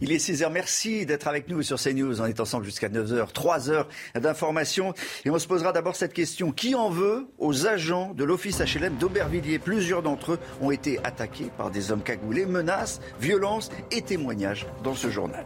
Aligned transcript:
Il 0.00 0.12
est 0.12 0.16
6h. 0.16 0.50
Merci 0.52 1.06
d'être 1.06 1.28
avec 1.28 1.48
nous 1.48 1.62
sur 1.62 1.80
CNews. 1.80 2.20
On 2.20 2.26
est 2.26 2.40
ensemble 2.40 2.64
jusqu'à 2.64 2.88
9h. 2.88 3.32
3 3.32 3.70
heures 3.70 3.88
d'informations. 4.14 4.94
Et 5.24 5.30
on 5.30 5.38
se 5.38 5.46
posera 5.46 5.72
d'abord 5.72 5.96
cette 5.96 6.12
question. 6.12 6.52
Qui 6.52 6.74
en 6.74 6.90
veut 6.90 7.26
aux 7.38 7.66
agents 7.66 8.12
de 8.14 8.24
l'office 8.24 8.60
HLM 8.60 8.96
d'Aubervilliers? 8.96 9.58
Plusieurs 9.58 10.02
d'entre 10.02 10.32
eux 10.32 10.38
ont 10.60 10.70
été 10.70 10.98
attaqués 11.04 11.50
par 11.56 11.70
des 11.70 11.90
hommes 11.90 12.02
cagoulés. 12.02 12.46
Menaces, 12.46 13.00
violences 13.20 13.70
et 13.90 14.02
témoignages 14.02 14.66
dans 14.82 14.94
ce 14.94 15.10
journal. 15.10 15.44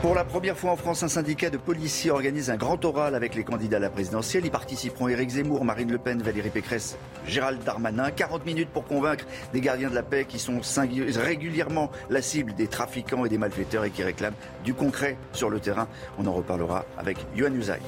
Pour 0.00 0.14
la 0.14 0.24
première 0.24 0.56
fois 0.56 0.70
en 0.70 0.76
France, 0.76 1.02
un 1.02 1.08
syndicat 1.08 1.50
de 1.50 1.56
policiers 1.56 2.12
organise 2.12 2.50
un 2.50 2.56
grand 2.56 2.84
oral 2.84 3.16
avec 3.16 3.34
les 3.34 3.42
candidats 3.42 3.78
à 3.78 3.80
la 3.80 3.90
présidentielle. 3.90 4.46
Y 4.46 4.50
participeront 4.50 5.08
Éric 5.08 5.30
Zemmour, 5.30 5.64
Marine 5.64 5.90
Le 5.90 5.98
Pen, 5.98 6.22
Valérie 6.22 6.50
Pécresse, 6.50 6.96
Gérald 7.26 7.64
Darmanin. 7.64 8.12
40 8.12 8.46
minutes 8.46 8.68
pour 8.68 8.84
convaincre 8.84 9.24
des 9.52 9.60
gardiens 9.60 9.90
de 9.90 9.96
la 9.96 10.04
paix 10.04 10.24
qui 10.24 10.38
sont 10.38 10.60
régulièrement 11.16 11.90
la 12.10 12.22
cible 12.22 12.54
des 12.54 12.68
trafiquants 12.68 13.24
et 13.24 13.28
des 13.28 13.38
malfaiteurs 13.38 13.84
et 13.84 13.90
qui 13.90 14.04
réclament 14.04 14.36
du 14.64 14.72
concret 14.72 15.16
sur 15.32 15.50
le 15.50 15.58
terrain. 15.58 15.88
On 16.16 16.26
en 16.26 16.32
reparlera 16.32 16.84
avec 16.96 17.18
Yohann 17.34 17.56
Usaï. 17.56 17.80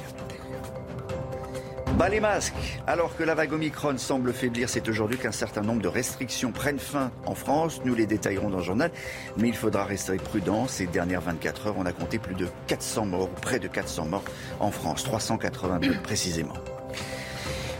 Bas 2.01 2.09
les 2.09 2.21
masques. 2.21 2.55
Alors 2.87 3.15
que 3.15 3.23
la 3.23 3.35
vague 3.35 3.53
Omicron 3.53 3.99
semble 3.99 4.33
faiblir, 4.33 4.71
c'est 4.71 4.89
aujourd'hui 4.89 5.19
qu'un 5.19 5.33
certain 5.33 5.61
nombre 5.61 5.83
de 5.83 5.89
restrictions 5.89 6.51
prennent 6.51 6.79
fin 6.79 7.13
en 7.27 7.35
France. 7.35 7.83
Nous 7.85 7.95
les 7.95 8.07
détaillerons 8.07 8.49
dans 8.49 8.57
le 8.57 8.65
journal. 8.65 8.91
Mais 9.37 9.49
il 9.49 9.55
faudra 9.55 9.85
rester 9.85 10.17
prudent. 10.17 10.67
Ces 10.67 10.87
dernières 10.87 11.21
24 11.21 11.67
heures, 11.67 11.75
on 11.77 11.85
a 11.85 11.93
compté 11.93 12.19
plus 12.19 12.35
de 12.35 12.47
400 12.69 13.05
morts, 13.05 13.29
près 13.29 13.59
de 13.59 13.69
400 13.69 14.07
morts 14.07 14.25
en 14.61 14.71
France. 14.71 15.05
382 15.05 16.01
précisément. 16.03 16.55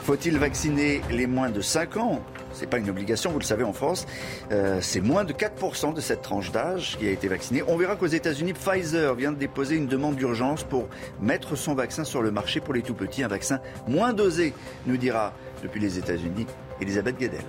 Faut-il 0.03 0.37
vacciner 0.37 1.01
les 1.11 1.27
moins 1.27 1.49
de 1.49 1.63
5 1.63 1.97
ans? 1.97 2.21
Ce 2.61 2.67
n'est 2.67 2.71
pas 2.71 2.79
une 2.79 2.91
obligation, 2.91 3.33
vous 3.33 3.39
le 3.39 3.45
savez 3.45 3.65
en 3.65 3.73
France. 3.73 4.07
Euh, 4.53 4.81
c'est 4.83 5.01
moins 5.01 5.25
de 5.25 5.33
4% 5.33 5.95
de 5.95 6.01
cette 6.03 6.21
tranche 6.21 6.53
d'âge 6.53 6.99
qui 6.99 7.09
a 7.09 7.11
été 7.11 7.27
vaccinée. 7.27 7.63
On 7.67 7.79
verra 7.79 7.97
qu'aux 7.97 8.07
États-Unis, 8.07 8.53
Pfizer 8.53 9.15
vient 9.15 9.33
de 9.33 9.39
déposer 9.39 9.77
une 9.77 9.87
demande 9.87 10.17
d'urgence 10.17 10.63
pour 10.63 10.87
mettre 11.23 11.57
son 11.57 11.75
vaccin 11.75 12.05
sur 12.05 12.21
le 12.21 12.31
marché 12.31 12.61
pour 12.61 12.75
les 12.75 12.83
tout 12.83 12.93
petits, 12.93 13.23
un 13.23 13.29
vaccin 13.29 13.61
moins 13.89 14.13
dosé, 14.13 14.53
nous 14.87 14.99
dira 14.99 15.33
depuis 15.63 15.81
les 15.81 15.97
États-Unis 15.97 16.47
Elisabeth 16.83 17.17
Guedel. 17.19 17.41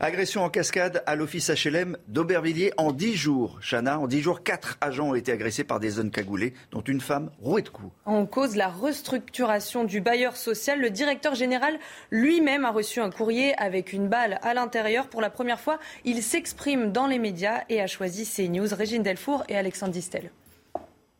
Agression 0.00 0.44
en 0.44 0.48
cascade 0.48 1.02
à 1.06 1.16
l'office 1.16 1.50
HLM 1.50 1.96
d'Aubervilliers 2.06 2.72
en 2.76 2.92
10 2.92 3.16
jours. 3.16 3.58
Chana, 3.60 3.98
en 3.98 4.06
10 4.06 4.20
jours, 4.20 4.44
4 4.44 4.78
agents 4.80 5.08
ont 5.08 5.14
été 5.16 5.32
agressés 5.32 5.64
par 5.64 5.80
des 5.80 5.90
zones 5.90 6.12
cagoulées, 6.12 6.54
dont 6.70 6.82
une 6.82 7.00
femme 7.00 7.32
rouée 7.40 7.62
de 7.62 7.68
coups. 7.68 7.90
En 8.04 8.24
cause 8.24 8.54
la 8.54 8.68
restructuration 8.68 9.82
du 9.82 10.00
bailleur 10.00 10.36
social, 10.36 10.80
le 10.80 10.90
directeur 10.90 11.34
général 11.34 11.80
lui-même 12.12 12.64
a 12.64 12.70
reçu 12.70 13.00
un 13.00 13.10
courrier 13.10 13.58
avec 13.58 13.92
une 13.92 14.06
balle 14.06 14.38
à 14.42 14.54
l'intérieur. 14.54 15.08
Pour 15.08 15.20
la 15.20 15.30
première 15.30 15.58
fois, 15.58 15.80
il 16.04 16.22
s'exprime 16.22 16.92
dans 16.92 17.08
les 17.08 17.18
médias 17.18 17.64
et 17.68 17.80
a 17.80 17.88
choisi 17.88 18.24
CNews, 18.24 18.72
Régine 18.72 19.02
Delfour 19.02 19.42
et 19.48 19.56
Alexandre 19.56 19.92
Distel 19.92 20.30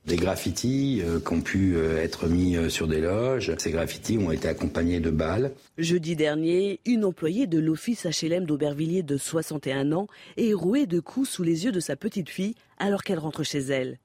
des 0.09 0.17
graffitis 0.17 1.03
euh, 1.03 1.21
qui 1.21 1.33
ont 1.35 1.43
pu 1.43 1.77
euh, 1.77 2.03
être 2.03 2.27
mis 2.27 2.57
euh, 2.57 2.71
sur 2.71 2.89
des 2.89 3.01
loges. 3.01 3.53
Ces 3.59 3.71
graffitis 3.71 4.19
ont 4.19 4.31
été 4.31 4.49
accompagnés 4.49 5.01
de 5.01 5.11
balles. 5.11 5.53
Jeudi 5.77 6.17
dernier, 6.17 6.81
une 6.87 7.05
employée 7.05 7.47
de 7.47 7.59
l'office 7.59 8.07
HLM 8.07 8.45
d'Aubervilliers 8.45 9.03
de 9.03 9.19
61 9.19 9.93
ans 9.93 10.09
est 10.39 10.55
rouée 10.55 10.87
de 10.87 10.99
coups 10.99 11.29
sous 11.29 11.43
les 11.43 11.67
yeux 11.67 11.73
de 11.73 11.81
sa 11.81 11.95
petite 11.95 12.31
fille 12.31 12.55
alors 12.79 13.05
qu'elle 13.05 13.19
rentre 13.19 13.43
chez 13.45 13.59
elle. 13.59 13.99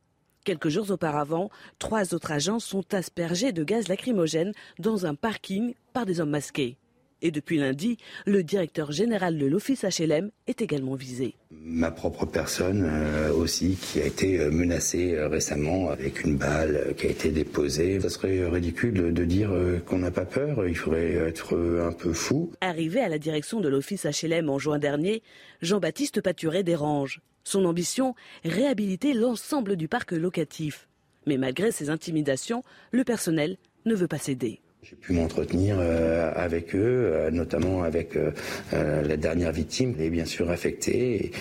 Quelques 0.44 0.68
jours 0.68 0.92
auparavant, 0.92 1.50
trois 1.80 2.14
autres 2.14 2.34
agents 2.34 2.60
sont 2.60 2.94
aspergés 2.94 3.54
de 3.54 3.64
gaz 3.64 3.88
lacrymogène 3.88 4.52
dans 4.78 5.06
un 5.06 5.16
parking 5.16 5.74
par 5.94 6.06
des 6.06 6.20
hommes 6.20 6.32
masqués. 6.32 6.76
Et 7.26 7.32
depuis 7.32 7.58
lundi, 7.58 7.98
le 8.26 8.44
directeur 8.44 8.92
général 8.92 9.38
de 9.38 9.46
l'office 9.46 9.86
HLM 9.86 10.30
est 10.46 10.62
également 10.62 10.96
visé. 10.96 11.36
Ma 11.52 11.90
propre 11.90 12.26
personne 12.26 12.84
euh, 12.86 13.32
aussi, 13.32 13.78
qui 13.82 14.02
a 14.02 14.06
été 14.06 14.42
euh, 14.42 14.52
menacée 14.52 15.16
euh, 15.16 15.30
récemment 15.30 15.90
avec 15.90 16.26
une 16.26 16.36
balle 16.36 16.94
qui 16.98 17.08
a 17.08 17.10
été 17.10 17.32
déposée. 17.32 18.02
Ça 18.02 18.10
serait 18.10 18.46
ridicule 18.50 19.14
de 19.14 19.24
dire 19.24 19.52
qu'on 19.86 20.00
n'a 20.00 20.12
pas 20.12 20.26
peur, 20.26 20.68
il 20.68 20.76
faudrait 20.76 21.14
être 21.14 21.56
un 21.82 21.94
peu 21.94 22.12
fou. 22.12 22.52
Arrivé 22.60 23.00
à 23.00 23.08
la 23.08 23.18
direction 23.18 23.62
de 23.62 23.70
l'office 23.70 24.06
HLM 24.06 24.50
en 24.50 24.60
juin 24.60 24.78
dernier, 24.78 25.24
Jean-Baptiste 25.62 26.20
Paturet 26.20 26.64
dérange. 26.64 27.22
Son 27.46 27.64
ambition, 27.64 28.16
réhabiliter 28.44 29.14
l'ensemble 29.14 29.78
du 29.78 29.88
parc 29.88 30.12
locatif. 30.12 30.90
Mais 31.26 31.38
malgré 31.38 31.72
ces 31.72 31.90
intimidations, 31.90 32.64
le 32.92 33.06
personnel 33.06 33.56
ne 33.86 33.96
veut 33.96 34.10
pas 34.10 34.18
céder. 34.18 34.60
J'ai 34.84 34.98
pu 34.98 35.14
m'entretenir 35.14 35.78
euh, 35.80 36.30
avec 36.36 36.76
eux, 36.76 37.12
euh, 37.14 37.32
notamment 37.32 37.84
avec 37.84 38.18
euh, 38.18 38.32
la 38.74 39.16
dernière 39.16 39.54
victime, 39.54 39.96
elle 39.98 40.08
est 40.08 40.10
bien 40.10 40.26
sûr 40.26 40.50
affectée, 40.50 41.32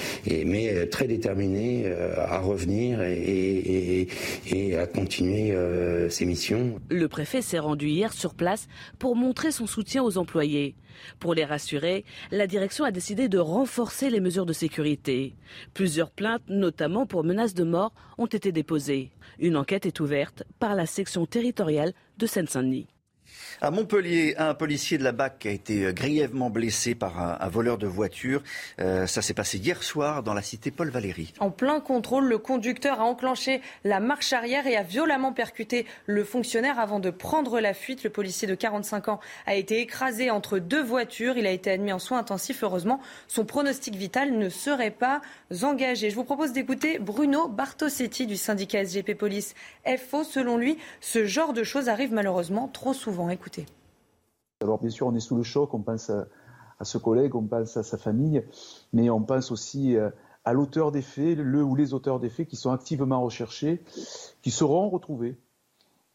mais 0.47 0.87
très 0.89 1.09
déterminée 1.09 1.93
à 2.17 2.39
revenir 2.39 3.03
et, 3.03 4.07
et 4.47 4.77
à 4.77 4.87
continuer 4.87 5.57
ses 6.09 6.25
missions. 6.25 6.79
Le 6.89 7.09
préfet 7.09 7.43
s'est 7.43 7.59
rendu 7.59 7.89
hier 7.89 8.13
sur 8.13 8.35
place 8.35 8.69
pour 8.99 9.17
montrer 9.17 9.51
son 9.51 9.67
soutien 9.67 10.05
aux 10.05 10.19
employés. 10.19 10.77
Pour 11.19 11.35
les 11.35 11.45
rassurer, 11.45 12.05
la 12.31 12.47
direction 12.47 12.85
a 12.85 12.91
décidé 12.91 13.29
de 13.29 13.39
renforcer 13.39 14.11
les 14.11 14.21
mesures 14.21 14.47
de 14.47 14.53
sécurité. 14.53 15.35
Plusieurs 15.75 16.11
plaintes, 16.11 16.43
notamment 16.49 17.07
pour 17.07 17.25
menaces 17.25 17.55
de 17.55 17.65
mort, 17.65 17.93
ont 18.19 18.27
été 18.27 18.53
déposées. 18.53 19.11
Une 19.39 19.57
enquête 19.57 19.87
est 19.87 20.01
ouverte 20.01 20.45
par 20.59 20.75
la 20.75 20.87
section 20.87 21.27
territoriale 21.27 21.93
de 22.19 22.27
Seine-Saint-Denis. 22.27 22.87
À 23.61 23.71
Montpellier, 23.71 24.35
un 24.39 24.55
policier 24.55 24.99
de 24.99 25.05
la 25.05 25.13
BAC 25.13 25.47
a 25.47 25.51
été 25.51 25.85
euh, 25.85 25.93
grièvement 25.93 26.51
blessé 26.51 26.95
par 26.95 27.21
un, 27.21 27.49
voleur 27.49 27.79
de 27.79 27.87
voiture. 27.87 28.43
Euh, 28.81 29.07
ça 29.07 29.23
s'est 29.23 29.35
passé 29.35 29.59
hier 29.59 29.83
soir 29.83 30.23
dans 30.23 30.35
la 30.35 30.43
cité 30.43 30.71
Paul 30.71 30.91
Valéry. 30.91 31.33
En 31.39 31.51
plein 31.51 31.81
contrôle, 31.81 32.27
le 32.27 32.39
conducteur 32.39 33.01
a 33.01 33.05
enclenché 33.05 33.61
la 33.85 34.01
marche 34.01 34.33
arrière 34.33 34.67
et 34.67 34.77
a 34.77 34.83
violemment 34.83 35.33
percuté 35.33 35.87
le 36.07 36.25
fonctionnaire 36.25 36.79
avant 36.79 37.01
de 37.01 37.11
prendre 37.11 37.61
la 37.61 37.75
fuite. 37.75 38.05
Le 38.05 38.11
policier 38.11 38.49
de 38.49 38.55
45 38.55 39.09
ans 39.09 39.21
a 39.47 39.55
été 39.55 39.81
écrasé 39.81 40.31
entre 40.31 40.59
deux 40.59 40.83
voitures. 40.83 41.37
Il 41.37 41.47
a 41.47 41.51
été 41.51 41.71
admis 41.71 41.93
en 41.93 41.99
soins 41.99 42.19
intensifs. 42.19 42.63
Heureusement, 42.63 43.01
son 43.29 43.45
pronostic 43.45 43.95
vital 43.95 44.37
ne 44.37 44.49
serait 44.49 44.91
pas 44.91 45.21
engagé. 45.63 46.11
Je 46.11 46.15
vous 46.15 46.25
propose 46.25 46.53
d'écouter 46.53 46.99
Bruno 46.99 47.49
Bartosetti 47.49 48.27
du 48.27 48.37
syndicat 48.37 48.85
SGP 48.85 49.15
Police 49.15 49.55
FO. 49.87 50.25
Selon 50.25 50.57
lui, 50.57 50.79
ce 51.01 51.27
genre 51.27 51.53
de 51.53 51.65
choses 51.65 51.89
arrive 51.89 52.13
malheureusement 52.13 52.69
trop 52.69 52.95
souvent. 52.95 53.31
Alors 54.61 54.79
bien 54.79 54.91
sûr, 54.91 55.07
on 55.07 55.15
est 55.15 55.21
sous 55.21 55.37
le 55.37 55.43
choc, 55.43 55.75
on 55.75 55.81
pense 55.81 56.11
à, 56.11 56.27
ce 56.83 56.99
collègue, 56.99 57.35
on 57.35 57.43
pense 57.43 57.77
à 57.77 57.83
sa 57.83 57.99
famille, 57.99 58.45
mais 58.93 59.11
on 59.11 59.23
pense 59.23 59.51
aussi 59.51 59.97
euh, 59.97 60.11
à 60.45 60.53
l'auteur 60.53 60.93
des 60.93 61.03
faits, 61.03 61.39
le 61.39 61.63
ou 61.63 61.75
les 61.75 61.95
auteurs 61.95 62.21
des 62.21 62.31
faits 62.31 62.49
qui 62.49 62.57
sont 62.57 62.73
activement 62.73 63.21
recherchés, 63.23 63.83
qui 64.43 64.51
seront 64.51 64.89
retrouvés. 64.89 65.37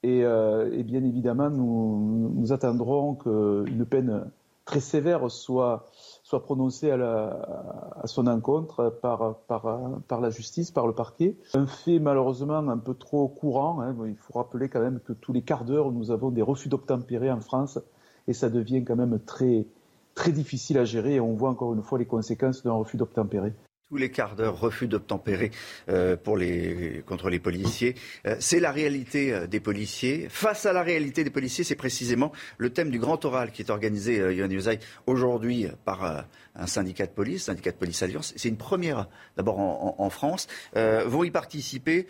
Et, 0.04 0.24
euh, 0.24 0.84
bien 0.84 1.04
évidemment, 1.04 1.50
nous, 1.50 2.32
nous 2.36 2.54
attendrons 2.54 3.16
qu'une 3.16 3.86
peine 3.86 4.30
très 4.66 4.80
sévère 4.80 5.30
soit, 5.32 5.90
soit 6.28 6.44
prononcée 6.44 6.92
à, 6.92 8.02
son 8.04 8.28
encontre 8.28 8.90
par, 9.02 9.38
par, 9.48 10.20
la 10.20 10.30
justice, 10.30 10.72
par 10.72 10.86
le 10.86 10.92
parquet. 10.92 11.38
Un 11.54 11.66
fait 11.66 12.00
malheureusement 12.00 12.58
un 12.58 12.78
peu 12.78 12.94
trop 12.94 13.30
courant. 13.30 13.80
Hein. 13.80 13.96
Il 14.06 14.18
faut 14.18 14.34
rappeler 14.34 14.68
quand 14.68 14.82
même 14.82 15.00
que 15.00 15.14
tous 15.14 15.32
les 15.32 15.42
quarts 15.42 15.64
d'heure, 15.64 15.90
nous 15.94 16.12
avons 16.12 16.30
des 16.30 16.42
refus 16.42 16.68
d'obtempérer 16.68 17.32
en 17.32 17.40
France 17.40 17.80
et 18.28 18.34
ça 18.34 18.50
devient 18.50 18.84
quand 18.84 18.98
même 18.98 19.20
très, 19.26 19.68
très 20.16 20.34
difficile 20.34 20.78
à 20.80 20.84
gérer 20.84 21.16
et 21.16 21.20
on 21.22 21.34
voit 21.34 21.50
encore 21.50 21.74
une 21.74 21.82
fois 21.82 21.98
les 21.98 22.06
conséquences 22.06 22.62
d'un 22.62 22.74
refus 22.74 22.98
d'obtempérer 22.98 23.54
tous 23.90 23.98
les 23.98 24.12
quarts 24.12 24.36
d'heure, 24.36 24.60
refus 24.60 24.88
d'obtempérer 24.88 25.52
euh, 25.90 26.18
les, 26.38 27.04
contre 27.06 27.30
les 27.30 27.40
policiers. 27.40 27.96
Euh, 28.26 28.36
c'est 28.40 28.60
la 28.60 28.72
réalité 28.72 29.32
euh, 29.32 29.48
des 29.48 29.62
policiers. 29.62 30.28
Face 30.30 30.66
à 30.66 30.74
la 30.74 30.84
réalité 30.84 31.24
des 31.24 31.30
policiers, 31.30 31.64
c'est 31.64 31.76
précisément 31.76 32.34
le 32.58 32.70
thème 32.72 32.92
du 32.92 33.00
grand 33.00 33.24
oral 33.24 33.52
qui 33.52 33.62
est 33.62 33.70
organisé, 33.70 34.20
euh, 34.20 34.78
aujourd'hui 35.06 35.68
par 35.86 36.26
un 36.56 36.68
syndicat 36.68 37.06
de 37.06 37.12
police, 37.12 37.46
syndicat 37.46 37.72
de 37.72 37.78
police 37.78 38.02
Alliance. 38.04 38.34
C'est 38.36 38.50
une 38.50 38.58
première, 38.58 39.08
d'abord 39.38 39.60
en, 39.60 40.10
France. 40.10 40.48
vont 40.74 41.24
y 41.24 41.32
participer 41.32 42.08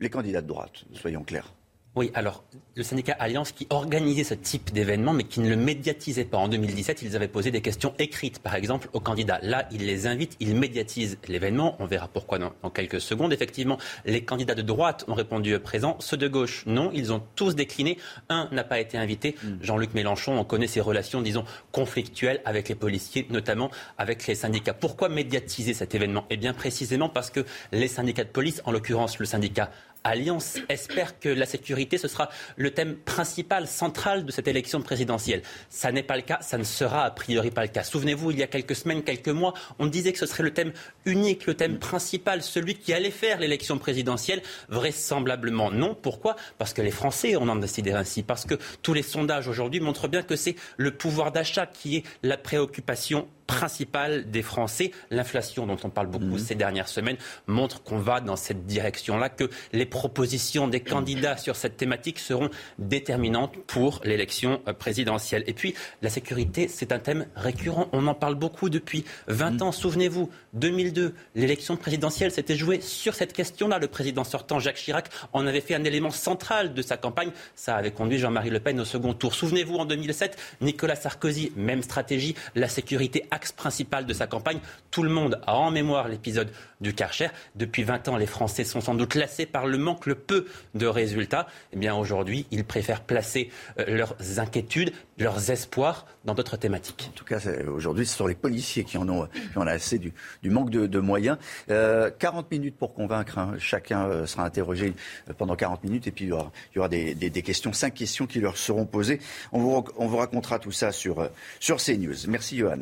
les 0.00 0.10
candidats 0.10 0.42
de 0.42 0.46
droite, 0.46 0.84
soyons 0.92 1.22
clairs. 1.22 1.52
Oui, 1.96 2.10
alors 2.12 2.44
le 2.76 2.82
syndicat 2.82 3.16
Alliance 3.18 3.52
qui 3.52 3.66
organisait 3.70 4.22
ce 4.22 4.34
type 4.34 4.70
d'événement 4.70 5.14
mais 5.14 5.24
qui 5.24 5.40
ne 5.40 5.48
le 5.48 5.56
médiatisait 5.56 6.26
pas. 6.26 6.36
En 6.36 6.46
2017, 6.46 7.00
ils 7.00 7.16
avaient 7.16 7.26
posé 7.26 7.50
des 7.50 7.62
questions 7.62 7.94
écrites, 7.98 8.38
par 8.38 8.54
exemple, 8.54 8.90
aux 8.92 9.00
candidats. 9.00 9.38
Là, 9.42 9.66
ils 9.72 9.86
les 9.86 10.06
invitent, 10.06 10.36
ils 10.38 10.54
médiatisent 10.54 11.16
l'événement. 11.26 11.74
On 11.78 11.86
verra 11.86 12.06
pourquoi 12.06 12.38
dans, 12.38 12.52
quelques 12.68 13.00
secondes. 13.00 13.32
Effectivement, 13.32 13.78
les 14.04 14.22
candidats 14.22 14.54
de 14.54 14.60
droite 14.60 15.06
ont 15.08 15.14
répondu 15.14 15.58
présent. 15.58 15.96
Ceux 16.00 16.18
de 16.18 16.28
gauche, 16.28 16.64
non. 16.66 16.90
Ils 16.92 17.14
ont 17.14 17.22
tous 17.34 17.54
décliné. 17.54 17.96
Un 18.28 18.50
n'a 18.52 18.62
pas 18.62 18.78
été 18.78 18.98
invité. 18.98 19.34
Hmm. 19.42 19.56
Jean-Luc 19.62 19.94
Mélenchon, 19.94 20.38
on 20.38 20.44
connaît 20.44 20.66
ses 20.66 20.82
relations, 20.82 21.22
disons, 21.22 21.44
conflictuelles 21.72 22.42
avec 22.44 22.68
les 22.68 22.74
policiers, 22.74 23.26
notamment 23.30 23.70
avec 23.96 24.26
les 24.26 24.34
syndicats. 24.34 24.74
Pourquoi 24.74 25.08
médiatiser 25.08 25.72
cet 25.72 25.94
événement? 25.94 26.26
Eh 26.28 26.36
bien, 26.36 26.52
précisément 26.52 27.08
parce 27.08 27.30
que 27.30 27.40
les 27.72 27.88
syndicats 27.88 28.24
de 28.24 28.28
police, 28.28 28.60
en 28.66 28.72
l'occurrence 28.72 29.18
le 29.18 29.24
syndicat 29.24 29.70
Alliance 30.06 30.58
espère 30.68 31.18
que 31.18 31.28
la 31.28 31.46
sécurité, 31.46 31.98
sera 31.98 32.28
le 32.56 32.70
thème 32.70 32.96
principal, 32.96 33.66
central 33.66 34.24
de 34.24 34.30
cette 34.30 34.46
élection 34.46 34.80
présidentielle. 34.80 35.42
Ça 35.68 35.90
n'est 35.90 36.02
pas 36.02 36.16
le 36.16 36.22
cas, 36.22 36.38
ça 36.40 36.58
ne 36.58 36.64
sera 36.64 37.04
a 37.04 37.10
priori 37.10 37.50
pas 37.50 37.62
le 37.62 37.68
cas. 37.68 37.82
Souvenez-vous, 37.82 38.30
il 38.30 38.38
y 38.38 38.42
a 38.42 38.46
quelques 38.46 38.76
semaines, 38.76 39.02
quelques 39.02 39.28
mois, 39.28 39.54
on 39.78 39.86
disait 39.86 40.12
que 40.12 40.18
ce 40.18 40.26
serait 40.26 40.44
le 40.44 40.52
thème 40.52 40.72
unique, 41.04 41.46
le 41.46 41.54
thème 41.54 41.78
principal, 41.78 42.42
celui 42.42 42.74
qui 42.74 42.92
allait 42.92 43.10
faire 43.10 43.40
l'élection 43.40 43.78
présidentielle. 43.78 44.42
Vraisemblablement 44.68 45.70
non. 45.70 45.94
Pourquoi? 45.94 46.36
Parce 46.58 46.72
que 46.72 46.82
les 46.82 46.90
Français 46.90 47.34
en 47.36 47.48
ont 47.48 47.56
décidé 47.56 47.92
ainsi. 47.92 48.22
Parce 48.22 48.44
que 48.44 48.54
tous 48.82 48.94
les 48.94 49.02
sondages 49.02 49.48
aujourd'hui 49.48 49.80
montrent 49.80 50.08
bien 50.08 50.22
que 50.22 50.36
c'est 50.36 50.54
le 50.76 50.92
pouvoir 50.92 51.32
d'achat 51.32 51.66
qui 51.66 51.96
est 51.96 52.04
la 52.22 52.36
préoccupation 52.36 53.28
principale 53.46 54.30
des 54.30 54.42
Français. 54.42 54.90
L'inflation 55.10 55.66
dont 55.66 55.76
on 55.84 55.90
parle 55.90 56.08
beaucoup 56.08 56.36
mmh. 56.36 56.38
ces 56.38 56.54
dernières 56.54 56.88
semaines 56.88 57.16
montre 57.46 57.82
qu'on 57.82 57.98
va 57.98 58.20
dans 58.20 58.36
cette 58.36 58.66
direction-là, 58.66 59.28
que 59.28 59.48
les 59.72 59.86
propositions 59.86 60.68
des 60.68 60.80
candidats 60.80 61.36
sur 61.36 61.56
cette 61.56 61.76
thématique 61.76 62.18
seront 62.18 62.50
déterminantes 62.78 63.56
pour 63.66 64.00
l'élection 64.04 64.60
euh, 64.68 64.72
présidentielle. 64.72 65.44
Et 65.46 65.52
puis, 65.52 65.74
la 66.02 66.10
sécurité, 66.10 66.68
c'est 66.68 66.92
un 66.92 66.98
thème 66.98 67.26
récurrent. 67.34 67.88
On 67.92 68.06
en 68.06 68.14
parle 68.14 68.34
beaucoup 68.34 68.68
depuis 68.68 69.04
20 69.28 69.62
ans. 69.62 69.72
Souvenez-vous, 69.72 70.30
2002, 70.54 71.14
l'élection 71.34 71.76
présidentielle 71.76 72.30
s'était 72.30 72.56
jouée 72.56 72.80
sur 72.80 73.14
cette 73.14 73.32
question-là. 73.32 73.78
Le 73.78 73.88
président 73.88 74.24
sortant, 74.24 74.58
Jacques 74.58 74.76
Chirac, 74.76 75.08
en 75.32 75.46
avait 75.46 75.60
fait 75.60 75.74
un 75.74 75.84
élément 75.84 76.10
central 76.10 76.74
de 76.74 76.82
sa 76.82 76.96
campagne. 76.96 77.30
Ça 77.54 77.76
avait 77.76 77.90
conduit 77.90 78.18
Jean-Marie 78.18 78.50
Le 78.50 78.60
Pen 78.60 78.80
au 78.80 78.84
second 78.84 79.14
tour. 79.14 79.34
Souvenez-vous, 79.34 79.76
en 79.76 79.84
2007, 79.84 80.36
Nicolas 80.60 80.96
Sarkozy, 80.96 81.52
même 81.56 81.82
stratégie, 81.82 82.34
la 82.54 82.68
sécurité 82.68 83.26
axe 83.36 83.52
principal 83.52 84.06
de 84.06 84.14
sa 84.14 84.26
campagne. 84.26 84.60
Tout 84.90 85.02
le 85.02 85.10
monde 85.10 85.38
a 85.46 85.54
en 85.56 85.70
mémoire 85.70 86.08
l'épisode 86.08 86.50
du 86.80 86.94
Karcher. 86.94 87.28
Depuis 87.54 87.82
20 87.82 88.08
ans, 88.08 88.16
les 88.16 88.26
Français 88.26 88.64
sont 88.64 88.80
sans 88.80 88.94
doute 88.94 89.14
lassés 89.14 89.44
par 89.44 89.66
le 89.66 89.76
manque, 89.76 90.06
le 90.06 90.14
peu 90.14 90.46
de 90.74 90.86
résultats. 90.86 91.46
Eh 91.74 91.76
bien, 91.76 91.94
aujourd'hui, 91.94 92.46
ils 92.50 92.64
préfèrent 92.64 93.02
placer 93.02 93.50
euh, 93.78 93.84
leurs 93.88 94.16
inquiétudes, 94.38 94.92
leurs 95.18 95.50
espoirs 95.50 96.06
dans 96.26 96.34
d'autres 96.34 96.56
thématiques. 96.56 97.08
En 97.12 97.16
tout 97.16 97.24
cas, 97.24 97.40
aujourd'hui, 97.72 98.04
ce 98.04 98.16
sont 98.16 98.26
les 98.26 98.34
policiers 98.34 98.84
qui 98.84 98.98
en 98.98 99.08
ont, 99.08 99.26
qui 99.26 99.58
assez 99.58 99.98
du, 99.98 100.12
manque 100.44 100.70
de, 100.70 100.98
moyens. 100.98 101.38
40 101.68 101.70
euh, 101.70 102.42
minutes 102.50 102.76
pour 102.76 102.94
convaincre. 102.94 103.38
Hein. 103.38 103.54
Chacun 103.58 104.06
euh, 104.06 104.26
sera 104.26 104.44
interrogé 104.44 104.92
pendant 105.38 105.56
40 105.56 105.84
minutes 105.84 106.06
et 106.08 106.10
puis 106.10 106.26
il 106.26 106.28
y 106.28 106.78
aura, 106.78 106.88
des, 106.88 107.42
questions, 107.42 107.72
cinq 107.72 107.94
questions 107.94 108.26
qui 108.26 108.40
leur 108.40 108.56
seront 108.56 108.86
posées. 108.86 109.20
On 109.52 109.60
vous, 109.60 109.84
on 109.96 110.06
vous 110.06 110.16
racontera 110.16 110.58
tout 110.58 110.72
ça 110.72 110.92
sur, 110.92 111.28
sur 111.60 111.76
CNews. 111.76 112.28
Merci, 112.28 112.58
Johan. 112.58 112.78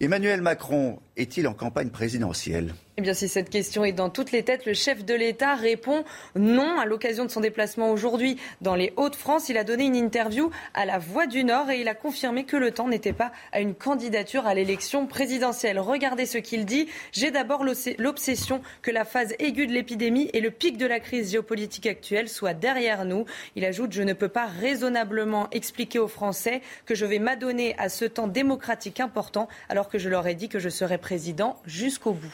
Emmanuel 0.00 0.42
Macron 0.42 0.98
est-il 1.16 1.46
en 1.46 1.54
campagne 1.54 1.90
présidentielle? 1.90 2.74
Eh 2.96 3.02
bien, 3.02 3.12
si 3.12 3.26
cette 3.28 3.50
question 3.50 3.84
est 3.84 3.92
dans 3.92 4.08
toutes 4.08 4.30
les 4.30 4.44
têtes, 4.44 4.66
le 4.66 4.72
chef 4.72 5.04
de 5.04 5.14
l'État 5.14 5.56
répond 5.56 6.04
non. 6.36 6.78
À 6.78 6.84
l'occasion 6.84 7.24
de 7.24 7.30
son 7.30 7.40
déplacement 7.40 7.90
aujourd'hui 7.90 8.36
dans 8.60 8.76
les 8.76 8.92
Hauts-de-France, 8.96 9.48
il 9.48 9.58
a 9.58 9.64
donné 9.64 9.84
une 9.84 9.96
interview 9.96 10.50
à 10.74 10.86
la 10.86 10.98
Voix 10.98 11.26
du 11.26 11.42
Nord 11.42 11.70
et 11.70 11.80
il 11.80 11.88
a 11.88 11.94
confirmé 11.94 12.44
que 12.44 12.56
le 12.56 12.70
temps 12.70 12.86
n'était 12.86 13.12
pas 13.12 13.32
à 13.50 13.60
une 13.60 13.74
candidature 13.74 14.46
à 14.46 14.54
l'élection 14.54 15.08
présidentielle. 15.08 15.80
Regardez 15.80 16.24
ce 16.24 16.38
qu'il 16.38 16.66
dit. 16.66 16.88
J'ai 17.10 17.32
d'abord 17.32 17.64
l'obsession 17.98 18.62
que 18.80 18.92
la 18.92 19.04
phase 19.04 19.34
aiguë 19.40 19.66
de 19.66 19.72
l'épidémie 19.72 20.30
et 20.32 20.40
le 20.40 20.52
pic 20.52 20.76
de 20.76 20.86
la 20.86 21.00
crise 21.00 21.32
géopolitique 21.32 21.86
actuelle 21.86 22.28
soient 22.28 22.54
derrière 22.54 23.04
nous. 23.04 23.24
Il 23.56 23.64
ajoute 23.64 23.92
Je 23.92 24.02
ne 24.02 24.12
peux 24.12 24.28
pas 24.28 24.46
raisonnablement 24.46 25.48
expliquer 25.50 25.98
aux 25.98 26.06
Français 26.06 26.62
que 26.86 26.94
je 26.94 27.06
vais 27.06 27.18
m'adonner 27.18 27.74
à 27.76 27.88
ce 27.88 28.04
temps 28.04 28.28
démocratique 28.28 29.00
important 29.00 29.48
alors 29.68 29.88
que 29.88 29.98
je 29.98 30.08
leur 30.08 30.28
ai 30.28 30.36
dit 30.36 30.48
que 30.48 30.60
je 30.60 30.68
serai 30.68 30.98
président 30.98 31.60
jusqu'au 31.66 32.12
bout 32.12 32.32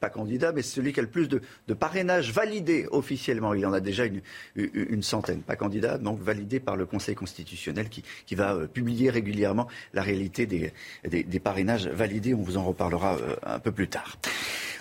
pas 0.00 0.10
candidat, 0.10 0.52
mais 0.52 0.62
celui 0.62 0.92
qui 0.92 1.00
a 1.00 1.02
le 1.02 1.08
plus 1.08 1.28
de, 1.28 1.40
parrainage 1.74 2.32
validé 2.32 2.86
officiellement. 2.90 3.54
Il 3.54 3.66
en 3.66 3.72
a 3.72 3.80
déjà 3.80 4.04
une, 4.06 5.02
centaine. 5.02 5.42
Pas 5.42 5.56
candidat, 5.56 5.98
donc 5.98 6.20
validé 6.20 6.60
par 6.60 6.76
le 6.76 6.86
Conseil 6.86 7.14
constitutionnel 7.14 7.88
qui, 7.88 8.34
va 8.34 8.54
euh, 8.54 8.66
publier 8.66 9.10
régulièrement 9.10 9.66
la 9.92 10.02
réalité 10.02 10.46
des, 10.46 10.72
des, 11.04 11.40
parrainages 11.40 11.88
validés. 11.88 12.34
On 12.34 12.42
vous 12.42 12.56
en 12.56 12.64
reparlera 12.64 13.16
euh, 13.16 13.36
un 13.42 13.58
peu 13.58 13.72
plus 13.72 13.88
tard. 13.88 14.16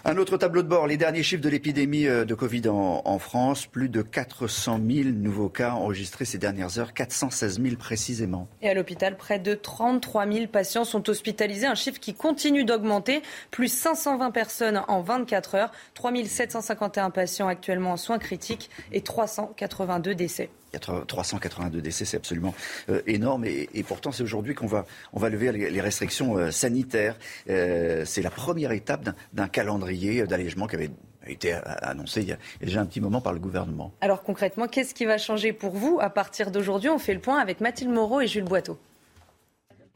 Un 0.05 0.17
autre 0.17 0.37
tableau 0.37 0.63
de 0.63 0.67
bord, 0.67 0.87
les 0.87 0.95
derniers 0.95 1.23
chiffres 1.23 1.41
de 1.41 1.49
l'épidémie 1.49 2.07
euh, 2.07 2.23
de 2.23 2.33
Covid 2.33 2.69
en, 2.69 3.19
France. 3.19 3.65
Plus 3.65 3.89
de 3.89 4.01
400 4.01 4.79
000 4.89 5.09
nouveaux 5.09 5.49
cas 5.49 5.71
enregistrés 5.71 6.23
ces 6.23 6.37
dernières 6.37 6.79
heures, 6.79 6.93
416 6.93 7.61
000 7.61 7.75
précisément. 7.75 8.47
Et 8.61 8.69
à 8.69 8.73
l'hôpital, 8.73 9.17
près 9.17 9.39
de 9.39 9.53
33 9.55 10.31
000 10.31 10.47
patients 10.47 10.85
sont 10.85 11.09
hospitalisés, 11.09 11.65
un 11.65 11.75
chiffre 11.75 11.99
qui 11.99 12.13
continue 12.13 12.63
d'augmenter. 12.63 13.21
Plus 13.51 13.67
520 13.67 14.31
personnes 14.31 14.68
en 14.77 15.01
24 15.01 15.55
heures, 15.55 15.71
3 15.93 16.11
751 16.25 17.09
patients 17.09 17.47
actuellement 17.47 17.93
en 17.93 17.97
soins 17.97 18.19
critiques 18.19 18.69
et 18.91 19.01
382 19.01 20.15
décès. 20.15 20.49
382 20.77 21.81
décès, 21.81 22.05
c'est 22.05 22.17
absolument 22.17 22.53
euh, 22.89 23.01
énorme. 23.07 23.45
Et, 23.45 23.83
pourtant, 23.87 24.11
c'est 24.11 24.23
aujourd'hui 24.23 24.53
qu'on 24.53 24.67
va, 24.67 24.85
on 25.13 25.19
va 25.19 25.29
lever 25.29 25.51
les, 25.51 25.81
restrictions 25.81 26.37
euh, 26.37 26.51
sanitaires. 26.51 27.17
Euh, 27.49 28.03
c'est 28.05 28.21
la 28.21 28.29
première 28.29 28.71
étape 28.71 29.09
d'un 29.33 29.47
calendrier 29.47 30.27
d'allègement 30.27 30.67
qui 30.67 30.75
avait 30.75 30.91
été 31.27 31.53
annoncé 31.53 32.21
il 32.21 32.29
y, 32.29 32.31
a, 32.31 32.37
déjà 32.61 32.81
un 32.81 32.85
petit 32.85 33.01
moment 33.01 33.21
par 33.21 33.33
le 33.33 33.39
gouvernement. 33.39 33.91
Alors 34.01 34.23
concrètement, 34.23 34.67
qu'est-ce 34.67 34.93
qui 34.93 35.05
va 35.05 35.17
changer 35.17 35.53
pour 35.53 35.71
vous 35.71 35.99
à 36.01 36.09
partir 36.09 36.51
d'aujourd'hui? 36.51 36.89
On 36.89 36.99
fait 36.99 37.13
le 37.13 37.19
point 37.19 37.39
avec 37.39 37.61
Mathilde 37.61 37.91
Moreau 37.91 38.21
et 38.21 38.27
Jules 38.27 38.45
Boiteau. 38.45 38.79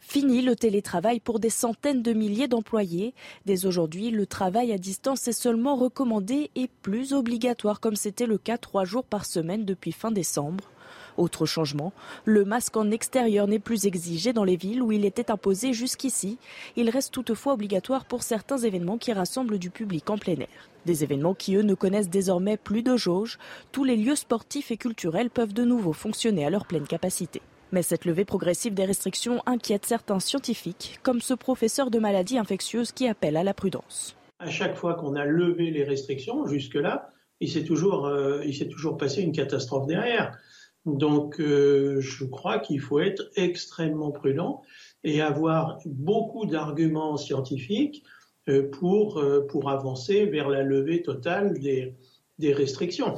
Fini 0.06 0.42
le 0.42 0.56
télétravail 0.56 1.22
pour 1.22 1.40
des 1.40 1.50
centaines 1.50 2.04
de 2.04 2.12
milliers 2.12 2.50
d'employés. 2.50 3.14
Dès 3.46 3.66
aujourd'hui, 3.66 4.12
le 4.12 4.28
travail 4.28 4.74
à 4.74 4.78
distance 4.78 5.28
est 5.30 5.32
seulement 5.32 5.76
recommandé 5.76 6.52
et 6.56 6.70
plus 6.82 7.14
obligatoire 7.14 7.80
comme 7.80 7.96
c'était 7.96 8.28
le 8.28 8.38
cas 8.38 8.58
trois 8.58 8.84
jours 8.84 9.06
par 9.06 9.26
semaine 9.26 9.64
depuis 9.64 9.94
fin 9.94 10.12
décembre. 10.12 10.70
Autre 11.18 11.46
changement, 11.46 11.94
le 12.26 12.44
masque 12.44 12.76
en 12.76 12.92
extérieur 12.92 13.48
n'est 13.48 13.60
plus 13.60 13.86
exigé 13.86 14.34
dans 14.34 14.44
les 14.44 14.58
villes 14.58 14.84
où 14.84 14.92
il 14.92 15.06
était 15.06 15.32
imposé 15.32 15.74
jusqu'ici. 15.74 16.38
Il 16.76 16.90
reste 16.90 17.14
toutefois 17.14 17.54
obligatoire 17.54 18.06
pour 18.06 18.24
certains 18.24 18.58
événements 18.58 18.98
qui 18.98 19.14
rassemblent 19.14 19.58
du 19.58 19.70
public 19.70 20.10
en 20.10 20.18
plein 20.18 20.36
air. 20.36 20.70
Des 20.86 21.04
événements 21.04 21.34
qui, 21.34 21.56
eux, 21.56 21.62
ne 21.62 21.76
connaissent 21.76 22.10
désormais 22.10 22.58
plus 22.58 22.84
de 22.84 22.98
jauge. 22.98 23.40
Tous 23.72 23.86
les 23.86 23.96
lieux 23.96 24.18
sportifs 24.18 24.70
et 24.70 24.78
culturels 24.78 25.30
peuvent 25.30 25.54
de 25.54 25.64
nouveau 25.64 25.94
fonctionner 25.94 26.46
à 26.46 26.50
leur 26.50 26.66
pleine 26.66 26.88
capacité. 26.88 27.42
Mais 27.74 27.82
cette 27.82 28.06
levée 28.06 28.24
progressive 28.24 28.76
des 28.76 28.86
restrictions 28.86 29.42
inquiète 29.48 29.88
certains 29.88 30.20
scientifiques, 30.20 31.00
comme 31.02 31.22
ce 31.22 31.34
professeur 31.34 31.90
de 31.90 31.98
maladies 31.98 32.38
infectieuses 32.38 32.92
qui 32.92 33.08
appelle 33.08 33.36
à 33.36 33.44
la 33.44 33.56
prudence. 33.56 34.16
À 34.38 34.52
chaque 34.52 34.76
fois 34.76 34.94
qu'on 34.94 35.16
a 35.16 35.26
levé 35.26 35.72
les 35.72 35.84
restrictions, 35.84 36.46
jusque-là, 36.46 37.10
il 37.40 37.50
s'est 37.50 37.64
toujours, 37.64 38.06
euh, 38.06 38.44
toujours 38.70 38.96
passé 38.96 39.24
une 39.24 39.32
catastrophe 39.32 39.88
derrière. 39.88 40.38
Donc, 40.86 41.40
euh, 41.40 42.00
je 42.00 42.26
crois 42.26 42.60
qu'il 42.60 42.80
faut 42.80 43.00
être 43.00 43.24
extrêmement 43.36 44.12
prudent 44.12 44.62
et 45.04 45.22
avoir 45.22 45.80
beaucoup 45.84 46.46
d'arguments 46.46 47.18
scientifiques 47.18 48.04
euh, 48.50 48.70
pour, 48.70 49.20
pour 49.50 49.72
avancer 49.72 50.28
vers 50.28 50.48
la 50.48 50.62
levée 50.62 51.02
totale 51.02 51.58
des, 51.58 51.96
des 52.40 52.52
restrictions. 52.52 53.16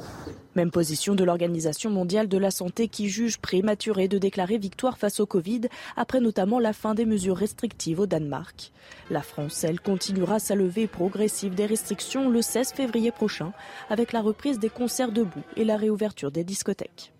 Même 0.56 0.70
position 0.70 1.14
de 1.14 1.24
l'Organisation 1.24 1.88
mondiale 1.88 2.28
de 2.28 2.36
la 2.36 2.50
santé 2.50 2.86
qui 2.86 3.08
juge 3.08 3.38
prématuré 3.38 4.08
de 4.08 4.18
déclarer 4.18 4.58
victoire 4.58 4.98
face 4.98 5.20
au 5.20 5.26
Covid, 5.26 5.62
après 5.96 6.20
notamment 6.20 6.58
la 6.58 6.74
fin 6.74 6.94
des 6.94 7.06
mesures 7.06 7.36
restrictives 7.36 8.00
au 8.00 8.06
Danemark. 8.06 8.72
La 9.08 9.22
France, 9.22 9.64
elle, 9.64 9.80
continuera 9.80 10.38
sa 10.38 10.54
levée 10.54 10.86
progressive 10.86 11.54
des 11.54 11.66
restrictions 11.66 12.28
le 12.28 12.42
16 12.42 12.72
février 12.72 13.10
prochain, 13.10 13.52
avec 13.88 14.12
la 14.12 14.20
reprise 14.20 14.58
des 14.58 14.68
concerts 14.68 15.12
debout 15.12 15.44
et 15.56 15.64
la 15.64 15.78
réouverture 15.78 16.30
des 16.30 16.44
discothèques. 16.44 17.12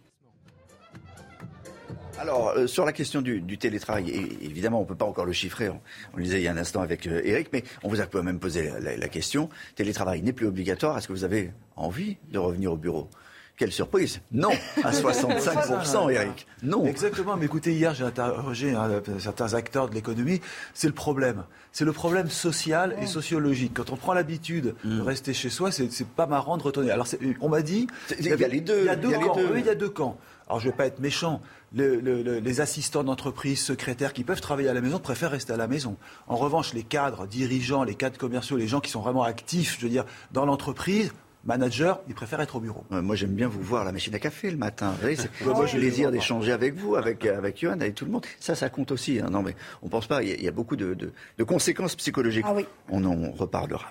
Alors, 2.18 2.50
euh, 2.56 2.66
sur 2.66 2.84
la 2.84 2.92
question 2.92 3.20
du, 3.20 3.58
télétravail, 3.58 4.10
évidemment, 4.40 4.78
on 4.78 4.82
ne 4.82 4.88
peut 4.88 4.94
pas 4.94 5.04
encore 5.04 5.26
le 5.26 5.32
chiffrer, 5.32 5.68
on, 5.68 5.80
le 6.16 6.22
disait 6.22 6.40
il 6.40 6.44
y 6.44 6.48
a 6.48 6.52
un 6.52 6.56
instant 6.56 6.80
avec 6.80 7.06
euh, 7.06 7.20
Eric, 7.24 7.48
mais 7.52 7.62
on 7.82 7.88
vous 7.88 8.00
a 8.00 8.06
quand 8.06 8.22
même 8.22 8.38
posé 8.38 8.70
la, 8.80 8.96
la 8.96 9.08
question. 9.08 9.48
Télétravail 9.74 10.22
n'est 10.22 10.32
plus 10.32 10.46
obligatoire. 10.46 10.96
Est-ce 10.96 11.08
que 11.08 11.12
vous 11.12 11.24
avez 11.24 11.52
envie 11.76 12.16
de 12.30 12.38
revenir 12.38 12.72
au 12.72 12.76
bureau? 12.76 13.08
Quelle 13.56 13.72
surprise 13.72 14.20
Non, 14.32 14.50
à 14.84 14.92
65%, 14.92 16.10
Eric. 16.10 16.46
Non. 16.62 16.84
Exactement. 16.84 17.36
Mais 17.38 17.46
écoutez, 17.46 17.72
hier, 17.72 17.94
j'ai 17.94 18.04
interrogé 18.04 18.72
hein, 18.72 19.02
certains 19.18 19.54
acteurs 19.54 19.88
de 19.88 19.94
l'économie. 19.94 20.42
C'est 20.74 20.88
le 20.88 20.92
problème. 20.92 21.44
C'est 21.72 21.86
le 21.86 21.92
problème 21.92 22.28
social 22.28 22.94
et 23.00 23.06
sociologique. 23.06 23.72
Quand 23.74 23.90
on 23.90 23.96
prend 23.96 24.12
l'habitude 24.12 24.74
de 24.84 25.00
mm. 25.00 25.00
rester 25.00 25.32
chez 25.32 25.48
soi, 25.48 25.70
c'est 25.72 26.06
pas 26.06 26.26
marrant 26.26 26.58
de 26.58 26.62
retourner. 26.62 26.90
Alors, 26.90 27.06
on 27.40 27.48
m'a 27.48 27.62
dit... 27.62 27.86
Il 28.18 28.26
y, 28.26 28.44
a 28.44 28.48
les 28.48 28.60
deux. 28.60 28.80
Il 28.80 28.86
y 28.86 28.88
a 28.90 28.96
deux 28.96 29.12
camps. 29.12 29.38
il 29.56 29.64
y 29.64 29.70
a 29.70 29.74
deux 29.74 29.88
camps. 29.88 30.18
Alors, 30.48 30.60
je 30.60 30.66
ne 30.66 30.70
vais 30.72 30.76
pas 30.76 30.86
être 30.86 31.00
méchant. 31.00 31.40
les 31.72 32.60
assistants 32.60 33.04
d'entreprise, 33.04 33.60
secrétaires 33.60 34.12
qui 34.12 34.24
peuvent 34.24 34.40
travailler 34.40 34.68
à 34.68 34.74
la 34.74 34.80
maison 34.80 34.98
préfèrent 34.98 35.32
rester 35.32 35.52
à 35.52 35.56
la 35.56 35.66
maison. 35.66 35.96
En 36.28 36.36
revanche, 36.36 36.72
les 36.72 36.84
cadres, 36.84 37.26
dirigeants, 37.26 37.82
les 37.82 37.94
cadres 37.94 38.18
commerciaux, 38.18 38.56
les 38.56 38.68
gens 38.68 38.80
qui 38.80 38.90
sont 38.90 39.00
vraiment 39.00 39.24
actifs, 39.24 39.76
je 39.78 39.84
veux 39.84 39.90
dire, 39.90 40.04
dans 40.32 40.46
l'entreprise, 40.46 41.12
manager, 41.46 42.00
ils 42.08 42.14
préfèrent 42.14 42.40
être 42.40 42.56
au 42.56 42.60
bureau. 42.60 42.84
moi, 42.90 43.16
j'aime 43.16 43.30
bien 43.30 43.48
vous 43.48 43.62
voir 43.62 43.82
à 43.82 43.84
la 43.84 43.92
machine 43.92 44.14
à 44.14 44.18
café 44.18 44.50
le 44.50 44.56
matin. 44.56 44.94
moi, 45.44 45.66
j'ai 45.66 45.78
le 45.78 45.80
plaisir 45.80 46.10
d'échanger 46.10 46.52
avec 46.52 46.74
vous, 46.74 46.96
avec, 46.96 47.24
avec 47.24 47.60
Johan, 47.60 47.80
avec 47.80 47.94
tout 47.94 48.04
le 48.04 48.10
monde. 48.10 48.26
Ça, 48.40 48.54
ça 48.54 48.68
compte 48.68 48.92
aussi. 48.92 49.20
Hein. 49.20 49.28
Non, 49.30 49.42
mais 49.42 49.54
on 49.82 49.88
pense 49.88 50.06
pas. 50.06 50.22
Il 50.22 50.42
y, 50.42 50.48
a, 50.48 50.52
beaucoup 50.52 50.76
de, 50.76 51.12
conséquences 51.46 51.96
psychologiques. 51.96 52.44
Ah 52.46 52.54
on 52.90 53.04
en 53.04 53.30
reparlera. 53.32 53.90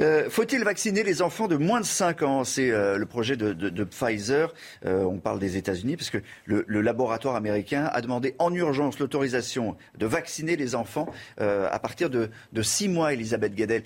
Euh, 0.00 0.28
faut-il 0.30 0.64
vacciner 0.64 1.02
les 1.02 1.22
enfants 1.22 1.48
de 1.48 1.56
moins 1.56 1.80
de 1.80 1.86
5 1.86 2.22
ans? 2.22 2.44
C'est 2.44 2.70
euh, 2.70 2.98
le 2.98 3.06
projet 3.06 3.36
de, 3.36 3.84
Pfizer. 3.84 4.54
Euh, 4.86 5.04
on 5.04 5.18
parle 5.18 5.38
des 5.38 5.56
États-Unis 5.56 5.96
parce 5.96 6.10
que 6.10 6.18
le, 6.46 6.64
laboratoire 6.82 7.36
américain 7.36 7.88
a 7.92 8.00
demandé 8.00 8.34
en 8.38 8.52
urgence 8.52 8.98
l'autorisation 8.98 9.76
de 9.98 10.06
vacciner 10.06 10.56
les 10.56 10.74
enfants 10.74 11.08
à 11.38 11.78
partir 11.78 12.10
de, 12.10 12.30
de 12.52 12.62
6 12.62 12.88
mois, 12.88 13.12
Elisabeth 13.12 13.54
Guedel. 13.54 13.84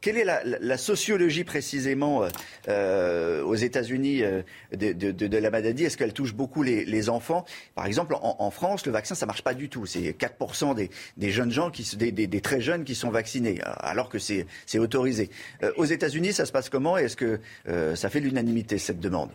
quelle 0.00 0.18
est 0.18 0.24
la, 0.24 0.76
sociologie 0.76 1.44
précisément 1.44 2.27
aux 2.68 3.54
États-Unis 3.54 4.22
de, 4.72 5.36
la 5.38 5.50
maladie 5.50 5.84
Est-ce 5.84 5.96
qu'elle 5.96 6.12
touche 6.12 6.34
beaucoup 6.34 6.62
les, 6.62 7.08
enfants? 7.08 7.44
Par 7.74 7.86
exemple, 7.86 8.14
en, 8.20 8.50
France, 8.50 8.86
le 8.86 8.92
vaccin, 8.92 9.14
ça 9.14 9.26
marche 9.26 9.42
pas 9.42 9.54
du 9.54 9.68
tout. 9.68 9.86
C'est 9.86 10.16
4% 10.18 10.74
des, 11.16 11.30
jeunes 11.30 11.50
gens, 11.50 11.70
qui, 11.70 11.96
des, 11.96 12.12
des, 12.12 12.40
très 12.40 12.60
jeunes 12.60 12.84
qui 12.84 12.94
sont 12.94 13.10
vaccinés, 13.10 13.60
alors 13.62 14.08
que 14.08 14.18
c'est 14.18 14.46
autorisé. 14.78 15.30
Euh, 15.62 15.72
aux 15.76 15.84
États-Unis, 15.84 16.32
ça 16.32 16.46
se 16.46 16.52
passe 16.52 16.68
comment? 16.68 16.96
Est-ce 16.96 17.16
que 17.16 17.40
euh, 17.68 17.94
ça 17.94 18.10
fait 18.10 18.20
l'unanimité, 18.20 18.78
cette 18.78 19.00
demande? 19.00 19.30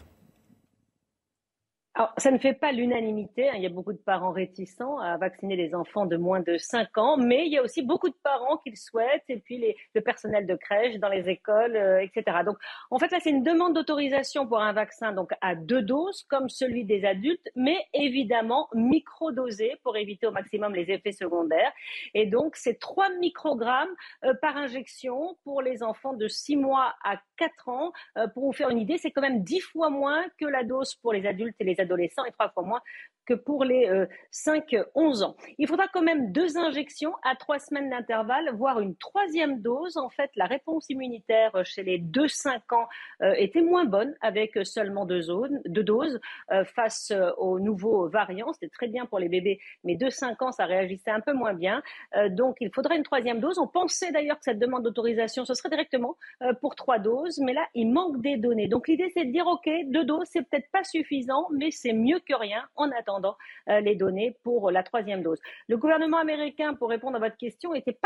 Alors, 1.95 2.11
ça 2.17 2.31
ne 2.31 2.39
fait 2.39 2.53
pas 2.53 2.71
l'unanimité. 2.71 3.49
Hein. 3.49 3.53
Il 3.55 3.61
y 3.61 3.67
a 3.67 3.69
beaucoup 3.69 3.93
de 3.93 3.99
parents 3.99 4.31
réticents 4.31 4.97
à 4.97 5.15
vacciner 5.17 5.55
les 5.55 5.75
enfants 5.75 6.07
de 6.07 6.17
moins 6.17 6.39
de 6.39 6.57
5 6.57 6.97
ans, 6.97 7.17
mais 7.17 7.45
il 7.45 7.53
y 7.53 7.59
a 7.59 7.61
aussi 7.61 7.83
beaucoup 7.83 8.09
de 8.09 8.15
parents 8.23 8.57
qui 8.57 8.71
le 8.71 8.75
souhaitent, 8.75 9.29
et 9.29 9.37
puis 9.37 9.59
les, 9.59 9.75
le 9.93 10.01
personnel 10.01 10.47
de 10.47 10.55
crèche 10.55 10.95
dans 10.97 11.09
les 11.09 11.29
écoles, 11.29 11.75
euh, 11.75 12.01
etc. 12.01 12.37
Donc, 12.43 12.57
en 12.89 12.97
fait, 12.97 13.11
là, 13.11 13.19
c'est 13.21 13.29
une 13.29 13.43
demande 13.43 13.75
d'autorisation 13.75 14.47
pour 14.47 14.59
un 14.59 14.73
vaccin 14.73 15.11
donc 15.11 15.33
à 15.41 15.53
deux 15.53 15.83
doses, 15.83 16.23
comme 16.29 16.49
celui 16.49 16.83
des 16.83 17.05
adultes, 17.05 17.47
mais 17.55 17.77
évidemment 17.93 18.69
microdosé 18.73 19.75
pour 19.83 19.95
éviter 19.95 20.25
au 20.25 20.31
maximum 20.31 20.73
les 20.73 20.89
effets 20.89 21.11
secondaires. 21.11 21.71
Et 22.15 22.25
donc, 22.25 22.55
c'est 22.55 22.79
3 22.79 23.09
microgrammes 23.19 23.93
euh, 24.23 24.33
par 24.41 24.57
injection 24.57 25.37
pour 25.43 25.61
les 25.61 25.83
enfants 25.83 26.13
de 26.13 26.27
6 26.27 26.55
mois 26.55 26.95
à 27.03 27.21
4 27.37 27.69
ans. 27.69 27.91
Euh, 28.17 28.27
pour 28.29 28.45
vous 28.45 28.53
faire 28.53 28.71
une 28.71 28.79
idée, 28.79 28.97
c'est 28.97 29.11
quand 29.11 29.21
même 29.21 29.43
10 29.43 29.59
fois 29.59 29.91
moins 29.91 30.23
que 30.39 30.45
la 30.45 30.63
dose 30.63 30.95
pour 30.95 31.13
les 31.13 31.27
adultes 31.27 31.55
et 31.59 31.63
les 31.63 31.82
adolescents 31.83 32.25
et 32.25 32.31
trois 32.31 32.49
fois 32.49 32.63
moins 32.63 32.81
que 33.25 33.33
pour 33.33 33.63
les 33.63 34.07
5-11 34.31 35.23
euh, 35.23 35.25
ans. 35.25 35.35
Il 35.57 35.67
faudra 35.67 35.87
quand 35.87 36.01
même 36.01 36.31
deux 36.31 36.57
injections 36.57 37.13
à 37.23 37.35
trois 37.35 37.59
semaines 37.59 37.89
d'intervalle, 37.89 38.49
voire 38.53 38.79
une 38.79 38.95
troisième 38.95 39.61
dose. 39.61 39.97
En 39.97 40.09
fait, 40.09 40.31
la 40.35 40.45
réponse 40.45 40.89
immunitaire 40.89 41.65
chez 41.65 41.83
les 41.83 41.99
2-5 41.99 42.75
ans 42.75 42.87
euh, 43.21 43.33
était 43.37 43.61
moins 43.61 43.85
bonne 43.85 44.13
avec 44.21 44.57
seulement 44.63 45.05
deux, 45.05 45.21
zones, 45.21 45.61
deux 45.65 45.83
doses 45.83 46.19
euh, 46.51 46.65
face 46.65 47.13
aux 47.37 47.59
nouveaux 47.59 48.09
variants. 48.09 48.53
C'était 48.53 48.69
très 48.69 48.87
bien 48.87 49.05
pour 49.05 49.19
les 49.19 49.29
bébés, 49.29 49.59
mais 49.83 49.95
2-5 49.95 50.43
ans, 50.43 50.51
ça 50.51 50.65
réagissait 50.65 51.11
un 51.11 51.21
peu 51.21 51.33
moins 51.33 51.53
bien. 51.53 51.81
donc, 52.29 52.57
il 52.59 52.71
faudrait 52.73 52.97
une 52.97 53.03
troisième 53.03 53.39
dose. 53.39 53.57
On 53.57 53.67
pensait 53.67 54.11
d'ailleurs 54.11 54.37
que 54.37 54.43
cette 54.43 54.59
demande 54.59 54.83
d'autorisation, 54.83 55.45
ce 55.45 55.53
serait 55.53 55.69
directement 55.69 56.17
pour 56.61 56.75
trois 56.75 56.99
doses, 56.99 57.39
mais 57.39 57.53
là, 57.53 57.65
il 57.73 57.91
manque 57.91 58.21
des 58.21 58.37
données. 58.37 58.67
Donc, 58.67 58.87
l'idée, 58.87 59.11
c'est 59.13 59.25
de 59.25 59.31
dire, 59.31 59.47
OK, 59.47 59.69
deux 59.87 60.05
doses, 60.05 60.27
c'est 60.31 60.41
peut-être 60.41 60.69
pas 60.71 60.83
suffisant, 60.83 61.47
mais 61.51 61.71
c'est 61.73 61.93
mieux 61.93 62.19
que 62.19 62.33
rien 62.35 62.63
en 62.75 62.91
attendant 62.91 63.35
euh, 63.69 63.79
les 63.79 63.95
données 63.95 64.37
pour 64.43 64.71
la 64.71 64.83
troisième 64.83 65.23
dose. 65.23 65.39
Le 65.67 65.77
gouvernement 65.77 66.17
américain, 66.17 66.73
pour 66.73 66.89
répondre 66.89 67.17
à 67.17 67.19
votre 67.19 67.37
question, 67.37 67.73
était 67.73 67.97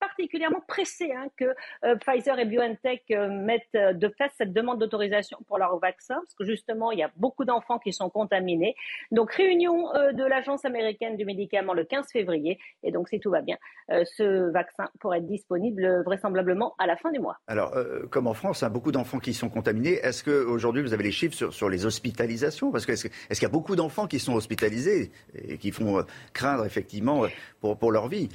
particulièrement 0.00 0.62
pressé 0.66 1.12
hein, 1.12 1.26
que 1.36 1.44
euh, 1.84 1.96
Pfizer 1.96 2.38
et 2.38 2.44
BioNTech 2.44 3.04
euh, 3.10 3.28
mettent 3.28 3.72
de 3.72 4.08
fait 4.08 4.30
cette 4.36 4.52
demande 4.52 4.78
d'autorisation 4.78 5.38
pour 5.46 5.58
leur 5.58 5.78
vaccin, 5.78 6.14
parce 6.16 6.34
que 6.34 6.44
justement, 6.44 6.92
il 6.92 6.98
y 6.98 7.02
a 7.02 7.10
beaucoup 7.16 7.44
d'enfants 7.44 7.78
qui 7.78 7.92
sont 7.92 8.10
contaminés. 8.10 8.74
Donc, 9.10 9.32
réunion 9.32 9.88
de 10.12 10.24
l'Agence 10.24 10.64
américaine 10.64 11.16
du 11.16 11.24
médicament 11.24 11.74
le 11.74 11.84
15 11.84 12.10
février, 12.12 12.58
et 12.82 12.92
donc, 12.92 13.08
si 13.08 13.20
tout 13.20 13.30
va 13.30 13.42
bien, 13.42 13.56
ce 13.88 14.50
vaccin 14.50 14.88
pourrait 15.00 15.18
être 15.18 15.26
disponible 15.26 16.02
vraisemblablement 16.04 16.74
à 16.78 16.86
la 16.86 16.96
fin 16.96 17.10
du 17.10 17.18
mois. 17.18 17.38
Alors, 17.46 17.74
comme 18.10 18.26
en 18.26 18.34
France, 18.34 18.62
hein, 18.62 18.70
beaucoup 18.70 18.92
d'enfants 18.92 19.18
qui 19.18 19.34
sont 19.34 19.48
contaminés. 19.48 19.98
Est-ce 20.02 20.22
qu'aujourd'hui, 20.22 20.82
vous 20.82 20.92
avez 20.92 21.04
les 21.04 21.12
chiffres 21.12 21.50
sur, 21.50 21.68
les 21.68 21.86
hospitalisations? 21.86 22.70
Parce 22.70 22.86
que 22.86 22.92
est-ce 23.28 23.40
qu'il 23.40 23.46
y 23.46 23.50
a 23.50 23.52
beaucoup 23.52 23.76
d'enfants 23.76 24.06
qui 24.06 24.18
sont 24.18 24.34
hospitalisés 24.34 25.10
et 25.34 25.58
qui 25.58 25.70
font 25.70 25.98
euh, 25.98 26.02
craindre 26.32 26.64
effectivement 26.64 27.24
euh, 27.24 27.74
pour, 27.74 27.92
leur 27.92 28.08
vie? 28.08 28.28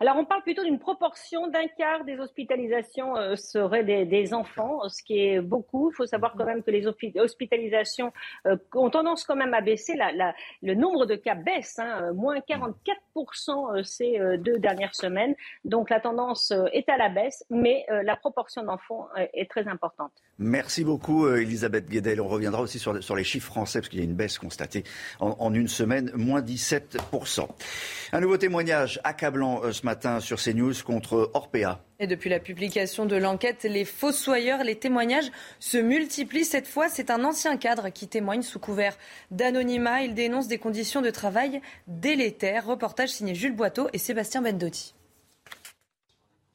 Alors, 0.00 0.16
on 0.16 0.24
parle 0.24 0.42
plutôt 0.42 0.64
d'une 0.64 0.78
proportion 0.78 1.46
d'un 1.48 1.66
quart 1.68 2.04
des 2.04 2.18
hospitalisations 2.18 3.16
euh, 3.16 3.36
seraient 3.36 3.84
des, 3.84 4.34
enfants, 4.34 4.88
ce 4.88 5.02
qui 5.02 5.20
est 5.20 5.40
beaucoup. 5.40 5.90
Il 5.90 5.94
faut 5.94 6.06
savoir 6.06 6.34
quand 6.36 6.44
même 6.44 6.62
que 6.62 6.70
les 6.70 6.86
hospitalisations 6.86 8.12
euh, 8.46 8.56
ont 8.74 8.90
tendance 8.90 9.24
quand 9.24 9.36
même 9.36 9.54
à 9.54 9.60
baisser. 9.60 9.94
Le 10.62 10.74
nombre 10.74 11.06
de 11.06 11.14
cas 11.14 11.34
baisse, 11.34 11.78
hein, 11.78 12.12
moins 12.12 12.38
44% 12.38 13.78
euh, 13.78 13.82
ces 13.82 14.18
deux 14.38 14.58
dernières 14.58 14.94
semaines. 14.94 15.34
Donc, 15.64 15.90
la 15.90 16.00
tendance 16.00 16.52
est 16.72 16.88
à 16.88 16.96
la 16.96 17.08
baisse, 17.08 17.44
mais 17.50 17.86
la 17.88 18.16
proportion 18.16 18.64
d'enfants 18.64 19.08
est 19.32 19.48
très 19.50 19.68
importante. 19.68 20.12
Merci 20.38 20.82
beaucoup, 20.82 21.28
Elisabeth 21.28 21.88
Guedel. 21.88 22.20
On 22.20 22.28
reviendra 22.28 22.60
aussi 22.60 22.78
sur, 22.78 23.02
sur 23.02 23.14
les 23.14 23.24
chiffres 23.24 23.46
français, 23.46 23.80
parce 23.80 23.88
qu'il 23.88 24.00
y 24.00 24.02
a 24.02 24.04
une 24.04 24.14
baisse 24.14 24.38
constatée 24.38 24.82
en, 25.20 25.36
en 25.38 25.54
une 25.54 25.68
semaine, 25.68 26.10
moins 26.14 26.42
17%. 26.42 27.46
Un 28.12 28.20
nouveau 28.20 28.36
témoignage 28.36 29.00
accablant 29.04 29.72
ce 29.72 29.84
matin 29.86 30.20
sur 30.20 30.40
CNews 30.40 30.74
contre 30.84 31.30
Orpea. 31.34 31.80
Et 32.00 32.08
depuis 32.08 32.28
la 32.28 32.40
publication 32.40 33.06
de 33.06 33.14
l'enquête, 33.16 33.62
les 33.62 33.84
fossoyeurs, 33.84 34.64
les 34.64 34.76
témoignages 34.76 35.30
se 35.60 35.78
multiplient. 35.78 36.44
Cette 36.44 36.66
fois, 36.66 36.88
c'est 36.88 37.10
un 37.10 37.24
ancien 37.24 37.56
cadre 37.56 37.90
qui 37.90 38.08
témoigne 38.08 38.42
sous 38.42 38.58
couvert 38.58 38.98
d'anonymat. 39.30 40.02
Il 40.02 40.14
dénonce 40.14 40.48
des 40.48 40.58
conditions 40.58 41.02
de 41.02 41.10
travail 41.10 41.60
délétères. 41.86 42.66
Reportage 42.66 43.10
signé 43.10 43.34
Jules 43.34 43.54
Boiteau 43.54 43.88
et 43.92 43.98
Sébastien 43.98 44.42
Bendotti. 44.42 44.94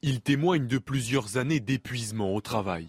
Il 0.01 0.21
témoigne 0.21 0.67
de 0.67 0.77
plusieurs 0.77 1.37
années 1.37 1.59
d'épuisement 1.59 2.33
au 2.33 2.41
travail. 2.41 2.87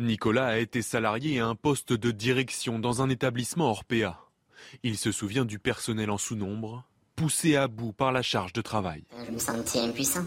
Nicolas 0.00 0.46
a 0.46 0.56
été 0.56 0.80
salarié 0.80 1.40
à 1.40 1.46
un 1.46 1.54
poste 1.54 1.92
de 1.92 2.10
direction 2.10 2.78
dans 2.78 3.02
un 3.02 3.10
établissement 3.10 3.70
Orpea. 3.70 4.16
Il 4.82 4.96
se 4.96 5.12
souvient 5.12 5.44
du 5.44 5.58
personnel 5.58 6.10
en 6.10 6.16
sous-nombre, 6.16 6.84
poussé 7.16 7.56
à 7.56 7.68
bout 7.68 7.92
par 7.92 8.10
la 8.10 8.22
charge 8.22 8.54
de 8.54 8.62
travail. 8.62 9.04
Je 9.26 9.30
me 9.30 9.38
sentais 9.38 9.80
impuissant. 9.80 10.24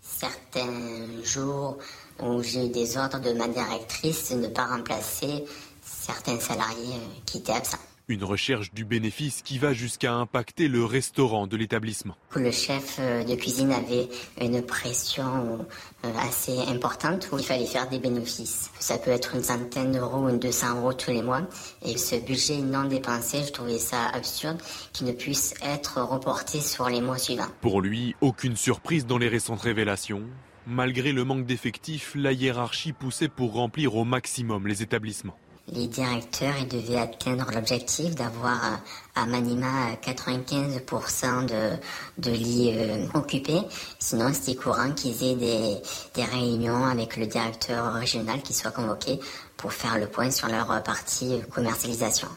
Certains 0.00 1.22
jours 1.24 1.78
où 2.20 2.42
j'ai 2.42 2.66
eu 2.66 2.68
des 2.68 2.96
ordres 2.96 3.20
de 3.20 3.32
ma 3.32 3.48
directrice 3.48 4.30
de 4.32 4.42
ne 4.42 4.48
pas 4.48 4.66
remplacer 4.66 5.44
certains 5.82 6.38
salariés 6.38 7.00
qui 7.26 7.38
étaient 7.38 7.52
absents. 7.52 7.78
Une 8.06 8.22
recherche 8.22 8.74
du 8.74 8.84
bénéfice 8.84 9.40
qui 9.40 9.56
va 9.56 9.72
jusqu'à 9.72 10.12
impacter 10.12 10.68
le 10.68 10.84
restaurant 10.84 11.46
de 11.46 11.56
l'établissement. 11.56 12.16
Le 12.36 12.50
chef 12.50 12.98
euh, 12.98 13.24
de 13.24 13.34
cuisine 13.34 13.72
avait 13.72 14.10
une 14.38 14.60
pression 14.60 15.66
euh, 16.04 16.12
assez 16.20 16.58
importante 16.68 17.30
où 17.32 17.38
il 17.38 17.44
fallait 17.44 17.64
faire 17.64 17.88
des 17.88 17.98
bénéfices. 17.98 18.70
Ça 18.78 18.98
peut 18.98 19.10
être 19.10 19.34
une 19.34 19.42
centaine 19.42 19.92
d'euros 19.92 20.26
ou 20.26 20.28
une 20.28 20.38
200 20.38 20.80
euros 20.80 20.92
tous 20.92 21.12
les 21.12 21.22
mois. 21.22 21.48
Et 21.82 21.96
ce 21.96 22.16
budget 22.16 22.58
non 22.58 22.84
dépensé, 22.84 23.42
je 23.42 23.52
trouvais 23.52 23.78
ça 23.78 24.08
absurde 24.08 24.58
qu'il 24.92 25.06
ne 25.06 25.12
puisse 25.12 25.54
être 25.62 26.02
reporté 26.02 26.60
sur 26.60 26.90
les 26.90 27.00
mois 27.00 27.16
suivants. 27.16 27.48
Pour 27.62 27.80
lui, 27.80 28.14
aucune 28.20 28.56
surprise 28.56 29.06
dans 29.06 29.16
les 29.16 29.28
récentes 29.28 29.62
révélations. 29.62 30.24
Malgré 30.66 31.12
le 31.12 31.24
manque 31.24 31.46
d'effectifs, 31.46 32.12
la 32.14 32.32
hiérarchie 32.32 32.92
poussait 32.92 33.28
pour 33.28 33.54
remplir 33.54 33.96
au 33.96 34.04
maximum 34.04 34.66
les 34.66 34.82
établissements 34.82 35.38
les 35.72 35.86
directeurs 35.86 36.66
devaient 36.70 36.98
atteindre 36.98 37.50
l'objectif 37.52 38.14
d'avoir 38.14 38.80
à 39.14 39.26
Manima 39.26 39.94
95% 40.02 41.46
de, 41.46 41.76
de 42.18 42.30
lits 42.30 42.72
euh, 42.74 43.06
occupés. 43.14 43.60
Sinon, 43.98 44.32
c'était 44.32 44.56
courant 44.56 44.92
qu'ils 44.92 45.22
aient 45.22 45.36
des, 45.36 45.76
des 46.14 46.24
réunions 46.24 46.84
avec 46.84 47.16
le 47.16 47.26
directeur 47.26 47.94
régional 47.94 48.42
qui 48.42 48.52
soit 48.52 48.72
convoqué 48.72 49.18
pour 49.56 49.72
faire 49.72 49.98
le 49.98 50.06
point 50.06 50.30
sur 50.30 50.48
leur 50.48 50.82
partie 50.82 51.40
commercialisation. 51.50 52.28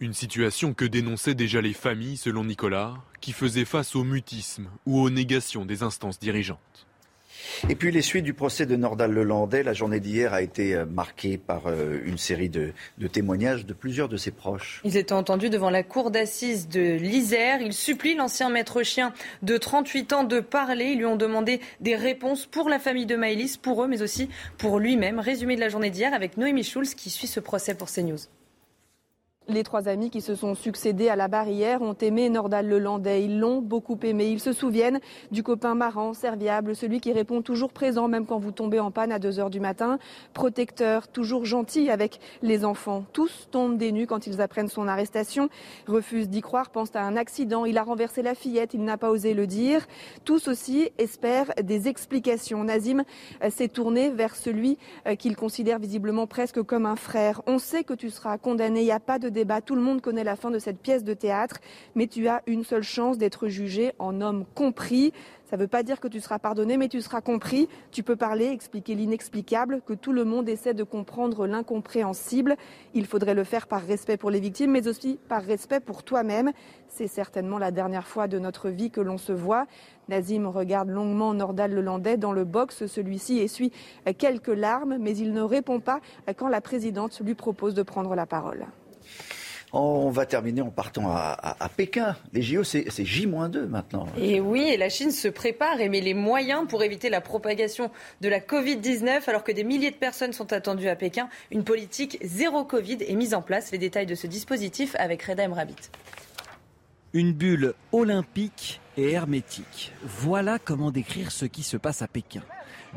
Une 0.00 0.12
situation 0.12 0.74
que 0.74 0.84
dénonçaient 0.84 1.34
déjà 1.34 1.60
les 1.60 1.72
familles, 1.72 2.16
selon 2.16 2.44
Nicolas, 2.44 2.94
qui 3.20 3.32
faisaient 3.32 3.64
face 3.64 3.94
au 3.94 4.04
mutisme 4.04 4.68
ou 4.86 5.00
aux 5.00 5.08
négations 5.08 5.64
des 5.64 5.82
instances 5.82 6.18
dirigeantes. 6.18 6.86
Et 7.68 7.74
puis 7.74 7.90
les 7.90 8.02
suites 8.02 8.24
du 8.24 8.34
procès 8.34 8.66
de 8.66 8.76
Nordal 8.76 9.12
Lelandais, 9.12 9.62
la 9.62 9.72
journée 9.72 10.00
d'hier 10.00 10.32
a 10.34 10.42
été 10.42 10.74
euh, 10.74 10.86
marquée 10.86 11.38
par 11.38 11.66
euh, 11.66 12.00
une 12.04 12.18
série 12.18 12.48
de, 12.48 12.72
témoignages 13.12 13.66
de 13.66 13.72
plusieurs 13.72 14.08
de 14.08 14.16
ses 14.16 14.30
proches. 14.30 14.80
Ils 14.84 14.96
étaient 14.96 15.12
entendus 15.12 15.50
devant 15.50 15.70
la 15.70 15.82
cour 15.82 16.10
d'assises 16.10 16.68
de 16.68 16.96
l'Isère. 16.96 17.60
Ils 17.60 17.72
supplient 17.72 18.16
l'ancien 18.16 18.50
maître 18.50 18.82
chien 18.82 19.12
de 19.42 19.56
38 19.56 20.12
ans 20.12 20.24
de 20.24 20.40
parler. 20.40 20.92
Ils 20.92 20.98
lui 20.98 21.06
ont 21.06 21.16
demandé 21.16 21.60
des 21.80 21.96
réponses 21.96 22.46
pour 22.46 22.68
la 22.68 22.78
famille 22.78 23.06
de 23.06 23.16
Maëlys, 23.16 23.56
pour 23.56 23.82
eux, 23.84 23.88
mais 23.88 24.02
aussi 24.02 24.28
pour 24.58 24.78
lui-même. 24.78 25.18
Résumé 25.18 25.56
de 25.56 25.60
la 25.60 25.68
journée 25.68 25.90
d'hier 25.90 26.14
avec 26.14 26.36
Noémie 26.36 26.64
Schulz 26.64 26.94
qui 26.94 27.10
suit 27.10 27.26
ce 27.26 27.40
procès 27.40 27.74
pour 27.74 27.90
CNews. 27.90 28.18
Les 29.46 29.62
trois 29.62 29.88
amis 29.88 30.08
qui 30.08 30.22
se 30.22 30.34
sont 30.34 30.54
succédés 30.54 31.10
à 31.10 31.16
la 31.16 31.28
barrière 31.28 31.82
ont 31.82 31.92
aimé 32.00 32.30
Nordal 32.30 32.66
Lelandais. 32.66 33.24
Ils 33.24 33.38
l'ont 33.38 33.60
beaucoup 33.60 33.98
aimé. 34.02 34.30
Ils 34.30 34.40
se 34.40 34.54
souviennent 34.54 35.00
du 35.32 35.42
copain 35.42 35.74
marrant, 35.74 36.14
serviable, 36.14 36.74
celui 36.74 36.98
qui 36.98 37.12
répond 37.12 37.42
toujours 37.42 37.70
présent 37.70 38.08
même 38.08 38.24
quand 38.24 38.38
vous 38.38 38.52
tombez 38.52 38.80
en 38.80 38.90
panne 38.90 39.12
à 39.12 39.18
2 39.18 39.40
heures 39.40 39.50
du 39.50 39.60
matin, 39.60 39.98
protecteur, 40.32 41.08
toujours 41.08 41.44
gentil 41.44 41.90
avec 41.90 42.20
les 42.40 42.64
enfants. 42.64 43.04
Tous 43.12 43.48
tombent 43.50 43.76
des 43.76 43.92
nues 43.92 44.06
quand 44.06 44.26
ils 44.26 44.40
apprennent 44.40 44.68
son 44.68 44.88
arrestation, 44.88 45.50
refusent 45.86 46.30
d'y 46.30 46.40
croire, 46.40 46.70
pensent 46.70 46.96
à 46.96 47.02
un 47.02 47.14
accident. 47.14 47.66
Il 47.66 47.76
a 47.76 47.82
renversé 47.82 48.22
la 48.22 48.34
fillette, 48.34 48.72
il 48.72 48.82
n'a 48.82 48.96
pas 48.96 49.10
osé 49.10 49.34
le 49.34 49.46
dire. 49.46 49.86
Tous 50.24 50.48
aussi 50.48 50.88
espèrent 50.96 51.52
des 51.62 51.86
explications. 51.86 52.64
Nazim 52.64 53.04
s'est 53.50 53.68
tourné 53.68 54.08
vers 54.08 54.36
celui 54.36 54.78
euh, 55.06 55.16
qu'il 55.16 55.36
considère 55.36 55.78
visiblement 55.78 56.26
presque 56.26 56.62
comme 56.62 56.86
un 56.86 56.96
frère. 56.96 57.42
On 57.46 57.58
sait 57.58 57.84
que 57.84 57.92
tu 57.92 58.08
seras 58.08 58.38
condamné. 58.38 58.80
Il 58.80 58.84
n'y 58.84 58.90
a 58.90 59.00
pas 59.00 59.18
de 59.18 59.33
débat. 59.34 59.60
Tout 59.60 59.74
le 59.74 59.82
monde 59.82 60.00
connaît 60.00 60.24
la 60.24 60.36
fin 60.36 60.50
de 60.50 60.58
cette 60.58 60.78
pièce 60.78 61.04
de 61.04 61.12
théâtre, 61.12 61.58
mais 61.94 62.06
tu 62.06 62.26
as 62.28 62.40
une 62.46 62.64
seule 62.64 62.82
chance 62.82 63.18
d'être 63.18 63.48
jugé 63.48 63.92
en 63.98 64.22
homme 64.22 64.46
compris. 64.54 65.12
Ça 65.44 65.58
ne 65.58 65.62
veut 65.62 65.68
pas 65.68 65.82
dire 65.82 66.00
que 66.00 66.08
tu 66.08 66.20
seras 66.20 66.38
pardonné, 66.38 66.78
mais 66.78 66.88
tu 66.88 67.00
seras 67.02 67.20
compris. 67.20 67.68
Tu 67.90 68.02
peux 68.02 68.16
parler, 68.16 68.46
expliquer 68.46 68.94
l'inexplicable, 68.94 69.82
que 69.86 69.92
tout 69.92 70.12
le 70.12 70.24
monde 70.24 70.48
essaie 70.48 70.72
de 70.72 70.82
comprendre 70.82 71.46
l'incompréhensible. 71.46 72.56
Il 72.94 73.04
faudrait 73.06 73.34
le 73.34 73.44
faire 73.44 73.66
par 73.66 73.82
respect 73.82 74.16
pour 74.16 74.30
les 74.30 74.40
victimes, 74.40 74.70
mais 74.70 74.88
aussi 74.88 75.18
par 75.28 75.42
respect 75.42 75.80
pour 75.80 76.02
toi-même. 76.02 76.50
C'est 76.88 77.08
certainement 77.08 77.58
la 77.58 77.70
dernière 77.70 78.06
fois 78.06 78.26
de 78.26 78.38
notre 78.38 78.70
vie 78.70 78.90
que 78.90 79.02
l'on 79.02 79.18
se 79.18 79.32
voit. 79.32 79.66
Nazim 80.08 80.46
regarde 80.46 80.88
longuement 80.88 81.34
Nordal 81.34 81.72
Lelandais 81.72 82.16
dans 82.16 82.32
le 82.32 82.44
box. 82.44 82.86
Celui-ci 82.86 83.38
essuie 83.38 83.70
quelques 84.18 84.48
larmes, 84.48 84.96
mais 84.98 85.16
il 85.16 85.32
ne 85.32 85.42
répond 85.42 85.78
pas 85.78 86.00
quand 86.36 86.48
la 86.48 86.62
présidente 86.62 87.20
lui 87.20 87.34
propose 87.34 87.74
de 87.74 87.82
prendre 87.82 88.14
la 88.14 88.26
parole. 88.26 88.66
On 89.76 90.10
va 90.10 90.24
terminer 90.24 90.60
en 90.60 90.70
partant 90.70 91.10
à, 91.10 91.68
Pékin. 91.76 92.14
Les 92.32 92.42
JO, 92.42 92.62
c'est 92.62 92.86
J-2 93.04 93.66
maintenant. 93.66 94.06
Et 94.16 94.40
oui, 94.40 94.68
et 94.68 94.76
la 94.76 94.88
Chine 94.88 95.10
se 95.10 95.26
prépare 95.26 95.80
et 95.80 95.88
met 95.88 96.00
les 96.00 96.14
moyens 96.14 96.68
pour 96.68 96.84
éviter 96.84 97.10
la 97.10 97.20
propagation 97.20 97.90
de 98.20 98.28
la 98.28 98.38
Covid-19 98.38 99.22
alors 99.26 99.42
que 99.42 99.50
des 99.50 99.64
milliers 99.64 99.90
de 99.90 99.96
personnes 99.96 100.32
sont 100.32 100.52
attendues 100.52 100.88
à 100.88 100.94
Pékin. 100.94 101.28
Une 101.50 101.64
politique 101.64 102.18
zéro 102.22 102.64
Covid 102.64 102.98
est 103.00 103.16
mise 103.16 103.34
en 103.34 103.42
place. 103.42 103.72
Les 103.72 103.78
détails 103.78 104.06
de 104.06 104.14
ce 104.14 104.28
dispositif 104.28 104.94
avec 104.96 105.24
Reda 105.24 105.44
Emrabit. 105.44 105.74
Une 107.12 107.32
bulle 107.32 107.74
olympique 107.90 108.80
et 108.96 109.10
hermétique. 109.10 109.92
Voilà 110.04 110.60
comment 110.60 110.92
décrire 110.92 111.32
ce 111.32 111.46
qui 111.46 111.64
se 111.64 111.76
passe 111.76 112.00
à 112.00 112.06
Pékin. 112.06 112.42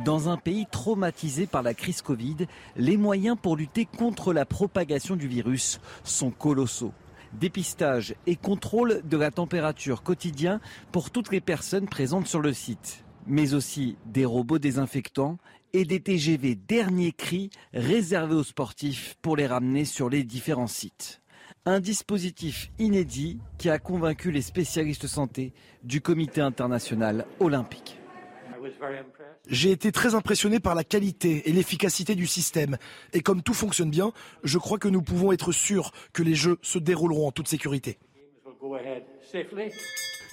Dans 0.06 0.30
un 0.30 0.38
pays 0.38 0.66
traumatisé 0.70 1.48
par 1.48 1.63
la 1.63 1.74
crise 1.74 2.01
Covid, 2.01 2.48
les 2.75 2.98
moyens 2.98 3.36
pour 3.42 3.58
lutter 3.58 3.86
contre 3.86 4.32
la 4.32 4.46
propagation 4.46 5.16
du 5.16 5.27
virus 5.27 5.80
sont 6.04 6.32
colossaux. 6.32 6.94
Dépistage 7.34 8.16
et 8.25 8.36
contrôle 8.36 9.01
de 9.04 9.18
la 9.18 9.32
température 9.32 10.04
quotidien 10.04 10.62
pour 10.92 11.10
toutes 11.10 11.32
les 11.32 11.42
personnes 11.42 11.88
présentes 11.88 12.27
sur 12.27 12.42
le 12.42 12.54
site, 12.54 13.04
mais 13.25 13.54
aussi 13.54 13.98
des 14.06 14.24
robots 14.24 14.60
désinfectants 14.60 15.38
et 15.74 15.84
des 15.84 16.00
TGV 16.00 16.56
dernier 16.56 17.12
cri 17.12 17.50
réservés 17.74 18.36
aux 18.36 18.44
sportifs 18.44 19.18
pour 19.22 19.36
les 19.36 19.48
ramener 19.48 19.84
sur 19.84 20.10
les 20.10 20.24
différents 20.24 20.68
sites. 20.68 21.22
Un 21.66 21.82
dispositif 21.82 22.72
inédit 22.80 23.39
qui 23.58 23.70
a 23.70 23.77
convaincu 23.77 24.32
les 24.32 24.42
spécialistes 24.42 25.08
santé 25.08 25.54
du 25.84 26.00
comité 26.00 26.39
international 26.39 27.25
olympique. 27.42 27.97
J'ai 29.47 29.71
été 29.71 29.91
très 29.91 30.15
impressionné 30.15 30.59
par 30.59 30.75
la 30.75 30.83
qualité 30.83 31.50
et 31.50 31.53
l'efficacité 31.53 32.15
du 32.15 32.27
système. 32.27 32.77
Et 33.13 33.21
comme 33.21 33.41
tout 33.41 33.53
fonctionne 33.53 33.89
bien, 33.89 34.12
je 34.43 34.57
crois 34.57 34.77
que 34.77 34.88
nous 34.88 35.01
pouvons 35.01 35.31
être 35.31 35.51
sûrs 35.51 35.91
que 36.13 36.24
les 36.24 36.36
Jeux 36.36 36.57
se 36.62 36.79
dérouleront 36.79 37.27
en 37.27 37.31
toute 37.31 37.47
sécurité. 37.47 37.97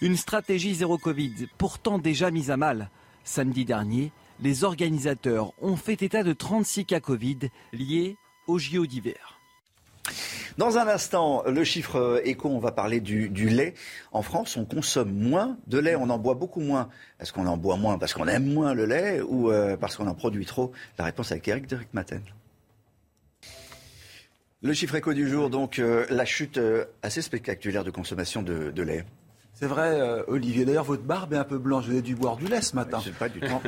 Une 0.02 0.16
stratégie 0.16 0.74
zéro 0.74 0.98
Covid, 0.98 1.48
pourtant 1.58 1.98
déjà 1.98 2.30
mise 2.30 2.50
à 2.50 2.56
mal. 2.56 2.90
Samedi 3.24 3.64
dernier, 3.64 4.12
les 4.40 4.64
organisateurs 4.64 5.52
ont 5.62 5.76
fait 5.76 6.02
état 6.02 6.22
de 6.22 6.32
36 6.32 6.84
cas 6.84 7.00
Covid 7.00 7.38
liés 7.72 8.16
aux 8.46 8.58
JO 8.58 8.86
d'hiver. 8.86 9.33
Dans 10.56 10.78
un 10.78 10.87
instant, 10.87 11.42
le 11.46 11.64
chiffre 11.64 12.20
éco, 12.25 12.49
on 12.49 12.58
va 12.58 12.70
parler 12.70 13.00
du, 13.00 13.28
lait. 13.49 13.75
En 14.12 14.23
France, 14.23 14.56
on 14.56 14.64
consomme 14.64 15.12
moins 15.12 15.56
de 15.66 15.78
lait, 15.78 15.96
on 15.96 16.11
en 16.11 16.18
boit 16.18 16.34
beaucoup 16.34 16.61
moins. 16.61 16.88
Est-ce 17.20 17.32
qu'on 17.32 17.46
en 17.46 17.56
boit 17.56 17.76
moins 17.76 17.99
parce 17.99 18.14
qu'on 18.14 18.28
aime 18.28 18.52
moins 18.52 18.75
le 18.75 18.87
lait 18.87 19.20
ou 19.20 19.50
euh, 19.50 19.76
parce 19.76 19.96
qu'on 19.96 20.06
en 20.06 20.14
produit 20.14 20.46
trop? 20.46 20.73
La 20.99 21.04
réponse 21.04 21.32
avec 21.32 21.49
Eric 21.49 21.66
Derek 21.66 21.92
Maten. 21.92 22.23
Le 24.62 24.73
chiffre 24.73 24.94
éco 24.94 25.12
du 25.12 25.28
jour, 25.28 25.50
donc 25.50 25.78
euh, 25.78 26.06
la 26.08 26.25
chute 26.25 26.58
euh, 26.58 26.84
assez 27.02 27.20
spectaculaire 27.20 27.84
de 27.84 27.90
consommation 27.90 28.42
de 28.42 28.82
lait. 28.82 29.04
C'est 29.56 29.68
vrai, 29.68 30.00
euh, 30.00 30.25
Olivier. 30.26 30.64
D'ailleurs, 30.64 30.82
votre 30.82 31.04
barbe 31.04 31.32
est 31.32 31.37
un 31.37 31.44
peu 31.44 31.58
blanche. 31.58 31.84
Vous 31.84 31.92
avez 31.92 32.02
dû 32.02 32.16
boire 32.16 32.37
du 32.37 32.46
lait 32.46 32.61
ce 32.61 32.75
matin. 32.75 33.00
Je 33.04 33.12
pas 33.12 33.28
du 33.28 33.38
temps. 33.38 33.62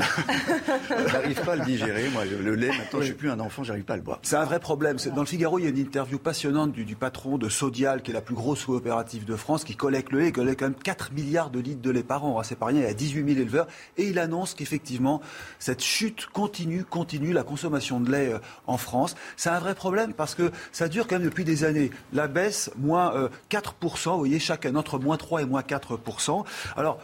j'arrive 1.07 1.40
pas 1.43 1.52
à 1.52 1.57
le 1.57 1.64
digérer. 1.64 2.09
Moi, 2.09 2.25
le 2.25 2.56
lait, 2.56 2.71
maintenant, 2.76 3.00
je 3.00 3.04
suis 3.04 3.15
plus 3.15 3.30
un 3.30 3.39
enfant, 3.39 3.63
j'arrive 3.63 3.84
pas 3.84 3.95
à 3.95 3.97
le 3.97 4.02
boire. 4.02 4.19
C'est 4.23 4.34
un 4.34 4.45
vrai 4.45 4.58
problème. 4.58 4.97
Dans 5.15 5.21
le 5.21 5.26
Figaro, 5.26 5.60
il 5.60 5.63
y 5.63 5.67
a 5.67 5.71
une 5.71 5.78
interview 5.78 6.19
passionnante 6.19 6.73
du, 6.73 6.97
patron 6.97 7.39
de 7.39 7.49
Sodial, 7.49 8.02
qui 8.02 8.10
est 8.10 8.15
la 8.15 8.21
plus 8.21 8.34
grosse 8.34 8.65
coopérative 8.65 9.25
de 9.26 9.37
France, 9.37 9.63
qui 9.63 9.76
collecte 9.76 10.10
le 10.10 10.19
lait. 10.19 10.32
Collecte 10.32 10.58
quand 10.58 10.67
même 10.67 10.75
4 10.75 11.13
milliards 11.13 11.50
de 11.50 11.60
litres 11.60 11.82
de 11.82 11.91
lait 11.93 12.02
par 12.02 12.25
an. 12.25 12.43
C'est 12.43 12.58
pas 12.58 12.67
rien. 12.67 12.80
Il 12.80 12.87
y 12.87 12.91
a 12.91 12.95
18 12.95 13.25
000 13.25 13.41
éleveurs. 13.41 13.69
Et 13.97 14.08
il 14.08 14.19
annonce 14.19 14.54
qu'effectivement, 14.54 15.21
cette 15.60 15.84
chute 15.84 16.26
continue, 16.32 16.82
continue, 16.82 17.32
la 17.32 17.45
consommation 17.45 18.00
de 18.00 18.10
lait 18.10 18.32
euh, 18.32 18.39
en 18.67 18.76
France. 18.76 19.15
C'est 19.37 19.50
un 19.50 19.60
vrai 19.60 19.76
problème 19.76 20.15
parce 20.15 20.34
que 20.34 20.50
ça 20.73 20.89
dure 20.89 21.06
quand 21.06 21.15
même 21.15 21.28
depuis 21.28 21.45
des 21.45 21.63
années. 21.63 21.93
La 22.13 22.26
baisse, 22.26 22.73
moins 22.76 23.30
4%, 23.50 24.08
euh, 24.08 24.10
vous 24.10 24.19
voyez, 24.19 24.41
chaque 24.41 24.67
année, 24.67 24.78
entre 24.78 24.99
moins 24.99 25.17
3 25.17 25.43
et 25.43 25.45
moins 25.45 25.63
4 25.63 25.75
4%. 25.78 26.45
Alors, 26.76 26.99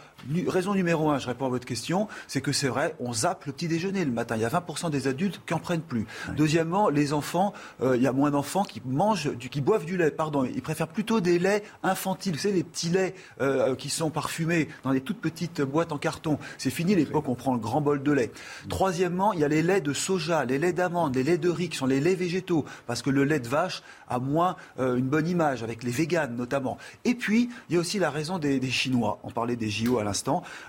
raison 0.47 0.73
numéro 0.73 1.09
un, 1.09 1.19
je 1.19 1.27
réponds 1.27 1.45
à 1.45 1.49
votre 1.49 1.65
question, 1.65 2.07
c'est 2.27 2.41
que 2.41 2.51
c'est 2.51 2.67
vrai, 2.67 2.95
on 2.99 3.13
zappe 3.13 3.45
le 3.45 3.51
petit 3.51 3.67
déjeuner 3.67 4.05
le 4.05 4.11
matin. 4.11 4.35
Il 4.35 4.41
y 4.41 4.45
a 4.45 4.49
20% 4.49 4.89
des 4.89 5.07
adultes 5.07 5.41
qui 5.45 5.53
en 5.53 5.59
prennent 5.59 5.81
plus. 5.81 6.05
Deuxièmement, 6.35 6.89
les 6.89 7.13
enfants, 7.13 7.53
euh, 7.81 7.95
il 7.95 8.01
y 8.01 8.07
a 8.07 8.13
moins 8.13 8.31
d'enfants 8.31 8.63
qui 8.63 8.81
mangent, 8.85 9.35
du, 9.35 9.49
qui 9.49 9.61
boivent 9.61 9.85
du 9.85 9.97
lait. 9.97 10.11
Pardon, 10.11 10.45
ils 10.45 10.61
préfèrent 10.61 10.87
plutôt 10.87 11.21
des 11.21 11.39
laits 11.39 11.63
infantiles. 11.83 12.33
Vous 12.33 12.39
savez, 12.39 12.55
les 12.55 12.63
petits 12.63 12.89
laits 12.89 13.15
euh, 13.41 13.75
qui 13.75 13.89
sont 13.89 14.09
parfumés 14.09 14.67
dans 14.83 14.91
des 14.91 15.01
toutes 15.01 15.19
petites 15.19 15.61
boîtes 15.61 15.91
en 15.91 15.97
carton. 15.97 16.37
C'est 16.57 16.69
fini 16.69 16.95
l'époque 16.95 17.27
où 17.27 17.31
on 17.31 17.35
prend 17.35 17.53
le 17.53 17.59
grand 17.59 17.81
bol 17.81 18.01
de 18.01 18.11
lait. 18.11 18.31
Troisièmement, 18.69 19.33
il 19.33 19.39
y 19.39 19.43
a 19.43 19.47
les 19.47 19.63
laits 19.63 19.83
de 19.83 19.93
soja, 19.93 20.45
les 20.45 20.59
laits 20.59 20.75
d'amande, 20.75 21.15
les 21.15 21.23
laits 21.23 21.39
de 21.39 21.49
riz 21.49 21.69
qui 21.69 21.77
sont 21.77 21.85
les 21.85 21.99
laits 21.99 22.17
végétaux, 22.17 22.65
parce 22.87 23.01
que 23.01 23.09
le 23.09 23.23
lait 23.23 23.39
de 23.39 23.47
vache 23.47 23.83
a 24.07 24.19
moins 24.19 24.55
euh, 24.79 24.95
une 24.95 25.07
bonne 25.07 25.27
image 25.27 25.63
avec 25.63 25.83
les 25.83 25.91
véganes 25.91 26.35
notamment. 26.35 26.77
Et 27.05 27.15
puis, 27.15 27.49
il 27.69 27.75
y 27.75 27.77
a 27.77 27.81
aussi 27.81 27.99
la 27.99 28.09
raison 28.09 28.39
des, 28.39 28.59
des 28.59 28.71
Chinois. 28.71 29.19
On 29.23 29.31
parlait 29.31 29.55
des 29.55 29.69
JO 29.69 29.99
à 29.99 30.03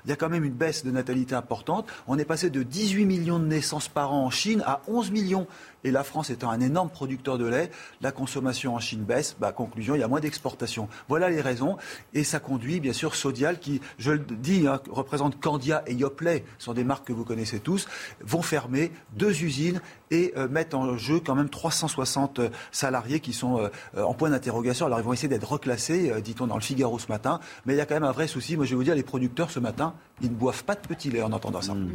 il 0.05 0.11
y 0.11 0.13
a 0.13 0.17
quand 0.17 0.29
même 0.29 0.45
une 0.45 0.53
baisse 0.53 0.85
de 0.85 0.91
natalité 0.91 1.35
importante. 1.35 1.87
On 2.07 2.19
est 2.19 2.25
passé 2.25 2.51
de 2.51 2.63
18 2.63 3.05
millions 3.05 3.39
de 3.39 3.47
naissances 3.47 3.89
par 3.89 4.13
an 4.13 4.25
en 4.25 4.31
Chine 4.31 4.63
à 4.67 4.81
11 4.89 5.11
millions. 5.11 5.47
Et 5.85 5.90
la 5.90 6.03
France 6.03 6.31
étant 6.31 6.51
un 6.51 6.61
énorme 6.61 6.88
producteur 6.88 7.38
de 7.38 7.47
lait, 7.47 7.70
la 8.01 8.11
consommation 8.11 8.75
en 8.75 8.81
Chine 8.81 9.05
baisse. 9.05 9.37
Bah, 9.38 9.53
conclusion, 9.53 9.94
il 9.94 10.01
y 10.01 10.03
a 10.03 10.09
moins 10.09 10.20
d'exportation. 10.20 10.88
Voilà 11.09 11.31
les 11.31 11.40
raisons. 11.40 11.77
Et 12.14 12.25
ça 12.25 12.40
conduit, 12.40 12.81
bien 12.81 12.92
sûr, 12.92 13.14
Sodial, 13.14 13.59
qui, 13.59 13.81
je 13.99 14.12
le 14.12 14.18
dis, 14.18 14.66
hein, 14.66 14.81
représente 14.90 15.40
Candia 15.40 15.83
et 15.87 15.94
Yoplait, 15.94 16.44
sont 16.59 16.73
des 16.73 16.85
marques 16.85 17.07
que 17.07 17.12
vous 17.12 17.25
connaissez 17.25 17.61
tous, 17.61 17.87
vont 18.20 18.42
fermer 18.42 18.90
deux 19.12 19.42
usines 19.42 19.81
et 20.11 20.33
euh, 20.37 20.49
mettre 20.49 20.77
en 20.77 20.97
jeu 20.97 21.20
quand 21.20 21.35
même 21.35 21.49
360 21.49 22.38
euh, 22.38 22.49
salariés 22.73 23.20
qui 23.20 23.33
sont 23.33 23.59
euh, 23.59 24.03
en 24.03 24.14
point 24.14 24.31
d'interrogation. 24.31 24.87
Alors 24.87 25.01
ils 25.01 25.05
vont 25.05 25.12
essayer 25.12 25.29
d'être 25.29 25.51
reclassés, 25.51 26.20
dit-on 26.23 26.47
dans 26.47 26.57
le 26.57 26.62
Figaro 26.62 26.99
ce 26.99 27.09
matin. 27.09 27.40
Mais 27.66 27.75
il 27.75 27.77
y 27.77 27.81
a 27.81 27.87
quand 27.87 27.94
même 27.94 28.05
un 28.05 28.12
vrai 28.12 28.27
souci. 28.27 28.57
Moi, 28.57 28.64
je 28.64 28.70
vais 28.70 28.77
vous 28.77 28.85
dire, 28.85 28.94
les 28.94 29.03
producteurs 29.03 29.51
ce 29.51 29.61
matin, 29.61 29.94
ils 30.23 30.31
ne 30.31 30.37
boivent 30.37 30.64
pas 30.64 30.75
de 30.75 30.81
petit 30.81 31.11
lait 31.11 31.23
en 31.23 31.33
entendant 31.33 31.61
ça. 31.61 31.75
Mmh. 31.75 31.90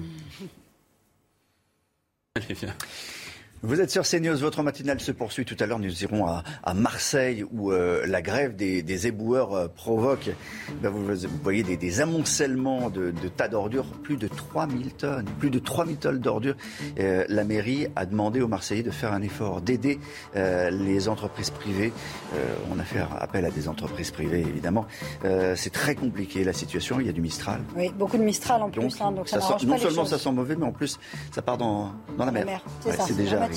Vous 3.61 3.81
êtes 3.81 3.91
sur 3.91 4.03
CNews, 4.03 4.37
votre 4.37 4.63
matinale 4.63 5.01
se 5.01 5.11
poursuit. 5.11 5.43
Tout 5.43 5.57
à 5.59 5.65
l'heure, 5.65 5.79
nous 5.79 6.03
irons 6.03 6.25
à, 6.25 6.73
Marseille 6.73 7.43
où 7.51 7.73
euh, 7.73 8.05
la 8.07 8.21
grève 8.21 8.55
des, 8.55 9.07
éboueurs 9.07 9.53
euh, 9.53 9.67
provoque, 9.67 10.29
ben, 10.81 10.89
vous, 10.89 11.05
voyez, 11.43 11.63
des, 11.63 12.01
amoncellements 12.01 12.89
de, 12.89 13.11
tas 13.35 13.49
d'ordures, 13.49 13.85
plus 14.01 14.15
de 14.15 14.29
3000 14.29 14.93
tonnes, 14.93 15.25
plus 15.39 15.49
de 15.49 15.59
3000 15.59 15.97
tonnes 15.97 16.19
d'ordures. 16.19 16.55
Euh, 16.99 17.25
la 17.27 17.43
mairie 17.43 17.87
a 17.97 18.05
demandé 18.05 18.39
aux 18.41 18.47
Marseillais 18.47 18.83
de 18.83 18.91
faire 18.91 19.11
un 19.11 19.21
effort, 19.21 19.61
d'aider 19.61 19.99
les 20.35 21.09
entreprises 21.09 21.49
privées. 21.49 21.91
on 22.71 22.79
a 22.79 22.83
fait 22.83 23.01
appel 23.19 23.45
à 23.45 23.51
des 23.51 23.67
entreprises 23.67 24.11
privées, 24.11 24.39
évidemment. 24.39 24.85
C'est 25.55 25.73
très 25.73 25.95
compliqué 25.95 26.43
la 26.43 26.53
situation, 26.53 26.99
il 26.99 27.07
y 27.07 27.09
a 27.09 27.13
du 27.13 27.21
Mistral. 27.21 27.61
Oui, 27.75 27.91
beaucoup 27.97 28.17
de 28.17 28.23
Mistral 28.23 28.61
en 28.61 28.69
plus, 28.69 29.01
hein, 29.01 29.11
donc, 29.11 29.27
ça, 29.27 29.39
Non 29.65 29.77
seulement 29.77 30.05
ça 30.05 30.17
sent 30.17 30.31
mauvais, 30.31 30.55
mais 30.55 30.65
en 30.65 30.71
plus 30.71 30.99
ça 31.31 31.41
part 31.41 31.57
dans, 31.57 31.91
la 32.17 32.31
mer. 32.31 32.63
c'est 33.05 33.17
déjà 33.17 33.48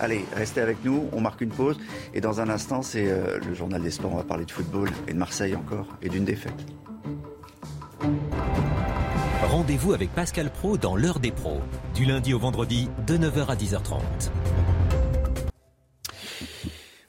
Allez, 0.00 0.24
restez 0.34 0.60
avec 0.60 0.84
nous, 0.84 1.08
on 1.12 1.20
marque 1.20 1.40
une 1.40 1.50
pause. 1.50 1.76
Et 2.14 2.20
dans 2.20 2.40
un 2.40 2.48
instant, 2.48 2.82
c'est 2.82 3.08
euh, 3.08 3.38
le 3.46 3.54
journal 3.54 3.82
des 3.82 3.90
sports. 3.90 4.12
On 4.12 4.16
va 4.16 4.22
parler 4.22 4.44
de 4.44 4.50
football 4.50 4.90
et 5.06 5.12
de 5.12 5.18
Marseille 5.18 5.54
encore 5.54 5.86
et 6.02 6.08
d'une 6.08 6.24
défaite. 6.24 6.66
Rendez-vous 9.42 9.92
avec 9.92 10.14
Pascal 10.14 10.50
Pro 10.50 10.76
dans 10.76 10.96
l'heure 10.96 11.20
des 11.20 11.32
pros, 11.32 11.60
du 11.94 12.04
lundi 12.04 12.34
au 12.34 12.38
vendredi 12.38 12.88
de 13.06 13.16
9h 13.16 13.46
à 13.46 13.56
10h30. 13.56 14.00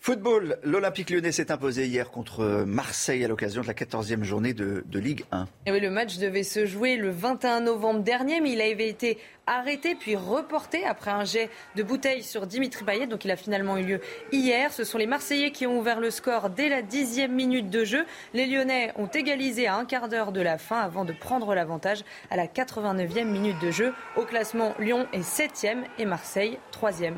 Football, 0.10 0.58
l'Olympique 0.64 1.12
lyonnais 1.12 1.32
s'est 1.32 1.52
imposé 1.52 1.86
hier 1.86 2.10
contre 2.10 2.64
Marseille 2.66 3.24
à 3.24 3.28
l'occasion 3.28 3.62
de 3.62 3.68
la 3.68 3.76
14e 3.76 4.24
journée 4.24 4.56
de, 4.56 4.84
Ligue 4.92 5.24
1. 5.32 5.46
Et 5.68 5.72
oui, 5.72 5.80
le 5.80 5.92
match 5.92 6.18
devait 6.18 6.42
se 6.42 6.66
jouer 6.66 6.96
le 6.96 7.12
21 7.12 7.60
novembre 7.60 8.00
dernier, 8.00 8.42
mais 8.42 8.54
il 8.54 8.60
avait 8.60 8.90
été 8.90 9.20
arrêté 9.46 9.94
puis 9.94 10.16
reporté 10.16 10.84
après 10.84 11.12
un 11.12 11.26
jet 11.26 11.52
de 11.76 11.84
bouteille 11.84 12.24
sur 12.24 12.48
Dimitri 12.48 12.86
Payet. 12.86 13.06
Donc 13.06 13.24
il 13.24 13.30
a 13.30 13.36
finalement 13.36 13.78
eu 13.78 13.84
lieu 13.84 14.02
hier. 14.32 14.74
Ce 14.74 14.84
sont 14.84 14.98
les 14.98 15.06
Marseillais 15.06 15.52
qui 15.52 15.68
ont 15.68 15.78
ouvert 15.78 16.00
le 16.00 16.10
score 16.10 16.50
dès 16.50 16.70
la 16.70 16.82
dixième 16.82 17.36
minute 17.36 17.70
de 17.70 17.86
jeu. 17.86 18.04
Les 18.34 18.48
Lyonnais 18.48 18.92
ont 18.96 19.06
égalisé 19.06 19.68
à 19.68 19.76
un 19.76 19.86
quart 19.86 20.10
d'heure 20.10 20.32
de 20.32 20.42
la 20.42 20.58
fin 20.58 20.80
avant 20.80 21.06
de 21.06 21.14
prendre 21.14 21.54
l'avantage 21.54 22.04
à 22.32 22.36
la 22.36 22.48
89e 22.48 23.26
minute 23.26 23.62
de 23.62 23.70
jeu. 23.70 23.94
Au 24.18 24.24
classement, 24.24 24.74
Lyon 24.80 25.06
est 25.14 25.22
7e 25.22 25.84
et 26.00 26.06
Marseille 26.06 26.58
3e. 26.74 27.14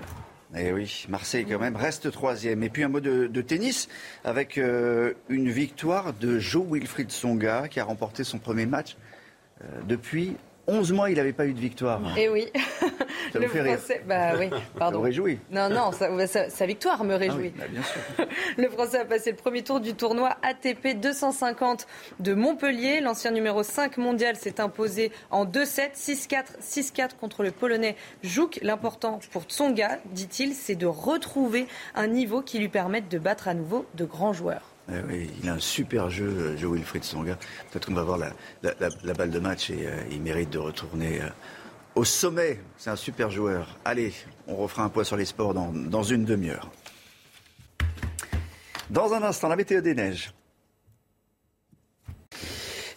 Eh 0.55 0.73
oui, 0.73 1.05
Marseille 1.07 1.45
quand 1.47 1.59
même 1.59 1.77
reste 1.77 2.11
troisième. 2.11 2.61
Et 2.63 2.69
puis 2.69 2.83
un 2.83 2.89
mot 2.89 2.99
de, 2.99 3.41
tennis 3.41 3.87
avec 4.25 4.57
euh, 4.57 5.13
une 5.29 5.49
victoire 5.49 6.13
de 6.13 6.39
Joe 6.39 6.65
Wilfried 6.69 7.09
Songa 7.09 7.69
qui 7.69 7.79
a 7.79 7.85
remporté 7.85 8.25
son 8.25 8.37
premier 8.37 8.65
match 8.65 8.97
euh, 9.63 9.67
depuis 9.87 10.35
11 10.67 10.91
mois, 10.93 11.09
il 11.09 11.17
n'avait 11.17 11.33
pas 11.33 11.45
eu 11.45 11.53
de 11.53 11.59
victoire. 11.59 12.01
Eh 12.17 12.29
oui. 12.29 12.51
Ça 13.31 13.39
le 13.39 13.47
fait 13.47 13.63
Français, 13.63 14.03
bah 14.07 14.33
oui, 14.37 14.49
pardon. 14.77 14.99
Ça 14.99 15.05
réjouit. 15.05 15.39
Non, 15.51 15.69
non, 15.69 15.91
sa, 15.91 16.65
victoire 16.65 17.03
me 17.03 17.15
réjouit. 17.15 17.51
Ah 17.55 17.59
oui, 17.59 17.59
bah, 17.59 17.65
bien 17.69 17.83
sûr. 17.83 18.27
le 18.57 18.69
Français 18.69 18.99
a 18.99 19.05
passé 19.05 19.31
le 19.31 19.37
premier 19.37 19.63
tour 19.63 19.79
du 19.79 19.93
tournoi 19.93 20.35
ATP 20.43 20.99
250 20.99 21.87
de 22.19 22.33
Montpellier. 22.33 22.99
L'ancien 22.99 23.31
numéro 23.31 23.63
5 23.63 23.97
mondial 23.97 24.35
s'est 24.35 24.59
imposé 24.59 25.11
en 25.29 25.45
2-7, 25.45 25.95
6-4, 25.95 26.45
6-4 26.61 27.15
contre 27.19 27.43
le 27.43 27.51
Polonais 27.51 27.95
Jouk. 28.23 28.59
L'important 28.61 29.19
pour 29.31 29.43
Tsonga, 29.43 29.99
dit-il, 30.11 30.53
c'est 30.53 30.75
de 30.75 30.87
retrouver 30.87 31.67
un 31.95 32.07
niveau 32.07 32.41
qui 32.41 32.59
lui 32.59 32.69
permette 32.69 33.09
de 33.09 33.17
battre 33.17 33.47
à 33.47 33.53
nouveau 33.53 33.85
de 33.95 34.05
grands 34.05 34.33
joueurs. 34.33 34.70
Eh 34.89 35.29
il 35.41 35.49
a 35.49 35.53
un 35.53 35.59
super 35.59 36.09
jeu, 36.09 36.55
Joe 36.57 36.73
Wilfried 36.73 37.03
Songa. 37.03 37.37
Peut-être 37.71 37.87
qu'on 37.87 37.93
va 37.93 38.03
voir 38.03 38.17
la, 38.17 39.13
balle 39.13 39.29
de 39.29 39.39
match 39.39 39.69
et 39.69 39.87
euh, 39.87 39.95
il 40.11 40.21
mérite 40.21 40.49
de 40.49 40.57
retourner 40.57 41.21
euh, 41.21 41.29
au 41.95 42.03
sommet. 42.03 42.59
C'est 42.77 42.89
un 42.89 42.95
super 42.95 43.29
joueur. 43.29 43.79
Allez, 43.85 44.13
on 44.47 44.55
refera 44.55 44.83
un 44.83 44.89
point 44.89 45.03
sur 45.03 45.17
les 45.17 45.25
sports 45.25 45.53
dans, 45.53 46.03
une 46.03 46.25
demi-heure. 46.25 46.69
Dans 48.89 49.13
un 49.13 49.23
instant, 49.23 49.47
la 49.47 49.55
météo 49.55 49.81
des 49.81 49.95
neiges. 49.95 50.33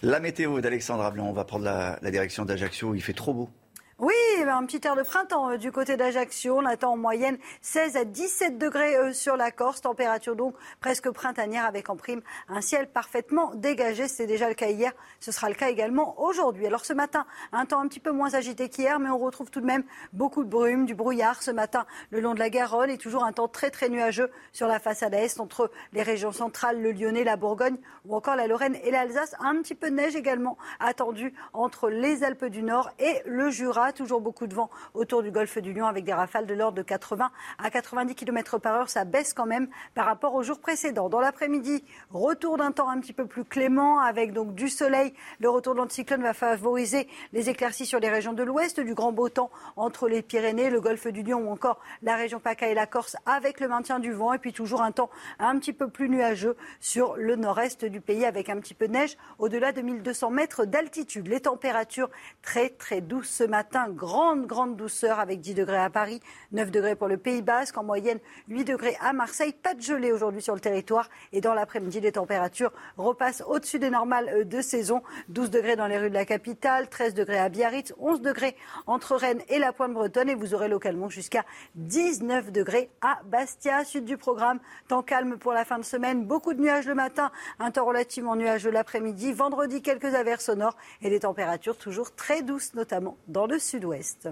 La 0.01 0.19
météo 0.19 0.59
d'Alexandra 0.61 1.11
Blanc. 1.11 1.27
On 1.27 1.33
va 1.33 1.45
prendre 1.45 1.65
la 1.65 2.11
direction 2.11 2.45
d'Ajaccio. 2.45 2.93
Il 2.95 3.01
fait 3.01 3.13
trop 3.13 3.33
beau. 3.33 3.49
Oui, 3.97 4.13
un 4.45 4.65
petit 4.65 4.85
air 4.85 4.97
de 4.97 5.03
printemps 5.03 5.51
euh, 5.51 5.57
du 5.57 5.71
côté 5.71 5.95
d'Ajaccio. 5.95 6.57
On 6.57 6.65
attend 6.65 6.91
en 6.91 6.97
moyenne 6.97 7.37
16 7.61 7.95
à 7.95 8.03
17 8.03 8.57
degrés 8.57 8.97
euh, 8.97 9.13
sur 9.13 9.37
la 9.37 9.51
Corse. 9.51 9.79
Température 9.79 10.35
donc 10.35 10.53
presque 10.81 11.09
printanière 11.11 11.63
avec 11.63 11.89
en 11.89 11.95
prime 11.95 12.21
un 12.49 12.59
ciel 12.59 12.89
parfaitement 12.89 13.55
dégagé. 13.55 14.09
C'était 14.09 14.27
déjà 14.27 14.49
le 14.49 14.53
cas 14.53 14.67
hier. 14.67 14.91
Ce 15.21 15.31
sera 15.31 15.47
le 15.47 15.55
cas 15.55 15.69
également 15.69 16.21
aujourd'hui. 16.21 16.67
Alors 16.67 16.83
ce 16.83 16.91
matin, 16.91 17.25
un 17.53 17.65
temps 17.65 17.79
un 17.79 17.87
petit 17.87 18.01
peu 18.01 18.11
moins 18.11 18.33
agité 18.33 18.67
qu'hier, 18.67 18.99
mais 18.99 19.09
on 19.09 19.17
retrouve 19.17 19.49
tout 19.49 19.61
de 19.61 19.65
même 19.65 19.85
beaucoup 20.11 20.43
de 20.43 20.49
brume, 20.49 20.85
du 20.85 20.93
brouillard 20.93 21.41
ce 21.41 21.51
matin 21.51 21.85
le 22.09 22.19
long 22.19 22.33
de 22.33 22.39
la 22.39 22.49
Garonne 22.49 22.89
et 22.89 22.97
toujours 22.97 23.23
un 23.23 23.31
temps 23.31 23.47
très 23.47 23.71
très 23.71 23.87
nuageux 23.87 24.29
sur 24.51 24.67
la 24.67 24.79
façade 24.79 25.13
est 25.13 25.39
entre 25.39 25.71
les 25.93 26.03
régions 26.03 26.33
centrales, 26.33 26.81
le 26.81 26.91
Lyonnais, 26.91 27.23
la 27.23 27.37
Bourgogne 27.37 27.77
ou 28.03 28.13
encore 28.13 28.35
la 28.35 28.47
Lorraine 28.47 28.75
et 28.83 28.91
l'Alsace. 28.91 29.35
Un 29.39 29.61
petit 29.61 29.75
peu 29.75 29.89
de 29.89 29.95
neige 29.95 30.17
également 30.17 30.57
attendu 30.81 31.33
entre 31.53 31.89
les 31.89 32.25
Alpes 32.25 32.45
du 32.45 32.61
Nord 32.61 32.91
et 32.99 33.21
le 33.25 33.49
Jura 33.49 33.84
toujours 33.91 34.21
beaucoup 34.21 34.47
de 34.47 34.55
vent 34.55 34.69
autour 34.93 35.23
du 35.23 35.31
golfe 35.31 35.57
du 35.57 35.73
Lion 35.73 35.85
avec 35.85 36.03
des 36.03 36.13
rafales 36.13 36.45
de 36.45 36.53
l'ordre 36.53 36.77
de 36.77 36.81
80 36.81 37.31
à 37.57 37.69
90 37.69 38.15
km 38.15 38.57
par 38.59 38.75
heure. 38.75 38.89
Ça 38.89 39.05
baisse 39.05 39.33
quand 39.33 39.45
même 39.45 39.67
par 39.93 40.05
rapport 40.05 40.35
au 40.35 40.43
jour 40.43 40.59
précédent. 40.59 41.09
Dans 41.09 41.19
l'après-midi, 41.19 41.83
retour 42.11 42.57
d'un 42.57 42.71
temps 42.71 42.89
un 42.89 42.99
petit 42.99 43.13
peu 43.13 43.25
plus 43.25 43.43
clément 43.43 43.99
avec 43.99 44.33
donc 44.33 44.55
du 44.55 44.69
soleil. 44.69 45.13
Le 45.39 45.49
retour 45.49 45.73
de 45.73 45.79
l'anticyclone 45.79 46.21
va 46.21 46.33
favoriser 46.33 47.07
les 47.33 47.49
éclaircies 47.49 47.85
sur 47.85 47.99
les 47.99 48.09
régions 48.09 48.33
de 48.33 48.43
l'ouest, 48.43 48.79
du 48.79 48.93
grand 48.93 49.11
beau 49.11 49.29
temps 49.29 49.51
entre 49.75 50.07
les 50.07 50.21
Pyrénées, 50.21 50.69
le 50.69 50.81
golfe 50.81 51.07
du 51.07 51.23
Lion 51.23 51.47
ou 51.47 51.51
encore 51.51 51.79
la 52.01 52.15
région 52.15 52.39
PACA 52.39 52.69
et 52.69 52.73
la 52.73 52.87
Corse 52.87 53.17
avec 53.25 53.59
le 53.59 53.67
maintien 53.67 53.99
du 53.99 54.11
vent 54.11 54.33
et 54.33 54.39
puis 54.39 54.53
toujours 54.53 54.81
un 54.81 54.91
temps 54.91 55.09
un 55.39 55.57
petit 55.59 55.73
peu 55.73 55.89
plus 55.89 56.09
nuageux 56.09 56.55
sur 56.79 57.15
le 57.17 57.35
nord-est 57.35 57.85
du 57.85 58.01
pays 58.01 58.25
avec 58.25 58.49
un 58.49 58.59
petit 58.59 58.73
peu 58.73 58.87
de 58.87 58.93
neige 58.93 59.17
au-delà 59.39 59.71
de 59.71 59.81
1200 59.81 60.31
mètres 60.31 60.65
d'altitude. 60.65 61.27
Les 61.27 61.41
températures 61.41 62.09
très 62.41 62.69
très 62.69 63.01
douces 63.01 63.29
ce 63.29 63.43
matin 63.43 63.74
grande, 63.89 64.47
grande 64.47 64.77
douceur 64.77 65.19
avec 65.19 65.41
10 65.41 65.53
degrés 65.53 65.77
à 65.77 65.89
Paris, 65.89 66.21
9 66.53 66.71
degrés 66.71 66.95
pour 66.95 67.07
le 67.07 67.17
Pays 67.17 67.41
Basque, 67.41 67.77
en 67.77 67.83
moyenne 67.83 68.19
8 68.47 68.63
degrés 68.63 68.97
à 69.01 69.13
Marseille. 69.13 69.53
Pas 69.53 69.73
de 69.73 69.81
gelée 69.81 70.11
aujourd'hui 70.11 70.41
sur 70.41 70.53
le 70.53 70.61
territoire 70.61 71.09
et 71.33 71.41
dans 71.41 71.53
l'après-midi, 71.53 71.99
les 71.99 72.13
températures 72.13 72.71
repassent 72.97 73.43
au-dessus 73.45 73.79
des 73.79 73.89
normales 73.89 74.29
euh, 74.29 74.43
de 74.45 74.61
saison. 74.61 75.01
12 75.29 75.49
degrés 75.49 75.75
dans 75.75 75.87
les 75.87 75.97
rues 75.97 76.09
de 76.09 76.13
la 76.13 76.25
capitale, 76.25 76.89
13 76.89 77.13
degrés 77.13 77.37
à 77.37 77.49
Biarritz, 77.49 77.93
11 77.99 78.21
degrés 78.21 78.55
entre 78.87 79.15
Rennes 79.15 79.41
et 79.49 79.59
la 79.59 79.73
Pointe 79.73 79.93
Bretonne 79.93 80.29
et 80.29 80.35
vous 80.35 80.53
aurez 80.53 80.69
localement 80.69 81.09
jusqu'à 81.09 81.43
19 81.75 82.51
degrés 82.51 82.89
à 83.01 83.19
Bastia. 83.25 83.83
Suite 83.83 84.05
du 84.05 84.17
programme, 84.17 84.59
temps 84.87 85.03
calme 85.03 85.37
pour 85.37 85.53
la 85.53 85.65
fin 85.65 85.77
de 85.77 85.83
semaine, 85.83 86.25
beaucoup 86.25 86.53
de 86.53 86.61
nuages 86.61 86.87
le 86.87 86.95
matin, 86.95 87.31
un 87.59 87.71
temps 87.71 87.85
relativement 87.85 88.35
nuageux 88.35 88.71
l'après-midi. 88.71 89.33
Vendredi, 89.33 89.81
quelques 89.81 90.15
averses 90.15 90.49
nord 90.49 90.77
et 91.01 91.09
des 91.09 91.19
températures 91.19 91.77
toujours 91.77 92.15
très 92.15 92.41
douces, 92.41 92.73
notamment 92.73 93.17
dans 93.27 93.47
le 93.47 93.59
sud-ouest. 93.65 94.29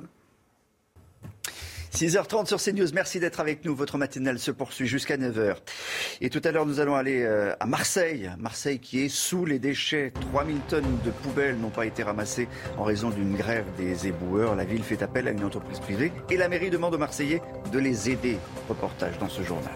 6h30 1.93 2.47
sur 2.47 2.59
CNews, 2.59 2.87
merci 2.93 3.19
d'être 3.19 3.39
avec 3.39 3.65
nous. 3.65 3.75
Votre 3.75 3.99
matinale 3.99 4.39
se 4.39 4.49
poursuit 4.49 4.87
jusqu'à 4.87 5.15
9h. 5.15 5.57
Et 6.21 6.29
tout 6.31 6.41
à 6.43 6.51
l'heure, 6.51 6.65
nous 6.65 6.79
allons 6.79 6.95
aller 6.95 7.21
euh, 7.21 7.53
à 7.59 7.67
Marseille. 7.67 8.31
Marseille 8.39 8.79
qui 8.79 9.01
est 9.01 9.09
sous 9.09 9.45
les 9.45 9.59
déchets. 9.59 10.11
3000 10.31 10.59
tonnes 10.67 10.99
de 11.05 11.11
poubelles 11.11 11.57
n'ont 11.57 11.69
pas 11.69 11.85
été 11.85 12.01
ramassées 12.01 12.47
en 12.77 12.83
raison 12.83 13.11
d'une 13.11 13.35
grève 13.35 13.65
des 13.77 14.07
éboueurs. 14.07 14.55
La 14.55 14.65
ville 14.65 14.83
fait 14.83 15.03
appel 15.03 15.27
à 15.27 15.31
une 15.31 15.43
entreprise 15.43 15.79
privée 15.79 16.11
et 16.31 16.37
la 16.37 16.49
mairie 16.49 16.71
demande 16.71 16.95
aux 16.95 16.99
Marseillais 16.99 17.41
de 17.71 17.79
les 17.79 18.09
aider. 18.09 18.37
Reportage 18.67 19.19
dans 19.19 19.29
ce 19.29 19.43
journal. 19.43 19.73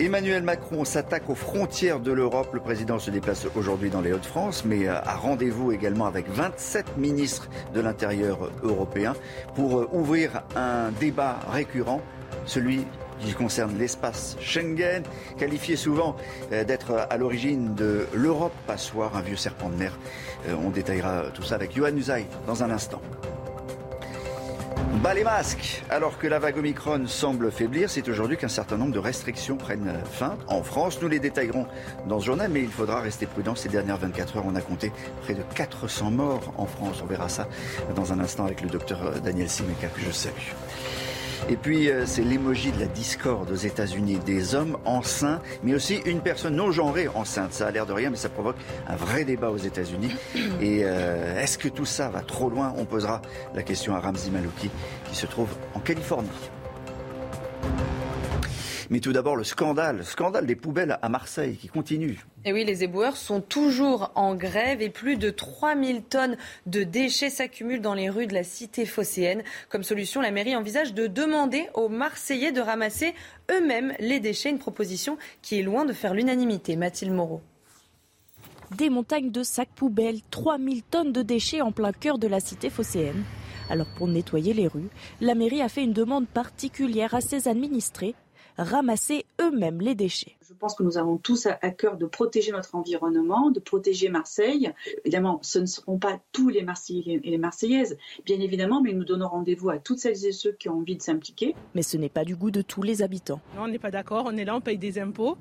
Emmanuel 0.00 0.44
Macron 0.44 0.84
s'attaque 0.84 1.28
aux 1.28 1.34
frontières 1.34 1.98
de 1.98 2.12
l'Europe. 2.12 2.50
Le 2.52 2.60
président 2.60 3.00
se 3.00 3.10
déplace 3.10 3.48
aujourd'hui 3.56 3.90
dans 3.90 4.00
les 4.00 4.12
Hauts-de-France, 4.12 4.64
mais 4.64 4.86
a 4.86 5.16
rendez-vous 5.16 5.72
également 5.72 6.06
avec 6.06 6.28
27 6.28 6.96
ministres 6.98 7.48
de 7.74 7.80
l'Intérieur 7.80 8.48
européen 8.62 9.16
pour 9.56 9.80
euh, 9.80 9.88
ouvrir 9.90 10.44
un 10.54 10.92
débat 11.00 11.40
récurrent, 11.50 12.00
celui 12.46 12.86
qui 13.18 13.32
concerne 13.32 13.76
l'espace 13.76 14.36
Schengen, 14.40 15.02
qualifié 15.36 15.74
souvent 15.74 16.14
euh, 16.52 16.62
d'être 16.62 17.06
à 17.10 17.16
l'origine 17.16 17.74
de 17.74 18.06
l'Europe 18.14 18.54
passoire, 18.68 19.16
un 19.16 19.22
vieux 19.22 19.34
serpent 19.34 19.68
de 19.68 19.76
mer. 19.76 19.98
Euh, 20.46 20.54
on 20.64 20.70
détaillera 20.70 21.24
tout 21.34 21.42
ça 21.42 21.56
avec 21.56 21.74
Johan 21.74 21.96
Usaï 21.96 22.26
dans 22.46 22.62
un 22.62 22.70
instant. 22.70 23.02
Bas 25.02 25.14
les 25.14 25.22
masques 25.22 25.82
Alors 25.90 26.18
que 26.18 26.26
la 26.26 26.38
vague 26.38 26.58
Omicron 26.58 27.06
semble 27.06 27.52
faiblir, 27.52 27.88
c'est 27.88 28.08
aujourd'hui 28.08 28.36
qu'un 28.36 28.48
certain 28.48 28.76
nombre 28.76 28.92
de 28.92 28.98
restrictions 28.98 29.56
prennent 29.56 29.94
fin 30.04 30.36
en 30.48 30.62
France. 30.62 31.00
Nous 31.00 31.08
les 31.08 31.20
détaillerons 31.20 31.66
dans 32.08 32.18
ce 32.18 32.26
journal, 32.26 32.50
mais 32.50 32.62
il 32.62 32.70
faudra 32.70 33.00
rester 33.00 33.26
prudent. 33.26 33.54
Ces 33.54 33.68
dernières 33.68 33.98
24 33.98 34.38
heures, 34.38 34.46
on 34.46 34.56
a 34.56 34.60
compté 34.60 34.90
près 35.22 35.34
de 35.34 35.42
400 35.54 36.10
morts 36.10 36.52
en 36.56 36.66
France. 36.66 37.00
On 37.02 37.06
verra 37.06 37.28
ça 37.28 37.48
dans 37.94 38.12
un 38.12 38.18
instant 38.18 38.44
avec 38.44 38.60
le 38.60 38.68
docteur 38.68 39.20
Daniel 39.22 39.48
Simeka, 39.48 39.86
que 39.88 40.00
je 40.00 40.10
salue. 40.10 40.34
Et 41.48 41.56
puis, 41.56 41.90
euh, 41.90 42.04
c'est 42.06 42.22
l'émoji 42.22 42.72
de 42.72 42.80
la 42.80 42.86
discorde 42.86 43.50
aux 43.50 43.56
États-Unis 43.56 44.18
des 44.24 44.54
hommes 44.54 44.78
enceints, 44.84 45.40
mais 45.62 45.74
aussi 45.74 46.00
une 46.04 46.20
personne 46.20 46.56
non 46.56 46.72
genrée 46.72 47.08
enceinte. 47.08 47.52
Ça 47.52 47.66
a 47.66 47.70
l'air 47.70 47.86
de 47.86 47.92
rien, 47.92 48.10
mais 48.10 48.16
ça 48.16 48.28
provoque 48.28 48.56
un 48.86 48.96
vrai 48.96 49.24
débat 49.24 49.50
aux 49.50 49.56
États-Unis. 49.56 50.14
Et 50.60 50.80
euh, 50.84 51.40
est-ce 51.40 51.58
que 51.58 51.68
tout 51.68 51.86
ça 51.86 52.08
va 52.08 52.20
trop 52.20 52.50
loin? 52.50 52.74
On 52.76 52.84
posera 52.84 53.22
la 53.54 53.62
question 53.62 53.94
à 53.94 54.00
Ramzi 54.00 54.30
Malouki, 54.30 54.70
qui 55.08 55.16
se 55.16 55.26
trouve 55.26 55.48
en 55.74 55.80
Californie. 55.80 56.28
Mais 58.90 59.00
tout 59.00 59.12
d'abord, 59.12 59.36
le 59.36 59.44
scandale, 59.44 59.98
le 59.98 60.02
scandale 60.02 60.46
des 60.46 60.56
poubelles 60.56 60.98
à 61.02 61.08
Marseille 61.10 61.56
qui 61.56 61.68
continue. 61.68 62.24
Et 62.44 62.52
oui, 62.54 62.64
les 62.64 62.84
éboueurs 62.84 63.18
sont 63.18 63.42
toujours 63.42 64.10
en 64.14 64.34
grève 64.34 64.80
et 64.80 64.88
plus 64.88 65.16
de 65.16 65.28
3000 65.28 66.02
tonnes 66.02 66.36
de 66.66 66.84
déchets 66.84 67.28
s'accumulent 67.28 67.82
dans 67.82 67.92
les 67.92 68.08
rues 68.08 68.26
de 68.26 68.32
la 68.32 68.44
cité 68.44 68.86
phocéenne. 68.86 69.42
Comme 69.68 69.82
solution, 69.82 70.22
la 70.22 70.30
mairie 70.30 70.56
envisage 70.56 70.94
de 70.94 71.06
demander 71.06 71.66
aux 71.74 71.90
Marseillais 71.90 72.52
de 72.52 72.62
ramasser 72.62 73.12
eux-mêmes 73.50 73.92
les 74.00 74.20
déchets, 74.20 74.50
une 74.50 74.58
proposition 74.58 75.18
qui 75.42 75.58
est 75.58 75.62
loin 75.62 75.84
de 75.84 75.92
faire 75.92 76.14
l'unanimité. 76.14 76.76
Mathilde 76.76 77.12
Moreau. 77.12 77.42
Des 78.76 78.88
montagnes 78.88 79.30
de 79.30 79.42
sacs 79.42 79.68
poubelles, 79.74 80.20
3000 80.30 80.82
tonnes 80.82 81.12
de 81.12 81.22
déchets 81.22 81.60
en 81.60 81.72
plein 81.72 81.92
cœur 81.92 82.18
de 82.18 82.26
la 82.26 82.40
cité 82.40 82.70
phocéenne. 82.70 83.24
Alors 83.70 83.86
pour 83.96 84.08
nettoyer 84.08 84.54
les 84.54 84.66
rues, 84.66 84.88
la 85.20 85.34
mairie 85.34 85.60
a 85.60 85.68
fait 85.68 85.82
une 85.82 85.92
demande 85.92 86.26
particulière 86.26 87.14
à 87.14 87.20
ses 87.20 87.48
administrés 87.48 88.14
ramasser 88.58 89.24
eux-mêmes 89.40 89.80
les 89.80 89.94
déchets. 89.94 90.36
Je 90.48 90.54
pense 90.54 90.74
que 90.74 90.82
nous 90.82 90.98
avons 90.98 91.18
tous 91.18 91.46
à 91.46 91.70
cœur 91.70 91.96
de 91.96 92.06
protéger 92.06 92.50
notre 92.50 92.74
environnement, 92.74 93.50
de 93.50 93.60
protéger 93.60 94.08
Marseille. 94.08 94.72
Évidemment, 95.04 95.38
ce 95.42 95.60
ne 95.60 95.66
seront 95.66 95.98
pas 95.98 96.18
tous 96.32 96.48
les 96.48 96.62
Marseillais 96.62 97.20
et 97.22 97.30
les 97.30 97.38
Marseillaises, 97.38 97.96
bien 98.24 98.40
évidemment, 98.40 98.82
mais 98.82 98.92
nous 98.92 99.04
donnons 99.04 99.28
rendez-vous 99.28 99.70
à 99.70 99.78
toutes 99.78 99.98
celles 99.98 100.26
et 100.26 100.32
ceux 100.32 100.52
qui 100.52 100.68
ont 100.68 100.78
envie 100.78 100.96
de 100.96 101.02
s'impliquer. 101.02 101.54
Mais 101.74 101.82
ce 101.82 101.96
n'est 101.96 102.08
pas 102.08 102.24
du 102.24 102.34
goût 102.34 102.50
de 102.50 102.62
tous 102.62 102.82
les 102.82 103.02
habitants. 103.02 103.40
Non, 103.56 103.64
on 103.64 103.68
n'est 103.68 103.78
pas 103.78 103.92
d'accord, 103.92 104.24
on 104.26 104.36
est 104.36 104.44
là, 104.44 104.56
on 104.56 104.60
paye 104.60 104.78
des 104.78 104.98
impôts. 104.98 105.36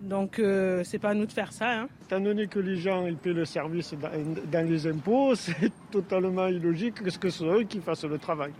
Donc 0.00 0.38
euh, 0.38 0.82
c'est 0.84 0.98
pas 0.98 1.10
à 1.10 1.14
nous 1.14 1.26
de 1.26 1.32
faire 1.32 1.52
ça. 1.52 1.80
Hein. 1.80 1.88
Étant 2.06 2.20
donné 2.20 2.48
que 2.48 2.58
les 2.58 2.76
gens 2.76 3.06
ils 3.06 3.16
paient 3.16 3.32
le 3.32 3.44
service 3.44 3.94
dans, 3.94 4.10
dans 4.50 4.68
les 4.68 4.86
impôts, 4.86 5.34
c'est 5.34 5.72
totalement 5.90 6.48
illogique 6.48 7.02
que 7.02 7.10
ce 7.10 7.30
soit 7.30 7.60
eux 7.60 7.64
qui 7.64 7.80
fassent 7.80 8.04
le 8.04 8.18
travail. 8.18 8.52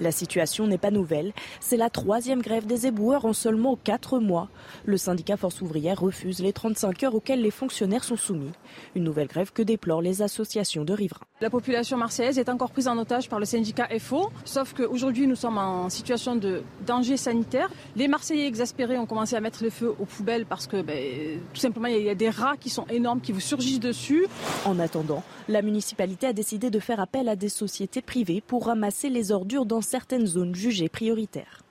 La 0.00 0.12
situation 0.12 0.66
n'est 0.66 0.78
pas 0.78 0.90
nouvelle. 0.90 1.34
C'est 1.60 1.76
la 1.76 1.90
troisième 1.90 2.40
grève 2.40 2.64
des 2.64 2.86
éboueurs 2.86 3.26
en 3.26 3.34
seulement 3.34 3.76
quatre 3.76 4.18
mois. 4.18 4.48
Le 4.86 4.96
syndicat 4.96 5.36
Force 5.36 5.60
ouvrière 5.60 6.00
refuse 6.00 6.40
les 6.40 6.54
35 6.54 7.02
heures 7.02 7.14
auxquelles 7.14 7.42
les 7.42 7.50
fonctionnaires 7.50 8.02
sont 8.02 8.16
soumis. 8.16 8.52
Une 8.94 9.04
nouvelle 9.04 9.26
grève 9.26 9.52
que 9.52 9.60
déplorent 9.60 10.00
les 10.00 10.22
associations 10.22 10.86
de 10.86 10.94
riverains. 10.94 11.26
La 11.42 11.50
population 11.50 11.98
marseillaise 11.98 12.38
est 12.38 12.48
encore 12.48 12.70
prise 12.70 12.88
en 12.88 12.96
otage 12.96 13.28
par 13.28 13.38
le 13.38 13.44
syndicat 13.44 13.88
FO, 13.98 14.30
sauf 14.46 14.72
qu'aujourd'hui 14.72 15.26
nous 15.26 15.36
sommes 15.36 15.58
en 15.58 15.90
situation 15.90 16.34
de 16.34 16.62
danger 16.86 17.18
sanitaire. 17.18 17.70
Les 17.94 18.08
Marseillais 18.08 18.46
exaspérés 18.46 18.98
ont 18.98 19.06
commencé 19.06 19.36
à 19.36 19.40
mettre 19.40 19.62
le 19.62 19.70
feu 19.70 19.94
aux 19.98 20.06
poubelles 20.06 20.46
parce 20.46 20.66
que 20.66 20.80
ben, 20.80 21.40
tout 21.52 21.60
simplement 21.60 21.88
il 21.88 22.02
y 22.02 22.10
a 22.10 22.14
des 22.14 22.30
rats 22.30 22.56
qui 22.58 22.70
sont 22.70 22.86
énormes 22.88 23.20
qui 23.20 23.32
vous 23.32 23.40
surgissent 23.40 23.80
dessus. 23.80 24.26
En 24.64 24.78
attendant, 24.78 25.22
la 25.48 25.60
municipalité 25.60 26.26
a 26.26 26.32
décidé 26.32 26.70
de 26.70 26.78
faire 26.78 27.00
appel 27.00 27.28
à 27.28 27.36
des 27.36 27.48
sociétés 27.50 28.02
privées 28.02 28.42
pour 28.46 28.66
ramasser 28.66 29.10
les 29.10 29.32
ordures 29.32 29.66
dans 29.66 29.80
certaines 29.90 30.28
zones 30.28 30.54
jugées 30.54 30.88
prioritaires. 30.88 31.64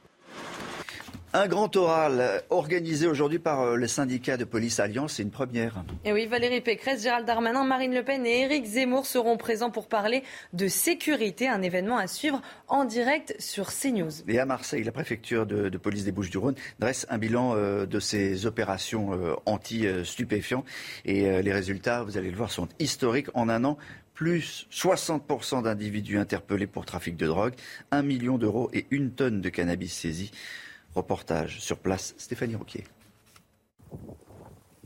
Un 1.32 1.48
grand 1.48 1.76
oral 1.76 2.42
organisé 2.50 3.06
aujourd'hui 3.06 3.38
par 3.38 3.62
euh, 3.62 3.76
le 3.76 3.88
syndicat 3.88 4.36
de 4.36 4.46
police 4.46 4.80
Alliance, 4.80 5.14
c'est 5.14 5.22
une 5.24 5.30
première. 5.30 5.84
Et 6.04 6.12
oui, 6.12 6.26
Valérie 6.26 6.62
Pécresse, 6.62 7.04
Gérald 7.04 7.28
Darmanin, 7.28 7.64
Marine 7.66 7.94
Le 7.94 8.02
Pen 8.02 8.26
et 8.26 8.42
Éric 8.42 8.66
Zemmour 8.66 9.06
seront 9.06 9.38
présents 9.38 9.70
pour 9.70 9.88
parler 9.88 10.24
de 10.54 10.68
sécurité, 10.68 11.48
un 11.48 11.62
événement 11.62 11.98
à 11.98 12.08
suivre 12.08 12.42
en 12.68 12.84
direct 12.84 13.36
sur 13.38 13.68
CNews. 13.72 14.10
Et 14.28 14.40
à 14.40 14.48
Marseille, 14.48 14.84
la 14.84 14.92
préfecture 14.92 15.46
de, 15.46 15.70
police 15.78 16.04
des 16.04 16.12
Bouches-du-Rhône 16.12 16.56
dresse 16.80 17.06
un 17.12 17.20
bilan 17.20 17.54
euh, 17.56 17.86
de 17.86 18.00
ces 18.00 18.48
opérations 18.48 19.14
euh, 19.14 19.36
anti-stupéfiants. 19.46 20.66
Et 21.06 21.44
les 21.44 21.54
résultats, 21.54 22.02
vous 22.02 22.18
allez 22.18 22.32
le 22.32 22.38
voir, 22.38 22.50
sont 22.50 22.68
historiques. 22.80 23.28
En 23.36 23.50
un 23.50 23.66
an, 23.66 23.78
plus 24.16 24.68
60% 24.72 25.62
d'individus 25.62 26.18
interpellés 26.18 26.66
pour 26.66 26.86
trafic 26.86 27.18
de 27.18 27.28
drogue, 27.28 27.54
un 27.92 28.02
million 28.02 28.40
d'euros 28.40 28.72
et 28.74 28.88
une 28.90 29.12
tonne 29.12 29.42
de 29.42 29.50
cannabis 29.50 29.94
saisie. 29.94 30.32
Reportage 30.96 31.60
sur 31.60 31.78
place, 31.78 32.16
Stéphanie 32.18 32.56
Rouquier. 32.56 32.84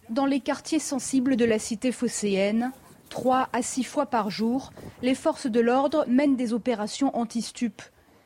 Dans 0.09 0.25
les 0.25 0.41
quartiers 0.41 0.79
sensibles 0.79 1.35
de 1.35 1.45
la 1.45 1.59
cité 1.59 1.91
phocéenne, 1.91 2.71
trois 3.09 3.49
à 3.53 3.61
six 3.61 3.83
fois 3.83 4.05
par 4.05 4.29
jour, 4.29 4.73
les 5.01 5.15
forces 5.15 5.47
de 5.47 5.59
l'ordre 5.59 6.05
mènent 6.07 6.35
des 6.35 6.53
opérations 6.53 7.15
anti-stup. 7.15 7.81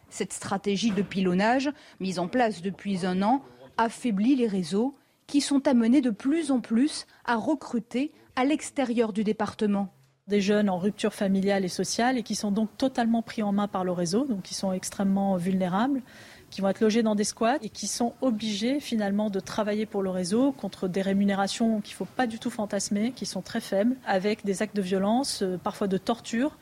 Cette 0.10 0.34
stratégie 0.34 0.92
de 0.92 1.02
pilonnage, 1.02 1.72
mise 2.00 2.20
en 2.20 2.28
place 2.28 2.62
depuis 2.62 3.06
un 3.06 3.22
an, 3.22 3.44
affaiblit 3.78 4.36
les 4.36 4.48
réseaux 4.48 4.96
qui 5.28 5.42
sont 5.42 5.68
amenés 5.68 6.02
de 6.02 6.10
plus 6.10 6.52
en 6.52 6.62
plus 6.62 7.06
à 7.26 7.36
recruter 7.36 8.12
à 8.36 8.46
l'extérieur 8.46 9.14
du 9.14 9.24
département 9.24 9.94
des 10.28 10.42
jeunes 10.42 10.70
en 10.70 10.78
rupture 10.78 11.14
familiale 11.14 11.64
et 11.64 11.70
sociale 11.70 12.18
et 12.18 12.24
qui 12.24 12.36
sont 12.36 12.52
donc 12.52 12.70
totalement 12.78 13.22
pris 13.22 13.44
en 13.44 13.54
main 13.54 13.68
par 13.68 13.84
le 13.84 13.92
réseau, 13.92 14.26
donc 14.26 14.44
qui 14.44 14.54
sont 14.54 14.74
extrêmement 14.74 15.38
vulnérables 15.38 16.02
qui 16.50 16.62
vont 16.62 16.70
être 16.70 16.82
logés 16.82 17.04
dans 17.04 17.16
des 17.16 17.24
squats 17.24 17.58
et 17.62 17.70
qui 17.70 17.88
sont 17.88 18.14
obligés 18.22 18.80
finalement 18.80 19.30
de 19.30 19.40
travailler 19.40 19.86
pour 19.86 20.02
le 20.02 20.10
réseau 20.10 20.52
contre 20.52 20.88
des 20.88 21.02
rémunérations 21.02 21.82
qu'il 21.82 21.94
ne 21.94 21.98
faut 21.98 22.06
pas 22.06 22.28
du 22.28 22.40
tout 22.40 22.50
fantasmer, 22.50 23.12
qui 23.12 23.26
sont 23.26 23.42
très 23.42 23.62
faibles, 23.62 23.96
avec 24.06 24.46
des 24.46 24.62
actes 24.62 24.76
de 24.76 24.82
violence, 24.82 25.42
euh, 25.44 25.58
parfois 25.58 25.88
de 25.88 25.98
torture. 25.98 26.58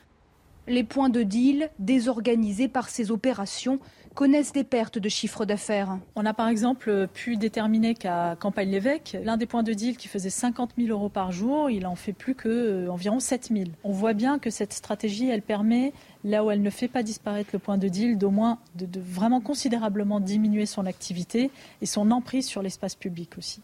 Les 0.68 0.84
points 0.84 1.10
de 1.10 1.22
deal 1.22 1.70
désorganisés 1.78 2.68
par 2.68 2.90
ces 2.90 3.12
opérations 3.12 3.80
connaissent 4.16 4.54
des 4.54 4.64
pertes 4.64 4.98
de 4.98 5.10
chiffre 5.10 5.46
d'affaires. 5.46 6.00
On 6.16 6.26
a 6.26 6.34
par 6.34 6.48
exemple 6.48 7.08
pu 7.14 7.36
déterminer 7.36 7.94
qu'à 7.94 8.36
Campagne-l'Évêque, 8.40 9.18
l'un 9.24 9.38
des 9.38 9.46
points 9.46 9.62
de 9.62 9.74
deal 9.74 9.98
qui 9.98 10.08
faisait 10.08 10.30
50 10.30 10.72
000 10.78 10.90
euros 10.90 11.10
par 11.10 11.32
jour, 11.32 11.70
il 11.70 11.86
en 11.86 11.96
fait 11.96 12.14
plus 12.14 12.34
que 12.34 12.88
7 13.20 13.52
euh, 13.52 13.56
000. 13.56 13.70
On 13.84 13.92
voit 13.92 14.14
bien 14.14 14.40
que 14.40 14.50
cette 14.50 14.74
stratégie, 14.74 15.30
elle 15.30 15.42
permet, 15.42 15.94
là 16.24 16.44
où 16.44 16.50
elle 16.50 16.62
ne 16.62 16.70
fait 16.70 16.88
pas 16.88 17.04
disparaître 17.04 17.50
le 17.54 17.60
point 17.60 17.78
de 17.78 17.90
deal, 17.90 18.18
d'au 18.18 18.32
moins 18.32 18.58
de, 18.76 18.86
de 18.86 19.02
vraiment 19.02 19.42
considérablement 19.42 20.22
diminuer 20.22 20.66
son 20.66 20.86
activité 20.86 21.52
et 21.82 21.86
son 21.86 22.10
emprise 22.10 22.48
sur 22.48 22.62
l'espace 22.62 22.96
public 22.96 23.38
aussi. 23.38 23.62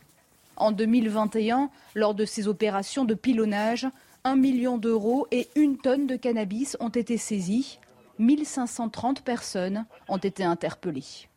En 0.57 0.71
2021, 0.71 1.69
lors 1.95 2.13
de 2.13 2.25
ces 2.25 2.47
opérations 2.47 3.05
de 3.05 3.13
pilonnage, 3.15 3.87
un 4.23 4.35
million 4.35 4.77
d'euros 4.77 5.27
et 5.31 5.49
une 5.55 5.77
tonne 5.77 6.07
de 6.07 6.15
cannabis 6.15 6.77
ont 6.79 6.89
été 6.89 7.17
saisis. 7.17 7.79
1530 8.19 9.23
personnes 9.23 9.85
ont 10.07 10.17
été 10.17 10.43
interpellées. 10.43 11.27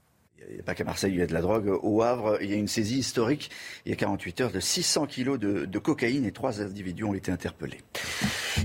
Il 0.49 0.55
n'y 0.55 0.61
a 0.61 0.62
pas 0.62 0.75
qu'à 0.75 0.85
Marseille, 0.85 1.12
il 1.12 1.18
y 1.18 1.23
a 1.23 1.27
de 1.27 1.33
la 1.33 1.40
drogue. 1.40 1.79
Au 1.83 2.03
Havre, 2.03 2.38
il 2.42 2.51
y 2.51 2.53
a 2.53 2.57
une 2.57 2.68
saisie 2.68 2.99
historique. 2.99 3.51
Il 3.87 3.90
y 3.90 3.92
a 3.92 3.97
48 3.97 4.40
heures 4.42 4.53
de 4.53 4.61
600 4.61 5.07
kilos 5.07 5.38
de, 5.38 5.64
de 5.64 5.79
cocaïne 5.79 6.27
et 6.27 6.33
trois 6.33 6.61
individus 6.61 7.05
ont 7.05 7.14
été 7.14 7.31
interpellés. 7.33 7.81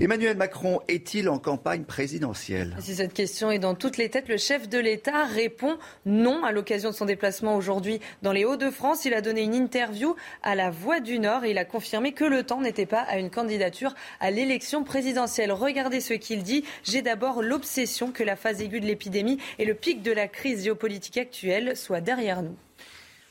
Emmanuel 0.02 0.38
Macron 0.38 0.82
est-il 0.88 1.30
en 1.30 1.40
campagne 1.40 1.84
présidentielle? 1.84 2.76
Si 2.80 2.96
cette 2.96 3.14
question 3.14 3.52
est 3.52 3.60
dans 3.60 3.76
toutes 3.76 3.98
les 3.98 4.10
têtes, 4.10 4.28
le 4.30 4.38
chef 4.38 4.70
de 4.70 4.78
l'État 4.78 5.26
répond 5.26 5.78
non 6.06 6.44
à 6.44 6.52
l'occasion 6.52 6.90
de 6.90 6.96
son 6.96 7.06
déplacement 7.06 7.56
aujourd'hui 7.56 8.00
dans 8.22 8.32
les 8.32 8.46
Hauts-de-France. 8.46 9.06
Il 9.06 9.14
a 9.14 9.22
donné 9.22 9.42
une 9.42 9.56
interview 9.56 10.16
à 10.44 10.56
la 10.56 10.70
Voix 10.70 11.00
du 11.00 11.20
Nord 11.20 11.44
et 11.44 11.52
il 11.52 11.58
a 11.58 11.66
confirmé 11.66 12.14
que 12.14 12.24
le 12.24 12.44
temps 12.44 12.62
n'était 12.62 12.86
pas 12.86 13.02
à 13.02 13.18
une 13.18 13.30
candidature 13.30 13.94
à 14.20 14.32
l'élection 14.32 14.84
présidentielle. 14.84 15.52
Regardez 15.52 16.02
ce 16.02 16.14
qu'il 16.14 16.44
dit. 16.44 16.64
J'ai 16.84 17.02
d'abord 17.02 17.42
l'obsession 17.42 18.12
que 18.12 18.24
la 18.24 18.36
phase 18.36 18.62
aiguë 18.62 18.80
de 18.80 18.86
l'épidémie 18.86 19.40
et 19.58 19.66
le 19.66 19.74
pic 19.74 20.02
de 20.02 20.12
la 20.12 20.28
crise 20.28 20.64
géopolitique 20.64 21.18
actuelle 21.18 21.59
soient 21.76 22.02
derrière 22.02 22.42
nous. 22.42 22.56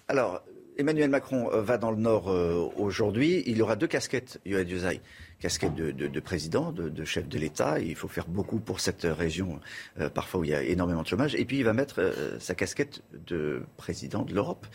Alors, 0.08 0.42
Emmanuel 0.78 1.10
Macron 1.10 1.50
euh, 1.52 1.60
va 1.60 1.76
dans 1.76 1.90
le 1.90 1.96
Nord 1.96 2.30
euh, 2.30 2.68
aujourd'hui. 2.76 3.42
Il 3.46 3.60
aura 3.62 3.74
deux 3.74 3.88
casquettes, 3.88 4.40
Yoann 4.46 4.64
Diozaï 4.64 5.00
casquette 5.40 5.74
de, 5.74 6.20
président, 6.20 6.72
de, 6.72 7.04
chef 7.04 7.28
de 7.28 7.38
l'État. 7.38 7.78
Il 7.78 7.94
faut 7.94 8.08
faire 8.08 8.26
beaucoup 8.26 8.58
pour 8.58 8.80
cette 8.80 9.04
région, 9.04 9.60
euh, 10.00 10.10
parfois 10.10 10.40
où 10.40 10.44
il 10.44 10.50
y 10.50 10.54
a 10.54 10.62
énormément 10.64 11.02
de 11.02 11.06
chômage. 11.06 11.36
Et 11.36 11.44
puis 11.44 11.58
il 11.58 11.62
va 11.64 11.72
mettre 11.72 12.12
sa 12.40 12.56
casquette 12.56 13.02
de 13.28 13.62
président 13.76 14.24
de 14.24 14.34
l'Europe. 14.34 14.66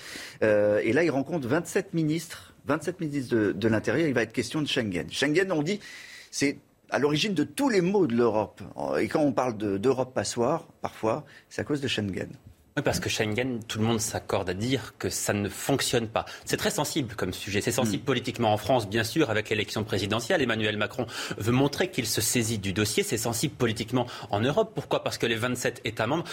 Et 0.42 0.94
là, 0.94 1.04
il 1.04 1.10
rencontre 1.10 1.50
27 1.50 1.94
ministres, 1.94 2.54
27 2.68 3.02
ministres 3.02 3.36
de, 3.36 3.68
l'Intérieur. 3.68 4.08
Il 4.08 4.14
va 4.14 4.22
être 4.22 4.32
question 4.32 4.62
de 4.62 4.68
Schengen. 4.68 5.12
Schengen, 5.12 5.52
on 5.52 5.64
dit, 5.64 5.82
c'est 6.32 6.60
à 6.90 6.98
l'origine 6.98 7.34
de 7.34 7.44
tous 7.44 7.68
les 7.68 7.82
maux 7.82 8.08
de 8.08 8.16
l'Europe. 8.16 8.62
Et 9.02 9.10
quand 9.10 9.20
on 9.20 9.34
parle 9.34 9.58
d'Europe 9.58 10.14
passoire, 10.14 10.66
parfois, 10.82 11.26
c'est 11.50 11.60
à 11.60 11.66
cause 11.66 11.82
de 11.82 11.90
Schengen. 11.90 12.30
Oui, 12.76 12.82
parce 12.82 13.00
que 13.00 13.08
Schengen, 13.08 13.60
tout 13.68 13.78
le 13.78 13.86
monde 13.86 14.00
s'accorde 14.00 14.50
à 14.50 14.56
dire 14.56 14.96
que 14.98 15.08
ça 15.08 15.32
ne 15.32 15.48
fonctionne 15.48 16.08
pas. 16.08 16.26
C'est 16.44 16.58
très 16.58 16.72
sensible 16.72 17.14
comme 17.14 17.32
sujet. 17.32 17.62
C'est 17.62 17.72
sensible 17.72 18.02
mm. 18.02 18.06
politiquement 18.06 18.52
en 18.52 18.58
France, 18.58 18.90
bien 18.90 19.04
sûr, 19.04 19.30
avec 19.30 19.52
l'élection 19.52 19.84
présidentielle. 19.84 20.42
Emmanuel 20.42 20.78
Macron 20.78 21.06
veut 21.38 21.52
montrer 21.52 21.92
qu'il 21.92 22.08
se 22.08 22.20
saisit 22.20 22.58
du 22.58 22.74
dossier. 22.74 23.04
C'est 23.04 23.18
sensible 23.18 23.54
politiquement 23.54 24.08
en 24.32 24.40
Europe. 24.40 24.72
Pourquoi? 24.74 25.04
Parce 25.04 25.20
que 25.20 25.28
les 25.28 25.36
27 25.36 25.82
États 25.86 26.08
membres 26.08 26.24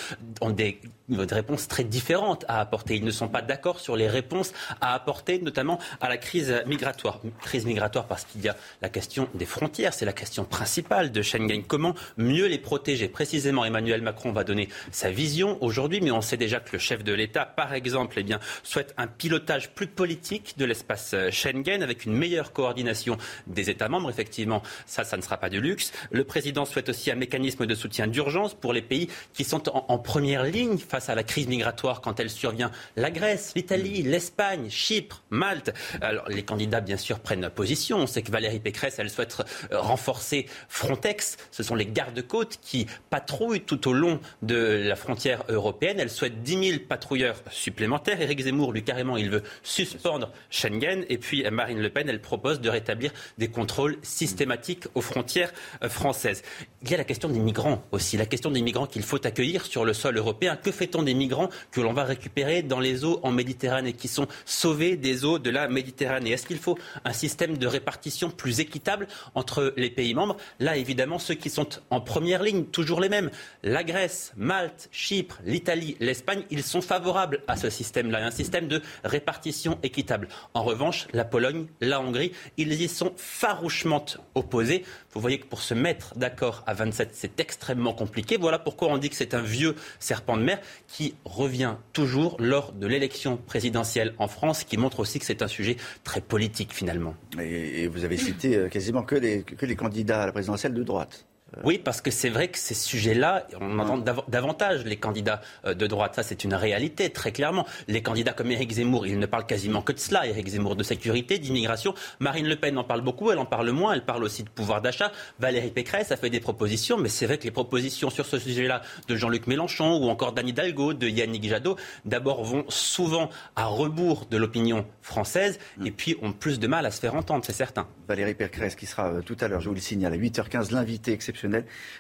ont 0.40 0.48
des, 0.48 0.81
des 1.11 1.35
réponses 1.35 1.68
très 1.68 1.85
différentes 1.85 2.46
à 2.48 2.59
apporter. 2.61 2.96
Ils 2.96 3.05
ne 3.05 3.11
sont 3.11 3.29
pas 3.29 3.42
d'accord 3.42 3.79
sur 3.79 3.94
les 3.94 4.09
réponses 4.09 4.55
à 4.81 4.94
apporter, 4.94 5.40
notamment 5.40 5.79
à 6.00 6.09
la 6.09 6.16
crise 6.16 6.62
migratoire. 6.66 7.20
Crise 7.42 7.66
migratoire 7.66 8.07
parce 8.07 8.24
qu'il 8.24 8.40
y 8.40 8.48
a 8.48 8.57
la 8.81 8.88
question 8.88 9.29
des 9.35 9.44
frontières. 9.44 9.92
C'est 9.92 10.07
la 10.07 10.14
question 10.14 10.44
principale 10.44 11.12
de 11.12 11.20
Schengen. 11.20 11.64
Comment 11.64 11.94
mieux 12.16 12.46
les 12.46 12.57
protéger? 12.57 13.09
Précisément, 13.09 13.66
Emmanuel 13.66 14.00
Macron 14.00 14.33
va 14.33 14.42
donner 14.42 14.70
sa 14.90 15.11
vision 15.11 15.62
aujourd'hui, 15.62 16.00
mais 16.00 16.11
on 16.11 16.30
sait 16.31 16.37
déjà 16.37 16.61
que 16.61 16.71
le 16.73 16.79
chef 16.79 17.03
de 17.03 17.12
l'État, 17.12 17.45
par 17.45 17.75
exemple, 17.75 18.14
eh 18.19 18.23
bien, 18.23 18.38
souhaite 18.62 18.95
un 18.97 19.07
pilotage 19.07 19.71
plus 19.71 19.88
politique 19.88 20.55
de 20.57 20.64
l'espace 20.64 21.11
euh, 21.14 21.31
Schengen 21.31 21.83
avec 21.83 22.05
une 22.05 22.12
meilleure 22.12 22.53
coordination 22.53 23.19
des 23.47 23.69
États 23.69 23.88
membres. 23.88 24.11
Effectivement, 24.11 24.62
ça, 24.87 25.05
ça 25.05 25.16
ne 25.16 25.23
sera 25.23 25.37
pas 25.38 25.51
de 25.51 25.59
luxe. 25.59 25.93
Le 26.11 26.25
président 26.25 26.64
souhaite 26.64 26.88
aussi 26.88 27.11
un 27.11 27.16
mécanisme 27.16 27.66
de 27.66 27.75
soutien 27.75 28.07
d'urgence 28.07 28.55
pour 28.55 28.73
les 28.73 28.83
pays 28.83 29.09
qui 29.33 29.45
sont 29.45 29.69
en, 29.69 29.99
première 29.99 30.45
ligne 30.45 30.79
face 30.79 31.09
à 31.09 31.14
la 31.14 31.23
crise 31.23 31.47
migratoire 31.47 32.01
quand 32.01 32.21
elle 32.21 32.31
survient. 32.31 32.71
La 32.97 33.11
Grèce, 33.11 33.53
l'Italie, 33.55 34.03
l'Espagne, 34.03 34.71
Chypre, 34.71 35.23
Malte. 35.31 35.73
Alors, 36.01 36.29
les 36.29 36.43
candidats, 36.45 36.81
bien 36.81 36.97
sûr, 36.97 37.19
prennent 37.19 37.51
position. 37.51 37.99
On 37.99 38.07
sait 38.07 38.23
que 38.23 38.31
Valérie 38.31 38.61
Pécresse, 38.61 38.99
elle 38.99 39.11
souhaite 39.11 39.37
euh, 39.73 39.81
renforcer 39.81 40.47
Frontex. 40.69 41.37
Ce 41.51 41.62
sont 41.62 41.75
les 41.75 41.87
gardes-côtes 41.87 42.59
qui 42.62 42.87
patrouillent 43.11 43.61
tout 43.61 43.88
au 43.88 43.93
long 43.93 44.21
de 44.43 44.85
la 44.87 44.97
frontière 44.97 45.45
européenne. 45.49 45.99
Souhaite 46.20 46.42
10 46.42 46.68
000 46.70 46.78
patrouilleurs 46.87 47.42
supplémentaires. 47.50 48.20
Éric 48.20 48.40
Zemmour, 48.40 48.72
lui, 48.72 48.83
carrément, 48.83 49.16
il 49.16 49.30
veut 49.30 49.42
suspendre 49.62 50.30
Schengen. 50.50 51.06
Et 51.09 51.16
puis 51.16 51.44
Marine 51.50 51.80
Le 51.80 51.88
Pen, 51.88 52.09
elle 52.11 52.20
propose 52.20 52.61
de 52.61 52.68
rétablir 52.68 53.11
des 53.38 53.48
contrôles 53.48 53.96
systématiques 54.02 54.85
aux 54.94 55.00
frontières 55.00 55.52
euh, 55.83 55.88
françaises. 55.88 56.42
Il 56.83 56.90
y 56.90 56.94
a 56.94 56.98
la 56.98 57.04
question 57.04 57.30
des 57.30 57.38
migrants 57.38 57.83
aussi, 57.90 58.18
la 58.18 58.26
question 58.26 58.50
des 58.50 58.61
migrants 58.61 58.87
qu'il 58.87 59.02
faut 59.02 59.26
accueillir 59.26 59.64
sur 59.64 59.87
le 59.87 59.94
sol 59.94 60.18
européen. 60.18 60.56
Que 60.56 60.70
fait-on 60.72 61.02
des 61.02 61.14
migrants 61.14 61.48
que 61.70 61.80
l'on 61.80 61.94
va 61.94 62.04
récupérer 62.04 62.62
dans 62.62 62.80
les 62.80 63.04
eaux 63.04 63.20
en 63.22 63.33
Méditerranée, 63.33 63.94
qui 63.94 64.09
sont 64.09 64.26
sauvés 64.44 64.96
des 64.96 65.24
eaux 65.24 65.38
de 65.38 65.48
la 65.48 65.68
Méditerranée? 65.68 66.33
Est-ce 66.33 66.46
qu'il 66.46 66.59
faut 66.59 66.78
un 67.06 67.14
système 67.14 67.56
de 67.56 67.66
répartition 67.66 68.30
plus 68.30 68.61
équitable 68.61 69.09
entre 69.35 69.72
les 69.78 69.90
pays 69.90 70.12
membres? 70.12 70.37
Là, 70.59 70.76
évidemment, 70.76 71.18
ceux 71.18 71.35
qui 71.35 71.48
sont 71.48 71.68
en 71.88 72.02
première 72.02 72.42
ligne, 72.42 72.64
toujours 72.64 73.00
les 73.00 73.09
mêmes, 73.09 73.30
la 73.62 73.85
Grèce, 73.85 74.33
Malte, 74.37 74.90
Chypre, 74.92 75.38
l'Italie, 75.44 75.96
l'Espagne, 76.11 76.42
ils 76.51 76.64
sont 76.64 76.81
favorables 76.81 77.42
à 77.46 77.57
ce 77.57 77.70
système-là, 77.70 78.27
un 78.27 78.33
système 78.33 78.66
de 78.66 78.83
répartition 79.05 79.79
équitable. 79.85 80.27
En 80.55 80.64
revanche, 80.64 81.07
la 81.12 81.25
Pologne, 81.25 81.66
la 81.81 82.01
Hongrie, 82.01 82.33
ils 82.57 82.73
y 82.83 82.88
sont 82.88 83.12
farouchement 83.16 84.05
opposés. 84.35 84.85
Vous 85.12 85.20
voyez 85.20 85.38
que 85.38 85.46
pour 85.46 85.62
se 85.62 85.75
mettre 85.75 86.16
d'accord 86.16 86.64
à 86.66 86.75
27, 86.75 87.11
c'est 87.12 87.38
extrêmement 87.38 87.92
compliqué. 87.92 88.37
Voilà 88.38 88.59
pourquoi 88.59 88.88
on 88.88 88.99
dit 88.99 89.09
que 89.09 89.14
c'est 89.14 89.35
un 89.35 89.40
vieux 89.40 89.77
serpent 90.01 90.37
de 90.37 90.42
mer 90.42 90.61
qui 90.88 91.14
revient 91.25 91.77
toujours 91.92 92.37
lors 92.40 92.73
de 92.73 92.88
l'élection 92.88 93.37
présidentielle 93.37 94.14
en 94.18 94.27
France, 94.27 94.64
qui 94.64 94.77
montre 94.77 94.99
aussi 94.99 95.20
que 95.20 95.25
c'est 95.25 95.42
un 95.42 95.49
sujet 95.49 95.77
très 96.03 96.20
politique 96.20 96.73
finalement. 96.73 97.14
Et, 97.40 97.87
vous 97.87 98.05
avez 98.05 98.16
cité 98.16 98.57
euh, 98.57 98.68
quasiment 98.68 99.03
que 99.03 99.14
les, 99.14 99.42
que 99.42 99.64
les 99.64 99.77
candidats 99.77 100.23
à 100.23 100.27
la 100.27 100.33
présidentielle 100.33 100.75
de 100.75 100.83
droite. 100.83 101.27
Euh. 101.57 101.61
Oui, 101.65 101.79
parce 101.79 102.01
que 102.01 102.11
c'est 102.11 102.29
vrai 102.29 102.49
que 102.49 102.59
ces 102.59 102.75
sujets-là, 102.75 103.47
on 103.61 103.79
entend 103.79 103.99
davantage 104.29 104.85
les 104.85 104.97
candidats 104.97 105.41
euh, 105.65 105.75
de 105.75 105.87
droite. 105.87 106.15
Ça, 106.15 106.23
c'est 106.23 106.45
une 106.45 106.55
réalité, 106.55 107.11
très 107.11 107.33
clairement. 107.33 107.67
Les 107.89 108.03
candidats 108.03 108.33
comme 108.33 108.51
Éric 108.51 108.73
Zemmour, 108.73 109.07
ils 109.07 109.19
ne 109.19 109.27
parlent 109.27 109.47
quasiment 109.47 109.83
que 109.83 109.93
de 109.93 109.99
cela. 109.99 110.27
Éric 110.27 110.49
Zemmour 110.49 110.77
de 110.77 110.83
sécurité, 110.83 111.39
d'immigration. 111.39 111.95
Marine 112.19 112.47
Le 112.47 112.57
Pen 112.57 112.77
en 112.79 112.85
parle 112.85 113.03
beaucoup, 113.03 113.31
elle 113.31 113.39
en 113.39 113.47
parle 113.47 113.71
moins. 113.71 113.93
Elle 113.93 114.05
parle 114.05 114.25
aussi 114.25 114.43
de 114.43 114.49
pouvoir 114.49 114.81
d'achat. 114.83 115.13
Valérie 115.39 115.71
Pécresse 115.71 116.13
a 116.13 116.17
fait 116.17 116.31
des 116.31 116.41
propositions, 116.41 116.99
mais 116.99 117.09
c'est 117.09 117.27
vrai 117.27 117.39
que 117.39 117.45
les 117.45 117.51
propositions 117.51 118.11
sur 118.11 118.27
ce 118.27 118.39
sujet-là 118.39 118.83
de 119.09 119.17
Jean-Luc 119.17 119.47
Mélenchon 119.47 119.99
ou 119.99 120.09
encore 120.09 120.33
d'Anne 120.33 120.49
Hidalgo, 120.49 120.95
de 120.95 121.09
Yannick 121.09 121.49
Jadot, 121.49 121.77
d'abord 122.05 122.45
vont 122.45 122.65
souvent 122.69 123.31
à 123.57 123.67
rebours 123.67 124.27
de 124.31 124.37
l'opinion 124.37 124.87
française 125.03 125.59
mm. 125.79 125.87
et 125.87 125.91
puis 125.91 126.17
ont 126.23 126.33
plus 126.33 126.59
de 126.59 126.67
mal 126.67 126.87
à 126.87 126.91
se 126.91 127.01
faire 127.01 127.15
entendre, 127.15 127.45
c'est 127.45 127.53
certain. 127.53 127.87
Valérie 128.09 128.35
Pécresse 128.35 128.75
qui 128.75 128.87
sera 128.87 129.09
euh, 129.09 129.23
tout 129.23 129.37
à 129.41 129.49
l'heure, 129.49 129.61
je 129.61 129.69
vous 129.69 129.75
le 129.75 129.81
signale, 129.81 130.13
à 130.13 130.17
8h15, 130.17 130.73
l'invité 130.73 131.13
exceptionnel 131.13 131.39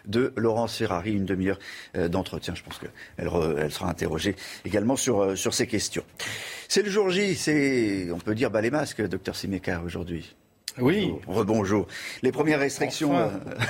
de 0.06 0.32
Laurence 0.36 0.76
Ferrari, 0.76 1.12
une 1.12 1.24
demi-heure 1.24 1.58
euh, 1.96 2.08
d'entretien. 2.08 2.54
Je 2.54 2.62
pense 2.62 2.78
qu'elle 2.78 2.90
elle 3.58 3.72
sera 3.72 3.88
interrogée 3.88 4.36
également 4.64 4.96
sur, 4.96 5.20
euh, 5.20 5.36
sur 5.36 5.54
ces 5.54 5.66
questions. 5.66 6.04
C'est 6.68 6.82
le 6.82 6.90
jour 6.90 7.10
J, 7.10 7.34
c'est, 7.34 8.10
on 8.12 8.18
peut 8.18 8.34
dire, 8.34 8.50
bas 8.50 8.60
les 8.60 8.70
masques, 8.70 9.02
docteur 9.02 9.36
Simeka, 9.36 9.80
aujourd'hui. 9.84 10.34
Oui. 10.78 11.12
Rebonjour. 11.26 11.86
Les 12.22 12.32
premières 12.32 12.60
restrictions. 12.60 13.12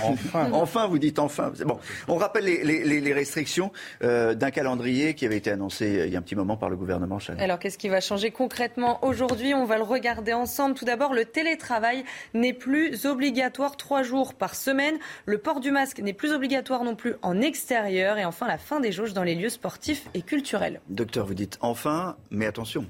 Enfin, 0.03 0.47
euh, 0.47 0.53
enfin. 0.53 0.87
vous 0.89 0.99
dites 0.99 1.19
enfin. 1.19 1.53
C'est 1.55 1.65
bon. 1.65 1.79
On 2.09 2.17
rappelle 2.17 2.45
les, 2.45 3.13
restrictions 3.13 3.73
euh, 4.03 4.35
d'un 4.35 4.51
calendrier 4.51 5.15
qui 5.15 5.27
avait 5.27 5.37
été 5.37 5.51
annoncé 5.51 6.01
euh, 6.01 6.07
il 6.07 6.13
y 6.13 6.17
a 6.17 6.19
un 6.19 6.23
petit 6.23 6.37
moment 6.37 6.57
par 6.57 6.71
le 6.71 6.77
gouvernement. 6.77 7.19
Alors, 7.39 7.59
qu'est-ce 7.59 7.79
qui 7.79 7.89
va 7.89 8.01
changer 8.01 8.31
concrètement 8.31 9.05
aujourd'hui? 9.05 9.55
On 9.55 9.65
va 9.65 9.77
le 9.77 9.83
regarder 9.83 10.33
ensemble. 10.33 10.75
Tout 10.75 10.85
d'abord, 10.85 11.15
le 11.15 11.25
télétravail 11.25 12.05
n'est 12.35 12.53
plus 12.53 13.07
obligatoire 13.07 13.77
trois 13.77 14.03
jours 14.03 14.35
par 14.35 14.55
semaine. 14.55 14.99
Le 15.27 15.39
port 15.39 15.61
du 15.61 15.71
masque 15.71 16.01
n'est 16.01 16.13
plus 16.13 16.33
obligatoire 16.33 16.85
non 16.85 16.95
plus 16.95 17.15
en 17.23 17.41
extérieur. 17.41 18.19
Et 18.19 18.25
enfin, 18.25 18.47
la 18.47 18.59
fin 18.59 18.81
des 18.81 18.93
jauges 18.93 19.13
dans 19.13 19.25
les 19.25 19.35
lieux 19.35 19.49
sportifs 19.49 20.09
et 20.15 20.23
culturels. 20.23 20.81
Docteur, 20.89 21.27
vous 21.27 21.35
dites 21.35 21.59
enfin, 21.61 22.17
mais 22.31 22.47
attention. 22.47 22.87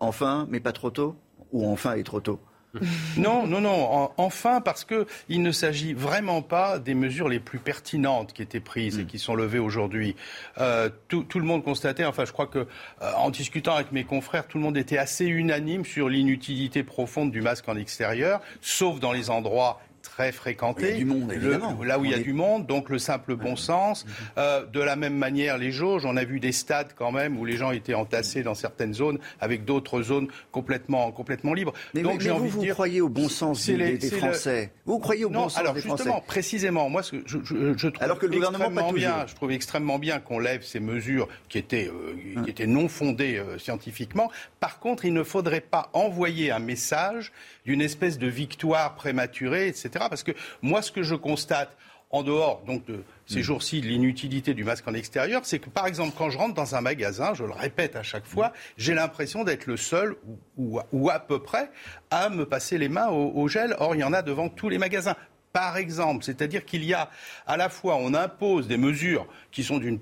Enfin, 0.00 0.46
mais 0.48 0.60
pas 0.60 0.72
trop 0.72 0.90
tôt 0.90 1.16
Ou 1.52 1.68
enfin 1.68 1.94
et 1.94 2.02
trop 2.02 2.20
tôt? 2.20 2.40
non, 3.16 3.46
non, 3.46 3.60
non. 3.60 4.10
Enfin, 4.16 4.60
parce 4.60 4.84
qu'il 4.84 5.42
ne 5.42 5.52
s'agit 5.52 5.94
vraiment 5.94 6.42
pas 6.42 6.78
des 6.78 6.94
mesures 6.94 7.28
les 7.28 7.40
plus 7.40 7.58
pertinentes 7.58 8.32
qui 8.32 8.42
étaient 8.42 8.60
prises 8.60 8.98
et 8.98 9.04
mm. 9.04 9.06
qui 9.06 9.18
sont 9.18 9.34
levées 9.34 9.58
aujourd'hui. 9.58 10.16
Euh, 10.58 10.90
tout, 11.08 11.26
le 11.34 11.44
monde 11.44 11.64
constatait, 11.64 12.04
enfin, 12.04 12.24
je 12.24 12.32
crois 12.32 12.46
que 12.46 12.58
euh, 12.58 13.12
en 13.16 13.30
discutant 13.30 13.74
avec 13.74 13.92
mes 13.92 14.04
confrères, 14.04 14.46
tout 14.46 14.58
le 14.58 14.64
monde 14.64 14.76
était 14.76 14.98
assez 14.98 15.24
unanime 15.26 15.84
sur 15.84 16.08
l'inutilité 16.08 16.82
profonde 16.82 17.30
du 17.30 17.40
masque 17.40 17.68
en 17.68 17.76
extérieur, 17.76 18.40
sauf 18.60 19.00
dans 19.00 19.12
les 19.12 19.30
endroits 19.30 19.80
très 20.02 20.32
fréquenté. 20.32 20.94
du 20.94 21.04
monde, 21.04 21.32
évidemment. 21.32 21.78
là 21.82 21.98
où 21.98 22.04
il 22.04 22.10
y 22.10 22.14
a 22.14 22.18
du 22.18 22.32
monde, 22.32 22.66
donc 22.66 22.88
le 22.88 22.98
simple 22.98 23.36
bon 23.36 23.56
sens. 23.56 24.06
Euh, 24.36 24.64
de 24.66 24.80
la 24.80 24.96
même 24.96 25.16
manière, 25.16 25.58
les 25.58 25.70
jauges, 25.70 26.04
on 26.04 26.16
a 26.16 26.24
vu 26.24 26.40
des 26.40 26.52
stades 26.52 26.92
quand 26.96 27.12
même 27.12 27.38
où 27.38 27.44
les 27.44 27.56
gens 27.56 27.70
étaient 27.70 27.94
entassés 27.94 28.42
dans 28.42 28.54
certaines 28.54 28.94
zones 28.94 29.18
avec 29.40 29.64
d'autres 29.64 30.02
zones 30.02 30.28
complètement, 30.52 31.10
complètement 31.12 31.54
libres. 31.54 31.72
Mais, 31.94 32.02
donc, 32.02 32.24
envie 32.26 32.48
vous, 32.48 32.60
dire, 32.60 32.74
croyez 32.74 33.00
au 33.00 33.08
bon 33.08 33.28
sens 33.28 33.66
des, 33.66 33.98
Français? 34.10 34.72
Vous 34.86 34.98
croyez 34.98 35.24
au 35.24 35.30
bon 35.30 35.48
sens 35.48 35.58
alors, 35.58 35.74
des 35.74 35.80
justement, 35.80 36.20
précisément, 36.20 36.88
moi, 36.88 37.02
ce 37.02 37.12
que 37.12 37.22
je, 37.26 37.38
je, 37.76 37.88
trouve 37.88 38.02
alors 38.02 38.18
que 38.18 38.26
le 38.26 38.32
gouvernement 38.32 38.92
bien, 38.92 39.26
je 39.26 39.34
trouve 39.34 39.52
extrêmement 39.52 39.98
bien 39.98 40.20
qu'on 40.20 40.38
lève 40.38 40.62
ces 40.62 40.80
mesures 40.80 41.28
qui 41.48 41.58
étaient, 41.58 41.88
euh, 41.88 42.42
qui 42.42 42.50
étaient 42.50 42.66
non 42.66 42.88
fondées 42.88 43.36
euh, 43.36 43.58
scientifiquement. 43.58 44.30
Par 44.60 44.78
contre, 44.78 45.04
il 45.04 45.12
ne 45.12 45.22
faudrait 45.22 45.60
pas 45.60 45.90
envoyer 45.92 46.50
un 46.50 46.58
message 46.58 47.32
d'une 47.64 47.80
espèce 47.80 48.18
de 48.18 48.26
victoire 48.26 48.94
prématurée, 48.94 49.68
etc. 49.68 49.87
Parce 49.90 50.22
que 50.22 50.32
moi, 50.62 50.82
ce 50.82 50.92
que 50.92 51.02
je 51.02 51.14
constate, 51.14 51.76
en 52.10 52.22
dehors 52.22 52.62
donc 52.66 52.84
de 52.86 53.04
ces 53.26 53.40
mm. 53.40 53.42
jours-ci 53.42 53.80
de 53.80 53.86
l'inutilité 53.86 54.54
du 54.54 54.64
masque 54.64 54.86
en 54.88 54.94
extérieur, 54.94 55.42
c'est 55.44 55.58
que 55.58 55.68
par 55.68 55.86
exemple 55.86 56.14
quand 56.16 56.30
je 56.30 56.38
rentre 56.38 56.54
dans 56.54 56.74
un 56.74 56.80
magasin, 56.80 57.34
je 57.34 57.44
le 57.44 57.52
répète 57.52 57.96
à 57.96 58.02
chaque 58.02 58.24
fois, 58.26 58.52
j'ai 58.76 58.94
l'impression 58.94 59.44
d'être 59.44 59.66
le 59.66 59.76
seul 59.76 60.16
ou, 60.56 61.10
à 61.10 61.18
peu 61.18 61.42
près 61.42 61.70
à 62.10 62.28
me 62.30 62.46
passer 62.46 62.78
les 62.78 62.88
mains 62.88 63.08
au, 63.08 63.32
au 63.34 63.48
gel. 63.48 63.76
Or 63.78 63.94
il 63.94 64.00
y 64.00 64.04
en 64.04 64.12
a 64.12 64.22
devant 64.22 64.48
tous 64.48 64.68
les 64.68 64.78
magasins. 64.78 65.16
Par 65.52 65.76
exemple, 65.76 66.24
c'est-à-dire 66.24 66.64
qu'il 66.64 66.84
y 66.84 66.94
a 66.94 67.10
à 67.46 67.56
la 67.56 67.68
fois 67.68 67.96
on 67.96 68.14
impose 68.14 68.68
des 68.68 68.76
mesures 68.76 69.26
qui 69.50 69.62
sont 69.64 69.78
d'une 69.78 69.98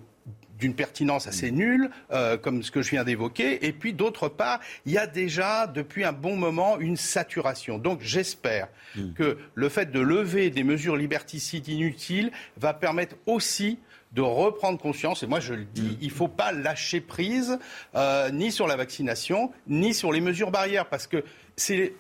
d'une 0.59 0.75
pertinence 0.75 1.27
assez 1.27 1.51
nulle, 1.51 1.91
euh, 2.13 2.37
comme 2.37 2.63
ce 2.63 2.71
que 2.71 2.83
je 2.83 2.91
viens 2.91 3.05
d'évoquer. 3.05 3.67
Et 3.67 3.73
puis, 3.73 3.93
d'autre 3.93 4.29
part, 4.29 4.61
il 4.85 4.93
y 4.93 4.99
a 4.99 5.07
déjà, 5.07 5.67
depuis 5.67 6.05
un 6.05 6.13
bon 6.13 6.37
moment, 6.37 6.79
une 6.79 6.97
saturation. 6.97 7.79
Donc, 7.79 8.01
j'espère 8.03 8.69
hmm. 8.97 9.13
que 9.13 9.39
le 9.55 9.69
fait 9.69 9.91
de 9.91 10.01
lever 10.01 10.51
des 10.51 10.65
mesures 10.65 10.97
liberticides 10.97 11.69
inutiles 11.69 12.31
va 12.57 12.75
permettre 12.75 13.17
aussi 13.27 13.79
de 14.13 14.23
reprendre 14.23 14.79
conscience, 14.79 15.23
et 15.23 15.27
moi 15.27 15.41
je 15.41 15.53
le 15.53 15.65
dis, 15.65 15.83
hmm. 15.83 15.99
il 16.01 16.09
ne 16.09 16.13
faut 16.13 16.29
pas 16.29 16.51
lâcher 16.51 17.01
prise 17.01 17.59
euh, 17.95 18.31
ni 18.31 18.51
sur 18.51 18.67
la 18.67 18.77
vaccination, 18.77 19.53
ni 19.67 19.93
sur 19.93 20.11
les 20.11 20.23
mesures 20.23 20.51
barrières, 20.51 20.87
parce 20.87 21.07
que 21.07 21.23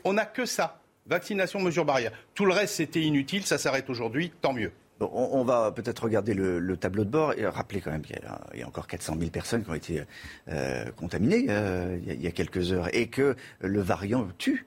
on 0.04 0.14
n'a 0.14 0.24
que 0.24 0.46
ça. 0.46 0.80
Vaccination, 1.06 1.60
mesures 1.60 1.84
barrières. 1.84 2.12
Tout 2.34 2.46
le 2.46 2.52
reste, 2.52 2.76
c'était 2.76 3.02
inutile, 3.02 3.44
ça 3.44 3.58
s'arrête 3.58 3.90
aujourd'hui, 3.90 4.32
tant 4.40 4.52
mieux 4.52 4.72
on, 5.00 5.44
va 5.44 5.72
peut-être 5.72 6.04
regarder 6.04 6.34
le, 6.34 6.76
tableau 6.76 7.04
de 7.04 7.10
bord 7.10 7.32
et 7.36 7.46
rappeler 7.46 7.80
quand 7.80 7.90
même 7.90 8.02
qu'il 8.02 8.18
y, 8.54 8.62
a 8.62 8.66
encore 8.66 8.86
400 8.86 9.16
000 9.18 9.30
personnes 9.30 9.64
qui 9.64 9.70
ont 9.70 9.74
été 9.74 10.02
euh, 10.48 10.84
contaminées 10.96 11.46
euh, 11.48 11.98
il, 12.06 12.22
y 12.22 12.26
a, 12.26 12.30
quelques 12.30 12.72
heures 12.72 12.94
et 12.94 13.08
que 13.08 13.36
le 13.60 13.80
variant 13.80 14.26
tue. 14.38 14.66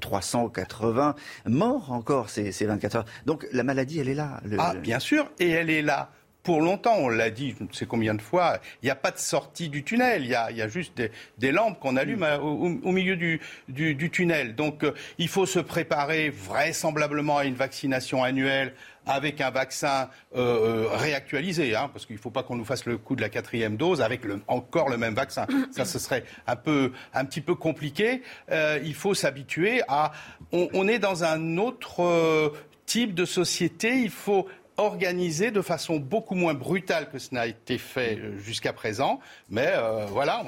380 0.00 1.14
euh, 1.46 1.50
morts 1.50 1.92
encore 1.92 2.28
ces, 2.28 2.50
24 2.50 2.96
heures. 2.96 3.04
Donc 3.24 3.46
la 3.52 3.62
maladie, 3.62 4.00
elle 4.00 4.08
est 4.08 4.14
là. 4.14 4.40
ah, 4.58 4.74
bien 4.74 4.98
sûr, 4.98 5.30
et 5.38 5.48
elle 5.48 5.70
est 5.70 5.82
là 5.82 6.10
pour 6.46 6.60
longtemps, 6.60 6.94
on 6.98 7.08
l'a 7.08 7.28
dit, 7.28 7.56
je 7.58 7.64
ne 7.64 7.68
sais 7.72 7.86
combien 7.86 8.14
de 8.14 8.22
fois, 8.22 8.60
il 8.80 8.86
n'y 8.86 8.90
a 8.90 8.94
pas 8.94 9.10
de 9.10 9.18
sortie 9.18 9.68
du 9.68 9.82
tunnel, 9.82 10.22
il 10.22 10.30
y 10.30 10.34
a, 10.36 10.68
juste 10.68 11.02
des, 11.38 11.50
lampes 11.50 11.80
qu'on 11.80 11.96
allume 11.96 12.20
mm. 12.20 12.84
au, 12.84 12.92
milieu 12.92 13.16
du, 13.16 14.10
tunnel. 14.12 14.54
Donc 14.54 14.84
euh, 14.84 14.94
il 15.18 15.26
faut 15.26 15.44
se 15.44 15.58
préparer 15.58 16.30
vraisemblablement 16.30 17.38
à 17.38 17.46
une 17.46 17.56
vaccination 17.56 18.22
annuelle 18.22 18.74
avec 19.06 19.40
un 19.40 19.50
vaccin 19.50 20.10
euh, 20.34 20.86
euh, 20.86 20.88
réactualisé, 20.92 21.74
hein, 21.74 21.88
parce 21.92 22.06
qu'il 22.06 22.16
ne 22.16 22.20
faut 22.20 22.30
pas 22.30 22.42
qu'on 22.42 22.56
nous 22.56 22.64
fasse 22.64 22.84
le 22.84 22.98
coup 22.98 23.16
de 23.16 23.22
la 23.22 23.28
quatrième 23.28 23.76
dose 23.76 24.02
avec 24.02 24.22
encore 24.48 24.88
le 24.88 24.98
même 24.98 25.14
vaccin. 25.14 25.46
Ça, 25.70 25.84
ce 25.84 25.98
serait 25.98 26.24
un, 26.46 26.56
peu, 26.56 26.92
un 27.14 27.24
petit 27.24 27.40
peu 27.40 27.54
compliqué. 27.54 28.22
il 28.50 28.94
faut 28.94 29.14
s'habituer 29.14 29.82
à... 29.88 30.12
on, 30.52 30.88
est 30.88 30.98
dans 30.98 31.24
un 31.24 31.56
autre 31.56 32.52
type 32.84 33.14
de 33.14 33.24
société. 33.24 34.00
Il 34.00 34.10
faut 34.10 34.46
organisé 34.76 35.50
de 35.50 35.62
façon 35.62 35.96
beaucoup 35.96 36.34
moins 36.34 36.54
brutale 36.54 37.08
que 37.10 37.18
ce 37.18 37.34
n'a 37.34 37.46
été 37.46 37.78
fait 37.78 38.18
euh, 38.18 38.38
jusqu'à 38.38 38.72
présent. 38.72 39.20
Mais 39.48 39.72
euh, 39.74 40.06
voilà, 40.06 40.44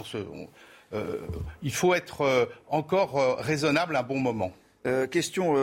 euh, 0.94 1.18
il 1.62 1.72
faut 1.72 1.94
être 1.94 2.48
encore 2.68 3.38
raisonnable 3.38 3.96
un 3.96 4.02
bon 4.02 4.18
moment. 4.18 4.52
Question 5.10 5.54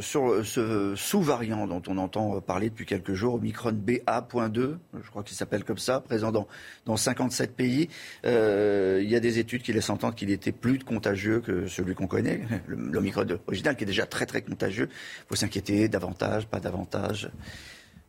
sur 0.00 0.44
ce 0.44 0.94
sous-variant 0.94 1.66
dont 1.66 1.82
on 1.88 1.96
entend 1.96 2.40
parler 2.40 2.68
depuis 2.68 2.84
quelques 2.84 3.14
jours, 3.14 3.34
Omicron 3.34 3.72
BA.2, 3.72 4.76
je 5.02 5.10
crois 5.10 5.22
qu'il 5.22 5.36
s'appelle 5.36 5.64
comme 5.64 5.78
ça, 5.78 6.00
présent 6.00 6.32
dans, 6.32 6.46
dans 6.84 6.96
57 6.96 7.54
pays. 7.54 7.88
il 8.24 9.08
y 9.08 9.16
a 9.16 9.20
des 9.20 9.38
études 9.38 9.62
qui 9.62 9.72
laissent 9.72 9.90
entendre 9.90 10.14
qu'il 10.14 10.30
était 10.30 10.52
plus 10.52 10.78
contagieux 10.80 11.40
que 11.40 11.66
celui 11.66 11.94
qu'on 11.94 12.06
connaît, 12.06 12.42
l'Omicron 12.68 13.24
original, 13.46 13.76
qui 13.76 13.84
est 13.84 13.86
déjà 13.86 14.06
très 14.06 14.26
très 14.26 14.42
contagieux. 14.42 14.88
Faut 15.28 15.36
s'inquiéter 15.36 15.88
davantage, 15.88 16.46
pas 16.46 16.60
davantage 16.60 17.30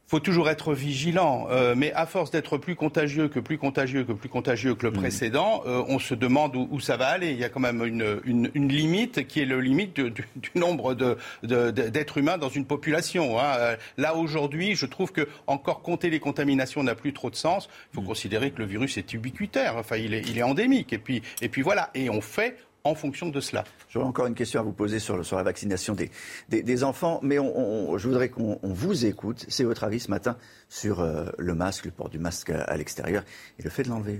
faut 0.09 0.19
toujours 0.19 0.49
être 0.49 0.73
vigilant, 0.73 1.47
euh, 1.51 1.75
mais 1.77 1.93
à 1.93 2.07
force 2.07 2.31
d'être 2.31 2.57
plus 2.57 2.75
contagieux 2.75 3.27
que 3.27 3.39
plus 3.39 3.59
contagieux 3.59 4.03
que 4.03 4.11
plus 4.11 4.27
contagieux 4.27 4.73
que 4.73 4.87
le 4.87 4.91
mmh. 4.91 4.95
précédent, 4.95 5.61
euh, 5.67 5.83
on 5.87 5.99
se 5.99 6.15
demande 6.15 6.55
où, 6.55 6.79
ça 6.79 6.97
va 6.97 7.09
aller. 7.09 7.29
Il 7.29 7.37
y 7.37 7.43
a 7.43 7.49
quand 7.49 7.59
même 7.59 7.85
une, 7.85 8.49
limite 8.67 9.27
qui 9.27 9.41
est 9.41 9.45
le 9.45 9.61
limite 9.61 9.99
du, 9.99 10.25
nombre 10.55 10.95
d'êtres 11.43 12.17
humains 12.17 12.39
dans 12.39 12.49
une 12.49 12.65
population. 12.65 13.39
Hein. 13.39 13.75
Là 13.97 14.15
aujourd'hui, 14.15 14.75
je 14.75 14.87
trouve 14.87 15.11
que 15.11 15.27
encore 15.45 15.83
compter 15.83 16.09
les 16.09 16.19
contaminations 16.19 16.81
n'a 16.81 16.95
plus 16.95 17.13
trop 17.13 17.29
de 17.29 17.35
sens. 17.35 17.69
Il 17.91 17.97
faut 17.97 18.01
mmh. 18.01 18.07
considérer 18.07 18.51
que 18.51 18.57
le 18.57 18.65
virus 18.65 18.97
est 18.97 19.13
ubiquitaire. 19.13 19.77
Enfin, 19.77 19.97
il 19.97 20.15
est, 20.15 20.27
il 20.27 20.39
est 20.39 20.43
endémique. 20.43 20.91
Et 20.91 20.97
puis, 20.97 21.21
et 21.41 21.49
puis 21.49 21.61
voilà. 21.61 21.91
Et 21.93 22.09
on 22.09 22.21
fait 22.21 22.57
en 22.83 22.95
fonction 22.95 23.29
de 23.29 23.39
cela. 23.39 23.63
J'aurais 23.89 24.05
encore 24.05 24.25
une 24.27 24.35
question 24.35 24.59
à 24.59 24.63
vous 24.63 24.71
poser 24.71 24.99
sur, 24.99 25.23
sur 25.25 25.37
la 25.37 25.43
vaccination 25.43 25.95
des, 25.95 26.11
des, 26.49 26.83
enfants, 26.83 27.19
mais 27.21 27.35
je 27.35 28.07
voudrais 28.07 28.29
qu'on 28.29 28.59
vous 28.63 29.05
écoute. 29.05 29.45
C'est 29.47 29.63
votre 29.63 29.83
avis 29.83 29.99
ce 29.99 30.09
matin 30.09 30.37
sur 30.69 31.01
euh, 31.01 31.25
le 31.37 31.53
masque, 31.55 31.85
le 31.85 31.91
port 31.91 32.09
du 32.09 32.19
masque 32.19 32.49
à, 32.49 32.77
l'extérieur 32.77 33.23
et 33.57 33.63
le 33.63 33.69
fait 33.69 33.83
de 33.83 33.89
l'enlever 33.89 34.19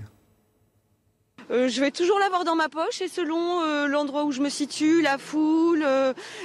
euh, 1.51 1.67
je 1.67 1.81
vais 1.81 1.89
toujours 1.89 2.19
l'avoir 2.19 2.43
dans 2.43 2.55
ma 2.55 2.69
poche 2.69 3.01
et 3.01 3.07
selon 3.07 3.61
euh, 3.61 3.87
l'endroit 3.87 4.23
où 4.25 4.31
je 4.31 4.39
me 4.39 4.49
situe, 4.49 5.01
la 5.01 5.17
foule, 5.17 5.83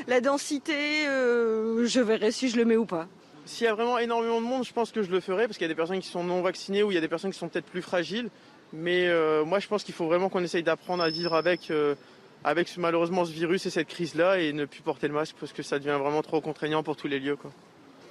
la 0.07 0.21
densité, 0.23 1.05
je 1.05 2.01
verrai 2.01 2.31
si 2.31 2.49
je 2.49 2.57
le 2.57 2.65
mets 2.65 2.77
ou 2.77 2.87
pas. 2.87 3.07
S'il 3.45 3.67
y 3.67 3.69
a 3.69 3.75
vraiment 3.75 3.99
énormément 3.99 4.41
de 4.41 4.47
monde, 4.47 4.65
je 4.65 4.73
pense 4.73 4.91
que 4.91 5.03
je 5.03 5.11
le 5.11 5.21
ferai 5.21 5.47
parce 5.47 5.59
qu'il 5.59 5.67
y 5.67 5.71
a 5.71 5.73
des 5.73 5.75
personnes 5.75 6.01
qui 6.01 6.09
sont 6.09 6.25
non 6.25 6.41
vaccinées 6.41 6.83
ou 6.83 6.91
il 6.91 6.95
y 6.95 6.99
a 6.99 7.03
des 7.03 7.09
personnes 7.09 7.31
qui 7.31 7.39
sont 7.39 7.49
peut-être 7.49 7.67
plus 7.67 7.83
fragiles. 7.83 8.31
Mais 8.75 9.07
euh, 9.07 9.45
moi, 9.45 9.61
je 9.61 9.69
pense 9.69 9.85
qu'il 9.85 9.95
faut 9.95 10.07
vraiment 10.07 10.29
qu'on 10.29 10.43
essaye 10.43 10.65
d'apprendre 10.65 11.03
à 11.03 11.09
vivre 11.09 11.35
avec, 11.35 11.71
euh, 11.71 11.95
avec 12.43 12.77
malheureusement 12.77 13.25
ce 13.25 13.31
virus 13.31 13.65
et 13.67 13.71
cette 13.71 13.87
crise-là 13.87 14.41
et 14.41 14.53
ne 14.53 14.65
plus 14.65 14.83
porter 14.83 15.07
le 15.07 15.15
masque 15.15 15.37
parce 15.39 15.53
que 15.53 15.63
ça 15.63 15.79
devient 15.79 15.97
vraiment 16.01 16.23
trop 16.23 16.41
contraignant 16.41 16.83
pour 16.83 16.97
tous 16.97 17.07
les 17.07 17.21
lieux. 17.21 17.37
Quoi. 17.37 17.53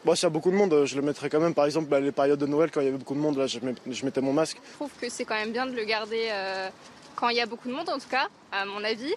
Bon, 0.06 0.16
s'il 0.16 0.24
y 0.24 0.28
a 0.28 0.30
beaucoup 0.30 0.52
de 0.52 0.56
monde, 0.56 0.86
je 0.86 0.96
le 0.96 1.02
mettrais 1.02 1.30
quand 1.30 1.42
même. 1.42 1.54
Par 1.54 1.66
exemple, 1.66 1.90
bah, 1.90 2.00
les 2.00 2.14
périodes 2.14 2.40
de 2.40 2.46
Noël, 2.46 2.72
quand 2.72 2.80
il 2.80 2.86
y 2.86 2.88
avait 2.88 2.98
beaucoup 2.98 3.14
de 3.14 3.20
monde, 3.20 3.38
là, 3.38 3.46
je, 3.48 3.60
mettais 4.06 4.22
mon 4.22 4.32
masque. 4.32 4.58
Je 4.66 4.74
trouve 4.76 4.92
que 5.00 5.10
c'est 5.10 5.26
quand 5.26 5.36
même 5.36 5.52
bien 5.52 5.66
de 5.66 5.76
le 5.76 5.84
garder 5.84 6.30
euh, 6.32 6.70
quand 7.16 7.28
il 7.28 7.36
y 7.36 7.42
a 7.42 7.46
beaucoup 7.46 7.68
de 7.68 7.74
monde, 7.74 7.90
en 7.90 8.00
tout 8.00 8.10
cas, 8.10 8.28
à 8.52 8.66
mon 8.66 8.84
avis. 8.86 9.14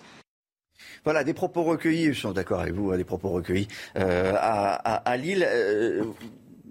Voilà, 1.05 1.23
des 1.23 1.35
propos 1.35 1.63
recueillis, 1.63 2.13
je 2.13 2.19
suis 2.19 2.33
d'accord 2.33 2.61
avec 2.61 2.75
vous, 2.75 2.91
hein, 2.91 2.97
des 2.97 3.05
propos 3.05 3.31
recueillis 3.31 3.69
à, 3.95 5.17
Lille. 5.17 5.49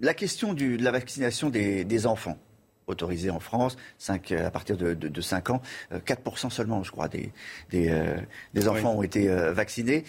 la 0.00 0.14
question 0.14 0.52
de 0.52 0.76
la 0.82 0.90
vaccination 0.92 1.48
des 1.50 2.06
enfants 2.06 2.38
autorisé 2.86 3.30
en 3.30 3.40
France, 3.40 3.76
5, 3.98 4.32
euh, 4.32 4.46
à 4.46 4.50
partir 4.50 4.76
de, 4.76 4.94
de, 4.94 5.20
5 5.20 5.50
ans. 5.50 5.62
4% 5.92 6.46
euh, 6.46 6.50
seulement, 6.50 6.82
je 6.82 6.90
crois, 6.90 7.08
des, 7.08 7.32
des, 7.70 7.88
euh, 7.90 8.16
des 8.54 8.68
enfants 8.68 8.94
ont 8.94 9.02
été 9.02 9.28
vaccinés. 9.28 10.04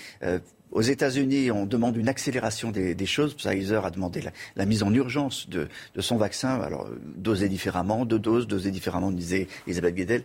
Aux 0.71 0.81
États-Unis, 0.81 1.49
on 1.49 1.65
demande 1.65 1.95
une 1.95 2.09
accélération 2.09 2.71
des, 2.71 2.93
des 2.93 3.05
choses. 3.05 3.33
Pfizer 3.35 3.85
a 3.85 3.89
demandé 3.89 4.21
la, 4.55 4.65
mise 4.65 4.83
en 4.83 4.93
urgence 4.93 5.47
de, 5.49 5.69
de, 5.95 6.01
son 6.01 6.17
vaccin. 6.17 6.59
Alors, 6.59 6.89
dosé 7.15 7.47
différemment, 7.47 8.05
deux 8.05 8.19
doses, 8.19 8.47
dosé 8.47 8.69
différemment, 8.69 9.11
disait 9.11 9.47
Elisabeth 9.65 9.95
Guedel. 9.95 10.23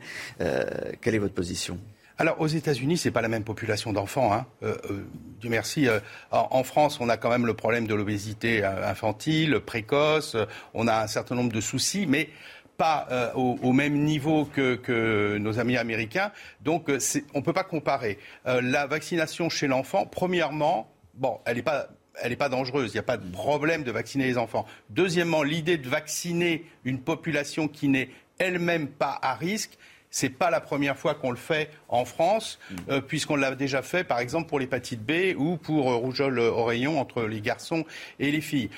quelle 1.00 1.14
est 1.14 1.18
votre 1.18 1.34
position? 1.34 1.78
Alors 2.18 2.40
aux 2.40 2.46
États-Unis, 2.46 2.98
c'est 2.98 3.10
pas 3.10 3.22
la 3.22 3.28
même 3.28 3.44
population 3.44 3.92
d'enfants. 3.92 4.32
Hein. 4.32 4.46
Euh, 4.62 4.76
euh, 4.90 5.04
Dieu 5.40 5.50
merci. 5.50 5.88
Euh, 5.88 6.00
en, 6.30 6.62
France, 6.62 7.00
on 7.00 7.08
a 7.08 7.16
quand 7.16 7.30
même 7.30 7.46
le 7.46 7.54
problème 7.54 7.86
de 7.86 7.94
l'obésité 7.94 8.64
infantile, 8.64 9.60
précoce. 9.60 10.36
On 10.74 10.86
a 10.86 11.02
un 11.02 11.06
certain 11.06 11.34
nombre 11.34 11.52
de 11.52 11.60
soucis, 11.60 12.06
mais 12.06 12.28
pas 12.76 13.32
au, 13.34 13.72
même 13.72 14.02
niveau 14.02 14.44
que, 14.44 15.36
nos 15.38 15.58
amis 15.58 15.76
américains. 15.76 16.32
Donc 16.62 16.90
on 17.34 17.38
ne 17.38 17.44
peut 17.44 17.52
pas 17.52 17.64
comparer. 17.64 18.18
la 18.44 18.86
vaccination 18.86 19.48
chez 19.48 19.66
l'enfant, 19.66 20.06
premièrement, 20.06 20.90
bon, 21.14 21.38
elle 21.44 21.56
n'est 21.56 21.62
pas 21.62 21.88
elle 22.20 22.30
n'est 22.30 22.36
pas 22.36 22.50
dangereuse, 22.50 22.90
il 22.90 22.96
n'y 22.96 23.00
a 23.00 23.04
pas 23.04 23.16
de 23.16 23.30
problème 23.30 23.84
de 23.84 23.90
vacciner 23.90 24.26
les 24.26 24.36
enfants. 24.36 24.66
Deuxièmement, 24.90 25.42
l'idée 25.42 25.78
de 25.78 25.88
vacciner 25.88 26.66
une 26.84 27.00
population 27.00 27.68
qui 27.68 27.88
n'est 27.88 28.10
elle-même 28.38 28.88
pas 28.88 29.18
à 29.22 29.34
risque, 29.34 29.78
c'est 30.12 30.28
pas 30.28 30.50
la 30.50 30.60
première 30.60 30.96
fois 30.96 31.14
qu'on 31.14 31.30
le 31.30 31.36
fait 31.36 31.70
en 31.88 32.04
France, 32.04 32.60
mm. 32.70 32.76
euh, 32.90 33.00
puisqu'on 33.00 33.34
l'a 33.34 33.56
déjà 33.56 33.82
fait, 33.82 34.04
par 34.04 34.20
exemple, 34.20 34.48
pour 34.48 34.60
l'hépatite 34.60 35.00
B 35.02 35.34
ou 35.36 35.56
pour 35.56 35.90
euh, 35.90 35.96
rougeole 35.96 36.38
oreillon 36.38 37.00
entre 37.00 37.24
les 37.24 37.40
garçons 37.40 37.84
et 38.20 38.30
les 38.30 38.42
filles. 38.42 38.68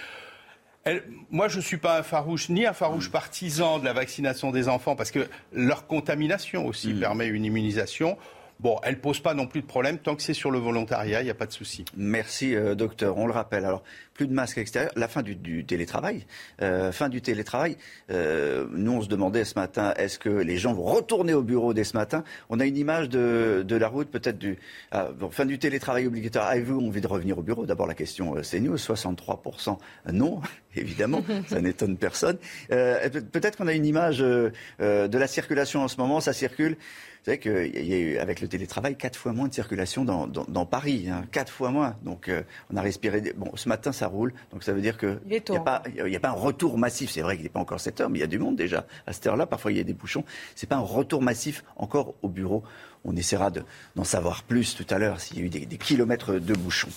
moi, 1.30 1.48
je 1.48 1.56
ne 1.56 1.62
suis 1.62 1.76
pas 1.76 1.98
un 1.98 2.02
farouche, 2.02 2.48
ni 2.48 2.64
un 2.64 2.72
farouche 2.72 3.08
mm. 3.08 3.12
partisan 3.12 3.78
de 3.80 3.84
la 3.84 3.92
vaccination 3.92 4.52
des 4.52 4.68
enfants, 4.68 4.94
parce 4.94 5.10
que 5.10 5.26
leur 5.52 5.88
contamination 5.88 6.66
aussi 6.66 6.94
mm. 6.94 7.00
permet 7.00 7.26
une 7.26 7.44
immunisation. 7.44 8.16
Bon, 8.60 8.78
elle 8.84 9.00
pose 9.00 9.20
pas 9.20 9.34
non 9.34 9.46
plus 9.46 9.62
de 9.62 9.66
problème 9.66 9.98
tant 9.98 10.14
que 10.14 10.22
c'est 10.22 10.34
sur 10.34 10.50
le 10.50 10.58
volontariat, 10.58 11.20
il 11.20 11.24
n'y 11.24 11.30
a 11.30 11.34
pas 11.34 11.46
de 11.46 11.52
souci. 11.52 11.84
Merci, 11.96 12.54
euh, 12.54 12.74
docteur. 12.74 13.18
On 13.18 13.26
le 13.26 13.32
rappelle. 13.32 13.64
Alors, 13.64 13.82
plus 14.14 14.28
de 14.28 14.32
masques 14.32 14.58
extérieurs, 14.58 14.92
la 14.94 15.08
fin 15.08 15.22
du, 15.22 15.64
télétravail. 15.64 16.24
Euh, 16.62 16.92
fin 16.92 17.08
du 17.08 17.20
télétravail. 17.20 17.76
Euh, 18.10 18.66
nous, 18.70 18.92
on 18.92 19.02
se 19.02 19.08
demandait 19.08 19.44
ce 19.44 19.58
matin, 19.58 19.92
est-ce 19.96 20.20
que 20.20 20.28
les 20.28 20.56
gens 20.56 20.72
vont 20.72 20.84
retourner 20.84 21.34
au 21.34 21.42
bureau 21.42 21.74
dès 21.74 21.82
ce 21.82 21.96
matin? 21.96 22.22
On 22.48 22.60
a 22.60 22.64
une 22.64 22.76
image 22.76 23.08
de, 23.08 23.64
la 23.68 23.88
route, 23.88 24.08
peut-être 24.08 24.38
du 24.38 24.56
ah, 24.92 25.08
fin 25.30 25.46
du 25.46 25.58
télétravail 25.58 26.06
obligatoire. 26.06 26.46
Avez-vous 26.46 26.80
envie 26.80 27.00
de 27.00 27.08
revenir 27.08 27.38
au 27.38 27.42
bureau? 27.42 27.66
D'abord, 27.66 27.88
la 27.88 27.94
question, 27.94 28.36
c'est 28.42 28.60
nous, 28.60 28.76
63% 28.76 29.78
non, 30.12 30.40
évidemment, 30.76 31.24
ça 31.48 31.60
n'étonne 31.60 31.96
personne. 31.96 32.38
peut-être 32.68 33.56
qu'on 33.56 33.66
a 33.66 33.72
une 33.72 33.86
image 33.86 34.18
de 34.20 34.52
la 34.78 35.26
circulation 35.26 35.82
en 35.82 35.88
ce 35.88 35.96
moment, 35.96 36.20
ça 36.20 36.32
circule. 36.32 36.76
Vous 37.24 37.30
savez 37.30 37.38
qu'il 37.38 37.86
y 37.86 37.94
a 37.94 37.98
eu, 37.98 38.18
avec 38.18 38.42
le 38.42 38.48
télétravail, 38.48 38.96
quatre 38.96 39.16
fois 39.16 39.32
moins 39.32 39.48
de 39.48 39.54
circulation 39.54 40.04
dans, 40.04 40.26
dans, 40.26 40.66
Paris. 40.66 41.06
Hein, 41.08 41.24
quatre 41.32 41.50
fois 41.50 41.70
moins. 41.70 41.96
Donc, 42.02 42.28
euh, 42.28 42.42
on 42.70 42.76
a 42.76 42.82
respiré. 42.82 43.22
Bon, 43.34 43.50
ce 43.54 43.66
matin, 43.66 43.92
ça 43.92 44.08
roule. 44.08 44.34
Donc, 44.52 44.62
ça 44.62 44.74
veut 44.74 44.82
dire 44.82 44.98
qu'il 44.98 45.18
n'y 45.26 45.38
a, 45.38 45.60
pas, 45.60 45.82
a 45.86 46.20
pas 46.20 46.28
un 46.28 46.32
retour 46.32 46.76
massif. 46.76 47.10
C'est 47.10 47.22
vrai 47.22 47.36
qu'il 47.36 47.44
n'est 47.44 47.48
pas 47.48 47.60
encore 47.60 47.80
7 47.80 48.02
heures, 48.02 48.10
mais 48.10 48.18
il 48.18 48.20
y 48.20 48.24
a 48.24 48.26
du 48.26 48.38
monde 48.38 48.56
déjà. 48.56 48.86
À 49.06 49.14
cette 49.14 49.26
heure-là, 49.26 49.46
parfois, 49.46 49.72
il 49.72 49.78
y 49.78 49.80
a 49.80 49.84
des 49.84 49.94
bouchons. 49.94 50.22
Ce 50.54 50.66
n'est 50.66 50.68
pas 50.68 50.76
un 50.76 50.80
retour 50.80 51.22
massif 51.22 51.64
encore 51.76 52.12
au 52.20 52.28
bureau 52.28 52.62
on 53.04 53.16
essaiera 53.16 53.50
d'en 53.50 54.04
savoir 54.04 54.42
plus 54.42 54.74
tout 54.74 54.86
à 54.88 54.98
l'heure 54.98 55.20
s'il 55.20 55.38
y 55.38 55.42
a 55.42 55.44
eu 55.44 55.48
des, 55.50 55.66
kilomètres 55.76 56.34
de 56.34 56.54
bouchons. 56.54 56.88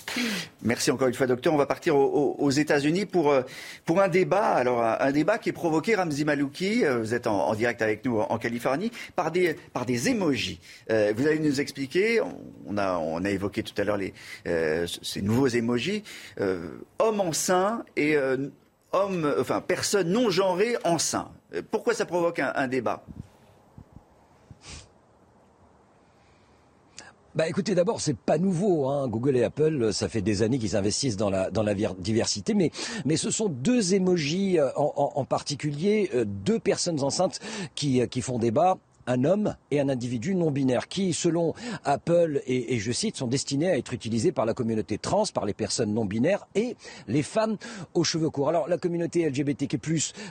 Merci 0.62 0.90
encore 0.90 1.08
une 1.08 1.14
fois, 1.14 1.26
docteur. 1.26 1.52
On 1.52 1.58
va 1.58 1.66
partir 1.66 1.96
aux, 1.96 2.50
États-Unis 2.50 3.04
pour, 3.04 3.30
euh, 3.30 3.42
pour 3.84 4.00
un 4.00 4.08
débat. 4.08 4.46
Alors, 4.46 4.82
un, 4.82 5.12
débat 5.12 5.38
qui 5.38 5.50
est 5.50 5.52
provoqué, 5.52 5.94
Ramzi 5.94 6.24
Malouki, 6.24 6.84
euh, 6.84 6.98
vous 6.98 7.14
êtes 7.14 7.26
en, 7.26 7.54
direct 7.54 7.82
avec 7.82 8.04
nous 8.04 8.18
en, 8.18 8.38
Californie, 8.38 8.90
par 9.16 9.30
des, 9.30 9.54
par 9.72 9.84
émojis. 9.88 10.60
Euh, 10.90 11.12
vous 11.14 11.26
allez 11.26 11.40
nous 11.40 11.60
expliquer, 11.60 12.20
on 12.66 12.78
a, 12.78 13.30
évoqué 13.30 13.62
tout 13.62 13.74
à 13.80 13.84
l'heure 13.84 13.98
ces 15.02 15.20
nouveaux 15.22 15.48
émojis, 15.48 16.02
homme 16.98 17.20
enceint 17.20 17.84
et 17.96 18.16
homme, 18.92 19.34
enfin, 19.38 19.60
personne 19.60 20.08
non 20.10 20.30
genrée 20.30 20.76
enceint. 20.84 21.30
Pourquoi 21.70 21.94
ça 21.94 22.06
provoque 22.06 22.38
un 22.40 22.68
débat? 22.68 23.04
Bah 27.38 27.48
écoutez, 27.48 27.76
d'abord, 27.76 28.00
c'est 28.00 28.16
pas 28.16 28.36
nouveau. 28.36 28.88
Hein. 28.88 29.06
Google 29.06 29.36
et 29.36 29.44
Apple, 29.44 29.92
ça 29.92 30.08
fait 30.08 30.22
des 30.22 30.42
années 30.42 30.58
qu'ils 30.58 30.74
investissent 30.74 31.16
dans 31.16 31.30
la, 31.30 31.52
dans 31.52 31.62
la 31.62 31.72
diversité, 31.72 32.52
mais, 32.52 32.72
mais 33.04 33.16
ce 33.16 33.30
sont 33.30 33.48
deux 33.48 33.94
émojis 33.94 34.58
euh, 34.58 34.70
en, 34.74 35.12
en, 35.14 35.24
particulier, 35.24 36.10
euh, 36.14 36.24
deux 36.26 36.58
personnes 36.58 37.00
enceintes 37.00 37.38
qui, 37.76 38.00
euh, 38.00 38.06
qui 38.06 38.22
font 38.22 38.40
débat 38.40 38.78
un 39.08 39.24
homme 39.24 39.56
et 39.70 39.80
un 39.80 39.88
individu 39.88 40.34
non 40.34 40.50
binaire 40.50 40.86
qui, 40.86 41.12
selon 41.12 41.54
Apple, 41.84 42.42
et, 42.46 42.78
je 42.78 42.92
cite, 42.92 43.16
sont 43.16 43.26
destinés 43.26 43.70
à 43.70 43.78
être 43.78 43.92
utilisés 43.92 44.32
par 44.32 44.46
la 44.46 44.54
communauté 44.54 44.98
trans, 44.98 45.24
par 45.32 45.46
les 45.46 45.54
personnes 45.54 45.92
non 45.94 46.04
binaires 46.04 46.46
et 46.54 46.76
les 47.08 47.22
femmes 47.22 47.56
aux 47.94 48.04
cheveux 48.04 48.30
courts. 48.30 48.50
Alors 48.50 48.68
la 48.68 48.76
communauté 48.76 49.28
LGBTQ+ 49.28 49.78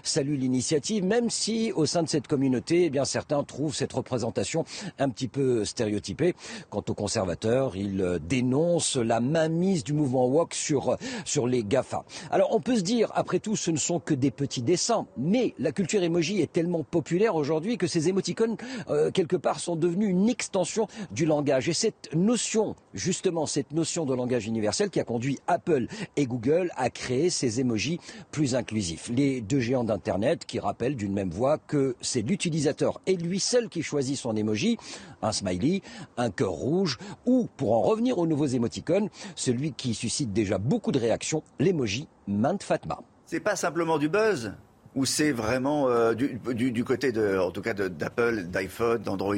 salue 0.04 0.38
l'initiative, 0.38 1.04
même 1.04 1.30
si 1.30 1.72
au 1.74 1.86
sein 1.86 2.04
de 2.04 2.08
cette 2.08 2.28
communauté, 2.28 2.86
eh 2.86 2.90
bien 2.90 3.04
certains 3.04 3.44
trouvent 3.44 3.76
cette 3.76 3.94
représentation 3.94 4.64
un 5.00 5.10
petit 5.10 5.28
peu 5.28 5.66
stéréotypée. 5.66 6.36
Quant 6.70 6.84
aux 6.88 6.94
conservateurs, 6.94 7.76
ils 7.76 8.20
dénoncent 8.22 8.98
la 8.98 9.20
mainmise 9.20 9.84
du 9.84 9.94
mouvement 9.94 10.28
woke 10.28 10.54
sur 10.54 10.98
sur 11.26 11.48
les 11.48 11.64
Gafa. 11.64 12.06
Alors 12.30 12.54
on 12.54 12.60
peut 12.60 12.76
se 12.76 12.82
dire, 12.82 13.12
après 13.16 13.40
tout, 13.40 13.56
ce 13.56 13.72
ne 13.72 13.78
sont 13.78 14.00
que 14.00 14.14
des 14.14 14.32
petits 14.32 14.62
dessins, 14.62 15.08
mais 15.18 15.56
la 15.58 15.72
culture 15.72 16.04
emoji 16.04 16.42
est 16.42 16.54
tellement 16.54 16.84
populaire 16.84 17.36
aujourd'hui 17.36 17.78
que 17.78 17.88
ces 17.88 18.08
émoticônes 18.08 18.58
euh, 18.90 19.12
quelque 19.12 19.36
part, 19.36 19.60
sont 19.60 19.76
devenus 19.76 20.10
une 20.10 20.30
extension 20.30 20.88
du 21.12 21.26
langage. 21.26 21.70
Et 21.70 21.74
cette 21.74 22.10
notion, 22.14 22.76
justement, 22.94 23.46
cette 23.46 23.72
notion 23.72 24.06
de 24.06 24.14
langage 24.14 24.48
universel 24.48 24.90
qui 24.90 25.00
a 25.00 25.04
conduit 25.04 25.40
Apple 25.48 25.88
et 26.16 26.26
Google 26.26 26.72
à 26.76 26.90
créer 26.90 27.30
ces 27.30 27.60
emojis 27.60 28.00
plus 28.32 28.56
inclusifs. 28.56 29.10
Les 29.14 29.42
deux 29.42 29.60
géants 29.60 29.84
d'Internet 29.84 30.46
qui 30.46 30.60
rappellent 30.60 30.96
d'une 30.96 31.14
même 31.14 31.30
voix 31.30 31.58
que 31.58 31.96
c'est 32.02 32.22
l'utilisateur 32.22 33.02
et 33.06 33.16
lui 33.16 33.40
seul 33.40 33.70
qui 33.70 33.84
choisit 33.84 34.18
son 34.18 34.36
emoji, 34.36 34.78
un 35.22 35.32
smiley, 35.32 35.82
un 36.18 36.30
cœur 36.30 36.52
rouge, 36.52 36.98
ou, 37.26 37.48
pour 37.58 37.74
en 37.74 37.82
revenir 37.82 38.18
aux 38.18 38.28
nouveaux 38.28 38.46
émoticônes, 38.46 39.10
celui 39.36 39.74
qui 39.74 39.94
suscite 39.94 40.34
déjà 40.34 40.58
beaucoup 40.58 40.92
de 40.92 41.00
réactions, 41.00 41.44
l'emoji 41.60 42.08
main 42.28 42.54
de 42.54 42.64
Fatma. 42.64 43.00
C'est 43.26 43.40
pas 43.40 43.56
simplement 43.56 43.98
du 43.98 44.10
buzz 44.10 44.54
ou 44.98 45.06
c'est 45.06 45.32
vraiment 45.32 45.90
euh, 45.90 46.16
du, 46.16 46.84
côté 46.84 47.12
de, 47.12 47.38
en 47.38 47.52
tout 47.52 47.62
cas 47.62 47.76
d'Apple, 47.76 48.46
d'iPhone, 48.46 49.04
d'Android 49.04 49.36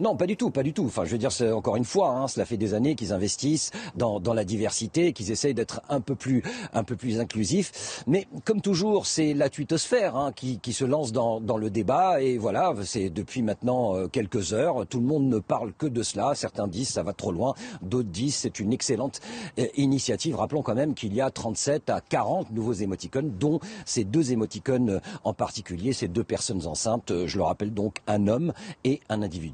Non, 0.00 0.16
pas 0.16 0.26
du 0.26 0.36
tout, 0.36 0.50
pas 0.50 0.62
du 0.62 0.72
tout. 0.72 0.84
Enfin, 0.84 1.04
je 1.04 1.10
veux 1.10 1.18
dire, 1.18 1.30
encore 1.54 1.76
une 1.76 1.84
fois, 1.84 2.10
hein, 2.10 2.28
cela 2.28 2.44
fait 2.44 2.56
des 2.56 2.74
années 2.74 2.94
qu'ils 2.94 3.12
investissent 3.12 3.70
dans, 3.94 4.20
la 4.34 4.44
diversité, 4.44 5.12
qu'ils 5.12 5.30
essayent 5.30 5.54
d'être 5.54 5.80
un 5.88 6.00
peu 6.00 6.14
plus, 6.14 6.42
un 6.74 6.84
inclusifs. 7.18 8.04
Mais 8.06 8.26
comme 8.44 8.60
toujours, 8.60 9.06
c'est 9.06 9.32
la 9.34 9.48
twittosphère 9.48 10.16
hein, 10.16 10.32
qui, 10.32 10.72
se 10.72 10.84
lance 10.84 11.12
dans, 11.12 11.40
dans 11.40 11.56
le 11.56 11.70
débat. 11.70 12.20
Et 12.20 12.36
voilà, 12.36 12.74
c'est 12.84 13.08
depuis 13.08 13.42
maintenant 13.42 13.96
euh, 13.96 14.08
quelques 14.08 14.52
heures, 14.52 14.86
tout 14.86 15.00
le 15.00 15.06
monde 15.06 15.28
ne 15.28 15.38
parle 15.38 15.72
que 15.72 15.86
de 15.86 16.02
cela. 16.02 16.34
Certains 16.34 16.68
disent 16.68 16.90
ça 16.90 17.02
va 17.02 17.14
trop 17.14 17.32
loin, 17.32 17.54
d'autres 17.80 18.10
disent 18.10 18.36
c'est 18.36 18.60
une 18.60 18.72
excellente 18.72 19.20
euh, 19.58 19.66
initiative. 19.76 20.36
Rappelons 20.36 20.62
quand 20.62 20.74
même 20.74 20.94
qu'il 20.94 21.14
y 21.14 21.20
a 21.20 21.30
37 21.30 21.88
à 21.88 22.00
40 22.00 22.50
nouveaux 22.50 22.74
émoticônes, 22.74 23.32
dont 23.38 23.60
ces 23.86 24.04
deux 24.04 24.32
émoticônes 24.32 24.90
euh, 24.90 25.00
en 25.24 25.32
particulier, 25.32 25.92
ces 25.92 26.08
deux 26.08 26.24
personnes 26.24 26.66
enceintes. 26.66 27.12
Je 27.26 27.36
le 27.38 27.42
rappelle 27.42 27.72
donc, 27.72 28.02
un 28.06 28.28
homme 28.28 28.52
et 28.84 29.00
un 29.08 29.22
individu 29.22 29.45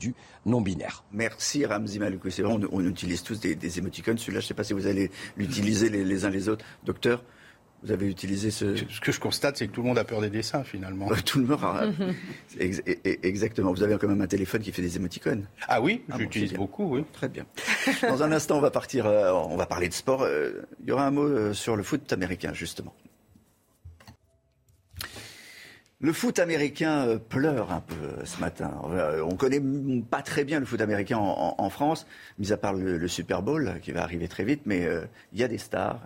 non 0.47 0.61
binaire. 0.61 1.05
Merci 1.13 1.65
Ramzi 1.65 1.99
Maloukou. 1.99 2.31
C'est 2.31 2.43
vrai, 2.43 2.55
on, 2.71 2.85
utilise 2.85 3.23
tous 3.23 3.41
des, 3.41 3.79
émoticônes. 3.79 4.19
Celui-là, 4.19 4.41
je 4.41 4.47
ne 4.47 4.49
sais 4.49 4.55
pas 4.55 4.65
si 4.65 4.73
vous 4.73 4.87
allez 4.87 5.11
l'utiliser 5.37 5.89
les, 5.89 6.25
uns 6.25 6.31
les 6.31 6.49
autres. 6.49 6.65
Docteur 6.85 7.23
vous 7.85 7.91
avez 7.91 8.07
utilisé 8.07 8.53
ce... 8.53 8.77
Ce 8.77 9.01
que 9.01 9.11
je 9.11 9.19
constate, 9.19 9.57
c'est 9.57 9.67
que 9.67 9.73
tout 9.73 9.83
le 9.83 9.89
monde 9.89 9.99
a 9.99 10.05
peur 10.05 10.21
des 10.21 10.31
dessins, 10.31 10.63
finalement. 10.63 11.09
tout 11.27 11.41
le 11.41 11.47
monde 11.47 11.59
a... 11.65 11.87
Exactement. 13.25 13.73
Vous 13.73 13.83
avez 13.83 13.99
quand 13.99 14.07
même 14.07 14.21
un 14.21 14.27
téléphone 14.29 14.63
qui 14.63 14.71
fait 14.71 14.83
des 14.83 14.97
émoticônes. 14.97 15.47
Ah 15.67 15.81
oui, 15.81 16.05
ah 16.11 16.17
j'utilise 16.17 16.53
beaucoup, 16.53 16.95
oui. 16.95 17.05
Très 17.13 17.29
bien. 17.29 17.45
Dans 18.03 18.23
un 18.23 18.31
instant, 18.31 18.59
on 18.59 18.61
va 18.61 18.71
partir, 18.71 19.07
euh, 19.07 19.33
on 19.33 19.57
va 19.57 19.67
parler 19.67 19.89
de 19.89 19.95
sport. 19.95 20.23
Euh, 20.23 20.63
il 20.81 20.91
y 20.91 20.93
aura 20.93 21.07
un 21.07 21.11
mot 21.11 21.25
euh, 21.25 21.55
sur 21.55 21.75
le 21.75 21.83
foot 21.83 22.13
américain, 22.13 22.53
justement. 22.55 22.95
Le 26.05 26.13
foot 26.13 26.41
américain 26.41 27.07
euh, 27.07 27.17
pleure 27.17 27.71
un 27.71 27.79
peu 27.79 27.95
euh, 27.95 28.25
ce 28.25 28.41
matin. 28.41 28.73
Euh, 28.91 29.23
on 29.23 29.37
connaît 29.37 29.63
pas 30.11 30.21
très 30.21 30.43
bien 30.43 30.59
le 30.59 30.67
foot 30.67 30.81
américain 30.81 31.17
en, 31.17 31.71
France, 31.71 32.09
mis 32.41 32.53
à 32.53 32.57
part 32.57 32.73
le, 32.73 33.07
Super 33.07 33.41
Bowl 33.41 33.79
qui 33.83 33.93
va 33.93 34.03
arriver 34.03 34.27
très 34.27 34.43
vite, 34.43 34.63
mais 34.67 34.85
il 35.33 35.39
y 35.39 35.45
a 35.45 35.49
des 35.49 35.59
stars, 35.59 36.01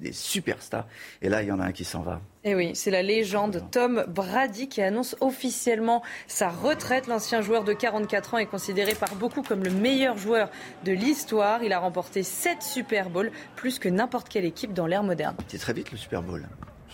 des 0.00 0.12
superstars. 0.12 0.86
Et 1.22 1.28
là, 1.28 1.42
il 1.42 1.48
y 1.48 1.52
en 1.52 1.60
a 1.60 1.66
un 1.66 1.72
qui 1.72 1.84
s'en 1.84 2.00
va. 2.00 2.20
Et 2.42 2.50
eh 2.50 2.54
oui, 2.54 2.70
c'est 2.74 2.90
la 2.90 3.02
légende 3.02 3.62
Tom 3.70 4.04
Brady 4.08 4.68
qui 4.68 4.82
annonce 4.82 5.16
officiellement 5.20 6.02
sa 6.26 6.48
retraite. 6.48 7.06
L'ancien 7.06 7.40
joueur 7.40 7.62
de 7.64 7.72
44 7.72 8.34
ans 8.34 8.38
est 8.38 8.46
considéré 8.46 8.94
par 8.94 9.14
beaucoup 9.14 9.42
comme 9.42 9.62
le 9.62 9.70
meilleur 9.70 10.18
joueur 10.18 10.50
de 10.84 10.92
l'histoire. 10.92 11.62
Il 11.62 11.72
a 11.72 11.78
remporté 11.78 12.22
7 12.22 12.62
Super 12.62 13.10
Bowls, 13.10 13.30
plus 13.54 13.78
que 13.78 13.88
n'importe 13.88 14.28
quelle 14.28 14.44
équipe 14.44 14.72
dans 14.72 14.86
l'ère 14.86 15.04
moderne. 15.04 15.36
C'est 15.48 15.58
très 15.58 15.72
vite 15.72 15.92
le 15.92 15.98
Super 15.98 16.22
Bowl. 16.22 16.46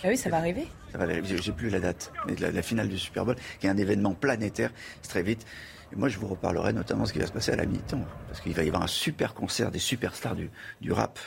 Ah 0.04 0.08
oui, 0.08 0.16
ça 0.16 0.30
va 0.30 0.38
arriver. 0.38 0.66
Ça 0.90 0.98
va 0.98 1.04
arriver. 1.04 1.36
J'ai 1.40 1.52
plus 1.52 1.70
la 1.70 1.78
date, 1.78 2.12
mais 2.26 2.34
la, 2.36 2.62
finale 2.62 2.88
du 2.88 2.98
Super 2.98 3.24
Bowl, 3.24 3.36
qui 3.60 3.66
est 3.66 3.70
un 3.70 3.76
événement 3.76 4.14
planétaire, 4.14 4.70
c'est 5.00 5.08
très 5.08 5.22
vite. 5.22 5.46
Moi, 5.94 6.08
je 6.08 6.18
vous 6.18 6.26
reparlerai 6.26 6.72
notamment 6.72 7.04
ce 7.04 7.12
qui 7.12 7.18
va 7.18 7.26
se 7.26 7.32
passer 7.32 7.52
à 7.52 7.56
la 7.56 7.66
mi-temps, 7.66 8.04
parce 8.26 8.40
qu'il 8.40 8.54
va 8.54 8.64
y 8.64 8.68
avoir 8.68 8.82
un 8.82 8.88
super 8.88 9.34
concert 9.34 9.70
des 9.70 9.78
superstars 9.78 10.34
du, 10.34 10.50
du 10.80 10.90
rap. 10.90 11.18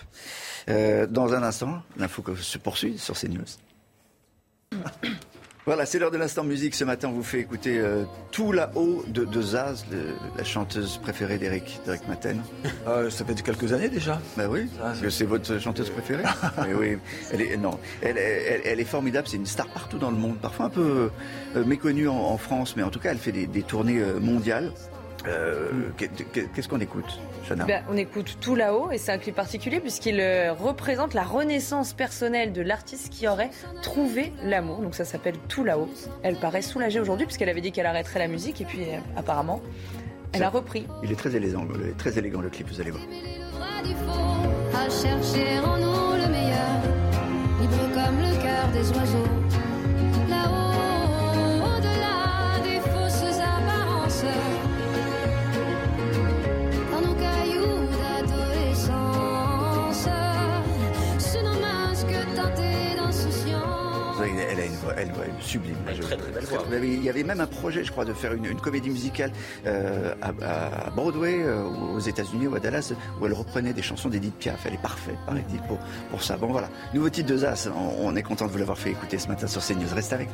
Euh, 0.70 1.06
dans 1.06 1.34
un 1.34 1.44
instant, 1.44 1.84
l'info 1.98 2.24
se 2.36 2.58
poursuit 2.58 2.98
sur 2.98 3.16
CNews. 3.16 3.46
Voilà, 5.66 5.88
c'est 5.88 5.98
l'heure 5.98 6.12
de 6.12 6.18
l'instant 6.18 6.44
musique. 6.44 6.76
Ce 6.76 6.84
matin, 6.84 7.08
on 7.10 7.14
vous 7.14 7.24
fait 7.24 7.40
écouter 7.40 7.80
euh, 7.80 8.04
Tout 8.32 8.52
là-haut 8.52 9.04
de, 9.08 9.42
Zaz, 9.42 9.84
la 10.38 10.44
chanteuse 10.44 11.00
préférée 11.00 11.40
d'Eric, 11.40 11.80
d'Eric 11.86 12.08
Maten. 12.08 12.40
Euh, 12.88 13.10
ça 13.10 13.26
fait 13.26 13.42
quelques 13.42 13.74
années 13.74 13.90
déjà. 13.90 14.22
Ben 14.38 14.48
oui, 14.48 14.70
parce 14.80 15.00
que 15.00 15.10
c'est 15.10 15.26
votre 15.26 15.60
chanteuse 15.60 15.90
préférée. 15.90 16.24
Mais 16.60 16.76
oui, 16.76 16.98
elle 17.32 17.42
est, 17.42 17.58
non, 17.58 17.80
elle, 18.04 18.18
elle, 18.18 18.80
est 18.80 18.86
formidable. 18.86 19.28
C'est 19.28 19.38
une 19.38 19.48
star 19.48 19.68
partout 19.68 19.98
dans 19.98 20.12
le 20.12 20.18
monde, 20.18 20.38
parfois 20.38 20.68
un 20.68 20.70
peu 20.70 21.10
euh, 21.56 21.66
méconnue 21.66 22.08
en, 22.08 22.38
France, 22.38 22.76
mais 22.76 22.84
en 22.84 22.90
tout 22.90 23.00
cas, 23.00 23.10
elle 23.10 23.18
fait 23.18 23.32
des, 23.32 23.48
des 23.48 23.64
tournées 23.64 24.04
mondiales. 24.22 24.72
Euh, 25.28 25.72
qu'est-ce 25.98 26.68
qu'on 26.68 26.80
écoute, 26.80 27.20
ben, 27.50 27.84
On 27.90 27.98
écoute 27.98 28.38
Tout 28.42 28.56
là-haut, 28.56 28.92
et 28.92 28.98
c'est 28.98 29.12
un 29.12 29.18
clip 29.18 29.36
particulier 29.36 29.80
puisqu'il 29.80 30.20
euh, 30.20 30.54
représente 30.54 31.14
la 31.14 31.24
renaissance 31.24 31.94
personnelle 31.94 32.54
de 32.54 32.62
l'artiste 32.62 33.12
qui 33.12 33.28
aurait 33.28 33.50
trouvé 33.82 34.32
l'amour. 34.44 34.80
Donc 34.80 34.96
ça 34.96 35.06
s'appelle 35.06 35.36
Tout 35.48 35.64
là-haut. 35.64 35.90
Elle 36.24 36.36
paraît 36.36 36.62
soulagée 36.62 37.00
aujourd'hui 37.00 37.26
puisqu'elle 37.26 37.50
avait 37.50 37.62
dit 37.62 37.72
qu'elle 37.72 37.86
arrêterait 37.86 38.20
la 38.20 38.28
musique, 38.28 38.62
et 38.62 38.66
puis 38.66 38.84
euh, 38.84 38.98
apparemment, 39.18 39.62
elle 40.34 40.44
a 40.44 40.50
repris. 40.50 40.86
Il 41.04 41.12
est 41.12 41.16
très 41.16 41.36
élégant, 41.36 41.66
très 41.98 42.18
élégant 42.18 42.42
le 42.42 42.50
clip, 42.50 42.68
vous 42.68 42.82
allez 42.82 42.92
voir. 42.92 43.04
À 44.74 44.90
chercher 44.90 45.60
en 45.60 45.78
nous 45.78 46.22
le 46.22 46.28
meilleur, 46.30 46.82
libre 47.62 47.94
comme 47.94 48.20
le 48.20 48.42
cœur 48.44 48.68
des 48.74 48.92
oiseaux. 48.92 49.46
Elle, 64.98 65.12
sublime. 65.40 65.76
Il 66.82 67.04
y 67.04 67.10
avait 67.10 67.24
même 67.24 67.42
un 67.42 67.48
projet, 67.48 67.84
je 67.84 67.92
crois, 67.92 68.06
de 68.06 68.14
faire 68.14 68.34
une, 68.34 68.56
comédie 68.60 68.90
musicale 68.90 69.32
euh, 69.66 70.14
à, 70.22 70.90
Broadway, 70.92 71.42
euh, 71.42 71.64
aux 71.64 72.00
États-Unis 72.00 72.48
ou 72.48 72.56
à 72.56 72.60
Dallas, 72.60 72.94
où 73.20 73.26
elle 73.26 73.34
reprenait 73.34 73.74
des 73.74 73.82
chansons 73.82 74.10
d'Edith 74.10 74.36
Piaf. 74.36 74.66
Elle 74.66 74.76
est 74.76 74.82
parfaite, 74.82 75.18
paraît-il, 75.26 75.62
pour, 75.64 75.78
pour 76.10 76.24
ça. 76.24 76.38
Bon, 76.38 76.48
voilà. 76.48 76.70
Nouveau 76.94 77.10
titre 77.10 77.30
de 77.30 77.38
Zas. 77.38 77.70
On, 78.00 78.16
est 78.16 78.24
content 78.24 78.46
de 78.46 78.52
vous 78.52 78.58
l'avoir 78.58 78.78
fait 78.78 78.92
écouter 78.92 79.18
ce 79.18 79.28
matin 79.28 79.48
sur 79.48 79.62
CNews. 79.62 79.94
Reste 79.94 80.14
avec 80.14 80.30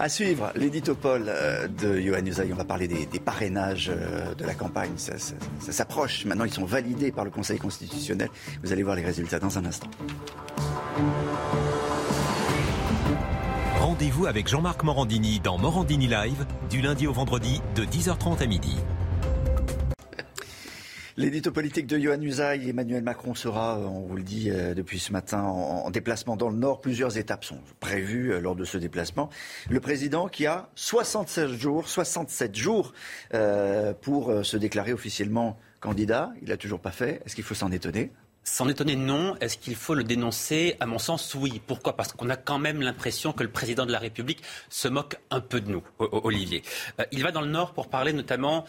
à 0.00 0.08
suivre, 0.08 0.52
l'éditopole 0.54 1.24
euh, 1.26 1.66
de 1.66 1.98
Johan 1.98 2.24
Usaï. 2.24 2.52
On 2.52 2.56
va 2.56 2.64
parler 2.64 2.86
des, 2.86 3.18
parrainages 3.18 3.90
de 4.38 4.44
la 4.44 4.54
campagne. 4.54 4.92
Ça, 4.96 5.18
ça 5.18 5.72
s'approche. 5.72 6.24
Maintenant, 6.24 6.44
ils 6.44 6.52
sont 6.52 6.64
validés 6.64 7.10
par 7.10 7.24
le 7.24 7.32
Conseil 7.32 7.58
constitutionnel. 7.58 8.28
Vous 8.62 8.72
allez 8.72 8.84
voir 8.84 8.94
les 8.94 9.04
résultats 9.04 9.40
dans 9.40 9.58
un 9.58 9.64
instant. 9.64 9.90
Rendez-vous 13.98 14.26
avec 14.26 14.46
Jean-Marc 14.46 14.84
Morandini 14.84 15.40
dans 15.40 15.58
Morandini 15.58 16.06
Live 16.06 16.46
du 16.70 16.80
lundi 16.80 17.08
au 17.08 17.12
vendredi 17.12 17.60
de 17.74 17.84
10h30 17.84 18.40
à 18.40 18.46
midi. 18.46 18.76
L'édito 21.16 21.50
politique 21.50 21.88
de 21.88 21.98
Johan 21.98 22.22
Usaï, 22.22 22.70
Emmanuel 22.70 23.02
Macron 23.02 23.34
sera, 23.34 23.76
euh, 23.76 23.86
on 23.86 24.02
vous 24.02 24.14
le 24.14 24.22
dit 24.22 24.52
euh, 24.52 24.72
depuis 24.72 25.00
ce 25.00 25.10
matin, 25.10 25.42
en 25.42 25.90
déplacement 25.90 26.36
dans 26.36 26.48
le 26.48 26.54
Nord. 26.54 26.80
Plusieurs 26.80 27.18
étapes 27.18 27.44
sont 27.44 27.58
prévues 27.80 28.34
euh, 28.34 28.40
lors 28.40 28.54
de 28.54 28.64
ce 28.64 28.78
déplacement. 28.78 29.30
Le 29.68 29.80
président 29.80 30.28
qui 30.28 30.46
a 30.46 30.68
67 30.76 31.48
jours, 31.48 31.88
67 31.88 32.54
jours 32.54 32.92
pour 34.00 34.32
se 34.44 34.56
déclarer 34.56 34.92
officiellement 34.92 35.58
candidat. 35.80 36.30
Il 36.40 36.50
l'a 36.50 36.56
toujours 36.56 36.78
pas 36.78 36.92
fait. 36.92 37.20
Est-ce 37.26 37.34
qu'il 37.34 37.42
faut 37.42 37.54
s'en 37.54 37.72
étonner? 37.72 38.12
S'en 38.44 38.68
étonner, 38.68 38.96
non. 38.96 39.36
Est-ce 39.40 39.58
qu'il 39.58 39.76
faut 39.76 39.94
le 39.94 40.04
dénoncer? 40.04 40.76
À 40.80 40.86
mon 40.86 40.98
sens, 40.98 41.34
oui. 41.34 41.60
Pourquoi? 41.66 41.96
Parce 41.96 42.12
qu'on 42.12 42.30
a 42.30 42.36
quand 42.36 42.58
même 42.58 42.80
l'impression 42.80 43.32
que 43.32 43.42
le 43.42 43.50
président 43.50 43.84
de 43.84 43.92
la 43.92 43.98
République 43.98 44.42
se 44.70 44.88
moque 44.88 45.16
un 45.30 45.40
peu 45.40 45.60
de 45.60 45.70
nous, 45.70 45.82
Olivier. 45.98 46.62
Euh, 46.98 47.04
il 47.12 47.22
va 47.22 47.30
dans 47.30 47.42
le 47.42 47.48
Nord 47.48 47.72
pour 47.72 47.88
parler 47.88 48.12
notamment 48.14 48.64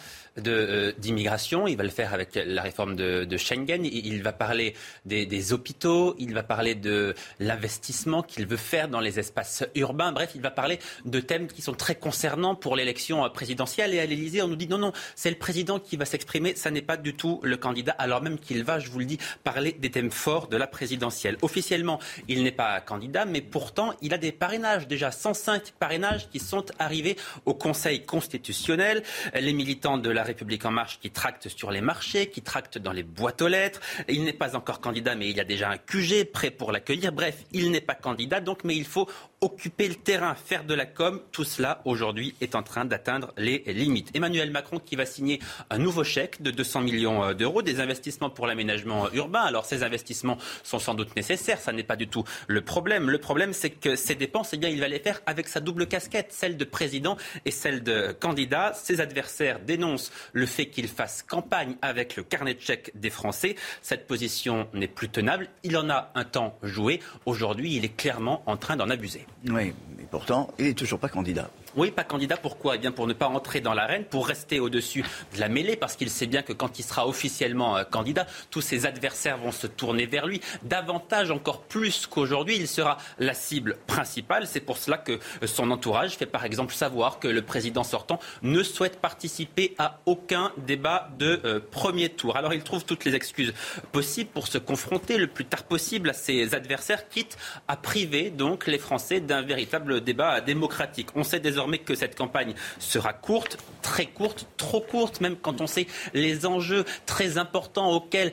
euh, 0.45 0.91
d'immigration. 0.97 1.65
il 1.65 1.77
va 1.77 1.83
le 1.83 1.89
faire 1.89 2.13
avec 2.13 2.35
la 2.35 2.61
réforme 2.61 2.95
de, 2.95 3.37
Schengen. 3.37 3.85
Il, 3.85 4.21
va 4.21 4.33
parler 4.33 4.75
des, 5.05 5.53
hôpitaux. 5.53 6.13
Il 6.19 6.33
va 6.33 6.43
parler 6.43 6.75
de 6.75 7.15
l'investissement 7.39 8.21
qu'il 8.21 8.47
veut 8.47 8.57
faire 8.57 8.89
dans 8.89 8.99
les 8.99 9.17
espaces 9.17 9.63
urbains. 9.75 10.11
Bref, 10.11 10.31
il 10.35 10.41
va 10.41 10.51
parler 10.51 10.79
de 11.05 11.19
thèmes 11.21 11.47
qui 11.47 11.61
sont 11.61 11.73
très 11.73 11.95
concernants 11.95 12.55
pour 12.55 12.75
l'élection 12.75 13.27
présidentielle. 13.29 13.93
Et 13.93 13.99
à 13.99 14.05
l'Élysée, 14.05 14.41
on 14.41 14.49
nous 14.49 14.57
dit 14.57 14.67
non, 14.67 14.77
non, 14.77 14.91
c'est 15.15 15.29
le 15.29 15.37
président 15.37 15.79
qui 15.79 15.95
va 15.95 16.03
s'exprimer. 16.03 16.55
Ça 16.55 16.69
n'est 16.69 16.81
pas 16.81 16.97
du 16.97 17.15
tout 17.15 17.39
le 17.43 17.55
candidat. 17.55 17.95
Alors 17.97 18.21
même 18.21 18.37
qu'il 18.37 18.63
va, 18.63 18.79
je 18.79 18.89
vous 18.89 18.99
le 18.99 19.05
dis, 19.05 19.17
parler 19.43 19.68
des 19.73 19.91
thèmes 19.91 20.11
forts 20.11 20.47
de 20.47 20.57
la 20.57 20.67
présidentielle. 20.67 21.37
Officiellement, 21.41 21.99
il 22.27 22.43
n'est 22.43 22.51
pas 22.51 22.79
candidat, 22.81 23.25
mais 23.25 23.41
pourtant, 23.41 23.93
il 24.01 24.13
a 24.13 24.17
des 24.17 24.31
parrainages, 24.31 24.87
déjà 24.87 25.11
105 25.11 25.73
parrainages 25.79 26.29
qui 26.29 26.39
sont 26.39 26.65
arrivés 26.79 27.15
au 27.45 27.53
Conseil 27.53 28.05
constitutionnel. 28.05 29.03
Les 29.33 29.53
militants 29.53 29.97
de 29.97 30.09
la 30.09 30.23
République 30.23 30.65
en 30.65 30.71
marche 30.71 30.99
qui 30.99 31.11
tractent 31.11 31.49
sur 31.49 31.71
les 31.71 31.81
marchés, 31.81 32.29
qui 32.29 32.41
tractent 32.41 32.77
dans 32.77 32.91
les 32.91 33.03
boîtes 33.03 33.41
aux 33.41 33.47
lettres. 33.47 33.81
Il 34.07 34.23
n'est 34.23 34.33
pas 34.33 34.55
encore 34.55 34.81
candidat, 34.81 35.15
mais 35.15 35.29
il 35.29 35.37
y 35.37 35.39
a 35.39 35.45
déjà 35.45 35.69
un 35.69 35.77
QG 35.77 36.25
prêt 36.31 36.51
pour 36.51 36.71
l'accueillir. 36.71 37.11
Bref, 37.11 37.43
il 37.51 37.71
n'est 37.71 37.81
pas 37.81 37.95
candidat, 37.95 38.39
donc, 38.39 38.63
mais 38.63 38.75
il 38.75 38.85
faut 38.85 39.07
occuper 39.41 39.87
le 39.87 39.95
terrain, 39.95 40.35
faire 40.35 40.65
de 40.65 40.73
la 40.73 40.85
com, 40.85 41.21
tout 41.31 41.43
cela 41.43 41.81
aujourd'hui 41.85 42.35
est 42.41 42.55
en 42.55 42.63
train 42.63 42.85
d'atteindre 42.85 43.33
les 43.37 43.59
limites. 43.67 44.11
Emmanuel 44.13 44.51
Macron 44.51 44.79
qui 44.79 44.95
va 44.95 45.05
signer 45.05 45.39
un 45.69 45.77
nouveau 45.77 46.03
chèque 46.03 46.41
de 46.41 46.51
200 46.51 46.81
millions 46.81 47.23
euh, 47.23 47.33
d'euros, 47.33 47.61
des 47.61 47.79
investissements 47.79 48.29
pour 48.29 48.47
l'aménagement 48.47 49.09
urbain. 49.13 49.41
Alors 49.41 49.65
ces 49.65 49.83
investissements 49.83 50.37
sont 50.63 50.79
sans 50.79 50.93
doute 50.93 51.15
nécessaires, 51.15 51.59
ça 51.59 51.71
n'est 51.71 51.83
pas 51.83 51.95
du 51.95 52.07
tout 52.07 52.23
le 52.47 52.61
problème. 52.61 53.09
Le 53.09 53.17
problème 53.17 53.53
c'est 53.53 53.69
que 53.69 53.95
ces 53.95 54.15
dépenses, 54.15 54.53
eh 54.53 54.57
bien, 54.57 54.69
il 54.69 54.79
va 54.79 54.87
les 54.87 54.99
faire 54.99 55.21
avec 55.25 55.47
sa 55.47 55.59
double 55.59 55.87
casquette, 55.87 56.31
celle 56.31 56.57
de 56.57 56.65
président 56.65 57.17
et 57.45 57.51
celle 57.51 57.83
de 57.83 58.11
candidat. 58.11 58.73
Ses 58.73 58.99
adversaires 58.99 59.59
dénoncent 59.59 60.11
le 60.33 60.45
fait 60.45 60.67
qu'il 60.67 60.87
fasse 60.87 61.23
campagne 61.23 61.75
avec 61.81 62.15
le 62.15 62.23
carnet 62.23 62.53
de 62.53 62.61
chèques 62.61 62.91
des 62.95 63.09
Français. 63.09 63.55
Cette 63.81 64.07
position 64.07 64.67
n'est 64.73 64.87
plus 64.87 65.09
tenable. 65.09 65.47
Il 65.63 65.77
en 65.77 65.89
a 65.89 66.11
un 66.15 66.25
temps 66.25 66.57
joué. 66.63 66.99
Aujourd'hui, 67.25 67.75
il 67.75 67.85
est 67.85 67.95
clairement 67.95 68.43
en 68.45 68.57
train 68.57 68.75
d'en 68.75 68.89
abuser. 68.89 69.25
Oui, 69.47 69.73
mais 69.97 70.05
pourtant, 70.09 70.49
il 70.59 70.65
n'est 70.65 70.73
toujours 70.73 70.99
pas 70.99 71.09
candidat. 71.09 71.49
Oui, 71.75 71.91
pas 71.91 72.03
candidat. 72.03 72.37
Pourquoi? 72.37 72.75
Eh 72.75 72.77
bien, 72.79 72.91
pour 72.91 73.05
ne 73.05 73.13
pas 73.13 73.27
entrer 73.27 73.61
dans 73.61 73.73
l'arène, 73.73 74.03
pour 74.03 74.27
rester 74.27 74.59
au-dessus 74.59 75.03
de 75.35 75.39
la 75.39 75.49
mêlée, 75.49 75.75
parce 75.75 75.95
qu'il 75.95 76.09
sait 76.09 76.25
bien 76.25 76.41
que 76.41 76.53
quand 76.53 76.79
il 76.79 76.83
sera 76.83 77.07
officiellement 77.07 77.77
euh, 77.77 77.83
candidat, 77.83 78.25
tous 78.49 78.61
ses 78.61 78.85
adversaires 78.85 79.37
vont 79.37 79.51
se 79.51 79.67
tourner 79.67 80.07
vers 80.07 80.25
lui. 80.25 80.41
Davantage, 80.63 81.29
encore 81.31 81.61
plus 81.61 82.07
qu'aujourd'hui, 82.07 82.57
il 82.57 82.67
sera 82.67 82.97
la 83.19 83.33
cible 83.33 83.77
principale. 83.85 84.47
C'est 84.47 84.61
pour 84.61 84.77
cela 84.77 84.97
que 84.97 85.13
euh, 85.13 85.47
son 85.47 85.69
entourage 85.69 86.17
fait 86.17 86.25
par 86.25 86.43
exemple 86.43 86.73
savoir 86.73 87.19
que 87.19 87.27
le 87.27 87.41
président 87.43 87.83
sortant 87.83 88.19
ne 88.41 88.63
souhaite 88.63 88.99
participer 88.99 89.75
à 89.77 89.99
aucun 90.05 90.51
débat 90.57 91.09
de 91.19 91.39
euh, 91.45 91.59
premier 91.71 92.09
tour. 92.09 92.35
Alors, 92.35 92.53
il 92.53 92.63
trouve 92.63 92.83
toutes 92.83 93.05
les 93.05 93.13
excuses 93.15 93.53
possibles 93.91 94.31
pour 94.31 94.47
se 94.47 94.57
confronter 94.57 95.17
le 95.17 95.27
plus 95.27 95.45
tard 95.45 95.63
possible 95.63 96.09
à 96.09 96.13
ses 96.13 96.55
adversaires, 96.55 97.09
quitte 97.09 97.37
à 97.67 97.75
priver 97.75 98.31
donc 98.31 98.65
les 98.65 98.79
Français 98.79 99.19
d'un 99.19 99.43
véritable 99.43 100.01
débat 100.01 100.41
démocratique. 100.41 101.09
On 101.15 101.23
sait 101.23 101.39
désormais 101.39 101.58
que 101.85 101.95
cette 101.95 102.15
campagne 102.15 102.53
sera 102.79 103.13
courte, 103.13 103.57
très 103.81 104.05
courte, 104.05 104.47
trop 104.57 104.81
courte, 104.81 105.21
même 105.21 105.35
quand 105.35 105.61
on 105.61 105.67
sait 105.67 105.87
les 106.13 106.45
enjeux 106.45 106.85
très 107.05 107.37
importants 107.37 107.91
auxquels 107.91 108.31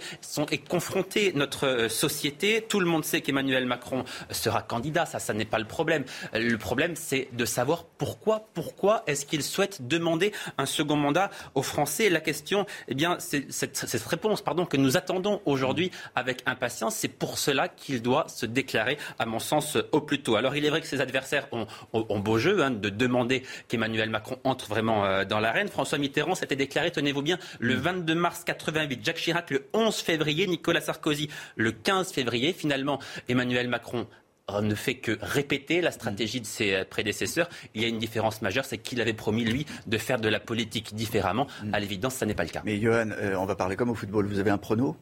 est 0.51 0.68
confrontée 0.68 1.33
notre 1.35 1.66
euh, 1.66 1.89
société. 1.89 2.64
Tout 2.68 2.81
le 2.81 2.87
monde 2.87 3.05
sait 3.05 3.20
qu'Emmanuel 3.20 3.66
Macron 3.66 4.05
sera 4.31 4.62
candidat, 4.62 5.07
ça, 5.07 5.18
ça 5.18 5.35
n'est 5.35 5.45
pas 5.45 5.59
le 5.59 5.64
problème. 5.64 6.05
Le 6.35 6.57
problème, 6.57 6.95
c'est 6.97 7.29
de 7.33 7.45
savoir 7.45 7.85
pourquoi, 7.85 8.49
pourquoi 8.55 9.03
est-ce 9.07 9.27
qu'il 9.27 9.43
souhaite 9.43 9.87
demander 9.87 10.33
un 10.59 10.66
second 10.66 10.97
mandat 10.97 11.31
aux 11.55 11.62
Français. 11.62 12.11
La 12.11 12.20
question, 12.20 12.66
eh 12.89 12.95
bien, 12.95 13.16
c'est 13.18 13.51
cette, 13.51 14.07
réponse, 14.07 14.43
pardon, 14.43 14.66
que 14.66 14.77
nous 14.77 14.97
attendons 14.97 15.41
aujourd'hui 15.45 15.91
avec 16.14 16.43
impatience. 16.47 16.97
C'est 16.97 17.09
pour 17.09 17.39
cela 17.39 17.68
qu'il 17.68 18.03
doit 18.03 18.27
se 18.29 18.47
déclarer, 18.47 18.99
à 19.18 19.27
mon 19.27 19.39
sens, 19.39 19.79
au 19.93 20.01
plus 20.01 20.22
tôt. 20.22 20.37
Alors, 20.37 20.57
il 20.57 20.64
est 20.64 20.70
vrai 20.70 20.81
que 20.81 20.87
ses 20.87 21.01
adversaires 21.01 21.49
ont, 21.53 21.66
ont, 21.93 22.18
beau 22.18 22.39
jeu 22.39 22.62
hein, 22.62 22.70
de 22.70 22.89
demander 22.89 23.15
qu'Emmanuel 23.68 24.10
Macron 24.10 24.38
entre 24.44 24.68
vraiment 24.68 25.04
euh, 25.04 25.24
dans 25.24 25.40
l'arène. 25.40 25.68
François 25.68 25.98
Mitterrand 25.98 26.34
s'était 26.34 26.56
déclaré, 26.56 26.90
tenez-vous 26.90 27.22
bien, 27.22 27.38
le 27.58 27.74
22 27.74 28.14
mm. 28.14 28.18
mars 28.18 28.44
88. 28.44 29.04
Jacques 29.04 29.16
Chirac 29.16 29.50
le 29.50 29.66
11 29.72 29.94
février. 29.96 30.46
Nicolas 30.46 30.80
Sarkozy 30.80 31.28
le 31.56 31.72
15 31.72 32.12
février. 32.12 32.52
Finalement, 32.52 33.00
Emmanuel 33.28 33.68
Macron 33.68 34.06
euh, 34.50 34.60
ne 34.60 34.74
fait 34.74 34.94
que 34.96 35.16
répéter 35.20 35.80
la 35.80 35.90
stratégie 35.90 36.40
de 36.40 36.46
ses 36.46 36.74
euh, 36.74 36.84
prédécesseurs. 36.84 37.48
Il 37.74 37.82
y 37.82 37.84
a 37.84 37.88
une 37.88 37.98
différence 37.98 38.42
majeure, 38.42 38.64
c'est 38.64 38.78
qu'il 38.78 39.00
avait 39.00 39.12
promis, 39.12 39.44
lui, 39.44 39.66
de 39.86 39.98
faire 39.98 40.20
de 40.20 40.28
la 40.28 40.40
politique 40.40 40.94
différemment. 40.94 41.46
Mm. 41.64 41.74
À 41.74 41.80
l'évidence, 41.80 42.14
ça 42.14 42.26
n'est 42.26 42.34
pas 42.34 42.44
le 42.44 42.50
cas. 42.50 42.62
Mais 42.64 42.80
Johan, 42.80 43.10
on 43.38 43.46
va 43.46 43.56
parler 43.56 43.76
comme 43.76 43.90
au 43.90 43.94
football. 43.94 44.26
Vous 44.26 44.38
avez 44.38 44.50
un 44.50 44.58
prono? 44.58 44.96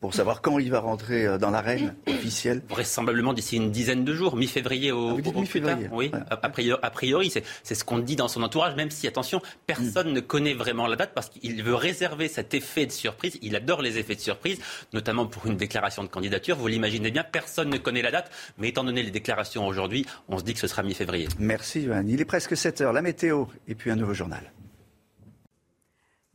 Pour 0.00 0.14
savoir 0.14 0.40
quand 0.40 0.58
il 0.58 0.70
va 0.70 0.80
rentrer 0.80 1.26
euh, 1.26 1.38
dans 1.38 1.50
l'arène 1.50 1.94
officielle 2.08 2.62
Vraisemblablement 2.68 3.34
d'ici 3.34 3.56
une 3.56 3.70
dizaine 3.70 4.04
de 4.04 4.14
jours, 4.14 4.34
mi-février 4.36 4.92
au, 4.92 5.18
ah, 5.18 5.38
mi-février. 5.38 5.88
Oui, 5.92 6.10
a 6.30 6.48
priori, 6.48 6.80
a 6.82 6.90
priori 6.90 7.30
c'est 7.30 7.74
ce 7.74 7.84
qu'on 7.84 7.98
dit 7.98 8.16
dans 8.16 8.28
son 8.28 8.42
entourage, 8.42 8.74
même 8.76 8.90
si, 8.90 9.06
attention, 9.06 9.42
personne 9.66 10.10
mm. 10.10 10.14
ne 10.14 10.20
connaît 10.20 10.54
vraiment 10.54 10.86
la 10.86 10.96
date 10.96 11.12
parce 11.14 11.28
qu'il 11.28 11.62
veut 11.62 11.74
réserver 11.74 12.28
cet 12.28 12.54
effet 12.54 12.86
de 12.86 12.92
surprise. 12.92 13.38
Il 13.42 13.54
adore 13.56 13.82
les 13.82 13.98
effets 13.98 14.14
de 14.14 14.20
surprise, 14.20 14.58
notamment 14.92 15.26
pour 15.26 15.46
une 15.46 15.56
déclaration 15.56 16.02
de 16.02 16.08
candidature. 16.08 16.56
Vous 16.56 16.66
l'imaginez 16.66 17.10
bien, 17.10 17.24
personne 17.24 17.68
ne 17.68 17.78
connaît 17.78 18.02
la 18.02 18.10
date, 18.10 18.30
mais 18.58 18.68
étant 18.68 18.84
donné 18.84 19.02
les 19.02 19.10
déclarations 19.10 19.66
aujourd'hui, 19.66 20.06
on 20.28 20.38
se 20.38 20.44
dit 20.44 20.54
que 20.54 20.60
ce 20.60 20.66
sera 20.66 20.82
mi-février. 20.82 21.28
Merci, 21.38 21.84
Johan. 21.84 22.04
Il 22.08 22.20
est 22.20 22.24
presque 22.24 22.56
7 22.56 22.80
heures. 22.80 22.92
La 22.92 23.02
météo 23.02 23.44
et 23.68 23.74
puis 23.74 23.90
un 23.90 23.96
nouveau 23.96 24.14
journal. 24.14 24.50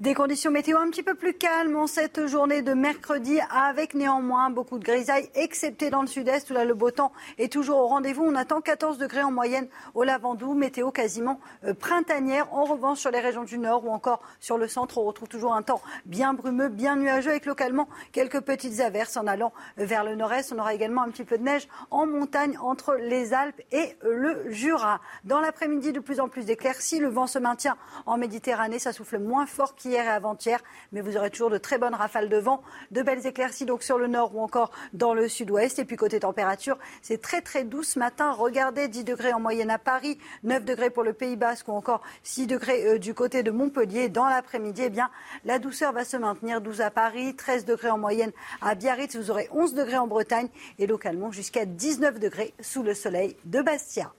Des 0.01 0.13
conditions 0.13 0.51
météo 0.51 0.77
un 0.77 0.89
petit 0.89 1.03
peu 1.03 1.15
plus 1.15 1.33
calmes 1.33 1.77
en 1.77 1.87
cette 1.87 2.27
journée 2.27 2.61
de 2.61 2.73
mercredi, 2.73 3.39
avec 3.49 3.93
néanmoins 3.93 4.49
beaucoup 4.49 4.77
de 4.77 4.83
grisailles, 4.83 5.29
excepté 5.35 5.89
dans 5.89 6.01
le 6.01 6.07
sud-est 6.07 6.49
où 6.49 6.53
là 6.53 6.65
le 6.65 6.73
beau 6.73 6.91
temps 6.91 7.13
est 7.37 7.49
toujours 7.49 7.77
au 7.77 7.87
rendez-vous. 7.87 8.25
On 8.25 8.35
attend 8.35 8.59
14 8.59 8.97
degrés 8.97 9.23
en 9.23 9.31
moyenne 9.31 9.69
au 9.93 10.03
Lavandou, 10.03 10.53
météo 10.53 10.91
quasiment 10.91 11.39
euh, 11.63 11.73
printanière. 11.73 12.53
En 12.53 12.65
revanche, 12.65 12.99
sur 12.99 13.09
les 13.09 13.21
régions 13.21 13.45
du 13.45 13.57
nord 13.57 13.85
ou 13.85 13.89
encore 13.89 14.21
sur 14.41 14.57
le 14.57 14.67
centre, 14.67 14.97
on 14.97 15.05
retrouve 15.05 15.29
toujours 15.29 15.53
un 15.53 15.61
temps 15.61 15.81
bien 16.05 16.33
brumeux, 16.33 16.67
bien 16.67 16.97
nuageux, 16.97 17.29
avec 17.29 17.45
localement 17.45 17.87
quelques 18.11 18.41
petites 18.41 18.81
averses 18.81 19.15
en 19.15 19.25
allant 19.27 19.53
vers 19.77 20.03
le 20.03 20.15
nord-est. 20.15 20.51
On 20.51 20.59
aura 20.59 20.73
également 20.73 21.03
un 21.03 21.09
petit 21.09 21.23
peu 21.23 21.37
de 21.37 21.43
neige 21.43 21.69
en 21.89 22.05
montagne 22.05 22.57
entre 22.61 22.95
les 22.95 23.33
Alpes 23.33 23.61
et 23.71 23.95
le 24.03 24.51
Jura. 24.51 24.99
Dans 25.23 25.39
l'après-midi, 25.39 25.93
de 25.93 26.01
plus 26.01 26.19
en 26.19 26.27
plus 26.27 26.43
d'éclaircies. 26.43 26.99
Le 26.99 27.07
vent 27.07 27.27
se 27.27 27.39
maintient 27.39 27.77
en 28.05 28.17
Méditerranée, 28.17 28.77
ça 28.77 28.91
souffle 28.91 29.19
moins 29.19 29.45
fort 29.45 29.73
hier 29.95 30.05
et 30.05 30.09
avant-hier, 30.09 30.59
mais 30.91 30.99
vous 30.99 31.15
aurez 31.15 31.29
toujours 31.29 31.49
de 31.49 31.57
très 31.57 31.77
bonnes 31.77 31.95
rafales 31.95 32.27
de 32.27 32.37
vent, 32.37 32.61
de 32.91 33.01
belles 33.01 33.25
éclaircies 33.25 33.65
donc 33.65 33.81
sur 33.81 33.97
le 33.97 34.07
nord 34.07 34.35
ou 34.35 34.41
encore 34.41 34.71
dans 34.93 35.13
le 35.13 35.29
sud-ouest. 35.29 35.79
Et 35.79 35.85
puis 35.85 35.95
côté 35.95 36.19
température, 36.19 36.77
c'est 37.01 37.21
très 37.21 37.41
très 37.41 37.63
doux 37.63 37.83
ce 37.83 37.97
matin. 37.97 38.31
Regardez, 38.31 38.89
10 38.89 39.05
degrés 39.05 39.31
en 39.31 39.39
moyenne 39.39 39.69
à 39.69 39.79
Paris, 39.79 40.17
9 40.43 40.65
degrés 40.65 40.89
pour 40.89 41.03
le 41.03 41.13
Pays 41.13 41.37
Basque 41.37 41.69
ou 41.69 41.71
encore 41.71 42.01
6 42.23 42.47
degrés 42.47 42.85
euh, 42.85 42.99
du 42.99 43.13
côté 43.13 43.41
de 43.41 43.51
Montpellier. 43.51 44.09
Dans 44.09 44.27
l'après-midi, 44.27 44.81
eh 44.85 44.89
bien, 44.89 45.09
la 45.45 45.59
douceur 45.59 45.93
va 45.93 46.03
se 46.03 46.17
maintenir. 46.17 46.59
12 46.59 46.81
à 46.81 46.91
Paris, 46.91 47.35
13 47.35 47.63
degrés 47.63 47.89
en 47.89 47.97
moyenne 47.97 48.31
à 48.61 48.75
Biarritz. 48.75 49.15
Vous 49.15 49.31
aurez 49.31 49.47
11 49.51 49.73
degrés 49.75 49.97
en 49.97 50.07
Bretagne 50.07 50.49
et 50.77 50.87
localement 50.87 51.31
jusqu'à 51.31 51.65
19 51.65 52.19
degrés 52.19 52.53
sous 52.59 52.83
le 52.83 52.93
soleil 52.93 53.37
de 53.45 53.61
Bastia. 53.61 54.11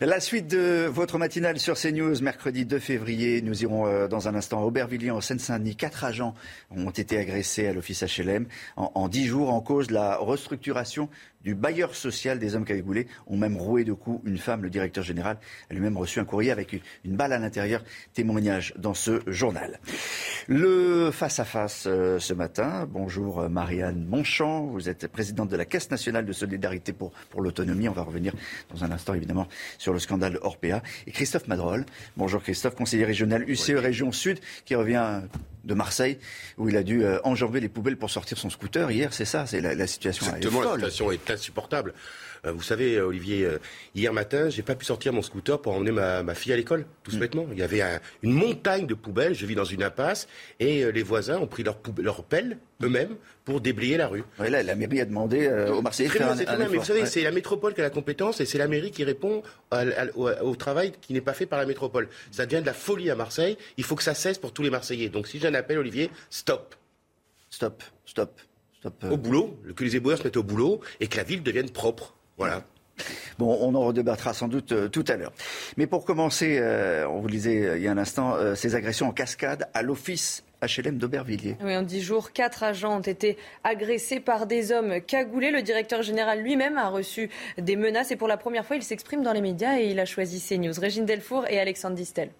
La 0.00 0.20
suite 0.20 0.46
de 0.46 0.86
votre 0.86 1.18
matinale 1.18 1.58
sur 1.58 1.74
CNews, 1.74 2.22
mercredi 2.22 2.64
2 2.64 2.78
février. 2.78 3.42
Nous 3.42 3.62
irons 3.62 3.86
euh, 3.86 4.06
dans 4.06 4.28
un 4.28 4.34
instant 4.34 4.60
à 4.60 4.64
Aubervilliers, 4.64 5.10
en 5.10 5.20
Seine-Saint-Denis. 5.20 5.74
Quatre 5.74 6.04
agents 6.04 6.34
ont 6.70 6.90
été 6.90 7.18
agressés 7.18 7.66
à 7.66 7.72
l'office 7.72 8.04
HLM 8.04 8.46
en 8.76 9.08
dix 9.08 9.26
jours 9.26 9.52
en 9.52 9.60
cause 9.60 9.88
de 9.88 9.94
la 9.94 10.16
restructuration 10.16 11.08
du 11.46 11.54
bailleur 11.54 11.94
social 11.94 12.40
des 12.40 12.56
hommes 12.56 12.64
cagoulés 12.64 13.06
ont 13.28 13.36
même 13.36 13.56
roué 13.56 13.84
de 13.84 13.92
coups 13.92 14.20
une 14.24 14.36
femme, 14.36 14.64
le 14.64 14.68
directeur 14.68 15.04
général, 15.04 15.38
a 15.70 15.74
lui-même 15.74 15.96
reçu 15.96 16.18
un 16.18 16.24
courrier 16.24 16.50
avec 16.50 16.72
une 17.04 17.16
balle 17.16 17.32
à 17.32 17.38
l'intérieur. 17.38 17.84
Témoignage 18.14 18.74
dans 18.76 18.94
ce 18.94 19.22
journal. 19.28 19.78
Le 20.48 21.12
face-à-face 21.12 21.84
euh, 21.86 22.18
ce 22.18 22.34
matin. 22.34 22.88
Bonjour 22.90 23.42
euh, 23.42 23.48
Marianne 23.48 24.04
Monchamp. 24.04 24.66
Vous 24.66 24.88
êtes 24.88 25.06
présidente 25.06 25.48
de 25.48 25.56
la 25.56 25.64
Caisse 25.64 25.88
nationale 25.88 26.26
de 26.26 26.32
solidarité 26.32 26.92
pour, 26.92 27.12
pour 27.30 27.42
l'autonomie. 27.42 27.88
On 27.88 27.92
va 27.92 28.02
revenir 28.02 28.32
dans 28.74 28.82
un 28.82 28.90
instant 28.90 29.14
évidemment 29.16 29.48
sur 29.78 29.92
le 29.92 29.98
scandale 29.98 30.38
Orpea. 30.42 30.82
Et 31.06 31.10
Christophe 31.10 31.48
Madrol. 31.48 31.84
Bonjour 32.16 32.42
Christophe, 32.42 32.74
conseiller 32.74 33.04
régional 33.04 33.48
UCE 33.48 33.76
Région 33.76 34.12
Sud 34.12 34.38
qui 34.64 34.74
revient 34.74 35.22
de 35.64 35.74
Marseille, 35.74 36.18
où 36.58 36.68
il 36.68 36.76
a 36.76 36.82
dû 36.82 37.04
euh, 37.04 37.18
enjamber 37.24 37.60
les 37.60 37.68
poubelles 37.68 37.96
pour 37.96 38.10
sortir 38.10 38.38
son 38.38 38.50
scooter. 38.50 38.90
Hier, 38.90 39.12
c'est 39.12 39.24
ça, 39.24 39.46
c'est 39.46 39.60
la, 39.60 39.86
situation. 39.86 40.26
Exactement, 40.26 40.62
la 40.62 40.74
situation 40.74 41.10
est 41.10 41.30
insupportable. 41.30 41.92
Euh, 42.46 42.52
vous 42.52 42.62
savez, 42.62 42.96
euh, 42.96 43.06
Olivier, 43.06 43.44
euh, 43.44 43.58
hier 43.94 44.12
matin, 44.12 44.48
j'ai 44.48 44.62
pas 44.62 44.74
pu 44.74 44.84
sortir 44.84 45.12
mon 45.12 45.22
scooter 45.22 45.60
pour 45.60 45.74
emmener 45.74 45.92
ma, 45.92 46.34
fille 46.34 46.52
à 46.52 46.56
l'école, 46.56 46.86
tout 47.02 47.14
mm. 47.14 47.18
bêtement. 47.18 47.46
Il 47.52 47.58
y 47.58 47.62
avait 47.62 47.82
une 48.22 48.32
montagne 48.32 48.86
de 48.86 48.94
poubelles. 48.94 49.34
Je 49.34 49.46
vis 49.46 49.54
dans 49.54 49.64
une 49.64 49.82
impasse 49.82 50.28
et 50.60 50.90
les 50.92 51.02
voisins 51.02 51.38
ont 51.38 51.46
pris 51.46 51.62
leur, 51.62 51.78
leur 51.98 52.24
pelle 52.24 52.58
eux-mêmes 52.82 53.16
pour 53.44 53.60
déblayer 53.60 53.96
la 53.96 54.08
rue. 54.08 54.24
là, 54.38 54.62
la 54.62 54.74
mairie 54.74 55.00
a 55.00 55.04
demandé 55.04 55.48
aux 55.70 55.80
Marseillais 55.80 56.08
de 56.08 56.14
faire 56.14 56.30
un, 56.30 56.56
Mais 56.56 56.66
vous 56.66 56.84
savez, 56.84 57.06
c'est 57.06 57.22
la 57.22 57.30
métropole 57.30 57.74
qui 57.74 57.80
a 57.80 57.84
la 57.84 57.90
compétence 57.90 58.40
et 58.40 58.46
c'est 58.46 58.58
la 58.58 58.68
mairie 58.68 58.90
qui 58.90 59.04
répond 59.04 59.42
au, 59.72 60.56
travail 60.56 60.92
qui 61.00 61.12
n'est 61.12 61.20
pas 61.20 61.34
fait 61.34 61.46
par 61.46 61.58
la 61.58 61.66
métropole. 61.66 62.08
Ça 62.30 62.46
devient 62.46 62.60
de 62.60 62.66
la 62.66 62.74
folie 62.74 63.10
à 63.10 63.14
Marseille. 63.14 63.56
Il 63.76 63.84
faut 63.84 63.96
que 63.96 64.02
ça 64.02 64.14
cesse 64.14 64.38
pour 64.38 64.52
tous 64.52 64.62
les 64.62 64.70
Marseillais. 64.70 65.08
Donc 65.08 65.26
si 65.26 65.38
j'ai 65.38 65.48
un 65.48 65.54
appel, 65.54 65.78
Olivier, 65.78 66.10
stop. 66.30 66.74
Stop, 67.50 67.82
stop. 68.04 68.40
Stop. 68.78 69.04
Au 69.10 69.16
boulot, 69.16 69.58
que 69.74 69.84
les 69.84 69.96
éboueurs 69.96 70.18
se 70.18 70.24
mettent 70.24 70.36
au 70.36 70.42
boulot 70.42 70.80
et 71.00 71.06
que 71.06 71.16
la 71.16 71.22
ville 71.22 71.42
devienne 71.42 71.70
propre. 71.70 72.15
Voilà. 72.36 72.62
Bon, 73.38 73.58
on 73.60 73.74
en 73.74 73.82
redébattra 73.82 74.32
sans 74.32 74.48
doute 74.48 74.72
euh, 74.72 74.88
tout 74.88 75.04
à 75.08 75.16
l'heure. 75.16 75.32
Mais 75.76 75.86
pour 75.86 76.06
commencer, 76.06 76.56
euh, 76.58 77.06
on 77.06 77.20
vous 77.20 77.26
le 77.26 77.32
disait 77.32 77.66
euh, 77.66 77.76
il 77.76 77.82
y 77.82 77.88
a 77.88 77.92
un 77.92 77.98
instant, 77.98 78.34
ces 78.54 78.74
agressions 78.74 79.08
en 79.08 79.12
cascade 79.12 79.68
à 79.74 79.82
l'office 79.82 80.42
HLM 80.62 80.96
d'Aubervilliers. 80.96 81.56
Oui, 81.62 81.76
en 81.76 81.82
dix 81.82 82.00
jours, 82.00 82.32
quatre 82.32 82.62
agents 82.62 82.96
ont 82.96 83.02
été 83.02 83.36
agressés 83.62 84.20
par 84.20 84.46
des 84.46 84.72
hommes 84.72 85.02
cagoulés. 85.02 85.50
Le 85.50 85.60
directeur 85.60 86.02
général 86.02 86.40
lui-même 86.40 86.78
a 86.78 86.88
reçu 86.88 87.28
des 87.58 87.76
menaces 87.76 88.10
et 88.10 88.16
pour 88.16 88.28
la 88.28 88.38
première 88.38 88.64
fois, 88.64 88.76
il 88.76 88.82
s'exprime 88.82 89.22
dans 89.22 89.34
les 89.34 89.42
médias 89.42 89.78
et 89.78 89.90
il 89.90 90.00
a 90.00 90.06
choisi 90.06 90.40
CNews. 90.40 90.80
Régine 90.80 91.04
Delfour 91.04 91.46
et 91.50 91.60
Alexandre 91.60 91.94
Distel. 91.94 92.30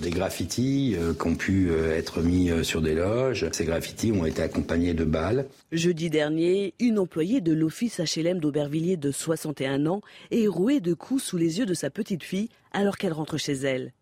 Des 0.00 0.10
graffitis 0.10 0.96
euh, 0.96 1.14
qui 1.14 1.26
ont 1.28 1.36
pu 1.36 1.70
euh, 1.70 1.96
être 1.96 2.20
mis 2.20 2.50
euh, 2.50 2.64
sur 2.64 2.82
des 2.82 2.94
loges. 2.94 3.48
Ces 3.52 3.64
graffitis 3.64 4.10
ont 4.10 4.26
été 4.26 4.42
accompagnés 4.42 4.92
de 4.92 5.04
balles. 5.04 5.46
Jeudi 5.70 6.10
dernier, 6.10 6.74
une 6.80 6.98
employée 6.98 7.40
de 7.40 7.52
l'office 7.52 8.00
HLM 8.00 8.40
d'Aubervilliers 8.40 8.96
de 8.96 9.12
61 9.12 9.86
ans 9.86 10.00
est 10.32 10.48
rouée 10.48 10.80
de 10.80 10.94
coups 10.94 11.22
sous 11.22 11.36
les 11.36 11.58
yeux 11.58 11.66
de 11.66 11.74
sa 11.74 11.90
petite 11.90 12.24
fille 12.24 12.48
alors 12.72 12.98
qu'elle 12.98 13.12
rentre 13.12 13.38
chez 13.38 13.52
elle. 13.52 13.92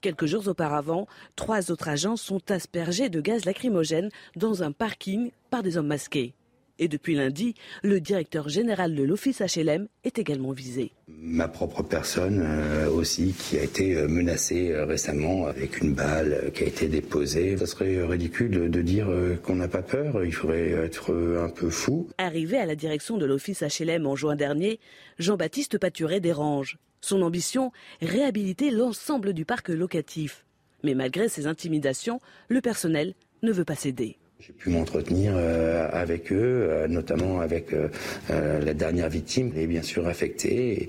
Quelques 0.00 0.26
jours 0.26 0.48
auparavant, 0.48 1.06
trois 1.36 1.70
autres 1.70 1.88
agents 1.88 2.16
sont 2.16 2.50
aspergés 2.50 3.08
de 3.08 3.20
gaz 3.20 3.44
lacrymogène 3.44 4.08
dans 4.34 4.62
un 4.62 4.72
parking 4.72 5.30
par 5.50 5.62
des 5.62 5.76
hommes 5.76 5.86
masqués. 5.86 6.34
Et 6.82 6.88
depuis 6.88 7.14
lundi, 7.14 7.54
le 7.84 8.00
directeur 8.00 8.48
général 8.48 8.96
de 8.96 9.04
l'office 9.04 9.40
HLM 9.40 9.86
est 10.02 10.18
également 10.18 10.50
visé. 10.50 10.90
Ma 11.06 11.46
propre 11.46 11.84
personne 11.84 12.42
euh, 12.44 12.90
aussi, 12.90 13.36
qui 13.38 13.56
a 13.56 13.62
été 13.62 13.94
euh, 13.94 14.08
menacée 14.08 14.72
euh, 14.72 14.84
récemment 14.84 15.46
avec 15.46 15.80
une 15.80 15.94
balle 15.94 16.50
qui 16.52 16.64
a 16.64 16.66
été 16.66 16.88
déposée. 16.88 17.56
Ça 17.56 17.66
serait 17.66 18.02
ridicule 18.02 18.68
de 18.68 18.82
dire 18.82 19.06
qu'on 19.44 19.54
n'a 19.54 19.68
pas 19.68 19.82
peur, 19.82 20.24
il 20.24 20.34
faudrait 20.34 20.70
être 20.70 21.14
un 21.40 21.50
peu 21.50 21.70
fou. 21.70 22.08
Arrivé 22.18 22.58
à 22.58 22.66
la 22.66 22.74
direction 22.74 23.16
de 23.16 23.26
l'office 23.26 23.62
HLM 23.62 24.04
en 24.08 24.16
juin 24.16 24.34
dernier, 24.34 24.80
Jean-Baptiste 25.20 25.78
Paturet 25.78 26.18
dérange. 26.18 26.78
Son 27.00 27.22
ambition, 27.22 27.70
réhabiliter 28.00 28.72
l'ensemble 28.72 29.34
du 29.34 29.44
parc 29.44 29.68
locatif. 29.68 30.44
Mais 30.82 30.94
malgré 30.94 31.28
ces 31.28 31.46
intimidations, 31.46 32.18
le 32.48 32.60
personnel 32.60 33.14
ne 33.44 33.52
veut 33.52 33.64
pas 33.64 33.76
céder. 33.76 34.18
J'ai 34.44 34.52
pu 34.52 34.70
m'entretenir 34.70 35.34
euh, 35.36 35.88
avec 35.92 36.32
eux, 36.32 36.66
euh, 36.68 36.88
notamment 36.88 37.40
avec 37.40 37.72
euh, 37.72 37.88
la 38.28 38.74
dernière 38.74 39.08
victime, 39.08 39.52
et 39.54 39.68
bien 39.68 39.82
sûr 39.82 40.08
affectée, 40.08 40.88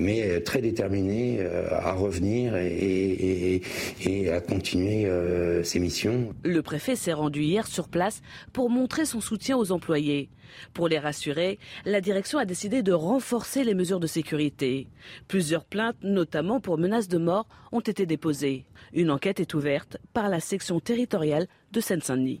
mais 0.00 0.40
très 0.40 0.60
déterminée 0.60 1.40
à 1.70 1.92
revenir 1.92 2.56
et, 2.56 3.62
et 4.04 4.32
à 4.32 4.40
continuer 4.40 5.08
ses 5.62 5.78
missions. 5.78 6.34
Le 6.42 6.60
préfet 6.62 6.96
s'est 6.96 7.12
rendu 7.12 7.42
hier 7.42 7.66
sur 7.68 7.88
place 7.88 8.20
pour 8.52 8.68
montrer 8.68 9.04
son 9.04 9.20
soutien 9.20 9.56
aux 9.56 9.70
employés. 9.70 10.28
Pour 10.74 10.88
les 10.88 10.98
rassurer, 10.98 11.58
la 11.84 12.00
direction 12.00 12.38
a 12.38 12.46
décidé 12.46 12.82
de 12.82 12.92
renforcer 12.92 13.62
les 13.64 13.74
mesures 13.74 14.00
de 14.00 14.06
sécurité. 14.06 14.88
Plusieurs 15.28 15.64
plaintes, 15.64 15.96
notamment 16.02 16.60
pour 16.60 16.78
menaces 16.78 17.08
de 17.08 17.18
mort, 17.18 17.46
ont 17.70 17.80
été 17.80 18.06
déposées. 18.06 18.64
Une 18.92 19.10
enquête 19.10 19.40
est 19.40 19.54
ouverte 19.54 19.98
par 20.12 20.28
la 20.28 20.40
section 20.40 20.80
territoriale 20.80 21.46
de 21.72 21.80
Seine-Saint-Denis. 21.80 22.40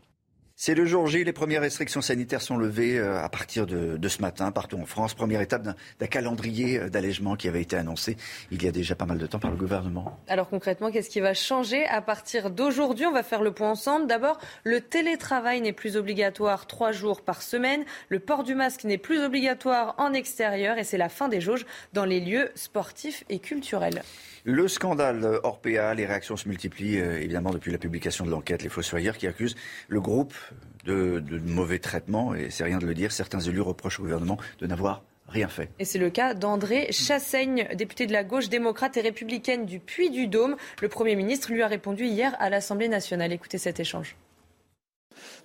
C'est 0.60 0.74
le 0.74 0.86
jour 0.86 1.06
J. 1.06 1.22
Les 1.22 1.32
premières 1.32 1.60
restrictions 1.60 2.00
sanitaires 2.00 2.42
sont 2.42 2.56
levées 2.56 2.98
euh, 2.98 3.22
à 3.22 3.28
partir 3.28 3.64
de, 3.64 4.08
ce 4.08 4.20
matin 4.20 4.50
partout 4.50 4.76
en 4.76 4.86
France. 4.86 5.14
Première 5.14 5.40
étape 5.40 5.62
d'un 5.62 6.06
calendrier 6.08 6.80
euh, 6.80 6.88
d'allègement 6.88 7.36
qui 7.36 7.46
avait 7.46 7.62
été 7.62 7.76
annoncé 7.76 8.16
il 8.50 8.60
y 8.64 8.66
a 8.66 8.72
déjà 8.72 8.96
pas 8.96 9.06
mal 9.06 9.18
de 9.18 9.26
temps 9.28 9.38
par 9.38 9.52
le 9.52 9.56
gouvernement. 9.56 10.18
Alors 10.26 10.48
concrètement, 10.48 10.90
qu'est-ce 10.90 11.10
qui 11.10 11.20
va 11.20 11.32
changer 11.32 11.86
à 11.86 12.02
partir 12.02 12.50
d'aujourd'hui? 12.50 13.06
On 13.06 13.12
va 13.12 13.22
faire 13.22 13.40
le 13.40 13.52
point 13.52 13.70
ensemble. 13.70 14.08
D'abord, 14.08 14.36
le 14.64 14.80
télétravail 14.80 15.60
n'est 15.60 15.72
plus 15.72 15.96
obligatoire 15.96 16.66
trois 16.66 16.90
jours 16.90 17.22
par 17.22 17.40
semaine. 17.40 17.84
Le 18.08 18.18
port 18.18 18.42
du 18.42 18.56
masque 18.56 18.82
n'est 18.82 18.98
plus 18.98 19.20
obligatoire 19.20 19.94
en 19.98 20.12
extérieur 20.12 20.76
et 20.76 20.82
c'est 20.82 20.98
la 20.98 21.08
fin 21.08 21.28
des 21.28 21.40
jauges 21.40 21.66
dans 21.92 22.04
les 22.04 22.18
lieux 22.18 22.50
sportifs 22.56 23.22
et 23.28 23.38
culturels. 23.38 24.02
Le 24.50 24.66
scandale 24.66 25.40
Orpea, 25.42 25.92
les 25.94 26.06
réactions 26.06 26.38
se 26.38 26.48
multiplient 26.48 27.00
euh, 27.00 27.20
évidemment 27.20 27.50
depuis 27.50 27.70
la 27.70 27.76
publication 27.76 28.24
de 28.24 28.30
l'enquête. 28.30 28.62
Les 28.62 28.70
Fossoyeurs 28.70 29.18
qui 29.18 29.26
accusent 29.26 29.56
le 29.88 30.00
groupe 30.00 30.32
de, 30.86 31.22
mauvais 31.44 31.78
traitement, 31.78 32.34
et 32.34 32.48
c'est 32.48 32.64
rien 32.64 32.78
de 32.78 32.86
le 32.86 32.94
dire. 32.94 33.12
Certains 33.12 33.40
élus 33.40 33.60
reprochent 33.60 34.00
au 34.00 34.04
gouvernement 34.04 34.38
de 34.58 34.66
n'avoir 34.66 35.02
rien 35.28 35.48
fait. 35.48 35.68
Et 35.78 35.84
c'est 35.84 35.98
le 35.98 36.08
cas 36.08 36.32
d'André 36.32 36.90
Chassaigne, 36.92 37.68
député 37.74 38.06
de 38.06 38.14
la 38.14 38.24
gauche 38.24 38.48
démocrate 38.48 38.96
et 38.96 39.02
républicaine 39.02 39.66
du 39.66 39.80
Puy-du-Dôme. 39.80 40.56
Le 40.80 40.88
Premier 40.88 41.14
ministre 41.14 41.52
lui 41.52 41.60
a 41.60 41.66
répondu 41.66 42.06
hier 42.06 42.34
à 42.38 42.48
l'Assemblée 42.48 42.88
nationale. 42.88 43.34
Écoutez 43.34 43.58
cet 43.58 43.80
échange. 43.80 44.16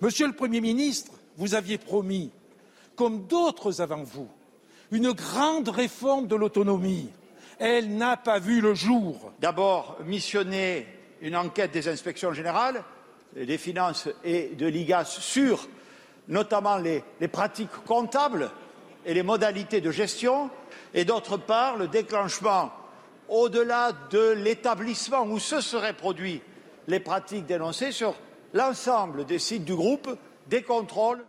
Monsieur 0.00 0.26
le 0.26 0.32
Premier 0.32 0.62
ministre, 0.62 1.12
vous 1.36 1.54
aviez 1.54 1.76
promis, 1.76 2.30
comme 2.96 3.26
d'autres 3.26 3.82
avant 3.82 4.02
vous, 4.02 4.28
une 4.92 5.12
grande 5.12 5.68
réforme 5.68 6.26
de 6.26 6.36
l'autonomie 6.36 7.10
elle 7.58 7.96
n'a 7.96 8.16
pas 8.16 8.38
vu 8.38 8.60
le 8.60 8.74
jour. 8.74 9.32
D'abord, 9.40 9.98
missionner 10.04 10.86
une 11.20 11.36
enquête 11.36 11.72
des 11.72 11.88
inspections 11.88 12.32
générales, 12.32 12.82
des 13.36 13.58
finances 13.58 14.08
et 14.24 14.50
de 14.56 14.66
l'IGAS 14.66 15.04
sur 15.20 15.68
notamment 16.28 16.78
les, 16.78 17.02
pratiques 17.28 17.70
comptables 17.86 18.50
et 19.04 19.14
les 19.14 19.22
modalités 19.22 19.80
de 19.80 19.90
gestion, 19.90 20.50
et 20.94 21.04
d'autre 21.04 21.36
part, 21.36 21.76
le 21.76 21.88
déclenchement, 21.88 22.72
au-delà 23.28 23.92
de 24.10 24.30
l'établissement 24.30 25.24
où 25.24 25.38
se 25.38 25.60
seraient 25.60 25.94
produites 25.94 26.42
les 26.86 27.00
pratiques 27.00 27.46
dénoncées, 27.46 27.92
sur 27.92 28.14
l'ensemble 28.52 29.24
des 29.24 29.38
sites 29.38 29.64
du 29.64 29.74
groupe, 29.74 30.08
des 30.48 30.62
contrôles 30.62 31.24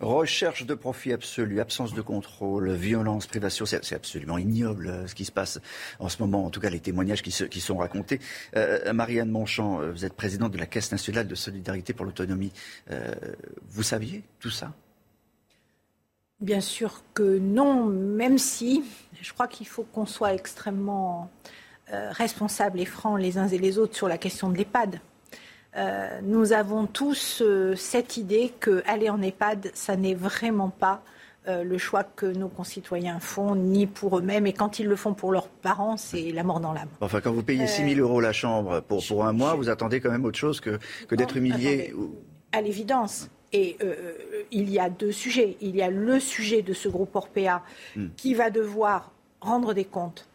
Recherche 0.00 0.64
de 0.66 0.74
profit 0.74 1.12
absolu, 1.12 1.60
absence 1.60 1.94
de 1.94 2.02
contrôle, 2.02 2.72
violence, 2.72 3.26
privation, 3.26 3.66
c'est 3.66 3.94
absolument 3.94 4.38
ignoble 4.38 4.88
euh, 4.88 5.06
ce 5.06 5.14
qui 5.14 5.24
se 5.24 5.32
passe 5.32 5.60
en 5.98 6.08
ce 6.08 6.20
moment, 6.22 6.44
en 6.44 6.50
tout 6.50 6.60
cas 6.60 6.70
les 6.70 6.80
témoignages 6.80 7.22
qui, 7.22 7.60
sont 7.60 7.76
racontés. 7.76 8.20
Euh, 8.56 8.92
Marianne 8.92 9.30
Monchamp, 9.30 9.80
euh, 9.80 9.92
vous 9.92 10.04
êtes 10.04 10.14
présidente 10.14 10.52
de 10.52 10.58
la 10.58 10.66
Caisse 10.66 10.92
nationale 10.92 11.26
de 11.26 11.34
solidarité 11.34 11.92
pour 11.92 12.04
l'autonomie. 12.04 12.52
vous 13.68 13.82
saviez 13.82 14.22
tout 14.40 14.50
ça? 14.50 14.72
Bien 16.40 16.60
sûr 16.60 17.02
que 17.14 17.38
non, 17.38 17.84
même 17.86 18.38
si 18.38 18.84
je 19.20 19.32
crois 19.32 19.48
qu'il 19.48 19.66
faut 19.66 19.82
qu'on 19.82 20.06
soit 20.06 20.34
extrêmement 20.34 21.30
responsables 21.88 22.80
et 22.80 22.84
francs 22.84 23.18
les 23.18 23.38
uns 23.38 23.48
et 23.48 23.58
les 23.58 23.78
autres 23.78 23.96
sur 23.96 24.08
la 24.08 24.18
question 24.18 24.50
de 24.50 24.56
l'EHPAD. 24.56 25.00
Euh, 25.76 26.20
nous 26.22 26.52
avons 26.52 26.86
tous 26.86 27.42
euh, 27.42 27.76
cette 27.76 28.16
idée 28.16 28.52
que 28.58 28.82
aller 28.86 29.10
en 29.10 29.20
EHPAD, 29.20 29.70
ça 29.74 29.96
n'est 29.96 30.14
vraiment 30.14 30.70
pas 30.70 31.02
euh, 31.46 31.62
le 31.62 31.78
choix 31.78 32.04
que 32.04 32.26
nos 32.26 32.48
concitoyens 32.48 33.20
font, 33.20 33.54
ni 33.54 33.86
pour 33.86 34.18
eux-mêmes. 34.18 34.46
Et 34.46 34.52
quand 34.52 34.78
ils 34.78 34.86
le 34.86 34.96
font 34.96 35.14
pour 35.14 35.30
leurs 35.30 35.48
parents, 35.48 35.96
c'est 35.96 36.32
la 36.32 36.42
mort 36.42 36.60
dans 36.60 36.72
l'âme. 36.72 36.88
Enfin, 37.00 37.20
quand 37.20 37.32
vous 37.32 37.42
payez 37.42 37.66
6 37.66 37.94
000 37.94 38.00
euros 38.00 38.20
la 38.20 38.32
chambre 38.32 38.80
pour, 38.80 39.06
pour 39.06 39.24
un 39.24 39.32
mois, 39.32 39.54
vous 39.54 39.68
attendez 39.68 40.00
quand 40.00 40.10
même 40.10 40.24
autre 40.24 40.38
chose 40.38 40.60
que, 40.60 40.78
que 41.06 41.14
d'être 41.14 41.36
humilié. 41.36 41.94
À 42.52 42.60
l'évidence. 42.60 43.28
Et 43.52 43.78
il 44.50 44.68
y 44.68 44.78
a 44.78 44.90
deux 44.90 45.12
sujets. 45.12 45.56
Il 45.62 45.74
y 45.74 45.80
a 45.80 45.88
le 45.88 46.20
sujet 46.20 46.60
de 46.60 46.74
ce 46.74 46.86
groupe 46.86 47.16
Orpea 47.16 47.62
hmm. 47.96 48.08
qui 48.14 48.34
va 48.34 48.50
devoir 48.50 49.10
rendre 49.40 49.72
des 49.72 49.86
comptes 49.86 50.27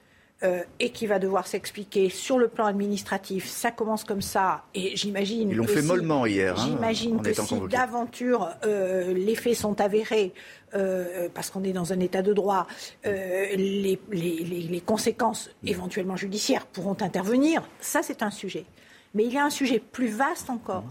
euh, 0.43 0.63
et 0.79 0.89
qui 0.89 1.07
va 1.07 1.19
devoir 1.19 1.47
s'expliquer 1.47 2.09
sur 2.09 2.37
le 2.37 2.47
plan 2.47 2.65
administratif. 2.65 3.47
Ça 3.47 3.71
commence 3.71 4.03
comme 4.03 4.21
ça, 4.21 4.65
et 4.73 4.95
j'imagine. 4.95 5.49
Ils 5.49 5.55
l'ont 5.55 5.67
fait 5.67 5.81
mollement 5.81 6.25
hier. 6.25 6.59
Hein, 6.59 6.65
j'imagine 6.65 7.21
que 7.21 7.33
si 7.33 7.59
d'aventure 7.69 8.49
euh, 8.65 9.13
les 9.13 9.35
faits 9.35 9.55
sont 9.55 9.79
avérés, 9.79 10.33
euh, 10.75 11.29
parce 11.33 11.49
qu'on 11.49 11.63
est 11.63 11.71
dans 11.71 11.93
un 11.93 11.99
état 11.99 12.21
de 12.21 12.33
droit, 12.33 12.67
les, 13.05 13.99
les, 14.11 14.83
conséquences 14.85 15.49
éventuellement 15.65 16.17
judiciaires 16.17 16.65
pourront 16.65 16.97
intervenir. 16.99 17.63
Ça, 17.79 18.01
c'est 18.03 18.21
un 18.21 18.31
sujet. 18.31 18.65
Mais 19.13 19.23
il 19.25 19.33
y 19.33 19.37
a 19.37 19.45
un 19.45 19.49
sujet 19.49 19.79
plus 19.79 20.09
vaste 20.09 20.49
encore 20.49 20.85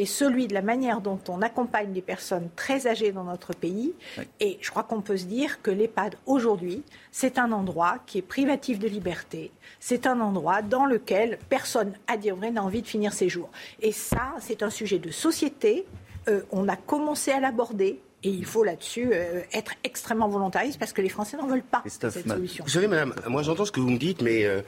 qui 0.00 0.04
est 0.04 0.06
celui 0.06 0.46
de 0.46 0.54
la 0.54 0.62
manière 0.62 1.02
dont 1.02 1.20
on 1.28 1.42
accompagne 1.42 1.92
les 1.92 2.00
personnes 2.00 2.48
très 2.56 2.86
âgées 2.86 3.12
dans 3.12 3.24
notre 3.24 3.54
pays. 3.54 3.92
Et 4.40 4.56
je 4.62 4.70
crois 4.70 4.82
qu'on 4.82 5.02
peut 5.02 5.18
se 5.18 5.26
dire 5.26 5.60
que 5.60 5.70
l'EHPAD, 5.70 6.16
aujourd'hui, 6.24 6.82
c'est 7.12 7.36
un 7.36 7.52
endroit 7.52 7.98
qui 8.06 8.16
est 8.16 8.22
privatif 8.22 8.78
de 8.78 8.88
liberté. 8.88 9.52
C'est 9.78 10.06
un 10.06 10.20
endroit 10.20 10.62
dans 10.62 10.86
lequel 10.86 11.38
personne, 11.50 11.92
à 12.06 12.16
dire 12.16 12.34
vrai, 12.34 12.50
n'a 12.50 12.62
envie 12.62 12.80
de 12.80 12.86
finir 12.86 13.12
ses 13.12 13.28
jours. 13.28 13.50
Et 13.82 13.92
ça, 13.92 14.32
c'est 14.40 14.62
un 14.62 14.70
sujet 14.70 14.98
de 14.98 15.10
société. 15.10 15.84
Euh, 16.28 16.44
on 16.50 16.66
a 16.68 16.76
commencé 16.76 17.30
à 17.30 17.38
l'aborder. 17.38 18.00
Et 18.22 18.30
il 18.30 18.46
faut 18.46 18.64
là-dessus 18.64 19.10
euh, 19.12 19.42
être 19.52 19.74
extrêmement 19.84 20.28
volontariste 20.28 20.78
parce 20.78 20.94
que 20.94 21.02
les 21.02 21.10
Français 21.10 21.36
n'en 21.36 21.46
veulent 21.46 21.62
pas 21.62 21.82
cette 21.86 22.26
solution. 22.26 22.64
Vous 22.64 22.70
savez, 22.70 22.88
madame, 22.88 23.14
moi 23.26 23.42
j'entends 23.42 23.66
ce 23.66 23.72
que 23.72 23.80
vous 23.80 23.90
me 23.90 23.98
dites, 23.98 24.22
mais 24.22 24.46
euh, 24.46 24.62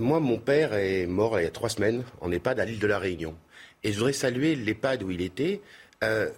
moi, 0.00 0.18
mon 0.18 0.38
père 0.38 0.74
est 0.74 1.06
mort 1.06 1.38
il 1.38 1.44
y 1.44 1.46
a 1.46 1.50
trois 1.50 1.68
semaines 1.68 2.02
en 2.20 2.32
EHPAD 2.32 2.58
à 2.58 2.64
l'île 2.64 2.80
de 2.80 2.86
la 2.88 2.98
Réunion. 2.98 3.36
Et 3.84 3.92
je 3.92 3.98
voudrais 3.98 4.12
saluer 4.12 4.56
l'EHPAD 4.56 5.02
où 5.02 5.10
il 5.10 5.20
était. 5.20 5.60
Euh, 6.02 6.28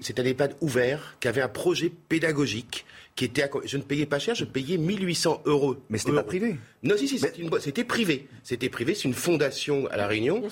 c'est 0.00 0.18
un 0.18 0.24
EHPAD 0.24 0.56
ouvert 0.60 1.16
qui 1.20 1.28
avait 1.28 1.40
un 1.40 1.48
projet 1.48 1.92
pédagogique 2.08 2.84
qui 3.14 3.24
était 3.24 3.50
je 3.64 3.76
ne 3.76 3.82
payais 3.82 4.06
pas 4.06 4.20
cher, 4.20 4.34
je 4.34 4.44
payais 4.44 4.76
1800 4.76 5.42
euros. 5.46 5.76
Mais 5.90 5.98
c'était 5.98 6.12
pas 6.12 6.22
privé. 6.22 6.56
Non, 6.84 6.96
si, 6.96 7.08
si, 7.08 7.18
c'était 7.18 7.84
privé. 7.84 8.28
C'était 8.44 8.68
privé, 8.68 8.94
c'est 8.94 9.04
une 9.04 9.14
fondation 9.14 9.88
à 9.88 9.96
La 9.96 10.06
Réunion. 10.06 10.42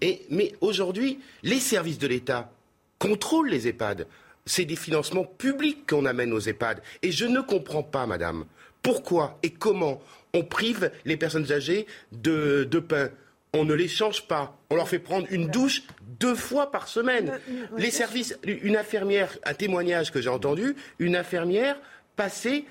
Et, 0.00 0.22
mais 0.30 0.52
aujourd'hui, 0.60 1.20
les 1.44 1.60
services 1.60 1.98
de 1.98 2.08
l'État 2.08 2.50
contrôlent 2.98 3.48
les 3.48 3.68
EHPAD. 3.68 4.08
C'est 4.44 4.64
des 4.64 4.74
financements 4.74 5.24
publics 5.24 5.88
qu'on 5.88 6.04
amène 6.04 6.32
aux 6.32 6.40
EHPAD. 6.40 6.82
Et 7.02 7.12
je 7.12 7.26
ne 7.26 7.40
comprends 7.40 7.84
pas, 7.84 8.06
madame, 8.06 8.44
pourquoi 8.82 9.38
et 9.44 9.50
comment 9.50 10.02
on 10.34 10.42
prive 10.42 10.90
les 11.04 11.16
personnes 11.16 11.52
âgées 11.52 11.86
de, 12.10 12.66
de 12.68 12.78
pain 12.80 13.10
on 13.56 13.64
ne 13.64 13.74
les 13.74 13.88
change 13.88 14.26
pas. 14.26 14.56
On 14.70 14.76
leur 14.76 14.88
fait 14.88 14.98
prendre 14.98 15.26
une 15.30 15.48
douche 15.48 15.82
deux 16.20 16.34
fois 16.34 16.70
par 16.70 16.88
semaine. 16.88 17.38
Les 17.76 17.90
services, 17.90 18.38
une 18.44 18.76
infirmière, 18.76 19.36
un 19.44 19.54
témoignage 19.54 20.10
que 20.12 20.20
j'ai 20.20 20.30
entendu, 20.30 20.76
une 20.98 21.16
infirmière 21.16 21.76
passait 22.16 22.64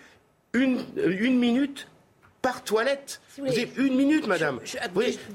une, 0.54 0.84
une 0.98 1.38
minute 1.38 1.88
par 2.46 2.64
toilette. 2.64 3.22
vous, 3.40 3.48
avez 3.48 3.72
une 3.78 3.96
minute, 3.96 4.28
madame. 4.28 4.60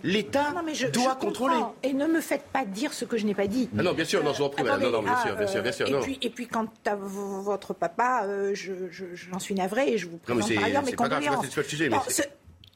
l'État 0.04 0.54
doit 0.92 1.16
contrôler. 1.16 1.56
Et 1.82 1.92
ne 1.92 2.06
me 2.06 2.20
faites 2.20 2.44
pas 2.44 2.64
dire 2.64 2.92
ce 2.92 3.04
que 3.04 3.16
je 3.16 3.26
n'ai 3.26 3.34
pas 3.34 3.48
dit. 3.48 3.68
Ah 3.76 3.82
non, 3.82 3.94
bien 3.94 4.04
sûr, 4.04 4.22
non, 4.22 4.32
je 4.32 4.38
vous 4.38 4.44
en 4.44 4.48
prie, 4.48 4.62
madame. 4.62 4.92
Non, 4.92 5.02
bien 5.02 5.20
sûr, 5.20 5.36
bien 5.36 5.46
sûr, 5.48 5.62
bien 5.62 5.72
sûr. 5.72 5.88
Et, 5.88 6.00
Puis, 6.02 6.18
et 6.22 6.30
puis, 6.30 6.46
quant 6.46 6.68
à 6.86 6.94
votre 6.94 7.74
papa, 7.74 8.22
euh, 8.26 8.54
j'en 8.54 9.40
suis 9.40 9.56
navré 9.56 9.92
et 9.92 9.98
je 9.98 10.06
vous 10.06 10.18
présente 10.18 10.54
par 10.54 10.64
ailleurs 10.64 10.84
mes 10.84 10.92
condoléances. 10.92 11.46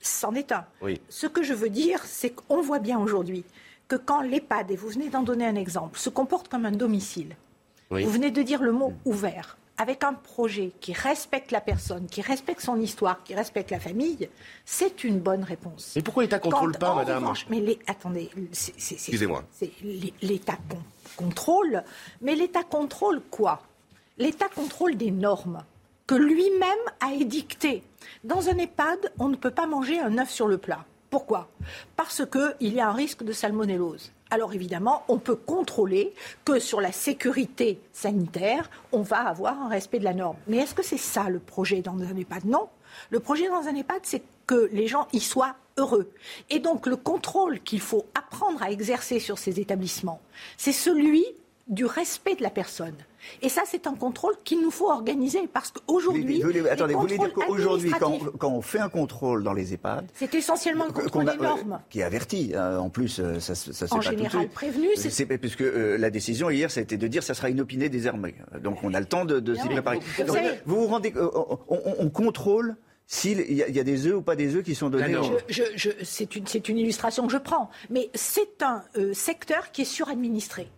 C'en 0.05 0.34
est 0.34 0.52
un. 0.52 0.66
Ce 1.09 1.26
que 1.26 1.42
je 1.42 1.55
veux 1.55 1.70
dire, 1.70 2.05
c'est 2.05 2.30
qu'on 2.30 2.61
voit 2.61 2.78
bien 2.78 2.98
aujourd'hui 2.98 3.44
que 3.88 3.96
quand 3.96 4.20
l'EHPAD, 4.20 4.70
et 4.70 4.76
vous 4.76 4.88
venez 4.88 5.09
d'en 5.09 5.22
donner 5.22 5.46
un 5.46 5.57
exemple, 5.57 5.98
se 5.98 6.11
comporte 6.11 6.48
comme 6.48 6.66
un 6.66 6.72
domicile, 6.72 7.36
vous 7.90 8.11
venez 8.11 8.30
de 8.30 8.42
dire 8.42 8.62
le 8.62 8.72
mot 8.72 8.92
ouvert, 9.05 9.57
avec 9.78 10.05
un 10.05 10.12
projet 10.12 10.72
qui 10.80 10.92
respecte 10.92 11.50
la 11.50 11.61
personne, 11.61 12.07
qui 12.07 12.20
respecte 12.20 12.61
son 12.61 12.80
histoire, 12.80 13.22
qui 13.24 13.34
respecte 13.34 13.70
la 13.70 13.80
famille, 13.80 14.28
c'est 14.64 15.05
une 15.05 15.20
bonne 15.20 15.42
réponse. 15.42 15.92
Mais 15.96 16.02
pourquoi 16.02 16.22
l'État 16.22 16.36
ne 16.36 16.42
contrôle 16.42 16.76
pas, 16.76 16.94
madame 16.94 17.32
Mais 17.48 17.61
les, 17.61 17.78
attendez, 17.86 18.30
excusez-moi. 18.52 19.44
L'État 20.22 20.59
contrôle, 21.16 21.82
mais 22.20 22.34
l'État 22.34 22.62
contrôle 22.62 23.20
quoi? 23.30 23.62
L'État 24.18 24.48
contrôle 24.55 24.96
des 24.96 25.11
normes. 25.11 25.64
Que 26.07 26.14
lui-même 26.14 26.70
a 27.00 27.12
édicté. 27.12 27.82
Dans 28.24 28.48
un 28.48 28.59
EHPAD, 28.59 29.12
on 29.18 29.28
ne 29.28 29.36
peut 29.36 29.50
pas 29.50 29.66
manger 29.66 29.98
un 29.98 30.18
œuf 30.18 30.30
sur 30.30 30.48
le 30.48 30.59
plat. 30.59 30.84
Pourquoi? 31.09 31.48
Parce 31.96 32.22
qu'il 32.26 32.74
y 32.74 32.80
a 32.80 32.88
un 32.88 32.92
risque 32.92 33.22
de 33.22 33.32
salmonellose. 33.32 34.12
Alors 34.30 34.52
évidemment, 34.52 35.05
on 35.09 35.18
peut 35.18 35.36
contrôler 35.36 36.12
que 36.44 36.59
sur 36.59 36.80
la 36.80 36.92
sécurité 36.92 37.80
sanitaire, 37.92 38.68
on 38.92 39.02
va 39.02 39.28
avoir 39.28 39.61
un 39.62 39.68
respect 39.68 40.00
de 40.00 40.05
la 40.05 40.12
norme. 40.12 40.36
Mais 40.48 40.59
est-ce 40.59 40.74
que 40.74 40.82
c'est 40.82 40.98
ça 40.98 41.28
le 41.28 41.38
projet 41.38 41.82
dans 41.82 41.96
un 42.02 42.16
EHPAD? 42.16 42.44
Non. 42.44 42.68
Le 43.11 43.20
projet 43.20 43.48
dans 43.48 43.68
un 43.68 43.74
EHPAD, 43.74 44.00
c'est 44.02 44.22
que 44.46 44.68
les 44.72 44.88
gens 44.88 45.07
y 45.12 45.20
soient 45.20 45.55
heureux. 45.76 46.11
Et 46.50 46.59
donc 46.59 46.86
le 46.86 46.96
contrôle 46.96 47.61
qu'il 47.61 47.80
faut 47.80 48.07
apprendre 48.14 48.62
à 48.62 48.70
exercer 48.70 49.20
sur 49.20 49.38
ces 49.38 49.61
établissements, 49.61 50.20
c'est 50.57 50.72
celui 50.72 51.24
du 51.68 51.86
respect 51.86 52.34
de 52.34 52.42
la 52.42 52.50
personne. 52.50 52.96
Et 53.42 53.48
ça, 53.48 53.62
c'est 53.66 53.86
un 53.86 53.94
contrôle 53.94 54.34
qu'il 54.44 54.60
nous 54.60 54.70
faut 54.70 54.90
organiser 54.90 55.48
parce 55.52 55.70
qu'aujourd'hui. 55.70 56.42
Attendez, 56.70 56.94
vous 56.94 57.00
voulez 57.00 57.18
dire 57.18 57.32
qu'aujourd'hui, 57.32 57.92
quand, 58.38 58.48
on 58.48 58.62
fait 58.62 58.78
un 58.78 58.88
contrôle 58.88 59.42
dans 59.42 59.52
les 59.52 59.74
EHPAD. 59.74 60.06
C'est 60.14 60.34
essentiellement 60.34 60.86
le 60.86 60.92
contrôle 60.92 61.24
des 61.24 61.36
normes. 61.36 61.80
qui 61.90 62.00
est 62.00 62.04
averti. 62.04 62.52
Hein, 62.54 62.78
en 62.78 62.90
plus, 62.90 63.20
euh, 63.20 63.40
ça, 63.40 63.54
ça 63.54 63.86
En 63.90 64.00
général, 64.00 64.48
prévenu. 64.48 64.88
C'est 64.96 65.24
puisque 65.38 65.62
euh, 65.62 65.96
la 65.98 66.10
décision 66.10 66.50
hier, 66.50 66.70
ça 66.70 66.80
a 66.80 66.82
été 66.82 66.96
de 66.96 67.06
dire 67.06 67.20
que 67.20 67.26
ça 67.26 67.34
sera 67.34 67.50
inopiné 67.50 67.88
désormais. 67.88 68.34
Donc 68.62 68.78
on 68.82 68.94
a 68.94 69.00
le 69.00 69.06
temps 69.06 69.24
de, 69.24 69.40
de 69.40 69.54
s'y 69.54 69.68
préparer. 69.68 70.00
vous 70.66 70.76
vous 70.76 70.86
rendez. 70.86 71.12
Euh, 71.16 71.28
on 71.68 72.10
contrôle 72.10 72.76
s'il 73.06 73.40
y, 73.40 73.56
y, 73.56 73.80
a 73.80 73.84
des 73.84 74.06
œufs 74.06 74.16
ou 74.16 74.22
pas 74.22 74.36
des 74.36 74.56
œufs 74.56 74.64
qui 74.64 74.74
sont 74.74 74.88
donnés. 74.88 75.16
c'est 76.02 76.36
une, 76.36 76.44
une, 76.68 76.78
illustration 76.78 77.26
que 77.26 77.32
je 77.32 77.38
prends, 77.38 77.70
mais 77.90 78.10
c'est 78.14 78.62
un 78.62 78.82
euh, 78.96 79.12
secteur 79.12 79.72
qui 79.72 79.82
est 79.82 79.86
suradministré. 79.86 80.68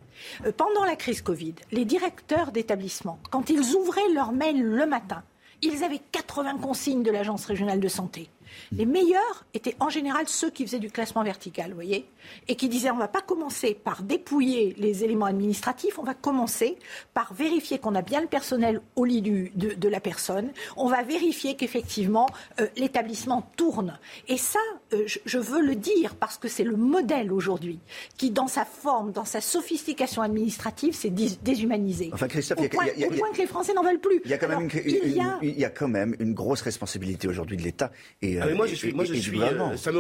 Euh, 0.45 0.53
pendant 0.53 0.85
la 0.85 0.97
crise 0.97 1.23
Covid, 1.23 1.55
les 1.73 1.85
directeurs 1.85 2.53
d'établissements, 2.53 3.19
quand 3.31 3.51
ils 3.51 3.75
ouvraient 3.75 4.13
leur 4.15 4.33
mail 4.33 4.63
le 4.63 4.87
matin, 4.87 5.23
ils 5.63 5.85
avaient 5.85 6.03
80 6.13 6.59
consignes 6.59 7.03
de 7.03 7.11
l'Agence 7.11 7.47
régionale 7.47 7.81
de 7.81 7.89
santé. 7.89 8.29
Les 8.73 8.87
meilleurs 8.87 9.45
étaient 9.55 9.77
en 9.81 9.89
général 9.89 10.29
ceux 10.29 10.51
qui 10.51 10.65
faisaient 10.65 10.79
du 10.79 10.91
classement 10.91 11.23
vertical, 11.23 11.71
vous 11.71 11.77
voyez, 11.77 12.09
et 12.49 12.57
qui 12.57 12.69
disaient 12.69 12.91
on 12.91 12.97
ne 12.97 13.01
va 13.01 13.09
pas 13.09 13.23
commencer 13.23 13.75
par 13.75 14.03
dépouiller 14.03 14.75
les 14.79 15.05
éléments 15.05 15.27
administratifs, 15.27 15.99
on 15.99 16.03
va 16.03 16.15
commencer 16.15 16.77
par 17.15 17.33
vérifier 17.35 17.79
qu'on 17.79 17.95
a 17.95 18.03
bien 18.03 18.21
le 18.21 18.27
personnel 18.27 18.81
au 18.95 19.05
lit 19.05 19.23
de, 19.23 19.89
la 19.89 20.01
personne, 20.01 20.51
on 20.77 20.89
va 20.89 21.03
vérifier 21.03 21.55
qu'effectivement 21.55 22.29
euh, 22.61 22.67
l'établissement 22.77 23.51
tourne. 23.57 23.99
Et 24.29 24.37
ça, 24.37 24.59
euh, 24.93 25.05
je, 25.07 25.39
veux 25.39 25.63
le 25.63 25.77
dire 25.77 26.15
parce 26.17 26.39
que 26.39 26.49
c'est 26.49 26.65
le 26.65 26.77
modèle 26.77 27.33
aujourd'hui 27.33 27.79
qui, 28.17 28.31
dans 28.31 28.49
sa 28.49 28.65
forme, 28.65 29.13
dans 29.13 29.25
sa 29.25 29.41
sophistication 29.41 30.23
administrative, 30.23 30.95
s'est 30.95 31.11
déshumanisé. 31.11 32.11
Enfin, 32.13 32.29
Christophe, 32.29 32.61
au, 32.61 32.69
point, 32.69 32.87
que 32.87 33.39
les 33.39 33.47
Français 33.47 33.75
n'en 33.75 33.83
veulent 33.83 34.01
plus. 34.01 34.21
Il 34.25 34.31
y 34.31 34.35
a 34.35 34.39
quand, 34.39 34.49
même, 34.49 34.63
une, 34.63 34.71
il 35.43 35.59
y 35.59 35.65
a... 35.65 35.71
quand 35.71 35.89
même 35.89 36.17
une 36.19 36.35
grosse 36.35 36.63
responsabilité 36.63 37.29
aujourd'hui 37.29 37.57
de 37.57 37.63
l'État. 37.63 37.91
Et, 38.23 38.41
ah, 38.41 38.49
moi, 38.55 38.67
je 38.67 38.75
suis, 38.75 38.93
moi, 38.93 39.05
je 39.05 39.15
suis 39.15 39.41
euh, 39.41 39.77
ça 39.77 39.93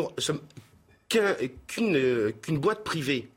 qu'une 1.08 2.58
boîte 2.58 2.84
privée 2.84 3.28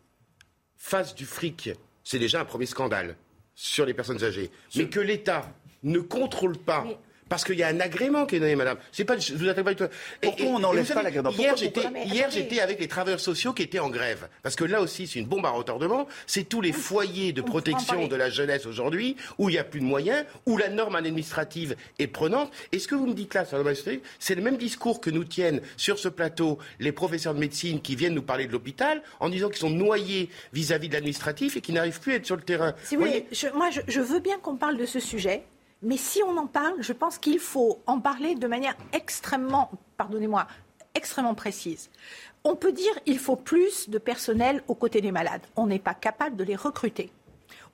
fasse 0.77 1.15
du 1.15 1.25
fric, 1.25 1.71
c'est 2.03 2.19
déjà 2.19 2.41
un 2.41 2.45
premier 2.45 2.65
scandale 2.65 3.15
sur 3.55 3.85
les 3.85 3.93
personnes 3.93 4.23
âgées. 4.23 4.49
Mais 4.75 4.87
que 4.89 4.99
l'État 4.99 5.53
ne 5.83 5.99
contrôle 5.99 6.57
pas 6.57 6.85
parce 7.29 7.43
qu'il 7.43 7.55
y 7.55 7.63
a 7.63 7.67
un 7.67 7.79
agrément 7.79 8.25
qui 8.25 8.35
est 8.35 8.39
donné, 8.39 8.55
madame. 8.55 8.77
C'est 8.91 9.05
pas, 9.05 9.17
je 9.17 9.33
vous 9.35 9.45
pas 9.53 9.87
Pourquoi 10.21 10.45
on 10.47 10.59
n'enlève 10.59 10.91
pas 10.91 11.03
l'agrément 11.03 11.29
Hier, 11.29 11.55
j'étais, 11.55 11.81
hier, 12.05 12.29
j'étais 12.31 12.59
avec 12.59 12.79
les 12.79 12.87
travailleurs 12.87 13.19
sociaux 13.19 13.53
qui 13.53 13.63
étaient 13.63 13.79
en 13.79 13.89
grève. 13.89 14.27
Parce 14.43 14.55
que 14.55 14.65
là 14.65 14.81
aussi, 14.81 15.07
c'est 15.07 15.19
une 15.19 15.27
bombe 15.27 15.45
à 15.45 15.51
retardement. 15.51 16.07
C'est 16.25 16.43
tous 16.43 16.61
les 16.61 16.71
foyers 16.71 17.31
de 17.31 17.41
protection 17.41 18.07
de 18.07 18.15
la 18.15 18.29
jeunesse 18.29 18.65
aujourd'hui 18.65 19.15
où 19.37 19.49
il 19.49 19.53
n'y 19.53 19.59
a 19.59 19.63
plus 19.63 19.79
de 19.79 19.85
moyens, 19.85 20.25
où 20.45 20.57
la 20.57 20.69
norme 20.69 20.95
administrative 20.95 21.75
est 21.99 22.07
prenante. 22.07 22.51
Et 22.71 22.79
ce 22.79 22.87
que 22.87 22.95
vous 22.95 23.05
me 23.05 23.13
dites 23.13 23.33
là, 23.33 23.45
c'est 24.19 24.35
le 24.35 24.41
même 24.41 24.57
discours 24.57 24.99
que 24.99 25.09
nous 25.09 25.23
tiennent 25.23 25.61
sur 25.77 25.99
ce 25.99 26.09
plateau 26.09 26.57
les 26.79 26.91
professeurs 26.91 27.35
de 27.35 27.39
médecine 27.39 27.81
qui 27.81 27.95
viennent 27.95 28.15
nous 28.15 28.23
parler 28.23 28.47
de 28.47 28.51
l'hôpital 28.51 29.03
en 29.19 29.29
disant 29.29 29.49
qu'ils 29.49 29.59
sont 29.59 29.69
noyés 29.69 30.29
vis-à-vis 30.53 30.89
de 30.89 30.93
l'administratif 30.93 31.57
et 31.57 31.61
qu'ils 31.61 31.75
n'arrivent 31.75 31.99
plus 31.99 32.13
à 32.13 32.15
être 32.15 32.25
sur 32.25 32.35
le 32.35 32.41
terrain? 32.41 32.73
Si 32.83 32.95
vous 32.95 33.01
voyez, 33.01 33.27
moi, 33.53 33.69
je 33.87 34.01
veux 34.01 34.19
bien 34.19 34.39
qu'on 34.39 34.55
parle 34.55 34.77
de 34.77 34.85
ce 34.85 34.99
sujet. 34.99 35.43
Mais 35.81 35.97
si 35.97 36.21
on 36.23 36.37
en 36.37 36.47
parle, 36.47 36.75
je 36.81 36.93
pense 36.93 37.17
qu'il 37.17 37.39
faut 37.39 37.79
en 37.87 37.99
parler 37.99 38.35
de 38.35 38.47
manière 38.47 38.75
extrêmement, 38.91 39.71
pardonnez-moi, 39.95 40.45
extrêmement 40.93 41.35
précise. 41.35 41.89
On 42.43 42.55
peut 42.55 42.73
dire 42.73 43.03
qu'il 43.03 43.19
faut 43.19 43.37
plus 43.37 43.89
de 43.89 43.97
personnel 43.97 44.61
aux 44.67 44.75
côtés 44.75 45.01
des 45.01 45.11
malades. 45.11 45.45
On 45.55 45.67
n'est 45.67 45.79
pas 45.79 45.93
capable 45.93 46.35
de 46.35 46.43
les 46.43 46.55
recruter. 46.55 47.11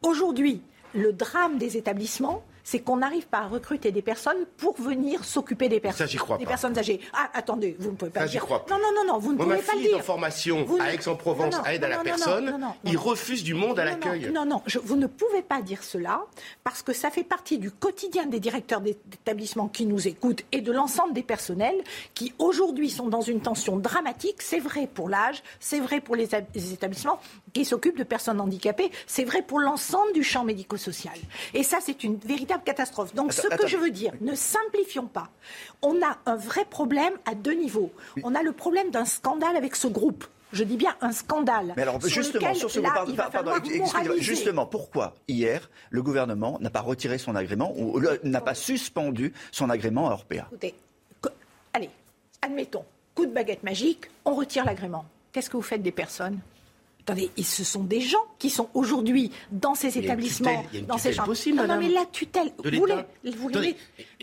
Aujourd'hui, 0.04 0.62
le 0.94 1.14
drame 1.14 1.58
des 1.58 1.78
établissements, 1.78 2.44
c'est 2.66 2.80
qu'on 2.80 2.98
n'arrive 2.98 3.28
pas 3.28 3.38
à 3.38 3.48
recruter 3.48 3.92
des 3.92 4.02
personnes 4.02 4.46
pour 4.58 4.76
venir 4.82 5.24
s'occuper 5.24 5.70
des 5.70 5.80
personnes, 5.80 6.10
des 6.40 6.46
personnes 6.46 6.78
âgées. 6.78 7.00
Ah, 7.14 7.30
attendez, 7.34 7.78
vous 7.80 7.92
ne 7.92 7.96
pouvez 7.96 8.12
pas 8.12 8.22
ça, 8.22 8.26
dire. 8.26 8.42
Crois 8.42 8.66
non, 8.70 8.78
non, 8.78 8.92
non, 8.94 9.14
non, 9.14 9.20
vous 9.20 9.34
ne 9.34 9.38
pouvez 9.38 9.60
pas 9.60 9.76
le 9.76 9.82
dire. 9.82 10.04
formation 10.04 10.66
à 10.80 10.94
Aix-en-Provence 10.94 11.56
à 11.64 11.76
aide 11.76 11.84
à 11.84 11.88
la 11.88 12.00
personne, 12.00 12.60
il 12.84 12.98
refuse 12.98 13.44
du 13.44 13.54
monde 13.54 13.80
à 13.80 13.86
l'accueil. 13.86 14.32
Non, 14.34 14.46
non, 14.46 14.64
vous 14.84 14.96
ne 14.96 15.08
pouvez 15.08 15.44
pas 15.44 15.62
dire 15.62 15.84
cela 15.84 16.24
parce 16.64 16.82
que 16.82 16.92
ça 16.92 17.12
fait 17.12 17.24
partie 17.24 17.60
du 17.60 17.70
quotidien 17.70 18.26
des 18.26 18.40
directeurs 18.40 18.82
d'établissements 18.82 19.68
qui 19.68 19.86
nous 19.86 20.08
écoutent 20.08 20.44
et 20.52 20.62
de 20.62 20.72
l'ensemble 20.72 21.14
des 21.14 21.24
personnels 21.24 21.84
qui 22.16 22.34
aujourd'hui 22.40 22.90
sont 22.90 23.08
dans 23.08 23.22
une 23.22 23.42
tension 23.42 23.78
dramatique. 23.78 24.42
C'est 24.42 24.60
vrai 24.60 24.90
pour 24.92 25.08
l'âge, 25.08 25.44
c'est 25.60 25.80
vrai 25.80 26.02
pour 26.02 26.16
les 26.16 26.34
établissements 26.74 27.20
qui 27.56 27.64
s'occupent 27.64 27.98
de 27.98 28.04
personnes 28.04 28.42
handicapées, 28.42 28.92
c'est 29.08 29.24
vrai 29.24 29.42
pour 29.42 29.62
l'ensemble 29.62 30.12
du 30.12 30.24
champ 30.24 30.44
médico-social. 30.44 31.16
Et 31.54 31.64
ça, 31.64 31.78
c'est 31.82 32.04
une 32.04 32.18
véritable 32.18 32.64
catastrophe. 32.66 33.16
Donc 33.16 33.32
ce 33.32 33.48
que 33.48 33.66
je 33.66 33.78
veux 33.78 33.92
dire, 33.92 34.12
ne 34.20 34.36
simplifions 34.36 35.08
pas. 35.08 35.30
On 35.82 35.96
a 36.02 36.18
un 36.26 36.36
vrai 36.36 36.66
problème 36.66 37.14
à 37.26 37.34
deux 37.34 37.54
niveaux. 37.54 37.94
On 38.24 38.36
a 38.36 38.44
le 38.44 38.52
problème 38.52 38.92
d'un 38.92 39.06
scandale 39.06 39.56
avec 39.56 39.78
ce 39.78 39.88
groupe. 39.88 40.26
Je 40.52 40.66
dis 40.66 40.76
bien 40.76 40.98
un 41.00 41.14
scandale. 41.14 41.74
Mais 41.78 41.84
alors, 41.84 42.00
justement, 42.02 42.54
sur 42.54 42.70
ce 42.70 42.80
là, 42.82 43.06
justement, 44.18 44.66
pourquoi 44.66 45.16
hier 45.30 45.70
le 45.90 46.04
gouvernement 46.04 46.58
n'a 46.60 46.70
pas 46.70 46.82
retiré 46.82 47.18
son 47.18 47.36
agrément 47.36 47.74
ou 47.78 48.02
n'a 48.24 48.42
pas 48.42 48.56
suspendu 48.56 49.34
son 49.52 49.70
agrément 49.70 50.10
à 50.10 50.12
Orpea? 50.12 50.46
Écoutez, 50.52 50.76
allez, 51.72 51.90
admettons, 52.42 52.84
coup 53.16 53.26
de 53.26 53.32
baguette 53.32 53.64
magique, 53.64 54.10
on 54.26 54.36
retire 54.36 54.66
l'agrément. 54.66 55.06
Qu'est-ce 55.32 55.50
que 55.50 55.56
vous 55.56 55.64
faites 55.64 55.82
des 55.82 55.92
personnes? 55.92 56.40
Attendez, 57.08 57.30
ce 57.44 57.64
sont 57.64 57.84
des 57.84 58.02
gens 58.02 58.24
qui 58.40 58.50
sont 58.50 58.68
aujourd'hui 58.74 59.32
dans 59.52 59.76
ces 59.76 59.96
établissements, 60.00 60.66
dans 60.88 60.98
ces 60.98 61.14
chambres. 61.14 61.28
Possible, 61.28 61.60
non, 61.60 61.68
non, 61.68 61.78
mais 61.78 61.90
la 61.90 62.06
tutelle, 62.06 62.52
vous 62.58 62.80
voulez, 62.80 63.76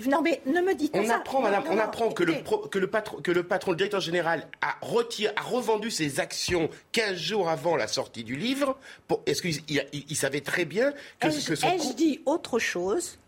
non, 0.09 0.21
mais 0.21 0.43
ne 0.47 0.61
me 0.61 0.75
dites 0.75 0.91
on 0.95 1.03
pas 1.03 1.07
ça. 1.07 1.17
Apprend, 1.19 1.43
madame, 1.43 1.63
on 1.71 1.79
apprend 1.79 2.11
que 2.11 2.25
le, 2.25 2.35
que, 2.71 2.81
le 2.81 2.89
patron, 2.89 3.19
que 3.19 3.31
le 3.31 3.45
patron, 3.45 3.71
le 3.71 3.77
directeur 3.77 4.01
général, 4.01 4.49
a, 4.61 4.75
retiré, 4.81 5.33
a 5.37 5.43
revendu 5.43 5.93
ses 5.93 6.19
actions 6.19 6.71
15 6.91 7.17
jours 7.17 7.49
avant 7.49 7.77
la 7.77 7.87
sortie 7.87 8.25
du 8.25 8.35
livre. 8.35 8.77
Est-ce 9.27 9.43
qu'il 9.43 9.63
il, 9.93 10.17
savait 10.17 10.41
très 10.41 10.65
bien 10.65 10.93
que, 11.21 11.29
que 11.29 11.55
son 11.55 11.69
Ai-je 11.69 11.93
dit 11.95 12.21
autre 12.27 12.59
chose 12.59 13.19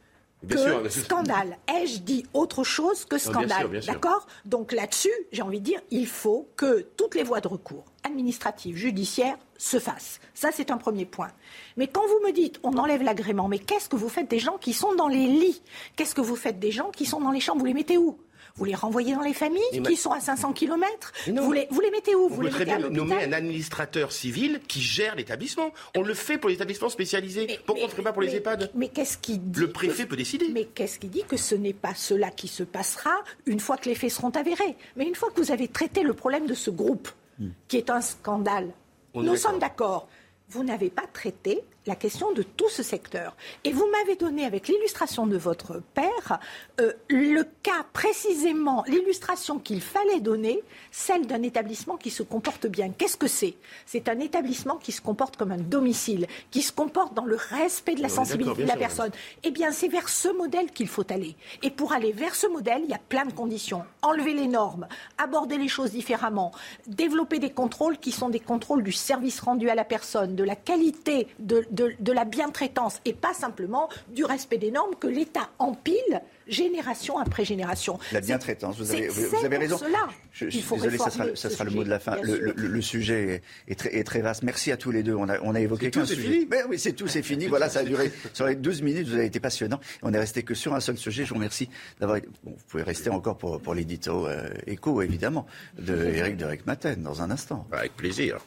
que 0.49 0.89
scandale. 0.89 1.59
Ai-je 1.69 2.01
dit 2.01 2.27
autre 2.33 2.65
chose 2.65 3.05
que 3.05 3.19
scandale 3.19 3.81
D'accord 3.87 4.27
Donc 4.45 4.73
là-dessus, 4.73 5.13
j'ai 5.33 5.43
envie 5.43 5.61
de 5.61 5.65
dire, 5.65 5.81
il 5.91 6.07
faut 6.07 6.49
que 6.57 6.87
toutes 6.97 7.15
les 7.15 7.23
voies 7.23 7.41
de 7.41 7.49
recours, 7.49 7.85
administratives, 8.03 8.77
judiciaires, 8.77 9.39
se 9.57 9.79
fassent. 9.79 10.21
Ça, 10.35 10.51
c'est 10.53 10.71
un 10.71 10.77
premier 10.77 11.07
point. 11.07 11.29
Mais 11.77 11.87
quand 11.87 12.07
vous 12.07 12.27
me 12.27 12.33
dites, 12.33 12.61
on 12.63 12.77
enlève 12.77 13.03
l'agrément, 13.03 13.49
mais 13.49 13.59
qu'est-ce 13.59 13.89
que 13.89 13.97
vous 13.97 14.09
faites 14.09 14.29
des 14.29 14.39
gens 14.39 14.59
qui 14.59 14.73
sont 14.73 14.95
dans 14.95 15.09
les 15.09 15.27
lits? 15.27 15.63
Qu'est-ce 15.97 16.15
que 16.15 16.21
vous 16.21 16.37
faites 16.37 16.59
des 16.59 16.73
gens 16.73 16.91
qui 16.91 17.07
sont 17.07 17.21
dans 17.21 17.31
les 17.31 17.41
chambres? 17.41 17.61
Vous 17.61 17.67
les 17.67 17.75
mettez 17.75 17.97
où? 17.97 18.19
Vous 18.57 18.65
les 18.65 18.75
renvoyez 18.75 19.15
dans 19.15 19.23
les 19.23 19.35
familles 19.35 19.83
qui 19.85 19.97
sont 19.97 20.13
à 20.13 20.21
500 20.21 20.53
km 20.53 21.13
vous 21.27 21.53
les, 21.53 21.67
vous 21.71 21.81
les 21.81 21.91
mettez 21.91 22.15
où 22.15 22.29
vous 22.29 22.41
On 22.41 22.45
peut 22.45 22.51
très 22.51 22.65
bien 22.65 22.79
nommer 22.79 23.25
un 23.25 23.33
administrateur 23.33 24.13
civil 24.13 24.61
qui 24.69 24.81
gère 24.81 25.17
l'établissement. 25.17 25.73
On 25.97 26.03
le 26.03 26.15
fait 26.15 26.39
pour 26.39 26.49
les 26.49 26.55
établissements 26.55 26.89
spécialisés. 26.89 27.59
Pourquoi 27.67 27.87
on 27.87 27.89
ne 27.89 27.97
le 27.97 28.03
pas 28.03 28.13
pour 28.13 28.23
les 28.23 28.37
EHPAD 28.37 28.71
Mais 28.75 28.89
qu'est-ce 28.89 29.19
qui 29.19 29.39
dit 29.39 29.61
Le 29.61 29.73
préfet 29.73 30.07
peut 30.07 30.17
décider. 30.17 30.49
Mais 30.53 30.67
qu'est-ce 30.67 31.01
qui 31.01 31.09
dit 31.09 31.25
que 31.25 31.37
ce 31.37 31.57
n'est 31.57 31.73
pas 31.73 31.95
cela 31.95 32.31
qui 32.31 32.47
se 32.47 32.63
passera 32.63 33.15
une 33.47 33.59
fois 33.59 33.77
que 33.77 33.89
les 33.89 33.97
faits 33.97 34.13
seront 34.13 34.31
avérés 34.31 34.77
Mais 34.97 35.05
une 35.05 35.17
fois 35.17 35.31
que 35.31 35.41
vous 35.41 35.51
avez 35.51 35.67
traité 35.67 36.03
le 36.03 36.15
problème 36.15 36.47
de 36.47 36.55
ce 36.55 36.71
groupe, 36.71 37.09
hmm. 37.41 37.49
qui 37.67 37.77
est 37.77 37.91
un 37.91 38.01
scandale, 38.01 38.71
nous 39.15 39.37
sommes 39.37 39.59
d'accord. 39.59 40.09
Vous 40.49 40.63
n'avez 40.63 40.91
pas 40.91 41.07
traité 41.13 41.63
la 41.87 41.97
question 41.97 42.33
de 42.33 42.43
tout 42.43 42.69
ce 42.69 42.83
secteur. 42.83 43.37
Et 43.65 43.73
vous 43.73 43.87
m'avez 43.91 44.17
donné, 44.17 44.45
avec 44.45 44.69
l'illustration 44.69 45.27
de 45.27 45.37
votre 45.37 45.83
père, 45.95 46.39
euh, 46.81 46.93
le 47.09 47.45
cas 47.63 47.85
précisément, 47.93 48.85
l'illustration 48.87 49.59
qu'il 49.59 49.81
fallait 49.81 50.21
donner, 50.21 50.63
celle 50.91 51.27
d'un 51.27 51.43
établissement 51.43 51.97
qui 51.97 52.11
se 52.11 52.23
comporte 52.23 52.67
bien. 52.67 52.91
Qu'est-ce 52.91 53.17
que 53.17 53.27
c'est? 53.27 53.55
C'est 53.87 54.09
un 54.09 54.19
établissement 54.21 54.77
qui 54.77 54.93
se 54.93 55.01
comporte 55.01 55.37
comme 55.37 55.53
un 55.53 55.59
domicile, 55.59 56.27
qui 56.51 56.63
se 56.63 56.73
comporte 56.73 57.15
dans 57.15 57.25
le 57.25 57.37
respect 57.37 57.95
de 57.95 58.03
la 58.03 58.09
sensibilité 58.09 58.63
de 58.63 58.69
la 58.69 58.77
personne. 58.77 59.11
Eh 59.43 59.51
bien, 59.51 59.71
c'est 59.71 59.89
vers 59.89 60.09
ce 60.09 60.29
modèle 60.29 60.71
qu'il 60.71 60.89
faut 60.89 61.11
aller. 61.13 61.37
Et 61.63 61.71
pour 61.71 61.93
aller 61.93 62.13
vers 62.13 62.35
ce 62.35 62.47
modèle, 62.47 62.83
il 62.85 62.91
y 62.91 62.95
a 62.95 63.01
plein 63.09 63.27
de 63.27 63.33
conditions. 63.33 63.85
Enlever 64.03 64.33
les 64.33 64.49
normes, 64.49 64.89
aborder 65.19 65.59
les 65.59 65.69
choses 65.69 65.91
différemment, 65.91 66.53
développer 66.87 67.39
des 67.39 67.51
contrôles 67.51 67.99
qui 67.99 68.13
sont 68.13 68.31
des 68.31 68.41
contrôles 68.41 68.83
du 68.83 68.93
service 68.93 69.41
rendu 69.41 69.69
à 69.69 69.75
la 69.75 69.85
personne, 69.85 70.35
de 70.35 70.45
la 70.45 70.57
qualité 70.57 71.29
de 71.39 71.67
de, 71.75 72.13
la 72.13 72.25
bientraitance 72.25 73.01
et 73.05 73.13
pas 73.13 73.35
simplement 73.35 73.89
du 74.09 74.25
respect 74.25 74.59
des 74.59 74.71
normes 74.71 74.95
que 74.99 75.07
l'État 75.07 75.51
empile 75.59 76.23
génération 76.47 77.19
après 77.19 77.45
génération. 77.45 77.99
La 78.13 78.21
bientraitance, 78.21 78.77
vous 78.77 78.93
avez, 78.93 79.09
vous, 79.09 79.45
avez 79.45 79.57
raison. 79.57 79.79
Cela. 79.79 80.09
Je, 80.33 80.49
suis 80.49 80.63
désolé, 80.63 80.99
ça 80.99 81.11
sera, 81.11 81.25
ça 81.35 81.49
sera 81.49 81.65
le 81.65 81.71
mot 81.71 81.85
de 81.85 81.89
la 81.89 81.99
fin. 81.99 82.17
Le, 82.23 82.81
sujet 82.81 83.43
est 83.67 83.79
très, 83.79 83.97
est 83.97 84.05
très, 84.05 84.21
vaste. 84.21 84.43
Merci 84.43 84.71
à 84.71 84.77
tous 84.77 84.91
les 84.91 85.03
deux. 85.03 85.15
On 85.15 85.29
a, 85.29 85.41
on 85.41 85.55
a 85.55 85.61
évoqué 85.61 85.91
qu'un 85.91 86.05
sujet. 86.05 86.47
Mais 86.51 86.63
oui, 86.69 86.79
c'est 86.79 86.93
tout, 86.93 87.09
c'est 87.09 87.23
fini. 87.23 87.47
voilà, 87.47 87.69
ça 87.69 87.81
a 87.81 87.85
duré 87.85 88.13
sur 88.33 88.47
les 88.47 88.55
12 88.55 88.83
minutes. 88.83 89.09
Vous 89.09 89.15
avez 89.15 89.27
été 89.27 89.41
passionnant. 89.41 89.81
On 90.03 90.13
est 90.13 90.19
resté 90.19 90.43
que 90.43 90.55
sur 90.55 90.75
un 90.75 90.81
seul 90.81 90.99
sujet. 90.99 91.25
Je 91.25 91.31
vous 91.31 91.37
remercie 91.37 91.69
d'avoir. 92.01 92.21
Bon, 92.45 92.53
vous 92.53 92.65
pouvez 92.69 92.83
rester 92.83 93.11
encore 93.11 93.37
pour, 93.37 93.61
pour 93.61 93.75
l'édito 93.75 94.27
euh, 94.27 94.49
écho, 94.67 95.03
évidemment, 95.03 95.47
de 95.79 95.95
Eric 95.97 96.37
de 96.37 96.47
Maten 96.67 97.03
dans 97.03 97.23
un 97.23 97.31
instant. 97.31 97.67
Avec 97.73 97.97
plaisir. 97.97 98.39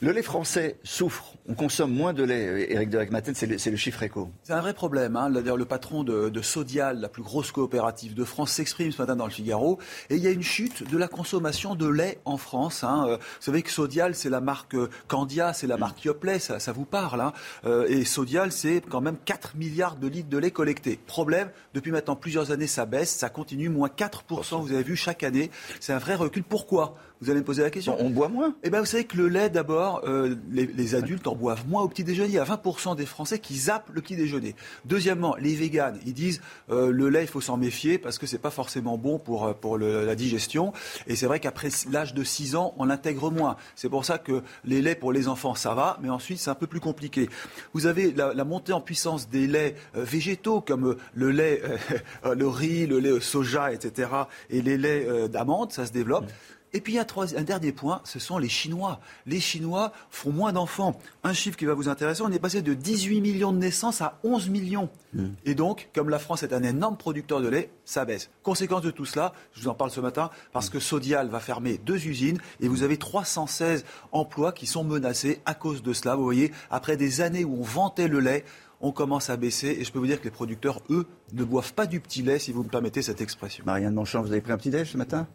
Le 0.00 0.12
lait 0.12 0.22
français 0.22 0.78
souffre. 0.84 1.37
On 1.50 1.54
consomme 1.54 1.94
moins 1.94 2.12
de 2.12 2.22
lait. 2.22 2.70
Éric 2.70 2.90
de 2.90 2.98
Maten, 3.10 3.34
c'est 3.34 3.70
le, 3.70 3.76
chiffre 3.76 4.02
éco. 4.02 4.30
C'est 4.42 4.52
un 4.52 4.60
vrai 4.60 4.74
problème. 4.74 5.16
Hein. 5.16 5.30
D'ailleurs, 5.30 5.56
le 5.56 5.64
patron 5.64 6.04
de, 6.04 6.42
Sodial, 6.42 7.00
la 7.00 7.08
plus 7.08 7.22
grosse 7.22 7.52
coopérative 7.52 8.14
de 8.14 8.24
France, 8.24 8.52
s'exprime 8.52 8.92
ce 8.92 9.00
matin 9.00 9.16
dans 9.16 9.24
le 9.24 9.30
Figaro. 9.30 9.78
Et 10.10 10.16
il 10.16 10.22
y 10.22 10.26
a 10.26 10.30
une 10.30 10.42
chute 10.42 10.88
de 10.90 10.98
la 10.98 11.08
consommation 11.08 11.74
de 11.74 11.88
lait 11.88 12.18
en 12.26 12.36
France. 12.36 12.84
Hein. 12.84 13.06
Euh, 13.08 13.16
vous 13.16 13.22
savez 13.40 13.62
que 13.62 13.70
Sodial, 13.70 14.14
c'est 14.14 14.28
la 14.28 14.42
marque 14.42 14.74
euh, 14.74 14.90
Candia, 15.06 15.54
c'est 15.54 15.66
la 15.66 15.76
mm. 15.76 15.80
marque 15.80 16.04
Yoplait, 16.04 16.38
ça, 16.38 16.58
ça 16.58 16.72
vous 16.72 16.84
parle. 16.84 17.22
Hein. 17.22 17.32
Euh, 17.64 17.86
et 17.88 18.04
Sodial, 18.04 18.52
c'est 18.52 18.82
quand 18.86 19.00
même 19.00 19.16
4 19.24 19.56
milliards 19.56 19.96
de 19.96 20.06
litres 20.06 20.28
de 20.28 20.38
lait 20.38 20.50
collectés. 20.50 20.98
Problème, 21.06 21.48
depuis 21.72 21.92
maintenant 21.92 22.16
plusieurs 22.16 22.50
années, 22.50 22.66
ça 22.66 22.84
baisse, 22.84 23.10
ça 23.10 23.30
continue, 23.30 23.70
moins 23.70 23.88
4%, 23.88 24.60
vous 24.60 24.72
avez 24.72 24.82
vu, 24.82 24.96
chaque 24.96 25.22
année. 25.22 25.50
C'est 25.80 25.94
un 25.94 25.98
vrai 25.98 26.14
recul. 26.14 26.42
Pourquoi? 26.42 26.96
Vous 27.20 27.30
allez 27.30 27.40
me 27.40 27.44
poser 27.44 27.62
la 27.62 27.70
question. 27.70 27.96
On 27.98 28.10
boit 28.10 28.28
moins 28.28 28.54
Eh 28.62 28.70
bien, 28.70 28.80
vous 28.80 28.86
savez 28.86 29.04
que 29.04 29.16
le 29.16 29.28
lait, 29.28 29.50
d'abord, 29.50 30.02
euh, 30.04 30.36
les, 30.50 30.94
adultes 30.94 31.26
en 31.26 31.34
boivent 31.38 31.66
moins 31.66 31.82
au 31.82 31.88
petit 31.88 32.04
déjeuner. 32.04 32.28
Il 32.28 32.34
y 32.34 32.38
a 32.38 32.44
20% 32.44 32.96
des 32.96 33.06
Français 33.06 33.38
qui 33.38 33.56
zappent 33.56 33.88
le 33.92 34.02
petit 34.02 34.16
déjeuner. 34.16 34.54
Deuxièmement, 34.84 35.36
les 35.36 35.54
véganes, 35.54 35.98
ils 36.04 36.12
disent 36.12 36.40
euh, 36.70 36.90
le 36.90 37.08
lait, 37.08 37.22
il 37.22 37.28
faut 37.28 37.40
s'en 37.40 37.56
méfier 37.56 37.98
parce 37.98 38.18
que 38.18 38.26
c'est 38.26 38.38
pas 38.38 38.50
forcément 38.50 38.98
bon 38.98 39.18
pour, 39.18 39.46
euh, 39.46 39.52
pour 39.54 39.78
la 39.78 40.14
digestion. 40.14 40.72
Et 41.06 41.16
c'est 41.16 41.26
vrai 41.26 41.40
qu'après 41.40 41.68
l'âge 41.90 42.12
de 42.12 42.24
6 42.24 42.56
ans, 42.56 42.74
on 42.76 42.84
l'intègre 42.84 43.30
moins. 43.30 43.56
C'est 43.76 43.88
pour 43.88 44.04
ça 44.04 44.18
que 44.18 44.42
les 44.64 44.82
laits 44.82 44.98
pour 44.98 45.12
les 45.12 45.28
enfants, 45.28 45.54
ça 45.54 45.74
va, 45.74 45.98
mais 46.02 46.10
ensuite, 46.10 46.38
c'est 46.38 46.50
un 46.50 46.54
peu 46.54 46.66
plus 46.66 46.80
compliqué. 46.80 47.28
Vous 47.72 47.86
avez 47.86 48.12
la, 48.12 48.44
montée 48.44 48.72
en 48.72 48.80
puissance 48.80 49.28
des 49.28 49.46
laits 49.46 49.76
végétaux 49.94 50.60
comme 50.60 50.96
le 51.14 51.30
lait, 51.30 51.62
le 52.24 52.48
riz, 52.48 52.86
le 52.86 52.98
lait 52.98 53.20
soja, 53.20 53.72
etc. 53.72 54.10
et 54.50 54.62
les 54.62 54.76
laits 54.76 55.30
d'amande, 55.30 55.72
ça 55.72 55.86
se 55.86 55.92
développe. 55.92 56.26
Et 56.72 56.80
puis 56.80 56.94
il 56.94 56.96
y 56.96 56.98
a 56.98 57.06
un 57.36 57.42
dernier 57.42 57.72
point, 57.72 58.00
ce 58.04 58.18
sont 58.18 58.38
les 58.38 58.48
Chinois. 58.48 59.00
Les 59.26 59.40
Chinois 59.40 59.92
font 60.10 60.32
moins 60.32 60.52
d'enfants. 60.52 60.98
Un 61.24 61.32
chiffre 61.32 61.56
qui 61.56 61.64
va 61.64 61.74
vous 61.74 61.88
intéresser, 61.88 62.22
on 62.22 62.30
est 62.30 62.38
passé 62.38 62.62
de 62.62 62.74
18 62.74 63.20
millions 63.20 63.52
de 63.52 63.58
naissances 63.58 64.00
à 64.00 64.18
11 64.22 64.50
millions. 64.50 64.90
Hmm. 65.14 65.28
Et 65.46 65.54
donc, 65.54 65.88
comme 65.94 66.10
la 66.10 66.18
France 66.18 66.42
est 66.42 66.52
un 66.52 66.62
énorme 66.62 66.96
producteur 66.96 67.40
de 67.40 67.48
lait, 67.48 67.70
ça 67.84 68.04
baisse. 68.04 68.30
Conséquence 68.42 68.82
de 68.82 68.90
tout 68.90 69.06
cela, 69.06 69.32
je 69.54 69.62
vous 69.62 69.68
en 69.68 69.74
parle 69.74 69.90
ce 69.90 70.00
matin, 70.00 70.30
parce 70.52 70.68
que 70.68 70.78
Sodial 70.78 71.28
va 71.28 71.40
fermer 71.40 71.78
deux 71.78 72.06
usines 72.06 72.38
et 72.60 72.68
vous 72.68 72.82
avez 72.82 72.98
316 72.98 73.84
emplois 74.12 74.52
qui 74.52 74.66
sont 74.66 74.84
menacés 74.84 75.40
à 75.46 75.54
cause 75.54 75.82
de 75.82 75.92
cela. 75.94 76.16
Vous 76.16 76.24
voyez, 76.24 76.52
après 76.70 76.96
des 76.96 77.22
années 77.22 77.44
où 77.44 77.58
on 77.60 77.62
vantait 77.62 78.08
le 78.08 78.20
lait, 78.20 78.44
on 78.80 78.92
commence 78.92 79.30
à 79.30 79.36
baisser. 79.36 79.76
Et 79.80 79.84
je 79.84 79.92
peux 79.92 79.98
vous 79.98 80.06
dire 80.06 80.20
que 80.20 80.24
les 80.24 80.30
producteurs, 80.30 80.80
eux, 80.90 81.06
ne 81.32 81.44
boivent 81.44 81.72
pas 81.72 81.86
du 81.86 82.00
petit 82.00 82.22
lait, 82.22 82.38
si 82.38 82.52
vous 82.52 82.62
me 82.62 82.68
permettez 82.68 83.02
cette 83.02 83.20
expression. 83.20 83.64
Marianne 83.66 83.94
Manchon, 83.94 84.20
vous 84.20 84.32
avez 84.32 84.40
pris 84.40 84.52
un 84.52 84.58
petit 84.58 84.70
déj 84.70 84.92
ce 84.92 84.96
matin? 84.96 85.26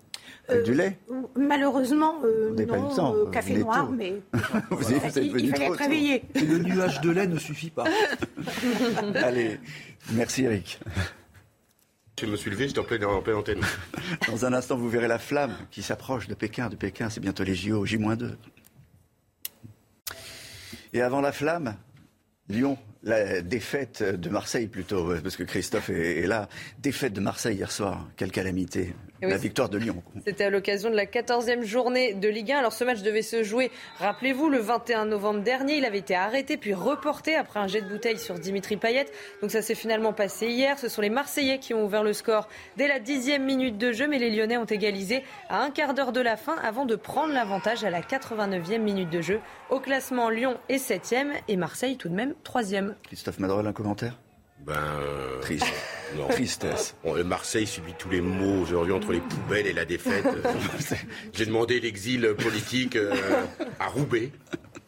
Avec 0.47 0.63
du 0.63 0.74
lait 0.74 0.99
euh, 1.09 1.21
Malheureusement, 1.36 2.15
euh, 2.24 2.53
non, 2.65 3.15
euh, 3.15 3.30
café 3.30 3.57
noir, 3.57 3.89
mais 3.91 4.21
vous 4.69 4.91
il, 4.91 4.99
fallait 5.51 5.65
être 5.65 5.78
réveillé. 5.78 6.24
Et 6.36 6.41
le 6.41 6.59
nuage 6.59 6.99
de 7.01 7.11
lait 7.11 7.28
ne 7.28 7.38
suffit 7.38 7.69
pas. 7.69 7.86
Allez, 9.15 9.59
merci 10.11 10.43
Eric. 10.43 10.80
Je 12.19 12.26
me 12.28 12.36
suis 12.36 12.51
levé, 12.51 12.67
j'étais 12.67 12.80
en 12.80 12.84
pleine, 12.84 13.03
en 13.05 13.21
pleine 13.21 13.38
antenne. 13.38 13.61
Dans 14.28 14.45
un 14.45 14.53
instant, 14.53 14.78
vous 14.78 14.89
verrez 14.89 15.07
la 15.07 15.19
flamme 15.19 15.55
qui 15.71 15.82
s'approche 15.82 16.28
de 16.28 16.36
Pékin. 16.36 16.69
De 16.69 16.76
Pékin, 16.76 17.09
c'est 17.09 17.19
bientôt 17.19 17.43
les 17.43 17.55
JO, 17.55 17.86
J-2. 17.86 18.36
Et 20.93 21.01
avant 21.01 21.21
la 21.21 21.32
flamme, 21.32 21.76
Lyon 22.49 22.78
la 23.03 23.41
défaite 23.41 24.01
de 24.01 24.30
Marseille 24.30 24.67
plutôt, 24.67 25.13
parce 25.21 25.36
que 25.36 25.43
Christophe 25.43 25.89
est, 25.89 26.26
là. 26.26 26.47
Défaite 26.80 27.13
de 27.13 27.19
Marseille 27.19 27.57
hier 27.57 27.71
soir, 27.71 28.07
quelle 28.15 28.32
calamité. 28.32 28.93
La 29.30 29.38
victoire 29.38 29.69
de 29.69 29.78
Lyon. 29.78 30.03
C'était 30.26 30.45
à 30.45 30.49
l'occasion 30.49 30.89
de 30.89 30.95
la 30.95 31.05
14e 31.05 31.63
journée 31.63 32.13
de 32.13 32.28
Ligue 32.30 32.51
1. 32.51 32.57
Alors 32.59 32.74
ce 32.74 32.84
match 32.84 33.01
devait 33.01 33.21
se 33.21 33.43
jouer, 33.43 33.71
rappelez-vous, 33.97 34.49
le 34.49 34.59
21 34.59 35.05
novembre 35.05 35.41
dernier. 35.41 35.78
Il 35.78 35.86
avait 35.86 35.99
été 35.99 36.15
arrêté 36.15 36.57
puis 36.57 36.74
reporté 36.74 37.36
après 37.36 37.59
un 37.59 37.67
jet 37.67 37.82
de 37.82 37.89
bouteille 37.89 38.19
sur 38.19 38.36
Dimitri 38.36 38.78
Payet. 38.78 39.05
Donc 39.41 39.51
ça 39.51 39.61
s'est 39.61 39.76
finalement 39.76 40.13
passé 40.13 40.47
hier. 40.47 40.78
Ce 40.80 40.89
sont 40.89 41.01
les 41.01 41.09
Marseillais 41.09 41.59
qui 41.59 41.74
ont 41.74 41.86
ouvert 41.86 42.03
le 42.03 42.13
score 42.13 42.47
dès 42.78 42.88
la 42.88 42.99
dixième 42.99 43.43
minute 43.43 43.78
de 43.78 43.91
jeu, 43.91 44.07
mais 44.07 44.19
les 44.19 44.30
Lyonnais 44.30 44.57
ont 44.57 44.65
égalisé 44.65 45.24
à 45.49 45.61
un 45.61 45.71
quart 45.71 45.93
d'heure 45.93 46.11
de 46.11 46.21
la 46.21 46.38
fin 46.38 46.55
avant 46.63 46.86
de 46.86 46.95
prendre 46.95 47.34
l'avantage 47.34 47.84
à 47.84 47.89
la 47.89 48.01
89e 48.01 48.80
minute 48.80 49.09
de 49.09 49.21
jeu. 49.21 49.39
Au 49.69 49.80
classement, 49.80 50.30
Lyon 50.30 50.57
est 50.69 50.78
7e 50.78 51.32
et 51.47 51.57
Marseille 51.57 51.97
tout 51.97 52.09
de 52.09 52.15
même 52.15 52.34
3e. 52.45 52.93
Christophe 53.03 53.39
Madrel, 53.39 53.67
un 53.67 53.74
commentaire? 53.74 54.17
Ben, 54.66 54.74
euh, 54.76 55.39
Triste. 55.41 55.66
Tristesse. 56.30 56.95
Marseille 57.26 57.68
subit 57.68 57.93
tous 57.97 58.09
les 58.09 58.22
maux 58.22 58.61
aujourd'hui 58.61 58.93
entre 58.93 59.11
les 59.11 59.20
poubelles 59.20 59.68
et 59.68 59.74
la 59.74 59.86
défaite. 59.86 60.26
J'ai 61.34 61.45
demandé 61.45 61.80
l'exil 61.80 62.34
politique 62.38 62.95
euh, 62.95 63.14
à 63.80 63.88
Roubaix. 63.88 64.32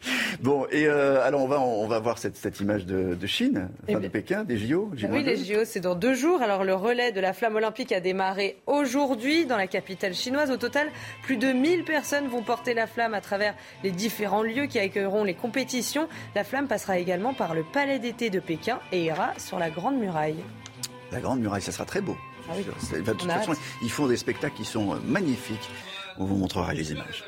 Bon, 0.40 0.66
et 0.70 0.86
euh, 0.86 1.24
alors 1.24 1.42
on 1.42 1.48
va, 1.48 1.60
on 1.60 1.86
va 1.86 1.98
voir 1.98 2.18
cette, 2.18 2.36
cette 2.36 2.60
image 2.60 2.84
de, 2.86 3.26
Chine, 3.26 3.68
eh 3.88 3.94
de 3.94 4.08
Pékin, 4.08 4.44
des 4.44 4.58
JO. 4.58 4.90
Oui, 5.10 5.22
les 5.22 5.36
JO, 5.36 5.64
c'est 5.64 5.80
dans 5.80 5.94
deux 5.94 6.14
jours. 6.14 6.42
Alors 6.42 6.64
le 6.64 6.74
relais 6.74 7.12
de 7.12 7.20
la 7.20 7.32
flamme 7.32 7.56
olympique 7.56 7.92
a 7.92 8.00
démarré 8.00 8.58
aujourd'hui 8.66 9.46
dans 9.46 9.56
la 9.56 9.66
capitale 9.66 10.14
chinoise. 10.14 10.50
Au 10.50 10.56
total, 10.56 10.88
plus 11.22 11.36
de 11.36 11.52
1000 11.52 11.84
personnes 11.84 12.28
vont 12.28 12.42
porter 12.42 12.74
la 12.74 12.86
flamme 12.86 13.14
à 13.14 13.20
travers 13.20 13.54
les 13.82 13.90
différents 13.90 14.42
lieux 14.42 14.66
qui 14.66 14.78
accueilleront 14.78 15.24
les 15.24 15.34
compétitions. 15.34 16.08
La 16.34 16.44
flamme 16.44 16.68
passera 16.68 16.98
également 16.98 17.34
par 17.34 17.54
le 17.54 17.64
palais 17.64 17.98
d'été 17.98 18.30
de 18.30 18.40
Pékin 18.40 18.78
et 18.92 19.04
ira 19.04 19.32
sur 19.38 19.58
la 19.58 19.70
Grande 19.70 19.98
Muraille. 19.98 20.42
La 21.12 21.20
Grande 21.20 21.40
Muraille, 21.40 21.62
ça 21.62 21.72
sera 21.72 21.84
très 21.84 22.00
beau. 22.00 22.16
Ah 22.48 22.54
de 22.56 23.12
toute 23.12 23.30
façon, 23.30 23.54
ils 23.82 23.90
font 23.90 24.06
des 24.06 24.16
spectacles 24.16 24.56
qui 24.56 24.64
sont 24.64 24.94
euh, 24.94 24.98
magnifiques. 25.04 25.68
On 26.18 26.24
vous 26.24 26.36
montrera 26.36 26.72
les 26.72 26.92
images. 26.92 27.24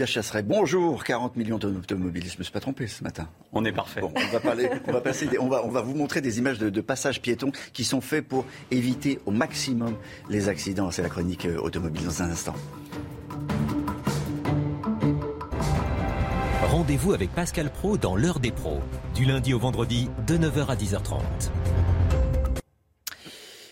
Pierre 0.00 0.08
Chasseret, 0.08 0.42
bonjour. 0.42 1.04
40 1.04 1.36
millions 1.36 1.58
d'automobilistes. 1.58 2.32
Je 2.32 2.38
me 2.38 2.42
suis 2.42 2.52
pas 2.54 2.60
trompé 2.60 2.86
ce 2.86 3.04
matin. 3.04 3.28
On 3.52 3.66
est 3.66 3.72
parfait. 3.72 4.00
on 4.02 4.32
va 4.32 4.40
parler, 4.40 4.70
on 4.88 4.92
va 4.92 5.02
passer, 5.02 5.28
on 5.38 5.46
va, 5.46 5.62
on 5.62 5.68
va 5.68 5.82
vous 5.82 5.94
montrer 5.94 6.22
des 6.22 6.38
images 6.38 6.58
de, 6.58 6.80
passages 6.80 7.20
piétons 7.20 7.52
qui 7.74 7.84
sont 7.84 8.00
faits 8.00 8.26
pour 8.26 8.46
éviter 8.70 9.18
au 9.26 9.30
maximum 9.30 9.94
les 10.30 10.48
accidents. 10.48 10.90
C'est 10.90 11.02
la 11.02 11.10
chronique 11.10 11.44
euh, 11.44 11.58
automobile 11.58 12.06
dans 12.06 12.22
un 12.22 12.30
instant. 12.30 12.54
Rendez-vous 16.62 17.12
avec 17.12 17.34
Pascal 17.34 17.70
Pro 17.70 17.98
dans 17.98 18.16
l'heure 18.16 18.40
des 18.40 18.52
pros, 18.52 18.80
du 19.14 19.26
lundi 19.26 19.52
au 19.52 19.58
vendredi 19.58 20.08
de 20.26 20.38
9h 20.38 20.68
à 20.68 20.76
10h30. 20.76 21.20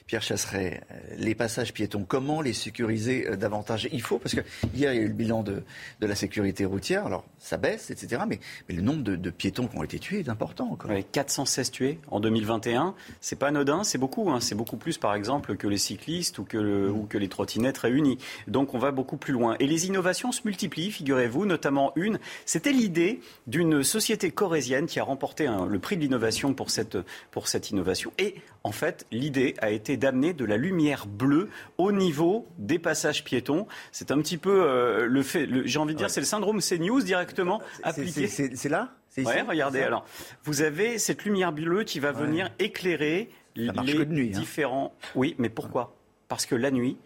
Pierre 0.08 0.22
Chasseret, 0.22 0.80
euh, 0.90 0.94
les 1.18 1.34
passages 1.34 1.74
piétons, 1.74 2.02
comment 2.08 2.40
les 2.40 2.54
sécuriser 2.54 3.28
euh, 3.28 3.36
davantage? 3.36 3.90
Il 3.92 4.00
faut, 4.00 4.18
parce 4.18 4.34
que 4.34 4.40
hier, 4.74 4.94
il 4.94 4.96
y 4.96 5.00
a 5.00 5.02
eu 5.02 5.08
le 5.08 5.12
bilan 5.12 5.42
de, 5.42 5.62
de 6.00 6.06
la 6.06 6.14
sécurité 6.14 6.64
routière, 6.64 7.04
alors 7.04 7.26
ça 7.38 7.58
baisse, 7.58 7.90
etc., 7.90 8.22
mais, 8.26 8.40
le 8.74 8.80
nombre 8.80 9.02
de, 9.02 9.30
piétons 9.30 9.68
qui 9.68 9.76
ont 9.76 9.84
été 9.84 9.98
tués 9.98 10.20
est 10.20 10.30
important. 10.30 10.70
Encore. 10.72 10.90
416 11.12 11.70
tués 11.70 11.98
en 12.10 12.20
2021, 12.20 12.94
c'est 13.20 13.38
pas 13.38 13.48
anodin, 13.48 13.84
c'est 13.84 13.98
beaucoup, 13.98 14.30
hein. 14.30 14.40
c'est 14.40 14.54
beaucoup 14.54 14.78
plus 14.78 14.96
par 14.96 15.14
exemple 15.14 15.56
que 15.56 15.66
les 15.66 15.76
cyclistes 15.76 16.38
ou 16.38 16.44
que, 16.44 16.88
ou 16.88 17.04
que 17.04 17.18
les 17.18 17.28
trottinettes 17.28 17.76
réunies. 17.76 18.16
Donc 18.46 18.72
on 18.72 18.78
va 18.78 18.92
beaucoup 18.92 19.18
plus 19.18 19.34
loin. 19.34 19.56
Et 19.60 19.66
les 19.66 19.86
innovations 19.86 20.32
se 20.32 20.40
multiplient, 20.46 20.90
figurez-vous, 20.90 21.44
notamment 21.44 21.92
une, 21.96 22.18
c'était 22.46 22.72
l'idée 22.72 23.20
d'une 23.46 23.82
société 23.82 24.30
corésienne 24.30 24.86
qui 24.86 25.00
a 25.00 25.04
remporté 25.04 25.46
le 25.68 25.78
prix 25.78 25.96
de 25.96 26.00
l'innovation 26.00 26.54
pour 26.54 26.70
cette, 26.70 26.96
pour 27.30 27.46
cette 27.46 27.70
innovation. 27.70 28.10
Et 28.18 28.36
en 28.64 28.72
fait, 28.72 29.06
l'idée 29.10 29.54
a 29.60 29.70
été 29.70 29.97
d'amener 29.98 30.32
de 30.32 30.44
la 30.44 30.56
lumière 30.56 31.06
bleue 31.06 31.48
au 31.76 31.92
niveau 31.92 32.46
des 32.58 32.78
passages 32.78 33.24
piétons. 33.24 33.66
C'est 33.92 34.10
un 34.10 34.18
petit 34.18 34.38
peu 34.38 34.62
euh, 34.62 35.06
le 35.06 35.22
fait, 35.22 35.48
j'ai 35.64 35.78
envie 35.78 35.94
de 35.94 35.98
dire, 35.98 36.10
c'est 36.10 36.20
le 36.20 36.26
syndrome 36.26 36.60
CNews 36.60 37.02
directement 37.02 37.60
appliqué. 37.82 38.26
C'est 38.26 38.68
là? 38.68 38.94
Oui, 39.16 39.40
regardez. 39.46 39.82
Alors, 39.82 40.04
vous 40.44 40.62
avez 40.62 40.98
cette 40.98 41.24
lumière 41.24 41.52
bleue 41.52 41.84
qui 41.84 41.98
va 41.98 42.12
venir 42.12 42.50
éclairer 42.58 43.30
les 43.56 43.72
nuit, 44.06 44.30
hein. 44.34 44.38
différents. 44.38 44.94
Oui, 45.14 45.34
mais 45.38 45.48
pourquoi? 45.48 45.96
Parce 46.28 46.46
que 46.46 46.54
la 46.54 46.70
nuit, 46.70 46.96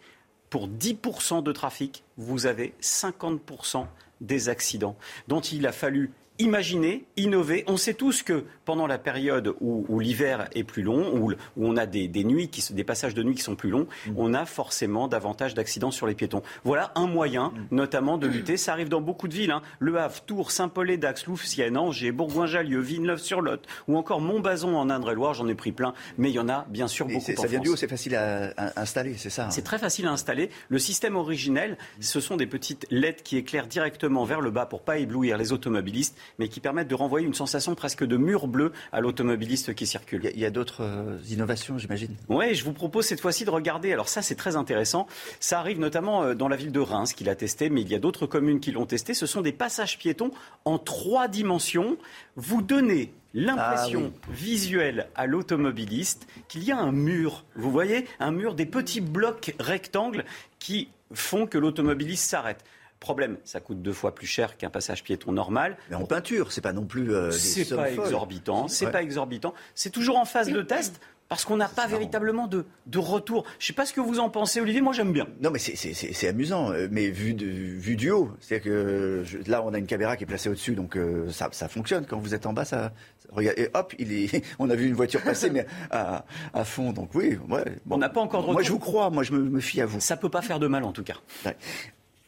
pour 0.50 0.68
10% 0.68 1.42
de 1.42 1.52
trafic, 1.52 2.04
vous 2.16 2.46
avez 2.46 2.74
50% 2.82 3.86
des 4.20 4.48
accidents 4.48 4.96
dont 5.28 5.40
il 5.40 5.66
a 5.66 5.72
fallu 5.72 6.10
imaginer, 6.38 7.04
innover. 7.16 7.64
On 7.66 7.76
sait 7.76 7.94
tous 7.94 8.22
que 8.22 8.44
pendant 8.64 8.86
la 8.86 8.98
période 8.98 9.54
où, 9.60 10.00
l'hiver 10.00 10.48
est 10.54 10.64
plus 10.64 10.82
long, 10.82 11.14
où, 11.14 11.32
on 11.56 11.76
a 11.76 11.86
des, 11.86 12.08
nuits 12.24 12.48
qui, 12.48 12.72
des 12.72 12.84
passages 12.84 13.14
de 13.14 13.22
nuit 13.22 13.34
qui 13.34 13.42
sont 13.42 13.56
plus 13.56 13.70
longs, 13.70 13.86
mm. 14.06 14.12
on 14.16 14.34
a 14.34 14.44
forcément 14.44 15.08
davantage 15.08 15.54
d'accidents 15.54 15.90
sur 15.90 16.06
les 16.06 16.14
piétons. 16.14 16.42
Voilà 16.64 16.92
un 16.94 17.06
moyen, 17.06 17.48
mm. 17.48 17.74
notamment, 17.74 18.18
de 18.18 18.26
lutter. 18.26 18.56
Ça 18.56 18.72
arrive 18.72 18.88
dans 18.88 19.00
beaucoup 19.00 19.28
de 19.28 19.34
villes. 19.34 19.50
Hein. 19.50 19.62
Le 19.78 19.98
Havre, 19.98 20.20
Tours, 20.22 20.50
Saint-Paul, 20.50 20.96
Dax, 20.96 21.26
Louvciennes, 21.26 21.76
Angers, 21.76 22.12
Bourgoin-Jallieu, 22.12 22.80
Villeneuve-sur-Lot 22.80 23.62
ou 23.88 23.96
encore 23.96 24.20
Montbazon 24.20 24.74
en 24.74 24.90
Indre-et-Loire. 24.90 25.34
J'en 25.34 25.48
ai 25.48 25.54
pris 25.54 25.72
plein, 25.72 25.94
mais 26.18 26.30
il 26.30 26.34
y 26.34 26.38
en 26.38 26.48
a 26.48 26.66
bien 26.68 26.88
sûr 26.88 27.06
beaucoup 27.06 27.32
Ça 27.36 27.46
vient 27.46 27.60
du 27.60 27.68
haut, 27.68 27.76
c'est 27.76 27.88
facile 27.88 28.16
à, 28.16 28.52
installer, 28.76 29.14
c'est 29.16 29.30
ça 29.30 29.46
hein. 29.46 29.50
C'est 29.50 29.62
très 29.62 29.78
facile 29.78 30.06
à 30.06 30.12
installer. 30.12 30.50
Le 30.68 30.78
système 30.78 31.16
originel, 31.16 31.76
ce 32.00 32.20
sont 32.20 32.36
des 32.36 32.46
petites 32.46 32.86
LED 32.90 33.22
qui 33.22 33.36
éclairent 33.36 33.66
directement 33.66 34.24
vers 34.24 34.40
le 34.40 34.50
bas 34.50 34.66
pour 34.66 34.82
pas 34.82 34.98
éblouir 34.98 35.36
les 35.38 35.52
automobilistes, 35.52 36.16
mais 36.38 36.48
qui 36.48 36.60
permettent 36.60 36.88
de 36.88 36.94
renvoyer 36.94 37.26
une 37.26 37.34
sensation 37.34 37.74
presque 37.74 38.04
de 38.04 38.16
mur 38.16 38.46
bleu 38.46 38.72
à 38.92 39.00
l'automobiliste 39.00 39.74
qui 39.74 39.86
circule. 39.86 40.30
Il 40.34 40.40
y 40.40 40.44
a, 40.44 40.50
d'autres 40.50 40.82
euh, 40.82 41.18
innovations, 41.30 41.78
j'imagine 41.78 42.16
Oui, 42.28 42.54
je 42.54 42.64
vous 42.64 42.72
propose 42.72 43.06
cette 43.06 43.20
fois-ci 43.20 43.44
de 43.44 43.50
regarder. 43.50 43.92
Alors 43.92 44.08
ça, 44.08 44.22
c'est 44.22 44.34
très 44.34 44.56
intéressant. 44.56 45.06
Ça 45.40 45.58
arrive 45.58 45.78
notamment 45.78 46.22
euh, 46.22 46.34
dans 46.34 46.48
la 46.48 46.56
ville 46.56 46.72
de 46.72 46.80
Reims 46.80 47.12
qui 47.12 47.24
l'a 47.24 47.34
testé, 47.34 47.70
mais 47.70 47.82
il 47.82 47.88
y 47.88 47.94
a 47.94 47.98
d'autres 47.98 48.26
communes 48.26 48.60
qui 48.60 48.72
l'ont 48.72 48.86
testé. 48.86 49.14
Ce 49.14 49.26
sont 49.26 49.40
des 49.40 49.52
passages 49.52 49.98
piétons 49.98 50.30
en 50.64 50.78
trois 50.78 51.28
dimensions. 51.28 51.96
Vous 52.36 52.62
donnez 52.62 53.12
l'impression 53.34 54.12
ah 54.14 54.26
visuelle 54.30 55.08
à 55.14 55.26
l'automobiliste 55.26 56.26
qu'il 56.48 56.64
y 56.64 56.72
a 56.72 56.78
un 56.78 56.92
mur. 56.92 57.44
Vous 57.56 57.70
voyez 57.70 58.06
Un 58.20 58.30
mur, 58.30 58.54
des 58.54 58.66
petits 58.66 59.00
blocs 59.00 59.54
rectangles 59.58 60.24
qui 60.58 60.88
font 61.12 61.46
que 61.46 61.58
l'automobiliste 61.58 62.28
s'arrête. 62.28 62.64
Problème, 63.02 63.38
ça 63.42 63.58
coûte 63.58 63.82
deux 63.82 63.92
fois 63.92 64.14
plus 64.14 64.28
cher 64.28 64.56
qu'un 64.56 64.70
passage 64.70 65.02
piéton 65.02 65.32
normal. 65.32 65.76
Mais 65.90 65.96
en 65.96 66.06
peinture, 66.06 66.52
c'est 66.52 66.60
pas 66.60 66.72
non 66.72 66.84
plus. 66.84 67.12
Euh, 67.12 67.32
c'est 67.32 67.74
pas 67.74 67.90
exorbitant. 67.90 68.68
C'est 68.68 68.92
pas 68.92 69.02
exorbitant. 69.02 69.54
C'est 69.74 69.90
toujours 69.90 70.18
en 70.18 70.24
phase 70.24 70.50
de 70.50 70.62
test 70.62 71.00
parce 71.28 71.44
qu'on 71.44 71.56
n'a 71.56 71.66
pas 71.66 71.88
véritablement 71.88 72.46
de, 72.46 72.64
de 72.86 72.98
retour. 73.00 73.44
Je 73.58 73.64
ne 73.64 73.66
sais 73.68 73.72
pas 73.72 73.86
ce 73.86 73.92
que 73.92 74.00
vous 74.00 74.20
en 74.20 74.30
pensez, 74.30 74.60
Olivier. 74.60 74.82
Moi, 74.82 74.92
j'aime 74.92 75.12
bien. 75.12 75.26
Non, 75.40 75.50
mais 75.50 75.58
c'est 75.58 76.28
amusant, 76.28 76.70
euh, 76.70 76.86
mais 76.92 77.08
vu, 77.08 77.34
de, 77.34 77.44
vu 77.44 77.96
du 77.96 78.12
haut. 78.12 78.30
C'est-à-dire 78.38 78.64
que 78.66 79.24
là, 79.48 79.64
on 79.64 79.74
a 79.74 79.78
une 79.78 79.86
caméra 79.86 80.16
qui 80.16 80.22
est 80.22 80.26
placée 80.28 80.48
au-dessus, 80.48 80.76
donc 80.76 80.96
euh, 80.96 81.28
ça, 81.30 81.48
ça, 81.50 81.66
fonctionne. 81.66 82.06
Quand 82.06 82.18
vous 82.18 82.34
êtes 82.34 82.46
en 82.46 82.52
bas, 82.52 82.64
ça. 82.64 82.92
Regarde, 83.30 83.58
et 83.58 83.68
hop, 83.74 83.94
il 83.98 84.12
est, 84.12 84.44
on 84.60 84.70
a 84.70 84.76
vu 84.76 84.86
une 84.86 84.94
voiture 84.94 85.22
passer, 85.22 85.50
mais 85.50 85.66
à, 85.90 86.24
à, 86.54 86.64
fond. 86.64 86.92
Donc 86.92 87.16
oui, 87.16 87.36
ouais, 87.48 87.64
bon. 87.84 87.96
on 87.96 87.98
n'a 87.98 88.10
pas 88.10 88.20
encore 88.20 88.42
de 88.42 88.46
retour. 88.46 88.52
Moi, 88.52 88.62
je 88.62 88.70
vous 88.70 88.78
crois. 88.78 89.10
Moi, 89.10 89.24
je 89.24 89.32
me, 89.32 89.40
me 89.40 89.60
fie 89.60 89.80
à 89.80 89.86
vous. 89.86 89.98
Ça 89.98 90.16
peut 90.16 90.30
pas 90.30 90.42
faire 90.42 90.60
de 90.60 90.68
mal, 90.68 90.84
en 90.84 90.92
tout 90.92 91.02
cas. 91.02 91.16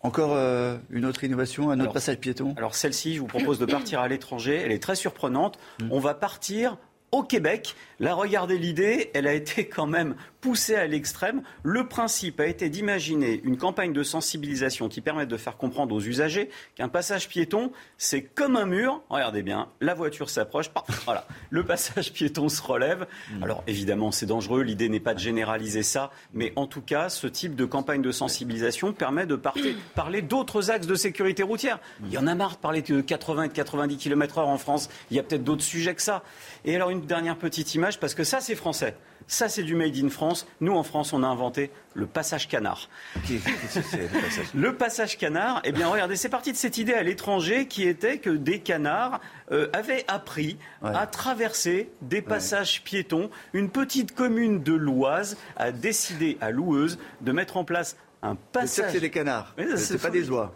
Encore 0.04 0.34
euh, 0.34 0.76
une 0.90 1.06
autre 1.06 1.24
innovation, 1.24 1.70
un 1.70 1.80
autre 1.80 1.94
passage 1.94 2.18
piéton? 2.18 2.52
Alors 2.58 2.74
celle-ci, 2.74 3.14
je 3.14 3.20
vous 3.20 3.26
propose 3.26 3.58
de 3.58 3.64
partir 3.64 4.00
à 4.00 4.08
l'étranger. 4.08 4.60
Elle 4.62 4.70
est 4.70 4.82
très 4.82 4.96
surprenante. 4.96 5.58
Mm. 5.80 5.88
On 5.90 5.98
va 5.98 6.12
partir 6.12 6.76
au 7.10 7.22
Québec. 7.22 7.74
Là, 8.00 8.12
regardez 8.12 8.58
l'idée, 8.58 9.10
elle 9.14 9.26
a 9.26 9.32
été 9.32 9.66
quand 9.66 9.86
même 9.86 10.14
poussée 10.44 10.74
à 10.74 10.86
l'extrême. 10.86 11.40
Le 11.62 11.88
principe 11.88 12.38
a 12.38 12.46
été 12.46 12.68
d'imaginer 12.68 13.40
une 13.44 13.56
campagne 13.56 13.94
de 13.94 14.02
sensibilisation 14.02 14.90
qui 14.90 15.00
permette 15.00 15.30
de 15.30 15.38
faire 15.38 15.56
comprendre 15.56 15.94
aux 15.94 16.02
usagers 16.02 16.50
qu'un 16.74 16.88
passage 16.88 17.30
piéton, 17.30 17.72
c'est 17.96 18.20
comme 18.20 18.56
un 18.56 18.66
mur. 18.66 19.00
Regardez 19.08 19.42
bien, 19.42 19.68
la 19.80 19.94
voiture 19.94 20.28
s'approche, 20.28 20.70
voilà, 21.06 21.26
le 21.48 21.64
passage 21.64 22.12
piéton 22.12 22.50
se 22.50 22.60
relève. 22.60 23.06
Mm. 23.30 23.42
Alors 23.42 23.64
évidemment, 23.66 24.12
c'est 24.12 24.26
dangereux, 24.26 24.60
l'idée 24.60 24.90
n'est 24.90 25.00
pas 25.00 25.14
de 25.14 25.18
généraliser 25.18 25.82
ça, 25.82 26.10
mais 26.34 26.52
en 26.56 26.66
tout 26.66 26.82
cas, 26.82 27.08
ce 27.08 27.26
type 27.26 27.54
de 27.54 27.64
campagne 27.64 28.02
de 28.02 28.12
sensibilisation 28.12 28.92
permet 28.92 29.24
de 29.24 29.40
parler 29.94 30.20
d'autres 30.20 30.70
axes 30.70 30.86
de 30.86 30.94
sécurité 30.94 31.42
routière. 31.42 31.78
Il 32.04 32.12
y 32.12 32.18
en 32.18 32.26
a 32.26 32.34
marre 32.34 32.56
de 32.56 32.60
parler 32.60 32.82
de 32.82 33.00
80 33.00 33.44
et 33.44 33.48
de 33.48 33.54
90 33.54 33.96
km/h 33.96 34.42
en 34.42 34.58
France. 34.58 34.90
Il 35.10 35.16
y 35.16 35.20
a 35.20 35.22
peut-être 35.22 35.42
d'autres 35.42 35.64
sujets 35.64 35.94
que 35.94 36.02
ça. 36.02 36.22
Et 36.66 36.76
alors 36.76 36.90
une 36.90 37.00
dernière 37.00 37.38
petite 37.38 37.74
image, 37.74 37.98
parce 37.98 38.12
que 38.12 38.24
ça, 38.24 38.42
c'est 38.42 38.56
français. 38.56 38.94
Ça, 39.26 39.48
c'est 39.48 39.62
du 39.62 39.74
Made 39.74 39.96
in 39.96 40.10
France. 40.10 40.46
Nous, 40.60 40.72
en 40.72 40.82
France, 40.82 41.12
on 41.12 41.22
a 41.22 41.26
inventé 41.26 41.70
le 41.94 42.06
passage 42.06 42.48
canard. 42.48 42.88
le, 44.54 44.76
passage 44.76 45.16
canard, 45.16 45.60
eh 45.64 45.72
bien, 45.72 45.88
regardez, 45.88 46.16
c'est 46.16 46.28
parti 46.28 46.52
de 46.52 46.56
cette 46.56 46.78
idée 46.78 46.94
à 46.94 47.02
l'étranger 47.02 47.66
qui 47.66 47.86
était 47.88 48.18
que 48.18 48.30
des 48.30 48.60
canards 48.60 49.20
euh, 49.52 49.68
avaient 49.72 50.04
appris 50.08 50.58
à 50.82 51.06
traverser 51.06 51.90
des 52.02 52.22
passages 52.22 52.82
piétons. 52.82 53.30
Une 53.52 53.70
petite 53.70 54.14
commune 54.14 54.62
de 54.62 54.74
l'Oise 54.74 55.36
a 55.56 55.72
décidé 55.72 56.36
à 56.40 56.50
Loueuse 56.50 56.98
de 57.20 57.32
mettre 57.32 57.56
en 57.56 57.64
place 57.64 57.96
un 58.22 58.36
passage. 58.36 58.92
C'est 58.92 59.00
des 59.00 59.10
canards. 59.10 59.54
C'est 59.76 60.00
pas 60.00 60.10
des 60.10 60.30
oies. 60.30 60.54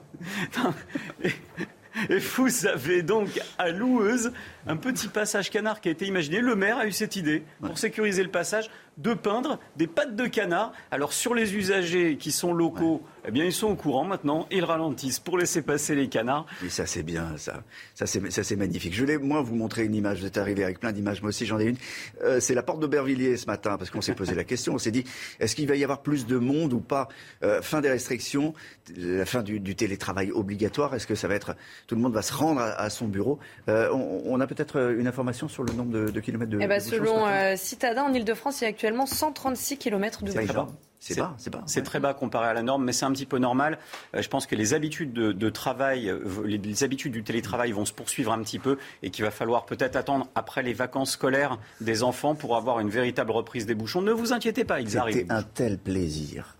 Et 2.11 2.19
vous 2.19 2.67
avez 2.67 3.03
donc 3.03 3.41
à 3.59 3.71
Loueuse 3.71 4.33
un 4.67 4.77
petit 4.77 5.09
passage 5.09 5.51
canard 5.51 5.81
qui 5.81 5.89
a 5.89 5.93
été 5.93 6.07
imaginé. 6.07 6.41
Le 6.41 6.55
maire 6.55 6.79
a 6.79 6.87
eu 6.87 6.93
cette 6.93 7.17
idée 7.17 7.43
pour 7.63 7.79
sécuriser 7.79 8.23
le 8.23 8.31
passage 8.31 8.71
de 8.99 9.15
peindre 9.15 9.59
des 9.77 9.87
pattes 9.87 10.17
de 10.17 10.27
canard. 10.27 10.73
Alors 10.91 11.13
sur 11.13 11.35
les 11.35 11.55
usagers 11.55 12.17
qui 12.17 12.33
sont 12.33 12.53
locaux, 12.53 13.03
eh 13.27 13.31
bien 13.31 13.45
ils 13.45 13.53
sont 13.53 13.69
au 13.69 13.77
courant 13.77 14.05
maintenant, 14.05 14.47
ils 14.51 14.65
ralentissent 14.65 15.21
pour 15.21 15.39
laisser 15.39 15.63
passer 15.63 15.95
les 15.95 16.09
canards. 16.09 16.47
Et 16.65 16.69
ça 16.69 16.85
c'est 16.85 17.05
bien, 17.05 17.37
ça, 17.37 17.63
ça 17.95 18.07
c'est 18.07 18.57
magnifique. 18.57 18.95
Je 18.95 19.01
voulais 19.01 19.19
moi 19.19 19.41
vous 19.41 19.55
montrer 19.55 19.85
une 19.85 19.95
image. 19.95 20.21
Vous 20.21 20.27
êtes 20.27 20.37
arrivé 20.37 20.65
avec 20.65 20.81
plein 20.81 20.93
d'images, 20.93 21.23
moi 21.23 21.29
aussi 21.29 21.47
j'en 21.47 21.61
ai 21.61 21.65
une. 21.65 21.77
Euh, 22.23 22.41
c'est 22.41 22.55
la 22.55 22.63
porte 22.63 22.81
d'Aubervilliers 22.81 23.37
ce 23.37 23.47
matin 23.47 23.77
parce 23.79 23.91
qu'on 23.91 24.01
s'est 24.01 24.15
posé 24.15 24.35
la 24.35 24.45
question. 24.45 24.75
On 24.75 24.79
s'est 24.79 24.91
dit 24.91 25.05
est-ce 25.39 25.55
qu'il 25.55 25.69
va 25.69 25.77
y 25.77 25.85
avoir 25.85 26.03
plus 26.03 26.27
de 26.27 26.37
monde 26.37 26.73
ou 26.73 26.81
pas? 26.81 27.09
Euh, 27.45 27.63
Fin 27.63 27.81
des 27.81 27.91
restrictions, 27.91 28.55
la 28.97 29.27
fin 29.27 29.43
du, 29.43 29.77
télétravail 29.77 30.33
obligatoire. 30.33 30.95
Est-ce 30.95 31.07
que 31.07 31.15
ça 31.15 31.29
va 31.29 31.35
être 31.35 31.55
tout 31.87 31.95
le 31.95 32.01
monde 32.01 32.15
va 32.15 32.23
se 32.23 32.33
rendre 32.33 32.61
à, 32.61 32.91
son 32.91 33.07
bureau? 33.07 33.39
Euh, 33.69 33.91
on, 33.93 34.41
a 34.41 34.47
peut-être 34.47 34.95
une 34.97 35.07
information 35.07 35.49
sur 35.49 35.63
le 35.63 35.73
nombre 35.73 36.11
de, 36.11 36.21
kilomètres 36.21 36.51
de. 36.51 36.59
Eh 36.61 36.67
ben, 36.67 36.81
selon 36.81 37.27
Citadin 37.57 38.05
en 38.05 38.13
Ile-de-France, 38.13 38.61
il 38.61 38.65
y 38.65 38.67
a 38.67 38.71
actuellement 38.71 38.88
136 39.07 39.79
km 39.79 40.25
de 40.25 40.33
bas. 40.33 40.69
C'est 41.01 41.17
bas, 41.17 41.35
c'est 41.39 41.51
bas. 41.51 41.63
C'est 41.67 41.83
très 41.83 42.01
bas 42.01 42.13
comparé 42.13 42.49
à 42.49 42.55
la 42.55 42.63
norme, 42.63 42.85
mais 42.85 42.93
c'est 42.93 43.05
un 43.05 43.13
petit 43.13 43.27
peu 43.27 43.39
normal. 43.39 43.79
Euh, 44.17 44.23
je 44.23 44.29
pense 44.29 44.47
que 44.47 44.57
les 44.57 44.75
habitudes 44.75 45.13
de, 45.13 45.51
travail, 45.51 46.13
les, 46.45 46.85
habitudes 46.85 47.13
du 47.13 47.23
télétravail 47.23 47.71
vont 47.71 47.85
se 47.85 47.93
poursuivre 47.93 48.33
un 48.33 48.43
petit 48.43 48.59
peu 48.59 48.79
et 49.03 49.11
qu'il 49.11 49.25
va 49.25 49.31
falloir 49.31 49.65
peut-être 49.65 49.95
attendre 49.95 50.29
après 50.35 50.63
les 50.63 50.73
vacances 50.73 51.13
scolaires 51.13 51.59
des 51.81 52.03
enfants 52.03 52.35
pour 52.35 52.57
avoir 52.57 52.81
une 52.81 52.91
véritable 52.91 53.31
reprise 53.31 53.65
des 53.65 53.77
bouchons. 53.77 54.03
Ne 54.03 54.13
vous 54.13 54.33
inquiétez 54.33 54.65
pas, 54.65 54.81
ils 54.81 54.99
arrivent. 54.99 55.19
C'était 55.19 55.33
un 55.33 55.43
tel 55.43 55.79
plaisir. 55.79 56.57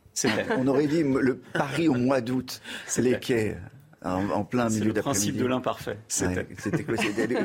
On 0.57 0.67
aurait 0.67 0.87
dit 0.87 1.03
le 1.03 1.39
Paris 1.53 1.89
au 1.89 1.95
mois 1.95 2.21
d'août, 2.21 2.61
les 2.99 3.19
quais. 3.19 3.57
En, 4.05 4.45
plein 4.45 4.69
milieu 4.69 4.69
d'après-midi. 4.69 4.79
C'est 4.79 4.85
le 4.85 5.03
principe 5.03 5.37
de 5.37 5.47
l'imparfait. 5.47 5.99
C'était 6.07 6.85
quoi 6.85 6.95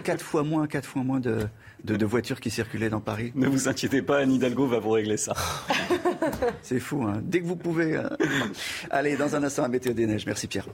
Quatre 0.03 0.23
fois 0.23 0.43
moins, 0.43 0.67
quatre 0.67 0.85
fois 0.85 1.03
moins 1.03 1.19
de, 1.19 1.47
de, 1.83 2.05
voitures 2.05 2.39
qui 2.39 2.49
circulaient 2.49 2.89
dans 2.89 3.01
Paris. 3.01 3.31
Ne 3.35 3.47
vous 3.47 3.67
inquiétez 3.67 4.01
pas, 4.01 4.19
Anne 4.19 4.31
Hidalgo 4.31 4.67
va 4.67 4.79
vous 4.79 4.91
régler 4.91 5.17
ça. 5.17 5.33
C'est 6.61 6.79
fou, 6.79 7.03
hein. 7.03 7.21
dès 7.21 7.41
que 7.41 7.45
vous 7.45 7.55
pouvez. 7.55 7.97
Hein. 7.97 8.09
Allez, 8.89 9.17
dans 9.17 9.35
un 9.35 9.43
instant, 9.43 9.63
à 9.63 9.67
météo 9.67 9.93
des 9.93 10.07
neiges. 10.07 10.25
Merci 10.25 10.47
Pierre. 10.47 10.67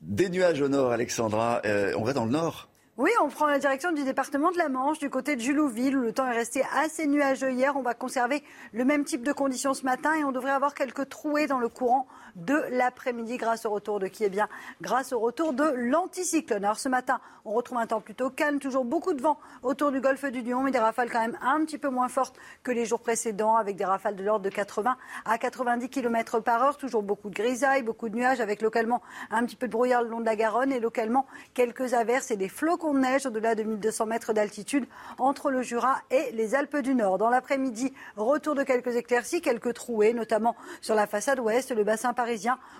Des 0.00 0.28
nuages 0.28 0.60
au 0.60 0.68
nord, 0.68 0.92
Alexandra. 0.92 1.60
Euh, 1.64 1.92
on 1.96 2.04
va 2.04 2.12
dans 2.12 2.24
le 2.24 2.30
nord. 2.30 2.68
Oui, 2.96 3.10
on 3.22 3.28
prend 3.28 3.46
la 3.46 3.58
direction 3.58 3.92
du 3.92 4.04
département 4.04 4.52
de 4.52 4.56
la 4.56 4.70
Manche, 4.70 4.98
du 4.98 5.10
côté 5.10 5.36
de 5.36 5.40
Julouville, 5.42 5.98
où 5.98 6.00
le 6.00 6.12
temps 6.12 6.26
est 6.26 6.34
resté 6.34 6.62
assez 6.74 7.06
nuageux 7.06 7.52
hier. 7.52 7.76
On 7.76 7.82
va 7.82 7.92
conserver 7.92 8.42
le 8.72 8.86
même 8.86 9.04
type 9.04 9.22
de 9.22 9.32
conditions 9.32 9.74
ce 9.74 9.84
matin 9.84 10.14
et 10.14 10.24
on 10.24 10.32
devrait 10.32 10.52
avoir 10.52 10.74
quelques 10.74 11.10
trouées 11.10 11.46
dans 11.46 11.58
le 11.58 11.68
courant 11.68 12.06
de 12.36 12.62
l'après-midi 12.70 13.38
grâce 13.38 13.64
au 13.64 13.70
retour 13.70 13.98
de 13.98 14.06
qui 14.06 14.22
est 14.24 14.28
bien 14.28 14.48
grâce 14.82 15.12
au 15.12 15.18
retour 15.18 15.54
de 15.54 15.64
l'anticyclone. 15.64 16.64
Alors 16.64 16.78
ce 16.78 16.88
matin, 16.88 17.18
on 17.44 17.52
retrouve 17.52 17.78
un 17.78 17.86
temps 17.86 18.00
plutôt 18.00 18.28
calme, 18.28 18.58
toujours 18.58 18.84
beaucoup 18.84 19.14
de 19.14 19.22
vent 19.22 19.38
autour 19.62 19.90
du 19.90 20.00
golfe 20.00 20.24
du 20.26 20.42
Lion, 20.42 20.62
mais 20.62 20.70
des 20.70 20.78
rafales 20.78 21.10
quand 21.10 21.20
même 21.20 21.38
un 21.40 21.64
petit 21.64 21.78
peu 21.78 21.88
moins 21.88 22.08
fortes 22.08 22.36
que 22.62 22.70
les 22.70 22.84
jours 22.84 23.00
précédents, 23.00 23.56
avec 23.56 23.76
des 23.76 23.84
rafales 23.84 24.16
de 24.16 24.22
l'ordre 24.22 24.44
de 24.44 24.50
80 24.50 24.96
à 25.24 25.38
90 25.38 25.88
km 25.88 26.40
par 26.40 26.62
heure. 26.62 26.76
Toujours 26.76 27.02
beaucoup 27.02 27.30
de 27.30 27.34
grisailles, 27.34 27.82
beaucoup 27.82 28.08
de 28.10 28.16
nuages, 28.16 28.40
avec 28.40 28.60
localement 28.60 29.00
un 29.30 29.44
petit 29.46 29.56
peu 29.56 29.66
de 29.66 29.72
brouillard 29.72 30.02
le 30.02 30.10
long 30.10 30.20
de 30.20 30.26
la 30.26 30.36
Garonne 30.36 30.72
et 30.72 30.80
localement 30.80 31.26
quelques 31.54 31.94
averses 31.94 32.30
et 32.30 32.36
des 32.36 32.48
flocons 32.48 32.92
de 32.92 32.98
neige 32.98 33.24
au-delà 33.24 33.54
de 33.54 33.62
1200 33.62 34.06
mètres 34.06 34.32
d'altitude 34.34 34.86
entre 35.18 35.50
le 35.50 35.62
Jura 35.62 35.96
et 36.10 36.32
les 36.32 36.54
Alpes 36.54 36.78
du 36.78 36.94
Nord. 36.94 37.16
Dans 37.16 37.30
l'après-midi, 37.30 37.94
retour 38.16 38.54
de 38.54 38.62
quelques 38.62 38.96
éclaircies, 38.96 39.40
quelques 39.40 39.72
trouées, 39.72 40.12
notamment 40.12 40.54
sur 40.82 40.94
la 40.94 41.06
façade 41.06 41.40
ouest, 41.40 41.74
le 41.74 41.84
bassin 41.84 42.12
parisien 42.12 42.25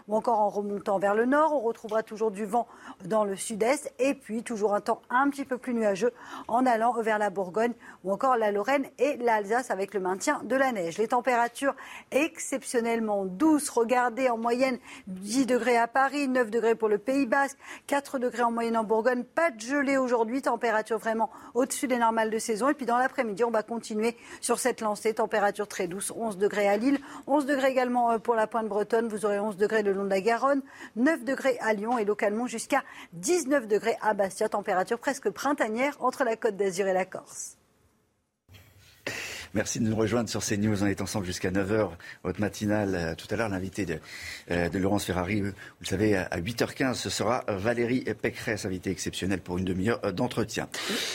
ou 0.09 0.17
encore 0.17 0.41
en 0.41 0.49
remontant 0.49 0.99
vers 0.99 1.15
le 1.15 1.25
nord. 1.25 1.55
On 1.55 1.61
retrouvera 1.61 2.03
toujours 2.03 2.31
du 2.31 2.45
vent 2.45 2.67
dans 3.05 3.25
le 3.25 3.37
sud-est 3.37 3.93
et 3.99 4.15
puis 4.15 4.43
toujours 4.43 4.75
un 4.75 4.81
temps 4.81 5.03
un 5.11 5.29
petit 5.31 5.45
peu 5.45 5.59
plus 5.59 5.75
nuageux 5.75 6.13
en 6.49 6.67
allant 6.67 6.93
vers 7.01 7.19
la 7.19 7.31
Bourgogne 7.31 7.73
ou 8.05 8.13
encore 8.13 8.37
la 8.37 8.51
Lorraine 8.51 8.87
et 8.99 9.17
l'Alsace 9.17 9.71
avec 9.71 9.95
le 9.95 10.01
maintien 10.01 10.41
de 10.45 10.57
la 10.57 10.73
neige. 10.73 10.99
Les 10.99 11.09
températures 11.09 11.75
exceptionnellement 12.11 13.25
douces. 13.25 13.71
Regardez 13.71 14.29
en 14.29 14.39
moyenne 14.39 14.79
10 15.07 15.47
degrés 15.47 15.77
à 15.77 15.87
Paris, 15.87 16.29
9 16.29 16.51
degrés 16.51 16.75
pour 16.75 16.89
le 16.89 16.99
Pays 16.99 17.27
Basque, 17.27 17.59
4 17.87 18.19
degrés 18.19 18.43
en 18.43 18.51
moyenne 18.51 18.77
en 18.77 18.85
Bourgogne. 18.85 19.25
Pas 19.25 19.51
de 19.51 19.61
gelée 19.61 19.97
aujourd'hui. 19.97 20.43
Température 20.43 20.99
vraiment 20.99 21.31
au-dessus 21.55 21.87
des 21.87 21.99
normales 21.99 22.31
de 22.31 22.39
saison. 22.39 22.69
Et 22.69 22.75
puis 22.75 22.87
dans 22.87 22.99
l'après-midi, 22.99 23.45
on 23.45 23.51
va 23.51 23.63
continuer 23.63 24.17
sur 24.41 24.59
cette 24.59 24.81
lancée. 24.81 25.15
Température 25.15 25.69
très 25.69 25.87
douce, 25.87 26.13
11 26.17 26.39
degrés 26.39 26.69
à 26.69 26.77
Lille, 26.77 26.99
11 27.27 27.47
degrés 27.47 27.71
également 27.71 28.13
euh, 28.13 28.19
pour 28.19 28.35
la 28.35 28.47
pointe 28.47 28.69
bretonne. 28.69 29.09
Vous 29.09 29.25
aurez 29.25 29.36
11 29.39 29.57
degrés 29.57 29.83
le 29.83 29.93
long 29.93 30.05
de 30.05 30.11
la 30.11 30.21
Garonne, 30.21 30.63
9 30.97 31.25
degrés 31.25 31.59
à 31.61 31.73
Lyon 31.73 31.99
et 31.99 32.05
localement 32.05 32.47
jusqu'à 32.47 32.83
19 33.15 33.67
degrés 33.67 33.97
à 34.01 34.15
Bastia. 34.15 34.49
Température 34.49 34.99
presque 34.99 35.31
printanière 35.31 35.97
entre 36.01 36.25
la 36.25 36.37
Côte 36.37 36.57
d'Azur 36.57 36.87
et 36.87 36.93
la 36.93 37.05
Corse. 37.05 37.57
Merci 39.55 39.81
de 39.81 39.85
nous 39.85 39.97
rejoindre 39.97 40.29
sur 40.29 40.45
CNews. 40.45 40.83
On 40.83 40.87
est 40.87 41.01
ensemble 41.01 41.27
jusqu'à 41.27 41.51
9h, 41.51 41.91
votre 42.25 42.41
matinale. 42.41 42.95
Euh, 42.95 43.15
tout 43.15 43.27
à 43.31 43.37
l'heure, 43.37 43.49
l'invité 43.49 43.87
de, 43.87 43.99
euh, 44.51 44.69
de, 44.69 44.79
Laurence 44.79 45.05
Ferrari, 45.05 45.41
vous 45.41 45.53
le 45.81 45.87
savez, 45.87 46.17
à 46.17 46.39
8h15, 46.39 46.95
ce 46.95 47.11
sera 47.11 47.45
Valérie 47.49 48.05
Pécresse, 48.21 48.67
invitée 48.67 48.91
exceptionnelle 48.91 49.41
pour 49.41 49.59
une 49.59 49.65
demi-heure 49.65 50.01
euh, 50.05 50.13
d'entretien. 50.13 50.69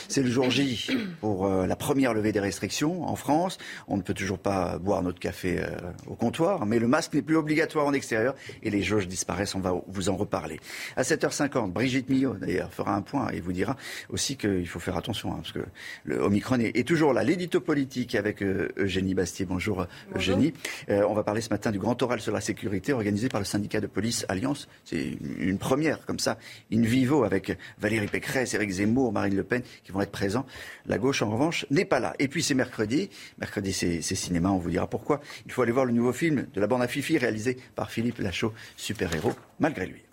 C'est 0.08 0.24
le 0.24 0.30
jour 0.30 0.50
J 0.50 0.88
pour 1.20 1.48
la 1.48 1.76
première 1.76 2.14
levée 2.14 2.32
des 2.32 2.40
restrictions 2.40 3.04
en 3.04 3.16
France. 3.16 3.58
On 3.88 3.98
ne 3.98 4.02
peut 4.02 4.14
toujours 4.14 4.40
pas 4.40 4.78
boire 4.78 5.02
notre 5.02 5.20
café 5.20 5.62
au 6.08 6.16
comptoir, 6.16 6.66
mais 6.66 6.80
le 6.80 6.88
masque 6.88 7.14
n'est 7.14 7.22
plus 7.22 7.36
obligatoire 7.36 7.86
en 7.86 7.94
extérieur 7.94 8.36
et 8.64 8.70
les 8.70 8.82
jauges 8.82 9.08
disparaissent. 9.08 9.56
On 9.56 9.60
va 9.60 9.74
vous 9.88 10.10
en 10.10 10.16
reparler. 10.16 10.60
À 10.96 11.04
7h50, 11.04 11.72
Brigitte 11.72 12.10
Millot, 12.10 12.34
d'ailleurs, 12.34 12.74
fera 12.74 12.96
un 12.96 13.02
point 13.02 13.30
et 13.30 13.40
vous 13.40 13.54
dira 13.54 13.76
aussi 14.10 14.38
qu'il 14.38 14.68
faut 14.68 14.80
faire 14.80 14.98
attention, 14.98 15.32
hein, 15.32 15.38
parce 15.38 15.52
que 15.52 15.64
le 16.04 16.20
Omicron 16.20 16.60
est 16.60 16.88
toujours 16.88 17.14
là. 17.14 17.24
L'édito 17.24 17.62
politique 17.62 18.16
avec 18.22 18.44
euh, 18.44 18.70
Eugénie 18.78 19.16
Bastier. 19.16 19.46
Bonjour, 19.46 19.88
Eugénie. 20.16 20.54
Euh, 20.90 21.04
on 21.10 21.14
va 21.14 21.24
parler 21.24 21.42
ce 21.42 21.50
matin 21.50 21.72
du 21.72 21.80
grand 21.80 22.00
oral 22.04 22.22
sur 22.22 22.32
la 22.32 22.40
sécurité 22.40 22.94
organisé 22.94 23.30
par 23.30 23.42
le 23.42 23.46
syndicat 23.46 23.82
de 23.82 23.88
police 23.88 24.26
Alliance. 24.30 24.68
C'est 24.86 25.18
une 25.40 25.58
première 25.58 26.06
comme 26.06 26.20
ça, 26.20 26.38
in 26.72 26.82
vivo, 26.82 27.24
avec 27.24 27.58
Valérie 27.80 28.08
Pécresse, 28.08 28.54
Éric 28.54 28.70
Zemmour, 28.70 29.12
Marine 29.12 29.36
Le 29.36 29.44
Pen 29.44 29.64
qui 29.84 29.92
vont 29.92 30.02
être 30.02 30.12
présents. 30.12 30.46
La 30.86 30.98
gauche, 30.98 31.22
en 31.24 31.32
revanche, 31.32 31.66
n'est 31.72 31.86
pas 31.86 32.00
là. 32.00 32.14
Et 32.20 32.28
puis 32.28 32.44
c'est 32.44 32.54
mercredi. 32.54 33.10
Mercredi, 33.40 33.74
c'est 33.74 34.02
cinéma. 34.02 34.52
On 34.52 34.58
vous 34.58 34.70
dira 34.70 34.88
pourquoi. 34.88 35.20
Il 35.46 35.52
faut 35.52 35.64
aller 35.64 35.72
voir 35.72 35.86
le 35.86 35.94
nouveau 35.94 36.14
film 36.14 36.48
de 36.54 36.62
la 36.62 36.68
bande 36.68 36.84
à 36.84 36.88
Fifi 36.88 37.18
réalisé 37.18 37.58
par 37.76 37.90
Philippe 37.90 38.20
Lachaud, 38.20 38.54
super-héros, 38.78 39.34
malgré 39.60 39.88
lui. 39.88 40.04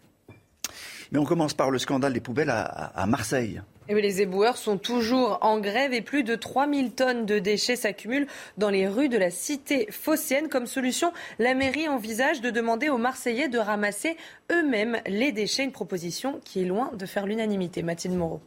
Mais 1.12 1.18
on 1.18 1.24
commence 1.24 1.54
par 1.54 1.70
le 1.70 1.78
scandale 1.78 2.12
des 2.12 2.20
poubelles 2.20 2.50
à 2.50 3.06
Marseille. 3.06 3.60
Et 3.90 3.94
les 3.94 4.20
éboueurs 4.20 4.58
sont 4.58 4.76
toujours 4.76 5.38
en 5.40 5.60
grève 5.60 5.94
et 5.94 6.02
plus 6.02 6.22
de 6.22 6.34
3000 6.34 6.92
tonnes 6.92 7.24
de 7.24 7.38
déchets 7.38 7.74
s'accumulent 7.74 8.26
dans 8.58 8.68
les 8.68 8.86
rues 8.86 9.08
de 9.08 9.16
la 9.16 9.30
cité 9.30 9.88
phocéenne. 9.90 10.50
Comme 10.50 10.66
solution, 10.66 11.10
la 11.38 11.54
mairie 11.54 11.88
envisage 11.88 12.42
de 12.42 12.50
demander 12.50 12.90
aux 12.90 12.98
Marseillais 12.98 13.48
de 13.48 13.58
ramasser 13.58 14.18
eux-mêmes 14.52 14.98
les 15.06 15.32
déchets, 15.32 15.64
une 15.64 15.72
proposition 15.72 16.38
qui 16.44 16.60
est 16.60 16.66
loin 16.66 16.90
de 16.92 17.06
faire 17.06 17.24
l'unanimité. 17.24 17.82
Mathilde 17.82 18.14
Moreau. 18.14 18.42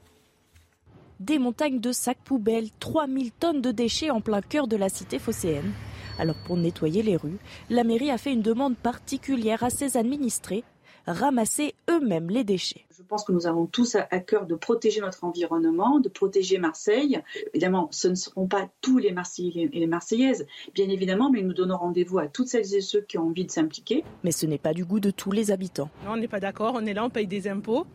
Des 1.20 1.40
montagnes 1.40 1.80
de 1.80 1.92
sacs 1.92 2.22
poubelles, 2.24 2.70
3000 2.80 3.32
tonnes 3.32 3.62
de 3.62 3.72
déchets 3.72 4.12
en 4.12 4.22
plein 4.22 4.42
cœur 4.42 4.68
de 4.68 4.76
la 4.76 4.90
cité 4.90 5.18
phocéenne. 5.18 5.72
Alors 6.20 6.36
pour 6.46 6.56
nettoyer 6.56 7.02
les 7.02 7.16
rues, 7.16 7.40
la 7.72 7.84
mairie 7.84 8.12
a 8.12 8.20
fait 8.20 8.34
une 8.34 8.44
demande 8.44 8.78
particulière 8.78 9.64
à 9.64 9.72
ses 9.72 9.98
administrés 9.98 10.64
ramasser 11.08 11.74
eux-mêmes 11.90 12.30
les 12.30 12.44
déchets. 12.44 12.86
Je 12.96 13.04
pense 13.04 13.24
que 13.24 13.32
nous 13.32 13.48
avons 13.48 13.66
tous 13.66 13.96
à 13.96 14.20
cœur 14.20 14.46
de 14.46 14.56
protéger 14.56 15.02
notre 15.02 15.24
environnement, 15.24 16.00
de 16.00 16.08
protéger 16.10 16.60
Marseille. 16.60 17.20
Évidemment, 17.54 17.90
ce 17.92 18.08
ne 18.08 18.16
seront 18.16 18.48
pas 18.48 18.70
tous 18.82 19.00
les 19.00 19.12
Marseillais 19.12 19.70
et 19.74 19.80
les 19.80 19.88
Marseillaises, 19.88 20.46
bien 20.74 20.88
évidemment, 20.90 21.32
mais 21.32 21.42
nous 21.42 21.54
donnons 21.54 21.78
rendez-vous 21.78 22.20
à 22.20 22.28
toutes 22.28 22.48
celles 22.48 22.74
et 22.76 22.82
ceux 22.82 23.02
qui 23.02 23.18
ont 23.18 23.28
envie 23.28 23.46
de 23.46 23.52
s'impliquer. 23.52 24.04
Mais 24.24 24.32
ce 24.32 24.46
n'est 24.46 24.58
pas 24.58 24.74
du 24.74 24.86
goût 24.86 25.00
de 25.00 25.12
tous 25.12 25.32
les 25.32 25.52
habitants. 25.52 25.90
on 26.08 26.18
n'est 26.18 26.28
pas 26.28 26.40
d'accord, 26.40 26.74
on 26.76 26.86
est 26.86 26.94
là, 26.94 27.04
on 27.04 27.10
paye 27.10 27.28
des 27.28 27.48
impôts. 27.48 27.86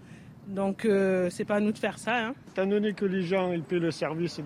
Donc 0.46 0.84
euh, 0.84 1.28
c'est 1.30 1.44
pas 1.44 1.56
à 1.56 1.60
nous 1.60 1.72
de 1.72 1.78
faire 1.78 1.98
ça. 1.98 2.26
Hein. 2.26 2.34
Étant 2.52 2.66
donné 2.66 2.92
que 2.92 3.04
les 3.04 3.22
gens 3.22 3.52
ils 3.52 3.62
paient 3.62 3.78
le 3.78 3.90
service 3.90 4.40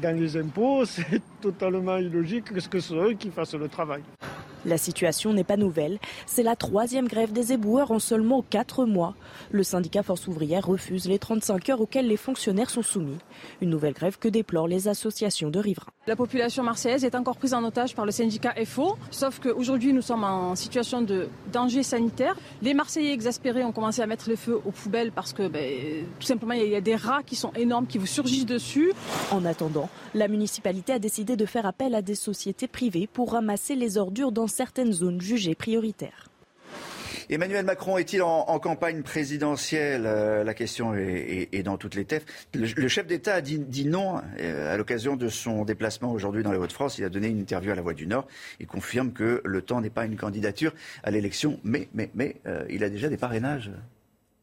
dans, 0.00 0.16
les 0.16 0.36
impôts, 0.36 0.84
c'est 0.84 1.20
totalement 1.40 1.96
illogique 1.96 2.52
que 2.52 2.60
ce 2.60 2.80
soit 2.80 3.08
eux 3.08 3.14
qui 3.14 3.30
fassent 3.30 3.54
le 3.54 3.68
travail. 3.68 4.02
La 4.66 4.76
situation 4.76 5.32
n'est 5.32 5.44
pas 5.44 5.56
nouvelle. 5.56 5.98
C'est 6.26 6.42
la 6.42 6.54
troisième 6.54 7.08
grève 7.08 7.32
des 7.32 7.54
éboueurs 7.54 7.92
en 7.92 7.98
seulement 7.98 8.42
quatre 8.42 8.84
mois. 8.84 9.14
Le 9.50 9.62
syndicat 9.62 10.02
Force 10.02 10.28
ouvrière 10.28 10.66
refuse 10.66 11.08
les 11.08 11.18
35 11.18 11.70
heures 11.70 11.80
auxquelles 11.80 12.06
les 12.06 12.18
fonctionnaires 12.18 12.68
sont 12.68 12.82
soumis. 12.82 13.16
Une 13.62 13.70
nouvelle 13.70 13.94
grève 13.94 14.18
que 14.18 14.28
déplorent 14.28 14.68
les 14.68 14.86
associations 14.86 15.48
de 15.48 15.58
riverains. 15.58 15.86
La 16.06 16.14
population 16.14 16.62
marseillaise 16.62 17.04
est 17.04 17.14
encore 17.14 17.38
prise 17.38 17.54
en 17.54 17.64
otage 17.64 17.94
par 17.94 18.04
le 18.04 18.10
syndicat 18.10 18.54
FO, 18.66 18.98
sauf 19.10 19.38
qu'aujourd'hui 19.38 19.94
nous 19.94 20.02
sommes 20.02 20.24
en 20.24 20.54
situation 20.56 21.00
de 21.00 21.28
danger 21.52 21.82
sanitaire. 21.82 22.36
Les 22.60 22.74
Marseillais 22.74 23.14
exaspérés 23.14 23.64
ont 23.64 23.72
commencé 23.72 24.02
à 24.02 24.06
mettre 24.06 24.28
le 24.28 24.36
feu 24.36 24.60
aux 24.66 24.72
poubelles 24.72 25.12
parce 25.12 25.32
que 25.32 25.39
ben, 25.48 26.04
tout 26.18 26.26
simplement 26.26 26.52
il 26.52 26.68
y 26.68 26.76
a 26.76 26.80
des 26.80 26.96
rats 26.96 27.22
qui 27.22 27.36
sont 27.36 27.52
énormes, 27.54 27.86
qui 27.86 27.98
vous 27.98 28.06
surgissent 28.06 28.46
dessus. 28.46 28.92
En 29.30 29.44
attendant, 29.44 29.88
la 30.14 30.28
municipalité 30.28 30.92
a 30.92 30.98
décidé 30.98 31.36
de 31.36 31.46
faire 31.46 31.66
appel 31.66 31.94
à 31.94 32.02
des 32.02 32.14
sociétés 32.14 32.68
privées 32.68 33.06
pour 33.06 33.32
ramasser 33.32 33.74
les 33.74 33.98
ordures 33.98 34.32
dans 34.32 34.46
certaines 34.46 34.92
zones 34.92 35.20
jugées 35.20 35.54
prioritaires. 35.54 36.30
Emmanuel 37.30 37.64
Macron 37.64 37.96
est-il 37.96 38.22
en, 38.22 38.58
campagne 38.58 39.02
présidentielle? 39.02 40.02
Euh, 40.04 40.42
La 40.42 40.52
question 40.52 40.94
est, 40.96 41.62
dans 41.62 41.76
toutes 41.76 41.94
les 41.94 42.04
têtes. 42.04 42.26
Le, 42.54 42.88
chef 42.88 43.06
d'État 43.06 43.34
a 43.34 43.40
dit, 43.40 43.86
non 43.86 44.20
euh, 44.40 44.74
à 44.74 44.76
l'occasion 44.76 45.14
de 45.14 45.28
son 45.28 45.64
déplacement 45.64 46.10
aujourd'hui 46.10 46.42
dans 46.42 46.50
les 46.50 46.58
Hauts-de-France. 46.58 46.98
Il 46.98 47.04
a 47.04 47.08
donné 47.08 47.28
une 47.28 47.38
interview 47.38 47.70
à 47.70 47.76
La 47.76 47.82
Voix 47.82 47.94
du 47.94 48.08
Nord. 48.08 48.26
Il 48.58 48.66
confirme 48.66 49.12
que 49.12 49.40
le 49.44 49.62
temps 49.62 49.80
n'est 49.80 49.90
pas 49.90 50.06
une 50.06 50.16
candidature 50.16 50.74
à 51.04 51.12
l'élection, 51.12 51.60
mais, 51.62 51.88
mais, 51.94 52.10
mais 52.14 52.36
euh, 52.46 52.64
il 52.68 52.82
a 52.82 52.90
déjà 52.90 53.08
des 53.08 53.16
parrainages. 53.16 53.70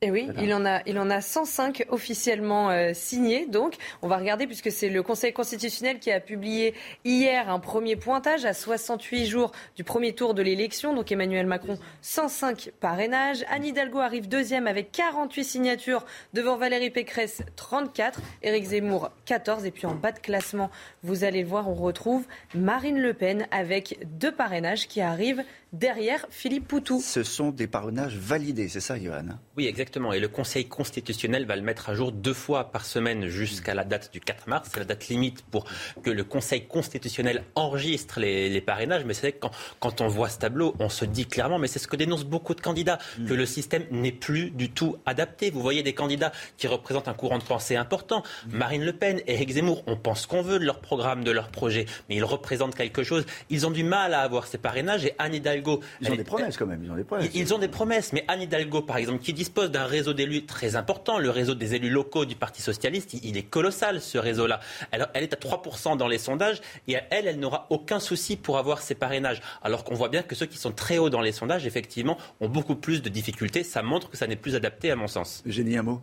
Et 0.04 0.08
eh 0.08 0.12
oui, 0.12 0.30
il 0.40 0.54
en 0.54 0.64
a, 0.64 0.84
il 0.86 1.00
en 1.00 1.10
a 1.10 1.22
105 1.22 1.88
officiellement 1.90 2.70
euh, 2.70 2.92
signés. 2.94 3.48
Donc, 3.48 3.78
on 4.04 4.08
va 4.08 4.18
regarder 4.18 4.46
puisque 4.46 4.72
c'est 4.72 4.90
le 4.90 5.02
Conseil 5.02 5.34
constitutionnel 5.34 5.98
qui 5.98 6.12
a 6.12 6.20
publié 6.20 6.76
hier 7.04 7.50
un 7.50 7.60
premier 7.60 7.96
pointage 7.96 8.46
à 8.46 8.54
68 8.54 9.26
jours 9.26 9.52
du 9.76 9.84
premier 9.84 10.14
tour 10.14 10.36
de 10.36 10.44
l'élection. 10.44 10.94
Donc, 10.94 11.12
Emmanuel 11.12 11.48
Macron, 11.48 11.80
105 12.04 12.74
parrainages. 12.80 13.44
Anne 13.50 13.66
Hidalgo 13.66 13.98
arrive 13.98 14.28
deuxième 14.28 14.68
avec 14.68 14.92
48 14.92 15.44
signatures 15.44 16.06
devant 16.32 16.58
Valérie 16.58 16.92
Pécresse, 16.92 17.42
34. 17.56 18.22
Éric 18.44 18.66
Zemmour, 18.66 19.10
14. 19.26 19.66
Et 19.66 19.72
puis 19.72 19.88
en 19.88 19.96
bas 19.96 20.12
de 20.12 20.20
classement, 20.20 20.70
vous 21.02 21.24
allez 21.24 21.42
le 21.42 21.48
voir, 21.48 21.68
on 21.72 21.74
retrouve 21.74 22.28
Marine 22.54 23.00
Le 23.00 23.16
Pen 23.16 23.48
avec 23.50 23.98
deux 24.20 24.32
parrainages 24.32 24.88
qui 24.88 25.02
arrivent 25.02 25.44
derrière 25.74 26.26
Philippe 26.30 26.68
Poutou. 26.68 27.02
Ce 27.02 27.24
sont 27.24 27.52
des 27.52 27.68
parrainages 27.68 28.18
validés, 28.18 28.70
c'est 28.70 28.80
ça, 28.80 29.00
Johan? 29.00 29.26
Oui, 29.58 29.68
exactement. 29.68 30.14
Et 30.14 30.20
le 30.20 30.28
Conseil 30.28 30.66
constitutionnel 30.66 31.46
va 31.46 31.56
le 31.56 31.62
mettre 31.62 31.90
à 31.90 31.96
jour 31.96 32.12
deux 32.12 32.34
fois 32.34 32.72
par 32.72 32.86
semaine 32.86 33.28
jusqu'à 33.28 33.74
la 33.74 33.84
date 33.84 34.12
du 34.14 34.20
4 34.20 34.48
mars. 34.48 34.70
C'est 34.72 34.80
la 34.80 34.86
date 34.86 35.08
limite 35.08 35.44
pour 35.44 35.66
que 36.04 36.10
le 36.10 36.24
Conseil 36.24 36.68
constitutionnel 36.68 37.44
enregistre 37.56 38.20
les, 38.20 38.62
parrainages. 38.62 39.06
Mais 39.06 39.14
c'est 39.14 39.22
vrai 39.22 39.32
que 39.34 39.40
quand, 39.40 39.52
quand, 39.80 40.02
on 40.02 40.08
voit 40.08 40.30
ce 40.30 40.40
tableau, 40.40 40.76
on 40.80 40.90
se 40.90 41.06
dit 41.06 41.26
clairement, 41.26 41.60
mais 41.60 41.68
c'est 41.68 41.80
ce 41.80 41.88
que 41.88 41.96
dénoncent 41.96 42.26
beaucoup 42.26 42.56
de 42.56 42.62
candidats, 42.62 43.00
que 43.28 43.34
le 43.34 43.46
système 43.46 43.86
n'est 43.92 44.12
plus 44.12 44.52
du 44.52 44.70
tout 44.70 44.98
adapté. 45.06 45.52
Vous 45.52 45.62
voyez 45.62 45.84
des 45.84 45.94
candidats 45.94 46.32
qui 46.58 46.68
représentent 46.68 47.08
un 47.08 47.14
courant 47.14 47.38
de 47.38 47.44
pensée 47.44 47.76
important. 47.76 48.24
Marine 48.50 48.84
Le 48.84 48.94
Pen, 48.94 49.22
Éric 49.28 49.52
Zemmour, 49.52 49.84
on 49.88 49.98
pense 49.98 50.26
qu'on 50.26 50.42
veut 50.42 50.60
de 50.60 50.66
leur 50.66 50.80
programme, 50.80 51.24
de 51.24 51.32
leur 51.32 51.50
projet, 51.50 51.86
mais 52.10 52.16
ils 52.16 52.24
représentent 52.24 52.76
quelque 52.76 53.04
chose. 53.04 53.26
Ils 53.50 53.68
ont 53.68 53.72
du 53.72 53.84
mal 53.84 54.14
à 54.14 54.22
avoir 54.22 54.48
ces 54.48 54.58
parrainages 54.58 55.06
et 55.06 55.14
Anne 55.18 55.36
Hidalgo 55.36 55.57
ils 56.02 56.12
ont 56.12 56.16
des 56.16 56.24
promesses 56.24 56.58
quand 56.58 56.66
même. 56.66 56.84
Ils 56.84 56.92
ont 56.92 56.96
des 56.96 57.04
promesses. 57.04 57.30
Ils 57.34 57.54
ont 57.54 57.58
des 57.58 57.68
promesses. 57.68 58.14
Mais 58.14 58.26
Anne 58.28 58.42
Hidalgo, 58.42 58.82
par 58.82 58.98
exemple, 58.98 59.24
qui 59.24 59.34
dispose 59.34 59.72
d'un 59.72 59.86
réseau 59.86 60.14
d'élus 60.14 60.46
très 60.46 60.76
important, 60.76 61.18
le 61.20 61.30
réseau 61.30 61.56
des 61.56 61.76
élus 61.76 61.90
locaux 61.90 62.26
du 62.26 62.36
Parti 62.36 62.62
Socialiste, 62.62 63.14
il 63.24 63.38
est 63.38 63.44
colossal 63.44 64.02
ce 64.02 64.18
réseau-là. 64.18 64.60
Elle, 64.92 65.08
elle 65.14 65.24
est 65.24 65.34
à 65.34 65.38
3% 65.38 65.98
dans 65.98 66.08
les 66.08 66.18
sondages 66.18 66.62
et 66.88 66.98
elle, 67.10 67.28
elle 67.28 67.40
n'aura 67.40 67.68
aucun 67.70 68.00
souci 68.00 68.36
pour 68.36 68.58
avoir 68.58 68.82
ses 68.82 68.96
parrainages. 68.96 69.42
Alors 69.62 69.84
qu'on 69.84 69.96
voit 69.96 70.10
bien 70.10 70.24
que 70.24 70.36
ceux 70.36 70.46
qui 70.46 70.58
sont 70.58 70.72
très 70.72 70.98
hauts 70.98 71.10
dans 71.10 71.22
les 71.22 71.32
sondages, 71.32 71.66
effectivement, 71.66 72.18
ont 72.42 72.50
beaucoup 72.50 72.76
plus 72.76 73.02
de 73.02 73.10
difficultés. 73.10 73.64
Ça 73.64 73.82
montre 73.84 74.10
que 74.10 74.18
ça 74.18 74.28
n'est 74.28 74.36
plus 74.36 74.56
adapté 74.56 74.92
à 74.92 74.96
mon 74.96 75.08
sens. 75.08 75.44
Génie, 75.46 75.78
un 75.78 75.84
mot? 75.84 76.02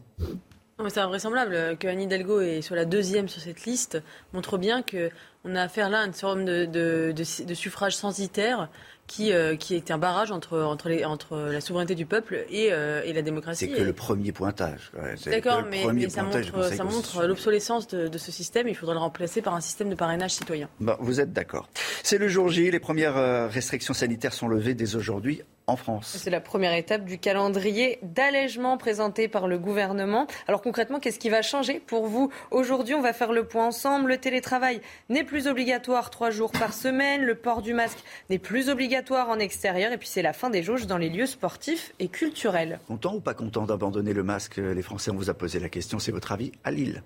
C'est 0.89 0.99
invraisemblable 0.99 1.77
que 1.79 1.87
Anne 1.87 2.01
Hidalgo 2.01 2.41
est 2.41 2.61
sur 2.61 2.75
la 2.75 2.85
deuxième 2.85 3.29
sur 3.29 3.41
cette 3.41 3.65
liste 3.65 4.03
montre 4.33 4.59
bien 4.59 4.83
qu'on 4.83 5.55
a 5.55 5.63
affaire 5.63 5.89
là 5.89 6.01
à 6.01 6.05
une 6.05 6.13
forme 6.13 6.45
de, 6.45 6.65
de, 6.65 7.15
de 7.17 7.55
suffrage 7.55 7.95
censitaire 7.95 8.69
qui, 9.07 9.33
euh, 9.33 9.57
qui 9.57 9.75
est 9.75 9.91
un 9.91 9.99
barrage 9.99 10.31
entre, 10.31 10.61
entre, 10.61 10.89
les, 10.89 11.05
entre 11.05 11.37
la 11.37 11.61
souveraineté 11.61 11.95
du 11.95 12.07
peuple 12.07 12.45
et, 12.51 12.69
euh, 12.73 13.03
et 13.05 13.13
la 13.13 13.23
démocratie. 13.23 13.67
C'est 13.67 13.77
que 13.77 13.83
le 13.83 13.93
premier 13.93 14.33
pointage. 14.33 14.93
D'accord, 15.27 15.65
mais, 15.71 15.85
mais, 15.93 16.09
ça 16.09 16.23
montre, 16.23 17.27
l'obsolescence 17.27 17.87
de, 17.89 18.09
de, 18.09 18.19
ce 18.19 18.33
système. 18.33 18.69
Il 18.69 18.75
faudrait 18.75 18.95
le 18.95 19.01
remplacer 19.01 19.43
par 19.43 19.55
un 19.55 19.61
système 19.61 19.91
de 19.91 19.95
parrainage 19.95 20.33
citoyen. 20.33 20.69
Bon, 20.81 20.97
vous 21.01 21.21
êtes 21.21 21.33
d'accord. 21.33 21.69
C'est 22.03 22.19
le 22.19 22.29
jour 22.29 22.49
J. 22.49 22.71
Les 22.71 22.81
premières 22.81 23.17
euh, 23.17 23.49
restrictions 23.49 23.95
sanitaires 23.95 24.33
sont 24.33 24.49
levées 24.49 24.75
dès 24.75 24.97
aujourd'hui 24.97 25.43
en 25.67 25.77
France. 25.77 26.17
C'est 26.19 26.31
la 26.31 26.41
première 26.41 26.75
étape 26.75 27.05
du 27.05 27.19
calendrier 27.19 27.99
d'allègement 28.03 28.77
présenté 28.77 29.29
par 29.29 29.49
le 29.49 29.59
gouvernement. 29.59 30.27
Alors 30.47 30.63
concrètement, 30.63 31.01
qu'est-ce 31.01 31.19
qui 31.19 31.31
va 31.31 31.43
changer 31.43 31.81
pour 31.81 32.07
vous 32.07 32.31
Aujourd'hui, 32.51 32.95
on 32.95 33.01
va 33.01 33.13
faire 33.13 33.33
le 33.33 33.45
point 33.45 33.67
ensemble. 33.67 34.11
Le 34.11 34.19
télétravail 34.19 34.81
n'est 35.09 35.25
plus 35.25 35.47
obligatoire 35.47 36.11
trois 36.11 36.31
jours 36.31 36.53
par 36.53 36.73
semaine. 36.73 37.23
Le 37.23 37.35
port 37.35 37.63
du 37.63 37.75
masque 37.75 37.99
n'est 38.31 38.39
plus 38.39 38.69
obligatoire 38.69 39.31
en 39.31 39.39
extérieur. 39.39 39.93
Et 39.93 39.99
puis 39.99 40.09
c'est 40.09 40.23
la 40.23 40.33
fin 40.33 40.51
des 40.51 40.63
jauges 40.63 40.87
dans 40.87 40.99
les 40.99 41.09
lieux 41.09 41.27
sportifs 41.27 41.93
et 41.99 42.09
culturels. 42.09 42.79
Content 42.87 43.15
ou 43.15 43.21
pas 43.21 43.35
content 43.35 43.65
d'abandonner 43.65 44.13
le 44.13 44.23
masque? 44.23 44.57
Les 44.57 44.83
Français, 44.83 45.11
on 45.11 45.17
vous 45.17 45.31
a 45.31 45.35
posé 45.35 45.61
la 45.61 45.69
question. 45.69 45.99
C'est 45.99 46.13
votre 46.13 46.33
avis 46.33 46.53
à 46.65 46.71
Lille 46.71 47.03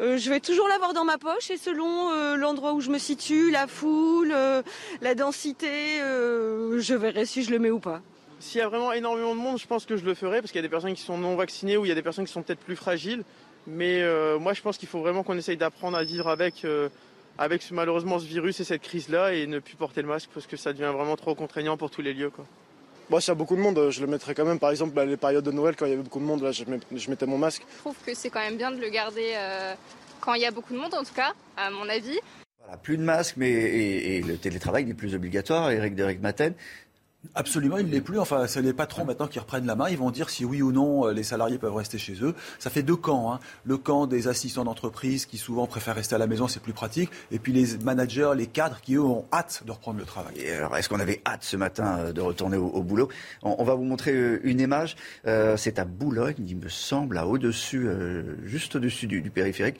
euh, 0.00 0.16
je 0.16 0.30
vais 0.30 0.40
toujours 0.40 0.68
l'avoir 0.68 0.94
dans 0.94 1.04
ma 1.04 1.18
poche 1.18 1.50
et 1.50 1.56
selon 1.56 2.10
euh, 2.10 2.36
l'endroit 2.36 2.72
où 2.72 2.80
je 2.80 2.90
me 2.90 2.98
situe, 2.98 3.50
la 3.50 3.66
foule, 3.66 4.32
euh, 4.32 4.62
la 5.00 5.14
densité, 5.14 5.98
je 5.98 6.94
verrai 6.94 7.26
si 7.26 7.42
je 7.42 7.50
le 7.50 7.58
mets 7.58 7.70
ou 7.70 7.80
pas. 7.80 8.00
S'il 8.40 8.58
y 8.58 8.62
a 8.62 8.68
vraiment 8.68 8.92
énormément 8.92 9.34
de 9.34 9.40
monde, 9.40 9.58
je 9.58 9.66
pense 9.66 9.86
que 9.86 9.96
je 9.96 10.04
le 10.04 10.14
ferai 10.14 10.40
parce 10.40 10.50
qu'il 10.50 10.58
y 10.58 10.64
a 10.64 10.66
des 10.66 10.68
personnes 10.68 10.94
qui 10.94 11.02
sont 11.02 11.18
non 11.18 11.36
vaccinées 11.36 11.76
ou 11.76 11.84
il 11.84 11.88
y 11.88 11.92
a 11.92 11.94
des 11.94 12.02
personnes 12.02 12.24
qui 12.24 12.32
sont 12.32 12.42
peut-être 12.42 12.60
plus 12.60 12.76
fragiles. 12.76 13.22
Mais 13.68 14.02
moi, 14.40 14.52
je 14.54 14.62
pense 14.62 14.78
qu'il 14.78 14.88
faut 14.88 14.98
vraiment 14.98 15.22
qu'on 15.22 15.36
essaye 15.36 15.56
d'apprendre 15.56 15.96
à 15.96 16.02
vivre 16.02 16.28
avec, 16.28 16.66
avec 17.38 17.70
malheureusement 17.70 18.18
ce 18.18 18.24
virus 18.24 18.58
et 18.58 18.64
cette 18.64 18.82
crise-là 18.82 19.34
et 19.34 19.46
ne 19.46 19.60
plus 19.60 19.76
porter 19.76 20.02
le 20.02 20.08
masque 20.08 20.30
parce 20.34 20.48
que 20.48 20.56
ça 20.56 20.72
devient 20.72 20.90
vraiment 20.92 21.14
trop 21.14 21.36
contraignant 21.36 21.76
pour 21.76 21.90
tous 21.90 22.02
les 22.02 22.14
lieux. 22.14 22.32
Moi, 23.10 23.20
s'il 23.20 23.28
y 23.28 23.32
a 23.32 23.34
beaucoup 23.34 23.56
de 23.56 23.60
monde, 23.60 23.90
je 23.90 24.00
le 24.00 24.06
mettrais 24.06 24.34
quand 24.34 24.44
même. 24.44 24.58
Par 24.58 24.70
exemple, 24.70 24.92
bah, 24.92 25.04
les 25.04 25.16
périodes 25.16 25.44
de 25.44 25.50
Noël, 25.50 25.76
quand 25.76 25.86
il 25.86 25.90
y 25.90 25.92
avait 25.92 26.02
beaucoup 26.02 26.20
de 26.20 26.24
monde, 26.24 26.42
là, 26.42 26.52
je, 26.52 26.64
mettais 27.10 27.26
mon 27.26 27.38
masque. 27.38 27.64
Je 27.74 27.78
trouve 27.78 27.96
que 28.04 28.14
c'est 28.14 28.30
quand 28.30 28.40
même 28.40 28.56
bien 28.56 28.70
de 28.70 28.80
le 28.80 28.88
garder 28.88 29.32
euh, 29.34 29.74
quand 30.20 30.34
il 30.34 30.42
y 30.42 30.46
a 30.46 30.50
beaucoup 30.50 30.72
de 30.72 30.78
monde, 30.78 30.94
en 30.94 31.02
tout 31.02 31.14
cas, 31.14 31.32
à 31.56 31.70
mon 31.70 31.88
avis. 31.88 32.18
Voilà, 32.60 32.76
plus 32.76 32.96
de 32.96 33.02
masque, 33.02 33.34
mais 33.36 33.50
et, 33.50 34.22
le 34.22 34.36
télétravail 34.36 34.84
n'est 34.84 34.94
plus 34.94 35.14
obligatoire. 35.14 35.70
Eric 35.70 35.94
Derek 35.94 36.20
Maten, 36.20 36.54
Absolument, 37.34 37.78
il 37.78 37.86
ne 37.86 37.92
l'est 37.92 38.00
plus. 38.00 38.18
Enfin, 38.18 38.46
c'est 38.46 38.62
les 38.62 38.72
patrons 38.72 39.04
maintenant 39.04 39.28
qui 39.28 39.38
reprennent 39.38 39.66
la 39.66 39.76
main. 39.76 39.88
Ils 39.88 39.96
vont 39.96 40.10
dire 40.10 40.28
si 40.28 40.44
oui 40.44 40.60
ou 40.60 40.72
non 40.72 41.06
euh, 41.06 41.12
les 41.12 41.22
salariés 41.22 41.56
peuvent 41.56 41.74
rester 41.74 41.96
chez 41.96 42.14
eux. 42.22 42.34
Ça 42.58 42.68
fait 42.68 42.82
deux 42.82 42.96
camps. 42.96 43.32
Hein. 43.32 43.40
Le 43.64 43.78
camp 43.78 44.06
des 44.06 44.26
assistants 44.26 44.64
d'entreprise 44.64 45.24
qui 45.24 45.38
souvent 45.38 45.66
préfèrent 45.66 45.94
rester 45.94 46.16
à 46.16 46.18
la 46.18 46.26
maison, 46.26 46.48
c'est 46.48 46.60
plus 46.60 46.72
pratique. 46.72 47.10
Et 47.30 47.38
puis 47.38 47.52
les 47.52 47.78
managers, 47.78 48.32
les 48.36 48.48
cadres 48.48 48.80
qui 48.80 48.96
eux 48.96 49.02
ont 49.02 49.24
hâte 49.32 49.62
de 49.64 49.70
reprendre 49.70 49.98
le 49.98 50.04
travail. 50.04 50.34
Et 50.36 50.52
alors, 50.52 50.76
est-ce 50.76 50.88
qu'on 50.88 51.00
avait 51.00 51.22
hâte 51.24 51.44
ce 51.44 51.56
matin 51.56 51.98
euh, 52.00 52.12
de 52.12 52.20
retourner 52.20 52.56
au, 52.56 52.82
boulot? 52.82 53.08
On, 53.42 53.62
va 53.62 53.74
vous 53.74 53.84
montrer 53.84 54.12
euh, 54.12 54.40
une 54.42 54.60
image. 54.60 54.96
c'est 55.24 55.78
à 55.78 55.84
Boulogne, 55.84 56.34
il 56.46 56.56
me 56.56 56.68
semble, 56.68 57.18
à 57.18 57.26
au-dessus, 57.26 57.88
juste 58.44 58.76
au-dessus 58.76 59.06
du 59.06 59.30
périphérique. 59.30 59.78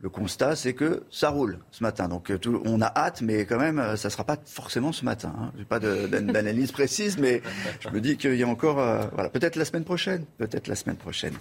Le 0.00 0.08
constat, 0.10 0.56
c'est 0.56 0.74
que 0.74 1.04
ça 1.10 1.30
roule 1.30 1.58
ce 1.70 1.82
matin. 1.82 2.08
Donc 2.08 2.30
euh, 2.30 2.38
on 2.64 2.80
a 2.82 2.92
hâte, 2.94 3.22
mais 3.22 3.46
quand 3.46 3.58
même, 3.58 3.78
euh, 3.78 3.96
ça 3.96 4.08
ne 4.08 4.12
sera 4.12 4.24
pas 4.24 4.36
forcément 4.44 4.92
ce 4.92 5.04
matin. 5.04 5.34
Hein. 5.38 5.52
Je 5.54 5.60
n'ai 5.60 5.64
pas 5.64 5.78
d'analyse 5.78 6.72
précise, 6.72 7.16
mais 7.18 7.42
je 7.80 7.88
me 7.88 8.00
dis 8.00 8.16
qu'il 8.16 8.34
y 8.34 8.42
a 8.42 8.48
encore... 8.48 8.80
Euh, 8.80 9.04
voilà, 9.12 9.30
peut-être 9.30 9.56
la 9.56 9.64
semaine 9.64 9.84
prochaine. 9.84 10.24
Peut-être 10.36 10.66
la 10.68 10.74
semaine 10.74 10.96
prochaine. 10.96 11.34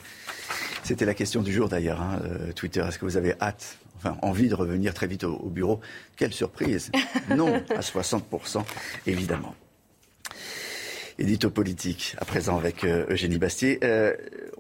C'était 0.84 1.05
la 1.05 1.13
question 1.13 1.41
du 1.41 1.51
jour 1.51 1.69
d'ailleurs, 1.69 2.01
hein, 2.01 2.19
Twitter. 2.55 2.81
Est-ce 2.81 2.99
que 2.99 3.05
vous 3.05 3.17
avez 3.17 3.35
hâte, 3.41 3.77
enfin 3.97 4.17
envie 4.21 4.49
de 4.49 4.55
revenir 4.55 4.93
très 4.93 5.07
vite 5.07 5.23
au, 5.23 5.35
au 5.35 5.49
bureau? 5.49 5.80
Quelle 6.17 6.34
surprise 6.34 6.91
Non, 7.30 7.55
à 7.69 7.80
60%, 7.80 8.63
évidemment 9.07 9.55
édito 11.19 11.49
politique, 11.49 12.15
à 12.19 12.26
présent 12.26 12.57
avec 12.57 12.84
euh, 12.84 13.06
Eugénie 13.10 13.38
Bastier. 13.38 13.80
Euh, 13.84 14.14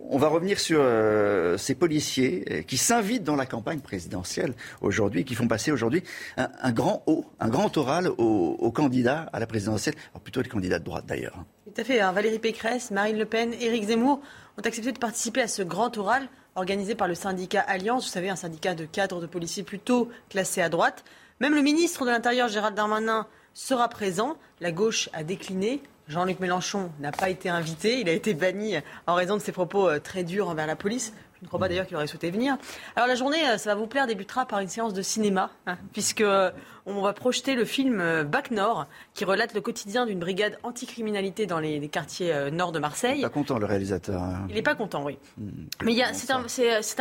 on 0.09 0.17
va 0.17 0.27
revenir 0.27 0.59
sur 0.59 0.79
euh, 0.81 1.57
ces 1.57 1.75
policiers 1.75 2.65
qui 2.67 2.77
s'invitent 2.77 3.23
dans 3.23 3.35
la 3.35 3.45
campagne 3.45 3.79
présidentielle 3.79 4.53
aujourd'hui, 4.81 5.25
qui 5.25 5.35
font 5.35 5.47
passer 5.47 5.71
aujourd'hui 5.71 6.03
un, 6.37 6.71
grand 6.71 7.03
haut, 7.07 7.25
un 7.39 7.49
grand 7.49 7.75
oral 7.77 8.07
aux, 8.17 8.71
candidats 8.71 9.29
à 9.33 9.39
la 9.39 9.47
présidentielle, 9.47 9.95
plutôt 10.23 10.41
les 10.41 10.49
candidats 10.49 10.79
de 10.79 10.83
droite 10.83 11.05
d'ailleurs. 11.05 11.35
Hein. 11.37 11.45
Tout 11.65 11.81
à 11.81 11.83
fait. 11.83 11.99
Hein. 12.01 12.11
Valérie 12.11 12.39
Pécresse, 12.39 12.91
Marine 12.91 13.17
Le 13.17 13.25
Pen, 13.25 13.53
Éric 13.59 13.85
Zemmour 13.85 14.19
ont 14.57 14.61
accepté 14.61 14.91
de 14.91 14.99
participer 14.99 15.41
à 15.41 15.47
ce 15.47 15.63
grand 15.63 15.97
oral 15.97 16.27
organisé 16.55 16.95
par 16.95 17.07
le 17.07 17.15
syndicat 17.15 17.61
Alliance, 17.61 18.05
vous 18.05 18.11
savez, 18.11 18.29
un 18.29 18.35
syndicat 18.35 18.75
de 18.75 18.85
cadres 18.85 19.21
de 19.21 19.25
policiers 19.25 19.63
plutôt 19.63 20.09
classé 20.29 20.61
à 20.61 20.69
droite. 20.69 21.03
Même 21.39 21.55
le 21.55 21.61
ministre 21.61 22.05
de 22.05 22.11
l'Intérieur, 22.11 22.47
Gérald 22.47 22.75
Darmanin, 22.75 23.25
sera 23.53 23.87
présent. 23.87 24.37
La 24.61 24.71
gauche 24.71 25.09
a 25.13 25.23
décliné. 25.23 25.81
Jean-Luc 26.07 26.39
Mélenchon 26.39 26.91
n'a 26.99 27.11
pas 27.11 27.29
été 27.29 27.49
invité. 27.49 27.99
Il 27.99 28.09
a 28.09 28.11
été 28.11 28.33
banni 28.33 28.75
en 29.07 29.15
raison 29.15 29.37
de 29.37 29.41
ses 29.41 29.51
propos 29.51 29.87
euh, 29.87 29.99
très 29.99 30.23
durs 30.23 30.49
envers 30.49 30.67
la 30.67 30.75
police. 30.75 31.13
Je 31.39 31.45
ne 31.45 31.47
crois 31.49 31.59
pas 31.59 31.67
d'ailleurs 31.67 31.87
qu'il 31.87 31.97
aurait 31.97 32.07
souhaité 32.07 32.31
venir. 32.31 32.57
Alors 32.95 33.07
la 33.07 33.15
journée, 33.15 33.45
euh, 33.47 33.57
ça 33.57 33.73
va 33.73 33.75
vous 33.75 33.87
plaire, 33.87 34.07
débutera 34.07 34.45
par 34.45 34.59
une 34.59 34.67
séance 34.67 34.93
de 34.93 35.01
cinéma, 35.01 35.49
hein, 35.65 35.77
puisque 35.91 36.21
euh, 36.21 36.51
on 36.85 37.01
va 37.01 37.13
projeter 37.13 37.55
le 37.55 37.65
film 37.65 38.23
Bac 38.23 38.51
Nord, 38.51 38.87
qui 39.13 39.25
relate 39.25 39.53
le 39.53 39.61
quotidien 39.61 40.05
d'une 40.05 40.19
brigade 40.19 40.57
anticriminalité 40.63 41.45
dans 41.45 41.59
les, 41.59 41.87
quartiers 41.87 42.33
nord 42.51 42.71
de 42.73 42.79
Marseille. 42.79 43.15
Il 43.15 43.21
n'est 43.21 43.23
pas 43.23 43.29
content 43.29 43.57
le 43.57 43.65
réalisateur. 43.65 44.21
Hein. 44.21 44.45
Il 44.49 44.55
n'est 44.55 44.61
pas 44.61 44.75
content, 44.75 45.03
oui. 45.03 45.17
Hmm, 45.37 45.49
Mais 45.83 45.95
c'est 46.13 46.31
un, 46.31 46.43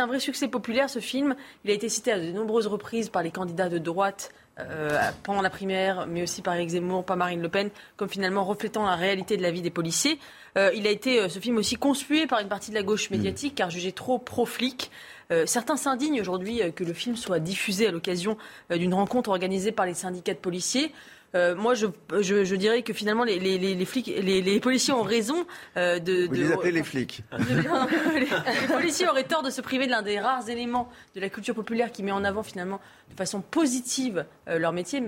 un 0.03 0.07
vrai 0.07 0.19
succès 0.19 0.47
populaire 0.47 0.89
ce 0.89 0.99
film. 0.99 1.35
Il 1.65 1.71
a 1.71 1.73
été 1.73 1.89
cité 1.89 2.13
à 2.13 2.19
de 2.19 2.31
nombreuses 2.31 2.67
reprises 2.67 3.09
par 3.09 3.23
les 3.23 3.31
candidats 3.31 3.69
de 3.69 3.77
droite 3.77 4.31
euh, 4.59 4.99
pendant 5.23 5.41
la 5.41 5.49
primaire, 5.49 6.05
mais 6.07 6.21
aussi 6.21 6.43
par 6.43 6.53
Eric 6.53 6.69
Zemmour, 6.69 7.03
par 7.03 7.17
Marine 7.17 7.41
Le 7.41 7.49
Pen, 7.49 7.71
comme 7.97 8.07
finalement 8.07 8.43
reflétant 8.43 8.85
la 8.85 8.95
réalité 8.95 9.35
de 9.35 9.41
la 9.41 9.49
vie 9.49 9.63
des 9.63 9.71
policiers. 9.71 10.19
Euh, 10.59 10.69
il 10.75 10.85
a 10.85 10.91
été, 10.91 11.19
euh, 11.19 11.27
ce 11.27 11.39
film 11.39 11.57
aussi, 11.57 11.75
conspué 11.75 12.27
par 12.27 12.39
une 12.39 12.49
partie 12.49 12.69
de 12.69 12.75
la 12.75 12.83
gauche 12.83 13.09
médiatique, 13.09 13.55
car 13.55 13.71
jugé 13.71 13.91
trop 13.91 14.19
pro-flic. 14.19 14.91
certains 15.47 15.77
s'indignent 15.77 16.21
aujourd'hui 16.21 16.61
que 16.75 16.83
le 16.83 16.93
film 16.93 17.15
soit 17.15 17.39
diffusé 17.39 17.87
à 17.87 17.91
l'occasion 17.91 18.37
d'une 18.69 18.93
rencontre 18.93 19.31
organisée 19.31 19.71
par 19.71 19.87
les 19.87 19.95
syndicats 19.95 20.35
de 20.35 20.37
policiers. 20.37 20.91
Euh, 21.35 21.55
moi, 21.55 21.73
je, 21.73 21.87
je, 22.21 22.55
dirais 22.55 22.83
que 22.83 22.93
finalement, 22.93 23.23
les, 23.23 23.39
les, 23.39 23.57
les 23.57 23.85
flics, 23.85 24.07
les, 24.07 24.59
policiers 24.59 24.93
ont 24.93 25.01
raison 25.01 25.45
euh, 25.77 25.99
de, 25.99 26.27
Vous 26.27 26.33
les 26.33 26.51
appelez 26.51 26.71
les 26.71 26.83
flics. 26.83 27.23
les, 27.39 28.67
policiers 28.67 29.07
auraient 29.07 29.23
tort 29.23 29.41
de 29.41 29.49
se 29.49 29.61
priver 29.61 29.85
de 29.85 29.91
l'un 29.91 30.03
des 30.03 30.19
rares 30.19 30.47
éléments 30.49 30.89
de 31.15 31.21
la 31.21 31.29
culture 31.29 31.55
populaire 31.55 31.91
qui 31.91 32.03
met 32.03 32.11
en 32.11 32.23
avant 32.23 32.43
finalement 32.43 32.79
de 33.09 33.15
façon 33.15 33.41
positive 33.41 34.25
euh, 34.47 34.59
leur 34.59 34.73
métier. 34.73 35.01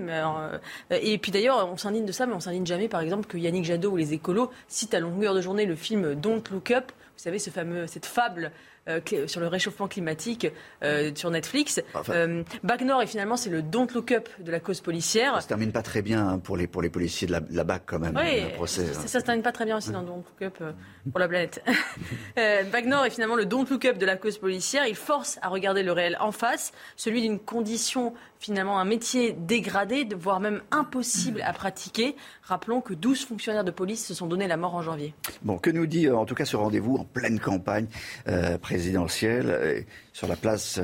et 0.90 1.18
puis 1.18 1.30
d'ailleurs, 1.30 1.70
on 1.70 1.76
s'indigne 1.76 2.06
de 2.06 2.12
ça, 2.12 2.26
mais 2.26 2.34
on 2.34 2.40
s'indigne 2.40 2.66
jamais, 2.66 2.88
par 2.88 3.00
exemple, 3.00 3.26
que 3.26 3.38
Yannick 3.38 3.64
Jadot 3.64 3.92
ou 3.92 3.96
les 3.96 4.12
écolos 4.12 4.50
citent 4.68 4.94
à 4.94 5.00
longueur 5.00 5.34
de 5.34 5.40
journée 5.40 5.66
le 5.66 5.76
film 5.76 6.14
Don't 6.14 6.42
Look 6.50 6.70
Up. 6.72 6.90
Vous 7.16 7.22
savez, 7.22 7.38
ce 7.38 7.50
fameux, 7.50 7.86
cette 7.86 8.06
fable 8.06 8.52
euh, 8.88 9.00
sur 9.26 9.40
le 9.40 9.48
réchauffement 9.48 9.88
climatique 9.88 10.46
euh, 10.84 11.10
sur 11.14 11.30
Netflix. 11.30 11.82
Euh, 12.08 12.42
BAC 12.62 12.82
Nord, 12.82 13.02
et 13.02 13.06
finalement, 13.06 13.36
c'est 13.36 13.50
le 13.50 13.62
don't 13.62 13.88
look 13.94 14.12
up 14.12 14.28
de 14.38 14.50
la 14.50 14.60
cause 14.60 14.80
policière. 14.80 15.34
Ça 15.34 15.40
se 15.40 15.48
termine 15.48 15.72
pas 15.72 15.82
très 15.82 16.02
bien 16.02 16.28
hein, 16.28 16.38
pour 16.38 16.56
les, 16.56 16.66
pour 16.66 16.82
les 16.82 16.88
policiers 16.88 17.26
de 17.26 17.32
la, 17.32 17.40
la 17.50 17.64
BAC, 17.64 17.82
quand 17.86 17.98
même. 17.98 18.16
Oui, 18.16 18.42
procès, 18.54 18.86
ça, 18.86 19.00
hein. 19.00 19.06
se 19.06 19.18
termine 19.18 19.42
pas 19.42 19.52
très 19.52 19.64
bien 19.64 19.76
aussi 19.76 19.90
dans 19.90 20.02
Don't 20.02 20.22
Look 20.22 20.42
Up 20.42 20.62
pour 21.10 21.18
la 21.18 21.28
planète. 21.28 21.64
BAC 22.36 22.86
Nord 22.86 23.06
est 23.06 23.10
finalement 23.10 23.36
le 23.36 23.44
don't 23.44 23.66
look 23.68 23.84
up 23.84 23.98
de 23.98 24.06
la 24.06 24.16
cause 24.16 24.38
policière. 24.38 24.86
Il 24.86 24.94
force 24.94 25.38
à 25.42 25.48
regarder 25.48 25.82
le 25.82 25.92
réel 25.92 26.16
en 26.20 26.30
face, 26.32 26.72
celui 26.96 27.22
d'une 27.22 27.38
condition 27.38 28.14
finalement 28.38 28.78
un 28.78 28.84
métier 28.84 29.32
dégradé, 29.32 30.06
voire 30.16 30.40
même 30.40 30.62
impossible 30.70 31.42
à 31.42 31.52
pratiquer. 31.52 32.16
Rappelons 32.42 32.80
que 32.80 32.94
12 32.94 33.24
fonctionnaires 33.24 33.64
de 33.64 33.70
police 33.70 34.06
se 34.06 34.14
sont 34.14 34.26
donné 34.26 34.46
la 34.46 34.56
mort 34.56 34.74
en 34.74 34.82
janvier. 34.82 35.14
Bon, 35.42 35.58
que 35.58 35.70
nous 35.70 35.86
dit 35.86 36.06
euh, 36.06 36.16
en 36.16 36.24
tout 36.24 36.34
cas 36.34 36.44
ce 36.44 36.56
rendez-vous 36.56 36.96
en 36.96 37.04
pleine 37.04 37.40
campagne 37.40 37.86
euh, 38.28 38.58
présidentielle, 38.76 39.50
euh, 39.50 39.80
sur 40.12 40.28
la 40.28 40.36
place 40.36 40.78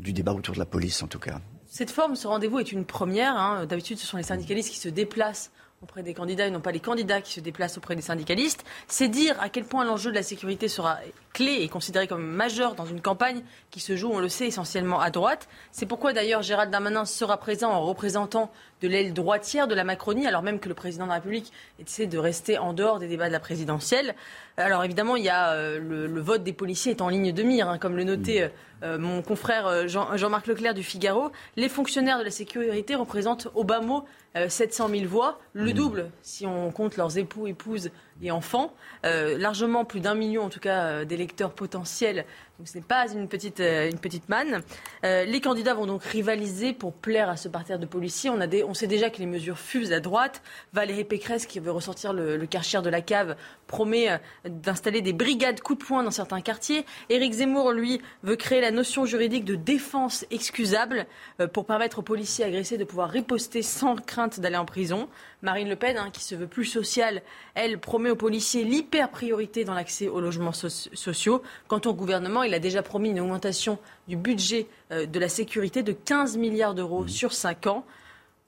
du 0.00 0.12
débat 0.12 0.32
autour 0.32 0.54
de 0.54 0.58
la 0.58 0.66
police 0.66 1.02
en 1.02 1.06
tout 1.06 1.20
cas 1.20 1.40
Cette 1.66 1.90
forme, 1.90 2.16
ce 2.16 2.26
rendez-vous 2.26 2.58
est 2.58 2.72
une 2.72 2.84
première. 2.84 3.36
Hein. 3.36 3.66
D'habitude, 3.66 3.98
ce 3.98 4.06
sont 4.06 4.16
les 4.16 4.24
syndicalistes 4.24 4.70
qui 4.70 4.78
se 4.78 4.88
déplacent 4.88 5.52
auprès 5.80 6.02
des 6.02 6.14
candidats 6.14 6.46
et 6.46 6.50
non 6.50 6.60
pas 6.60 6.72
les 6.72 6.80
candidats 6.80 7.20
qui 7.20 7.32
se 7.34 7.40
déplacent 7.40 7.78
auprès 7.78 7.94
des 7.94 8.02
syndicalistes. 8.02 8.64
C'est 8.88 9.08
dire 9.08 9.36
à 9.40 9.48
quel 9.48 9.64
point 9.64 9.84
l'enjeu 9.84 10.10
de 10.10 10.16
la 10.16 10.24
sécurité 10.24 10.66
sera 10.66 10.98
clé 11.36 11.58
et 11.60 11.68
considéré 11.68 12.06
comme 12.06 12.24
majeur 12.24 12.74
dans 12.74 12.86
une 12.86 13.02
campagne 13.02 13.42
qui 13.70 13.78
se 13.78 13.94
joue, 13.94 14.10
on 14.10 14.20
le 14.20 14.28
sait, 14.30 14.46
essentiellement 14.46 15.00
à 15.00 15.10
droite. 15.10 15.48
C'est 15.70 15.84
pourquoi 15.84 16.14
d'ailleurs 16.14 16.40
Gérald 16.40 16.70
Darmanin 16.70 17.04
sera 17.04 17.36
présent 17.36 17.70
en 17.70 17.82
représentant 17.82 18.50
de 18.80 18.88
l'aile 18.88 19.12
droitière 19.12 19.68
de 19.68 19.74
la 19.74 19.84
Macronie, 19.84 20.26
alors 20.26 20.40
même 20.40 20.60
que 20.60 20.70
le 20.70 20.74
président 20.74 21.04
de 21.04 21.10
la 21.10 21.16
République 21.16 21.52
essaie 21.78 22.06
de 22.06 22.16
rester 22.16 22.56
en 22.56 22.72
dehors 22.72 22.98
des 22.98 23.06
débats 23.06 23.28
de 23.28 23.32
la 23.32 23.40
présidentielle. 23.40 24.14
Alors 24.56 24.82
évidemment, 24.82 25.16
il 25.16 25.24
y 25.24 25.28
a 25.28 25.52
euh, 25.52 25.78
le, 25.78 26.20
vote 26.22 26.42
des 26.42 26.54
policiers 26.54 26.92
est 26.92 27.02
en 27.02 27.10
ligne 27.10 27.32
de 27.32 27.42
mire, 27.42 27.68
hein, 27.68 27.76
comme 27.76 27.96
le 27.96 28.04
notait 28.04 28.44
euh, 28.44 28.48
euh, 28.82 28.98
mon 28.98 29.20
confrère 29.20 29.86
Jean-Marc 29.88 30.46
Leclerc 30.46 30.72
du 30.72 30.82
Figaro. 30.82 31.32
Les 31.56 31.68
fonctionnaires 31.68 32.18
de 32.18 32.24
la 32.24 32.30
sécurité 32.30 32.94
représentent 32.94 33.48
au 33.54 33.64
bas 33.64 33.80
mot 33.80 34.04
700 34.48 34.88
000 34.90 35.06
voix, 35.06 35.38
le 35.54 35.72
double 35.72 36.10
si 36.20 36.46
on 36.46 36.70
compte 36.70 36.98
leurs 36.98 37.16
époux, 37.16 37.46
épouses 37.46 37.90
et 38.22 38.30
enfants, 38.30 38.72
largement 39.04 39.84
plus 39.84 40.00
d'un 40.00 40.14
million 40.14 40.42
en 40.42 40.48
tout 40.48 40.60
cas 40.60 41.04
d'électeurs 41.04 41.16
électeurs 41.26 41.52
potentiels. 41.52 42.24
Ce 42.64 42.78
n'est 42.78 42.84
pas 42.84 43.06
une 43.12 43.28
petite, 43.28 43.60
euh, 43.60 43.90
manne. 44.28 44.62
Euh, 45.04 45.24
les 45.24 45.40
candidats 45.42 45.74
vont 45.74 45.86
donc 45.86 46.02
rivaliser 46.02 46.72
pour 46.72 46.94
plaire 46.94 47.28
à 47.28 47.36
ce 47.36 47.48
parterre 47.48 47.78
de 47.78 47.84
policiers. 47.84 48.30
On 48.30 48.74
sait 48.74 48.86
déjà 48.86 49.10
que 49.10 49.18
les 49.18 49.26
mesures 49.26 49.58
fusent 49.58 49.92
à 49.92 50.00
droite. 50.00 50.42
Valérie 50.72 51.04
Pécresse, 51.04 51.44
qui 51.44 51.60
veut 51.60 51.70
ressortir 51.70 52.14
le, 52.14 52.38
le 52.38 52.46
karcher 52.46 52.80
de 52.80 52.88
la 52.88 53.02
cave, 53.02 53.36
promet 53.66 54.10
euh, 54.10 54.18
d'installer 54.46 55.02
des 55.02 55.12
brigades 55.12 55.60
coup 55.60 55.74
de 55.74 55.84
poing 55.84 56.02
dans 56.02 56.10
certains 56.10 56.40
quartiers. 56.40 56.86
Éric 57.10 57.34
Zemmour, 57.34 57.72
lui, 57.72 58.00
veut 58.22 58.36
créer 58.36 58.62
la 58.62 58.70
notion 58.70 59.04
juridique 59.04 59.44
de 59.44 59.54
défense 59.54 60.24
excusable 60.30 61.06
pour 61.52 61.66
permettre 61.66 61.98
aux 61.98 62.02
policiers 62.02 62.44
agressés 62.44 62.78
de 62.78 62.84
pouvoir 62.84 63.10
riposter 63.10 63.62
sans 63.62 63.96
crainte 63.96 64.40
d'aller 64.40 64.56
en 64.56 64.64
prison. 64.64 65.08
Marine 65.42 65.68
Le 65.68 65.76
Pen, 65.76 65.96
hein, 65.98 66.10
qui 66.12 66.24
se 66.24 66.34
veut 66.34 66.46
plus 66.46 66.64
sociale, 66.64 67.22
elle 67.54 67.78
promet 67.78 68.10
aux 68.10 68.16
policiers 68.16 68.64
l'hyper-priorité 68.64 69.64
dans 69.64 69.74
l'accès 69.74 70.08
aux 70.08 70.20
logements 70.20 70.52
sociaux. 70.52 71.42
Quant 71.68 71.80
au 71.84 71.92
gouvernement, 71.92 72.42
il 72.46 72.54
a 72.54 72.58
déjà 72.58 72.82
promis 72.82 73.10
une 73.10 73.20
augmentation 73.20 73.78
du 74.08 74.16
budget 74.16 74.66
euh, 74.92 75.06
de 75.06 75.18
la 75.18 75.28
sécurité 75.28 75.82
de 75.82 75.92
15 75.92 76.36
milliards 76.36 76.74
d'euros 76.74 77.04
mmh. 77.04 77.08
sur 77.08 77.32
5 77.32 77.66
ans. 77.66 77.84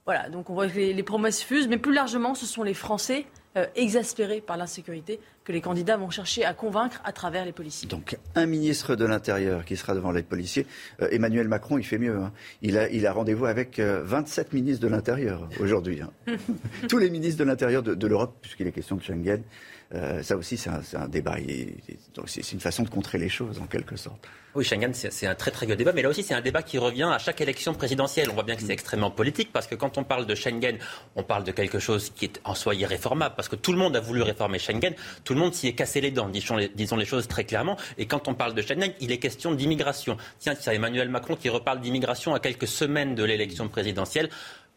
Voilà, 0.07 0.31
donc 0.31 0.49
on 0.49 0.55
voit 0.55 0.69
que 0.69 0.79
les, 0.79 1.03
promesses 1.03 1.43
fusent, 1.43 1.69
mais 1.69 1.77
plus 1.77 1.93
largement, 1.93 2.35
ce 2.35 2.47
sont 2.47 2.63
les 2.63 2.73
Français 2.73 3.27
euh, 3.57 3.67
exaspérés 3.77 4.41
par 4.41 4.57
l'insécurité 4.57 5.21
que 5.45 5.53
les 5.53 5.61
candidats 5.61 5.99
vont 5.99 6.09
chercher 6.09 6.47
à 6.47 6.55
convaincre 6.55 7.03
à 7.05 7.13
travers 7.13 7.45
les 7.45 7.53
policiers. 7.53 7.89
Donc 7.89 8.17
un 8.35 8.47
ministre 8.47 8.97
de 8.97 9.05
l'Intérieur 9.05 9.67
qui 9.67 9.77
sera 9.77 9.95
devant 9.95 10.11
les 10.11 10.23
policiers. 10.23 10.67
Euh, 11.03 11.09
Emmanuel 11.11 11.47
Macron, 11.47 11.77
il 11.77 11.85
fait 11.85 11.99
mieux. 11.99 12.17
Hein. 12.17 12.33
Il 12.63 12.79
a, 12.79 12.89
il 12.89 13.07
a 13.07 13.13
rendez-vous 13.13 13.45
avec 13.45 13.81
27 13.81 14.55
ministres 14.55 14.83
de 14.83 14.89
l'Intérieur 14.89 15.47
aujourd'hui. 15.61 16.01
Hein. 16.01 16.11
Tous 16.89 16.99
les 16.99 17.11
ministres 17.11 17.39
de 17.39 17.45
l'Intérieur 17.45 17.83
de, 17.83 17.95
de 17.95 18.07
l'Europe, 18.07 18.39
puisqu'il 18.41 18.67
est 18.67 18.73
question 18.73 18.97
de 18.97 19.03
Schengen. 19.03 19.43
Euh, 19.95 20.23
ça 20.23 20.37
aussi, 20.37 20.57
c'est 20.57 20.71
un, 20.71 21.09
débat. 21.09 21.37
C'est 22.27 22.53
une 22.53 22.61
façon 22.61 22.83
de 22.83 22.91
contrer 22.91 23.19
les 23.19 23.29
choses, 23.29 23.59
en 23.59 23.67
quelque 23.67 23.97
sorte. 23.97 24.27
Oui, 24.55 24.65
Schengen, 24.65 24.93
c'est 24.93 25.27
un 25.27 25.35
très 25.35 25.51
très 25.51 25.67
vieux 25.67 25.77
débat, 25.77 25.93
mais 25.93 26.03
là 26.03 26.09
aussi, 26.09 26.23
c'est 26.23 26.35
un 26.35 26.41
débat 26.41 26.63
qui 26.63 26.79
revient 26.79 27.09
à 27.11 27.19
chaque 27.19 27.41
élection 27.41 27.75
présidentielle. 27.75 28.29
On 28.31 28.35
voit 28.35 28.43
bien 28.43 28.57
que 28.57 28.63
c'est 28.63 28.73
extrêmement 28.73 29.11
politique, 29.11 29.51
parce 29.53 29.67
que 29.67 29.75
quand 29.75 29.99
on 29.99 30.05
parle 30.05 30.27
de 30.27 30.35
Schengen, 30.35 30.79
on 31.17 31.23
parle 31.23 31.45
de 31.45 31.53
quelque 31.53 31.79
chose 31.79 32.11
qui 32.15 32.27
est 32.27 32.41
en 32.45 32.55
soi 32.55 32.75
irréformable, 32.75 33.35
parce 33.37 33.49
que 33.49 33.57
tout 33.57 33.73
le 33.73 33.79
monde 33.79 33.95
a 33.97 34.01
voulu 34.01 34.23
réformer 34.23 34.59
Schengen, 34.59 34.95
tout 35.25 35.35
le 35.35 35.41
monde 35.41 35.55
s'y 35.55 35.69
est 35.69 35.75
cassé 35.75 36.01
les 36.01 36.11
dents, 36.11 36.29
disons 36.29 36.57
les, 36.57 36.69
disons 36.69 36.97
les 36.97 37.05
choses 37.05 37.29
très 37.29 37.45
clairement. 37.45 37.77
Et 37.99 38.07
quand 38.07 38.29
on 38.29 38.35
parle 38.35 38.55
de 38.55 38.63
Schengen, 38.63 38.93
il 39.01 39.13
est 39.13 39.19
question 39.19 39.55
d'immigration. 39.55 40.17
Tiens, 40.39 40.55
c'est 40.59 40.75
Emmanuel 40.75 41.09
Macron 41.09 41.37
qui 41.37 41.49
reparle 41.49 41.81
d'immigration 41.81 42.35
à 42.35 42.41
quelques 42.41 42.69
semaines 42.69 43.15
de 43.15 43.25
l'élection 43.25 43.69
présidentielle. 43.69 44.29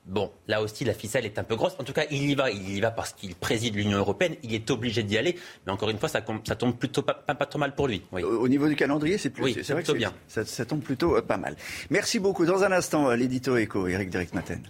Bon, 0.05 0.31
là 0.47 0.61
aussi, 0.63 0.83
la 0.83 0.93
ficelle 0.93 1.25
est 1.25 1.37
un 1.37 1.43
peu 1.43 1.55
grosse. 1.55 1.75
En 1.79 1.83
tout 1.83 1.93
cas, 1.93 2.05
il 2.09 2.29
y 2.29 2.33
va. 2.33 2.49
Il 2.49 2.75
y 2.75 2.81
va 2.81 2.89
parce 2.89 3.13
qu'il 3.13 3.35
préside 3.35 3.75
l'Union 3.75 3.99
européenne. 3.99 4.35
Il 4.41 4.53
est 4.53 4.69
obligé 4.71 5.03
d'y 5.03 5.17
aller. 5.17 5.37
Mais 5.65 5.71
encore 5.71 5.89
une 5.89 5.99
fois, 5.99 6.09
ça, 6.09 6.21
tombe 6.21 6.75
plutôt 6.75 7.03
pas, 7.03 7.13
trop 7.45 7.59
mal 7.59 7.75
pour 7.75 7.87
lui. 7.87 8.01
Au 8.11 8.47
niveau 8.47 8.67
du 8.67 8.75
calendrier, 8.75 9.17
c'est 9.17 9.29
plus. 9.29 9.63
c'est 9.63 9.73
vrai 9.73 9.83
que 9.83 9.91
bien. 9.91 10.13
Ça, 10.27 10.65
tombe 10.65 10.81
plutôt 10.81 11.17
euh, 11.17 11.21
pas 11.21 11.37
mal. 11.37 11.55
Merci 11.89 12.19
beaucoup. 12.19 12.45
Dans 12.45 12.63
un 12.63 12.71
instant, 12.71 13.09
euh, 13.09 13.15
l'édito 13.15 13.57
éco, 13.57 13.87
Eric 13.87 14.09
Derek 14.09 14.33
Maten. 14.33 14.61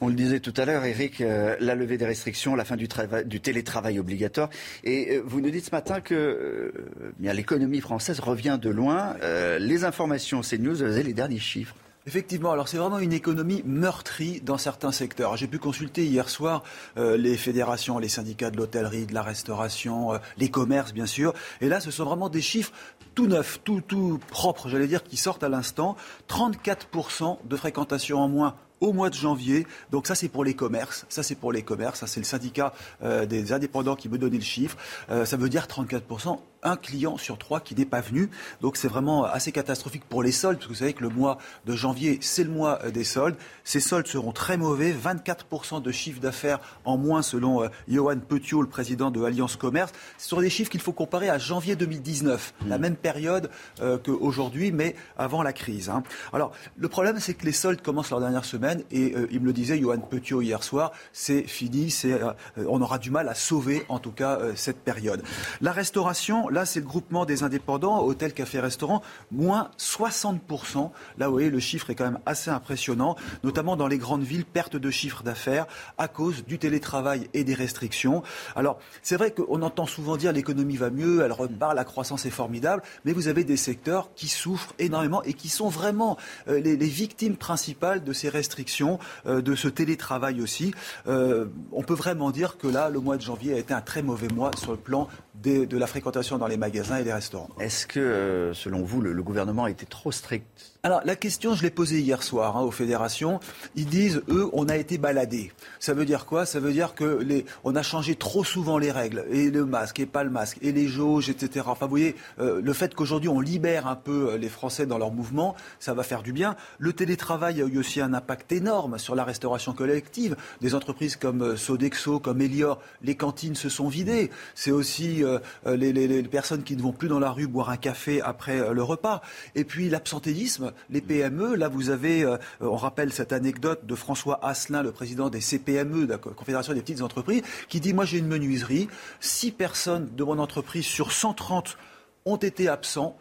On 0.00 0.08
le 0.08 0.14
disait 0.14 0.40
tout 0.40 0.54
à 0.56 0.64
l'heure, 0.64 0.84
Eric, 0.84 1.20
euh, 1.20 1.56
la 1.60 1.74
levée 1.74 1.96
des 1.96 2.06
restrictions, 2.06 2.54
la 2.56 2.64
fin 2.64 2.76
du, 2.76 2.88
du 3.24 3.40
télétravail 3.40 3.98
obligatoire. 3.98 4.48
Et 4.84 5.20
vous 5.24 5.40
nous 5.40 5.50
dites 5.50 5.66
ce 5.66 5.70
matin 5.70 6.00
que 6.00 6.72
l'économie 7.20 7.80
française 7.80 8.20
revient 8.20 8.58
de 8.60 8.70
loin. 8.70 9.16
les 9.58 9.84
informations 9.84 10.40
CNews, 10.40 10.74
vous 10.74 10.82
avez 10.82 11.02
les 11.02 11.14
derniers 11.14 11.38
chiffres. 11.38 11.76
Effectivement, 12.04 12.50
alors 12.50 12.66
c'est 12.66 12.78
vraiment 12.78 12.98
une 12.98 13.12
économie 13.12 13.62
meurtrie 13.64 14.40
dans 14.40 14.58
certains 14.58 14.90
secteurs. 14.90 15.36
J'ai 15.36 15.46
pu 15.46 15.60
consulter 15.60 16.04
hier 16.04 16.28
soir 16.28 16.64
euh, 16.96 17.16
les 17.16 17.36
fédérations, 17.36 18.00
les 18.00 18.08
syndicats 18.08 18.50
de 18.50 18.56
l'hôtellerie, 18.56 19.06
de 19.06 19.14
la 19.14 19.22
restauration, 19.22 20.14
euh, 20.14 20.18
les 20.36 20.50
commerces 20.50 20.92
bien 20.92 21.06
sûr. 21.06 21.32
Et 21.60 21.68
là, 21.68 21.78
ce 21.78 21.92
sont 21.92 22.04
vraiment 22.04 22.28
des 22.28 22.40
chiffres 22.40 22.72
tout 23.14 23.28
neufs, 23.28 23.60
tout, 23.62 23.80
tout 23.80 24.18
propres, 24.30 24.68
j'allais 24.68 24.88
dire, 24.88 25.04
qui 25.04 25.16
sortent 25.16 25.44
à 25.44 25.48
l'instant. 25.48 25.96
34% 26.28 27.38
de 27.44 27.56
fréquentation 27.56 28.18
en 28.18 28.28
moins 28.28 28.56
au 28.80 28.92
mois 28.92 29.08
de 29.08 29.14
janvier. 29.14 29.64
Donc 29.92 30.08
ça, 30.08 30.16
c'est 30.16 30.28
pour 30.28 30.42
les 30.42 30.54
commerces. 30.54 31.06
Ça, 31.08 31.22
c'est 31.22 31.36
pour 31.36 31.52
les 31.52 31.62
commerces. 31.62 32.00
Ça, 32.00 32.08
c'est 32.08 32.18
le 32.18 32.26
syndicat 32.26 32.72
euh, 33.04 33.26
des 33.26 33.52
indépendants 33.52 33.94
qui 33.94 34.08
me 34.08 34.18
donnait 34.18 34.38
le 34.38 34.42
chiffre. 34.42 34.76
ça 35.08 35.36
veut 35.36 35.48
dire 35.48 35.66
34% 35.66 36.40
un 36.62 36.76
client 36.76 37.16
sur 37.16 37.38
trois 37.38 37.60
qui 37.60 37.74
n'est 37.74 37.84
pas 37.84 38.00
venu. 38.00 38.30
Donc 38.60 38.76
c'est 38.76 38.88
vraiment 38.88 39.24
assez 39.24 39.52
catastrophique 39.52 40.04
pour 40.08 40.22
les 40.22 40.32
soldes, 40.32 40.58
parce 40.58 40.66
que 40.66 40.72
vous 40.72 40.78
savez 40.78 40.92
que 40.92 41.02
le 41.02 41.08
mois 41.08 41.38
de 41.66 41.74
janvier, 41.74 42.18
c'est 42.20 42.44
le 42.44 42.50
mois 42.50 42.78
euh, 42.84 42.90
des 42.90 43.04
soldes. 43.04 43.36
Ces 43.64 43.80
soldes 43.80 44.06
seront 44.06 44.32
très 44.32 44.56
mauvais, 44.56 44.92
24% 44.92 45.82
de 45.82 45.92
chiffre 45.92 46.20
d'affaires 46.20 46.60
en 46.84 46.96
moins 46.96 47.22
selon 47.22 47.64
euh, 47.64 47.68
Johan 47.88 48.18
Petiot, 48.18 48.62
le 48.62 48.68
président 48.68 49.10
de 49.10 49.22
Alliance 49.22 49.56
Commerce. 49.56 49.92
Ce 50.18 50.28
sont 50.28 50.40
des 50.40 50.50
chiffres 50.50 50.70
qu'il 50.70 50.80
faut 50.80 50.92
comparer 50.92 51.28
à 51.28 51.38
janvier 51.38 51.76
2019, 51.76 52.54
la 52.66 52.78
mmh. 52.78 52.80
même 52.80 52.96
période 52.96 53.50
euh, 53.80 53.98
qu'aujourd'hui, 53.98 54.72
mais 54.72 54.94
avant 55.18 55.42
la 55.42 55.52
crise. 55.52 55.88
Hein. 55.88 56.02
Alors 56.32 56.52
le 56.76 56.88
problème, 56.88 57.18
c'est 57.18 57.34
que 57.34 57.44
les 57.44 57.52
soldes 57.52 57.82
commencent 57.82 58.10
leur 58.10 58.20
dernière 58.20 58.44
semaine, 58.44 58.82
et 58.90 59.14
il 59.30 59.40
me 59.40 59.46
le 59.46 59.52
disait 59.52 59.78
Johan 59.78 59.98
Petiot 59.98 60.42
hier 60.42 60.62
soir, 60.62 60.92
c'est 61.12 61.42
fini, 61.42 61.90
c'est, 61.90 62.20
on 62.56 62.80
aura 62.80 62.98
du 62.98 63.10
mal 63.10 63.28
à 63.28 63.34
sauver 63.34 63.84
en 63.88 63.98
tout 63.98 64.12
cas 64.12 64.38
cette 64.54 64.78
période. 64.78 65.22
La 65.60 65.72
restauration, 65.72 66.48
Là, 66.52 66.66
c'est 66.66 66.80
le 66.80 66.86
groupement 66.86 67.24
des 67.24 67.42
indépendants, 67.42 68.02
hôtel, 68.02 68.34
café, 68.34 68.60
restaurant, 68.60 69.02
moins 69.30 69.70
60%. 69.78 70.90
Là, 71.18 71.26
vous 71.26 71.32
voyez, 71.32 71.50
le 71.50 71.60
chiffre 71.60 71.90
est 71.90 71.94
quand 71.94 72.04
même 72.04 72.18
assez 72.26 72.50
impressionnant, 72.50 73.16
notamment 73.42 73.76
dans 73.76 73.88
les 73.88 73.98
grandes 73.98 74.22
villes, 74.22 74.44
perte 74.44 74.76
de 74.76 74.90
chiffre 74.90 75.22
d'affaires 75.22 75.66
à 75.98 76.08
cause 76.08 76.44
du 76.44 76.58
télétravail 76.58 77.28
et 77.32 77.44
des 77.44 77.54
restrictions. 77.54 78.22
Alors, 78.54 78.78
c'est 79.02 79.16
vrai 79.16 79.30
qu'on 79.32 79.62
entend 79.62 79.86
souvent 79.86 80.16
dire 80.16 80.32
l'économie 80.32 80.76
va 80.76 80.90
mieux, 80.90 81.22
elle 81.24 81.32
repart, 81.32 81.74
la 81.74 81.84
croissance 81.84 82.26
est 82.26 82.30
formidable, 82.30 82.82
mais 83.04 83.12
vous 83.12 83.28
avez 83.28 83.44
des 83.44 83.56
secteurs 83.56 84.10
qui 84.14 84.28
souffrent 84.28 84.74
énormément 84.78 85.22
et 85.22 85.32
qui 85.32 85.48
sont 85.48 85.68
vraiment 85.68 86.18
euh, 86.48 86.60
les, 86.60 86.76
victimes 86.76 87.36
principales 87.36 88.04
de 88.04 88.12
ces 88.12 88.28
restrictions, 88.28 88.98
euh, 89.26 89.40
de 89.40 89.54
ce 89.54 89.68
télétravail 89.68 90.42
aussi. 90.42 90.74
Euh, 91.06 91.46
on 91.72 91.82
peut 91.82 91.94
vraiment 91.94 92.30
dire 92.30 92.58
que 92.58 92.66
là, 92.66 92.90
le 92.90 93.00
mois 93.00 93.16
de 93.16 93.22
janvier 93.22 93.54
a 93.54 93.58
été 93.58 93.72
un 93.72 93.80
très 93.80 94.02
mauvais 94.02 94.28
mois 94.28 94.50
sur 94.56 94.72
le 94.72 94.78
plan 94.78 95.08
de 95.42 95.76
la 95.76 95.86
fréquentation 95.86 96.36
dans 96.42 96.48
les 96.48 96.56
magasins 96.56 96.96
et 96.96 97.04
les 97.04 97.12
restaurants. 97.12 97.48
Est-ce 97.60 97.86
que, 97.86 98.00
euh, 98.00 98.52
selon 98.52 98.82
vous, 98.82 99.00
le, 99.00 99.22
gouvernement 99.22 99.62
a 99.64 99.70
été 99.70 99.86
trop 99.86 100.10
strict 100.10 100.71
alors 100.84 101.00
la 101.04 101.14
question, 101.14 101.54
je 101.54 101.62
l'ai 101.62 101.70
posée 101.70 102.00
hier 102.00 102.24
soir 102.24 102.56
hein, 102.56 102.62
aux 102.62 102.72
fédérations. 102.72 103.38
Ils 103.76 103.86
disent, 103.86 104.20
eux, 104.28 104.50
on 104.52 104.68
a 104.68 104.76
été 104.76 104.98
baladés. 104.98 105.52
Ça 105.78 105.94
veut 105.94 106.04
dire 106.04 106.26
quoi? 106.26 106.44
Ça 106.44 106.58
veut 106.58 106.72
dire 106.72 106.96
que 106.96 107.22
les, 107.22 107.46
on 107.62 107.76
a 107.76 107.84
changé 107.84 108.16
trop 108.16 108.42
souvent 108.42 108.78
les 108.78 108.90
règles 108.90 109.24
et 109.30 109.48
le 109.48 109.64
masque 109.64 110.00
et 110.00 110.06
pas 110.06 110.24
le 110.24 110.30
masque 110.30 110.58
et 110.60 110.72
les 110.72 110.88
jauges, 110.88 111.28
etc. 111.28 111.66
Enfin, 111.68 111.86
vous 111.86 111.90
voyez, 111.90 112.16
euh, 112.40 112.60
le 112.60 112.72
fait 112.72 112.96
qu'aujourd'hui 112.96 113.28
on 113.28 113.38
libère 113.38 113.86
un 113.86 113.94
peu 113.94 114.30
euh, 114.30 114.38
les 114.38 114.48
Français 114.48 114.84
dans 114.84 114.98
leur 114.98 115.12
mouvement, 115.12 115.54
ça 115.78 115.94
va 115.94 116.02
faire 116.02 116.24
du 116.24 116.32
bien. 116.32 116.56
Le 116.80 116.92
télétravail 116.92 117.62
a 117.62 117.64
eu 117.64 117.78
aussi 117.78 118.00
un 118.00 118.12
impact 118.12 118.50
énorme 118.50 118.98
sur 118.98 119.14
la 119.14 119.22
restauration 119.22 119.74
collective. 119.74 120.34
Des 120.62 120.74
entreprises 120.74 121.14
comme 121.14 121.42
euh, 121.42 121.56
Sodexo, 121.56 122.18
comme 122.18 122.40
Elior, 122.40 122.80
les 123.02 123.14
cantines 123.14 123.54
se 123.54 123.68
sont 123.68 123.86
vidées. 123.86 124.30
C'est 124.56 124.72
aussi 124.72 125.22
les, 125.64 125.92
les, 125.92 126.22
personnes 126.24 126.64
qui 126.64 126.76
ne 126.76 126.82
vont 126.82 126.92
plus 126.92 127.06
dans 127.06 127.20
la 127.20 127.30
rue 127.30 127.46
boire 127.46 127.70
un 127.70 127.76
café 127.76 128.20
après 128.20 128.74
le 128.74 128.82
repas. 128.82 129.22
Et 129.54 129.62
puis 129.62 129.88
l'absentéisme 129.88 130.71
les 130.90 131.00
PME. 131.00 131.54
Là, 131.54 131.68
vous 131.68 131.90
avez, 131.90 132.24
euh, 132.24 132.36
on 132.60 132.76
rappelle 132.76 133.12
cette 133.12 133.32
anecdote 133.32 133.86
de 133.86 133.94
François 133.94 134.44
Asselin, 134.44 134.82
le 134.82 134.92
président 134.92 135.30
des 135.30 135.40
CPME, 135.40 136.06
de 136.06 136.12
la 136.12 136.18
Confédération 136.18 136.72
des 136.74 136.80
petites 136.80 137.02
entreprises, 137.02 137.42
qui 137.68 137.80
dit, 137.80 137.94
moi 137.94 138.04
j'ai 138.04 138.18
une 138.18 138.28
menuiserie, 138.28 138.88
six 139.20 139.52
personnes 139.52 140.08
de 140.14 140.24
mon 140.24 140.38
entreprise 140.38 140.84
sur 140.84 141.12
130 141.12 141.76
ont 142.24 142.36
été 142.36 142.68
absents 142.68 143.18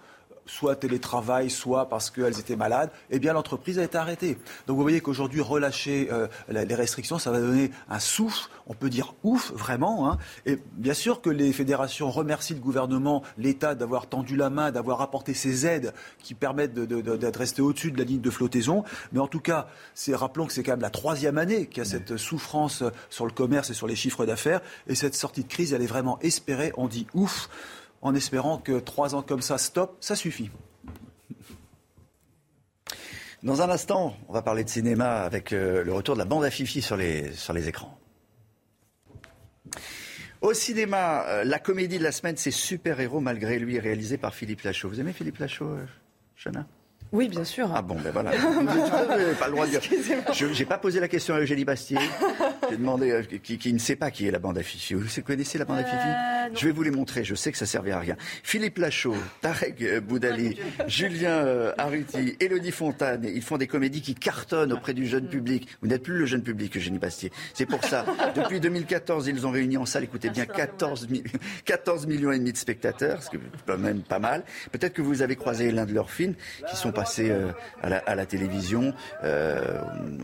soit 0.51 0.75
télétravail, 0.75 1.49
soit 1.49 1.87
parce 1.87 2.09
qu'elles 2.09 2.37
étaient 2.39 2.57
malades, 2.57 2.91
eh 3.09 3.19
bien 3.19 3.31
l'entreprise 3.31 3.79
a 3.79 3.83
été 3.83 3.97
arrêtée. 3.97 4.37
Donc 4.67 4.75
vous 4.75 4.81
voyez 4.81 4.99
qu'aujourd'hui, 4.99 5.39
relâcher 5.39 6.09
euh, 6.11 6.27
les 6.49 6.75
restrictions, 6.75 7.17
ça 7.17 7.31
va 7.31 7.39
donner 7.39 7.71
un 7.89 7.99
souffle, 7.99 8.49
on 8.67 8.73
peut 8.73 8.89
dire 8.89 9.13
ouf, 9.23 9.53
vraiment. 9.53 10.11
Hein. 10.11 10.17
Et 10.45 10.59
bien 10.73 10.93
sûr 10.93 11.21
que 11.21 11.29
les 11.29 11.53
fédérations 11.53 12.11
remercient 12.11 12.53
le 12.53 12.59
gouvernement, 12.59 13.23
l'État 13.37 13.75
d'avoir 13.75 14.07
tendu 14.07 14.35
la 14.35 14.49
main, 14.49 14.71
d'avoir 14.71 15.01
apporté 15.01 15.33
ces 15.33 15.65
aides 15.65 15.93
qui 16.21 16.33
permettent 16.33 16.73
d'être 16.73 17.37
resté 17.37 17.61
au-dessus 17.61 17.91
de 17.91 17.97
la 17.97 18.03
ligne 18.03 18.21
de 18.21 18.29
flottaison. 18.29 18.83
Mais 19.13 19.19
en 19.19 19.27
tout 19.27 19.39
cas, 19.39 19.67
rappelons 20.11 20.47
que 20.47 20.53
c'est 20.53 20.63
quand 20.63 20.73
même 20.73 20.81
la 20.81 20.89
troisième 20.89 21.37
année 21.37 21.67
qu'il 21.67 21.77
y 21.77 21.81
a 21.81 21.89
cette 21.89 22.17
souffrance 22.17 22.83
sur 23.09 23.25
le 23.25 23.31
commerce 23.31 23.69
et 23.69 23.73
sur 23.73 23.87
les 23.87 23.95
chiffres 23.95 24.25
d'affaires. 24.25 24.59
Et 24.87 24.95
cette 24.95 25.15
sortie 25.15 25.43
de 25.43 25.49
crise, 25.49 25.71
elle 25.73 25.81
est 25.81 25.87
vraiment 25.87 26.19
espérée. 26.19 26.73
On 26.75 26.87
dit 26.87 27.07
ouf 27.13 27.49
en 28.01 28.15
espérant 28.15 28.57
que 28.57 28.79
trois 28.79 29.15
ans 29.15 29.21
comme 29.21 29.41
ça, 29.41 29.57
stop, 29.57 29.97
ça 29.99 30.15
suffit. 30.15 30.49
Dans 33.43 33.61
un 33.61 33.69
instant, 33.69 34.15
on 34.27 34.33
va 34.33 34.43
parler 34.43 34.63
de 34.63 34.69
cinéma 34.69 35.21
avec 35.21 35.51
euh, 35.51 35.83
le 35.83 35.93
retour 35.93 36.13
de 36.13 36.19
la 36.19 36.25
bande 36.25 36.43
à 36.43 36.51
Fifi 36.51 36.81
sur 36.81 36.95
les, 36.95 37.67
écrans. 37.67 37.97
Au 40.41 40.53
cinéma, 40.53 41.25
euh, 41.27 41.43
la 41.43 41.57
comédie 41.57 41.97
de 41.97 42.03
la 42.03 42.11
semaine, 42.11 42.37
c'est 42.37 42.51
Super 42.51 42.99
Héros 42.99 43.19
malgré 43.19 43.57
lui, 43.57 43.79
réalisé 43.79 44.17
par 44.17 44.35
Philippe 44.35 44.61
Lachaud. 44.61 44.89
Vous 44.89 44.99
aimez 44.99 45.13
Philippe 45.13 45.39
Lachaud, 45.39 45.69
euh, 45.69 45.85
Chana? 46.35 46.67
Oui, 47.11 47.27
bien 47.27 47.43
sûr. 47.43 47.69
Ah 47.75 47.81
bon, 47.81 47.97
ben 48.01 48.11
voilà. 48.11 48.31
Vous 48.37 48.63
n'avez 48.63 49.33
pas 49.33 49.47
le 49.47 49.51
droit 49.51 49.65
de 49.65 49.71
dire. 49.71 49.81
Je 50.33 50.45
n'ai 50.45 50.65
pas 50.65 50.77
posé 50.77 50.99
la 51.01 51.09
question 51.09 51.35
à 51.35 51.39
Eugénie 51.39 51.65
Bastier. 51.65 51.97
J'ai 52.69 52.77
demandé 52.77 53.11
euh, 53.11 53.21
qui, 53.43 53.57
qui, 53.57 53.73
ne 53.73 53.79
sait 53.79 53.97
pas 53.97 54.11
qui 54.11 54.27
est 54.27 54.31
la 54.31 54.39
bande 54.39 54.57
à 54.57 54.63
Fifi. 54.63 54.93
Vous 54.93 55.05
connaissez 55.21 55.57
la 55.57 55.65
bande 55.65 55.79
à 55.79 55.83
Fifi 55.83 55.97
Euh, 55.97 56.49
Je 56.55 56.65
vais 56.65 56.71
vous 56.71 56.83
les 56.83 56.91
montrer. 56.91 57.25
Je 57.25 57.35
sais 57.35 57.51
que 57.51 57.57
ça 57.57 57.65
ne 57.65 57.69
servira 57.69 57.97
à 57.97 57.99
rien. 57.99 58.15
Philippe 58.43 58.77
Lachaud, 58.77 59.15
Tarek 59.41 59.99
Boudali, 59.99 60.57
Julien 60.87 61.31
euh, 61.45 61.73
Arruti, 61.77 62.37
Élodie 62.39 62.71
Fontane. 62.71 63.25
Ils 63.25 63.41
font 63.41 63.57
des 63.57 63.67
comédies 63.67 64.01
qui 64.01 64.15
cartonnent 64.15 64.71
auprès 64.71 64.93
du 64.93 65.05
jeune 65.05 65.27
public. 65.27 65.67
Vous 65.81 65.89
n'êtes 65.89 66.03
plus 66.03 66.17
le 66.17 66.25
jeune 66.25 66.43
public, 66.43 66.77
Eugénie 66.77 66.99
Bastier. 66.99 67.29
C'est 67.53 67.65
pour 67.65 67.83
ça. 67.83 68.05
Depuis 68.35 68.61
2014, 68.61 69.27
ils 69.27 69.45
ont 69.45 69.51
réuni 69.51 69.75
en 69.75 69.85
salle, 69.85 70.05
écoutez 70.05 70.29
bien, 70.29 70.45
14, 70.45 71.09
mi- 71.09 71.23
14 71.65 72.07
millions 72.07 72.31
et 72.31 72.39
demi 72.39 72.53
de 72.53 72.57
spectateurs, 72.57 73.21
ce 73.21 73.29
qui 73.29 73.35
est 73.35 73.39
quand 73.67 73.77
même 73.77 74.01
pas 74.01 74.19
mal. 74.19 74.43
Peut-être 74.71 74.93
que 74.93 75.01
vous 75.01 75.21
avez 75.21 75.35
croisé 75.35 75.71
l'un 75.73 75.85
de 75.85 75.93
leurs 75.93 76.09
films 76.09 76.35
qui 76.69 76.75
sont 76.77 76.91
passés 76.91 77.00
euh, 77.31 77.51
à, 77.81 77.89
la, 77.89 77.97
à 77.99 78.15
la 78.15 78.25
télévision. 78.25 78.93
Euh, 79.23 79.79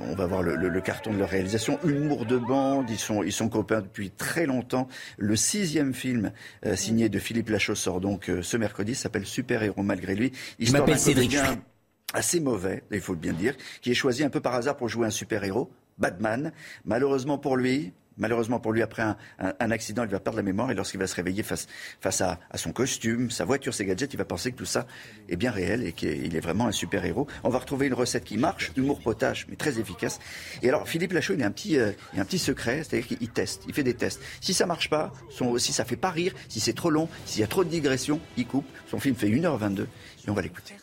on 0.09 0.15
va 0.15 0.25
voir 0.25 0.41
le, 0.43 0.55
le- 0.55 0.69
le 0.69 0.81
carton 0.81 1.13
de 1.13 1.17
leur 1.17 1.29
réalisation. 1.29 1.79
Humour 1.83 2.25
de 2.25 2.37
bande, 2.37 2.89
ils 2.89 2.97
sont, 2.97 3.23
ils 3.23 3.31
sont 3.31 3.49
copains 3.49 3.81
depuis 3.81 4.09
très 4.11 4.45
longtemps. 4.45 4.87
Le 5.17 5.35
sixième 5.35 5.93
film 5.93 6.31
euh, 6.65 6.75
signé 6.75 7.09
de 7.09 7.19
Philippe 7.19 7.49
Lachaud 7.49 7.75
sort 7.75 8.01
donc 8.01 8.29
ce 8.41 8.57
mercredi, 8.57 8.95
s'appelle 8.95 9.25
Super 9.25 9.63
Héros 9.63 9.83
malgré 9.83 10.15
lui. 10.15 10.31
Histoire 10.59 10.83
m'appelle 10.83 10.99
Cédric. 10.99 11.37
assez 12.13 12.39
mauvais, 12.39 12.83
il 12.91 13.01
faut 13.01 13.15
bien 13.15 13.31
le 13.31 13.37
dire, 13.37 13.55
qui 13.81 13.91
est 13.91 13.95
choisi 13.95 14.23
un 14.23 14.29
peu 14.29 14.39
par 14.39 14.55
hasard 14.55 14.77
pour 14.77 14.87
jouer 14.89 15.07
un 15.07 15.11
super-héros, 15.11 15.69
Batman. 15.97 16.51
Malheureusement 16.85 17.37
pour 17.37 17.57
lui, 17.57 17.91
malheureusement 18.17 18.59
pour 18.59 18.71
lui, 18.73 18.81
après 18.81 19.01
un, 19.03 19.17
un- 19.39 19.53
un 19.59 19.71
accident, 19.71 20.03
il 20.03 20.09
va 20.09 20.19
perdre 20.19 20.37
la 20.37 20.43
mémoire 20.43 20.71
et 20.71 20.75
lorsqu'il 20.75 20.99
va 20.99 21.07
se 21.07 21.15
réveiller 21.15 21.43
face, 21.43 21.67
face 22.01 22.21
à, 22.21 22.39
à 22.51 22.57
son 22.57 22.71
costume, 22.71 23.31
sa 23.31 23.45
voiture, 23.45 23.73
ses 23.73 23.85
gadgets, 23.85 24.13
il 24.13 24.17
va 24.17 24.25
penser 24.25 24.51
que 24.51 24.57
tout 24.57 24.65
ça 24.65 24.85
est 25.29 25.35
bien 25.35 25.51
réel 25.51 25.85
et 25.85 25.93
qu'il 25.93 26.35
est 26.35 26.39
vraiment 26.39 26.67
un 26.67 26.71
super-héros. 26.71 27.27
On 27.43 27.49
va 27.49 27.59
retrouver 27.59 27.87
une 27.87 27.93
recette 27.93 28.23
qui 28.23 28.37
marche, 28.37 28.71
humour 28.77 28.99
potage, 28.99 29.45
mais 29.49 29.55
très 29.55 29.79
efficace. 29.79 30.19
Et 30.61 30.69
alors, 30.69 30.87
Philippe 30.87 31.13
Lachaud, 31.13 31.33
il 31.35 31.43
a 31.43 31.45
un 31.47 31.51
petit, 31.51 31.77
euh, 31.77 31.91
il 32.13 32.19
a 32.19 32.21
un 32.21 32.25
petit 32.25 32.39
secret, 32.39 32.83
c'est-à-dire 32.83 33.07
qu'il 33.07 33.29
teste, 33.29 33.63
il 33.67 33.73
fait 33.73 33.83
des 33.83 33.93
tests. 33.93 34.21
Si 34.41 34.53
ça 34.53 34.65
marche 34.65 34.89
pas, 34.89 35.11
son, 35.29 35.57
si 35.57 35.73
ça 35.73 35.85
fait 35.85 35.95
pas 35.95 36.11
rire, 36.11 36.33
si 36.49 36.59
c'est 36.59 36.73
trop 36.73 36.89
long, 36.89 37.09
s'il 37.25 37.41
y 37.41 37.43
a 37.43 37.47
trop 37.47 37.63
de 37.63 37.69
digressions, 37.69 38.19
il 38.37 38.45
coupe. 38.47 38.65
Son 38.89 38.99
film 38.99 39.15
fait 39.15 39.27
1h22 39.29 39.81
et 39.83 40.29
on 40.29 40.33
va 40.33 40.41
l'écouter. 40.41 40.73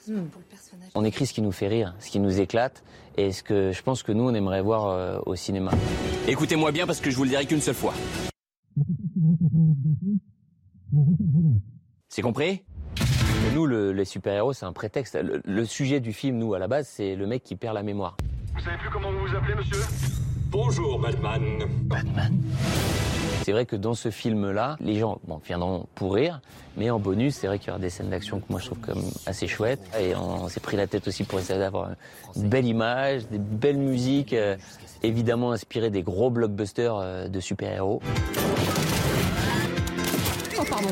On 0.95 1.05
écrit 1.05 1.27
ce 1.27 1.33
qui 1.33 1.43
nous 1.43 1.53
fait 1.53 1.69
rire, 1.69 1.95
ce 2.01 2.11
qui 2.11 2.21
nous 2.21 2.41
éclate, 2.41 2.83
et 3.17 3.33
ce 3.33 3.43
que 3.43 3.73
je 3.73 3.83
pense 3.83 4.03
que 4.03 4.13
nous, 4.13 4.25
on 4.29 4.35
aimerait 4.35 4.63
voir 4.63 4.87
euh, 4.89 5.19
au 5.27 5.35
cinéma. 5.37 5.71
Écoutez-moi 6.29 6.73
bien 6.73 6.87
parce 6.87 7.01
que 7.01 7.11
je 7.11 7.17
vous 7.17 7.25
le 7.25 7.31
dirai 7.31 7.47
qu'une 7.47 7.61
seule 7.61 7.75
fois. 7.75 7.95
C'est 12.09 12.23
compris? 12.23 12.63
Nous, 13.55 13.67
le- 13.67 13.93
les 13.93 14.05
super-héros, 14.05 14.53
c'est 14.53 14.67
un 14.67 14.73
prétexte. 14.73 15.15
Le, 15.21 15.41
le 15.45 15.65
sujet 15.65 16.01
du 16.01 16.13
film, 16.13 16.39
nous, 16.39 16.55
à 16.55 16.59
la 16.59 16.69
base, 16.69 16.89
c'est 16.89 17.15
le 17.17 17.27
mec 17.27 17.43
qui 17.43 17.57
perd 17.57 17.75
la 17.75 17.83
mémoire. 17.83 18.17
Vous 18.55 18.61
savez 18.61 18.77
plus 18.79 18.91
comment 18.91 19.11
vous 19.13 19.27
vous 19.27 19.37
appelez, 19.37 19.55
monsieur? 19.55 19.79
Bonjour, 20.55 21.01
Batman. 21.01 21.43
Batman 21.83 22.41
C'est 23.43 23.51
vrai 23.51 23.67
que 23.67 23.75
dans 23.75 23.95
ce 23.95 24.13
film-là, 24.13 24.77
les 24.81 25.01
gens 25.01 25.19
bon, 25.27 25.41
viendront 25.45 25.87
pour 25.97 26.15
rire, 26.15 26.41
mais 26.77 26.91
en 26.91 27.01
bonus, 27.01 27.35
c'est 27.35 27.49
vrai 27.49 27.59
qu'il 27.59 27.69
y 27.69 27.71
aura 27.73 27.81
des 27.81 27.91
scènes 27.91 28.09
d'action 28.09 28.39
que 28.39 28.45
moi 28.49 28.61
je 28.61 28.67
trouve 28.67 28.79
comme 28.79 29.03
assez 29.27 29.49
chouettes. 29.49 29.83
Et 29.99 30.15
on 30.15 30.49
s'est 30.49 30.61
pris 30.61 30.77
la 30.77 30.87
tête 30.87 31.09
aussi 31.09 31.25
pour 31.25 31.41
essayer 31.41 31.59
d'avoir 31.59 31.91
une 32.37 32.49
belle 32.49 32.67
image, 32.67 33.27
des 33.33 33.39
belles 33.39 33.79
musiques, 33.79 34.33
euh, 34.33 34.57
évidemment 35.03 35.51
inspirées 35.51 35.91
des 35.91 36.05
gros 36.05 36.31
blockbusters 36.31 36.95
euh, 36.95 37.27
de 37.27 37.41
super-héros. 37.41 38.01
Oh, 40.57 40.63
pardon. 40.71 40.91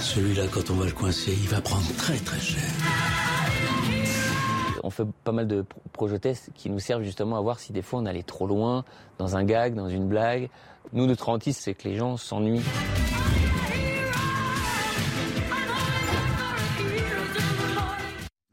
Celui-là, 0.00 0.46
quand 0.50 0.68
on 0.68 0.74
va 0.74 0.86
le 0.86 0.90
coincer, 0.90 1.30
il 1.30 1.48
va 1.48 1.60
prendre 1.60 1.86
très 1.96 2.16
très 2.16 2.40
cher. 2.40 2.64
On 4.82 4.90
fait 4.90 5.06
pas 5.24 5.32
mal 5.32 5.46
de 5.46 5.62
pro- 5.62 5.80
projets 5.92 6.18
tests 6.18 6.50
qui 6.54 6.68
nous 6.70 6.78
servent 6.80 7.02
justement 7.02 7.36
à 7.36 7.40
voir 7.40 7.60
si 7.60 7.72
des 7.72 7.82
fois 7.82 8.00
on 8.00 8.06
allait 8.06 8.22
trop 8.22 8.46
loin 8.46 8.84
dans 9.18 9.36
un 9.36 9.44
gag, 9.44 9.74
dans 9.74 9.88
une 9.88 10.08
blague. 10.08 10.48
Nous, 10.92 11.06
notre 11.06 11.28
hantise, 11.28 11.56
c'est 11.56 11.74
que 11.74 11.88
les 11.88 11.96
gens 11.96 12.16
s'ennuient. 12.16 12.62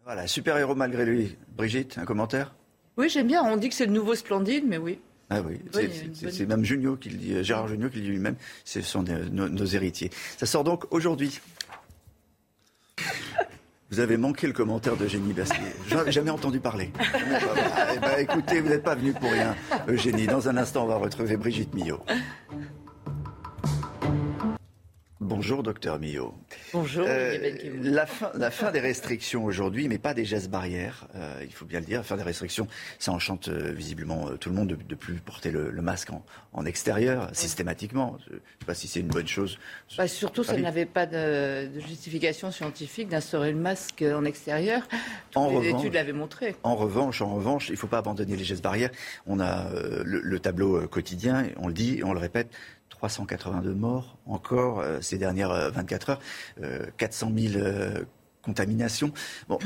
Voilà, 0.03 0.27
super-héros 0.27 0.75
malgré 0.75 1.05
lui. 1.05 1.37
Brigitte, 1.55 1.97
un 1.97 2.05
commentaire? 2.05 2.53
Oui, 2.97 3.09
j'aime 3.09 3.27
bien. 3.27 3.43
On 3.43 3.57
dit 3.57 3.69
que 3.69 3.75
c'est 3.75 3.85
le 3.85 3.91
nouveau 3.91 4.15
Splendide, 4.15 4.63
mais 4.67 4.77
oui. 4.77 4.99
Ah 5.29 5.41
oui, 5.41 5.59
c'est- 5.71 6.47
même 6.47 6.65
Junio 6.65 6.95
qui 6.95 7.09
le 7.11 7.17
dit, 7.17 7.33
euh, 7.35 7.43
Gérard 7.43 7.67
Junio 7.67 7.87
qui 7.89 7.97
le 7.97 8.01
dit 8.01 8.07
lui-même, 8.09 8.35
ce 8.65 8.81
sont 8.81 9.03
des- 9.03 9.29
nos, 9.29 9.47
nos 9.47 9.65
héritiers. 9.65 10.09
Ça 10.37 10.47
sort 10.47 10.63
donc 10.63 10.85
aujourd'hui. 10.91 11.39
Vous 13.91 13.99
avez 13.99 14.17
manqué 14.17 14.45
le 14.45 14.53
commentaire 14.53 14.95
de 14.95 15.07
Génie 15.07 15.33
Bastier. 15.33 15.57
J'en 15.87 16.05
ai 16.05 16.11
jamais 16.11 16.29
entendu 16.29 16.59
parler. 16.59 16.91
Eh 17.91 17.99
ben, 17.99 18.19
écoutez, 18.19 18.61
vous 18.61 18.69
n'êtes 18.69 18.83
pas 18.83 18.93
venu 18.95 19.13
pour 19.13 19.31
rien, 19.31 19.55
Eugénie. 19.87 20.27
Dans 20.27 20.47
un 20.47 20.57
instant, 20.57 20.83
on 20.83 20.87
va 20.87 20.97
retrouver 20.97 21.37
Brigitte 21.37 21.73
Millot. 21.73 21.99
Bonjour, 25.39 25.63
docteur 25.63 25.99
Millot. 25.99 26.33
Bonjour, 26.73 27.05
Euh, 27.07 27.37
la, 27.81 28.05
fin, 28.05 28.29
la 28.35 28.51
fin 28.51 28.71
des 28.71 28.81
restrictions 28.81 29.45
aujourd'hui, 29.45 29.87
mais 29.87 29.97
pas 29.97 30.13
des 30.13 30.25
gestes 30.25 30.49
barrières, 30.49 31.07
euh, 31.15 31.39
il 31.45 31.53
faut 31.53 31.63
bien 31.63 31.79
le 31.79 31.85
dire. 31.85 31.99
La 31.99 32.03
fin 32.03 32.17
des 32.17 32.23
restrictions, 32.23 32.67
ça 32.99 33.13
enchante 33.13 33.47
euh, 33.47 33.71
visiblement 33.71 34.27
euh, 34.27 34.35
tout 34.35 34.49
le 34.49 34.55
monde 34.55 34.67
de, 34.67 34.75
de 34.75 34.95
plus 34.95 35.13
porter 35.13 35.49
le, 35.51 35.71
le 35.71 35.81
masque 35.81 36.09
en, 36.11 36.25
en 36.51 36.65
extérieur, 36.65 37.29
systématiquement. 37.31 38.17
Je 38.27 38.33
ne 38.33 38.39
sais 38.39 38.65
pas 38.65 38.73
si 38.73 38.89
c'est 38.89 38.99
une 38.99 39.07
bonne 39.07 39.29
chose. 39.29 39.57
Bah, 39.97 40.09
surtout, 40.09 40.43
ça 40.43 40.57
n'avait 40.57 40.85
pas 40.85 41.05
de, 41.05 41.67
de 41.73 41.79
justification 41.79 42.51
scientifique 42.51 43.07
d'instaurer 43.07 43.53
le 43.53 43.59
masque 43.59 44.03
en 44.03 44.25
extérieur. 44.25 44.89
Toutes 45.31 45.37
En 45.37 45.51
les 45.51 45.55
revanche- 45.69 45.79
études 45.83 45.93
l'avaient 45.93 46.11
montré. 46.11 46.57
En 46.63 46.75
revanche, 46.75 47.21
en 47.21 47.33
revanche, 47.33 47.69
il 47.69 47.73
ne 47.73 47.77
faut 47.77 47.87
pas 47.87 47.99
abandonner 47.99 48.35
les 48.35 48.43
gestes 48.43 48.61
barrières. 48.61 48.91
On 49.25 49.39
a 49.39 49.69
le, 50.03 50.19
le 50.19 50.39
tableau 50.41 50.85
quotidien, 50.89 51.45
on 51.55 51.67
le 51.69 51.73
dit, 51.73 52.01
on 52.03 52.11
le 52.11 52.19
répète. 52.19 52.49
382 52.89 53.73
morts 53.73 54.17
encore 54.25 54.79
euh, 54.79 55.01
ces 55.01 55.17
dernières 55.17 55.51
euh, 55.51 55.69
24 55.71 56.09
heures, 56.09 56.19
euh, 56.63 56.85
400 56.97 57.31
000 57.35 57.53
euh, 57.55 58.03
contaminations. 58.41 59.11
Bon, 59.47 59.59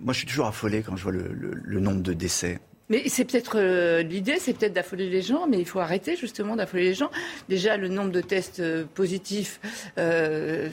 moi, 0.00 0.12
je 0.12 0.18
suis 0.18 0.26
toujours 0.26 0.46
affolé 0.46 0.82
quand 0.82 0.96
je 0.96 1.02
vois 1.02 1.12
le 1.12 1.80
nombre 1.80 2.02
de 2.02 2.12
décès. 2.12 2.60
Mais 2.90 3.08
c'est 3.08 3.24
peut-être 3.24 3.58
euh, 3.58 4.02
l'idée, 4.02 4.38
c'est 4.38 4.54
peut-être 4.54 4.72
d'affoler 4.72 5.08
les 5.08 5.20
gens, 5.20 5.46
mais 5.46 5.58
il 5.58 5.66
faut 5.66 5.80
arrêter 5.80 6.16
justement 6.16 6.56
d'affoler 6.56 6.84
les 6.84 6.94
gens. 6.94 7.10
Déjà, 7.48 7.76
le 7.76 7.88
nombre 7.88 8.10
de 8.10 8.20
tests 8.20 8.60
euh, 8.60 8.84
positifs, 8.94 9.60
euh, 9.98 10.68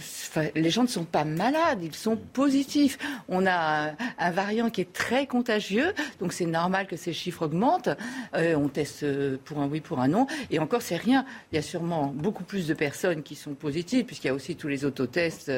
les 0.56 0.70
gens 0.70 0.84
ne 0.84 0.88
sont 0.88 1.04
pas 1.04 1.26
malades, 1.26 1.80
ils 1.84 1.94
sont 1.94 2.16
positifs. 2.16 2.98
On 3.28 3.46
a 3.46 3.90
un, 3.90 3.96
un 4.18 4.32
variant 4.32 4.70
qui 4.70 4.82
est 4.82 4.94
très 4.94 5.28
contagieux, 5.28 5.94
donc 6.20 6.32
c'est 6.32 6.46
normal 6.46 6.88
que 6.88 6.96
ces 6.96 7.14
chiffres 7.14 7.44
augmentent. 7.44 7.90
On 8.34 8.68
teste 8.70 9.06
pour 9.38 9.60
un 9.60 9.68
oui, 9.68 9.82
pour 9.82 10.00
un 10.00 10.08
non, 10.08 10.28
et 10.52 10.60
encore 10.60 10.82
c'est 10.82 10.96
rien. 10.96 11.26
Il 11.52 11.56
y 11.56 11.60
a 11.60 11.62
sûrement 11.62 12.08
beaucoup 12.16 12.44
plus 12.44 12.68
de 12.68 12.74
personnes 12.74 13.24
qui 13.24 13.36
sont 13.36 13.54
positives, 13.54 14.06
puisqu'il 14.06 14.28
y 14.28 14.30
a 14.30 14.34
aussi 14.34 14.56
tous 14.56 14.68
les 14.68 14.86
autotests 14.86 15.52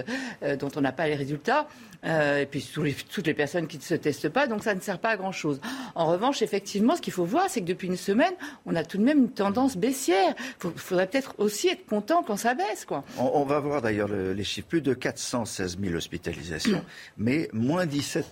dont 0.60 0.70
on 0.76 0.82
n'a 0.82 0.92
pas 0.92 1.08
les 1.08 1.16
résultats. 1.16 1.68
Euh, 2.08 2.42
et 2.42 2.46
puis 2.46 2.66
tous 2.74 2.84
les- 2.84 2.94
toutes 2.94 3.28
les 3.28 3.34
personnes 3.34 3.68
qui 3.68 3.78
ne 3.78 3.82
se 3.82 3.94
testent 3.94 4.30
pas, 4.30 4.48
donc 4.48 4.64
ça 4.64 4.74
ne 4.74 4.80
sert 4.80 4.98
pas 5.00 5.10
à 5.10 5.18
grand-chose. 5.18 5.60
En 5.94 6.06
revanche, 6.08 6.42
effectivement, 6.42 6.96
ce 6.96 7.02
qu'il 7.02 7.12
faut 7.14 7.26
voir, 7.26 7.46
c'est 7.50 7.60
que 7.62 7.66
depuis 7.66 7.88
une 7.88 7.98
semaine, 7.98 8.34
on 8.66 8.76
a 8.76 8.84
tout 8.86 8.98
de 8.98 9.04
même 9.04 9.18
une 9.20 9.30
tendance 9.32 9.76
baissière. 9.76 10.34
Il 10.64 10.72
faudrait 10.78 11.08
peut-être 11.08 11.36
aussi 11.38 11.68
être 11.68 11.86
content 11.86 12.24
quand 12.24 12.38
ça 12.38 12.54
baisse, 12.54 12.86
quoi. 12.86 13.04
On, 13.18 13.30
on 13.34 13.44
va 13.46 13.60
voir 13.60 13.82
d'ailleurs 13.82 14.08
le- 14.08 14.32
les 14.34 14.44
chiffres. 14.44 14.68
Plus 14.68 14.82
de 14.82 14.94
416 14.94 15.78
000 15.82 15.96
hospitalisations, 15.96 16.84
mais 17.18 17.50
moins 17.52 17.86
17 17.86 18.26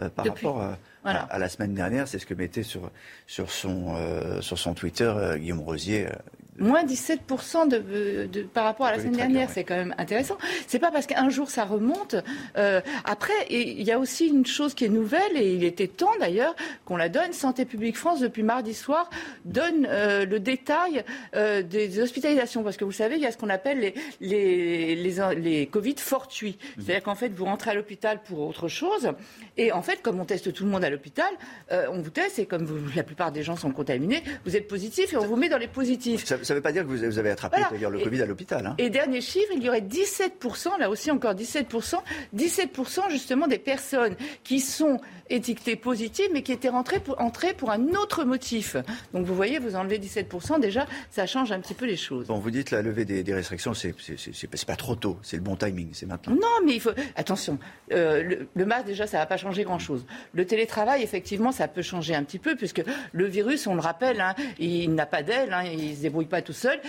euh, 0.00 0.08
par 0.10 0.24
Depuis. 0.24 0.46
rapport 0.46 0.60
à, 0.62 0.78
Voilà. 1.04 1.20
à- 1.22 1.34
à 1.34 1.38
la 1.38 1.48
semaine 1.48 1.74
dernière. 1.74 2.08
C'est 2.08 2.18
ce 2.18 2.26
que 2.26 2.34
mettait 2.34 2.62
sur, 2.64 2.90
sur, 3.26 3.50
son, 3.50 3.94
euh, 3.96 4.40
sur 4.40 4.58
son 4.58 4.74
Twitter 4.74 5.04
euh, 5.14 5.36
Guillaume 5.36 5.60
Rosier. 5.60 6.06
euh, 6.06 6.10
Moins 6.60 6.84
17% 6.84 7.66
de, 7.66 7.82
euh, 7.92 8.26
de- 8.26 8.42
par 8.42 8.64
rapport 8.64 8.86
à 8.86 8.92
la 8.92 8.98
semaine 8.98 9.12
dernière, 9.16 9.48
c'est 9.50 9.64
quand 9.64 9.76
même 9.76 9.94
intéressant. 9.98 10.36
C'est 10.66 10.78
pas 10.78 10.90
parce 10.90 11.06
qu'un 11.06 11.28
jour 11.30 11.50
ça 11.50 11.64
remonte. 11.64 12.14
euh, 12.56 12.80
après, 13.04 13.32
il 13.50 13.82
y 13.82 13.90
a 13.90 13.98
aussi 13.98 14.26
une 14.28 14.46
chose 14.46 14.74
qui 14.74 14.84
est 14.84 14.88
nouvelle 14.88 15.36
et 15.36 15.52
il 15.54 15.64
était 15.64 15.88
temps 15.88 16.12
d'ailleurs 16.20 16.54
qu'on 16.84 16.96
la 16.96 17.08
donne. 17.08 17.32
Santé 17.32 17.64
publique 17.64 17.96
France 17.96 18.20
depuis 18.20 18.42
mardi 18.42 18.74
soir 18.74 19.08
donne 19.44 19.86
euh, 19.88 20.26
le 20.26 20.38
détail 20.38 21.02
euh, 21.34 21.62
des 21.62 21.98
hospitalisations 22.00 22.62
parce 22.62 22.76
que 22.76 22.84
vous 22.84 22.92
savez, 22.92 23.16
il 23.16 23.22
y 23.22 23.26
a 23.26 23.32
ce 23.32 23.38
qu'on 23.38 23.48
appelle 23.48 23.80
les 23.80 23.94
les 24.20 24.94
les, 24.96 25.34
les 25.36 25.66
Covid 25.66 25.94
fortuits. 25.98 26.58
C'est-à-dire 26.76 27.02
qu'en 27.02 27.14
fait, 27.14 27.30
vous 27.34 27.46
rentrez 27.46 27.70
à 27.70 27.74
l'hôpital 27.74 28.20
pour 28.22 28.40
autre 28.46 28.68
chose 28.68 29.12
et 29.56 29.72
en 29.72 29.82
fait, 29.82 30.02
comme 30.02 30.20
on 30.20 30.24
teste 30.26 30.52
tout 30.52 30.64
le 30.64 30.70
monde 30.70 30.84
à 30.84 30.90
l'hôpital, 30.90 31.30
on 31.70 32.00
vous 32.00 32.10
teste 32.10 32.38
et 32.38 32.46
comme 32.46 32.64
vous- 32.64 32.78
la 32.94 33.02
plupart 33.02 33.32
des 33.32 33.42
gens 33.42 33.56
sont 33.56 33.70
contaminés, 33.72 34.22
vous 34.44 34.56
êtes 34.56 34.68
positif 34.68 35.12
et 35.12 35.16
on 35.16 35.24
vous 35.26 35.36
met 35.36 35.48
dans 35.48 35.58
les 35.58 35.68
positifs. 35.68 36.24
Ça 36.24 36.49
ne 36.54 36.58
veut 36.58 36.62
pas 36.62 36.72
dire 36.72 36.82
que 36.84 36.88
vous, 36.88 36.96
vous 36.96 37.18
avez 37.18 37.30
attrapé 37.30 37.56
Voilà. 37.56 37.70
d'ailleurs, 37.72 37.90
le 37.90 38.00
Et- 38.00 38.04
Covid 38.04 38.22
à 38.22 38.26
l'hôpital. 38.26 38.66
hein. 38.66 38.74
Et 38.78 38.90
dernier 38.90 39.20
chiffre, 39.20 39.50
il 39.54 39.62
y 39.62 39.68
aurait 39.68 39.80
17%, 39.80 40.76
là 40.78 40.90
aussi 40.90 41.10
encore 41.10 41.34
17%, 41.34 42.02
17% 42.34 43.10
justement 43.10 43.46
des 43.46 43.58
personnes 43.58 44.16
qui 44.44 44.60
sont 44.60 45.00
étiquetée 45.30 45.76
positive, 45.76 46.28
mais 46.32 46.42
qui 46.42 46.52
était 46.52 46.68
rentrée 46.68 47.00
pour, 47.00 47.20
entrée 47.20 47.54
pour 47.54 47.70
un 47.70 47.88
autre 47.94 48.24
motif. 48.24 48.76
Donc 49.14 49.24
vous 49.24 49.34
voyez, 49.34 49.58
vous 49.58 49.76
enlevez 49.76 49.98
17%, 49.98 50.60
déjà, 50.60 50.86
ça 51.10 51.26
change 51.26 51.52
un 51.52 51.60
petit 51.60 51.74
peu 51.74 51.86
les 51.86 51.96
choses. 51.96 52.26
Bon, 52.26 52.38
vous 52.38 52.50
dites 52.50 52.70
la 52.70 52.82
levée 52.82 53.04
des, 53.04 53.34
restrictions, 53.34 53.72
c'est 53.74 54.66
pas 54.66 54.76
trop 54.76 54.96
tôt, 54.96 55.18
c'est 55.22 55.36
le 55.36 55.42
bon 55.42 55.56
timing, 55.56 55.90
c'est 55.92 56.06
maintenant. 56.06 56.34
Non, 56.34 56.66
mais 56.66 56.74
il 56.74 56.80
faut. 56.80 56.90
Attention, 57.16 57.58
euh, 57.92 58.22
le, 58.22 58.48
le, 58.54 58.66
masque, 58.66 58.86
déjà, 58.86 59.06
ça 59.06 59.18
va 59.18 59.26
pas 59.26 59.36
changer 59.36 59.62
grand-chose. 59.62 60.04
Le 60.34 60.44
télétravail, 60.44 61.02
effectivement, 61.02 61.52
ça 61.52 61.68
peut 61.68 61.82
changer 61.82 62.14
un 62.14 62.24
petit 62.24 62.38
peu, 62.38 62.56
puisque 62.56 62.82
le 63.12 63.24
virus, 63.26 63.66
on 63.66 63.74
le 63.74 63.80
rappelle, 63.80 64.20
hein, 64.20 64.34
il 64.58 64.94
n'a 64.94 65.06
pas 65.06 65.22
d'aile, 65.22 65.52
hein, 65.52 65.62
il 65.64 65.90
ne 65.90 65.94
se 65.94 66.00
débrouille 66.00 66.26
pas 66.26 66.42
tout 66.42 66.52
seul, 66.52 66.80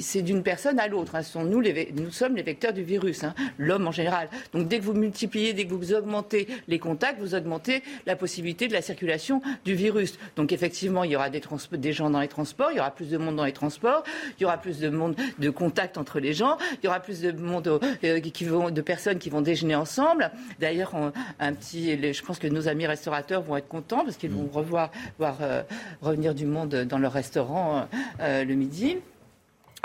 c'est 0.00 0.22
d'une 0.22 0.42
personne 0.42 0.78
à 0.80 0.88
l'autre. 0.88 1.14
Hein. 1.14 1.22
Nous, 1.36 1.62
nous 1.62 2.10
sommes 2.10 2.36
les 2.36 2.42
vecteurs 2.42 2.72
du 2.72 2.82
virus, 2.82 3.24
hein, 3.24 3.34
l'homme 3.58 3.86
en 3.86 3.92
général. 3.92 4.28
Donc 4.52 4.68
dès 4.68 4.78
que 4.78 4.84
vous 4.84 4.94
multipliez, 4.94 5.52
dès 5.52 5.66
que 5.66 5.74
vous 5.74 5.92
augmentez 5.92 6.48
les 6.68 6.78
contacts, 6.78 7.20
vous 7.20 7.34
augmentez 7.34 7.59
la 8.06 8.16
possibilité 8.16 8.68
de 8.68 8.72
la 8.72 8.82
circulation 8.82 9.42
du 9.64 9.74
virus. 9.74 10.18
Donc 10.36 10.52
effectivement, 10.52 11.04
il 11.04 11.12
y 11.12 11.16
aura 11.16 11.30
des, 11.30 11.42
des 11.72 11.92
gens 11.92 12.10
dans 12.10 12.20
les 12.20 12.28
transports, 12.28 12.70
il 12.72 12.76
y 12.76 12.80
aura 12.80 12.90
plus 12.90 13.08
de 13.08 13.18
monde 13.18 13.36
dans 13.36 13.44
les 13.44 13.52
transports, 13.52 14.02
il 14.38 14.42
y 14.42 14.44
aura 14.44 14.58
plus 14.58 14.78
de 14.78 14.88
monde 14.88 15.16
de 15.38 15.50
contact 15.50 15.98
entre 15.98 16.20
les 16.20 16.32
gens, 16.32 16.56
il 16.82 16.86
y 16.86 16.88
aura 16.88 17.00
plus 17.00 17.20
de 17.20 17.32
monde 17.32 17.80
euh, 18.04 18.20
qui 18.20 18.44
vont, 18.44 18.70
de 18.70 18.80
personnes 18.80 19.18
qui 19.18 19.30
vont 19.30 19.40
déjeuner 19.40 19.74
ensemble. 19.74 20.30
D'ailleurs, 20.58 20.94
un 21.38 21.52
petit, 21.52 22.12
je 22.12 22.22
pense 22.22 22.38
que 22.38 22.46
nos 22.46 22.68
amis 22.68 22.86
restaurateurs 22.86 23.42
vont 23.42 23.56
être 23.56 23.68
contents 23.68 24.04
parce 24.04 24.16
qu'ils 24.16 24.30
vont 24.30 24.44
mm. 24.44 24.50
revoir, 24.52 24.90
voir 25.18 25.38
euh, 25.42 25.62
revenir 26.02 26.34
du 26.34 26.46
monde 26.46 26.74
dans 26.74 26.98
leur 26.98 27.12
restaurant 27.12 27.88
euh, 28.20 28.44
le 28.44 28.54
midi. 28.54 28.98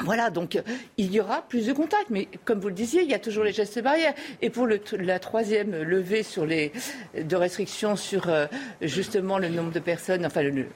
Voilà, 0.04 0.30
donc 0.30 0.62
il 0.98 1.12
y 1.12 1.20
aura 1.20 1.42
plus 1.44 1.68
de 1.68 1.74
contacts. 1.74 2.10
Mais 2.10 2.28
comme 2.44 2.60
vous 2.60 2.68
le 2.68 2.74
disiez, 2.74 3.04
il 3.04 3.10
y 3.10 3.14
a 3.14 3.20
toujours 3.20 3.44
les 3.44 3.54
gestes 3.54 3.82
barrières. 3.82 4.14
Et 4.42 4.50
pour 4.50 4.68
la 4.68 5.20
troisième 5.20 5.84
levée 5.84 6.24
sur 6.24 6.46
les, 6.46 6.72
de 7.16 7.36
restrictions 7.36 7.96
sur 7.96 8.30
euh, 8.30 8.48
justement 8.82 9.38
le 9.38 9.50
nombre 9.50 9.72
de 9.72 9.80
personnes, 9.80 10.26
enfin 10.26 10.44
le, 10.44 10.68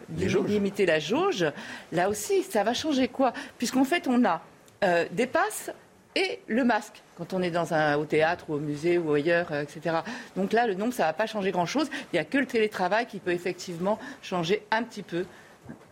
limiter 0.48 0.86
la 0.86 1.00
jauge, 1.00 1.46
là 1.92 2.10
aussi, 2.10 2.44
ça 2.44 2.64
va 2.64 2.74
changer 2.74 3.08
quoi? 3.08 3.34
Puisqu'en 3.58 3.84
fait, 3.84 4.08
on 4.08 4.24
a 4.26 4.42
euh, 4.84 5.06
des 5.12 5.28
passes 5.28 5.72
et 6.16 6.40
le 6.48 6.64
masque 6.64 7.02
quand 7.18 7.34
on 7.34 7.42
est 7.42 7.52
dans 7.52 7.74
un, 7.74 7.98
au 7.98 8.06
théâtre 8.06 8.46
ou 8.48 8.54
au 8.54 8.60
musée 8.60 8.98
ou 8.98 9.14
ailleurs, 9.14 9.52
euh, 9.52 9.64
etc. 9.64 9.98
Donc 10.38 10.54
là, 10.54 10.66
le 10.66 10.74
nombre, 10.74 10.94
ça 10.94 11.04
ne 11.04 11.10
va 11.10 11.14
pas 11.14 11.28
changer 11.28 11.52
grand-chose. 11.52 11.90
Il 11.92 12.16
n'y 12.16 12.20
a 12.20 12.24
que 12.24 12.38
le 12.38 12.46
télétravail 12.46 13.06
qui 13.06 13.20
peut 13.20 13.32
effectivement 13.32 14.00
changer 14.22 14.64
un 14.72 14.84
petit 14.84 15.04
peu 15.04 15.26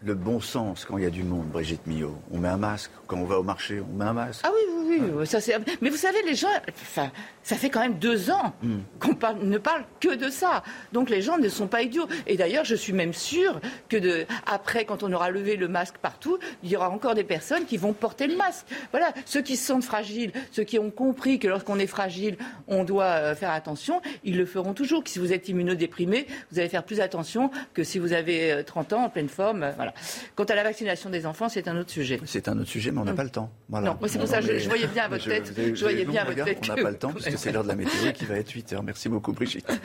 le 0.04 0.14
bon 0.14 0.40
sens 0.40 0.86
quand 0.86 0.98
il 0.98 1.04
y 1.04 1.08
a 1.08 1.12
du 1.12 1.24
monde, 1.24 1.48
Brigitte 1.48 1.86
Millot. 1.88 2.18
On 2.32 2.38
met 2.38 2.48
un 2.48 2.58
masque. 2.58 2.92
Quand 3.08 3.18
on 3.18 3.26
va 3.26 3.40
au 3.40 3.44
marché, 3.44 3.82
on 3.82 3.98
met 3.98 4.06
un 4.06 4.14
masque. 4.14 4.42
Ah 4.44 4.52
oui, 4.54 4.62
oui, 5.00 5.02
oui. 5.14 5.28
Ça, 5.28 5.40
Mais 5.82 5.90
vous 5.90 5.98
savez, 5.98 6.22
les 6.24 6.36
gens, 6.36 6.50
enfin, 6.70 7.10
ça 7.42 7.56
fait 7.56 7.70
quand 7.70 7.80
même 7.80 7.98
deux 7.98 8.30
ans 8.30 8.54
hmm. 8.62 8.80
qu'on 9.00 9.16
ne 9.44 9.58
parle 9.58 9.86
que 10.00 10.16
de 10.16 10.30
ça. 10.30 10.64
Donc 10.92 11.10
les 11.10 11.22
gens 11.22 11.38
ne 11.38 11.50
sont 11.50 11.68
pas 11.68 11.82
idiots. 11.82 12.08
Et 12.28 12.36
d'ailleurs, 12.36 12.66
je 12.66 12.76
suis 12.76 12.94
même 12.94 13.14
sûre 13.14 13.60
que 13.90 13.98
de, 13.98 14.26
après, 14.46 14.86
quand 14.86 15.04
on 15.04 15.12
aura 15.14 15.32
levé 15.32 15.56
le 15.56 15.68
masque 15.68 15.98
partout, 15.98 16.38
il 16.64 16.70
y 16.70 16.76
aura 16.76 16.90
encore 16.90 17.16
des 17.16 17.24
personnes 17.24 17.66
qui 17.66 17.78
vont 17.78 17.94
porter 17.94 18.28
le 18.28 18.36
masque. 18.36 18.66
Voilà. 18.92 19.14
Ceux 19.26 19.42
qui 19.42 19.56
se 19.56 19.66
sentent 19.66 19.84
fragiles, 19.84 20.32
ceux 20.52 20.64
qui 20.64 20.78
ont 20.78 20.92
compris 20.92 21.40
que 21.40 21.48
lorsqu'on 21.48 21.80
est 21.80 21.88
fragile, 21.88 22.38
on 22.68 22.84
doit 22.84 23.06
euh, 23.06 23.36
faire 23.36 23.52
attention, 23.52 24.02
ils 24.24 24.38
le 24.38 24.46
feront 24.46 24.74
toujours. 24.74 25.04
Si 25.06 25.20
vous 25.20 25.34
êtes 25.34 25.48
immunodéprimé, 25.48 26.28
vous 26.52 26.60
allez 26.60 26.70
faire 26.70 26.84
plus 26.84 27.00
attention 27.00 27.50
que 27.74 27.84
si 27.84 27.98
vous 27.98 28.14
avez 28.14 28.64
30 28.66 28.92
euh, 28.92 28.96
ans 28.98 29.04
en 29.06 29.10
pleine 29.10 29.30
forme. 29.30 29.64
Euh, 29.64 29.72
voilà. 29.88 29.94
Quant 30.36 30.44
à 30.46 30.56
la 30.56 30.64
vaccination 30.64 31.10
des 31.10 31.26
enfants, 31.26 31.50
c'est 31.50 31.68
un 31.68 31.78
autre 31.78 31.92
sujet. 31.92 32.20
C'est 32.26 32.48
un 32.48 32.58
autre 32.60 32.70
sujet, 32.70 32.92
mais 32.92 33.00
on 33.00 33.06
n'a 33.06 33.14
pas 33.14 33.24
le 33.24 33.30
temps. 33.30 33.52
Non, 33.70 33.98
c'est 34.08 34.20
pour 34.20 34.28
ça 34.28 34.42
que 34.42 34.58
je, 34.58 34.68
voyais 34.68 34.88
bien 34.88 35.04
à 35.04 35.08
votre 35.08 35.28
tête. 35.28 35.54
Je, 35.56 35.82
voyais 35.82 36.06
bien 36.06 36.22
à 36.22 36.26
votre 36.26 36.44
tête. 36.44 36.60
On 36.64 36.76
n'a 36.76 36.82
pas 36.82 36.92
le 36.92 36.98
temps, 36.98 37.12
parce 37.12 37.26
que 37.26 37.38
c'est 37.38 37.52
l'heure 37.52 37.64
de 37.64 37.70
la 37.70 37.76
météo 37.76 38.12
qui 38.14 38.26
va 38.26 38.36
être 38.36 38.52
8 38.52 38.74
heures. 38.74 38.84
Merci 38.84 39.10
beaucoup, 39.10 39.34
Brigitte. 39.34 39.68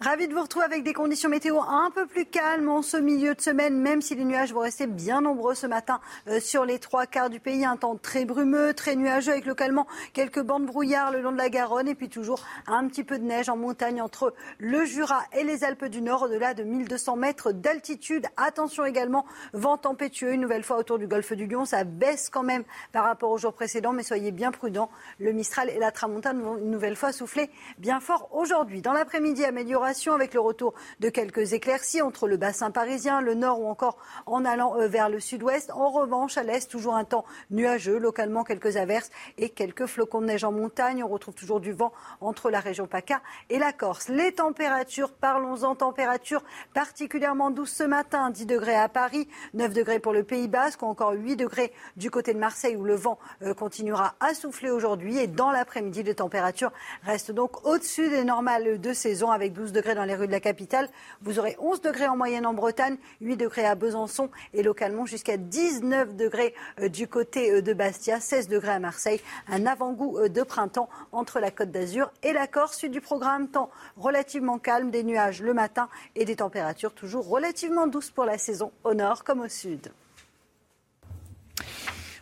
Ravi 0.00 0.28
de 0.28 0.32
vous 0.32 0.42
retrouver 0.42 0.64
avec 0.64 0.84
des 0.84 0.92
conditions 0.92 1.28
météo 1.28 1.58
un 1.60 1.90
peu 1.92 2.06
plus 2.06 2.24
calmes 2.24 2.68
en 2.68 2.82
ce 2.82 2.96
milieu 2.96 3.34
de 3.34 3.40
semaine, 3.40 3.80
même 3.80 4.00
si 4.00 4.14
les 4.14 4.24
nuages 4.24 4.52
vont 4.52 4.60
rester 4.60 4.86
bien 4.86 5.22
nombreux 5.22 5.56
ce 5.56 5.66
matin 5.66 5.98
euh, 6.28 6.38
sur 6.38 6.64
les 6.64 6.78
trois 6.78 7.06
quarts 7.06 7.30
du 7.30 7.40
pays. 7.40 7.64
Un 7.64 7.76
temps 7.76 7.96
très 7.96 8.24
brumeux, 8.24 8.74
très 8.74 8.94
nuageux, 8.94 9.32
avec 9.32 9.44
localement 9.44 9.88
quelques 10.12 10.40
bandes 10.40 10.66
brouillard 10.66 11.10
le 11.10 11.20
long 11.20 11.32
de 11.32 11.36
la 11.36 11.48
Garonne 11.48 11.88
et 11.88 11.96
puis 11.96 12.08
toujours 12.08 12.44
un 12.68 12.86
petit 12.86 13.02
peu 13.02 13.18
de 13.18 13.24
neige 13.24 13.48
en 13.48 13.56
montagne 13.56 14.00
entre 14.00 14.34
le 14.60 14.84
Jura 14.84 15.20
et 15.36 15.42
les 15.42 15.64
Alpes 15.64 15.86
du 15.86 16.00
Nord, 16.00 16.22
au-delà 16.22 16.54
de 16.54 16.62
1200 16.62 17.16
mètres 17.16 17.50
d'altitude. 17.50 18.24
Attention 18.36 18.84
également, 18.84 19.26
vent 19.52 19.78
tempétueux 19.78 20.32
une 20.32 20.42
nouvelle 20.42 20.62
fois 20.62 20.76
autour 20.76 21.00
du 21.00 21.08
golfe 21.08 21.32
du 21.32 21.48
Lion. 21.48 21.64
Ça 21.64 21.82
baisse 21.82 22.30
quand 22.30 22.44
même 22.44 22.62
par 22.92 23.02
rapport 23.02 23.32
aux 23.32 23.38
jours 23.38 23.52
précédents, 23.52 23.92
mais 23.92 24.04
soyez 24.04 24.30
bien 24.30 24.52
prudents. 24.52 24.90
Le 25.18 25.32
Mistral 25.32 25.68
et 25.70 25.80
la 25.80 25.90
Tramontane 25.90 26.40
vont 26.40 26.56
une 26.56 26.70
nouvelle 26.70 26.94
fois 26.94 27.10
souffler 27.10 27.50
bien 27.78 27.98
fort 27.98 28.28
aujourd'hui. 28.30 28.80
Dans 28.80 28.92
l'après-midi, 28.92 29.44
amélioration 29.44 29.87
avec 29.88 30.34
le 30.34 30.40
retour 30.40 30.74
de 31.00 31.08
quelques 31.08 31.54
éclaircies 31.54 32.02
entre 32.02 32.28
le 32.28 32.36
bassin 32.36 32.70
parisien, 32.70 33.22
le 33.22 33.32
nord 33.32 33.60
ou 33.60 33.68
encore 33.68 33.96
en 34.26 34.44
allant 34.44 34.76
euh, 34.76 34.86
vers 34.86 35.08
le 35.08 35.18
sud-ouest. 35.18 35.70
En 35.70 35.90
revanche, 35.90 36.36
à 36.36 36.42
l'est, 36.42 36.70
toujours 36.70 36.94
un 36.94 37.04
temps 37.04 37.24
nuageux, 37.50 37.98
localement 37.98 38.44
quelques 38.44 38.76
averses 38.76 39.10
et 39.38 39.48
quelques 39.48 39.86
flocons 39.86 40.20
de 40.20 40.26
neige 40.26 40.44
en 40.44 40.52
montagne. 40.52 41.02
On 41.02 41.08
retrouve 41.08 41.34
toujours 41.34 41.60
du 41.60 41.72
vent 41.72 41.92
entre 42.20 42.50
la 42.50 42.60
région 42.60 42.86
PACA 42.86 43.22
et 43.48 43.58
la 43.58 43.72
Corse. 43.72 44.08
Les 44.08 44.32
températures, 44.32 45.12
parlons-en 45.12 45.74
températures 45.74 46.42
particulièrement 46.74 47.50
douces 47.50 47.72
ce 47.72 47.84
matin, 47.84 48.28
10 48.28 48.44
degrés 48.44 48.76
à 48.76 48.90
Paris, 48.90 49.26
9 49.54 49.72
degrés 49.72 50.00
pour 50.00 50.12
le 50.12 50.22
Pays 50.22 50.48
Basque, 50.48 50.82
ou 50.82 50.86
encore 50.86 51.12
8 51.12 51.36
degrés 51.36 51.72
du 51.96 52.10
côté 52.10 52.34
de 52.34 52.38
Marseille 52.38 52.76
où 52.76 52.84
le 52.84 52.94
vent 52.94 53.18
euh, 53.42 53.54
continuera 53.54 54.16
à 54.20 54.34
souffler 54.34 54.70
aujourd'hui. 54.70 55.18
Et 55.18 55.26
dans 55.26 55.50
l'après-midi, 55.50 56.02
les 56.02 56.16
températures 56.16 56.72
restent 57.04 57.32
donc 57.32 57.66
au-dessus 57.66 58.10
des 58.10 58.24
normales 58.24 58.78
de 58.78 58.92
saison 58.92 59.30
avec 59.30 59.54
12 59.54 59.72
degrés 59.72 59.77
dans 59.94 60.04
les 60.04 60.14
rues 60.14 60.26
de 60.26 60.32
la 60.32 60.40
capitale. 60.40 60.88
Vous 61.22 61.38
aurez 61.38 61.56
11 61.58 61.80
degrés 61.80 62.08
en 62.08 62.16
moyenne 62.16 62.46
en 62.46 62.54
Bretagne, 62.54 62.96
8 63.20 63.36
degrés 63.36 63.64
à 63.64 63.74
Besançon 63.74 64.30
et 64.54 64.62
localement 64.62 65.06
jusqu'à 65.06 65.36
19 65.36 66.16
degrés 66.16 66.54
euh, 66.80 66.88
du 66.88 67.06
côté 67.06 67.50
euh, 67.52 67.62
de 67.62 67.72
Bastia, 67.72 68.20
16 68.20 68.48
degrés 68.48 68.72
à 68.72 68.78
Marseille. 68.78 69.20
Un 69.48 69.66
avant-goût 69.66 70.18
euh, 70.18 70.28
de 70.28 70.42
printemps 70.42 70.88
entre 71.12 71.40
la 71.40 71.50
Côte 71.50 71.70
d'Azur 71.70 72.12
et 72.22 72.32
la 72.32 72.46
Corse. 72.46 72.76
Suite 72.76 72.92
du 72.92 73.00
programme, 73.00 73.48
temps 73.48 73.70
relativement 73.96 74.58
calme, 74.58 74.90
des 74.90 75.04
nuages 75.04 75.42
le 75.42 75.54
matin 75.54 75.88
et 76.14 76.24
des 76.24 76.36
températures 76.36 76.92
toujours 76.92 77.28
relativement 77.28 77.86
douces 77.86 78.10
pour 78.10 78.24
la 78.24 78.38
saison 78.38 78.72
au 78.84 78.94
nord 78.94 79.24
comme 79.24 79.40
au 79.40 79.48
sud. 79.48 79.90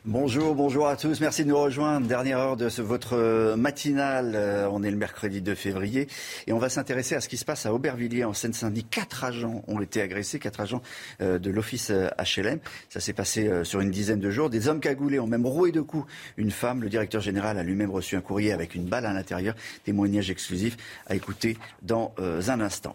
Bonjour, 0.08 0.54
bonjour 0.54 0.86
à 0.86 0.94
tous. 0.94 1.20
Merci 1.20 1.42
de 1.42 1.48
nous 1.48 1.58
rejoindre. 1.58 2.06
Dernière 2.06 2.38
heure 2.38 2.56
de 2.56 2.68
votre 2.80 3.16
euh, 3.16 3.56
matinale. 3.56 4.34
Euh, 4.36 4.68
on 4.70 4.84
est 4.84 4.90
le 4.92 4.96
mercredi 4.96 5.42
2 5.42 5.56
février 5.56 6.06
et 6.46 6.52
on 6.52 6.58
va 6.58 6.68
s'intéresser 6.68 7.16
à 7.16 7.20
ce 7.20 7.28
qui 7.28 7.36
se 7.36 7.44
passe 7.44 7.66
à 7.66 7.74
Aubervilliers 7.74 8.22
en 8.22 8.32
Seine-Saint-Denis. 8.32 8.84
Quatre 8.84 9.24
agents 9.24 9.64
ont 9.66 9.80
été 9.80 10.00
agressés, 10.00 10.38
quatre 10.38 10.60
agents 10.60 10.80
euh, 11.22 11.40
de 11.40 11.50
l'office 11.50 11.90
HLM. 11.90 12.60
Ça 12.88 13.00
s'est 13.00 13.14
passé 13.14 13.50
sur 13.64 13.80
une 13.80 13.90
dizaine 13.90 14.20
de 14.20 14.30
jours. 14.30 14.48
Des 14.48 14.68
hommes 14.68 14.78
cagoulés 14.78 15.18
ont 15.18 15.26
même 15.26 15.44
roué 15.44 15.72
de 15.72 15.80
coups 15.80 16.06
une 16.36 16.52
femme. 16.52 16.84
Le 16.84 16.88
directeur 16.88 17.20
général 17.20 17.58
a 17.58 17.64
lui-même 17.64 17.90
reçu 17.90 18.14
un 18.14 18.20
courrier 18.20 18.52
avec 18.52 18.76
une 18.76 18.84
balle 18.84 19.06
à 19.06 19.12
l'intérieur. 19.12 19.56
Témoignage 19.82 20.30
exclusif 20.30 20.76
à 21.08 21.16
écouter 21.16 21.58
dans 21.82 22.14
un 22.18 22.60
instant. 22.60 22.94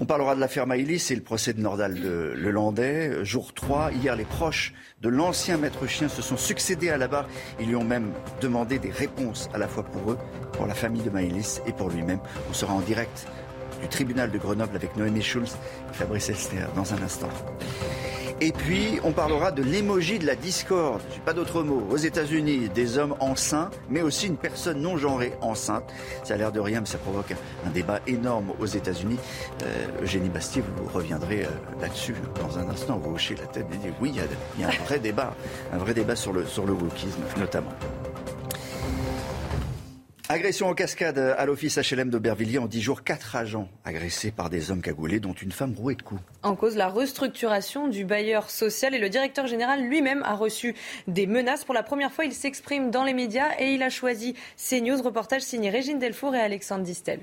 On 0.00 0.06
parlera 0.06 0.36
de 0.36 0.40
l'affaire 0.40 0.68
Maïlis 0.68 1.08
et 1.10 1.16
le 1.16 1.22
procès 1.22 1.52
de 1.52 1.60
Nordal 1.60 1.94
de 1.94 2.32
Le 2.36 2.50
Landais. 2.52 3.24
Jour 3.24 3.52
3, 3.52 3.90
hier, 3.90 4.14
les 4.14 4.24
proches 4.24 4.72
de 5.02 5.08
l'ancien 5.08 5.56
maître 5.56 5.88
chien 5.88 6.08
se 6.18 6.22
sont 6.22 6.36
succédés 6.36 6.90
à 6.90 6.98
la 6.98 7.06
barre. 7.06 7.28
Ils 7.60 7.68
lui 7.68 7.76
ont 7.76 7.84
même 7.84 8.12
demandé 8.40 8.80
des 8.80 8.90
réponses 8.90 9.48
à 9.54 9.58
la 9.58 9.68
fois 9.68 9.84
pour 9.84 10.10
eux, 10.10 10.18
pour 10.52 10.66
la 10.66 10.74
famille 10.74 11.02
de 11.02 11.10
Maïlis 11.10 11.60
et 11.64 11.72
pour 11.72 11.90
lui-même. 11.90 12.18
On 12.50 12.52
sera 12.52 12.74
en 12.74 12.80
direct 12.80 13.26
du 13.80 13.88
tribunal 13.88 14.32
de 14.32 14.38
Grenoble 14.38 14.74
avec 14.74 14.96
Noémie 14.96 15.22
Schulz 15.22 15.56
et 15.90 15.94
Fabrice 15.94 16.28
Elster 16.28 16.66
dans 16.74 16.92
un 16.92 17.02
instant. 17.02 17.28
Et 18.40 18.52
puis, 18.52 19.00
on 19.02 19.10
parlera 19.10 19.50
de 19.50 19.64
l'émoji 19.64 20.20
de 20.20 20.26
la 20.26 20.36
discorde. 20.36 21.00
Je 21.12 21.20
pas 21.20 21.32
d'autre 21.32 21.64
mot. 21.64 21.82
Aux 21.90 21.96
États-Unis, 21.96 22.68
des 22.68 22.96
hommes 22.96 23.16
enceints, 23.18 23.70
mais 23.90 24.00
aussi 24.00 24.28
une 24.28 24.36
personne 24.36 24.80
non 24.80 24.96
genrée 24.96 25.32
enceinte. 25.40 25.84
Ça 26.22 26.34
a 26.34 26.36
l'air 26.36 26.52
de 26.52 26.60
rien, 26.60 26.80
mais 26.80 26.86
ça 26.86 26.98
provoque 26.98 27.32
un, 27.66 27.70
débat 27.70 28.00
énorme 28.06 28.52
aux 28.60 28.66
États-Unis. 28.66 29.18
Euh, 29.64 30.02
Eugénie 30.02 30.28
Bastier, 30.28 30.62
vous 30.62 30.88
reviendrez 30.88 31.44
euh, 31.44 31.48
là-dessus 31.80 32.14
dans 32.40 32.58
un 32.58 32.68
instant. 32.68 32.98
Vous 32.98 33.14
hochez 33.14 33.34
la 33.34 33.46
tête 33.46 33.66
et 33.84 33.92
oui, 34.00 34.12
il 34.14 34.60
y, 34.60 34.64
a, 34.64 34.68
un 34.68 34.84
vrai 34.84 35.00
débat, 35.00 35.34
un 35.72 35.78
vrai 35.78 35.92
débat 35.92 36.14
sur 36.14 36.32
le, 36.32 36.46
sur 36.46 36.64
le 36.64 36.72
wokisme, 36.72 37.20
notamment. 37.38 37.72
Agression 40.30 40.68
en 40.68 40.74
cascade 40.74 41.18
à 41.18 41.46
l'office 41.46 41.78
HLM 41.78 42.10
d'Aubervilliers 42.10 42.58
en 42.58 42.66
10 42.66 42.82
jours. 42.82 43.02
Quatre 43.02 43.34
agents 43.34 43.66
agressés 43.86 44.30
par 44.30 44.50
des 44.50 44.70
hommes 44.70 44.82
cagoulés, 44.82 45.20
dont 45.20 45.32
une 45.32 45.52
femme 45.52 45.72
rouée 45.74 45.94
de 45.94 46.02
coups. 46.02 46.20
En 46.42 46.54
cause, 46.54 46.76
la 46.76 46.88
restructuration 46.88 47.88
du 47.88 48.04
bailleur 48.04 48.50
social 48.50 48.94
et 48.94 48.98
le 48.98 49.08
directeur 49.08 49.46
général 49.46 49.84
lui-même 49.84 50.22
a 50.24 50.34
reçu 50.34 50.74
des 51.06 51.26
menaces. 51.26 51.64
Pour 51.64 51.72
la 51.72 51.82
première 51.82 52.12
fois, 52.12 52.26
il 52.26 52.34
s'exprime 52.34 52.90
dans 52.90 53.04
les 53.04 53.14
médias 53.14 53.52
et 53.58 53.72
il 53.72 53.82
a 53.82 53.88
choisi 53.88 54.34
CNews. 54.58 55.00
Reportage 55.00 55.40
signé 55.40 55.70
Régine 55.70 55.98
Delfour 55.98 56.34
et 56.34 56.40
Alexandre 56.40 56.84
Distel. 56.84 57.20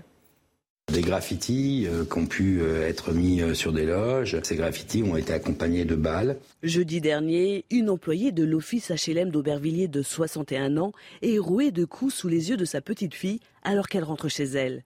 Des 0.93 1.01
graffitis 1.01 1.87
euh, 1.87 2.05
qui 2.05 2.17
ont 2.19 2.27
pu 2.27 2.61
euh, 2.61 2.87
être 2.87 3.11
mis 3.11 3.41
euh, 3.41 3.55
sur 3.55 3.73
des 3.73 3.85
loges. 3.85 4.39
Ces 4.43 4.55
graffitis 4.55 5.01
ont 5.01 5.17
été 5.17 5.33
accompagnés 5.33 5.83
de 5.83 5.95
balles. 5.95 6.37
Jeudi 6.61 7.01
dernier, 7.01 7.65
une 7.71 7.89
employée 7.89 8.31
de 8.31 8.43
l'office 8.43 8.91
HLM 8.91 9.31
d'Aubervilliers 9.31 9.87
de 9.87 10.03
61 10.03 10.77
ans 10.77 10.91
est 11.23 11.39
rouée 11.39 11.71
de 11.71 11.85
coups 11.85 12.13
sous 12.13 12.27
les 12.27 12.49
yeux 12.51 12.57
de 12.57 12.65
sa 12.65 12.81
petite 12.81 13.15
fille 13.15 13.39
alors 13.63 13.87
qu'elle 13.87 14.03
rentre 14.03 14.29
chez 14.29 14.43
elle. 14.43 14.83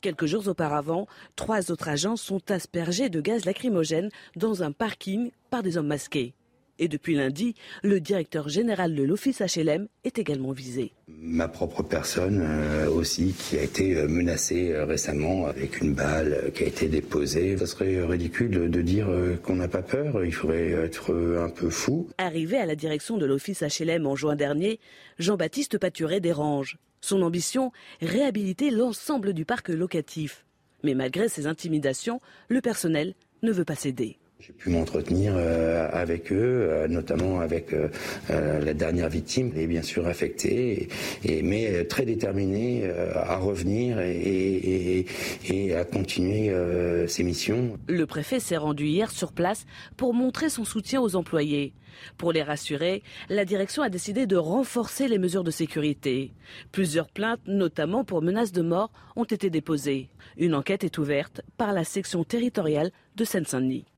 Quelques 0.00 0.26
jours 0.26 0.48
auparavant, 0.48 1.06
trois 1.36 1.70
autres 1.70 1.88
agents 1.88 2.16
sont 2.16 2.50
aspergés 2.50 3.10
de 3.10 3.20
gaz 3.20 3.44
lacrymogène 3.44 4.08
dans 4.34 4.62
un 4.62 4.72
parking 4.72 5.30
par 5.50 5.62
des 5.62 5.76
hommes 5.76 5.86
masqués. 5.86 6.34
Et 6.82 6.88
depuis 6.88 7.14
lundi, 7.14 7.54
le 7.84 8.00
directeur 8.00 8.48
général 8.48 8.96
de 8.96 9.04
l'office 9.04 9.40
HLM 9.40 9.86
est 10.02 10.18
également 10.18 10.50
visé. 10.50 10.90
Ma 11.06 11.46
propre 11.46 11.84
personne 11.84 12.40
euh, 12.42 12.90
aussi, 12.90 13.36
qui 13.38 13.56
a 13.56 13.62
été 13.62 13.94
euh, 13.94 14.08
menacée 14.08 14.72
euh, 14.72 14.84
récemment 14.84 15.46
avec 15.46 15.80
une 15.80 15.94
balle 15.94 16.50
qui 16.56 16.64
a 16.64 16.66
été 16.66 16.88
déposée. 16.88 17.56
Ça 17.56 17.66
serait 17.66 18.04
ridicule 18.04 18.68
de 18.68 18.82
dire 18.82 19.06
qu'on 19.44 19.54
n'a 19.54 19.68
pas 19.68 19.82
peur, 19.82 20.24
il 20.24 20.34
faudrait 20.34 20.72
être 20.72 21.14
un 21.40 21.50
peu 21.50 21.70
fou. 21.70 22.08
Arrivé 22.18 22.56
à 22.56 22.66
la 22.66 22.74
direction 22.74 23.16
de 23.16 23.26
l'office 23.26 23.62
HLM 23.62 24.04
en 24.08 24.16
juin 24.16 24.34
dernier, 24.34 24.80
Jean-Baptiste 25.20 25.78
Paturet 25.78 26.18
dérange. 26.18 26.78
Son 27.00 27.22
ambition, 27.22 27.70
réhabiliter 28.00 28.70
l'ensemble 28.70 29.34
du 29.34 29.44
parc 29.44 29.68
locatif. 29.68 30.44
Mais 30.82 30.94
malgré 30.94 31.28
ces 31.28 31.46
intimidations, 31.46 32.20
le 32.48 32.60
personnel 32.60 33.14
ne 33.44 33.52
veut 33.52 33.64
pas 33.64 33.76
céder. 33.76 34.18
J'ai 34.44 34.52
pu 34.52 34.70
m'entretenir 34.70 35.34
euh, 35.36 35.88
avec 35.92 36.32
eux, 36.32 36.66
euh, 36.68 36.88
notamment 36.88 37.38
avec 37.38 37.72
euh, 37.72 37.88
la 38.28 38.74
dernière 38.74 39.08
victime, 39.08 39.52
et 39.54 39.68
bien 39.68 39.82
sûr 39.82 40.08
affectée, 40.08 40.88
mais 41.44 41.84
très 41.84 42.04
déterminé 42.04 42.90
à 43.14 43.36
revenir 43.36 44.00
et, 44.00 45.06
et 45.48 45.76
à 45.76 45.84
continuer 45.84 46.52
ses 47.06 47.22
missions. 47.22 47.78
Le 47.86 48.06
préfet 48.06 48.40
s'est 48.40 48.56
rendu 48.56 48.86
hier 48.86 49.10
sur 49.12 49.32
place 49.32 49.64
pour 49.96 50.12
montrer 50.12 50.48
son 50.48 50.64
soutien 50.64 51.00
aux 51.00 51.14
employés. 51.14 51.72
Pour 52.18 52.32
les 52.32 52.42
rassurer, 52.42 53.02
la 53.28 53.44
direction 53.44 53.82
a 53.82 53.90
décidé 53.90 54.26
de 54.26 54.36
renforcer 54.36 55.06
les 55.08 55.18
mesures 55.18 55.44
de 55.44 55.50
sécurité. 55.50 56.32
Plusieurs 56.72 57.08
plaintes, 57.10 57.40
notamment 57.46 58.04
pour 58.04 58.22
menaces 58.22 58.52
de 58.52 58.62
mort, 58.62 58.90
ont 59.14 59.24
été 59.24 59.50
déposées. 59.50 60.08
Une 60.36 60.54
enquête 60.54 60.84
est 60.84 60.98
ouverte 60.98 61.42
par 61.56 61.72
la 61.72 61.84
section 61.84 62.24
territoriale 62.24 62.90
de 63.16 63.24
Seine-Saint-Denis. 63.24 63.91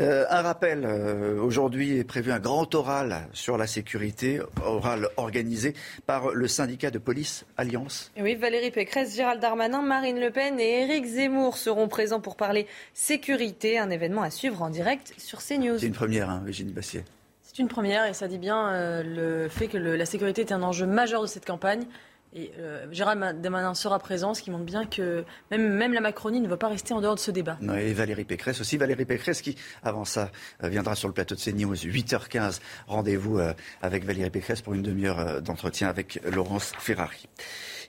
Euh, 0.00 0.24
un 0.30 0.42
rappel, 0.42 0.84
euh, 0.84 1.40
aujourd'hui 1.40 1.98
est 1.98 2.04
prévu 2.04 2.30
un 2.30 2.38
grand 2.38 2.72
oral 2.74 3.28
sur 3.32 3.58
la 3.58 3.66
sécurité, 3.66 4.40
oral 4.64 5.08
organisé 5.16 5.74
par 6.06 6.30
le 6.30 6.46
syndicat 6.46 6.90
de 6.90 6.98
police 6.98 7.44
Alliance. 7.56 8.12
oui, 8.20 8.34
Valérie 8.34 8.70
Pécresse, 8.70 9.16
Gérald 9.16 9.40
Darmanin, 9.40 9.82
Marine 9.82 10.20
Le 10.20 10.30
Pen 10.30 10.60
et 10.60 10.82
Éric 10.82 11.04
Zemmour 11.06 11.56
seront 11.56 11.88
présents 11.88 12.20
pour 12.20 12.36
parler 12.36 12.66
sécurité, 12.94 13.78
un 13.78 13.90
événement 13.90 14.22
à 14.22 14.30
suivre 14.30 14.62
en 14.62 14.70
direct 14.70 15.14
sur 15.16 15.40
CNews. 15.42 15.78
C'est 15.78 15.86
une 15.86 15.92
première, 15.92 16.30
hein, 16.30 16.42
Virginie 16.44 16.72
Bassier. 16.72 17.04
C'est 17.42 17.58
une 17.58 17.68
première 17.68 18.04
et 18.04 18.14
ça 18.14 18.28
dit 18.28 18.38
bien 18.38 18.68
euh, 18.68 19.02
le 19.02 19.48
fait 19.48 19.66
que 19.66 19.78
la 19.78 20.06
sécurité 20.06 20.42
est 20.42 20.52
un 20.52 20.62
enjeu 20.62 20.86
majeur 20.86 21.22
de 21.22 21.26
cette 21.26 21.46
campagne. 21.46 21.86
Et 22.34 22.52
euh, 22.58 22.86
Gérald 22.92 23.40
Darmanin 23.40 23.74
sera 23.74 23.98
présent, 23.98 24.34
ce 24.34 24.42
qui 24.42 24.50
montre 24.50 24.64
bien 24.64 24.84
que 24.84 25.24
même, 25.50 25.72
même 25.72 25.92
la 25.92 26.00
Macronie 26.00 26.40
ne 26.40 26.48
va 26.48 26.58
pas 26.58 26.68
rester 26.68 26.92
en 26.92 27.00
dehors 27.00 27.14
de 27.14 27.20
ce 27.20 27.30
débat. 27.30 27.58
et 27.80 27.92
Valérie 27.94 28.24
Pécresse 28.24 28.60
aussi. 28.60 28.76
Valérie 28.76 29.06
Pécresse 29.06 29.40
qui, 29.40 29.56
avant 29.82 30.04
ça, 30.04 30.30
euh, 30.62 30.68
viendra 30.68 30.94
sur 30.94 31.08
le 31.08 31.14
plateau 31.14 31.34
de 31.34 31.40
CNews 31.40 31.74
8h15. 31.74 32.60
Rendez-vous 32.86 33.38
euh, 33.38 33.54
avec 33.80 34.04
Valérie 34.04 34.30
Pécresse 34.30 34.60
pour 34.60 34.74
une 34.74 34.82
demi-heure 34.82 35.40
d'entretien 35.40 35.88
avec 35.88 36.20
Laurence 36.30 36.72
Ferrari. 36.78 37.28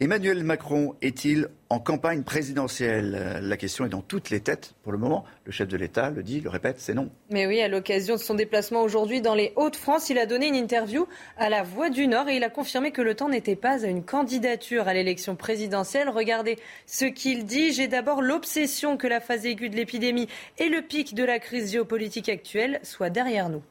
Emmanuel 0.01 0.45
Macron 0.45 0.95
est-il 1.01 1.49
en 1.69 1.79
campagne 1.79 2.23
présidentielle? 2.23 3.41
La 3.41 3.57
question 3.57 3.85
est 3.85 3.89
dans 3.89 4.01
toutes 4.01 4.29
les 4.29 4.39
têtes 4.39 4.73
pour 4.81 4.93
le 4.93 4.97
moment. 4.97 5.25
Le 5.43 5.51
chef 5.51 5.67
de 5.67 5.75
l'État 5.75 6.09
le 6.09 6.23
dit, 6.23 6.39
le 6.39 6.49
répète, 6.49 6.77
c'est 6.79 6.93
non. 6.93 7.09
Mais 7.29 7.45
oui, 7.47 7.59
à 7.59 7.67
l'occasion 7.67 8.15
de 8.15 8.19
son 8.21 8.33
déplacement 8.33 8.81
aujourd'hui 8.81 9.19
dans 9.19 9.35
les 9.35 9.51
Hauts-de-France, 9.57 10.09
il 10.09 10.17
a 10.17 10.25
donné 10.25 10.47
une 10.47 10.55
interview 10.55 11.05
à 11.37 11.49
la 11.49 11.63
Voix 11.63 11.89
du 11.89 12.07
Nord 12.07 12.29
et 12.29 12.37
il 12.37 12.43
a 12.45 12.49
confirmé 12.49 12.91
que 12.91 13.01
le 13.01 13.13
temps 13.13 13.27
n'était 13.27 13.57
pas 13.57 13.83
à 13.83 13.87
une 13.89 14.05
candidature 14.05 14.28
à 14.87 14.93
l'élection 14.93 15.35
présidentielle. 15.35 16.09
Regardez 16.09 16.57
ce 16.85 17.05
qu'il 17.05 17.45
dit. 17.45 17.73
J'ai 17.73 17.87
d'abord 17.87 18.21
l'obsession 18.21 18.97
que 18.97 19.07
la 19.07 19.19
phase 19.19 19.45
aiguë 19.45 19.69
de 19.69 19.75
l'épidémie 19.75 20.27
et 20.57 20.69
le 20.69 20.81
pic 20.81 21.15
de 21.15 21.23
la 21.23 21.39
crise 21.39 21.71
géopolitique 21.71 22.29
actuelle 22.29 22.79
soient 22.83 23.09
derrière 23.09 23.49
nous. 23.49 23.63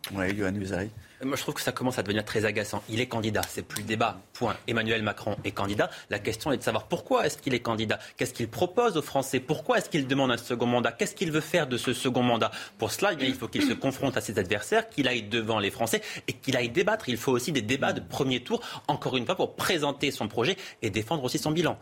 Moi, 1.25 1.37
je 1.37 1.43
trouve 1.43 1.55
que 1.55 1.61
ça 1.61 1.73
commence 1.73 1.99
à 1.99 2.03
devenir 2.03 2.25
très 2.25 2.45
agaçant. 2.45 2.83
Il 2.89 3.01
est 3.01 3.07
candidat, 3.07 3.41
c'est 3.49 3.63
plus 3.63 3.83
débat. 3.83 4.21
Point. 4.35 4.57
Emmanuel 4.69 5.03
Macron 5.03 5.37
est 5.45 5.51
candidat. 5.51 5.91
La 6.11 6.21
question 6.21 6.53
est 6.53 6.59
de 6.59 6.63
savoir 6.63 6.87
pourquoi 6.87 7.27
est-ce 7.27 7.39
qu'il 7.39 7.55
est 7.55 7.61
candidat 7.61 7.99
Qu'est-ce 8.17 8.33
qu'il 8.33 8.49
propose 8.49 8.97
aux 8.97 9.03
Français? 9.03 9.41
Pourquoi 9.41 9.79
est-ce 9.79 9.91
qu'il 9.91 10.07
demande 10.07 10.31
un 10.31 10.37
second 10.37 10.67
mandat? 10.67 10.93
Qu'est-ce 10.93 11.17
qu'il 11.17 11.33
veut 11.33 11.41
faire 11.41 11.67
de 11.67 11.77
ce 11.77 11.93
second 11.93 12.23
mandat? 12.23 12.53
Pour 12.79 12.93
cela, 12.93 13.13
eh 13.19 13.25
il 13.25 13.35
faut 13.35 13.49
qu'il 13.49 13.65
se 13.65 13.73
confronte 13.73 14.17
à 14.17 14.21
ses 14.21 14.39
adversaires, 14.39 14.89
qu'il 14.89 15.09
aille 15.09 15.23
devant 15.23 15.59
les 15.59 15.73
Français 15.73 16.03
et 16.29 16.33
qu'il 16.33 16.57
aille 16.57 16.69
débattre. 16.69 17.09
Il 17.09 17.17
faut 17.17 17.33
aussi 17.33 17.51
des 17.51 17.63
débats 17.63 17.93
de 17.93 18.01
premier 18.01 18.41
tour, 18.41 18.61
encore 18.87 19.17
une 19.17 19.27
fois, 19.27 19.35
pour 19.35 19.57
présenter 19.57 20.13
son 20.13 20.29
projet 20.29 20.57
et 20.83 20.91
défendre 20.91 21.25
aussi 21.25 21.39
son 21.39 21.51
bilan. 21.51 21.79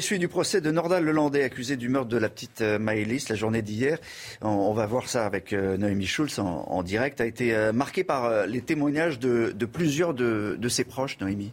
Suites 0.00 0.20
du 0.20 0.28
procès 0.28 0.60
de 0.60 0.70
Nordal 0.70 1.04
Lelandais, 1.04 1.42
accusé 1.42 1.76
du 1.76 1.88
meurtre 1.88 2.08
de 2.08 2.16
la 2.16 2.28
petite 2.28 2.60
euh, 2.60 2.78
Maëlys, 2.78 3.28
la 3.28 3.34
journée 3.34 3.62
d'hier, 3.62 3.98
on, 4.40 4.72
va 4.72 4.86
voir 4.86 5.08
ça 5.08 5.26
avec 5.26 5.52
euh, 5.52 5.76
Noémie 5.76 6.06
Schulz 6.06 6.38
en, 6.38 6.82
direct, 6.82 7.20
a 7.20 7.26
été 7.26 7.54
euh, 7.54 7.72
marqué 7.72 8.04
par 8.04 8.46
les 8.46 8.60
témoignages 8.60 9.18
de, 9.18 9.52
plusieurs 9.66 10.14
de 10.14 10.68
ses 10.68 10.84
proches, 10.84 11.18
Noémie. 11.20 11.52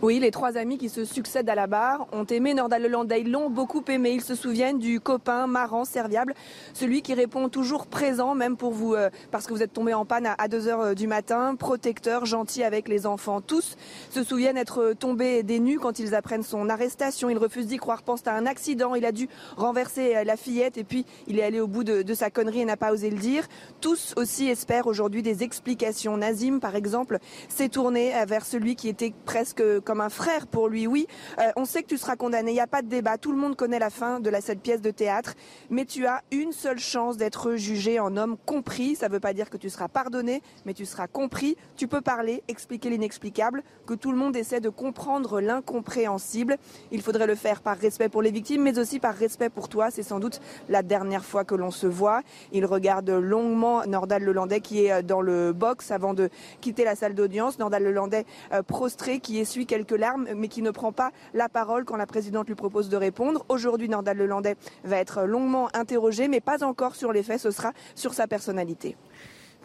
Oui, 0.00 0.20
les 0.20 0.30
trois 0.30 0.56
amis 0.56 0.78
qui 0.78 0.88
se 0.88 1.04
succèdent 1.04 1.50
à 1.50 1.56
la 1.56 1.66
barre 1.66 2.06
ont 2.12 2.24
aimé 2.24 2.54
Nordal. 2.54 2.88
Ils 3.18 3.32
l'ont 3.32 3.50
beaucoup 3.50 3.82
aimé. 3.88 4.12
Ils 4.12 4.22
se 4.22 4.36
souviennent 4.36 4.78
du 4.78 5.00
copain 5.00 5.48
marrant, 5.48 5.84
serviable, 5.84 6.34
celui 6.72 7.02
qui 7.02 7.14
répond 7.14 7.48
toujours 7.48 7.88
présent, 7.88 8.36
même 8.36 8.56
pour 8.56 8.70
vous, 8.70 8.94
euh, 8.94 9.10
parce 9.32 9.48
que 9.48 9.52
vous 9.52 9.60
êtes 9.60 9.72
tombé 9.72 9.94
en 9.94 10.04
panne 10.04 10.28
à 10.38 10.46
2 10.46 10.68
heures 10.68 10.80
euh, 10.80 10.94
du 10.94 11.08
matin, 11.08 11.56
protecteur, 11.56 12.26
gentil 12.26 12.62
avec 12.62 12.86
les 12.86 13.06
enfants. 13.06 13.40
Tous 13.40 13.76
se 14.10 14.22
souviennent 14.22 14.56
être 14.56 14.92
tombés 14.92 15.42
des 15.42 15.58
nues 15.58 15.80
quand 15.80 15.98
ils 15.98 16.14
apprennent 16.14 16.44
son 16.44 16.68
arrestation. 16.68 17.28
Ils 17.28 17.38
refusent 17.38 17.66
d'y 17.66 17.78
croire, 17.78 18.04
pensent 18.04 18.26
à 18.28 18.34
un 18.34 18.46
accident. 18.46 18.94
Il 18.94 19.04
a 19.04 19.10
dû 19.10 19.28
renverser 19.56 20.14
euh, 20.14 20.22
la 20.22 20.36
fillette 20.36 20.78
et 20.78 20.84
puis 20.84 21.06
il 21.26 21.40
est 21.40 21.44
allé 21.44 21.58
au 21.58 21.66
bout 21.66 21.82
de, 21.82 22.02
de 22.02 22.14
sa 22.14 22.30
connerie 22.30 22.60
et 22.60 22.64
n'a 22.64 22.76
pas 22.76 22.92
osé 22.92 23.10
le 23.10 23.18
dire. 23.18 23.48
Tous 23.80 24.14
aussi 24.16 24.48
espèrent 24.48 24.86
aujourd'hui 24.86 25.24
des 25.24 25.42
explications. 25.42 26.16
Nazim, 26.16 26.60
par 26.60 26.76
exemple, 26.76 27.18
s'est 27.48 27.68
tourné 27.68 28.12
vers 28.28 28.46
celui 28.46 28.76
qui 28.76 28.88
était 28.88 29.12
presque 29.24 29.64
comme 29.88 30.02
un 30.02 30.10
frère 30.10 30.46
pour 30.46 30.68
lui. 30.68 30.86
Oui, 30.86 31.06
euh, 31.38 31.50
on 31.56 31.64
sait 31.64 31.82
que 31.82 31.88
tu 31.88 31.96
seras 31.96 32.14
condamné, 32.14 32.50
il 32.50 32.54
n'y 32.54 32.60
a 32.60 32.66
pas 32.66 32.82
de 32.82 32.88
débat, 32.88 33.16
tout 33.16 33.32
le 33.32 33.38
monde 33.38 33.56
connaît 33.56 33.78
la 33.78 33.88
fin 33.88 34.20
de 34.20 34.28
la, 34.28 34.42
cette 34.42 34.60
pièce 34.60 34.82
de 34.82 34.90
théâtre, 34.90 35.32
mais 35.70 35.86
tu 35.86 36.04
as 36.04 36.20
une 36.30 36.52
seule 36.52 36.78
chance 36.78 37.16
d'être 37.16 37.54
jugé 37.54 37.98
en 37.98 38.14
homme 38.18 38.36
compris. 38.44 38.96
Ça 38.96 39.08
ne 39.08 39.14
veut 39.14 39.18
pas 39.18 39.32
dire 39.32 39.48
que 39.48 39.56
tu 39.56 39.70
seras 39.70 39.88
pardonné, 39.88 40.42
mais 40.66 40.74
tu 40.74 40.84
seras 40.84 41.06
compris. 41.06 41.56
Tu 41.78 41.88
peux 41.88 42.02
parler, 42.02 42.42
expliquer 42.48 42.90
l'inexplicable, 42.90 43.62
que 43.86 43.94
tout 43.94 44.12
le 44.12 44.18
monde 44.18 44.36
essaie 44.36 44.60
de 44.60 44.68
comprendre 44.68 45.40
l'incompréhensible. 45.40 46.58
Il 46.92 47.00
faudrait 47.00 47.26
le 47.26 47.34
faire 47.34 47.62
par 47.62 47.78
respect 47.78 48.10
pour 48.10 48.20
les 48.20 48.30
victimes, 48.30 48.64
mais 48.64 48.78
aussi 48.78 49.00
par 49.00 49.14
respect 49.14 49.48
pour 49.48 49.70
toi. 49.70 49.90
C'est 49.90 50.02
sans 50.02 50.20
doute 50.20 50.42
la 50.68 50.82
dernière 50.82 51.24
fois 51.24 51.44
que 51.44 51.54
l'on 51.54 51.70
se 51.70 51.86
voit. 51.86 52.20
Il 52.52 52.66
regarde 52.66 53.08
longuement 53.08 53.86
Nordal 53.86 54.22
Lelandais 54.22 54.60
qui 54.60 54.84
est 54.84 54.92
euh, 54.92 55.00
dans 55.00 55.22
le 55.22 55.54
box 55.54 55.90
avant 55.90 56.12
de 56.12 56.28
quitter 56.60 56.84
la 56.84 56.94
salle 56.94 57.14
d'audience. 57.14 57.58
Nordal 57.58 57.84
Lelandais 57.84 58.26
euh, 58.52 58.62
prostré 58.62 59.20
qui 59.20 59.38
essuie 59.38 59.64
quelques 59.64 59.77
quelques 59.78 60.00
larmes, 60.00 60.26
mais 60.36 60.48
qui 60.48 60.62
ne 60.62 60.72
prend 60.72 60.92
pas 60.92 61.12
la 61.34 61.48
parole 61.48 61.84
quand 61.84 61.96
la 61.96 62.06
présidente 62.06 62.48
lui 62.48 62.56
propose 62.56 62.88
de 62.88 62.96
répondre. 62.96 63.44
Aujourd'hui, 63.48 63.88
Nordal 63.88 64.16
Lelandais 64.16 64.56
va 64.82 64.96
être 64.96 65.22
longuement 65.22 65.68
interrogé, 65.74 66.26
mais 66.26 66.40
pas 66.40 66.64
encore 66.64 66.96
sur 66.96 67.12
les 67.12 67.22
faits, 67.22 67.40
ce 67.40 67.52
sera 67.52 67.72
sur 67.94 68.12
sa 68.12 68.26
personnalité. 68.26 68.96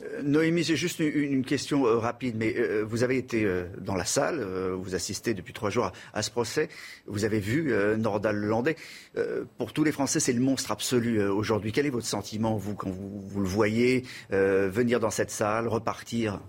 Euh, 0.03 0.21
Noémie, 0.21 0.63
j'ai 0.63 0.75
juste 0.75 0.99
une, 0.99 1.43
question 1.43 1.87
euh, 1.87 1.97
rapide, 1.97 2.35
mais 2.37 2.53
euh, 2.57 2.83
vous 2.83 3.03
avez 3.03 3.17
été 3.17 3.47
dans 3.79 3.95
la 3.95 4.05
salle, 4.05 4.43
vous 4.73 4.93
assistez 4.93 5.33
depuis 5.33 5.53
trois 5.53 5.71
jours 5.71 5.91
à, 6.13 6.21
ce 6.21 6.29
procès, 6.29 6.69
vous 7.07 7.25
avez 7.25 7.39
vu 7.39 7.73
Nordal 7.97 8.35
Lelandais. 8.35 8.75
pour 9.57 9.73
tous 9.73 9.83
les 9.83 9.91
Français, 9.91 10.19
c'est 10.19 10.33
le 10.33 10.41
monstre 10.41 10.71
absolu 10.71 11.23
aujourd'hui. 11.23 11.71
Quel 11.71 11.87
est 11.87 11.91
votre 11.91 12.05
sentiment, 12.05 12.55
vous, 12.55 12.75
quand 12.75 12.91
vous 12.91 13.41
le 13.41 13.47
voyez 13.47 14.03
venir 14.29 14.99
dans 14.99 15.09
cette 15.09 15.31
salle, 15.31 15.67
repartir? 15.67 16.39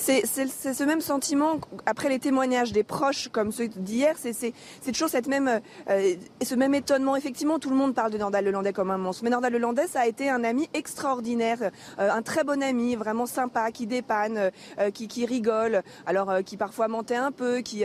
C'est 0.00 0.24
ce 0.26 0.84
même 0.84 1.00
sentiment 1.00 1.58
après 1.86 2.08
les 2.08 2.18
témoignages 2.18 2.72
des 2.72 2.82
proches 2.82 3.28
comme 3.28 3.52
ceux 3.52 3.68
d'hier. 3.68 4.16
C'est 4.18 4.52
toujours 4.92 5.08
cette 5.08 5.28
même, 5.28 5.60
euh, 5.90 6.14
ce 6.42 6.54
même 6.54 6.74
étonnement. 6.74 7.16
Effectivement, 7.16 7.58
tout 7.58 7.70
le 7.70 7.76
monde 7.76 7.94
parle 7.94 8.10
de 8.10 8.18
Nordal 8.18 8.44
Lelandais 8.44 8.72
comme 8.72 8.90
un 8.90 8.98
monstre, 8.98 9.24
mais 9.24 9.30
Nordal 9.30 9.52
Lelandais, 9.52 9.86
ça 9.86 10.00
a 10.00 10.06
été 10.06 10.30
un 10.30 10.42
ami 10.42 10.68
extraordinaire, 10.74 11.70
euh, 11.98 12.10
un 12.10 12.22
très 12.22 12.44
bon 12.44 12.62
ami, 12.62 12.96
vraiment 12.96 13.26
sympa, 13.26 13.70
qui 13.70 13.86
dépanne, 13.86 14.50
euh, 14.78 14.90
qui, 14.90 15.06
qui, 15.06 15.26
rigole, 15.26 15.82
alors 16.06 16.42
qui 16.44 16.56
parfois 16.56 16.88
mentait 16.88 17.16
un 17.16 17.30
peu, 17.30 17.58
qui 17.58 17.84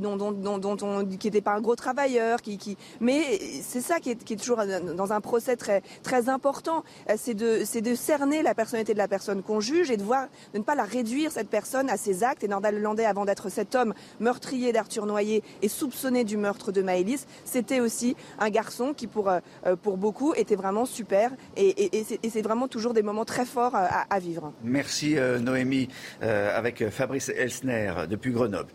dont, 0.00 0.16
dont, 0.16 0.32
dont, 0.32 0.58
dont 0.58 0.76
on, 0.82 1.04
qui 1.04 1.26
n'était 1.26 1.40
pas 1.40 1.52
un 1.52 1.60
gros 1.60 1.76
travailleur, 1.76 2.42
qui, 2.42 2.58
qui... 2.58 2.76
mais 3.00 3.40
c'est 3.62 3.80
ça 3.80 3.98
qui 3.98 4.10
est, 4.10 4.24
qui 4.24 4.34
est, 4.34 4.36
toujours 4.36 4.62
dans 4.96 5.12
un 5.12 5.20
procès 5.20 5.56
très 5.56 5.82
très 6.02 6.28
important, 6.28 6.84
c'est 7.16 7.34
de 7.34 7.64
de 7.80 7.94
cerner 7.94 8.42
la 8.42 8.54
personnalité 8.54 8.92
de 8.94 8.98
la 8.98 9.08
personne 9.08 9.42
qu'on 9.42 9.60
juge 9.60 9.90
et 9.90 9.96
de 9.96 10.02
voir 10.02 10.28
de 10.52 10.58
ne 10.58 10.62
pas 10.62 10.74
la 10.74 10.84
réduire 10.84 11.32
cette 11.32 11.48
personne 11.48 11.55
à 11.56 11.96
ses 11.96 12.22
actes. 12.22 12.44
Et 12.44 12.48
Nordal 12.48 12.76
Lelandais, 12.76 13.06
avant 13.06 13.24
d'être 13.24 13.48
cet 13.48 13.74
homme 13.74 13.94
meurtrier 14.20 14.72
d'Arthur 14.72 15.06
Noyer 15.06 15.42
et 15.62 15.68
soupçonné 15.68 16.24
du 16.24 16.36
meurtre 16.36 16.72
de 16.72 16.82
Maëlys, 16.82 17.26
c'était 17.44 17.80
aussi 17.80 18.16
un 18.38 18.50
garçon 18.50 18.92
qui, 18.94 19.06
pour, 19.06 19.30
euh, 19.30 19.40
pour 19.82 19.96
beaucoup, 19.96 20.34
était 20.34 20.56
vraiment 20.56 20.84
super. 20.84 21.32
Et, 21.56 21.90
c'est 22.30 22.42
vraiment 22.42 22.68
toujours 22.68 22.92
des 22.92 23.02
moments 23.02 23.24
très 23.24 23.46
forts 23.46 23.74
à, 23.74 24.04
à 24.10 24.18
vivre. 24.18 24.52
Merci 24.62 25.18
euh, 25.18 25.38
Noémie, 25.38 25.88
euh, 26.22 26.56
avec 26.56 26.88
Fabrice 26.90 27.30
Elsner 27.30 27.92
depuis 28.08 28.32
Grenoble. 28.32 28.70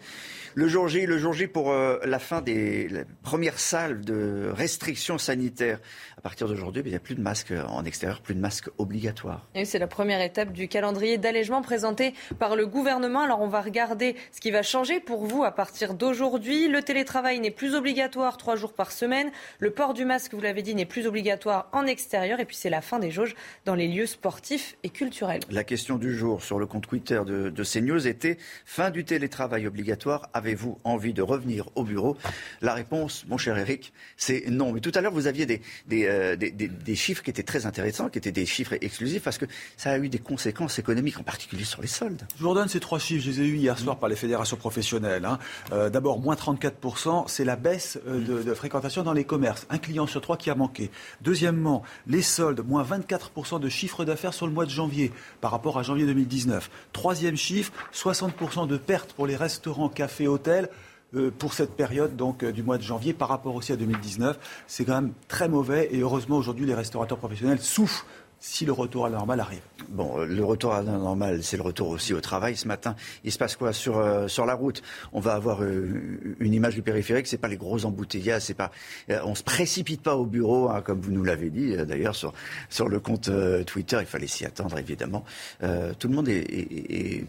Le 0.54 0.68
jour 0.68 0.90
J, 0.90 1.06
le 1.06 1.18
jour 1.18 1.32
J 1.32 1.48
pour 1.48 1.72
euh, 1.72 1.98
la 2.04 2.20
fin 2.20 2.42
des 2.42 2.90
premières 3.24 3.58
salles 3.58 4.02
de 4.02 4.50
restrictions 4.54 5.18
sanitaires. 5.18 5.80
À 6.18 6.22
partir 6.22 6.48
d'aujourd'hui, 6.48 6.84
il 6.86 6.90
n'y 6.90 6.96
a 6.96 7.00
plus 7.00 7.16
de 7.16 7.22
masques 7.22 7.54
en 7.70 7.86
extérieur, 7.86 8.20
plus 8.22 8.36
de 8.36 8.42
masques 8.42 8.70
obligatoires. 8.78 9.48
c'est 9.64 9.80
la 9.80 9.88
première 9.88 10.22
étape 10.22 10.52
du 10.52 10.68
calendrier 10.68 11.18
d'allègement 11.18 11.62
présenté 11.62 12.14
par 12.38 12.58
le 12.58 12.68
gouvernement. 12.68 13.22
Alors 13.22 13.42
on 13.42 13.48
va 13.48 13.62
regarder 13.62 14.18
ce 14.34 14.42
qui 14.42 14.52
va 14.52 14.62
changer 14.62 15.00
pour 15.00 15.26
vous 15.26 15.44
à 15.44 15.52
partir 15.52 15.94
d'aujourd'hui. 15.94 16.68
Le 16.68 16.82
télétravail 16.82 17.40
n'est 17.40 17.50
plus 17.50 17.74
obligatoire 17.74 18.36
trois 18.36 18.58
jours 18.58 18.74
par 18.74 18.92
semaine. 18.92 19.32
Le 19.60 19.72
port 19.72 19.94
du 19.94 20.04
masque, 20.04 20.34
vous 20.34 20.42
l'avez 20.42 20.64
dit, 20.64 20.76
n'est 20.76 20.86
plus 20.86 21.08
obligatoire 21.08 21.70
en 21.72 21.86
extérieur. 21.86 22.42
Et 22.42 22.46
puis 22.46 22.58
c'est 22.58 22.70
la 22.70 22.82
fin 22.82 23.00
des 23.00 23.10
jauges 23.10 23.36
dans 23.64 23.76
les 23.76 23.88
lieux 23.88 24.06
sportifs 24.06 24.76
et 24.84 24.90
culturels. 24.90 25.42
La 25.50 25.64
question 25.64 25.98
du 25.98 26.16
jour 26.16 26.44
sur 26.44 26.60
le 26.60 26.66
compte 26.66 26.88
Twitter 26.88 27.22
de, 27.26 27.50
de 27.50 27.64
CNews 27.64 28.06
était 28.06 28.38
fin 28.66 28.90
du 28.90 29.06
télétravail 29.06 29.66
obligatoire. 29.66 30.30
Avez-vous 30.42 30.80
envie 30.84 31.14
de 31.14 31.22
revenir 31.22 31.70
au 31.76 31.84
bureau? 31.84 32.18
La 32.64 32.74
réponse, 32.74 33.26
mon 33.28 33.38
cher 33.38 33.60
Eric, 33.60 33.94
c'est 34.18 34.46
non. 34.50 34.72
Mais 34.74 34.80
tout 34.80 34.92
à 34.96 35.02
l'heure, 35.02 35.12
vous 35.12 35.28
aviez 35.28 35.62
euh, 35.92 36.36
des, 36.36 36.96
chiffres 36.96 37.22
qui 37.22 37.30
étaient 37.30 37.44
très 37.44 37.68
intéressants, 37.68 38.10
qui 38.10 38.18
étaient 38.18 38.32
des 38.32 38.48
chiffres 38.48 38.74
exclusifs, 38.82 39.22
parce 39.22 39.38
que 39.38 39.46
ça 39.78 39.92
a 39.92 40.00
eu 40.00 40.10
des 40.10 40.18
conséquences 40.18 40.80
économiques, 40.80 41.20
en 41.20 41.24
particulier 41.24 41.64
sur 41.64 41.80
les 41.84 41.88
soldes. 41.88 42.24
Je 42.38 42.42
vous 42.42 42.50
redonne 42.50 42.70
ces 42.70 42.80
trois 42.80 42.98
chiffres, 42.98 43.24
je 43.24 43.30
les 43.30 43.42
ai 43.42 43.46
eus 43.46 43.58
hier 43.58 43.78
soir 43.78 44.00
par 44.00 44.10
les 44.10 44.16
fédérations 44.16 44.58
professionnelles. 44.58 45.26
Hein. 45.26 45.38
Euh, 45.74 45.92
d'abord, 45.92 46.20
moins 46.20 46.34
34%, 46.34 47.26
c'est 47.28 47.46
la 47.46 47.56
baisse 47.56 48.00
euh, 48.08 48.20
de, 48.20 48.42
de, 48.42 48.54
fréquentation 48.56 49.04
dans 49.04 49.14
les 49.14 49.26
commerces. 49.26 49.68
Un 49.70 49.78
client 49.78 50.08
sur 50.08 50.22
trois 50.22 50.38
qui 50.38 50.50
a 50.50 50.56
manqué. 50.56 50.90
Deuxièmement, 51.22 51.84
les 52.08 52.24
soldes, 52.24 52.66
moins 52.66 52.84
24% 52.84 53.60
de 53.60 53.70
chiffre 53.70 54.06
d'affaires 54.06 54.34
sur 54.34 54.48
le 54.48 54.54
mois 54.54 54.66
de 54.66 54.72
janvier 54.72 55.12
par 55.40 55.52
rapport 55.52 55.78
à 55.78 55.84
janvier 55.84 56.08
2019. 56.08 56.72
Troisième 56.94 57.38
chiffre, 57.38 57.72
60% 57.94 58.68
de 58.68 58.78
pertes 58.78 59.14
pour 59.14 59.28
les 59.28 59.36
restaurants, 59.36 59.88
cafés, 59.88 60.31
hôtels. 60.32 60.70
Euh, 61.14 61.30
pour 61.30 61.54
cette 61.54 61.76
période 61.76 62.16
donc 62.16 62.42
euh, 62.42 62.54
du 62.54 62.64
mois 62.64 62.78
de 62.78 62.84
janvier 62.84 63.12
par 63.12 63.28
rapport 63.28 63.54
aussi 63.56 63.74
à 63.74 63.76
2019. 63.76 64.40
C'est 64.68 64.86
quand 64.86 64.94
même 64.94 65.12
très 65.28 65.50
mauvais 65.50 65.90
et 65.92 66.00
heureusement 66.00 66.38
aujourd'hui 66.38 66.66
les 66.66 66.74
restaurateurs 66.74 67.18
professionnels 67.18 67.60
souffrent 67.60 68.06
si 68.40 68.66
le 68.66 68.72
retour 68.72 69.06
à 69.06 69.10
la 69.10 69.18
normale 69.18 69.42
arrive. 69.42 69.62
Bon, 69.90 70.20
euh, 70.20 70.26
le 70.26 70.44
retour 70.44 70.74
à 70.74 70.82
la 70.82 70.94
normale, 70.94 71.44
c'est 71.44 71.58
le 71.58 71.64
retour 71.64 71.90
aussi 71.90 72.14
au 72.14 72.22
travail. 72.22 72.56
Ce 72.56 72.66
matin, 72.66 72.96
il 73.26 73.32
se 73.32 73.38
passe 73.38 73.58
quoi 73.58 73.74
sur 73.74 74.02
sur 74.30 74.46
la 74.46 74.54
route? 74.54 74.82
On 75.12 75.20
va 75.20 75.34
avoir 75.34 75.62
une 75.64 76.54
image 76.54 76.76
du 76.76 76.82
périphérique. 76.82 77.28
C'est 77.28 77.38
pas 77.38 77.50
les 77.50 77.58
gros 77.58 77.84
embouteillages. 77.86 78.44
C'est 78.44 78.54
pas. 78.54 78.72
on 79.10 79.36
se 79.36 79.44
précipite 79.44 80.02
pas 80.02 80.16
au 80.16 80.26
bureau, 80.26 80.70
hein, 80.70 80.82
comme 80.82 81.02
vous 81.02 81.12
nous 81.12 81.24
l'avez 81.24 81.50
dit 81.50 81.76
d'ailleurs 81.76 82.16
sur 82.16 82.34
sur 82.70 82.88
le 82.88 83.00
compte 83.02 83.30
Twitter. 83.68 83.98
Il 84.00 84.08
fallait 84.08 84.28
s'y 84.28 84.46
attendre 84.46 84.78
évidemment. 84.80 85.26
tout 85.60 86.08
le 86.08 86.16
monde 86.16 86.30
est, 86.30 86.46
est 86.50 87.26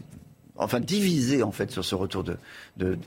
enfin 0.63 0.79
divisé 0.79 1.43
en 1.43 1.51
fait 1.51 1.71
sur 1.71 1.83
ce 1.83 1.95
retour 1.95 2.23
de, 2.23 2.97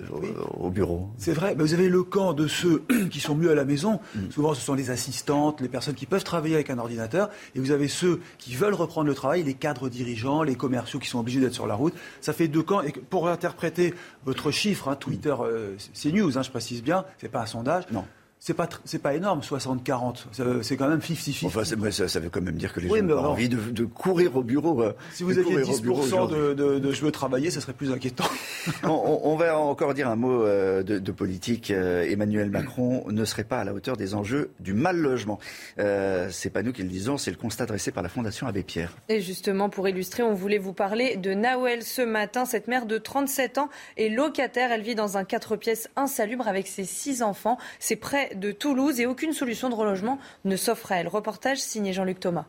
au 0.58 0.70
bureau. 0.70 1.08
C'est 1.18 1.32
vrai, 1.32 1.54
mais 1.56 1.62
vous 1.62 1.74
avez 1.74 1.88
le 1.88 2.02
camp 2.02 2.32
de 2.32 2.46
ceux 2.46 2.82
qui 3.10 3.20
sont 3.20 3.34
mieux 3.34 3.50
à 3.50 3.54
la 3.54 3.64
maison. 3.64 4.00
Mm. 4.14 4.30
Souvent, 4.30 4.54
ce 4.54 4.60
sont 4.60 4.74
les 4.74 4.90
assistantes, 4.90 5.60
les 5.60 5.68
personnes 5.68 5.94
qui 5.94 6.06
peuvent 6.06 6.24
travailler 6.24 6.54
avec 6.54 6.70
un 6.70 6.78
ordinateur, 6.78 7.30
et 7.54 7.60
vous 7.60 7.70
avez 7.70 7.88
ceux 7.88 8.20
qui 8.38 8.54
veulent 8.54 8.74
reprendre 8.74 9.06
le 9.06 9.14
travail, 9.14 9.42
les 9.42 9.54
cadres 9.54 9.88
dirigeants, 9.88 10.42
les 10.42 10.54
commerciaux 10.54 10.98
qui 10.98 11.08
sont 11.08 11.20
obligés 11.20 11.40
d'être 11.40 11.54
sur 11.54 11.66
la 11.66 11.74
route. 11.74 11.94
Ça 12.20 12.32
fait 12.32 12.48
deux 12.48 12.62
camps. 12.62 12.82
Et 12.82 12.92
pour 12.92 13.28
interpréter 13.28 13.94
votre 14.24 14.50
chiffre, 14.50 14.88
hein, 14.88 14.96
Twitter, 14.96 15.34
euh, 15.40 15.74
c'est 15.92 16.12
news, 16.12 16.38
hein, 16.38 16.42
je 16.42 16.50
précise 16.50 16.82
bien, 16.82 17.04
c'est 17.18 17.28
pas 17.28 17.42
un 17.42 17.46
sondage. 17.46 17.84
Non 17.90 18.04
c'est 18.46 18.54
pas 18.54 18.68
c'est 18.84 19.00
pas 19.00 19.14
énorme 19.14 19.40
60-40 19.40 20.62
c'est 20.62 20.76
quand 20.76 20.88
même 20.88 21.00
50-50 21.00 21.46
enfin 21.46 21.64
ça, 21.64 22.06
ça, 22.06 22.20
veut 22.20 22.30
quand 22.30 22.40
même 22.40 22.54
dire 22.54 22.72
que 22.72 22.78
les 22.78 22.86
gens 22.86 22.94
ont 22.94 23.24
envie 23.24 23.48
de, 23.48 23.84
courir 23.86 24.36
au 24.36 24.44
bureau 24.44 24.84
euh, 24.84 24.92
si 25.12 25.24
vous 25.24 25.36
aviez 25.36 25.62
10% 25.62 26.30
de, 26.30 26.54
de, 26.54 26.78
de, 26.78 26.92
je 26.92 27.04
veux 27.04 27.10
travailler 27.10 27.50
ça 27.50 27.60
serait 27.60 27.72
plus 27.72 27.90
inquiétant. 27.90 28.24
On, 28.84 29.34
va 29.34 29.58
encore 29.58 29.94
dire 29.94 30.08
un 30.08 30.14
mot 30.14 30.44
euh, 30.44 30.84
de, 30.84 31.10
politique 31.10 31.72
euh, 31.72 32.08
Emmanuel 32.08 32.50
Macron 32.50 33.04
ne 33.10 33.24
serait 33.24 33.42
pas 33.42 33.58
à 33.58 33.64
la 33.64 33.74
hauteur 33.74 33.96
des 33.96 34.14
enjeux 34.14 34.52
du 34.60 34.74
mal 34.74 34.96
logement 34.96 35.40
euh, 35.80 36.28
c'est 36.30 36.50
pas 36.50 36.62
nous 36.62 36.72
qui 36.72 36.82
le 36.82 36.88
disons 36.88 37.18
c'est 37.18 37.32
le 37.32 37.36
constat 37.36 37.66
dressé 37.66 37.90
par 37.90 38.04
la 38.04 38.08
Fondation 38.08 38.46
Abbé 38.46 38.62
Pierre. 38.62 38.92
Et 39.08 39.20
justement 39.22 39.70
pour 39.70 39.88
illustrer 39.88 40.22
on 40.22 40.34
voulait 40.34 40.58
vous 40.58 40.72
parler 40.72 41.16
de 41.16 41.34
Nawel 41.34 41.82
ce 41.82 42.02
matin. 42.02 42.44
Cette 42.44 42.68
mère 42.68 42.86
de 42.86 42.98
37 42.98 43.58
ans 43.58 43.70
est 43.96 44.08
locataire. 44.08 44.70
Elle 44.70 44.82
vit 44.82 44.94
dans 44.94 45.16
un 45.16 45.24
4 45.24 45.56
pièces 45.56 45.88
insalubre 45.96 46.46
avec 46.46 46.68
ses 46.68 46.84
six 46.84 47.22
enfants. 47.22 47.58
C'est 47.80 47.96
près 47.96 48.35
de 48.38 48.52
Toulouse 48.52 49.00
et 49.00 49.06
aucune 49.06 49.32
solution 49.32 49.68
de 49.68 49.74
relogement 49.74 50.18
ne 50.44 50.56
s'offre 50.56 50.92
à 50.92 50.96
elle. 50.96 51.08
Reportage 51.08 51.58
signé 51.58 51.92
Jean-Luc 51.92 52.20
Thomas. 52.20 52.46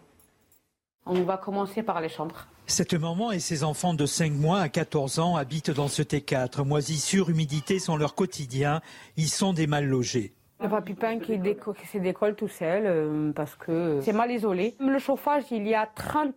On 1.05 1.23
va 1.23 1.37
commencer 1.37 1.83
par 1.83 2.01
les 2.01 2.09
chambres. 2.09 2.47
Cette 2.65 2.93
maman 2.93 3.31
et 3.31 3.39
ses 3.39 3.63
enfants 3.63 3.93
de 3.93 4.05
5 4.05 4.33
mois 4.33 4.59
à 4.59 4.67
14 4.67 5.19
ans 5.19 5.35
habitent 5.37 5.71
dans 5.71 5.87
ce 5.87 6.01
T4. 6.01 6.65
Moisissure, 6.65 7.29
humidité 7.29 7.79
sont 7.79 7.95
leur 7.95 8.13
quotidien. 8.13 8.81
Ils 9.15 9.29
sont 9.29 9.53
des 9.53 9.67
mal 9.67 9.85
logés. 9.85 10.33
Le 10.59 10.67
papy 10.67 10.95
pain 10.95 11.19
qui, 11.19 11.39
se 11.91 11.97
décolle 11.97 12.35
tout 12.35 12.47
seul 12.47 12.83
euh, 12.85 13.31
parce 13.31 13.55
que 13.55 13.99
c'est 14.01 14.11
mal 14.11 14.31
isolé. 14.31 14.75
Le 14.79 14.99
chauffage, 14.99 15.43
il 15.51 15.65
y 15.67 15.75
a 15.75 15.85
30. 15.85 16.33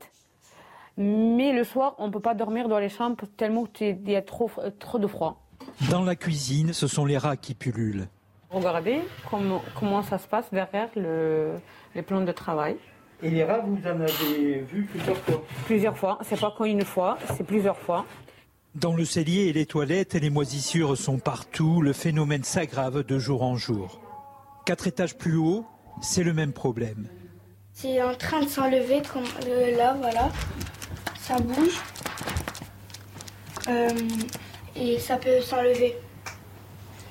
Mais 0.99 1.53
le 1.53 1.65
soir, 1.65 1.95
on 1.99 2.09
ne 2.09 2.13
peut 2.13 2.21
pas 2.21 2.35
dormir 2.35 2.69
dans 2.69 2.79
les 2.79 2.91
chambres 2.91 3.25
tellement 3.37 3.65
qu'il 3.65 4.09
y 4.09 4.15
a 4.15 4.23
trop, 4.23 4.51
trop 4.79 4.99
de 4.99 5.07
froid. 5.07 5.43
Dans 5.91 6.05
la 6.05 6.15
cuisine, 6.15 6.73
ce 6.73 6.87
sont 6.87 7.07
les 7.07 7.19
rats 7.19 7.37
qui 7.37 7.55
pullulent. 7.55 8.09
Regardez 8.51 9.03
comment, 9.31 9.63
comment 9.79 10.03
ça 10.03 10.19
se 10.19 10.27
passe 10.27 10.47
derrière 10.51 10.89
le, 10.97 11.53
les 11.95 12.03
plans 12.03 12.23
de 12.23 12.33
travail. 12.33 12.77
Et 13.23 13.31
les 13.31 13.45
rats, 13.45 13.61
vous 13.61 13.79
en 13.87 14.01
avez 14.01 14.61
vu 14.61 14.87
plusieurs 14.87 15.17
fois 15.17 15.45
Plusieurs 15.67 15.97
fois. 15.97 16.19
C'est 16.23 16.41
pas 16.41 16.53
qu'une 16.57 16.85
fois, 16.85 17.19
c'est 17.37 17.45
plusieurs 17.45 17.79
fois. 17.79 18.07
Dans 18.75 18.95
le 18.95 19.05
cellier 19.05 19.47
et 19.49 19.53
les 19.53 19.67
toilettes, 19.67 20.15
les 20.15 20.31
moisissures 20.31 20.97
sont 20.97 21.19
partout. 21.19 21.81
Le 21.83 21.93
phénomène 21.93 22.43
s'aggrave 22.45 23.05
de 23.05 23.19
jour 23.19 23.43
en 23.43 23.57
jour. 23.57 24.01
Quatre 24.65 24.87
étages 24.87 25.17
plus 25.17 25.37
haut, 25.37 25.65
c'est 26.01 26.23
le 26.25 26.33
même 26.33 26.53
problème. 26.53 27.09
C'est 27.73 28.03
en 28.03 28.15
train 28.15 28.41
de 28.43 28.49
s'enlever, 28.49 29.03
comme 29.13 29.25
euh, 29.47 29.77
là, 29.77 29.97
voilà. 29.99 30.29
Ça 31.21 31.39
bouge. 31.39 31.81
Euh, 33.69 33.89
et 34.75 34.99
ça 34.99 35.17
peut 35.17 35.41
s'enlever. 35.41 35.97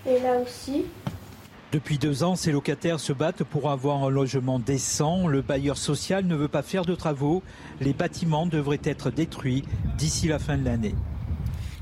Et 0.06 0.20
là 0.20 0.38
aussi. 0.38 0.86
Depuis 1.72 2.00
deux 2.00 2.24
ans, 2.24 2.36
ces 2.36 2.52
locataires 2.52 3.00
se 3.00 3.14
battent 3.14 3.44
pour 3.44 3.70
avoir 3.70 4.04
un 4.04 4.10
logement 4.10 4.58
décent. 4.58 5.28
Le 5.28 5.44
bailleur 5.44 5.78
social 5.78 6.26
ne 6.26 6.36
veut 6.36 6.48
pas 6.48 6.64
faire 6.64 6.84
de 6.84 6.96
travaux. 6.96 7.44
Les 7.80 7.94
bâtiments 7.94 8.48
devraient 8.48 8.82
être 8.84 9.12
détruits 9.12 9.64
d'ici 9.96 10.28
la 10.28 10.40
fin 10.40 10.58
de 10.58 10.66
l'année 10.66 10.96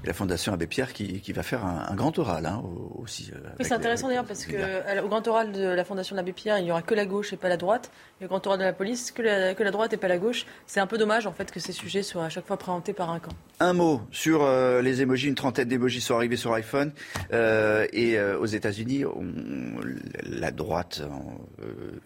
la 0.08 0.14
Fondation 0.14 0.54
Abbé 0.54 0.68
Pierre 0.68 0.94
qui, 0.94 1.34
va 1.34 1.44
faire 1.44 1.66
un, 1.66 1.94
grand 1.96 2.18
oral 2.18 2.46
hein, 2.46 2.64
aussi. 2.98 3.30
Euh, 3.36 3.40
oui, 3.60 3.66
c'est 3.66 3.74
intéressant 3.74 4.08
d'ailleurs 4.08 4.26
parce 4.26 4.46
qu'au 4.46 5.08
grand 5.08 5.28
oral 5.28 5.52
de 5.52 5.64
la 5.64 5.84
Fondation 5.84 6.18
Abbé 6.18 6.32
Pierre, 6.32 6.58
il 6.60 6.64
n'y 6.64 6.72
aura 6.72 6.82
que 6.82 6.96
la 6.96 7.06
gauche 7.06 7.34
et 7.34 7.38
pas 7.38 7.50
la 7.50 7.58
droite. 7.58 7.92
Et 8.22 8.26
au 8.26 8.28
grand 8.30 8.46
oral 8.48 8.60
de 8.60 8.64
la 8.64 8.74
police, 8.74 9.12
que 9.12 9.22
la, 9.22 9.54
que 9.54 9.64
la 9.64 9.72
droite 9.72 9.94
et 9.94 9.98
pas 9.98 10.08
la 10.08 10.18
gauche. 10.18 10.46
C'est 10.66 10.80
un 10.80 10.88
peu 10.88 10.98
dommage 10.98 11.28
en 11.28 11.34
fait 11.34 11.52
que 11.52 11.60
ces 11.60 11.74
sujets 11.74 12.04
soient 12.04 12.24
à 12.24 12.30
chaque 12.30 12.48
fois 12.48 12.58
présentés 12.58 12.94
par 12.94 13.10
un 13.10 13.20
camp. 13.20 13.34
Un 13.60 13.74
mot 13.74 14.02
sur 14.12 14.44
euh, 14.44 14.82
les 14.82 15.02
émojis. 15.02 15.28
Une 15.28 15.36
trentaine 15.36 15.68
d'émojis 15.68 16.02
sont 16.02 16.16
arrivés 16.16 16.38
sur 16.38 16.54
iPhone. 16.54 16.94
Euh, 17.34 17.86
et 17.92 18.20
aux 18.20 18.46
États-Unis, 18.46 19.04
la 20.24 20.52
droite 20.52 21.02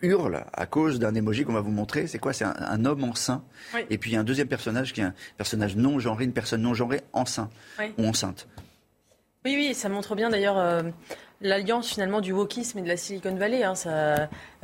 hurle 0.01 0.43
à 0.53 0.65
cause 0.65 0.97
d'un 0.99 1.13
émoji 1.13 1.45
qu'on 1.45 1.53
va 1.53 1.61
vous 1.61 1.71
montrer. 1.71 2.07
C'est 2.07 2.19
quoi? 2.19 2.33
C'est 2.33 2.45
un, 2.45 2.85
homme 2.85 3.03
enceint. 3.03 3.43
Et 3.91 3.99
puis 3.99 4.11
il 4.11 4.13
y 4.15 4.17
a 4.17 4.21
un 4.21 4.23
deuxième 4.23 4.47
personnage 4.47 4.91
qui 4.91 5.01
est 5.01 5.05
un 5.05 5.13
personnage 5.37 5.75
non 5.75 5.99
genré, 5.99 6.23
une 6.23 6.33
personne 6.33 6.63
non 6.63 6.73
genrée 6.73 7.01
enceinte 7.13 7.51
ou 7.97 8.05
enceinte. 8.05 8.47
Oui, 9.43 9.55
oui, 9.55 9.73
ça 9.73 9.89
montre 9.89 10.15
bien 10.15 10.29
d'ailleurs 10.29 10.59
euh, 10.59 10.83
l'alliance 11.41 11.89
finalement 11.89 12.21
du 12.21 12.31
wokisme 12.31 12.77
et 12.77 12.81
de 12.83 12.87
la 12.87 12.97
Silicon 12.97 13.35
Valley. 13.35 13.63
Hein, 13.63 13.73
ça, 13.73 13.89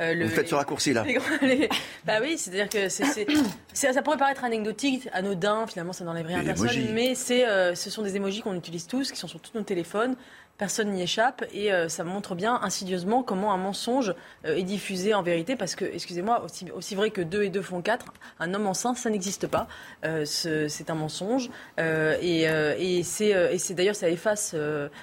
euh, 0.00 0.14
le, 0.14 0.26
Vous 0.26 0.30
faites 0.30 0.48
ce 0.48 0.54
raccourci 0.54 0.92
là. 0.92 1.04
bah 2.04 2.18
oui, 2.22 2.38
c'est-à-dire 2.38 2.68
que 2.68 2.88
ça 2.88 4.02
pourrait 4.02 4.16
paraître 4.16 4.44
anecdotique, 4.44 5.08
anodin, 5.12 5.66
finalement 5.66 5.92
ça 5.92 6.04
n'enlève 6.04 6.26
rien 6.26 6.40
à 6.40 6.44
personne, 6.44 6.70
mais 6.92 7.14
euh, 7.30 7.74
ce 7.74 7.90
sont 7.90 8.02
des 8.02 8.14
émojis 8.14 8.42
qu'on 8.42 8.54
utilise 8.54 8.86
tous, 8.86 9.10
qui 9.10 9.18
sont 9.18 9.28
sur 9.28 9.40
tous 9.40 9.56
nos 9.56 9.64
téléphones, 9.64 10.14
Personne 10.58 10.90
n'y 10.90 11.02
échappe 11.02 11.44
et 11.52 11.72
euh, 11.72 11.88
ça 11.88 12.02
montre 12.02 12.34
bien 12.34 12.58
insidieusement 12.62 13.22
comment 13.22 13.52
un 13.52 13.56
mensonge 13.56 14.12
euh, 14.44 14.56
est 14.56 14.64
diffusé 14.64 15.14
en 15.14 15.22
vérité 15.22 15.54
parce 15.54 15.76
que, 15.76 15.84
excusez-moi, 15.84 16.42
aussi, 16.42 16.68
aussi, 16.72 16.96
vrai 16.96 17.10
que 17.10 17.20
2 17.20 17.44
et 17.44 17.48
2 17.48 17.62
font 17.62 17.80
4, 17.80 18.06
un 18.40 18.54
homme 18.54 18.66
enceint, 18.66 18.96
ça 18.96 19.08
n'existe 19.08 19.46
pas. 19.46 19.68
Euh, 20.04 20.24
c'est 20.24 20.90
un 20.90 20.96
mensonge 20.96 21.48
et, 21.78 22.42
et 22.42 23.02
c'est 23.04 23.74
d'ailleurs, 23.74 23.94
ça 23.94 24.08
efface, 24.08 24.56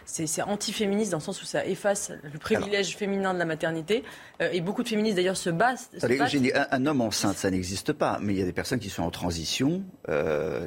c'est 0.03 0.41
anti-féministe 0.41 1.11
dans 1.11 1.19
le 1.19 1.23
sens 1.23 1.41
où 1.41 1.45
ça 1.45 1.65
efface 1.65 2.11
le 2.21 2.37
privilège 2.37 2.97
féminin 2.97 3.33
de 3.33 3.39
la 3.39 3.45
maternité 3.45 4.03
et 4.41 4.59
beaucoup 4.59 4.83
de 4.83 4.89
féministes 4.89 5.15
d'ailleurs 5.15 5.37
se 5.37 5.49
battent. 5.49 5.89
un, 6.03 6.67
un, 6.71 6.85
homme 6.85 6.99
enceinte, 6.99 7.37
ça 7.37 7.49
n'existe 7.49 7.93
pas, 7.93 8.19
mais 8.21 8.33
il 8.33 8.39
y 8.39 8.41
a 8.41 8.45
des 8.45 8.51
personnes 8.51 8.79
qui 8.79 8.89
sont 8.89 9.03
en 9.03 9.11
transition, 9.11 9.83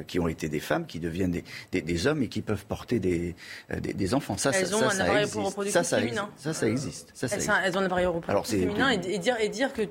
qui 0.07 0.19
ont 0.19 0.27
été 0.27 0.49
des 0.49 0.59
femmes, 0.59 0.87
qui 0.87 0.99
deviennent 0.99 1.43
des, 1.71 1.81
des, 1.81 2.07
hommes 2.07 2.23
et 2.23 2.27
qui 2.27 2.41
peuvent 2.41 2.65
porter 2.65 2.99
des, 2.99 3.35
des, 3.69 4.13
enfants. 4.15 4.37
Ça, 4.37 4.51
ça 4.79 4.85
ont 4.87 4.89
un 4.89 4.99
appareil 4.99 5.25
reproductif 5.25 5.81
féminin. 5.81 6.29
Ça, 6.37 6.53
ça 6.53 6.67
existe. 6.67 7.13
elles, 7.21 7.77
ont 7.77 7.81
un 7.81 7.85
appareil 7.85 8.05
reproductif 8.05 8.59
féminin 8.59 8.89
et, 8.89 9.17
dire, 9.17 9.35
et 9.39 9.49
dire 9.49 9.73
que... 9.73 9.81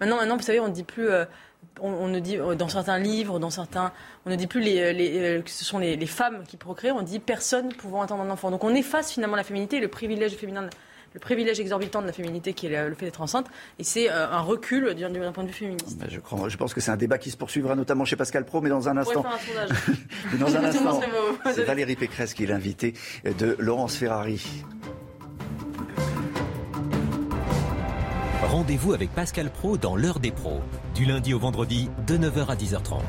Maintenant, 0.00 0.16
maintenant, 0.16 0.36
vous 0.36 0.42
savez, 0.42 0.60
on 0.60 0.68
ne 0.68 0.72
dit 0.72 0.84
plus... 0.84 1.08
Euh, 1.08 1.24
on, 1.80 2.08
ne 2.08 2.18
dit 2.20 2.38
dans 2.58 2.68
certains 2.68 2.98
livres, 2.98 3.38
dans 3.38 3.50
certains, 3.50 3.92
on 4.26 4.30
ne 4.30 4.36
dit 4.36 4.46
plus 4.46 4.60
les, 4.60 5.42
que 5.44 5.50
ce 5.50 5.64
sont 5.64 5.78
les, 5.78 6.06
femmes 6.06 6.42
qui 6.46 6.56
procréent, 6.56 6.96
on 6.98 7.02
dit 7.02 7.18
personne 7.18 7.72
pouvant 7.72 8.02
attendre 8.02 8.22
un 8.22 8.30
enfant. 8.30 8.50
Donc 8.50 8.64
on 8.64 8.74
efface 8.74 9.12
finalement 9.12 9.36
la 9.36 9.44
féminité 9.44 9.76
et 9.76 9.80
le 9.80 9.88
privilège 9.88 10.32
féminin 10.32 10.68
le 11.14 11.20
privilège 11.20 11.60
exorbitant 11.60 12.00
de 12.00 12.06
la 12.06 12.12
féminité 12.12 12.52
qui 12.52 12.66
est 12.66 12.88
le 12.88 12.94
fait 12.94 13.06
d'être 13.06 13.20
enceinte. 13.20 13.46
Et 13.78 13.84
c'est 13.84 14.08
un 14.08 14.40
recul 14.40 14.94
d'un 14.94 15.32
point 15.32 15.44
de 15.44 15.48
vue 15.48 15.54
féministe. 15.54 15.98
Ben, 15.98 16.08
je, 16.08 16.20
crois, 16.20 16.48
je 16.48 16.56
pense 16.56 16.74
que 16.74 16.80
c'est 16.80 16.90
un 16.90 16.96
débat 16.96 17.18
qui 17.18 17.30
se 17.30 17.36
poursuivra 17.36 17.74
notamment 17.74 18.04
chez 18.04 18.16
Pascal 18.16 18.44
Pro, 18.44 18.60
mais 18.60 18.68
dans 18.68 18.88
un 18.88 18.96
instant. 18.96 19.22
Faire 19.22 19.32
un 19.32 19.66
sondage. 19.68 20.38
dans 20.38 20.56
un 20.56 20.64
instant, 20.64 21.00
c'est 21.52 21.64
Valérie 21.64 21.96
Pécresse 21.96 22.34
qui 22.34 22.44
est 22.44 22.46
l'invitée 22.46 22.94
de 23.24 23.56
Laurence 23.58 23.96
Ferrari. 23.96 24.64
Rendez-vous 28.42 28.94
avec 28.94 29.10
Pascal 29.14 29.50
Pro 29.50 29.76
dans 29.76 29.94
l'heure 29.94 30.18
des 30.18 30.32
pros, 30.32 30.60
du 30.94 31.04
lundi 31.04 31.34
au 31.34 31.38
vendredi 31.38 31.88
de 32.06 32.16
9h 32.16 32.46
à 32.48 32.56
10h30. 32.56 33.00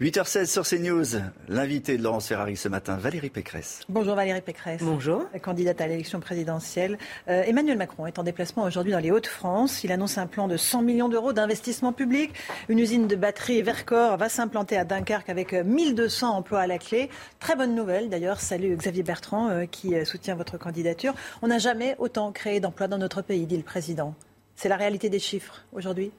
8h16 0.00 0.46
sur 0.46 0.66
CNews, 0.66 1.20
l'invité 1.50 1.98
de 1.98 2.02
Laurence 2.02 2.28
Ferrari 2.28 2.56
ce 2.56 2.68
matin, 2.68 2.96
Valérie 2.96 3.28
Pécresse. 3.28 3.82
Bonjour 3.90 4.14
Valérie 4.14 4.40
Pécresse. 4.40 4.80
Bonjour. 4.82 5.26
Candidate 5.42 5.78
à 5.78 5.86
l'élection 5.88 6.20
présidentielle. 6.20 6.96
Euh, 7.28 7.42
Emmanuel 7.42 7.76
Macron 7.76 8.06
est 8.06 8.18
en 8.18 8.22
déplacement 8.22 8.62
aujourd'hui 8.62 8.94
dans 8.94 8.98
les 8.98 9.10
Hauts-de-France. 9.10 9.84
Il 9.84 9.92
annonce 9.92 10.16
un 10.16 10.26
plan 10.26 10.48
de 10.48 10.56
100 10.56 10.80
millions 10.80 11.10
d'euros 11.10 11.34
d'investissement 11.34 11.92
public. 11.92 12.32
Une 12.70 12.78
usine 12.78 13.08
de 13.08 13.14
batterie 13.14 13.60
Vercor 13.60 14.16
va 14.16 14.30
s'implanter 14.30 14.78
à 14.78 14.84
Dunkerque 14.84 15.28
avec 15.28 15.52
1200 15.52 16.34
emplois 16.34 16.60
à 16.60 16.66
la 16.66 16.78
clé. 16.78 17.10
Très 17.38 17.54
bonne 17.54 17.74
nouvelle 17.74 18.08
d'ailleurs. 18.08 18.40
Salut 18.40 18.74
Xavier 18.76 19.02
Bertrand 19.02 19.50
euh, 19.50 19.66
qui 19.66 19.94
euh, 19.94 20.06
soutient 20.06 20.34
votre 20.34 20.56
candidature. 20.56 21.12
On 21.42 21.48
n'a 21.48 21.58
jamais 21.58 21.94
autant 21.98 22.32
créé 22.32 22.58
d'emplois 22.58 22.88
dans 22.88 22.96
notre 22.96 23.20
pays, 23.20 23.44
dit 23.44 23.58
le 23.58 23.64
président. 23.64 24.14
C'est 24.56 24.70
la 24.70 24.76
réalité 24.76 25.10
des 25.10 25.18
chiffres 25.18 25.66
aujourd'hui? 25.74 26.10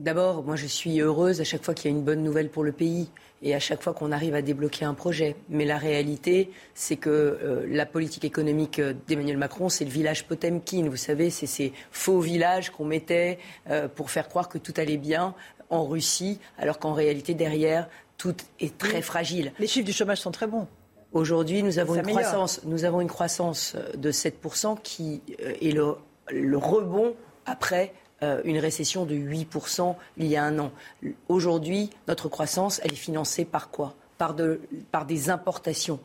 D'abord, 0.00 0.42
moi 0.42 0.56
je 0.56 0.66
suis 0.66 1.00
heureuse 1.00 1.40
à 1.40 1.44
chaque 1.44 1.62
fois 1.62 1.72
qu'il 1.72 1.88
y 1.88 1.94
a 1.94 1.96
une 1.96 2.02
bonne 2.02 2.24
nouvelle 2.24 2.48
pour 2.48 2.64
le 2.64 2.72
pays 2.72 3.10
et 3.42 3.54
à 3.54 3.60
chaque 3.60 3.80
fois 3.80 3.92
qu'on 3.92 4.10
arrive 4.10 4.34
à 4.34 4.42
débloquer 4.42 4.84
un 4.84 4.94
projet. 4.94 5.36
Mais 5.48 5.64
la 5.64 5.78
réalité, 5.78 6.50
c'est 6.74 6.96
que 6.96 7.10
euh, 7.10 7.64
la 7.68 7.86
politique 7.86 8.24
économique 8.24 8.80
d'Emmanuel 9.06 9.36
Macron, 9.36 9.68
c'est 9.68 9.84
le 9.84 9.90
village 9.90 10.26
Potemkin. 10.26 10.88
Vous 10.88 10.96
savez, 10.96 11.30
c'est 11.30 11.46
ces 11.46 11.72
faux 11.92 12.18
villages 12.18 12.70
qu'on 12.70 12.84
mettait 12.84 13.38
euh, 13.70 13.86
pour 13.86 14.10
faire 14.10 14.28
croire 14.28 14.48
que 14.48 14.58
tout 14.58 14.74
allait 14.78 14.96
bien 14.96 15.34
en 15.70 15.86
Russie, 15.86 16.40
alors 16.58 16.78
qu'en 16.78 16.92
réalité, 16.92 17.34
derrière, 17.34 17.88
tout 18.16 18.34
est 18.60 18.76
très 18.76 19.02
fragile. 19.02 19.52
Les 19.60 19.66
chiffres 19.66 19.86
du 19.86 19.92
chômage 19.92 20.18
sont 20.18 20.30
très 20.32 20.46
bons. 20.46 20.66
Aujourd'hui, 21.12 21.62
nous 21.62 21.78
avons, 21.78 21.94
une 21.94 22.02
croissance, 22.02 22.62
nous 22.64 22.84
avons 22.84 23.00
une 23.00 23.08
croissance 23.08 23.76
de 23.96 24.10
7% 24.10 24.76
qui 24.82 25.22
euh, 25.40 25.52
est 25.60 25.70
le, 25.70 25.94
le 26.30 26.58
rebond 26.58 27.14
après 27.46 27.92
euh, 27.92 28.03
une 28.44 28.58
récession 28.58 29.04
de 29.04 29.14
8% 29.14 29.94
il 30.16 30.26
y 30.26 30.36
a 30.36 30.44
un 30.44 30.58
an. 30.58 30.72
Aujourd'hui, 31.28 31.90
notre 32.08 32.28
croissance, 32.28 32.80
elle 32.84 32.92
est 32.92 32.96
financée 32.96 33.44
par 33.44 33.70
quoi? 33.70 33.94
Par, 34.18 34.34
par 34.90 35.06
des 35.06 35.30
importations. 35.30 35.98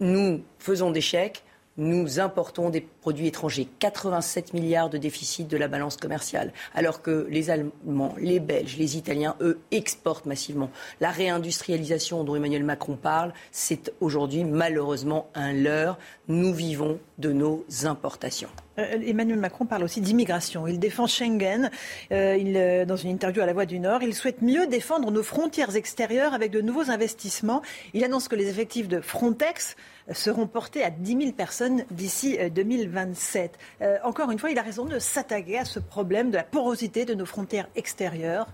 Nous 0.00 0.42
faisons 0.58 0.90
des 0.90 1.00
chèques, 1.00 1.42
nous 1.78 2.20
importons 2.20 2.70
des 2.70 2.80
produits 2.80 3.26
étrangers. 3.26 3.68
87 3.78 4.54
milliards 4.54 4.90
de 4.90 4.98
déficit 4.98 5.48
de 5.48 5.56
la 5.56 5.68
balance 5.68 5.96
commerciale, 5.96 6.52
alors 6.74 7.02
que 7.02 7.26
les 7.30 7.50
Allemands, 7.50 8.14
les 8.18 8.40
Belges, 8.40 8.76
les 8.76 8.96
Italiens, 8.96 9.36
eux, 9.40 9.58
exportent 9.70 10.26
massivement. 10.26 10.70
La 11.00 11.10
réindustrialisation 11.10 12.24
dont 12.24 12.36
Emmanuel 12.36 12.64
Macron 12.64 12.96
parle, 12.96 13.32
c'est 13.52 13.92
aujourd'hui 14.00 14.44
malheureusement 14.44 15.28
un 15.34 15.52
leurre. 15.52 15.98
Nous 16.28 16.52
vivons 16.52 16.98
de 17.18 17.32
nos 17.32 17.64
importations. 17.84 18.48
Euh, 18.78 18.98
Emmanuel 19.06 19.38
Macron 19.38 19.66
parle 19.66 19.84
aussi 19.84 20.00
d'immigration. 20.00 20.66
Il 20.66 20.78
défend 20.78 21.06
Schengen. 21.06 21.70
Euh, 22.12 22.36
euh, 22.36 22.84
dans 22.84 22.96
une 22.96 23.10
interview 23.10 23.42
à 23.42 23.46
La 23.46 23.52
Voix 23.52 23.66
du 23.66 23.78
Nord, 23.78 24.02
il 24.02 24.14
souhaite 24.14 24.42
mieux 24.42 24.66
défendre 24.66 25.10
nos 25.10 25.22
frontières 25.22 25.76
extérieures 25.76 26.34
avec 26.34 26.50
de 26.50 26.60
nouveaux 26.60 26.90
investissements. 26.90 27.62
Il 27.94 28.04
annonce 28.04 28.28
que 28.28 28.36
les 28.36 28.48
effectifs 28.48 28.88
de 28.88 29.00
Frontex 29.00 29.76
seront 30.12 30.46
portés 30.46 30.84
à 30.84 30.90
10 30.90 31.18
000 31.18 31.32
personnes 31.32 31.84
d'ici 31.90 32.38
2027. 32.54 33.58
encore 34.04 34.30
une 34.30 34.38
fois, 34.38 34.50
il 34.50 34.58
a 34.58 34.62
raison 34.62 34.84
de 34.84 34.98
s'attaquer 34.98 35.58
à 35.58 35.64
ce 35.64 35.78
problème 35.78 36.30
de 36.30 36.36
la 36.36 36.44
porosité 36.44 37.04
de 37.04 37.14
nos 37.14 37.26
frontières 37.26 37.68
extérieures. 37.76 38.46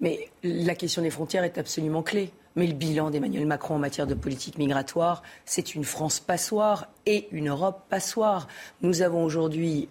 Mais 0.00 0.28
la 0.42 0.74
question 0.74 1.02
des 1.02 1.10
frontières 1.10 1.44
est 1.44 1.58
absolument 1.58 2.02
clé. 2.02 2.32
Mais 2.56 2.66
le 2.66 2.72
bilan 2.72 3.10
d'Emmanuel 3.10 3.46
Macron 3.46 3.76
en 3.76 3.78
matière 3.78 4.06
de 4.06 4.14
politique 4.14 4.58
migratoire, 4.58 5.22
c'est 5.44 5.74
une 5.74 5.84
France 5.84 6.18
passoire 6.18 6.88
et 7.10 7.26
une 7.32 7.48
Europe 7.48 7.82
passoire. 7.88 8.46
Nous 8.82 9.02
avons 9.02 9.24
aujourd'hui 9.24 9.88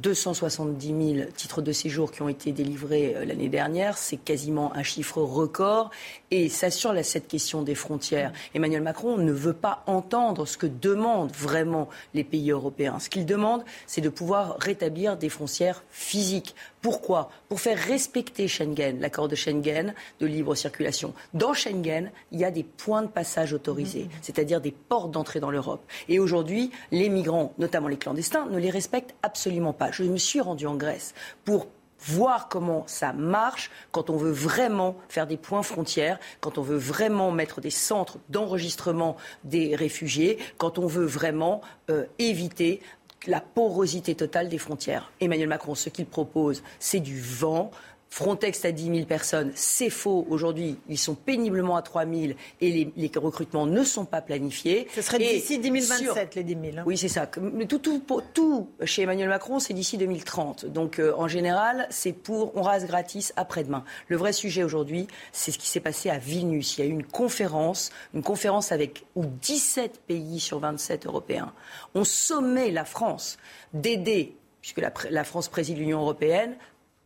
270 0.00 0.92
euh, 0.92 1.14
000 1.16 1.30
titres 1.36 1.60
de 1.60 1.72
séjour 1.72 2.10
qui 2.10 2.22
ont 2.22 2.28
été 2.30 2.52
délivrés 2.52 3.14
euh, 3.14 3.26
l'année 3.26 3.50
dernière. 3.50 3.98
C'est 3.98 4.16
quasiment 4.16 4.74
un 4.74 4.82
chiffre 4.82 5.20
record. 5.20 5.90
Et 6.30 6.48
ça 6.48 6.70
sur 6.70 6.94
cette 7.04 7.28
question 7.28 7.62
des 7.62 7.74
frontières. 7.74 8.32
Emmanuel 8.54 8.82
Macron 8.82 9.18
ne 9.18 9.30
veut 9.30 9.52
pas 9.52 9.82
entendre 9.86 10.46
ce 10.46 10.56
que 10.56 10.66
demandent 10.66 11.32
vraiment 11.32 11.90
les 12.14 12.24
pays 12.24 12.50
européens. 12.50 12.98
Ce 12.98 13.10
qu'il 13.10 13.26
demande, 13.26 13.62
c'est 13.86 14.00
de 14.00 14.08
pouvoir 14.08 14.56
rétablir 14.58 15.18
des 15.18 15.28
frontières 15.28 15.84
physiques. 15.90 16.54
Pourquoi? 16.80 17.30
Pour 17.48 17.60
faire 17.60 17.78
respecter 17.78 18.48
Schengen, 18.48 19.00
l'accord 19.00 19.28
de 19.28 19.34
Schengen 19.34 19.94
de 20.20 20.26
libre 20.26 20.54
circulation. 20.54 21.14
Dans 21.34 21.52
Schengen, 21.52 22.10
il 22.32 22.40
y 22.40 22.44
a 22.44 22.50
des 22.50 22.62
points 22.62 23.02
de 23.02 23.08
passage 23.08 23.52
autorisés, 23.52 24.08
c'est-à-dire 24.22 24.60
des 24.60 24.72
portes 24.72 25.10
d'entrée 25.10 25.40
dans 25.40 25.50
l'Europe. 25.50 25.82
Et 26.08 26.18
aujourd'hui, 26.18 26.53
les 26.90 27.08
migrants, 27.08 27.52
notamment 27.58 27.88
les 27.88 27.96
clandestins, 27.96 28.46
ne 28.46 28.58
les 28.58 28.70
respectent 28.70 29.14
absolument 29.22 29.72
pas. 29.72 29.90
Je 29.90 30.04
me 30.04 30.16
suis 30.16 30.40
rendu 30.40 30.66
en 30.66 30.76
Grèce 30.76 31.14
pour 31.44 31.66
voir 32.06 32.48
comment 32.48 32.84
ça 32.86 33.12
marche 33.12 33.70
quand 33.90 34.10
on 34.10 34.16
veut 34.16 34.30
vraiment 34.30 34.96
faire 35.08 35.26
des 35.26 35.36
points 35.36 35.62
frontières, 35.62 36.18
quand 36.40 36.58
on 36.58 36.62
veut 36.62 36.76
vraiment 36.76 37.30
mettre 37.30 37.60
des 37.60 37.70
centres 37.70 38.18
d'enregistrement 38.28 39.16
des 39.44 39.74
réfugiés, 39.74 40.38
quand 40.58 40.78
on 40.78 40.86
veut 40.86 41.06
vraiment 41.06 41.62
euh, 41.90 42.04
éviter 42.18 42.80
la 43.26 43.40
porosité 43.40 44.14
totale 44.14 44.48
des 44.48 44.58
frontières. 44.58 45.10
Emmanuel 45.20 45.48
Macron, 45.48 45.74
ce 45.74 45.88
qu'il 45.88 46.06
propose, 46.06 46.62
c'est 46.78 47.00
du 47.00 47.20
vent. 47.20 47.70
Frontex 48.14 48.64
à 48.64 48.70
10 48.70 48.94
000 48.94 49.06
personnes, 49.06 49.50
c'est 49.56 49.90
faux. 49.90 50.24
Aujourd'hui, 50.30 50.78
ils 50.88 50.98
sont 50.98 51.16
péniblement 51.16 51.74
à 51.74 51.82
3 51.82 52.06
000 52.06 52.34
et 52.60 52.92
les, 52.96 53.10
recrutements 53.16 53.66
ne 53.66 53.82
sont 53.82 54.04
pas 54.04 54.20
planifiés. 54.20 54.86
Ce 54.94 55.02
serait 55.02 55.18
d'ici 55.18 55.58
2027, 55.58 56.36
les 56.36 56.44
10 56.44 56.52
000. 56.52 56.64
Hein. 56.78 56.84
Oui, 56.86 56.96
c'est 56.96 57.08
ça. 57.08 57.26
Tout, 57.26 57.78
tout, 57.80 58.22
tout, 58.32 58.68
chez 58.84 59.02
Emmanuel 59.02 59.28
Macron, 59.28 59.58
c'est 59.58 59.74
d'ici 59.74 59.98
2030. 59.98 60.66
Donc, 60.66 61.00
euh, 61.00 61.12
en 61.16 61.26
général, 61.26 61.88
c'est 61.90 62.12
pour 62.12 62.56
on 62.56 62.62
rase 62.62 62.86
gratis 62.86 63.32
après-demain. 63.34 63.82
Le 64.06 64.16
vrai 64.16 64.32
sujet 64.32 64.62
aujourd'hui, 64.62 65.08
c'est 65.32 65.50
ce 65.50 65.58
qui 65.58 65.66
s'est 65.66 65.80
passé 65.80 66.08
à 66.08 66.18
Vilnius. 66.18 66.78
Il 66.78 66.84
y 66.84 66.86
a 66.86 66.86
eu 66.88 66.92
une 66.94 67.02
conférence, 67.02 67.90
une 68.14 68.22
conférence 68.22 68.70
avec 68.70 69.06
où 69.16 69.24
17 69.26 70.02
pays 70.06 70.38
sur 70.38 70.60
27 70.60 71.06
européens 71.06 71.52
ont 71.96 72.04
sommé 72.04 72.70
la 72.70 72.84
France 72.84 73.38
d'aider 73.72 74.36
puisque 74.60 74.80
la 75.10 75.24
France 75.24 75.48
préside 75.48 75.78
l'Union 75.78 76.00
européenne, 76.00 76.56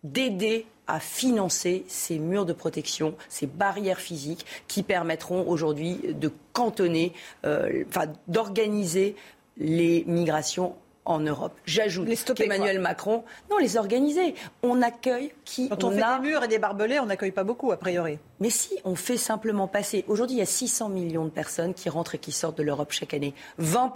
d'aider 0.05 0.67
à 0.89 1.01
financer 1.01 1.85
ces 1.87 2.19
murs 2.19 2.47
de 2.47 2.53
protection, 2.53 3.15
ces 3.29 3.47
barrières 3.47 4.01
physiques 4.01 4.47
qui 4.67 4.83
permettront 4.83 5.47
aujourd'hui 5.47 6.01
de 6.09 6.33
cantonner, 6.53 7.13
euh, 7.45 7.85
enfin 7.89 8.07
d'organiser 8.27 9.15
les 9.59 10.05
migrations 10.07 10.75
en 11.05 11.21
Europe. 11.21 11.53
J'ajoute 11.65 12.09
qu'Emmanuel 12.35 12.79
Macron, 12.79 13.25
non, 13.51 13.57
les 13.59 13.77
organiser. 13.77 14.35
On 14.63 14.83
accueille 14.83 15.33
qui 15.45 15.69
Quand 15.69 15.85
on, 15.85 15.91
fait 15.91 15.97
des 15.97 16.29
murs 16.29 16.45
et 16.45 16.49
des 16.49 16.59
barbelés, 16.59 17.01
on 17.01 17.07
n'accueille 17.07 17.33
pas 17.33 17.45
beaucoup, 17.45 17.73
a 17.73 17.79
priori. 17.79 18.19
Mais 18.41 18.51
si 18.51 18.79
on 18.85 18.95
fait 18.95 19.17
simplement 19.17 19.67
passer, 19.69 20.05
aujourd'hui 20.07 20.37
il 20.37 20.41
y 20.41 20.43
a 20.43 20.47
600 20.47 20.91
millions 20.91 21.25
de 21.25 21.31
personnes 21.31 21.73
qui 21.73 21.89
rentrent 21.89 22.15
et 22.15 22.19
qui 22.19 22.31
sortent 22.31 22.59
de 22.59 22.63
l'Europe 22.63 22.93
chaque 22.93 23.15
année. 23.15 23.35
20 23.57 23.95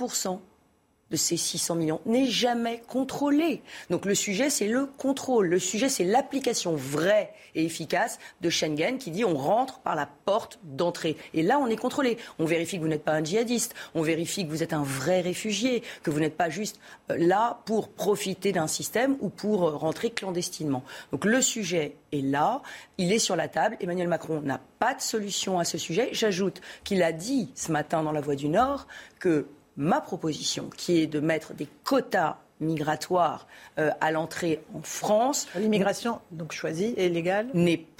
de 1.13 1.17
ces 1.17 1.37
600 1.37 1.75
millions 1.77 2.01
n'est 2.07 2.27
jamais 2.27 2.83
contrôlé. 2.89 3.63
Donc 3.91 4.07
le 4.07 4.15
sujet, 4.15 4.49
c'est 4.51 4.67
le 4.67 4.87
contrôle. 4.87 5.47
Le 5.47 5.59
sujet, 5.59 5.91
c'est 5.91 6.05
l'application 6.05 6.75
vraie 6.75 7.33
et 7.55 7.65
efficace 7.65 8.19
de 8.41 8.49
Schengen 8.49 8.97
qui 8.99 9.11
dit 9.11 9.25
on 9.25 9.37
rentre 9.37 9.81
par 9.81 9.95
la 9.95 10.09
porte 10.25 10.59
d'entrée. 10.65 11.17
Et 11.35 11.43
là, 11.43 11.59
on 11.59 11.67
est 11.67 11.77
contrôlé. 11.77 12.17
On 12.39 12.47
vérifie 12.47 12.79
que 12.79 12.83
vous 12.83 12.89
n'êtes 12.89 13.05
pas 13.05 13.13
un 13.13 13.23
djihadiste. 13.23 13.75
On 13.95 14.01
vérifie 14.01 14.47
que 14.47 14.51
vous 14.51 14.63
êtes 14.63 14.73
un 14.73 14.83
vrai 14.83 15.21
réfugié, 15.21 15.83
que 16.03 16.11
vous 16.11 16.19
n'êtes 16.19 16.37
pas 16.37 16.49
juste 16.49 16.81
euh, 17.11 17.17
là 17.19 17.61
pour 17.67 17.91
profiter 17.91 18.53
d'un 18.53 18.67
système 18.67 19.17
ou 19.21 19.29
pour 19.29 19.69
euh, 19.69 19.77
rentrer 19.77 20.11
clandestinement. 20.11 20.83
Donc 21.13 21.27
le 21.27 21.43
sujet 21.43 21.97
est 22.13 22.23
là, 22.23 22.63
il 22.97 23.13
est 23.13 23.19
sur 23.19 23.37
la 23.37 23.49
table. 23.49 23.77
Emmanuel 23.81 24.09
Macron 24.09 24.41
n'a 24.41 24.61
pas 24.79 24.95
de 24.95 25.03
solution 25.03 25.59
à 25.59 25.65
ce 25.65 25.77
sujet. 25.77 26.09
J'ajoute 26.13 26.63
qu'il 26.85 27.03
a 27.03 27.13
dit 27.13 27.51
ce 27.55 27.71
matin 27.71 28.03
dans 28.03 28.13
la 28.13 28.23
Voix 28.23 28.35
du 28.35 28.49
Nord 28.49 28.87
que 29.19 29.47
ma 29.77 30.01
proposition, 30.01 30.71
qui 30.77 31.01
est 31.01 31.07
de 31.07 31.21
mettre 31.21 31.55
des 31.55 31.69
quotas 31.85 32.39
migratoires 32.63 33.47
euh, 33.79 33.91
à 34.01 34.11
l'entrée 34.11 34.63
en 34.75 34.83
France. 34.83 35.49
L'immigration 35.57 36.21
donc 36.31 36.53
choisie 36.53 36.95
et 36.97 37.09
légale 37.09 37.49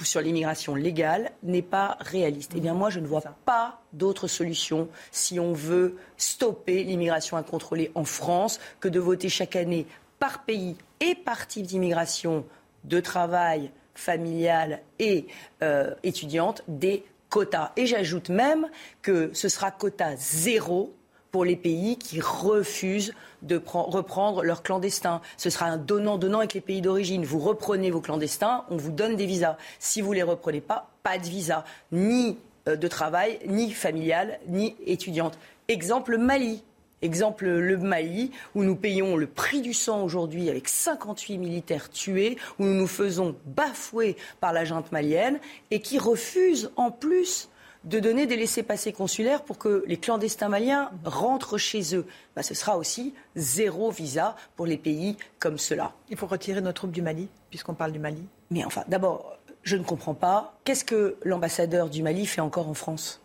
Sur 0.01 0.21
l'immigration 0.21 0.75
légale 0.75 1.31
n'est 1.43 1.61
pas 1.61 1.97
réaliste. 1.99 2.53
Eh 2.55 2.59
bien 2.59 2.73
moi 2.73 2.89
je 2.89 2.99
ne 2.99 3.07
vois 3.07 3.21
pas 3.45 3.81
d'autre 3.91 4.27
solution 4.27 4.87
si 5.11 5.39
on 5.39 5.53
veut 5.53 5.97
stopper 6.17 6.83
l'immigration 6.83 7.37
incontrôlée 7.37 7.91
en 7.95 8.05
France 8.05 8.59
que 8.79 8.87
de 8.87 8.99
voter 8.99 9.29
chaque 9.29 9.55
année 9.55 9.85
par 10.19 10.43
pays 10.43 10.77
et 10.99 11.15
par 11.15 11.47
type 11.47 11.67
d'immigration 11.67 12.45
de 12.85 12.99
travail 12.99 13.71
familiale 13.93 14.81
et 14.99 15.27
euh, 15.61 15.93
étudiante, 16.03 16.63
des 16.67 17.05
quotas. 17.29 17.71
Et 17.77 17.85
j'ajoute 17.85 18.29
même 18.29 18.69
que 19.01 19.31
ce 19.33 19.49
sera 19.49 19.71
quota 19.71 20.15
zéro 20.15 20.93
pour 21.33 21.43
les 21.43 21.55
pays 21.55 21.97
qui 21.97 22.21
refusent 22.21 23.11
de 23.41 23.59
reprendre 23.65 24.43
leurs 24.43 24.61
clandestins. 24.61 25.19
Ce 25.35 25.49
sera 25.49 25.65
un 25.65 25.77
donnant-donnant 25.77 26.37
avec 26.37 26.53
les 26.53 26.61
pays 26.61 26.79
d'origine. 26.79 27.25
Vous 27.25 27.39
reprenez 27.39 27.89
vos 27.89 28.01
clandestins, 28.01 28.65
on 28.69 28.77
vous 28.77 28.91
donne 28.91 29.15
des 29.15 29.25
visas. 29.25 29.57
Si 29.79 29.99
vous 30.01 30.11
ne 30.11 30.17
les 30.17 30.23
reprenez 30.23 30.61
pas, 30.61 30.91
pas 31.01 31.17
de 31.17 31.25
visa, 31.25 31.65
ni 31.91 32.37
euh, 32.69 32.75
de 32.75 32.87
travail, 32.87 33.39
ni 33.47 33.71
familial, 33.71 34.39
ni 34.47 34.75
étudiante. 34.85 35.39
Exemple 35.67 36.19
Mali. 36.19 36.63
Exemple 37.01 37.47
le 37.47 37.77
Mali, 37.77 38.31
où 38.53 38.63
nous 38.63 38.75
payons 38.75 39.17
le 39.17 39.25
prix 39.25 39.61
du 39.61 39.73
sang 39.73 40.03
aujourd'hui 40.03 40.51
avec 40.51 40.69
58 40.69 41.39
militaires 41.39 41.89
tués, 41.89 42.37
où 42.59 42.63
nous 42.63 42.75
nous 42.75 42.87
faisons 42.87 43.35
bafouer 43.47 44.17
par 44.39 44.53
la 44.53 44.65
junte 44.65 44.91
malienne 44.91 45.39
et 45.71 45.81
qui 45.81 45.97
refuse 45.97 46.69
en 46.75 46.91
plus 46.91 47.49
de 47.83 47.99
donner 47.99 48.25
des 48.25 48.37
laissés-passer 48.37 48.93
consulaires 48.93 49.43
pour 49.43 49.57
que 49.57 49.83
les 49.87 49.97
clandestins 49.97 50.49
maliens 50.49 50.89
rentrent 51.03 51.57
chez 51.57 51.95
eux. 51.95 52.05
Bah, 52.35 52.43
ce 52.43 52.53
sera 52.53 52.77
aussi 52.77 53.13
zéro 53.35 53.91
visa 53.91 54.35
pour 54.55 54.65
les 54.65 54.77
pays 54.77 55.17
comme 55.39 55.57
cela. 55.57 55.93
Il 56.09 56.17
faut 56.17 56.27
retirer 56.27 56.61
nos 56.61 56.71
troupes 56.71 56.91
du 56.91 57.01
Mali, 57.01 57.27
puisqu'on 57.49 57.73
parle 57.73 57.91
du 57.91 57.99
Mali. 57.99 58.23
Mais 58.51 58.63
enfin, 58.63 58.83
d'abord, 58.87 59.37
je 59.63 59.75
ne 59.75 59.83
comprends 59.83 60.13
pas. 60.13 60.57
Qu'est-ce 60.63 60.85
que 60.85 61.17
l'ambassadeur 61.23 61.89
du 61.89 62.03
Mali 62.03 62.25
fait 62.25 62.41
encore 62.41 62.69
en 62.69 62.73
France? 62.73 63.22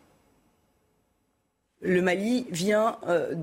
Le 1.80 2.02
Mali 2.02 2.46
vient 2.50 2.96
euh, 3.06 3.34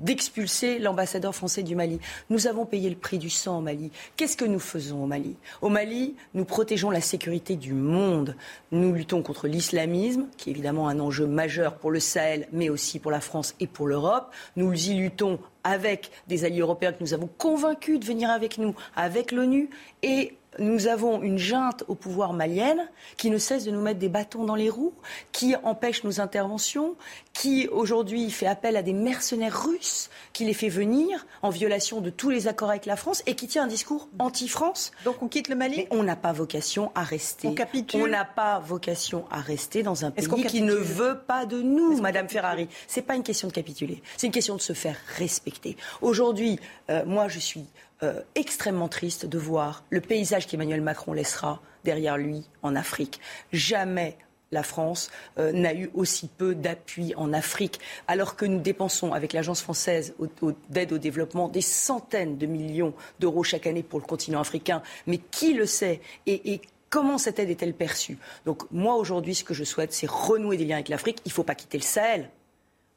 d'expulser 0.00 0.78
l'ambassadeur 0.78 1.34
français 1.34 1.62
du 1.62 1.74
Mali. 1.76 2.00
Nous 2.30 2.46
avons 2.46 2.64
payé 2.64 2.88
le 2.88 2.96
prix 2.96 3.18
du 3.18 3.28
sang 3.28 3.58
au 3.58 3.60
Mali. 3.60 3.90
Qu'est-ce 4.16 4.36
que 4.36 4.46
nous 4.46 4.58
faisons 4.58 5.04
au 5.04 5.06
Mali? 5.06 5.36
Au 5.60 5.68
Mali, 5.68 6.14
nous 6.32 6.46
protégeons 6.46 6.90
la 6.90 7.02
sécurité 7.02 7.56
du 7.56 7.74
monde. 7.74 8.34
Nous 8.72 8.92
luttons 8.94 9.22
contre 9.22 9.46
l'islamisme, 9.46 10.26
qui 10.38 10.48
est 10.48 10.52
évidemment 10.52 10.88
un 10.88 11.00
enjeu 11.00 11.26
majeur 11.26 11.74
pour 11.76 11.90
le 11.90 12.00
Sahel, 12.00 12.48
mais 12.52 12.70
aussi 12.70 12.98
pour 12.98 13.10
la 13.10 13.20
France 13.20 13.54
et 13.60 13.66
pour 13.66 13.88
l'Europe. 13.88 14.32
Nous 14.56 14.88
y 14.88 14.94
luttons 14.94 15.38
avec 15.64 16.10
des 16.28 16.44
alliés 16.44 16.60
européens 16.60 16.92
que 16.92 17.02
nous 17.02 17.14
avons 17.14 17.28
convaincus 17.38 18.00
de 18.00 18.04
venir 18.04 18.30
avec 18.30 18.56
nous, 18.58 18.74
avec 18.96 19.32
l'ONU, 19.32 19.68
et 20.02 20.34
nous 20.58 20.86
avons 20.86 21.22
une 21.22 21.38
junte 21.38 21.84
au 21.88 21.94
pouvoir 21.94 22.32
malienne 22.32 22.88
qui 23.16 23.30
ne 23.30 23.38
cesse 23.38 23.64
de 23.64 23.70
nous 23.70 23.80
mettre 23.80 23.98
des 23.98 24.08
bâtons 24.08 24.44
dans 24.44 24.54
les 24.54 24.70
roues, 24.70 24.94
qui 25.32 25.54
empêche 25.62 26.04
nos 26.04 26.20
interventions, 26.20 26.96
qui 27.32 27.68
aujourd'hui 27.68 28.30
fait 28.30 28.46
appel 28.46 28.76
à 28.76 28.82
des 28.82 28.92
mercenaires 28.92 29.64
russes, 29.64 30.10
qui 30.32 30.44
les 30.44 30.54
fait 30.54 30.68
venir 30.68 31.26
en 31.42 31.50
violation 31.50 32.00
de 32.00 32.10
tous 32.10 32.30
les 32.30 32.48
accords 32.48 32.70
avec 32.70 32.86
la 32.86 32.96
France 32.96 33.22
et 33.26 33.34
qui 33.34 33.48
tient 33.48 33.64
un 33.64 33.68
discours 33.68 34.08
anti-France. 34.18 34.92
Donc 35.04 35.22
on 35.22 35.28
quitte 35.28 35.48
le 35.48 35.56
Mali 35.56 35.76
Mais 35.76 35.88
on 35.90 36.02
n'a 36.02 36.16
pas 36.16 36.32
vocation 36.32 36.92
à 36.94 37.02
rester. 37.02 37.48
On 37.48 37.54
capitule 37.54 38.02
On 38.02 38.06
n'a 38.08 38.24
pas 38.24 38.58
vocation 38.60 39.24
à 39.30 39.40
rester 39.40 39.82
dans 39.82 40.04
un 40.04 40.10
pays 40.10 40.26
qui 40.46 40.62
ne 40.62 40.74
veut 40.74 41.18
pas 41.26 41.46
de 41.46 41.60
nous, 41.60 42.00
Madame 42.00 42.28
Ferrari. 42.28 42.68
C'est 42.86 43.02
pas 43.02 43.16
une 43.16 43.22
question 43.22 43.48
de 43.48 43.52
capituler, 43.52 44.02
c'est 44.16 44.26
une 44.26 44.32
question 44.32 44.56
de 44.56 44.60
se 44.60 44.72
faire 44.72 44.96
respecter. 45.16 45.76
Aujourd'hui, 46.02 46.58
euh, 46.90 47.04
moi 47.04 47.28
je 47.28 47.38
suis 47.38 47.66
euh, 48.02 48.20
extrêmement 48.34 48.88
triste 48.88 49.26
de 49.26 49.38
voir 49.38 49.84
le 49.90 50.00
paysage 50.00 50.46
qu'Emmanuel 50.46 50.80
Macron 50.80 51.12
laissera 51.12 51.60
derrière 51.84 52.18
lui 52.18 52.48
en 52.62 52.74
Afrique. 52.74 53.20
Jamais 53.52 54.16
la 54.54 54.62
France 54.62 55.10
euh, 55.38 55.52
n'a 55.52 55.74
eu 55.74 55.90
aussi 55.94 56.28
peu 56.28 56.54
d'appui 56.54 57.14
en 57.16 57.32
Afrique, 57.32 57.80
alors 58.08 58.36
que 58.36 58.46
nous 58.46 58.60
dépensons 58.60 59.12
avec 59.12 59.32
l'Agence 59.32 59.60
française 59.60 60.14
d'aide 60.70 60.92
au 60.92 60.98
développement 60.98 61.48
des 61.48 61.60
centaines 61.60 62.38
de 62.38 62.46
millions 62.46 62.94
d'euros 63.20 63.42
chaque 63.42 63.66
année 63.66 63.82
pour 63.82 64.00
le 64.00 64.06
continent 64.06 64.40
africain. 64.40 64.82
Mais 65.06 65.18
qui 65.18 65.54
le 65.54 65.66
sait 65.66 66.00
et, 66.26 66.60
comment 66.88 67.18
cette 67.18 67.40
aide 67.40 67.50
est-elle 67.50 67.74
perçue? 67.74 68.18
Donc 68.46 68.70
moi 68.70 68.94
aujourd'hui, 68.94 69.34
ce 69.34 69.44
que 69.44 69.54
je 69.54 69.64
souhaite, 69.64 69.92
c'est 69.92 70.08
renouer 70.08 70.56
des 70.56 70.64
liens 70.64 70.76
avec 70.76 70.88
l'Afrique. 70.88 71.18
Il 71.24 71.30
ne 71.30 71.34
faut 71.34 71.42
pas 71.42 71.56
quitter 71.56 71.78
le 71.78 71.82
Sahel 71.82 72.30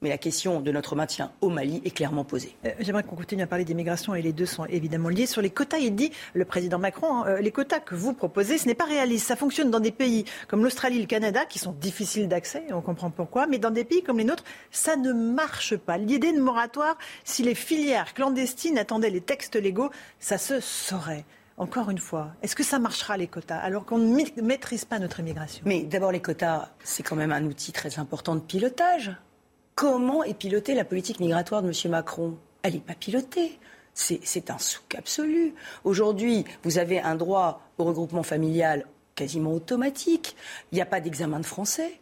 mais 0.02 0.10
la 0.10 0.18
question 0.18 0.62
de 0.62 0.72
notre 0.72 0.96
maintien 0.96 1.32
au 1.42 1.50
Mali 1.50 1.82
est 1.84 1.92
clairement 1.92 2.24
posée. 2.24 2.56
Euh, 2.66 2.72
j'aimerais 2.80 3.04
qu'on 3.04 3.16
continue 3.16 3.42
à 3.42 3.48
parler 3.48 3.66
d'immigration 3.66 4.14
et 4.14 4.22
les 4.22 4.34
deux 4.34 4.46
sont 4.46 4.66
évidemment 4.66 5.10
liés. 5.10 5.26
Sur 5.26 5.42
les 5.42 5.50
quotas, 5.50 5.80
il 5.80 5.96
dit, 5.96 6.12
le 6.34 6.46
président 6.46 6.78
Macron, 6.78 7.24
hein, 7.24 7.26
euh, 7.28 7.42
les 7.42 7.52
quotas 7.52 7.80
que 7.80 7.96
vous 7.96 8.14
proposez, 8.14 8.58
ce 8.58 8.68
n'est 8.68 8.76
pas 8.76 8.86
réaliste. 8.86 9.28
Ça 9.28 9.36
fonctionne 9.36 9.72
dans 9.72 9.80
des 9.80 9.92
pays 9.92 10.26
comme 10.48 10.64
l'Australie, 10.64 11.00
le 11.00 11.08
Canada, 11.08 11.46
qui 11.46 11.58
sont 11.58 11.72
difficiles 11.72 12.28
d'accès, 12.28 12.64
on 12.72 12.82
comprend 12.82 13.10
pourquoi, 13.10 13.48
mais 13.48 13.58
dans 13.58 13.72
des 13.72 13.84
pays 13.84 14.04
comme 14.04 14.20
les 14.20 14.24
nôtres, 14.24 14.44
ça 14.72 14.96
ne 14.96 15.14
marche 15.14 15.76
pas. 15.78 15.98
L'idée 15.98 16.32
de 16.32 16.42
moratoire, 16.42 16.98
si 17.24 17.42
les 17.42 17.56
filières 17.56 18.14
clandestines 18.14 18.78
attendaient 18.78 19.10
les 19.10 19.22
textes 19.22 19.56
légaux, 19.56 19.90
ça 20.20 20.38
se 20.38 20.60
saurait. 20.60 21.26
Encore 21.58 21.90
une 21.90 21.98
fois, 21.98 22.34
est-ce 22.44 22.56
que 22.56 22.64
ça 22.64 22.78
marchera 22.78 23.18
les 23.18 23.26
quotas 23.26 23.58
alors 23.58 23.84
qu'on 23.84 23.98
ne 23.98 24.42
maîtrise 24.44 24.86
pas 24.86 25.00
notre 25.00 25.22
immigration? 25.22 25.64
Mais 25.66 25.82
d'abord, 25.82 26.12
les 26.12 26.22
quotas, 26.22 26.70
c'est 26.84 27.02
quand 27.02 27.16
même 27.16 27.32
un 27.32 27.44
outil 27.46 27.72
très 27.72 27.98
important 27.98 28.36
de 28.36 28.42
pilotage. 28.42 29.12
Comment 29.78 30.24
est 30.24 30.34
pilotée 30.34 30.74
la 30.74 30.86
politique 30.86 31.20
migratoire 31.20 31.62
de 31.62 31.68
M. 31.68 31.92
Macron? 31.92 32.36
Elle 32.64 32.74
n'est 32.74 32.80
pas 32.80 32.96
pilotée. 32.96 33.60
C'est 33.94 34.50
un 34.50 34.58
souk 34.58 34.96
absolu. 34.96 35.54
Aujourd'hui, 35.84 36.46
vous 36.64 36.80
avez 36.80 37.00
un 37.00 37.14
droit 37.14 37.62
au 37.78 37.84
regroupement 37.84 38.24
familial 38.24 38.88
quasiment 39.14 39.54
automatique. 39.54 40.36
Il 40.72 40.76
n'y 40.78 40.82
a 40.82 40.88
pas 40.88 41.00
d'examen 41.00 41.40
de 41.40 41.46
français. 41.46 42.00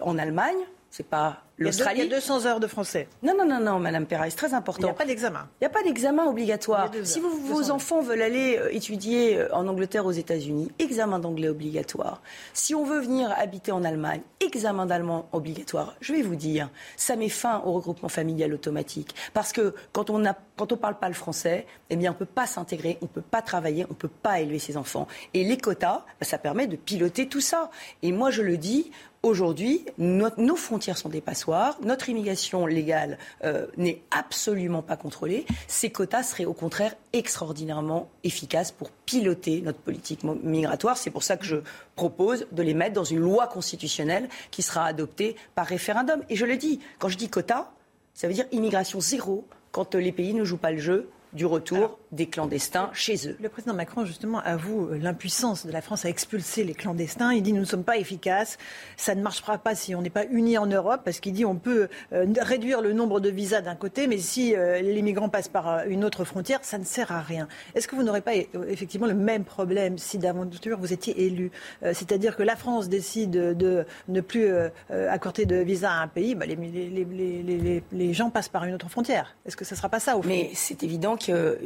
En 0.00 0.16
Allemagne, 0.16 0.56
c'est 0.88 1.06
pas 1.06 1.42
l'Australie. 1.60 2.00
Il 2.00 2.10
y 2.10 2.12
a 2.12 2.16
200 2.16 2.46
heures 2.46 2.60
de 2.60 2.66
français. 2.66 3.08
Non, 3.22 3.34
non, 3.36 3.46
non, 3.46 3.60
non, 3.60 3.78
Madame 3.78 4.06
Perra, 4.06 4.28
c'est 4.30 4.36
très 4.36 4.54
important. 4.54 4.82
Il 4.82 4.84
n'y 4.86 4.90
a 4.90 4.94
pas 4.94 5.04
d'examen. 5.04 5.48
Il 5.60 5.64
n'y 5.64 5.66
a 5.66 5.70
pas 5.70 5.82
d'examen 5.82 6.24
obligatoire. 6.26 6.90
Si 7.04 7.20
vos 7.20 7.70
enfants 7.70 8.00
veulent 8.00 8.22
aller 8.22 8.58
euh, 8.58 8.74
étudier 8.74 9.38
euh, 9.38 9.54
en 9.54 9.68
Angleterre, 9.68 10.06
aux 10.06 10.12
États-Unis, 10.12 10.70
examen 10.78 11.18
d'anglais 11.18 11.48
obligatoire. 11.48 12.22
Si 12.54 12.74
on 12.74 12.84
veut 12.84 13.00
venir 13.00 13.32
habiter 13.36 13.72
en 13.72 13.84
Allemagne, 13.84 14.22
examen 14.40 14.86
d'allemand 14.86 15.28
obligatoire. 15.32 15.94
Je 16.00 16.12
vais 16.12 16.22
vous 16.22 16.36
dire, 16.36 16.70
ça 16.96 17.16
met 17.16 17.28
fin 17.28 17.62
au 17.64 17.72
regroupement 17.72 18.08
familial 18.08 18.54
automatique. 18.54 19.14
Parce 19.34 19.52
que 19.52 19.74
quand 19.92 20.10
on 20.10 20.18
ne 20.18 20.30
quand 20.56 20.72
on 20.72 20.76
parle 20.76 20.98
pas 20.98 21.08
le 21.08 21.14
français, 21.14 21.66
eh 21.88 21.96
bien, 21.96 22.10
on 22.10 22.14
ne 22.14 22.18
peut 22.18 22.26
pas 22.26 22.46
s'intégrer, 22.46 22.98
on 23.00 23.06
ne 23.06 23.10
peut 23.10 23.22
pas 23.22 23.40
travailler, 23.40 23.84
on 23.86 23.94
ne 23.94 23.98
peut 23.98 24.08
pas 24.08 24.40
élever 24.40 24.58
ses 24.58 24.76
enfants. 24.76 25.08
Et 25.32 25.42
les 25.42 25.56
quotas, 25.56 26.04
bah, 26.20 26.26
ça 26.26 26.36
permet 26.36 26.66
de 26.66 26.76
piloter 26.76 27.28
tout 27.28 27.40
ça. 27.40 27.70
Et 28.02 28.12
moi, 28.12 28.30
je 28.30 28.42
le 28.42 28.58
dis, 28.58 28.90
Aujourd'hui, 29.22 29.84
nos 29.98 30.56
frontières 30.56 30.96
sont 30.96 31.10
des 31.10 31.20
passoires, 31.20 31.49
notre 31.82 32.08
immigration 32.08 32.66
légale 32.66 33.18
euh, 33.44 33.66
n'est 33.76 34.02
absolument 34.10 34.82
pas 34.82 34.96
contrôlée. 34.96 35.46
Ces 35.66 35.90
quotas 35.90 36.22
seraient 36.22 36.44
au 36.44 36.52
contraire 36.52 36.94
extraordinairement 37.12 38.08
efficaces 38.24 38.72
pour 38.72 38.90
piloter 38.90 39.60
notre 39.60 39.78
politique 39.78 40.22
migratoire. 40.24 40.96
C'est 40.96 41.10
pour 41.10 41.22
ça 41.22 41.36
que 41.36 41.44
je 41.44 41.56
propose 41.96 42.46
de 42.52 42.62
les 42.62 42.74
mettre 42.74 42.94
dans 42.94 43.04
une 43.04 43.18
loi 43.18 43.46
constitutionnelle 43.46 44.28
qui 44.50 44.62
sera 44.62 44.84
adoptée 44.84 45.36
par 45.54 45.66
référendum. 45.66 46.22
Et 46.28 46.36
je 46.36 46.46
le 46.46 46.56
dis, 46.56 46.80
quand 46.98 47.08
je 47.08 47.16
dis 47.16 47.28
quotas, 47.28 47.70
ça 48.14 48.28
veut 48.28 48.34
dire 48.34 48.46
immigration 48.52 49.00
zéro 49.00 49.46
quand 49.72 49.94
les 49.94 50.12
pays 50.12 50.34
ne 50.34 50.44
jouent 50.44 50.56
pas 50.56 50.72
le 50.72 50.78
jeu 50.78 51.08
du 51.32 51.46
retour 51.46 51.98
des 52.12 52.26
clandestins 52.26 52.90
chez 52.92 53.28
eux. 53.28 53.36
Le 53.40 53.48
président 53.48 53.74
Macron, 53.74 54.04
justement, 54.04 54.40
avoue 54.40 54.88
euh, 54.88 54.98
l'impuissance 54.98 55.64
de 55.64 55.70
la 55.70 55.80
France 55.80 56.04
à 56.04 56.08
expulser 56.08 56.64
les 56.64 56.74
clandestins. 56.74 57.32
Il 57.32 57.42
dit 57.42 57.52
nous 57.52 57.60
ne 57.60 57.64
sommes 57.64 57.84
pas 57.84 57.98
efficaces, 57.98 58.58
ça 58.96 59.14
ne 59.14 59.22
marchera 59.22 59.58
pas 59.58 59.74
si 59.74 59.94
on 59.94 60.02
n'est 60.02 60.10
pas 60.10 60.24
unis 60.26 60.58
en 60.58 60.66
Europe, 60.66 61.02
parce 61.04 61.20
qu'il 61.20 61.32
dit 61.32 61.44
on 61.44 61.54
peut 61.54 61.88
euh, 62.12 62.26
réduire 62.40 62.80
le 62.80 62.92
nombre 62.92 63.20
de 63.20 63.30
visas 63.30 63.60
d'un 63.60 63.76
côté, 63.76 64.08
mais 64.08 64.18
si 64.18 64.56
euh, 64.56 64.80
les 64.80 65.02
migrants 65.02 65.28
passent 65.28 65.48
par 65.48 65.86
une 65.86 66.04
autre 66.04 66.24
frontière, 66.24 66.60
ça 66.62 66.78
ne 66.78 66.84
sert 66.84 67.12
à 67.12 67.20
rien. 67.20 67.46
Est-ce 67.74 67.86
que 67.86 67.94
vous 67.94 68.02
n'aurez 68.02 68.22
pas 68.22 68.34
effectivement 68.68 69.06
le 69.06 69.14
même 69.14 69.44
problème 69.44 69.98
si 69.98 70.18
d'aventure 70.18 70.78
vous 70.78 70.92
étiez 70.92 71.26
élu? 71.26 71.50
C'est-à-dire 71.82 72.36
que 72.36 72.42
la 72.42 72.56
France 72.56 72.88
décide 72.88 73.30
de, 73.30 73.84
ne 74.08 74.20
plus 74.20 74.48
accorder 74.88 75.46
de 75.46 75.56
visa 75.56 75.92
à 75.92 76.02
un 76.02 76.08
pays, 76.08 76.34
bah, 76.34 76.46
les, 76.46 76.56
les, 76.56 77.82
les, 77.92 78.12
gens 78.12 78.30
passent 78.30 78.48
par 78.48 78.64
une 78.64 78.74
autre 78.74 78.88
frontière. 78.88 79.36
Est-ce 79.46 79.56
que 79.56 79.64
ce 79.64 79.74
ne 79.74 79.76
sera 79.76 79.88
pas 79.88 80.00
ça 80.00 80.16
au 80.16 80.22
fond? 80.22 80.28
Mais 80.28 80.50
c'est 80.54 80.82
évident 80.82 81.16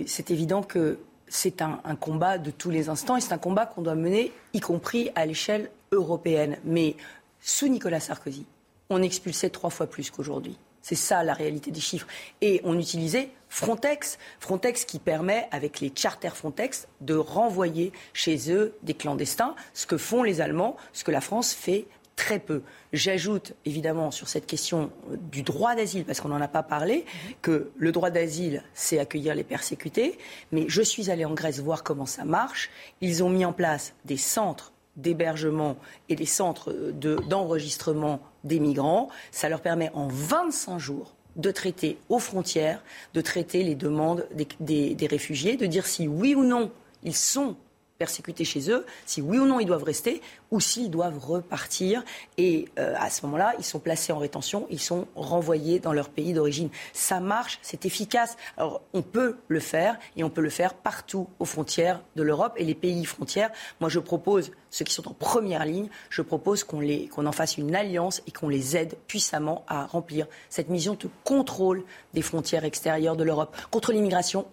c'est 0.06 0.30
évident 0.30 0.62
que 0.62 0.98
c'est 1.28 1.62
un, 1.62 1.78
combat 1.98 2.38
de 2.38 2.50
tous 2.50 2.70
les 2.70 2.88
instants 2.88 3.16
et 3.16 3.20
c'est 3.20 3.32
un 3.32 3.38
combat 3.38 3.66
qu'on 3.66 3.82
doit 3.82 3.94
mener, 3.94 4.32
y 4.52 4.60
compris 4.60 5.10
à 5.14 5.26
l'échelle 5.26 5.70
européenne. 5.92 6.58
Mais 6.64 6.96
sous 7.40 7.68
Nicolas 7.68 8.00
Sarkozy, 8.00 8.46
on 8.90 9.02
expulsait 9.02 9.50
trois 9.50 9.70
fois 9.70 9.86
plus 9.86 10.10
qu'aujourd'hui. 10.10 10.56
C'est 10.82 10.94
ça 10.94 11.22
la 11.24 11.32
réalité 11.32 11.70
des 11.70 11.80
chiffres. 11.80 12.06
Et 12.42 12.60
on 12.62 12.78
utilisait 12.78 13.30
Frontex. 13.48 14.18
Frontex 14.38 14.84
qui 14.84 14.98
permet, 14.98 15.48
avec 15.50 15.80
les 15.80 15.90
charters 15.94 16.36
Frontex, 16.36 16.88
de 17.00 17.14
renvoyer 17.14 17.90
chez 18.12 18.52
eux 18.52 18.76
des 18.82 18.92
clandestins, 18.92 19.54
ce 19.72 19.86
que 19.86 19.96
font 19.96 20.22
les 20.22 20.42
Allemands, 20.42 20.76
ce 20.92 21.02
que 21.02 21.10
la 21.10 21.22
France 21.22 21.54
fait 21.54 21.86
très 22.16 22.38
peu. 22.38 22.62
J'ajoute 22.92 23.54
évidemment 23.64 24.10
sur 24.10 24.28
cette 24.28 24.46
question 24.46 24.90
du 25.32 25.42
droit 25.42 25.74
d'asile, 25.74 26.04
parce 26.04 26.20
qu'on 26.20 26.28
n'en 26.28 26.40
a 26.40 26.48
pas 26.48 26.62
parlé, 26.62 27.04
que 27.42 27.70
le 27.76 27.92
droit 27.92 28.10
d'asile, 28.10 28.62
c'est 28.72 28.98
accueillir 28.98 29.34
les 29.34 29.44
persécutés. 29.44 30.18
Mais 30.52 30.64
je 30.68 30.82
suis 30.82 31.10
allée 31.10 31.24
en 31.24 31.34
Grèce 31.34 31.60
voir 31.60 31.82
comment 31.82 32.06
ça 32.06 32.24
marche. 32.24 32.70
Ils 33.00 33.22
ont 33.24 33.30
mis 33.30 33.44
en 33.44 33.52
place 33.52 33.94
des 34.04 34.16
centres 34.16 34.72
d'hébergement 34.96 35.76
et 36.08 36.14
des 36.14 36.26
centres 36.26 36.72
d'enregistrement 36.72 38.20
des 38.44 38.60
migrants. 38.60 39.08
Ça 39.32 39.48
leur 39.48 39.60
permet 39.60 39.90
en 39.94 40.06
25 40.08 40.78
jours 40.78 41.14
de 41.34 41.50
traiter 41.50 41.98
aux 42.08 42.20
frontières, 42.20 42.84
de 43.12 43.20
traiter 43.20 43.64
les 43.64 43.74
demandes 43.74 44.28
des 44.60 45.06
réfugiés, 45.10 45.56
de 45.56 45.66
dire 45.66 45.86
si 45.86 46.06
oui 46.06 46.36
ou 46.36 46.44
non 46.44 46.70
ils 47.04 47.14
sont 47.14 47.56
persécutés 48.04 48.44
chez 48.44 48.70
eux, 48.70 48.84
si 49.06 49.22
oui 49.22 49.38
ou 49.38 49.46
non 49.46 49.60
ils 49.60 49.66
doivent 49.66 49.88
rester, 49.94 50.20
ou 50.50 50.60
s'ils 50.60 50.90
doivent 50.90 51.18
repartir. 51.18 52.04
Et 52.36 52.68
euh, 52.78 52.94
à 52.98 53.08
ce 53.08 53.24
moment-là, 53.24 53.54
ils 53.58 53.64
sont 53.64 53.78
placés 53.78 54.12
en 54.12 54.18
rétention, 54.18 54.66
ils 54.68 54.84
sont 54.90 55.06
renvoyés 55.16 55.78
dans 55.78 55.94
leur 55.94 56.10
pays 56.10 56.34
d'origine. 56.34 56.68
Ça 56.92 57.18
marche, 57.18 57.58
c'est 57.62 57.86
efficace. 57.86 58.36
Alors 58.58 58.82
on 58.92 59.00
peut 59.00 59.38
le 59.48 59.60
faire, 59.60 59.98
et 60.16 60.22
on 60.22 60.28
peut 60.28 60.42
le 60.42 60.50
faire 60.50 60.74
partout 60.74 61.28
aux 61.38 61.46
frontières 61.46 62.02
de 62.14 62.22
l'Europe 62.22 62.52
et 62.56 62.64
les 62.64 62.74
pays 62.74 63.06
frontières. 63.06 63.50
Moi, 63.80 63.88
je 63.88 64.00
propose, 64.00 64.50
ceux 64.70 64.84
qui 64.84 64.92
sont 64.92 65.08
en 65.08 65.14
première 65.14 65.64
ligne, 65.64 65.88
je 66.10 66.20
propose 66.20 66.62
qu'on 66.62 66.82
qu'on 67.10 67.26
en 67.26 67.32
fasse 67.32 67.56
une 67.56 67.74
alliance 67.74 68.20
et 68.26 68.32
qu'on 68.32 68.50
les 68.50 68.76
aide 68.76 68.94
puissamment 69.06 69.64
à 69.66 69.86
remplir 69.86 70.26
cette 70.50 70.68
mission 70.68 70.94
de 70.94 71.08
contrôle 71.22 71.84
des 72.12 72.22
frontières 72.22 72.64
extérieures 72.64 73.16
de 73.16 73.24
l'Europe. 73.24 73.56
Contre 73.70 73.92
l'immigration, 73.92 74.44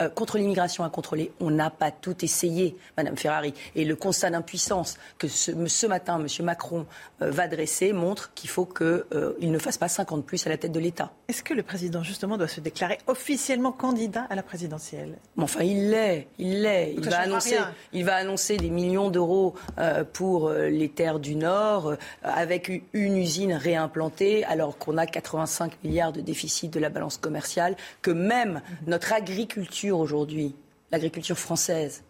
euh, 0.00 0.08
contre 0.08 0.38
l'immigration 0.38 0.84
à 0.84 0.90
contrôler, 0.90 1.32
on 1.40 1.50
n'a 1.50 1.70
pas 1.70 1.90
tout 1.90 2.24
essayé, 2.24 2.76
Madame 2.96 3.16
Ferrari. 3.16 3.54
Et 3.74 3.84
le 3.84 3.96
constat 3.96 4.30
d'impuissance 4.30 4.98
que 5.18 5.28
ce, 5.28 5.86
matin 5.86 6.20
M. 6.20 6.44
Macron 6.44 6.86
euh, 7.22 7.30
va 7.30 7.48
dresser 7.48 7.92
montre 7.92 8.32
qu'il 8.34 8.48
faut 8.48 8.64
qu'il 8.64 8.86
euh, 8.86 9.34
ne 9.40 9.58
fasse 9.58 9.78
pas 9.78 9.88
50 9.88 10.24
plus 10.24 10.46
à 10.46 10.50
la 10.50 10.56
tête 10.56 10.72
de 10.72 10.80
l'État. 10.80 11.12
Est-ce 11.28 11.42
que 11.42 11.54
le 11.54 11.62
président 11.62 12.02
justement 12.02 12.38
doit 12.38 12.48
se 12.48 12.60
déclarer 12.60 12.98
officiellement 13.06 13.72
candidat 13.72 14.26
à 14.30 14.34
la 14.34 14.42
présidentielle? 14.42 15.18
Enfin, 15.36 15.64
il 15.64 15.90
l'est, 15.90 16.28
il 16.38 16.62
l'est. 16.62 16.94
Il 16.96 17.08
va 17.08 17.20
annoncer, 17.20 17.58
il 17.92 18.04
va 18.04 18.16
annoncer 18.16 18.56
des 18.56 18.70
millions 18.70 19.10
d'euros 19.10 19.54
pour 20.12 20.50
les 20.50 20.88
terres 20.88 21.18
du 21.18 21.36
Nord, 21.36 21.94
avec 22.22 22.70
une 22.92 23.16
usine 23.16 23.52
réimplantée, 23.52 24.44
alors 24.44 24.78
qu'on 24.78 24.98
a 24.98 25.06
85 25.06 25.82
milliards 25.84 26.12
de 26.12 26.20
déficit 26.20 26.72
de 26.72 26.80
la 26.80 26.88
balance 26.88 27.16
commerciale, 27.16 27.76
que 28.02 28.10
même 28.10 28.54
mhm. 28.54 28.60
notre 28.88 29.12
agriculture 29.12 29.89
aujourd'hui, 29.98 30.54
l'agriculture 30.90 31.38
française, 31.38 32.02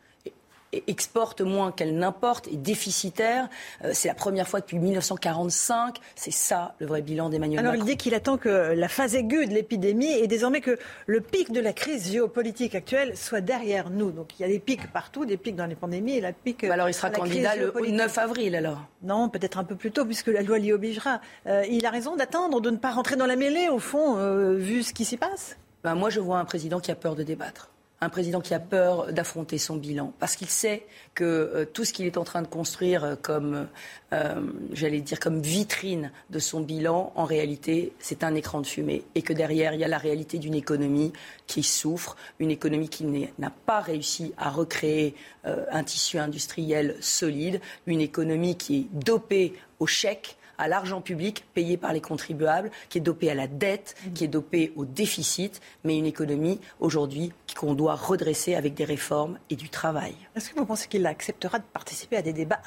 exporte 0.86 1.40
moins 1.40 1.72
qu'elle 1.72 1.96
n'importe, 1.96 2.48
est 2.48 2.56
déficitaire. 2.56 3.48
Euh, 3.84 3.90
c'est 3.92 4.08
la 4.08 4.14
première 4.14 4.48
fois 4.48 4.60
depuis 4.60 4.78
1945. 4.78 5.96
C'est 6.14 6.30
ça 6.30 6.74
le 6.78 6.86
vrai 6.86 7.02
bilan 7.02 7.28
d'Emmanuel 7.28 7.62
Macron. 7.62 7.70
Alors 7.70 7.84
il 7.84 7.90
dit 7.90 7.96
qu'il 7.96 8.14
attend 8.14 8.36
que 8.36 8.48
la 8.48 8.88
phase 8.88 9.14
aiguë 9.14 9.46
de 9.46 9.54
l'épidémie 9.54 10.12
et 10.12 10.26
désormais 10.26 10.60
que 10.60 10.78
le 11.06 11.20
pic 11.20 11.52
de 11.52 11.60
la 11.60 11.72
crise 11.72 12.10
géopolitique 12.12 12.74
actuelle 12.74 13.16
soit 13.16 13.40
derrière 13.40 13.90
nous. 13.90 14.10
Donc 14.12 14.38
il 14.38 14.42
y 14.42 14.44
a 14.44 14.48
des 14.48 14.58
pics 14.58 14.92
partout, 14.92 15.24
des 15.24 15.36
pics 15.36 15.56
dans 15.56 15.66
les 15.66 15.74
pandémies 15.74 16.16
et 16.16 16.20
la 16.20 16.32
pic. 16.32 16.64
alors 16.64 16.88
il 16.88 16.94
sera 16.94 17.10
candidat 17.10 17.56
le 17.56 17.72
9 17.90 18.18
avril 18.18 18.54
alors? 18.54 18.86
Non, 19.02 19.28
peut-être 19.28 19.58
un 19.58 19.64
peu 19.64 19.74
plus 19.74 19.90
tôt 19.90 20.04
puisque 20.04 20.28
la 20.28 20.42
loi 20.42 20.58
l'y 20.58 20.72
obligera. 20.72 21.20
Euh, 21.46 21.64
il 21.68 21.84
a 21.86 21.90
raison 21.90 22.16
d'attendre, 22.16 22.60
de 22.60 22.70
ne 22.70 22.76
pas 22.76 22.90
rentrer 22.90 23.16
dans 23.16 23.26
la 23.26 23.36
mêlée 23.36 23.68
au 23.68 23.78
fond, 23.78 24.18
euh, 24.18 24.54
vu 24.54 24.82
ce 24.82 24.92
qui 24.92 25.04
s'y 25.04 25.16
passe? 25.16 25.56
Ben, 25.84 25.94
moi 25.94 26.10
je 26.10 26.20
vois 26.20 26.38
un 26.38 26.44
président 26.44 26.80
qui 26.80 26.90
a 26.90 26.94
peur 26.94 27.14
de 27.14 27.22
débattre 27.22 27.70
un 28.02 28.08
président 28.08 28.40
qui 28.40 28.54
a 28.54 28.60
peur 28.60 29.12
d'affronter 29.12 29.58
son 29.58 29.76
bilan, 29.76 30.12
parce 30.18 30.36
qu'il 30.36 30.48
sait 30.48 30.86
que 31.14 31.24
euh, 31.24 31.64
tout 31.66 31.84
ce 31.84 31.92
qu'il 31.92 32.06
est 32.06 32.16
en 32.16 32.24
train 32.24 32.40
de 32.40 32.46
construire 32.46 33.04
euh, 33.04 33.14
comme, 33.20 33.68
euh, 34.14 34.40
j'allais 34.72 35.00
dire, 35.00 35.20
comme 35.20 35.40
vitrine 35.40 36.10
de 36.30 36.38
son 36.38 36.60
bilan, 36.60 37.12
en 37.14 37.24
réalité, 37.24 37.92
c'est 37.98 38.24
un 38.24 38.34
écran 38.34 38.62
de 38.62 38.66
fumée, 38.66 39.04
et 39.14 39.22
que 39.22 39.34
derrière, 39.34 39.74
il 39.74 39.80
y 39.80 39.84
a 39.84 39.88
la 39.88 39.98
réalité 39.98 40.38
d'une 40.38 40.54
économie 40.54 41.12
qui 41.46 41.62
souffre, 41.62 42.16
une 42.38 42.50
économie 42.50 42.88
qui 42.88 43.04
n'a 43.04 43.50
pas 43.50 43.80
réussi 43.80 44.32
à 44.38 44.50
recréer 44.50 45.14
un 45.44 45.82
tissu 45.84 46.18
industriel 46.18 46.96
solide, 47.00 47.60
une 47.86 48.00
économie 48.00 48.56
qui 48.56 48.76
est 48.76 49.04
dopée 49.04 49.54
au 49.78 49.86
chèque 49.86 50.36
à 50.60 50.68
l'argent 50.68 51.00
public 51.00 51.44
payé 51.54 51.76
par 51.76 51.92
les 51.92 52.00
contribuables, 52.00 52.70
qui 52.88 52.98
est 52.98 53.00
dopé 53.00 53.30
à 53.30 53.34
la 53.34 53.46
dette, 53.46 53.96
mmh. 54.06 54.12
qui 54.12 54.24
est 54.24 54.28
dopé 54.28 54.72
au 54.76 54.84
déficit, 54.84 55.60
mais 55.84 55.98
une 55.98 56.06
économie 56.06 56.60
aujourd'hui 56.78 57.32
qu'on 57.58 57.74
doit 57.74 57.94
redresser 57.94 58.54
avec 58.54 58.74
des 58.74 58.84
réformes 58.84 59.38
et 59.48 59.56
du 59.56 59.68
travail. 59.68 60.14
Est-ce 60.36 60.50
que 60.50 60.58
vous 60.58 60.66
pensez 60.66 60.86
qu'il 60.88 61.06
acceptera 61.06 61.58
de 61.58 61.64
participer 61.64 62.16
à 62.16 62.22
des 62.22 62.32
débats 62.32 62.60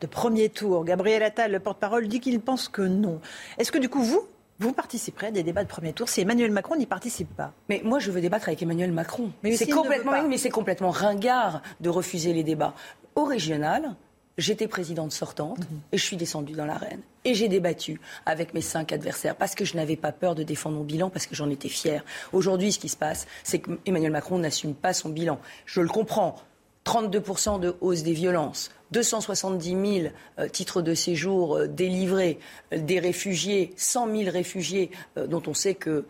de 0.00 0.06
premier 0.06 0.48
tour? 0.48 0.84
Gabriel 0.84 1.22
Attal, 1.22 1.52
le 1.52 1.60
porte-parole, 1.60 2.08
dit 2.08 2.20
qu'il 2.20 2.40
pense 2.40 2.68
que 2.68 2.82
non. 2.82 3.20
Est-ce 3.58 3.72
que 3.72 3.78
du 3.78 3.88
coup, 3.88 4.02
vous, 4.02 4.26
vous 4.58 4.72
participerez 4.72 5.28
à 5.28 5.30
des 5.30 5.42
débats 5.42 5.64
de 5.64 5.68
premier 5.68 5.92
tour? 5.92 6.08
Si 6.08 6.20
Emmanuel 6.20 6.50
Macron 6.50 6.76
n'y 6.76 6.86
participe 6.86 7.34
pas. 7.36 7.52
Mais 7.68 7.82
moi, 7.84 7.98
je 7.98 8.10
veux 8.10 8.20
débattre 8.20 8.48
avec 8.48 8.62
Emmanuel 8.62 8.92
Macron. 8.92 9.30
Mais 9.42 9.56
c'est 9.56 9.66
complètement, 9.66 10.22
mais 10.28 10.38
c'est 10.38 10.50
complètement 10.50 10.90
ringard 10.90 11.62
de 11.80 11.88
refuser 11.88 12.32
les 12.32 12.44
débats. 12.44 12.74
Au 13.14 13.24
régional, 13.24 13.94
j'étais 14.38 14.68
présidente 14.68 15.12
sortante 15.12 15.58
mhm. 15.58 15.80
et 15.92 15.98
je 15.98 16.04
suis 16.04 16.16
descendue 16.16 16.54
dans 16.54 16.66
l'arène. 16.66 17.00
Et 17.24 17.34
j'ai 17.34 17.48
débattu 17.48 18.00
avec 18.26 18.54
mes 18.54 18.60
cinq 18.60 18.92
adversaires 18.92 19.36
parce 19.36 19.54
que 19.54 19.64
je 19.64 19.76
n'avais 19.76 19.96
pas 19.96 20.12
peur 20.12 20.34
de 20.34 20.42
défendre 20.42 20.76
mon 20.76 20.84
bilan, 20.84 21.10
parce 21.10 21.26
que 21.26 21.34
j'en 21.34 21.50
étais 21.50 21.68
fière. 21.68 22.04
Aujourd'hui, 22.32 22.72
ce 22.72 22.78
qui 22.78 22.88
se 22.88 22.96
passe, 22.96 23.26
c'est 23.44 23.60
qu'Emmanuel 23.60 24.12
Macron 24.12 24.38
n'assume 24.38 24.74
pas 24.74 24.92
son 24.92 25.08
bilan. 25.08 25.38
Je 25.66 25.80
le 25.80 25.88
comprends. 25.88 26.36
32% 26.84 27.60
de 27.60 27.76
hausse 27.80 28.02
des 28.02 28.12
violences, 28.12 28.72
270 28.90 29.70
000 29.70 30.14
euh, 30.38 30.48
titres 30.48 30.82
de 30.82 30.94
séjour 30.94 31.56
euh, 31.56 31.66
délivrés, 31.68 32.40
euh, 32.72 32.78
des 32.78 32.98
réfugiés, 32.98 33.72
100 33.76 34.16
000 34.16 34.30
réfugiés 34.30 34.90
dont 35.16 35.42
on 35.46 35.54
sait 35.54 35.74
que 35.74 36.04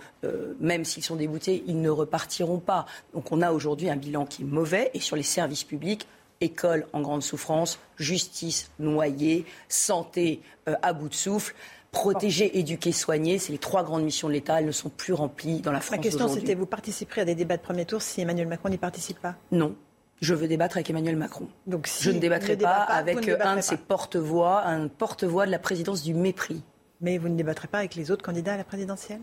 même 0.61 0.85
s'ils 0.85 1.03
sont 1.03 1.17
déboutés, 1.17 1.63
ils 1.67 1.81
ne 1.81 1.91
repartiront 1.91 2.59
pas. 2.59 2.87
Donc 3.15 3.33
on 3.33 3.43
a 3.43 3.53
aujourd'hui 3.53 3.91
un 3.91 3.97
bilan 3.97 4.25
qui 4.25 4.43
est 4.43 4.47
mauvais 4.47 4.91
et 4.95 5.01
sur 5.01 5.17
les 5.17 5.23
services 5.23 5.65
publics, 5.65 6.07
école 6.43 6.87
en 6.93 7.01
grande 7.01 7.23
souffrance, 7.23 7.79
justice 7.97 8.71
noyée, 8.79 9.47
santé 9.69 10.43
euh, 10.69 10.75
à 10.83 10.93
bout 10.93 11.09
de 11.09 11.15
souffle. 11.15 11.55
Protéger, 11.93 12.59
éduquer, 12.59 12.91
soigner, 12.91 13.39
c'est 13.39 13.53
les 13.53 13.59
trois 13.59 13.83
grandes 13.85 14.03
missions 14.03 14.29
de 14.29 14.33
l'État. 14.33 14.61
Elles 14.61 14.67
ne 14.67 14.73
sont 14.73 14.89
plus 14.89 15.13
remplies 15.13 15.61
dans 15.61 15.73
la 15.73 15.81
France. 15.81 15.99
Ma 15.99 16.03
question, 16.03 16.27
c'était 16.27 16.55
vous 16.55 16.65
participerez 16.65 17.21
à 17.21 17.25
des 17.27 17.35
débats 17.35 17.59
de 17.59 17.63
premier 17.63 17.85
tour 17.85 18.01
si 18.01 18.23
Emmanuel 18.23 18.49
Macron 18.49 18.71
n'y 18.71 18.79
participe 18.79 19.21
pas? 19.21 19.37
Non. 19.51 19.77
Je 20.23 20.35
veux 20.35 20.49
débattre 20.49 20.77
avec 20.77 20.89
Emmanuel 20.89 21.17
Macron. 21.17 21.49
Donc, 21.67 21.91
je 22.01 22.11
ne 22.11 22.19
débattrai 22.19 22.57
pas, 22.57 22.71
avec 22.71 23.29
un 23.29 23.57
de 23.57 23.61
ses 23.61 23.77
porte-voix, 23.77 24.65
un 24.65 24.89
porte-voix 24.89 25.45
de 25.47 25.51
la 25.51 25.59
présidence 25.59 26.03
du 26.03 26.15
mépris. 26.15 26.63
Mais 27.01 27.19
vous 27.19 27.29
ne 27.29 27.37
débattrez 27.37 27.69
pas 27.69 27.79
avec 27.79 27.95
les 27.97 28.11
autres 28.11 28.25
candidats 28.25 28.55
à 28.55 28.57
la 28.57 28.65
présidentielle? 28.65 29.21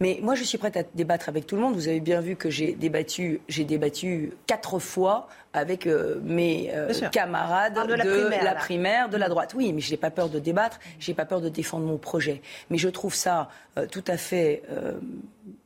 Mais 0.00 0.18
moi, 0.22 0.34
je 0.34 0.42
suis 0.42 0.58
prête 0.58 0.76
à 0.76 0.82
débattre 0.94 1.28
avec 1.28 1.46
tout 1.46 1.54
le 1.54 1.62
monde. 1.62 1.74
Vous 1.74 1.88
avez 1.88 2.00
bien 2.00 2.20
vu 2.20 2.34
que 2.34 2.50
j'ai 2.50 2.72
débattu, 2.72 3.40
j'ai 3.48 3.64
débattu 3.64 4.32
quatre 4.46 4.78
fois 4.78 5.28
avec 5.52 5.86
euh, 5.86 6.20
mes 6.24 6.70
euh, 6.74 6.92
camarades 7.12 7.74
de, 7.86 7.94
la, 7.94 8.54
primaire, 8.54 9.08
de 9.08 9.16
la 9.16 9.28
droite. 9.28 9.54
Oui, 9.54 9.72
mais 9.72 9.80
je 9.80 9.90
n'ai 9.92 9.96
pas 9.96 10.10
peur 10.10 10.28
de 10.28 10.40
débattre, 10.40 10.80
je 10.98 11.10
n'ai 11.10 11.14
pas 11.14 11.24
peur 11.24 11.40
de 11.40 11.48
défendre 11.48 11.86
mon 11.86 11.96
projet. 11.96 12.42
Mais 12.70 12.78
je 12.78 12.88
trouve 12.88 13.14
ça 13.14 13.48
euh, 13.78 13.86
tout 13.86 14.04
à 14.08 14.16
fait, 14.16 14.62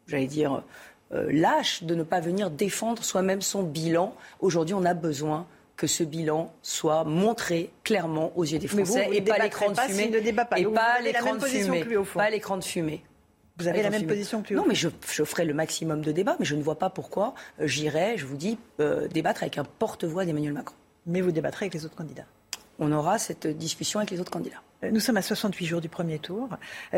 j'allais 0.07 0.27
dire, 0.27 0.63
lâche 1.11 1.83
de 1.85 1.95
ne 1.95 2.03
pas 2.03 2.21
venir 2.21 2.51
défendre 2.51 3.03
soi-même 3.03 3.41
son 3.41 3.63
bilan. 3.63 4.15
Aujourd'hui, 4.41 4.75
on 4.75 4.85
a 4.85 4.95
besoin 4.95 5.47
que 5.77 5.87
ce 5.87 6.03
bilan 6.03 6.53
soit 6.61 7.05
montré 7.05 7.71
clairement 7.83 8.33
aux 8.37 8.45
yeux 8.45 8.59
des 8.59 8.67
Français 8.67 9.09
et 9.13 9.23
pas 9.23 9.39
l'écran 9.39 9.71
de 9.71 9.79
fumée. 9.79 10.11
Et 10.57 10.65
pas 10.67 11.01
l'écran 11.01 11.35
de 11.37 11.45
fumée. 11.45 11.87
Pas 12.15 12.31
l'écran 12.31 12.57
de 12.59 12.65
fumée. 12.65 13.03
Vous 13.59 13.67
avez 13.67 13.83
la 13.83 13.91
même 13.91 14.07
position 14.07 14.43
que 14.43 14.49
lui 14.49 14.55
Non, 14.55 14.65
mais 14.67 14.75
je, 14.75 14.89
ferai 15.25 15.45
le 15.45 15.55
maximum 15.55 16.03
de 16.03 16.13
débats, 16.13 16.37
mais 16.39 16.45
je 16.45 16.55
ne 16.55 16.63
vois 16.63 16.79
pas 16.79 16.91
pourquoi 16.91 17.35
euh, 17.61 17.67
j'irai, 17.67 18.17
je 18.17 18.25
vous 18.25 18.37
dis, 18.37 18.57
euh, 18.81 19.09
débattre 19.09 19.43
avec 19.43 19.59
un 19.59 19.65
porte-voix 19.65 20.25
d'Emmanuel 20.25 20.53
Macron. 20.53 20.77
Mais 21.07 21.21
vous 21.21 21.33
débattrez 21.33 21.65
avec 21.65 21.75
les 21.75 21.85
autres 21.85 21.97
candidats 21.97 22.27
On 22.79 22.93
aura 22.93 23.19
cette 23.19 23.47
discussion 23.47 23.99
avec 23.99 24.13
les 24.13 24.21
autres 24.21 24.31
candidats. 24.31 24.63
Euh, 24.85 24.93
nous 24.93 25.01
sommes 25.01 25.17
à 25.17 25.23
68 25.23 25.67
jours 25.67 25.81
du 25.81 25.89
premier 25.89 26.21
tour. 26.21 26.49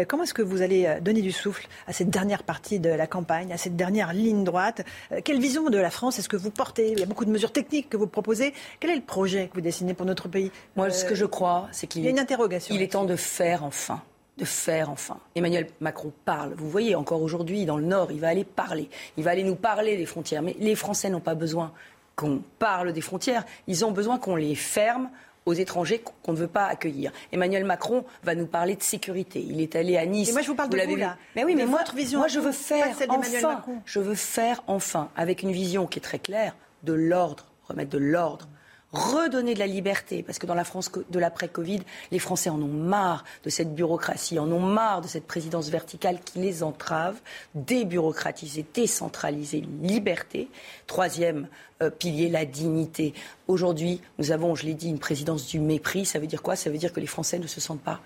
Comment 0.07 0.25
est-ce 0.25 0.35
que 0.35 0.43
vous 0.43 0.61
allez 0.61 0.99
donner 1.01 1.23
du 1.23 1.33
souffle 1.33 1.67
à 1.87 1.95
cette 1.95 2.11
dernière 2.11 2.43
partie 2.43 2.79
de 2.79 2.91
la 2.91 3.07
campagne, 3.07 3.55
à 3.55 3.57
cette 3.57 3.77
dernière 3.77 4.13
ligne 4.13 4.45
droite 4.45 4.83
Quelle 5.25 5.41
vision 5.41 5.71
de 5.71 5.79
la 5.79 5.91
France 5.91 6.19
est-ce 6.19 6.29
que 6.29 6.37
vous 6.37 6.51
portez? 6.51 6.93
Il 6.93 6.99
y 6.99 7.03
a 7.03 7.07
beaucoup 7.07 7.25
de 7.25 7.31
mesures 7.31 7.53
techniques 7.53 7.89
que 7.89 7.97
vous 7.97 8.07
proposez. 8.07 8.53
Quel 8.81 8.91
est 8.91 8.97
le 8.97 9.01
projet 9.01 9.49
que 9.49 9.55
vous 9.55 9.63
dessinez 9.63 9.95
pour 9.95 10.05
notre 10.05 10.29
pays? 10.29 10.53
Moi, 10.77 10.91
ce 10.91 11.07
que 11.07 11.15
je 11.15 11.25
crois, 11.25 11.69
c'est 11.73 11.87
qu'il 11.87 12.05
y 12.05 12.07
a 12.07 12.11
une 12.11 12.19
interrogation. 12.19 12.75
Il 12.75 12.83
est 12.83 12.93
temps 12.93 13.07
de 13.07 13.17
faire 13.17 13.65
enfin 13.65 14.03
de 14.41 14.45
faire 14.47 14.91
enfin. 14.91 15.19
Emmanuel 15.35 15.69
Macron 15.81 16.13
parle. 16.25 16.55
Vous 16.57 16.71
voyez, 16.71 16.95
encore 16.95 17.23
aujourd'hui, 17.23 17.67
dans 17.67 17.77
le 17.77 17.85
Nord, 17.85 18.11
il 18.11 18.21
va 18.21 18.29
aller 18.29 18.45
parler. 18.45 18.89
Il 19.17 19.25
va 19.25 19.31
aller 19.33 19.45
nous 19.45 19.55
parler 19.55 19.97
des 19.97 20.07
frontières. 20.07 20.43
Mais 20.43 20.57
les 20.59 20.75
Français 20.75 21.11
n'ont 21.11 21.21
pas 21.21 21.35
besoin 21.35 21.73
qu'on 22.17 22.43
parle 22.59 22.93
des 22.93 23.03
frontières. 23.03 23.45
Ils 23.67 23.85
ont 23.85 23.93
besoin 23.93 24.19
qu'on 24.19 24.37
les 24.37 24.55
ferme 24.55 25.11
aux 25.47 25.53
étrangers 25.53 26.03
qu'on 26.23 26.33
ne 26.33 26.37
veut 26.39 26.49
pas 26.49 26.67
accueillir. 26.67 27.13
Emmanuel 27.33 27.65
Macron 27.65 28.05
va 28.23 28.35
nous 28.35 28.47
parler 28.47 28.77
de 28.77 28.83
sécurité. 28.83 29.45
Il 29.47 29.61
est 29.61 29.77
allé 29.77 29.97
à 29.97 30.07
Nice. 30.07 30.31
Et 30.31 30.33
moi, 30.33 30.43
je 30.43 30.49
vous 30.49 30.55
parle 30.55 30.71
de 30.71 30.81
vous, 30.81 30.97
là. 30.97 31.17
Mais 31.37 31.45
oui, 31.45 31.55
mais 31.55 31.67
moi, 31.67 31.81
moi, 32.13 32.29
je 32.29 32.41
veux 32.41 32.53
faire 32.53 32.89
enfin. 33.09 33.63
Je 33.85 34.01
veux 34.01 34.15
faire 34.15 34.63
enfin, 34.67 35.11
avec 35.17 35.43
une 35.43 35.53
vision 35.53 35.87
qui 35.87 35.99
est 35.99 36.03
très 36.03 36.19
claire, 36.19 36.57
de 36.83 36.95
l'ordre, 36.95 37.47
remettre 37.69 37.91
de 37.91 37.99
l'ordre 37.99 38.49
redonner 38.93 39.55
de 39.55 39.59
la 39.59 39.67
liberté, 39.67 40.23
parce 40.23 40.39
que 40.39 40.47
dans 40.47 40.55
la 40.55 40.65
France 40.65 40.91
de 41.11 41.19
l'après-Covid, 41.19 41.81
les 42.11 42.19
Français 42.19 42.51
en 42.51 42.61
ont 42.61 42.67
marre 42.67 43.25
de 43.45 43.51
cette 43.51 43.75
bureaucratie, 43.75 44.39
en 44.39 44.51
ont 44.51 44.61
marre 44.61 45.01
de 45.01 45.09
cette 45.09 45.27
présidence 45.27 45.69
verticale 45.69 46.21
qui 46.21 46.41
les 46.41 46.63
entrave, 46.63 47.21
débureaucratiser, 47.55 48.65
décentraliser, 48.75 49.63
liberté. 49.83 50.49
Troisième 50.87 51.49
euh, 51.83 51.91
pilier, 51.91 52.29
la 52.29 52.45
dignité. 52.45 53.15
Aujourd'hui, 53.47 54.01
nous 54.19 54.33
avons, 54.33 54.55
je 54.55 54.67
l'ai 54.67 54.75
dit, 54.75 54.89
une 54.89 54.99
présidence 54.99 55.47
du 55.47 55.61
mépris. 55.61 56.05
Ça 56.05 56.19
veut 56.19 56.27
dire 56.27 56.43
quoi? 56.43 56.57
Ça 56.57 56.71
veut 56.71 56.79
dire 56.79 56.93
que 56.93 57.01
les 57.01 57.07
Français 57.07 57.39
ne 57.39 57.47
se 57.47 57.61
sentent 57.61 57.83
pas 57.83 58.01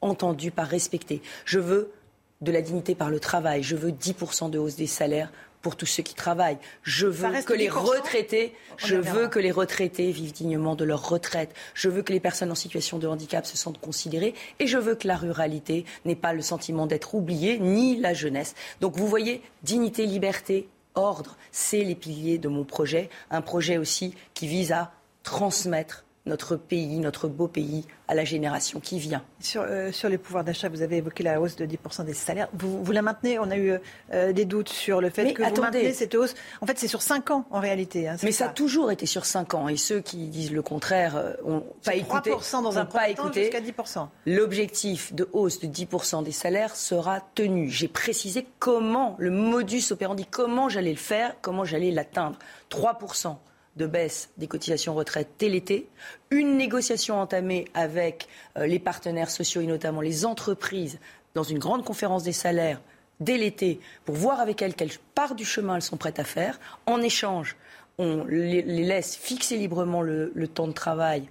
entendus, 0.00 0.50
pas 0.50 0.64
respectés. 0.64 1.22
Je 1.44 1.58
veux 1.58 1.92
de 2.40 2.52
la 2.52 2.60
dignité 2.60 2.94
par 2.94 3.10
le 3.10 3.20
travail. 3.20 3.62
Je 3.62 3.76
veux 3.76 3.90
10% 3.90 4.50
de 4.50 4.58
hausse 4.58 4.76
des 4.76 4.86
salaires 4.86 5.32
pour 5.62 5.76
tous 5.76 5.86
ceux 5.86 6.02
qui 6.02 6.14
travaillent. 6.14 6.58
Je 6.82 7.06
veux 7.06 7.42
que 7.42 7.52
les 7.54 7.68
retraités, 7.68 8.54
je 8.76 8.96
veux 8.96 9.28
que 9.28 9.38
les 9.38 9.52
retraités 9.52 10.10
vivent 10.10 10.32
dignement 10.32 10.74
de 10.74 10.84
leur 10.84 11.08
retraite. 11.08 11.54
Je 11.74 11.88
veux 11.88 12.02
que 12.02 12.12
les 12.12 12.20
personnes 12.20 12.50
en 12.50 12.56
situation 12.56 12.98
de 12.98 13.06
handicap 13.06 13.46
se 13.46 13.56
sentent 13.56 13.80
considérées 13.80 14.34
et 14.58 14.66
je 14.66 14.78
veux 14.78 14.96
que 14.96 15.08
la 15.08 15.16
ruralité 15.16 15.84
n'ait 16.04 16.16
pas 16.16 16.32
le 16.32 16.42
sentiment 16.42 16.86
d'être 16.86 17.14
oubliée, 17.14 17.58
ni 17.58 17.96
la 17.98 18.12
jeunesse. 18.12 18.54
Donc 18.80 18.96
vous 18.96 19.06
voyez, 19.06 19.40
dignité, 19.62 20.04
liberté, 20.06 20.68
ordre, 20.94 21.36
c'est 21.52 21.84
les 21.84 21.94
piliers 21.94 22.38
de 22.38 22.48
mon 22.48 22.64
projet. 22.64 23.08
Un 23.30 23.40
projet 23.40 23.78
aussi 23.78 24.14
qui 24.34 24.46
vise 24.46 24.72
à 24.72 24.92
transmettre 25.22 26.04
notre 26.26 26.56
pays, 26.56 26.98
notre 26.98 27.28
beau 27.28 27.48
pays, 27.48 27.84
à 28.06 28.14
la 28.14 28.24
génération 28.24 28.78
qui 28.78 28.98
vient. 28.98 29.24
Sur, 29.40 29.62
euh, 29.62 29.90
sur 29.90 30.08
les 30.08 30.18
pouvoirs 30.18 30.44
d'achat, 30.44 30.68
vous 30.68 30.82
avez 30.82 30.98
évoqué 30.98 31.24
la 31.24 31.40
hausse 31.40 31.56
de 31.56 31.66
10% 31.66 32.04
des 32.04 32.14
salaires. 32.14 32.48
Vous, 32.52 32.82
vous, 32.84 32.92
la 32.92 33.02
maintenez? 33.02 33.38
On 33.38 33.50
a 33.50 33.56
eu 33.56 33.72
euh, 34.12 34.32
des 34.32 34.44
doutes 34.44 34.68
sur 34.68 35.00
le 35.00 35.10
fait 35.10 35.32
que 35.32 35.42
vous 35.42 35.60
maintenez 35.60 35.92
cette 35.92 36.14
hausse. 36.14 36.34
En 36.60 36.66
fait, 36.66 36.78
c'est 36.78 36.88
sur 36.88 37.02
5 37.02 37.30
ans 37.30 37.46
en 37.50 37.58
réalité. 37.58 38.08
Hein, 38.08 38.16
Mais 38.22 38.32
ça. 38.32 38.46
a 38.46 38.48
toujours 38.50 38.92
été 38.92 39.06
sur 39.06 39.24
5 39.24 39.54
ans. 39.54 39.68
Et 39.68 39.76
ceux 39.76 40.00
qui 40.00 40.28
disent 40.28 40.52
le 40.52 40.62
contraire 40.62 41.16
euh, 41.16 41.32
ont 41.44 41.64
pas 41.84 41.94
écouté. 41.94 42.30
3% 42.30 42.62
dans 42.62 42.78
un 42.78 42.84
pas 42.84 43.08
écouté. 43.08 43.42
jusqu'à 43.44 43.60
10%. 43.60 44.08
L'objectif 44.26 45.12
de 45.14 45.28
hausse 45.32 45.58
de 45.58 45.66
10% 45.66 46.22
des 46.22 46.32
salaires 46.32 46.76
sera 46.76 47.20
tenu. 47.34 47.68
J'ai 47.68 47.88
précisé 47.88 48.46
comment, 48.58 49.16
le 49.18 49.30
modus 49.30 49.90
operandi, 49.90 50.26
comment 50.26 50.68
j'allais 50.68 50.90
le 50.90 50.96
faire, 50.96 51.34
comment 51.40 51.64
j'allais 51.64 51.90
l'atteindre. 51.90 52.38
3% 52.70 53.36
de 53.76 53.86
baisse 53.86 54.30
des 54.36 54.46
cotisations 54.46 54.94
retraite 54.94 55.28
dès 55.38 55.48
l'été, 55.48 55.88
une 56.30 56.56
négociation 56.56 57.20
entamée 57.20 57.66
avec 57.74 58.28
euh, 58.58 58.66
les 58.66 58.78
partenaires 58.78 59.30
sociaux 59.30 59.62
et 59.62 59.66
notamment 59.66 60.00
les 60.00 60.26
entreprises 60.26 60.98
dans 61.34 61.42
une 61.42 61.58
grande 61.58 61.84
conférence 61.84 62.22
des 62.22 62.32
salaires 62.32 62.80
dès 63.20 63.38
l'été 63.38 63.80
pour 64.04 64.14
voir 64.14 64.40
avec 64.40 64.60
elles 64.62 64.74
quelle 64.74 64.90
part 65.14 65.34
du 65.34 65.44
chemin 65.44 65.76
elles 65.76 65.82
sont 65.82 65.96
prêtes 65.96 66.18
à 66.18 66.24
faire. 66.24 66.60
En 66.86 67.00
échange, 67.00 67.56
on 67.98 68.24
les, 68.24 68.62
laisse 68.62 69.16
fixer 69.16 69.56
librement 69.56 70.02
le, 70.02 70.32
temps 70.48 70.68
de 70.68 70.72
travail. 70.72 71.28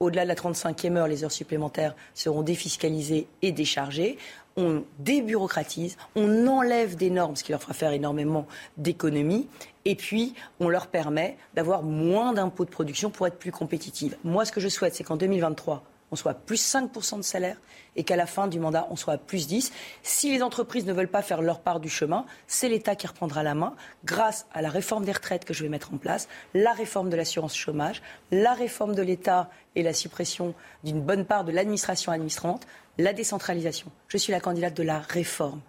Au-delà 0.00 0.24
de 0.24 0.28
la 0.28 0.34
35e 0.34 0.96
heure, 0.96 1.08
les 1.08 1.24
heures 1.24 1.32
supplémentaires 1.32 1.94
seront 2.14 2.42
défiscalisées 2.42 3.26
et 3.42 3.52
déchargées 3.52 4.18
on 4.56 4.84
débureaucratise, 4.98 5.96
on 6.14 6.46
enlève 6.46 6.96
des 6.96 7.10
normes, 7.10 7.36
ce 7.36 7.44
qui 7.44 7.52
leur 7.52 7.60
fera 7.60 7.74
faire 7.74 7.92
énormément 7.92 8.46
d'économies, 8.76 9.48
et 9.84 9.94
puis 9.94 10.34
on 10.60 10.68
leur 10.68 10.86
permet 10.86 11.36
d'avoir 11.54 11.82
moins 11.82 12.32
d'impôts 12.32 12.64
de 12.64 12.70
production 12.70 13.10
pour 13.10 13.26
être 13.26 13.38
plus 13.38 13.52
compétitives. 13.52 14.16
Moi, 14.24 14.44
ce 14.44 14.52
que 14.52 14.60
je 14.60 14.68
souhaite, 14.68 14.94
c'est 14.94 15.04
qu'en 15.04 15.16
2023, 15.16 15.84
on 16.10 16.16
soit 16.16 16.32
à 16.32 16.34
plus 16.34 16.62
5% 16.62 17.16
de 17.16 17.22
salaire 17.22 17.56
et 17.96 18.04
qu'à 18.04 18.14
la 18.14 18.26
fin 18.26 18.46
du 18.46 18.60
mandat, 18.60 18.86
on 18.90 18.96
soit 18.96 19.14
à 19.14 19.18
plus 19.18 19.48
10. 19.48 19.72
Si 20.02 20.30
les 20.30 20.42
entreprises 20.42 20.86
ne 20.86 20.92
veulent 20.92 21.08
pas 21.08 21.22
faire 21.22 21.42
leur 21.42 21.60
part 21.60 21.80
du 21.80 21.88
chemin, 21.88 22.24
c'est 22.46 22.68
l'État 22.68 22.94
qui 22.94 23.06
reprendra 23.06 23.42
la 23.42 23.54
main 23.54 23.74
grâce 24.04 24.46
à 24.52 24.62
la 24.62 24.68
réforme 24.68 25.04
des 25.04 25.12
retraites 25.12 25.44
que 25.44 25.54
je 25.54 25.64
vais 25.64 25.68
mettre 25.68 25.92
en 25.92 25.96
place, 25.96 26.28
la 26.54 26.72
réforme 26.72 27.10
de 27.10 27.16
l'assurance 27.16 27.56
chômage, 27.56 28.00
la 28.30 28.54
réforme 28.54 28.94
de 28.94 29.02
l'État 29.02 29.50
et 29.74 29.82
la 29.82 29.92
suppression 29.92 30.54
d'une 30.84 31.00
bonne 31.00 31.24
part 31.24 31.44
de 31.44 31.50
l'administration 31.50 32.12
administrante, 32.12 32.66
la 32.98 33.12
décentralisation. 33.12 33.90
Je 34.06 34.18
suis 34.18 34.32
la 34.32 34.40
candidate 34.40 34.74
de 34.74 34.84
la 34.84 35.00
réforme. 35.00 35.60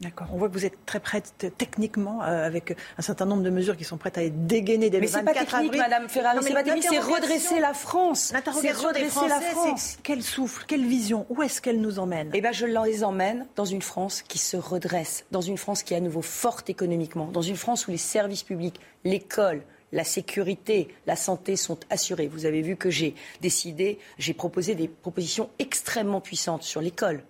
D'accord. 0.00 0.26
On 0.32 0.38
voit 0.38 0.48
que 0.48 0.54
vous 0.54 0.66
êtes 0.66 0.84
très 0.86 0.98
prête 0.98 1.46
techniquement 1.56 2.22
euh, 2.22 2.44
avec 2.44 2.76
un 2.98 3.02
certain 3.02 3.26
nombre 3.26 3.44
de 3.44 3.50
mesures 3.50 3.76
qui 3.76 3.84
sont 3.84 3.96
prêtes 3.96 4.18
à 4.18 4.24
être 4.24 4.46
dégainées 4.46 4.90
dès 4.90 4.98
mais 4.98 5.06
le 5.06 5.12
24 5.12 5.24
pas 5.24 5.44
technique, 5.44 5.76
Madame 5.76 6.08
Ferrari, 6.08 6.38
c'est 6.42 6.52
pas 6.52 6.64
technique, 6.64 6.86
c'est 6.88 6.98
redresser 6.98 7.60
la 7.60 7.74
France. 7.74 8.32
C'est 8.60 8.72
redresser 8.72 9.28
la 9.28 9.40
France. 9.40 9.98
Quel 10.02 10.22
souffle, 10.22 10.64
quelle 10.66 10.84
vision 10.84 11.26
Où 11.28 11.42
est-ce 11.42 11.60
qu'elle 11.60 11.80
nous 11.80 12.00
emmène? 12.00 12.30
Eh 12.34 12.40
bien, 12.40 12.50
je 12.50 12.66
les 12.66 13.04
emmène 13.04 13.46
dans 13.54 13.64
une 13.64 13.82
France 13.82 14.22
qui 14.22 14.38
se 14.38 14.56
redresse, 14.56 15.26
dans 15.30 15.40
une 15.40 15.58
France 15.58 15.84
qui 15.84 15.94
est 15.94 15.98
à 15.98 16.00
nouveau 16.00 16.22
forte 16.22 16.68
économiquement, 16.68 17.26
dans 17.26 17.42
une 17.42 17.56
France 17.56 17.86
où 17.86 17.92
les 17.92 17.96
services 17.96 18.42
publics, 18.42 18.80
l'école, 19.04 19.62
la 19.92 20.02
sécurité, 20.02 20.88
la 21.06 21.14
santé 21.14 21.54
sont 21.54 21.78
assurées. 21.88 22.26
Vous 22.26 22.46
avez 22.46 22.62
vu 22.62 22.74
que 22.74 22.90
j'ai 22.90 23.14
décidé, 23.40 24.00
j'ai 24.18 24.34
proposé 24.34 24.74
des 24.74 24.88
propositions 24.88 25.50
extrêmement 25.60 26.20
puissantes 26.20 26.64
sur 26.64 26.80
l'école. 26.80 27.22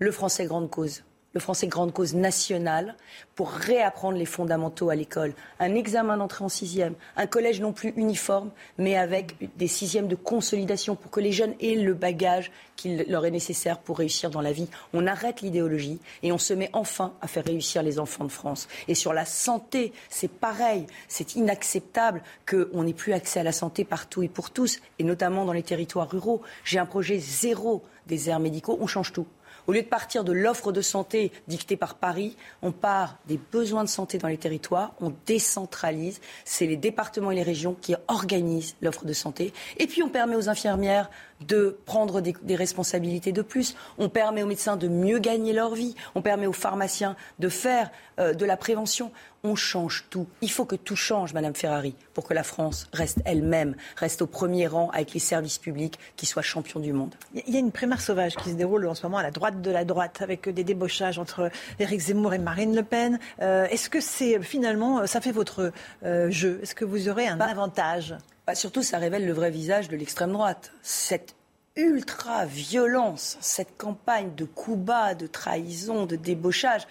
Le 0.00 0.12
français 0.12 0.44
grande 0.44 0.70
cause 0.70 1.02
le 1.34 1.40
français 1.40 1.66
grande 1.66 1.92
cause 1.92 2.14
nationale 2.14 2.96
pour 3.34 3.50
réapprendre 3.50 4.16
les 4.16 4.24
fondamentaux 4.24 4.88
à 4.88 4.94
l'école. 4.94 5.34
Un 5.58 5.74
examen 5.74 6.16
d'entrée 6.16 6.44
en 6.44 6.48
sixième, 6.48 6.94
un 7.16 7.26
collège 7.26 7.60
non 7.60 7.72
plus 7.72 7.92
uniforme, 7.96 8.50
mais 8.78 8.96
avec 8.96 9.34
des 9.56 9.66
sixièmes 9.66 10.06
de 10.06 10.14
consolidation 10.14 10.94
pour 10.94 11.10
que 11.10 11.20
les 11.20 11.32
jeunes 11.32 11.54
aient 11.60 11.74
le 11.74 11.94
bagage 11.94 12.52
qu'il 12.76 13.04
leur 13.08 13.26
est 13.26 13.32
nécessaire 13.32 13.78
pour 13.78 13.98
réussir 13.98 14.30
dans 14.30 14.40
la 14.40 14.52
vie. 14.52 14.68
On 14.92 15.06
arrête 15.06 15.40
l'idéologie 15.40 15.98
et 16.22 16.30
on 16.30 16.38
se 16.38 16.54
met 16.54 16.70
enfin 16.72 17.12
à 17.20 17.26
faire 17.26 17.44
réussir 17.44 17.82
les 17.82 17.98
enfants 17.98 18.24
de 18.24 18.32
France. 18.32 18.68
Et 18.86 18.94
sur 18.94 19.12
la 19.12 19.24
santé, 19.24 19.92
c'est 20.08 20.30
pareil. 20.30 20.86
C'est 21.08 21.34
inacceptable 21.34 22.22
qu'on 22.48 22.84
n'ait 22.84 22.94
plus 22.94 23.12
accès 23.12 23.40
à 23.40 23.44
la 23.44 23.52
santé 23.52 23.84
partout 23.84 24.22
et 24.22 24.28
pour 24.28 24.50
tous, 24.50 24.80
et 25.00 25.04
notamment 25.04 25.44
dans 25.44 25.52
les 25.52 25.62
territoires 25.64 26.10
ruraux. 26.10 26.42
J'ai 26.64 26.78
un 26.78 26.86
projet 26.86 27.18
zéro 27.18 27.82
des 28.06 28.28
airs 28.28 28.40
médicaux, 28.40 28.78
on 28.80 28.86
change 28.86 29.12
tout. 29.12 29.26
Au 29.66 29.72
lieu 29.72 29.82
de 29.82 29.88
partir 29.88 30.24
de 30.24 30.32
l'offre 30.32 30.72
de 30.72 30.82
santé 30.82 31.32
dictée 31.48 31.76
par 31.76 31.94
Paris, 31.94 32.36
on 32.60 32.70
part 32.72 33.18
des 33.26 33.38
besoins 33.50 33.84
de 33.84 33.88
santé 33.88 34.18
dans 34.18 34.28
les 34.28 34.36
territoires, 34.36 34.92
on 35.00 35.12
décentralise. 35.26 36.20
C'est 36.44 36.66
les 36.66 36.76
départements 36.76 37.30
et 37.30 37.34
les 37.34 37.42
régions 37.42 37.74
qui 37.80 37.94
organisent 38.08 38.76
l'offre 38.82 39.06
de 39.06 39.12
santé. 39.14 39.52
Et 39.78 39.86
puis 39.86 40.02
on 40.02 40.10
permet 40.10 40.36
aux 40.36 40.50
infirmières 40.50 41.10
de 41.40 41.76
prendre 41.84 42.20
des, 42.20 42.56
responsabilités 42.56 43.32
de 43.32 43.42
plus. 43.42 43.74
On 43.98 44.08
permet 44.08 44.42
aux 44.42 44.46
médecins 44.46 44.76
de 44.76 44.88
mieux 44.88 45.18
gagner 45.18 45.52
leur 45.52 45.74
vie. 45.74 45.94
On 46.14 46.22
permet 46.22 46.46
aux 46.46 46.52
pharmaciens 46.52 47.16
de 47.38 47.48
faire 47.48 47.90
euh, 48.18 48.32
de 48.32 48.44
la 48.44 48.56
prévention. 48.56 49.10
On 49.42 49.56
change 49.56 50.06
tout. 50.08 50.26
Il 50.40 50.50
faut 50.50 50.64
que 50.64 50.76
tout 50.76 50.96
change, 50.96 51.34
Madame 51.34 51.54
Ferrari, 51.54 51.94
pour 52.14 52.24
que 52.24 52.32
la 52.32 52.44
France 52.44 52.88
reste 52.92 53.20
elle-même, 53.26 53.74
reste 53.96 54.22
au 54.22 54.26
premier 54.26 54.66
rang 54.66 54.88
avec 54.90 55.12
les 55.12 55.20
services 55.20 55.58
publics, 55.58 55.98
qui 56.16 56.24
soient 56.24 56.42
champions 56.42 56.80
du 56.80 56.92
monde. 56.92 57.14
Il 57.34 57.52
y 57.52 57.56
a 57.56 57.60
une 57.60 57.72
primaire 57.72 58.00
sauvage 58.00 58.36
qui 58.36 58.50
se 58.50 58.54
déroule 58.54 58.86
en 58.86 58.94
ce 58.94 59.02
moment 59.02 59.18
à 59.18 59.22
la 59.22 59.30
droite 59.30 59.60
de 59.60 59.70
la 59.70 59.84
droite, 59.84 60.22
avec 60.22 60.48
des 60.48 60.64
débauchages 60.64 61.18
entre 61.18 61.50
Éric 61.78 62.00
Zemmour 62.00 62.32
et 62.32 62.38
Marine 62.38 62.74
Le 62.74 62.82
Pen. 62.82 63.18
Euh, 63.42 63.66
est-ce 63.66 63.90
que 63.90 64.00
c'est 64.00 64.40
finalement, 64.40 65.06
ça 65.06 65.20
fait 65.20 65.32
votre 65.32 65.72
euh, 66.04 66.30
jeu? 66.30 66.60
Est-ce 66.62 66.74
que 66.74 66.86
vous 66.86 67.08
aurez 67.08 67.26
un 67.26 67.36
bah, 67.36 67.46
avantage? 67.46 68.14
Bah, 68.46 68.54
surtout, 68.54 68.82
ça 68.82 68.98
révèle 68.98 69.26
le 69.26 69.32
vrai 69.32 69.50
visage 69.50 69.88
de 69.88 69.96
l'extrême 69.96 70.32
droite. 70.32 70.72
Cette 70.82 71.34
ultra-violence, 71.76 73.36
cette 73.40 73.76
campagne 73.76 74.34
de 74.34 74.44
coups 74.44 74.78
bas, 74.78 75.14
de 75.14 75.26
trahison, 75.26 76.06
de 76.06 76.14
débauchage, 76.14 76.86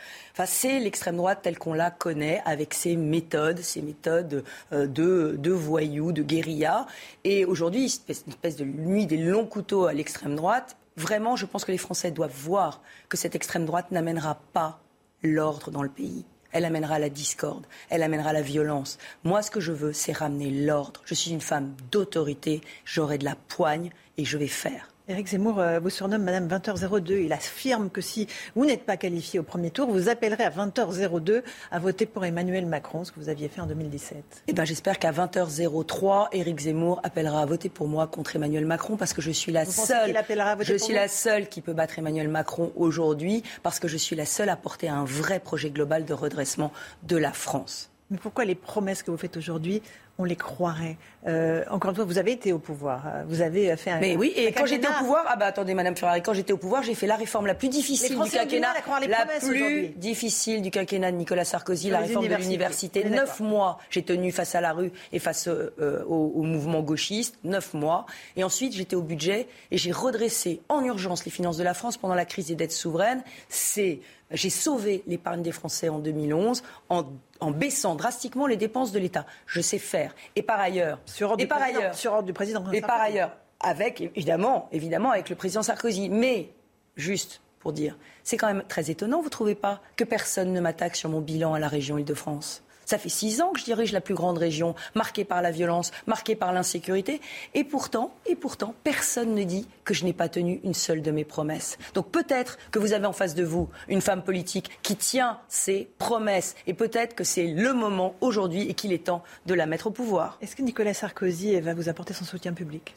c'est 0.46 0.80
l'extrême 0.80 1.16
droite 1.16 1.40
telle 1.42 1.58
qu'on 1.58 1.74
la 1.74 1.90
connaît, 1.90 2.42
avec 2.46 2.74
ses 2.74 2.96
méthodes, 2.98 3.60
ses 3.60 3.82
méthodes 3.82 4.44
euh, 4.74 4.88
de, 4.88 5.52
voyous, 5.52 6.12
de 6.12 6.24
guérilla. 6.24 6.86
Et 7.24 7.46
aujourd'hui, 7.46 7.82
une 7.82 8.34
espèce 8.34 8.56
de 8.58 8.66
nuit 8.66 9.06
des 9.06 9.18
longs 9.18 9.46
couteaux 9.46 9.86
à 9.86 9.94
l'extrême 9.94 10.36
droite. 10.36 10.76
Vraiment, 10.98 11.36
je 11.36 11.46
pense 11.46 11.66
que 11.66 11.72
les 11.72 11.78
Français 11.78 12.12
doivent 12.12 12.36
voir 12.36 12.82
que 13.10 13.18
cette 13.18 13.36
extrême 13.36 13.66
droite 13.66 13.92
n'amènera 13.92 14.42
pas 14.54 14.80
l'ordre 15.22 15.72
dans 15.72 15.84
le 15.84 15.90
pays 15.90 16.26
elle 16.54 16.66
amènera 16.66 17.00
la 17.00 17.10
discorde, 17.10 17.66
elle 17.90 18.04
amènera 18.04 18.32
la 18.32 18.42
violence. 18.42 18.98
Moi, 19.24 19.42
ce 19.42 19.52
que 19.52 19.60
je 19.60 19.72
veux, 19.72 19.94
c'est 19.94 20.14
ramener 20.14 20.52
l'ordre. 20.52 21.02
Je 21.06 21.14
suis 21.14 21.32
une 21.32 21.42
femme 21.42 21.76
d'autorité, 21.92 22.62
j'aurai 22.86 23.18
de 23.18 23.26
la 23.26 23.36
poigne 23.36 23.92
et 24.18 24.26
je 24.26 24.38
vais 24.38 24.48
faire. 24.48 24.93
Éric 25.10 25.28
Zemmour 25.28 25.60
euh, 25.60 25.80
vous 25.80 25.90
surnomme 25.90 26.24
Madame 26.24 26.48
20h02. 26.48 27.26
Il 27.26 27.34
affirme 27.34 27.90
que 27.90 28.00
si 28.00 28.26
vous 28.56 28.66
n'êtes 28.66 28.86
pas 28.86 28.96
qualifié 28.96 29.38
au 29.38 29.44
premier 29.44 29.70
tour, 29.70 29.90
vous 29.90 30.08
appellerez 30.08 30.46
à 30.46 30.50
20h02 30.50 31.44
à 31.72 31.80
voter 31.80 32.06
pour 32.06 32.24
Emmanuel 32.24 32.66
Macron, 32.66 33.04
ce 33.04 33.12
que 33.12 33.20
vous 33.20 33.28
aviez 33.28 33.50
fait 33.50 33.60
en 33.60 33.66
2017. 33.66 34.44
Eh 34.48 34.54
ben, 34.54 34.64
j'espère 34.64 35.00
qu'à 35.00 35.12
20h03, 35.12 36.30
Éric 36.32 36.58
Zemmour 36.62 37.02
appellera 37.04 37.42
à 37.42 37.46
voter 37.46 37.68
pour 37.68 37.90
moi 37.90 38.08
contre 38.08 38.38
Emmanuel 38.38 38.66
Macron 38.66 38.96
parce 38.96 39.12
que 39.12 39.22
je 39.22 39.32
suis 39.32 39.52
la 39.52 39.66
seule. 39.66 40.16
je 40.62 40.76
suis 40.76 40.94
la 40.94 41.10
seule 41.10 41.50
qui 41.50 41.60
peut 41.60 41.74
battre 41.74 42.00
Emmanuel 42.00 42.30
Macron 42.30 42.72
aujourd'hui 42.78 43.44
parce 43.62 43.80
que 43.82 43.90
je 43.90 43.98
suis 43.98 44.16
la 44.16 44.26
seule 44.26 44.48
à 44.48 44.56
porter 44.56 44.88
un 44.88 45.04
vrai 45.04 45.42
projet 45.42 45.70
global 45.70 46.06
de 46.06 46.14
redressement 46.14 46.72
de 47.04 47.18
la 47.18 47.34
France. 47.34 47.90
Mais 48.10 48.20
pourquoi 48.20 48.46
les 48.46 48.56
promesses 48.56 49.02
que 49.02 49.12
vous 49.12 49.18
faites 49.18 49.38
aujourd'hui 49.38 49.82
on 50.20 50.26
les 50.26 50.36
croirait. 50.36 50.98
Euh, 51.26 51.64
encore 51.70 51.90
une 51.90 51.96
fois, 51.96 52.06
vous 52.06 52.18
avez 52.18 52.34
été 52.34 52.54
au 52.54 52.60
pouvoir. 52.60 53.04
Euh, 53.08 53.24
vous 53.28 53.42
avez 53.42 53.76
fait 53.78 53.92
un. 53.92 54.00
Mais 54.00 54.16
oui, 54.16 54.32
et 54.36 54.52
quand 54.52 54.66
j'étais 54.66 54.88
au 54.88 54.94
pouvoir, 55.00 55.26
ah 55.28 55.36
bah 55.36 55.48
attendez, 55.48 55.74
Madame 55.74 55.96
Ferrari, 55.96 56.22
quand 56.22 56.34
j'étais 56.34 56.54
au 56.54 56.58
pouvoir, 56.58 56.84
j'ai 56.84 56.94
fait 56.94 57.08
la 57.08 57.16
réforme 57.16 57.48
la 57.48 57.56
plus 57.56 57.70
difficile 57.70 58.20
du 58.20 58.30
quinquennat, 58.30 58.74
la 59.08 59.26
plus 59.40 59.88
difficile 59.96 60.62
du 60.62 60.70
quinquennat 60.70 61.12
de 61.12 61.18
Nicolas 61.18 61.46
Sarkozy, 61.46 61.90
la 61.90 62.00
réforme 62.00 62.28
de 62.28 62.36
l'université. 62.36 63.04
Neuf 63.04 63.40
mois, 63.40 63.80
j'ai 63.90 64.04
tenu 64.04 64.32
face 64.32 64.56
à 64.56 64.62
la 64.62 64.74
rue 64.74 64.92
et 65.12 65.20
face 65.20 65.48
euh, 65.48 66.04
au, 66.08 66.34
au, 66.36 66.44
mouvement 66.44 66.82
gauchiste, 66.82 67.38
neuf 67.44 67.74
mois. 67.74 68.06
Et 68.36 68.44
ensuite, 68.44 68.74
j'étais 68.74 68.96
au 68.96 69.02
budget 69.02 69.48
et 69.72 69.78
j'ai 69.78 69.92
redressé 69.92 70.62
en 70.70 70.84
urgence 70.84 71.26
les 71.26 71.32
finances 71.32 71.58
de 71.58 71.64
la 71.64 71.74
France 71.74 71.98
pendant 71.98 72.16
la 72.16 72.26
crise 72.26 72.48
des 72.48 72.56
dettes 72.56 72.72
souveraines. 72.72 73.24
C'est 73.50 74.00
j'ai 74.34 74.50
sauvé 74.50 75.04
l'épargne 75.08 75.42
des 75.42 75.52
Français 75.52 75.90
en 75.90 76.00
2011 76.00 76.64
en, 76.90 77.06
baissant 77.52 77.96
drastiquement 77.96 78.48
les 78.48 78.58
dépenses 78.58 78.92
de 78.92 79.00
l'État. 79.00 79.26
Je 79.46 79.62
sais 79.62 79.80
faire. 79.80 80.16
Et 80.36 80.44
par 80.44 80.60
ailleurs, 80.60 81.00
sur 81.06 81.36
et 81.38 81.48
par 81.48 81.62
ailleurs, 81.62 81.96
sur 81.96 82.14
ordre 82.14 82.26
du 82.26 82.34
président. 82.34 82.64
Et 82.72 82.82
par 82.82 83.02
ailleurs, 83.02 83.36
avec 83.60 84.02
évidemment, 84.02 84.68
évidemment, 84.72 85.12
avec 85.12 85.30
le 85.30 85.36
président 85.36 85.64
Sarkozy, 85.64 86.10
mais 86.10 86.50
juste 86.96 87.42
pour 87.60 87.74
dire. 87.74 87.98
C'est 88.24 88.38
quand 88.38 88.48
même 88.48 88.64
très 88.68 88.92
étonnant, 88.92 89.20
vous 89.20 89.26
ne 89.26 89.30
trouvez 89.30 89.56
pas, 89.56 89.82
que 89.96 90.04
personne 90.04 90.52
ne 90.52 90.60
m'attaque 90.60 90.96
sur 90.96 91.10
mon 91.10 91.22
bilan 91.22 91.54
à 91.54 91.60
la 91.60 91.70
région 91.70 91.98
Île-de-France? 91.98 92.62
Ça 92.86 92.98
fait 92.98 93.10
six 93.10 93.42
ans 93.42 93.52
que 93.52 93.60
je 93.60 93.66
dirige 93.66 93.92
la 93.92 94.02
plus 94.02 94.14
grande 94.14 94.38
région, 94.38 94.76
marquée 94.96 95.26
par 95.26 95.42
la 95.42 95.52
violence, 95.52 95.92
marquée 96.08 96.36
par 96.36 96.54
l'insécurité. 96.54 97.22
Et 97.54 97.64
pourtant, 97.64 98.14
et 98.26 98.36
pourtant, 98.36 98.74
personne 98.84 99.36
ne 99.36 99.44
dit 99.44 99.68
que 99.84 99.94
je 99.94 100.06
n'ai 100.06 100.14
pas 100.14 100.30
tenu 100.30 100.60
une 100.64 100.74
seule 100.74 101.02
de 101.02 101.12
mes 101.12 101.26
promesses. 101.26 101.78
Donc 101.94 102.10
peut-être 102.10 102.58
que 102.72 102.80
vous 102.80 102.94
avez 102.94 103.06
en 103.06 103.14
face 103.14 103.36
de 103.36 103.44
vous 103.44 103.70
une 103.88 104.02
femme 104.02 104.24
politique 104.24 104.70
qui 104.82 104.96
tient 104.96 105.40
ses 105.48 105.90
promesses. 105.98 106.56
Et 106.68 106.74
peut-être 106.74 107.16
que 107.16 107.24
c'est 107.24 107.48
le 107.48 107.74
moment 107.74 108.16
aujourd'hui 108.22 108.70
et 108.70 108.74
qu'il 108.74 108.94
est 108.94 109.06
temps 109.06 109.24
de 109.46 109.54
la 109.54 109.66
mettre 109.66 109.88
au 109.88 109.92
pouvoir. 109.92 110.38
Est-ce 110.42 110.56
que 110.56 110.62
Nicolas 110.62 110.94
Sarkozy 110.94 111.60
va 111.60 111.74
vous 111.74 111.90
apporter 111.90 112.14
son 112.14 112.26
soutien 112.26 112.54
public? 112.54 112.96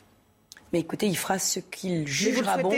Mais 0.77 0.81
écoutez, 0.81 1.07
il 1.07 1.16
fera 1.16 1.39
ce 1.39 1.59
qu'il 1.59 2.07
jugera 2.07 2.59
bon. 2.59 2.70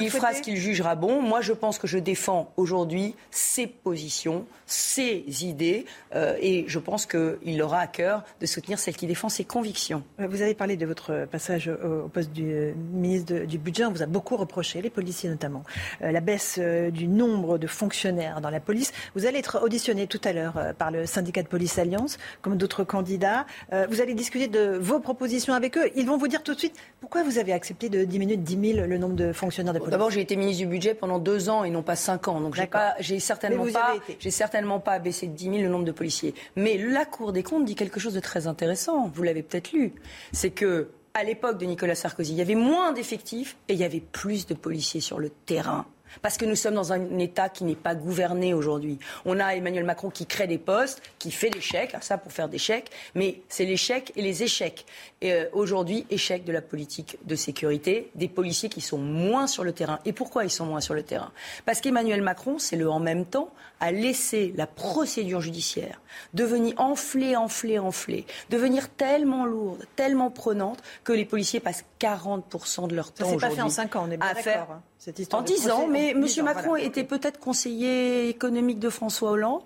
il 0.00 0.10
fera 0.10 0.34
ce 0.34 0.42
qu'il 0.42 0.56
jugera 0.56 0.96
bon. 0.96 1.22
Moi, 1.22 1.40
je 1.40 1.52
pense 1.52 1.78
que 1.78 1.86
je 1.86 1.98
défends 1.98 2.52
aujourd'hui 2.56 3.14
ses 3.30 3.68
positions, 3.68 4.44
ses 4.66 5.24
idées, 5.44 5.86
euh, 6.16 6.36
et 6.40 6.64
je 6.66 6.80
pense 6.80 7.06
qu'il 7.06 7.62
aura 7.62 7.78
à 7.78 7.86
cœur 7.86 8.24
de 8.40 8.46
soutenir 8.46 8.80
celle 8.80 8.96
qui 8.96 9.06
défend 9.06 9.28
ses 9.28 9.44
convictions. 9.44 10.02
Vous 10.18 10.42
avez 10.42 10.54
parlé 10.54 10.76
de 10.76 10.84
votre 10.84 11.28
passage 11.30 11.68
au, 11.68 12.08
poste 12.08 12.32
du 12.32 12.74
ministre 12.92 13.44
du 13.44 13.58
Budget. 13.58 13.84
On 13.84 13.92
vous 13.92 14.02
a 14.02 14.06
beaucoup 14.06 14.36
reproché, 14.36 14.82
les 14.82 14.90
policiers 14.90 15.30
notamment, 15.30 15.62
euh, 16.02 16.10
la 16.10 16.20
baisse 16.20 16.56
euh, 16.58 16.90
du 16.90 17.06
nombre 17.06 17.56
de 17.56 17.68
fonctionnaires 17.68 18.40
dans 18.40 18.50
la 18.50 18.58
police. 18.58 18.92
Vous 19.14 19.26
allez 19.26 19.38
être 19.38 19.62
auditionné 19.62 20.08
tout 20.08 20.20
à 20.24 20.32
l'heure 20.32 20.74
par 20.76 20.90
le 20.90 21.06
syndicat 21.06 21.44
de 21.44 21.48
police 21.48 21.78
Alliance, 21.78 22.18
comme 22.42 22.56
d'autres 22.56 22.82
candidats. 22.82 23.46
vous 23.70 24.00
allez 24.00 24.14
discuter 24.14 24.48
de 24.48 24.76
vos 24.76 24.98
propositions 24.98 25.54
avec 25.54 25.78
eux. 25.78 25.88
Ils 25.94 26.06
vont 26.06 26.16
vous 26.16 26.26
dire 26.26 26.42
tout 26.42 26.54
de 26.54 26.58
suite 26.58 26.74
pourquoi 27.00 27.22
vous 27.22 27.38
avez 27.38 27.43
accepté 27.52 27.88
de 27.88 28.04
diminuer 28.04 28.36
de 28.36 28.42
10 28.42 28.74
000 28.74 28.86
le 28.86 28.98
nombre 28.98 29.14
de 29.14 29.32
fonctionnaires 29.32 29.74
de 29.74 29.78
police 29.78 29.90
D'abord, 29.90 30.10
j'ai 30.10 30.20
été 30.20 30.36
ministre 30.36 30.62
du 30.62 30.68
budget 30.68 30.94
pendant 30.94 31.18
deux 31.18 31.48
ans 31.48 31.64
et 31.64 31.70
non 31.70 31.82
pas 31.82 31.96
cinq 31.96 32.28
ans. 32.28 32.40
Donc, 32.40 32.54
j'ai 32.54 32.66
pas, 32.66 32.94
j'ai 33.00 33.20
certainement 33.20 33.66
pas, 33.72 33.94
j'ai 34.18 34.30
certainement 34.30 34.80
pas 34.80 34.98
baissé 34.98 35.26
de 35.26 35.32
10 35.32 35.44
000 35.44 35.56
le 35.58 35.68
nombre 35.68 35.84
de 35.84 35.92
policiers. 35.92 36.34
Mais 36.56 36.78
la 36.78 37.04
Cour 37.04 37.32
des 37.32 37.42
comptes 37.42 37.64
dit 37.64 37.74
quelque 37.74 38.00
chose 38.00 38.14
de 38.14 38.20
très 38.20 38.46
intéressant. 38.46 39.10
Vous 39.12 39.22
l'avez 39.22 39.42
peut-être 39.42 39.72
lu. 39.72 39.94
C'est 40.32 40.50
que 40.50 40.88
à 41.14 41.22
l'époque 41.22 41.58
de 41.58 41.64
Nicolas 41.64 41.94
Sarkozy, 41.94 42.32
il 42.32 42.38
y 42.38 42.42
avait 42.42 42.56
moins 42.56 42.92
d'effectifs 42.92 43.56
et 43.68 43.74
il 43.74 43.78
y 43.78 43.84
avait 43.84 44.00
plus 44.00 44.46
de 44.46 44.54
policiers 44.54 45.00
sur 45.00 45.20
le 45.20 45.30
terrain. 45.30 45.86
Parce 46.22 46.36
que 46.36 46.44
nous 46.44 46.56
sommes 46.56 46.74
dans 46.74 46.92
un 46.92 47.18
État 47.18 47.48
qui 47.48 47.64
n'est 47.64 47.74
pas 47.74 47.94
gouverné 47.94 48.54
aujourd'hui. 48.54 48.98
On 49.24 49.40
a 49.40 49.54
Emmanuel 49.54 49.84
Macron 49.84 50.10
qui 50.10 50.26
crée 50.26 50.46
des 50.46 50.58
postes, 50.58 51.02
qui 51.18 51.30
fait 51.30 51.50
des 51.50 51.60
chèques, 51.60 51.94
ça 52.00 52.18
pour 52.18 52.32
faire 52.32 52.48
des 52.48 52.58
chèques, 52.58 52.90
mais 53.14 53.40
c'est 53.48 53.64
les 53.64 53.76
chèques 53.76 54.12
et 54.16 54.22
les 54.22 54.42
échecs. 54.42 54.86
Et 55.20 55.32
euh, 55.32 55.46
aujourd'hui, 55.52 56.06
échec 56.10 56.44
de 56.44 56.52
la 56.52 56.62
politique 56.62 57.18
de 57.24 57.34
sécurité, 57.34 58.10
des 58.14 58.28
policiers 58.28 58.68
qui 58.68 58.80
sont 58.80 58.98
moins 58.98 59.46
sur 59.46 59.64
le 59.64 59.72
terrain. 59.72 59.98
Et 60.04 60.12
pourquoi 60.12 60.44
ils 60.44 60.50
sont 60.50 60.66
moins 60.66 60.80
sur 60.80 60.94
le 60.94 61.02
terrain? 61.02 61.32
Parce 61.64 61.80
qu'Emmanuel 61.80 62.22
Macron, 62.22 62.58
c'est 62.58 62.76
le 62.76 62.90
en 62.90 63.00
même 63.00 63.24
temps, 63.24 63.50
a 63.80 63.92
laissé 63.92 64.52
la 64.56 64.66
procédure 64.66 65.40
judiciaire 65.40 66.00
devenir 66.32 66.74
enflée, 66.78 67.36
enflée, 67.36 67.78
enflée, 67.78 68.26
devenir 68.50 68.88
tellement 68.88 69.44
lourde, 69.44 69.84
tellement 69.96 70.30
prenante 70.30 70.82
que 71.02 71.12
les 71.12 71.24
policiers 71.24 71.60
passent 71.60 71.84
40% 72.00 72.88
de 72.88 72.94
leur 72.94 73.12
temps 73.12 73.26
aujourd'hui. 73.26 73.40
Ça 73.40 73.48
pas 73.48 73.54
fait 73.54 73.62
en 73.62 73.68
5 73.68 73.96
ans, 73.96 74.06
on 74.08 74.10
est 74.10 74.16
bien 74.16 74.32
d'accord. 74.32 74.80
En 75.32 75.42
10 75.42 75.70
ans, 75.70 75.86
mais 75.86 76.10
M. 76.10 76.26
Macron 76.44 76.76
était 76.76 77.04
peut-être 77.04 77.38
conseiller 77.38 78.28
économique 78.28 78.78
de 78.78 78.88
François 78.88 79.32
Hollande 79.32 79.62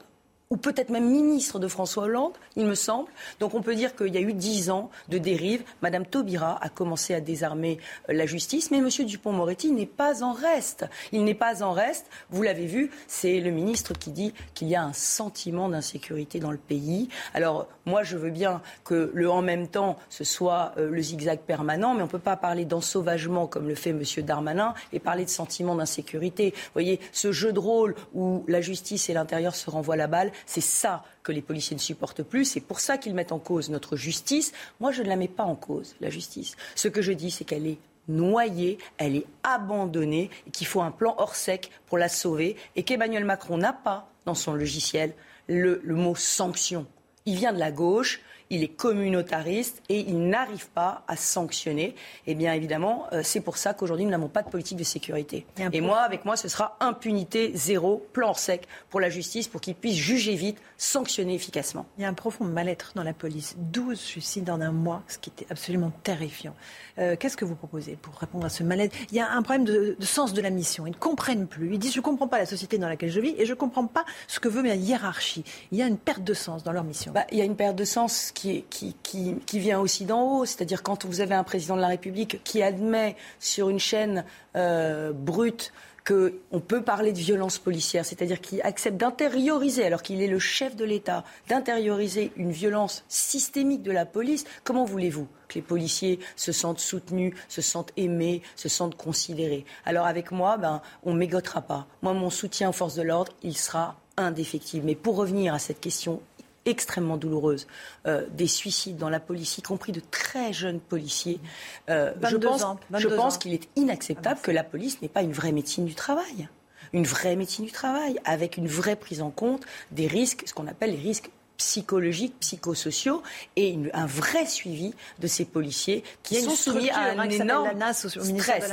ou 0.50 0.56
peut-être 0.56 0.88
même 0.88 1.10
ministre 1.10 1.58
de 1.58 1.68
François 1.68 2.04
Hollande, 2.04 2.32
il 2.56 2.64
me 2.64 2.74
semble. 2.74 3.10
Donc 3.38 3.54
on 3.54 3.60
peut 3.60 3.74
dire 3.74 3.94
qu'il 3.94 4.14
y 4.14 4.16
a 4.16 4.20
eu 4.20 4.32
dix 4.32 4.70
ans 4.70 4.90
de 5.08 5.18
dérive. 5.18 5.62
Madame 5.82 6.06
Taubira 6.06 6.58
a 6.62 6.70
commencé 6.70 7.12
à 7.12 7.20
désarmer 7.20 7.78
euh, 8.08 8.14
la 8.14 8.24
justice, 8.24 8.70
mais 8.70 8.80
Monsieur 8.80 9.04
Dupont-Moretti 9.04 9.72
n'est 9.72 9.84
pas 9.84 10.22
en 10.22 10.32
reste. 10.32 10.86
Il 11.12 11.24
n'est 11.24 11.34
pas 11.34 11.62
en 11.62 11.72
reste. 11.72 12.06
Vous 12.30 12.42
l'avez 12.42 12.64
vu, 12.64 12.90
c'est 13.06 13.40
le 13.40 13.50
ministre 13.50 13.92
qui 13.92 14.10
dit 14.10 14.32
qu'il 14.54 14.68
y 14.68 14.74
a 14.74 14.82
un 14.82 14.94
sentiment 14.94 15.68
d'insécurité 15.68 16.40
dans 16.40 16.50
le 16.50 16.56
pays. 16.56 17.10
Alors 17.34 17.68
moi, 17.84 18.02
je 18.02 18.16
veux 18.16 18.30
bien 18.30 18.62
que 18.84 19.10
le 19.12 19.30
en 19.30 19.42
même 19.42 19.68
temps 19.68 19.96
ce 20.08 20.24
soit 20.24 20.72
euh, 20.78 20.88
le 20.88 21.02
zigzag 21.02 21.40
permanent, 21.40 21.92
mais 21.92 22.00
on 22.00 22.06
ne 22.06 22.10
peut 22.10 22.18
pas 22.18 22.36
parler 22.36 22.64
d'ensauvagement 22.64 23.46
comme 23.46 23.68
le 23.68 23.74
fait 23.74 23.92
Monsieur 23.92 24.22
Darmanin 24.22 24.72
et 24.94 24.98
parler 24.98 25.26
de 25.26 25.30
sentiment 25.30 25.74
d'insécurité. 25.74 26.52
Vous 26.54 26.72
voyez, 26.72 27.00
ce 27.12 27.32
jeu 27.32 27.52
de 27.52 27.58
rôle 27.58 27.94
où 28.14 28.44
la 28.48 28.62
justice 28.62 29.10
et 29.10 29.12
l'intérieur 29.12 29.54
se 29.54 29.68
renvoient 29.68 29.96
la 29.96 30.06
balle, 30.06 30.32
c'est 30.46 30.60
ça 30.60 31.04
que 31.22 31.32
les 31.32 31.42
policiers 31.42 31.76
ne 31.76 31.80
supportent 31.80 32.22
plus. 32.22 32.44
C'est 32.44 32.60
pour 32.60 32.80
ça 32.80 32.98
qu'ils 32.98 33.14
mettent 33.14 33.32
en 33.32 33.38
cause 33.38 33.70
notre 33.70 33.96
justice. 33.96 34.52
Moi, 34.80 34.92
je 34.92 35.02
ne 35.02 35.08
la 35.08 35.16
mets 35.16 35.28
pas 35.28 35.44
en 35.44 35.54
cause, 35.54 35.94
la 36.00 36.10
justice. 36.10 36.56
Ce 36.74 36.88
que 36.88 37.02
je 37.02 37.12
dis, 37.12 37.30
c'est 37.30 37.44
qu'elle 37.44 37.66
est 37.66 37.78
noyée, 38.08 38.78
elle 38.96 39.16
est 39.16 39.26
abandonnée, 39.42 40.30
qu'il 40.52 40.66
faut 40.66 40.80
un 40.80 40.90
plan 40.90 41.14
hors 41.18 41.36
sec 41.36 41.70
pour 41.86 41.98
la 41.98 42.08
sauver, 42.08 42.56
et 42.76 42.82
qu'Emmanuel 42.82 43.24
Macron 43.24 43.58
n'a 43.58 43.72
pas 43.72 44.10
dans 44.24 44.34
son 44.34 44.54
logiciel 44.54 45.14
le 45.46 45.80
mot 45.84 46.14
sanction. 46.14 46.86
Il 47.26 47.36
vient 47.36 47.52
de 47.52 47.58
la 47.58 47.70
gauche, 47.70 48.20
il 48.50 48.62
est 48.62 48.68
communautariste 48.68 49.82
et 49.88 50.00
il 50.00 50.28
n'arrive 50.28 50.68
pas 50.68 51.02
à 51.08 51.16
sanctionner. 51.16 51.94
Eh 52.26 52.34
bien, 52.34 52.52
évidemment, 52.52 53.06
euh, 53.12 53.20
c'est 53.22 53.40
pour 53.40 53.56
ça 53.56 53.74
qu'aujourd'hui, 53.74 54.04
nous 54.04 54.10
n'avons 54.10 54.28
pas 54.28 54.42
de 54.42 54.50
politique 54.50 54.78
de 54.78 54.84
sécurité. 54.84 55.46
Et, 55.72 55.80
moi, 55.80 56.00
avec 56.00 56.24
moi, 56.24 56.36
ce 56.36 56.48
sera 56.48 56.76
impunité 56.80 57.52
zéro, 57.54 58.06
plan 58.12 58.34
sec 58.34 58.66
pour 58.90 59.00
la 59.00 59.10
justice, 59.10 59.48
pour 59.48 59.60
qu'ils 59.60 59.74
puissent 59.74 59.96
juger 59.96 60.34
vite, 60.34 60.58
sanctionner 60.76 61.34
efficacement. 61.34 61.86
Il 61.98 62.02
y 62.02 62.04
a 62.04 62.08
un 62.08 62.14
profond 62.14 62.44
mal-être 62.44 62.92
dans 62.94 63.02
la 63.02 63.12
police. 63.12 63.54
12 63.58 63.98
suicides 63.98 64.50
en 64.50 64.60
un 64.60 64.72
mois, 64.72 65.02
ce 65.08 65.18
qui 65.18 65.30
était 65.30 65.46
absolument 65.50 65.92
terrifiant. 66.02 66.54
Euh, 66.98 67.16
qu'est-ce 67.18 67.36
que 67.36 67.44
vous 67.44 67.54
proposez 67.54 67.96
pour 67.96 68.14
répondre 68.14 68.44
à 68.44 68.48
ce 68.48 68.62
mal-être? 68.62 68.96
Il 69.10 69.16
y 69.16 69.20
a 69.20 69.30
un 69.30 69.42
problème 69.42 69.64
de, 69.64 69.96
sens 70.00 70.32
de 70.32 70.40
la 70.40 70.50
mission. 70.50 70.86
Ils 70.86 70.92
ne 70.92 70.96
comprennent 70.96 71.46
plus. 71.46 71.72
Ils 71.72 71.78
disent 71.78 71.92
Je 71.92 71.98
ne 71.98 72.02
comprends 72.02 72.28
pas 72.28 72.38
la 72.38 72.46
société 72.46 72.78
dans 72.78 72.88
laquelle 72.88 73.10
je 73.10 73.20
vis 73.20 73.34
et 73.38 73.46
je 73.46 73.52
ne 73.52 73.56
comprends 73.56 73.86
pas 73.86 74.04
ce 74.26 74.40
que 74.40 74.48
veut 74.48 74.62
ma 74.62 74.74
hiérarchie. 74.74 75.44
Il 75.72 75.78
y 75.78 75.82
a 75.82 75.86
une 75.86 75.98
perte 75.98 76.24
de 76.24 76.34
sens 76.34 76.62
dans 76.64 76.72
leur 76.72 76.84
mission. 76.84 77.12
Bah, 77.12 77.26
il 77.30 77.38
y 77.38 77.42
a 77.42 77.44
une 77.44 77.56
perte 77.56 77.76
de 77.76 77.84
sens 77.84 78.32
qui, 78.38 79.58
vient 79.58 79.80
aussi 79.80 80.04
d'en 80.04 80.22
haut. 80.22 80.44
C'est-à-dire 80.44 80.82
quand 80.82 81.04
vous 81.04 81.20
avez 81.20 81.34
un 81.34 81.44
président 81.44 81.76
de 81.76 81.80
la 81.80 81.88
République 81.88 82.42
qui 82.44 82.62
admet 82.62 83.16
sur 83.38 83.68
une 83.68 83.78
chaîne 83.78 84.24
euh, 84.56 85.12
brute 85.12 85.72
qu'on 86.06 86.60
peut 86.60 86.80
parler 86.80 87.12
de 87.12 87.18
violence 87.18 87.58
policière, 87.58 88.02
c'est-à-dire 88.02 88.40
qu'il 88.40 88.62
accepte 88.62 88.96
d'intérioriser, 88.96 89.84
alors 89.84 90.00
qu'il 90.00 90.22
est 90.22 90.28
le 90.28 90.38
chef 90.38 90.74
de 90.74 90.86
l'État, 90.86 91.22
d'intérioriser 91.50 92.32
une 92.36 92.50
violence 92.50 93.04
systémique 93.08 93.82
de 93.82 93.92
la 93.92 94.06
police, 94.06 94.44
comment 94.64 94.86
voulez-vous 94.86 95.28
que 95.48 95.56
les 95.56 95.62
policiers 95.62 96.18
se 96.34 96.50
sentent 96.50 96.80
soutenus, 96.80 97.34
se 97.48 97.60
sentent 97.60 97.92
aimés, 97.98 98.40
se 98.56 98.70
sentent 98.70 98.96
considérés? 98.96 99.66
Alors 99.84 100.06
avec 100.06 100.30
moi, 100.30 100.56
ben, 100.56 100.80
on 101.04 101.12
ne 101.12 101.18
mégotera 101.18 101.60
pas. 101.60 101.86
Moi, 102.00 102.14
mon 102.14 102.30
soutien 102.30 102.70
aux 102.70 102.72
forces 102.72 102.94
de 102.94 103.02
l'ordre, 103.02 103.32
il 103.42 103.56
sera 103.56 104.00
indéfectible. 104.16 104.86
Mais 104.86 104.94
pour 104.94 105.16
revenir 105.16 105.52
à 105.52 105.58
cette 105.58 105.80
question 105.80 106.22
extrêmement 106.68 107.16
douloureuse 107.16 107.66
euh, 108.06 108.26
des 108.30 108.46
suicides 108.46 108.96
dans 108.96 109.08
la 109.08 109.20
police, 109.20 109.58
y 109.58 109.62
compris 109.62 109.92
de 109.92 110.00
très 110.10 110.52
jeunes 110.52 110.80
policiers. 110.80 111.40
Euh, 111.88 112.12
je 112.22 112.36
pense, 112.36 112.64
je 112.96 113.08
pense 113.08 113.38
qu'il 113.38 113.54
est 113.54 113.68
inacceptable 113.76 114.40
que 114.40 114.50
la 114.50 114.64
police 114.64 115.00
n'ait 115.02 115.08
pas 115.08 115.22
une 115.22 115.32
vraie 115.32 115.52
médecine 115.52 115.84
du 115.84 115.94
travail. 115.94 116.48
Une 116.92 117.04
vraie 117.04 117.36
médecine 117.36 117.66
du 117.66 117.72
travail, 117.72 118.18
avec 118.24 118.56
une 118.56 118.66
vraie 118.66 118.96
prise 118.96 119.20
en 119.20 119.30
compte 119.30 119.64
des 119.90 120.06
risques, 120.06 120.44
ce 120.46 120.54
qu'on 120.54 120.66
appelle 120.66 120.92
les 120.92 120.96
risques 120.96 121.30
psychologiques, 121.58 122.38
psychosociaux 122.38 123.22
et 123.56 123.76
un 123.92 124.06
vrai 124.06 124.46
suivi 124.46 124.94
de 125.18 125.26
ces 125.26 125.44
policiers 125.44 126.04
qui 126.22 126.40
sont 126.40 126.50
soumis 126.52 126.88
à 126.90 127.00
un 127.00 127.18
hein, 127.18 127.28
énorme 127.28 127.70
stress. 127.92 128.72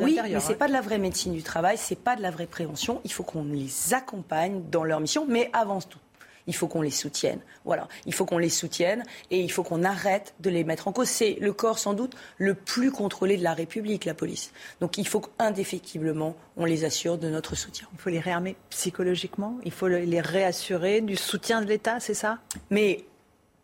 oui, 0.00 0.18
mais 0.24 0.40
c'est 0.40 0.56
pas 0.56 0.66
de 0.66 0.72
la 0.72 0.80
vraie 0.80 0.98
médecine 0.98 1.32
du 1.32 1.42
travail, 1.42 1.78
c'est 1.78 1.98
pas 1.98 2.16
de 2.16 2.22
la 2.22 2.30
vraie 2.30 2.46
prévention. 2.46 3.00
Il 3.04 3.12
faut 3.12 3.22
qu'on 3.22 3.44
les 3.44 3.94
accompagne 3.94 4.62
dans 4.68 4.84
leur 4.84 5.00
mission, 5.00 5.26
mais 5.28 5.48
avant 5.52 5.80
tout, 5.80 6.00
il 6.48 6.56
faut 6.56 6.66
qu'on 6.66 6.82
les 6.82 6.90
soutienne. 6.90 7.38
Voilà, 7.64 7.86
il 8.06 8.14
faut 8.14 8.24
qu'on 8.24 8.38
les 8.38 8.48
soutienne 8.48 9.04
et 9.30 9.40
il 9.40 9.52
faut 9.52 9.62
qu'on 9.62 9.84
arrête 9.84 10.34
de 10.40 10.50
les 10.50 10.64
mettre 10.64 10.88
en 10.88 10.92
cause. 10.92 11.08
C'est 11.08 11.36
le 11.40 11.52
corps 11.52 11.78
sans 11.78 11.94
doute 11.94 12.16
le 12.38 12.54
plus 12.54 12.90
contrôlé 12.90 13.36
de 13.36 13.44
la 13.44 13.54
République, 13.54 14.04
la 14.04 14.14
police. 14.14 14.52
Donc 14.80 14.98
il 14.98 15.06
faut 15.06 15.20
qu'indéfectiblement 15.20 16.34
on 16.56 16.64
les 16.64 16.84
assure 16.84 17.18
de 17.18 17.28
notre 17.28 17.54
soutien. 17.54 17.86
Il 17.92 18.00
faut 18.00 18.10
les 18.10 18.18
réarmer 18.18 18.56
psychologiquement, 18.70 19.58
il 19.64 19.70
faut 19.70 19.86
les 19.86 20.20
réassurer 20.20 21.00
du 21.02 21.14
soutien 21.14 21.60
de 21.60 21.66
l'État, 21.66 22.00
c'est 22.00 22.14
ça? 22.14 22.38
Mais 22.70 23.04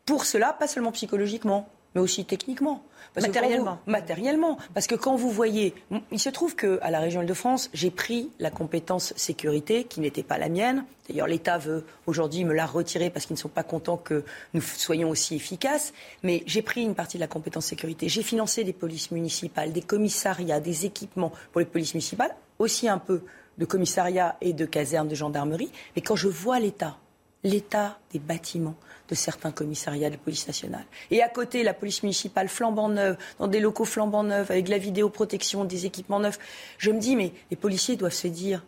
pour 0.05 0.27
cela, 0.27 0.53
pas 0.53 0.69
seulement 0.69 0.93
psychologiquement, 0.93 1.69
mais 1.95 2.01
aussi 2.01 2.25
techniquement 2.25 2.83
matériellement. 3.17 3.79
matériellement. 3.87 4.59
Parce 4.73 4.87
que 4.87 4.95
quand 4.95 5.17
vous 5.17 5.31
voyez, 5.31 5.75
il 6.11 6.19
se 6.19 6.29
trouve 6.29 6.57
qu'à 6.57 6.91
la 6.91 7.01
région 7.01 7.23
Île-de-France, 7.23 7.71
j'ai 7.73 7.91
pris 7.91 8.31
la 8.39 8.51
compétence 8.51 9.13
sécurité 9.17 9.85
qui 9.85 10.01
n'était 10.01 10.23
pas 10.23 10.39
la 10.39 10.49
mienne. 10.49 10.85
D'ailleurs, 11.09 11.27
l'État 11.27 11.59
veut 11.59 11.85
aujourd'hui 12.07 12.45
me 12.45 12.55
la 12.55 12.67
retirer 12.67 13.11
parce 13.11 13.27
qu'ils 13.27 13.35
ne 13.35 13.41
sont 13.41 13.49
pas 13.49 13.63
contents 13.63 13.97
que 13.97 14.25
nous 14.55 14.63
soyons 14.63 15.11
aussi 15.11 15.37
efficaces. 15.37 15.93
Mais 16.23 16.43
j'ai 16.47 16.63
pris 16.63 16.83
une 16.83 16.95
partie 16.95 17.19
de 17.19 17.21
la 17.21 17.29
compétence 17.29 17.67
sécurité. 17.67 18.09
J'ai 18.09 18.23
financé 18.23 18.65
des 18.65 18.73
polices 18.73 19.11
municipales, 19.11 19.73
des 19.73 19.83
commissariats, 19.83 20.61
des 20.61 20.87
équipements 20.87 21.33
pour 21.53 21.61
les 21.61 21.67
polices 21.67 21.95
municipales, 21.95 22.35
aussi 22.59 22.89
un 22.89 22.99
peu 22.99 23.23
de 23.59 23.65
commissariats 23.65 24.37
et 24.41 24.53
de 24.53 24.65
casernes 24.65 25.09
de 25.09 25.15
gendarmerie. 25.15 25.71
Mais 25.95 26.03
quand 26.03 26.17
je 26.17 26.29
vois 26.29 26.59
l'État 26.59 26.97
l'état 27.45 27.99
des 28.11 28.19
bâtiments 28.19 28.75
de 29.09 29.15
certains 29.15 29.51
commissariats 29.51 30.11
de 30.11 30.17
police 30.17 30.47
nationale. 30.47 30.85
Et 31.11 31.23
à 31.23 31.29
côté, 31.29 31.63
la 31.63 31.75
police 31.75 32.03
municipale 32.03 32.49
flambant 32.49 32.89
neuve, 32.89 33.17
dans 33.39 33.49
des 33.49 33.61
locaux 33.61 33.85
flambant 33.85 34.23
neufs, 34.23 34.51
avec 34.51 34.69
la 34.69 34.79
vidéoprotection, 34.79 35.65
des 35.65 35.87
équipements 35.87 36.21
neufs. 36.21 36.39
Je 36.79 36.91
me 36.91 36.99
dis, 36.99 37.17
mais 37.17 37.33
les 37.51 37.57
policiers 37.57 37.97
doivent 37.97 38.13
se 38.13 38.29
dire, 38.29 38.65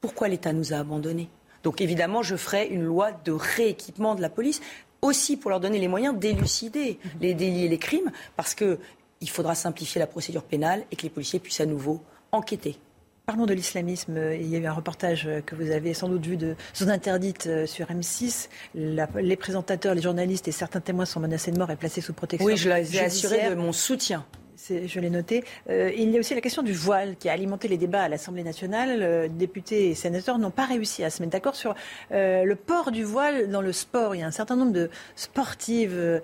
pourquoi 0.00 0.28
l'État 0.28 0.52
nous 0.52 0.72
a 0.72 0.76
abandonnés? 0.76 1.28
Donc 1.62 1.80
évidemment, 1.80 2.22
je 2.22 2.36
ferai 2.36 2.66
une 2.68 2.84
loi 2.84 3.12
de 3.12 3.32
rééquipement 3.32 4.14
de 4.14 4.22
la 4.22 4.28
police, 4.28 4.60
aussi 5.02 5.36
pour 5.36 5.50
leur 5.50 5.60
donner 5.60 5.78
les 5.78 5.88
moyens 5.88 6.16
d'élucider 6.18 6.98
les 7.20 7.34
délits 7.34 7.64
et 7.64 7.68
les 7.68 7.78
crimes, 7.78 8.10
parce 8.36 8.54
qu'il 8.54 8.78
faudra 9.28 9.54
simplifier 9.54 9.98
la 9.98 10.06
procédure 10.06 10.42
pénale 10.42 10.84
et 10.90 10.96
que 10.96 11.02
les 11.02 11.10
policiers 11.10 11.38
puissent 11.38 11.60
à 11.60 11.66
nouveau 11.66 12.00
enquêter. 12.32 12.78
Parlons 13.28 13.44
de 13.44 13.52
l'islamisme. 13.52 14.18
Il 14.40 14.46
y 14.46 14.56
a 14.56 14.58
eu 14.58 14.64
un 14.64 14.72
reportage 14.72 15.28
que 15.44 15.54
vous 15.54 15.70
avez 15.70 15.92
sans 15.92 16.08
doute 16.08 16.24
vu 16.24 16.38
de 16.38 16.56
zone 16.74 16.88
interdite 16.88 17.46
euh, 17.46 17.66
sur 17.66 17.88
M6. 17.88 18.48
les 18.74 19.36
présentateurs, 19.36 19.94
les 19.94 20.00
journalistes 20.00 20.48
et 20.48 20.50
certains 20.50 20.80
témoins 20.80 21.04
sont 21.04 21.20
menacés 21.20 21.50
de 21.50 21.58
mort 21.58 21.70
et 21.70 21.76
placés 21.76 22.00
sous 22.00 22.14
protection. 22.14 22.46
Oui, 22.46 22.56
je 22.56 22.70
les 22.70 22.96
ai 22.96 23.00
assurés 23.00 23.50
de 23.50 23.54
mon 23.54 23.72
soutien 23.72 24.24
je 24.68 25.00
l'ai 25.00 25.10
noté. 25.10 25.44
Euh, 25.70 25.90
il 25.96 26.10
y 26.10 26.16
a 26.16 26.20
aussi 26.20 26.34
la 26.34 26.40
question 26.40 26.62
du 26.62 26.72
voile 26.72 27.16
qui 27.16 27.28
a 27.28 27.32
alimenté 27.32 27.68
les 27.68 27.78
débats 27.78 28.02
à 28.02 28.08
l'Assemblée 28.08 28.42
nationale. 28.42 29.02
Euh, 29.02 29.28
députés 29.28 29.90
et 29.90 29.94
sénateurs 29.94 30.38
n'ont 30.38 30.50
pas 30.50 30.66
réussi 30.66 31.04
à 31.04 31.10
se 31.10 31.22
mettre 31.22 31.32
d'accord 31.32 31.54
sur 31.54 31.74
euh, 32.12 32.44
le 32.44 32.56
port 32.56 32.90
du 32.90 33.04
voile 33.04 33.50
dans 33.50 33.60
le 33.62 33.72
sport. 33.72 34.14
Il 34.14 34.20
y 34.20 34.22
a 34.22 34.26
un 34.26 34.32
certain 34.32 34.56
nombre 34.56 34.72
de 34.72 34.90
sportives 35.16 36.20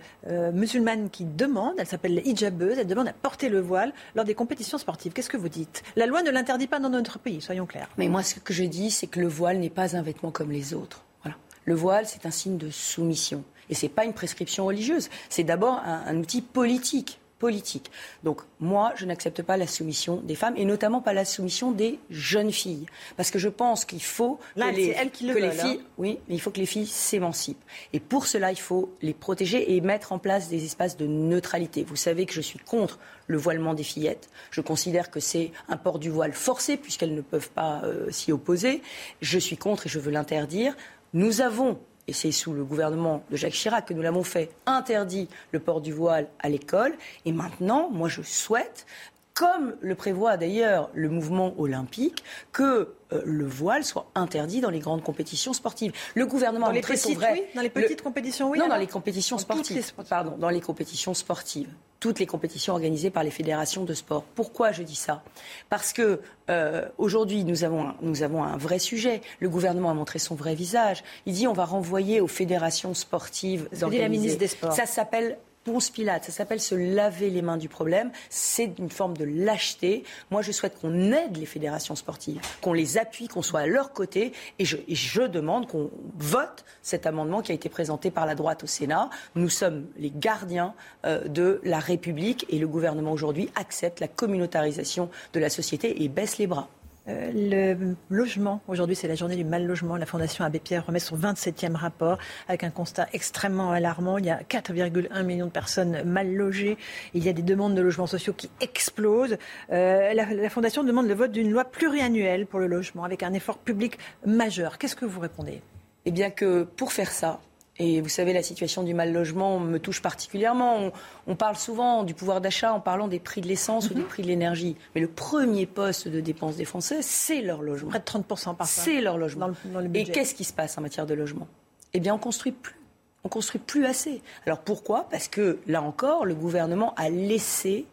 musulmanes 0.53 1.11
qui 1.11 1.25
demandent, 1.25 1.75
elles 1.79 1.87
s'appellent 1.87 2.15
les 2.15 2.23
hijabeuses, 2.23 2.79
elles 2.79 2.87
demandent 2.87 3.09
à 3.09 3.13
porter 3.13 3.49
le 3.49 3.61
voile 3.61 3.93
lors 4.15 4.25
des 4.25 4.35
compétitions 4.35 4.79
sportives. 4.79 5.13
Qu'est-ce 5.13 5.31
que 5.31 5.37
vous 5.37 5.49
dites? 5.49 5.83
La 5.97 6.07
loi 6.07 6.23
ne 6.23 6.31
l'interdit 6.31 6.67
pas 6.67 6.79
dans 6.79 6.91
notre 6.91 7.19
pays, 7.19 7.41
soyons 7.41 7.67
clairs. 7.67 7.89
Mais 7.99 8.09
moi, 8.09 8.23
ce 8.23 8.41
que 8.41 8.53
je 8.53 8.65
dis, 8.65 8.91
c'est 8.91 9.07
que 9.07 9.21
le 9.21 9.29
voile 9.29 9.59
n'est 9.59 9.71
pas 9.71 9.97
un 9.97 10.03
vêtement 10.03 10.31
comme 10.31 10.51
les 10.51 10.75
autres. 10.75 11.05
Voilà. 11.23 11.37
Le 11.65 11.75
voile, 11.75 12.07
c'est 12.07 12.27
un 12.27 12.31
signe 12.31 12.59
de 12.59 12.71
soumission. 12.71 13.45
Et 13.71 13.75
ce 13.75 13.87
n'est 13.87 13.93
pas 13.93 14.05
une 14.05 14.13
prescription 14.13 14.67
religieuse. 14.67 15.09
C'est 15.29 15.45
d'abord 15.45 15.81
un 15.85 16.17
outil 16.17 16.43
politique 16.43 17.19
politique. 17.45 17.91
Donc 18.23 18.41
moi, 18.59 18.95
je 18.97 19.05
n'accepte 19.05 19.43
pas 19.43 19.59
la 19.59 19.67
soumission 19.67 20.17
des 20.17 20.35
femmes 20.35 20.55
et 20.57 20.65
notamment 20.65 21.03
pas 21.03 21.13
la 21.13 21.27
soumission 21.27 21.73
des 21.73 21.99
jeunes 22.09 22.53
filles, 22.53 22.87
parce 23.19 23.31
que 23.31 23.39
je 23.39 23.51
pense 23.51 23.85
qu'il 23.85 24.03
faut 24.03 24.41
que 24.57 24.75
les, 24.75 24.95
qui 25.11 25.27
le 25.27 25.51
filles, 25.51 25.81
hein. 25.83 25.87
oui, 25.99 26.19
mais 26.27 26.37
il 26.37 26.41
faut 26.41 26.51
que 26.51 26.59
les 26.59 26.65
filles 26.65 26.87
s'émancipent. 26.87 27.63
Et 27.93 28.01
pour 28.01 28.27
cela, 28.27 28.51
il 28.51 28.59
faut 28.59 28.95
les 29.03 29.13
protéger 29.13 29.75
et 29.75 29.83
mettre 29.83 30.13
en 30.13 30.19
place 30.19 30.49
des 30.49 30.65
espaces 30.65 30.97
de 30.97 31.07
neutralité. 31.07 31.85
Vous 31.85 31.97
savez 31.97 32.25
que 32.25 32.33
je 32.33 32.41
suis 32.41 32.59
contre 32.59 32.99
le 33.27 33.37
voilement 33.37 33.75
des 33.75 33.85
fillettes. 33.85 34.31
Je 34.51 34.63
considère 34.63 35.11
que 35.11 35.21
c'est 35.21 35.53
un 35.69 35.77
port 35.77 35.99
du 35.99 36.09
voile 36.09 36.33
forcé 36.33 36.79
puisqu'elles 36.79 37.15
ne 37.15 37.21
peuvent 37.21 37.51
pas 37.51 37.83
euh, 37.85 38.11
s'y 38.11 38.33
opposer. 38.33 38.81
Je 39.21 39.39
suis 39.39 39.59
contre 39.59 39.85
et 39.85 39.91
je 39.91 39.99
veux 39.99 40.11
l'interdire. 40.11 40.75
Nous 41.13 41.43
avons 41.43 41.79
et 42.07 42.13
c'est 42.13 42.33
sous 42.33 42.53
le 42.53 42.65
gouvernement 42.65 43.25
de 43.31 43.37
Jacques 43.37 43.53
Chirac 43.53 43.87
que 43.87 43.95
nous 43.95 44.03
l'avons 44.03 44.25
fait, 44.25 44.51
interdit 44.67 45.29
le 45.53 45.59
port 45.59 45.81
du 45.81 45.93
voile 45.93 46.29
à 46.39 46.49
l'école. 46.49 46.95
Et 47.25 47.33
maintenant, 47.33 47.89
moi, 47.91 48.09
je 48.09 48.23
souhaite 48.23 48.87
comme 49.35 49.75
le 49.81 49.97
prévoit 49.97 50.37
d'ailleurs 50.37 50.91
le 50.95 51.09
mouvement 51.09 51.55
olympique, 51.59 52.23
que 52.53 52.95
euh, 53.13 53.23
le 53.25 53.45
voile 53.45 53.85
soit 53.85 54.07
interdit 54.15 54.61
dans 54.61 54.71
les 54.71 54.79
grandes 54.79 55.03
compétitions 55.03 55.53
sportives. 55.53 55.93
Le 56.15 56.25
gouvernement 56.25 56.67
dans 56.67 56.73
les 56.73 56.81
petites, 56.81 57.17
vrai, 57.17 57.51
dans 57.55 57.63
les 57.63 57.69
petites 57.69 58.01
compétitions, 58.01 58.49
oui. 58.51 58.59
Non, 58.59 58.69
dans 58.69 58.77
les 58.77 58.87
compétitions 58.87 59.37
sportives. 59.37 59.93
Pardon, 60.09 60.37
dans 60.39 60.51
les 60.51 60.61
compétitions 60.61 61.15
sportives 61.15 61.69
toutes 62.01 62.19
les 62.19 62.27
compétitions 62.27 62.75
organisées 62.75 63.09
par 63.09 63.25
les 63.25 63.31
fédérations 63.31 63.85
de 63.85 63.95
sport. 63.95 64.25
Pourquoi 64.35 64.73
je 64.73 64.83
dis 64.83 64.95
ça? 64.95 65.23
Parce 65.71 65.95
que 65.95 66.21
euh, 66.51 66.87
aujourd'hui, 66.99 67.45
nous 67.45 67.65
avons, 67.65 67.89
un, 67.89 67.97
nous 68.03 68.23
avons 68.23 68.45
un 68.45 68.59
vrai 68.59 68.79
sujet. 68.79 69.23
Le 69.41 69.49
gouvernement 69.49 69.89
a 69.91 69.95
montré 69.95 70.19
son 70.19 70.35
vrai 70.35 70.55
visage. 70.55 71.03
Il 71.25 71.33
dit 71.33 71.47
on 71.47 71.55
va 71.55 71.65
renvoyer 71.65 72.21
aux 72.21 72.27
fédérations 72.27 72.93
sportives 72.93 73.71
organisées. 73.73 74.03
la 74.03 74.09
ministre 74.11 74.39
des 74.39 74.49
Sports. 74.49 74.75
Ça 74.75 74.85
s'appelle 74.85 75.39
Ponce 75.65 75.89
Pilate, 75.89 76.25
ça 76.25 76.33
s'appelle 76.33 76.61
se 76.61 76.75
laver 76.75 77.31
les 77.31 77.41
mains 77.41 77.57
du 77.57 77.71
problème. 77.71 78.11
C'est 78.29 78.73
une 78.79 78.91
forme 78.91 79.17
de 79.17 79.25
lâcheté. 79.25 80.05
Moi, 80.31 80.43
je 80.43 80.53
souhaite 80.53 80.79
qu'on 80.79 81.11
aide 81.11 81.39
les 81.39 81.47
fédérations 81.47 81.97
sportives, 81.97 82.41
qu'on 82.61 82.75
les 82.75 82.99
appuie, 82.99 83.29
qu'on 83.29 83.41
soit 83.41 83.61
à 83.61 83.67
leur 83.67 83.93
côté. 83.93 84.33
Et 84.59 84.65
je, 84.65 85.23
demande 85.25 85.67
qu'on 85.67 85.91
vote 86.19 86.67
cet 86.83 87.07
amendement 87.07 87.41
qui 87.41 87.51
a 87.51 87.55
été 87.55 87.71
présenté 87.71 88.11
par 88.11 88.27
la 88.27 88.35
droite 88.35 88.63
au 88.63 88.67
Sénat. 88.67 89.09
Nous 89.35 89.49
sommes 89.49 89.87
les 89.97 90.13
gardiens 90.15 90.75
euh, 91.07 91.27
de 91.29 91.61
la 91.65 91.79
République 91.79 92.45
et 92.51 92.59
le 92.59 92.69
gouvernement 92.69 93.13
aujourd'hui 93.13 93.49
accepte 93.55 94.01
la 94.01 94.09
communautarisation 94.09 95.09
de 95.33 95.41
la 95.41 95.49
société 95.49 96.03
et 96.03 96.09
baisse 96.09 96.37
les 96.37 96.47
bras. 96.47 96.69
Euh, 97.07 97.31
le 97.35 97.97
logement, 98.09 98.63
aujourd'hui 98.67 98.97
c'est 98.97 99.09
la 99.09 99.15
journée 99.15 99.37
du 99.37 99.45
mal 99.45 99.67
logement. 99.67 99.97
La 99.97 100.07
Fondation 100.07 100.45
Abbé 100.45 100.59
Pierre 100.59 100.87
remet 100.87 100.99
son 100.99 101.17
27e 101.17 101.75
rapport 101.75 102.19
avec 102.49 102.65
un 102.65 102.71
constat 102.71 103.07
extrêmement 103.13 103.73
alarmant. 103.73 104.17
Il 104.17 104.25
y 104.25 104.31
a 104.31 104.41
4,1 104.43 105.23
millions 105.23 105.47
de 105.47 105.51
personnes 105.51 106.03
mal 106.05 106.33
logées. 106.35 106.79
Il 107.13 107.23
y 107.23 107.29
a 107.29 107.35
des 107.35 107.43
demandes 107.43 107.75
de 107.75 107.83
logements 107.83 108.07
sociaux 108.07 108.33
qui 108.33 108.49
explosent. 108.61 109.37
Euh, 109.71 110.15
la, 110.15 110.25
la, 110.33 110.51
Fondation 110.51 110.83
demande 110.83 111.07
le 111.07 111.15
vote 111.15 111.33
d'une 111.33 111.51
loi 111.51 111.65
pluriannuelle 111.65 112.47
pour 112.47 112.59
le 112.59 112.69
logement 112.69 113.05
avec 113.05 113.23
un 113.23 113.35
effort 113.35 113.59
public 113.59 113.99
majeur. 114.25 114.79
Qu'est-ce 114.79 114.97
que 114.97 115.05
vous 115.05 115.21
répondez? 115.21 115.61
Eh 116.07 116.11
bien 116.11 116.31
que 116.31 116.63
pour 116.63 116.93
faire 116.93 117.11
ça, 117.11 117.41
et 117.79 118.01
vous 118.01 118.09
savez, 118.09 118.33
la 118.33 118.43
situation 118.43 118.85
du 118.85 118.95
mal 118.95 119.13
logement 119.13 119.59
me 119.59 119.79
touche 119.79 120.01
particulièrement. 120.01 120.93
On, 121.27 121.35
parle 121.35 121.57
souvent 121.57 122.05
du 122.05 122.15
pouvoir 122.15 122.41
d'achat 122.41 122.73
en 122.73 122.81
parlant 122.81 123.09
des 123.09 123.19
prix 123.19 123.41
de 123.41 123.49
l'essence 123.49 123.91
ou 123.91 123.95
des 123.95 124.03
mhm. 124.03 124.07
prix 124.07 124.23
de 124.23 124.29
l'énergie. 124.29 124.77
Mais 124.95 125.01
le 125.01 125.09
premier 125.09 125.67
poste 125.67 126.07
de 126.07 126.21
dépense 126.21 126.57
des 126.57 126.65
Français, 126.65 127.03
c'est 127.03 127.41
leur 127.41 127.63
logement. 127.63 127.91
Près 127.91 127.99
de 127.99 128.05
30% 128.05 128.55
par 128.55 128.67
C'est 128.69 129.01
leur 129.01 129.19
logement. 129.19 129.51
Et 129.93 130.05
qu'est-ce 130.05 130.35
qui 130.35 130.45
se 130.45 130.53
passe 130.53 130.79
en 130.79 130.83
matière 130.83 131.07
de 131.07 131.15
logement? 131.15 131.49
Eh 131.95 132.01
bien, 132.01 132.15
on 132.15 132.19
construit 132.19 132.53
plus. 132.53 132.79
On 133.25 133.29
construit 133.29 133.61
plus 133.61 133.87
assez. 133.87 134.23
Alors 134.47 134.61
pourquoi? 134.61 135.09
Parce 135.11 135.27
que, 135.27 135.59
là 135.67 135.83
encore, 135.83 136.27
le 136.27 136.35
gouvernement 136.35 136.95
a 136.97 137.09
laissé 137.09 137.87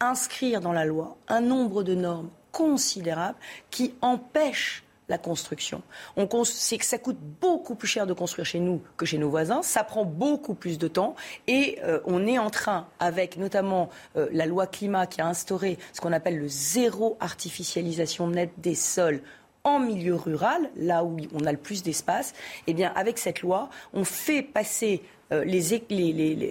inscrire 0.00 0.60
dans 0.60 0.72
la 0.72 0.84
loi 0.84 1.16
un 1.28 1.40
nombre 1.40 1.84
de 1.84 1.94
normes 1.94 2.30
considérables 2.50 3.38
qui 3.70 3.94
empêchent 4.00 4.82
la 5.12 5.18
construction. 5.18 5.82
On 6.16 6.26
c'est 6.44 6.78
que 6.78 6.86
ça 6.86 6.96
coûte 6.96 7.18
beaucoup 7.40 7.74
plus 7.74 7.86
cher 7.86 8.06
de 8.06 8.14
construire 8.14 8.46
chez 8.46 8.60
nous 8.60 8.80
que 8.96 9.04
chez 9.04 9.18
nos 9.18 9.28
voisins. 9.28 9.62
Ça 9.62 9.84
prend 9.84 10.06
beaucoup 10.06 10.54
plus 10.54 10.78
de 10.78 10.88
temps 10.88 11.14
et 11.46 11.78
euh, 11.84 12.00
on 12.06 12.26
est 12.26 12.38
en 12.38 12.48
train, 12.48 12.88
avec 12.98 13.36
notamment 13.36 13.90
euh, 14.16 14.28
la 14.32 14.46
loi 14.46 14.66
climat 14.66 15.06
qui 15.06 15.20
a 15.20 15.26
instauré 15.26 15.78
ce 15.92 16.00
qu'on 16.00 16.14
appelle 16.14 16.38
le 16.38 16.48
zéro 16.48 17.18
artificialisation 17.20 18.26
nette 18.26 18.54
des 18.56 18.74
sols 18.74 19.20
en 19.64 19.78
milieu 19.78 20.16
rural, 20.16 20.70
là 20.76 21.04
où 21.04 21.18
on 21.34 21.44
a 21.44 21.52
le 21.52 21.58
plus 21.58 21.82
d'espace, 21.82 22.32
eh 22.66 22.74
bien, 22.74 22.90
avec 22.96 23.18
cette 23.18 23.42
loi, 23.42 23.68
on 23.92 24.02
fait 24.02 24.42
passer 24.42 25.02
euh, 25.32 25.44
les, 25.44 25.60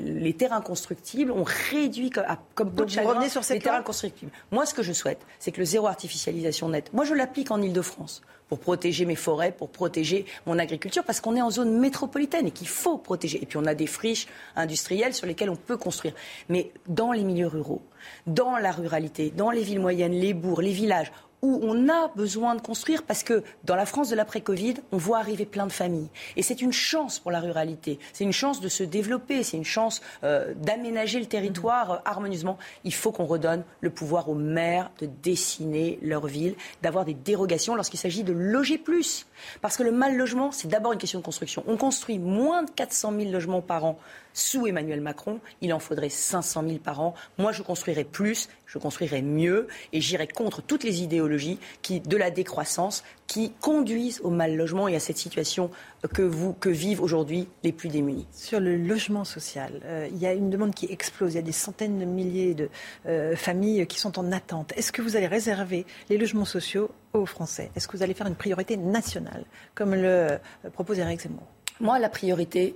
les, 0.02 0.34
terrains 0.34 0.62
constructibles, 0.62 1.32
on 1.32 1.44
réduit 1.44 2.10
comme 2.10 2.72
Donc 2.72 2.90
vous 2.90 3.08
revenez 3.08 3.30
sur 3.30 3.42
les 3.50 3.60
terrains 3.60 3.84
constructibles. 3.84 4.32
Moi, 4.52 4.66
ce 4.66 4.74
que 4.74 4.82
je 4.82 4.94
souhaite, 4.94 5.20
c'est 5.40 5.52
que 5.52 5.60
le 5.60 5.66
zéro 5.66 5.88
artificialisation 5.88 6.70
nette, 6.70 6.92
moi 6.94 7.06
je 7.06 7.14
l'applique 7.14 7.52
en 7.52 7.62
Ile-de-France 7.62 8.22
pour 8.52 8.60
protéger 8.60 9.06
mes 9.06 9.16
forêts, 9.16 9.54
pour 9.54 9.70
protéger 9.70 10.26
mon 10.46 10.60
agriculture, 10.60 11.06
parce 11.06 11.22
qu'on 11.22 11.38
est 11.38 11.42
en 11.42 11.52
zone 11.52 11.80
métropolitaine 11.80 12.48
et 12.48 12.52
qu'il 12.52 12.68
faut 12.68 12.98
protéger. 12.98 13.42
Et 13.42 13.46
puis 13.46 13.58
on 13.58 13.66
a 13.66 13.74
des 13.74 13.88
friches 13.88 14.28
industrielles 14.58 15.14
sur 15.14 15.26
lesquelles 15.26 15.50
on 15.50 15.56
peut 15.56 15.78
construire. 15.78 16.14
Mais 16.50 16.70
dans 16.86 17.14
les 17.14 17.24
milieux 17.24 17.48
ruraux, 17.48 17.82
dans 18.28 18.58
la 18.58 18.74
ruralité, 18.74 19.32
dans 19.34 19.52
les 19.52 19.64
villes 19.64 19.80
moyennes, 19.80 20.12
les 20.12 20.34
bourgs, 20.34 20.62
les 20.62 20.74
villages, 20.74 21.14
où 21.42 21.60
on 21.64 21.90
a 21.90 22.10
besoin 22.16 22.56
de 22.56 22.62
construire 22.62 23.04
parce 23.04 23.24
que 23.24 23.44
dans 23.64 23.76
la 23.76 23.86
France 23.86 24.10
de 24.10 24.16
l'après-Covid, 24.16 24.76
on 24.92 24.98
voit 24.98 25.20
arriver 25.20 25.46
plein 25.46 25.66
de 25.66 25.72
familles. 25.72 26.10
Et 26.36 26.44
c'est 26.44 26.62
une 26.62 26.72
chance 26.72 27.20
pour 27.20 27.32
la 27.32 27.40
ruralité. 27.40 28.00
C'est 28.14 28.24
une 28.24 28.32
chance 28.32 28.62
de 28.62 28.70
se 28.70 28.84
développer. 28.84 29.44
C'est 29.44 29.58
une 29.58 29.66
chance 29.66 30.02
euh, 30.24 30.54
d'aménager 30.56 31.20
le 31.20 31.26
territoire 31.26 31.92
euh, 31.92 31.98
harmonieusement. 32.06 32.58
Il 32.84 32.94
faut 32.94 33.12
qu'on 33.12 33.26
redonne 33.26 33.64
le 33.82 33.90
pouvoir 33.90 34.30
aux 34.30 34.36
maires 34.36 34.92
de 35.00 35.08
dessiner 35.24 36.00
leur 36.02 36.28
ville, 36.28 36.56
d'avoir 36.82 37.06
des 37.06 37.14
dérogations 37.14 37.76
lorsqu'il 37.76 38.00
s'agit 38.00 38.24
de 38.24 38.34
loger 38.34 38.78
plus. 38.78 39.26
Parce 39.62 39.78
que 39.78 39.84
le 39.84 39.92
mal 39.92 40.16
logement, 40.16 40.52
c'est 40.52 40.68
d'abord 40.68 40.94
une 40.94 41.00
question 41.00 41.20
de 41.20 41.26
construction. 41.26 41.64
On 41.68 41.78
construit 41.78 42.20
moins 42.20 42.64
de 42.64 42.72
400 42.72 43.14
000 43.18 43.32
logements 43.32 43.62
par 43.62 43.86
an 43.86 44.00
sous 44.34 44.68
Emmanuel 44.68 45.02
Macron, 45.02 45.40
il 45.62 45.74
en 45.74 45.80
faudrait 45.80 46.10
500 46.10 46.64
000 46.68 46.78
par 46.80 47.02
an. 47.02 47.14
Moi, 47.38 47.52
je 47.52 47.62
construirais 47.62 48.04
plus, 48.04 48.50
je 48.66 48.78
construirais 48.78 49.22
mieux 49.22 49.68
et 49.94 50.02
j'irais 50.02 50.28
contre 50.28 50.62
toutes 50.62 50.84
les 50.84 51.02
idéologies 51.02 51.60
qui, 51.82 52.00
de 52.00 52.18
la 52.18 52.32
décroissance 52.32 53.04
qui 53.28 53.52
conduisent 53.62 54.20
au 54.24 54.30
mal 54.30 54.56
logement 54.56 54.88
et 54.88 54.96
à 54.96 55.00
cette 55.00 55.18
situation 55.18 55.72
que, 56.14 56.22
vous, 56.22 56.54
que 56.54 56.70
vivent 56.70 57.02
aujourd'hui 57.02 57.48
les 57.64 57.72
plus 57.72 57.90
démunis. 57.90 58.28
Sur 58.32 58.60
le 58.60 58.76
logement 58.76 59.24
social, 59.24 59.80
euh, 59.86 60.08
il 60.12 60.18
y 60.18 60.26
a 60.26 60.34
une 60.34 60.50
demande 60.50 60.74
qui 60.74 60.88
explose. 60.92 61.34
Il 61.34 61.36
y 61.36 61.40
a 61.40 61.44
des 61.44 61.52
centaines 61.52 62.00
de 62.00 62.06
milliers 62.06 62.54
de 62.54 62.70
euh, 63.06 63.36
familles 63.36 63.88
qui 63.88 64.00
sont 64.00 64.20
en 64.20 64.32
attente. 64.32 64.74
Est-ce 64.76 64.92
que 64.92 65.02
vous 65.02 65.16
allez 65.16 65.28
réserver 65.28 65.86
les 66.10 66.18
logements 66.18 66.46
sociaux 66.46 66.92
aux 67.14 67.26
Français? 67.26 67.72
Est-ce 67.76 67.88
que 67.88 67.96
vous 67.96 68.04
allez 68.04 68.14
faire 68.14 68.28
une 68.28 68.36
priorité 68.36 68.78
nationale, 68.78 69.46
comme 69.76 69.94
le 69.96 70.08
euh, 70.08 70.38
propose 70.74 71.00
Eric 71.00 71.22
Zemmour? 71.22 71.48
Moi, 71.80 72.00
la 72.00 72.10
priorité, 72.10 72.76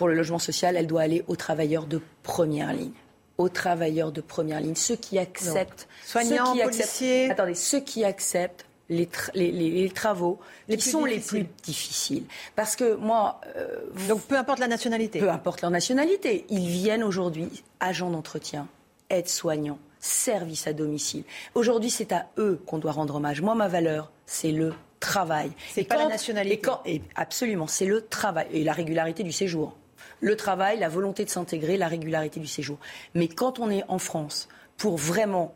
pour 0.00 0.08
le 0.08 0.14
logement 0.14 0.38
social, 0.38 0.78
elle 0.78 0.86
doit 0.86 1.02
aller 1.02 1.22
aux 1.28 1.36
travailleurs 1.36 1.84
de 1.84 2.00
première 2.22 2.72
ligne 2.72 2.92
aux 3.36 3.50
travailleurs 3.50 4.12
de 4.12 4.22
première 4.22 4.60
ligne, 4.60 4.74
ceux 4.74 4.96
qui 4.96 5.18
acceptent, 5.18 5.88
soignants, 6.04 6.46
ceux 6.46 6.52
qui 6.52 6.62
policiers. 6.62 7.30
attendez, 7.30 7.54
ceux 7.54 7.80
qui 7.80 8.04
acceptent 8.04 8.64
les, 8.88 9.08
les, 9.34 9.90
travaux 9.90 10.38
les 10.68 10.76
qui 10.78 10.88
sont 10.88 11.04
les 11.04 11.20
plus 11.20 11.46
difficiles. 11.62 12.24
Parce 12.56 12.76
que 12.76 12.94
moi. 12.94 13.42
Euh, 13.56 13.80
Donc 14.08 14.22
peu 14.22 14.36
importe 14.36 14.58
la 14.58 14.68
nationalité. 14.68 15.18
Peu 15.18 15.30
importe 15.30 15.60
leur 15.60 15.70
nationalité. 15.70 16.46
Ils 16.48 16.68
viennent 16.68 17.02
aujourd'hui, 17.02 17.62
agents 17.80 18.10
d'entretien, 18.10 18.68
aides-soignants, 19.10 19.78
services 20.00 20.66
à 20.66 20.72
domicile. 20.72 21.24
Aujourd'hui, 21.54 21.90
c'est 21.90 22.12
à 22.12 22.26
eux 22.38 22.60
qu'on 22.66 22.78
doit 22.78 22.92
rendre 22.92 23.16
hommage. 23.16 23.42
Moi, 23.42 23.54
ma 23.54 23.68
valeur, 23.68 24.12
c'est 24.26 24.52
le 24.52 24.74
travail. 24.98 25.50
C'est 25.70 25.84
pas 25.84 25.96
la 25.96 26.08
nationalité. 26.08 26.54
Et 26.54 26.60
quand, 26.60 26.80
et 26.84 27.02
absolument, 27.16 27.66
c'est 27.66 27.86
le 27.86 28.02
travail 28.02 28.46
et 28.52 28.64
la 28.64 28.72
régularité 28.72 29.22
du 29.22 29.32
séjour. 29.32 29.76
Le 30.20 30.36
travail, 30.36 30.78
la 30.78 30.88
volonté 30.88 31.24
de 31.24 31.30
s'intégrer, 31.30 31.76
la 31.76 31.88
régularité 31.88 32.40
du 32.40 32.46
séjour. 32.46 32.78
Mais 33.14 33.28
quand 33.28 33.58
on 33.58 33.70
est 33.70 33.84
en 33.88 33.98
France 33.98 34.48
pour 34.76 34.96
vraiment 34.96 35.54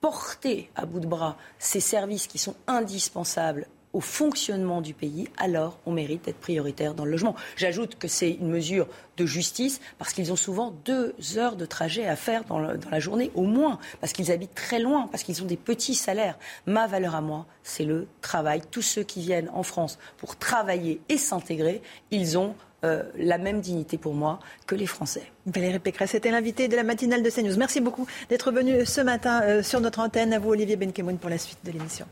porter 0.00 0.70
à 0.76 0.86
bout 0.86 1.00
de 1.00 1.06
bras 1.06 1.36
ces 1.58 1.80
services 1.80 2.26
qui 2.26 2.38
sont 2.38 2.54
indispensables 2.66 3.66
au 3.96 4.00
fonctionnement 4.00 4.82
du 4.82 4.92
pays, 4.92 5.26
alors 5.38 5.78
on 5.86 5.92
mérite 5.92 6.26
d'être 6.26 6.38
prioritaire 6.38 6.92
dans 6.92 7.06
le 7.06 7.12
logement. 7.12 7.34
J'ajoute 7.56 7.96
que 7.96 8.08
c'est 8.08 8.32
une 8.32 8.50
mesure 8.50 8.86
de 9.16 9.24
justice 9.24 9.80
parce 9.96 10.12
qu'ils 10.12 10.32
ont 10.32 10.36
souvent 10.36 10.74
deux 10.84 11.14
heures 11.38 11.56
de 11.56 11.64
trajet 11.64 12.06
à 12.06 12.14
faire 12.14 12.44
dans, 12.44 12.58
la 12.58 13.00
journée 13.00 13.30
au 13.34 13.44
moins, 13.44 13.78
parce 14.00 14.12
qu'ils 14.12 14.30
habitent 14.30 14.54
très 14.54 14.80
loin, 14.80 15.08
parce 15.10 15.22
qu'ils 15.22 15.42
ont 15.42 15.46
des 15.46 15.56
petits 15.56 15.94
salaires. 15.94 16.38
Ma 16.66 16.86
valeur 16.86 17.14
à 17.14 17.22
moi, 17.22 17.46
c'est 17.62 17.86
le 17.86 18.06
travail. 18.20 18.60
Tous 18.70 18.82
ceux 18.82 19.02
qui 19.02 19.22
viennent 19.22 19.48
en 19.54 19.62
France 19.62 19.98
pour 20.18 20.36
travailler 20.36 21.00
et 21.08 21.16
s'intégrer, 21.16 21.80
ils 22.10 22.36
ont 22.36 22.54
euh, 22.86 23.02
la 23.18 23.38
même 23.38 23.60
dignité 23.60 23.98
pour 23.98 24.14
moi 24.14 24.38
que 24.66 24.74
les 24.74 24.86
Français. 24.86 25.22
Valérie 25.46 25.78
Pécresse 25.78 26.14
était 26.14 26.30
l'invitée 26.30 26.68
de 26.68 26.76
la 26.76 26.82
matinale 26.82 27.22
de 27.22 27.30
CNews. 27.30 27.56
Merci 27.56 27.80
beaucoup 27.80 28.06
d'être 28.28 28.52
venu 28.52 28.86
ce 28.86 29.00
matin 29.00 29.42
euh, 29.42 29.62
sur 29.62 29.80
notre 29.80 30.00
antenne. 30.00 30.32
À 30.32 30.38
vous, 30.38 30.50
Olivier 30.50 30.76
Benkemoun, 30.76 31.18
pour 31.18 31.30
la 31.30 31.38
suite 31.38 31.58
de 31.64 31.72
l'émission. 31.72 32.06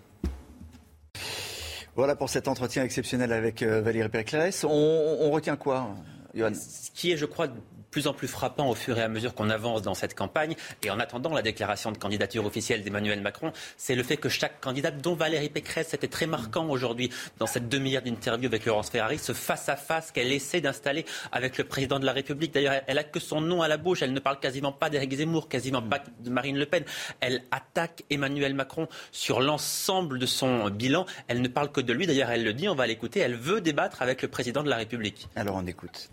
Voilà 1.96 2.16
pour 2.16 2.28
cet 2.28 2.48
entretien 2.48 2.82
exceptionnel 2.82 3.32
avec 3.32 3.62
euh, 3.62 3.80
Valérie 3.80 4.09
Pécresse. 4.09 4.64
On, 4.64 5.30
retient 5.30 5.56
quoi 5.56 5.94
Johan? 6.34 6.52
Ce 6.55 6.90
qui 6.92 7.12
est, 7.12 7.16
je 7.16 7.26
crois, 7.26 7.48
plus 7.94 8.08
en 8.08 8.12
plus 8.12 8.26
frappant 8.26 8.68
au 8.68 8.74
fur 8.74 8.98
et 8.98 9.02
à 9.02 9.08
mesure 9.08 9.36
qu'on 9.36 9.50
avance 9.50 9.80
dans 9.82 9.94
cette 9.94 10.16
campagne. 10.16 10.56
Et 10.82 10.90
en 10.90 10.98
attendant 10.98 11.32
la 11.32 11.42
déclaration 11.42 11.92
de 11.92 11.96
candidature 11.96 12.44
officielle 12.44 12.82
d'Emmanuel 12.82 13.20
Macron, 13.20 13.52
c'est 13.76 13.94
le 13.94 14.02
fait 14.02 14.16
que 14.16 14.28
chaque 14.28 14.60
candidate, 14.60 15.00
dont 15.00 15.14
Valérie 15.14 15.48
Pécresse, 15.48 15.90
c'était 15.90 16.08
très 16.08 16.26
marquant 16.26 16.68
aujourd'hui 16.68 17.10
dans 17.38 17.46
cette 17.46 17.68
demi-heure 17.68 18.02
d'interview 18.02 18.48
avec 18.48 18.66
Laurence 18.66 18.90
Ferrari, 18.90 19.16
ce 19.18 19.32
face-à-face 19.32 20.10
qu'elle 20.10 20.32
essaie 20.32 20.60
d'installer 20.60 21.04
avec 21.30 21.56
le 21.56 21.62
président 21.62 22.00
de 22.00 22.04
la 22.04 22.12
République. 22.12 22.52
D'ailleurs, 22.52 22.82
elle 22.88 22.98
a 22.98 23.04
que 23.04 23.20
son 23.20 23.40
nom 23.40 23.62
à 23.62 23.68
la 23.68 23.76
bouche. 23.76 24.02
Elle 24.02 24.12
ne 24.12 24.18
parle 24.18 24.40
quasiment 24.40 24.72
pas 24.72 24.90
d'Éric 24.90 25.14
Zemmour, 25.14 25.48
quasiment 25.48 25.80
pas 25.80 26.02
de 26.18 26.30
Marine 26.30 26.58
Le 26.58 26.66
Pen. 26.66 26.82
Elle 27.20 27.44
attaque 27.52 28.02
Emmanuel 28.10 28.54
Macron 28.54 28.88
sur 29.12 29.40
l'ensemble 29.40 30.18
de 30.18 30.26
son 30.26 30.68
bilan. 30.68 31.06
Elle 31.28 31.42
ne 31.42 31.48
parle 31.48 31.70
que 31.70 31.80
de 31.80 31.92
lui. 31.92 32.08
D'ailleurs, 32.08 32.30
elle 32.30 32.42
le 32.42 32.54
dit, 32.54 32.68
on 32.68 32.74
va 32.74 32.88
l'écouter. 32.88 33.20
Elle 33.20 33.36
veut 33.36 33.60
débattre 33.60 34.02
avec 34.02 34.20
le 34.20 34.26
président 34.26 34.64
de 34.64 34.68
la 34.68 34.78
République. 34.78 35.28
Alors 35.36 35.54
on 35.54 35.66
écoute. 35.68 36.10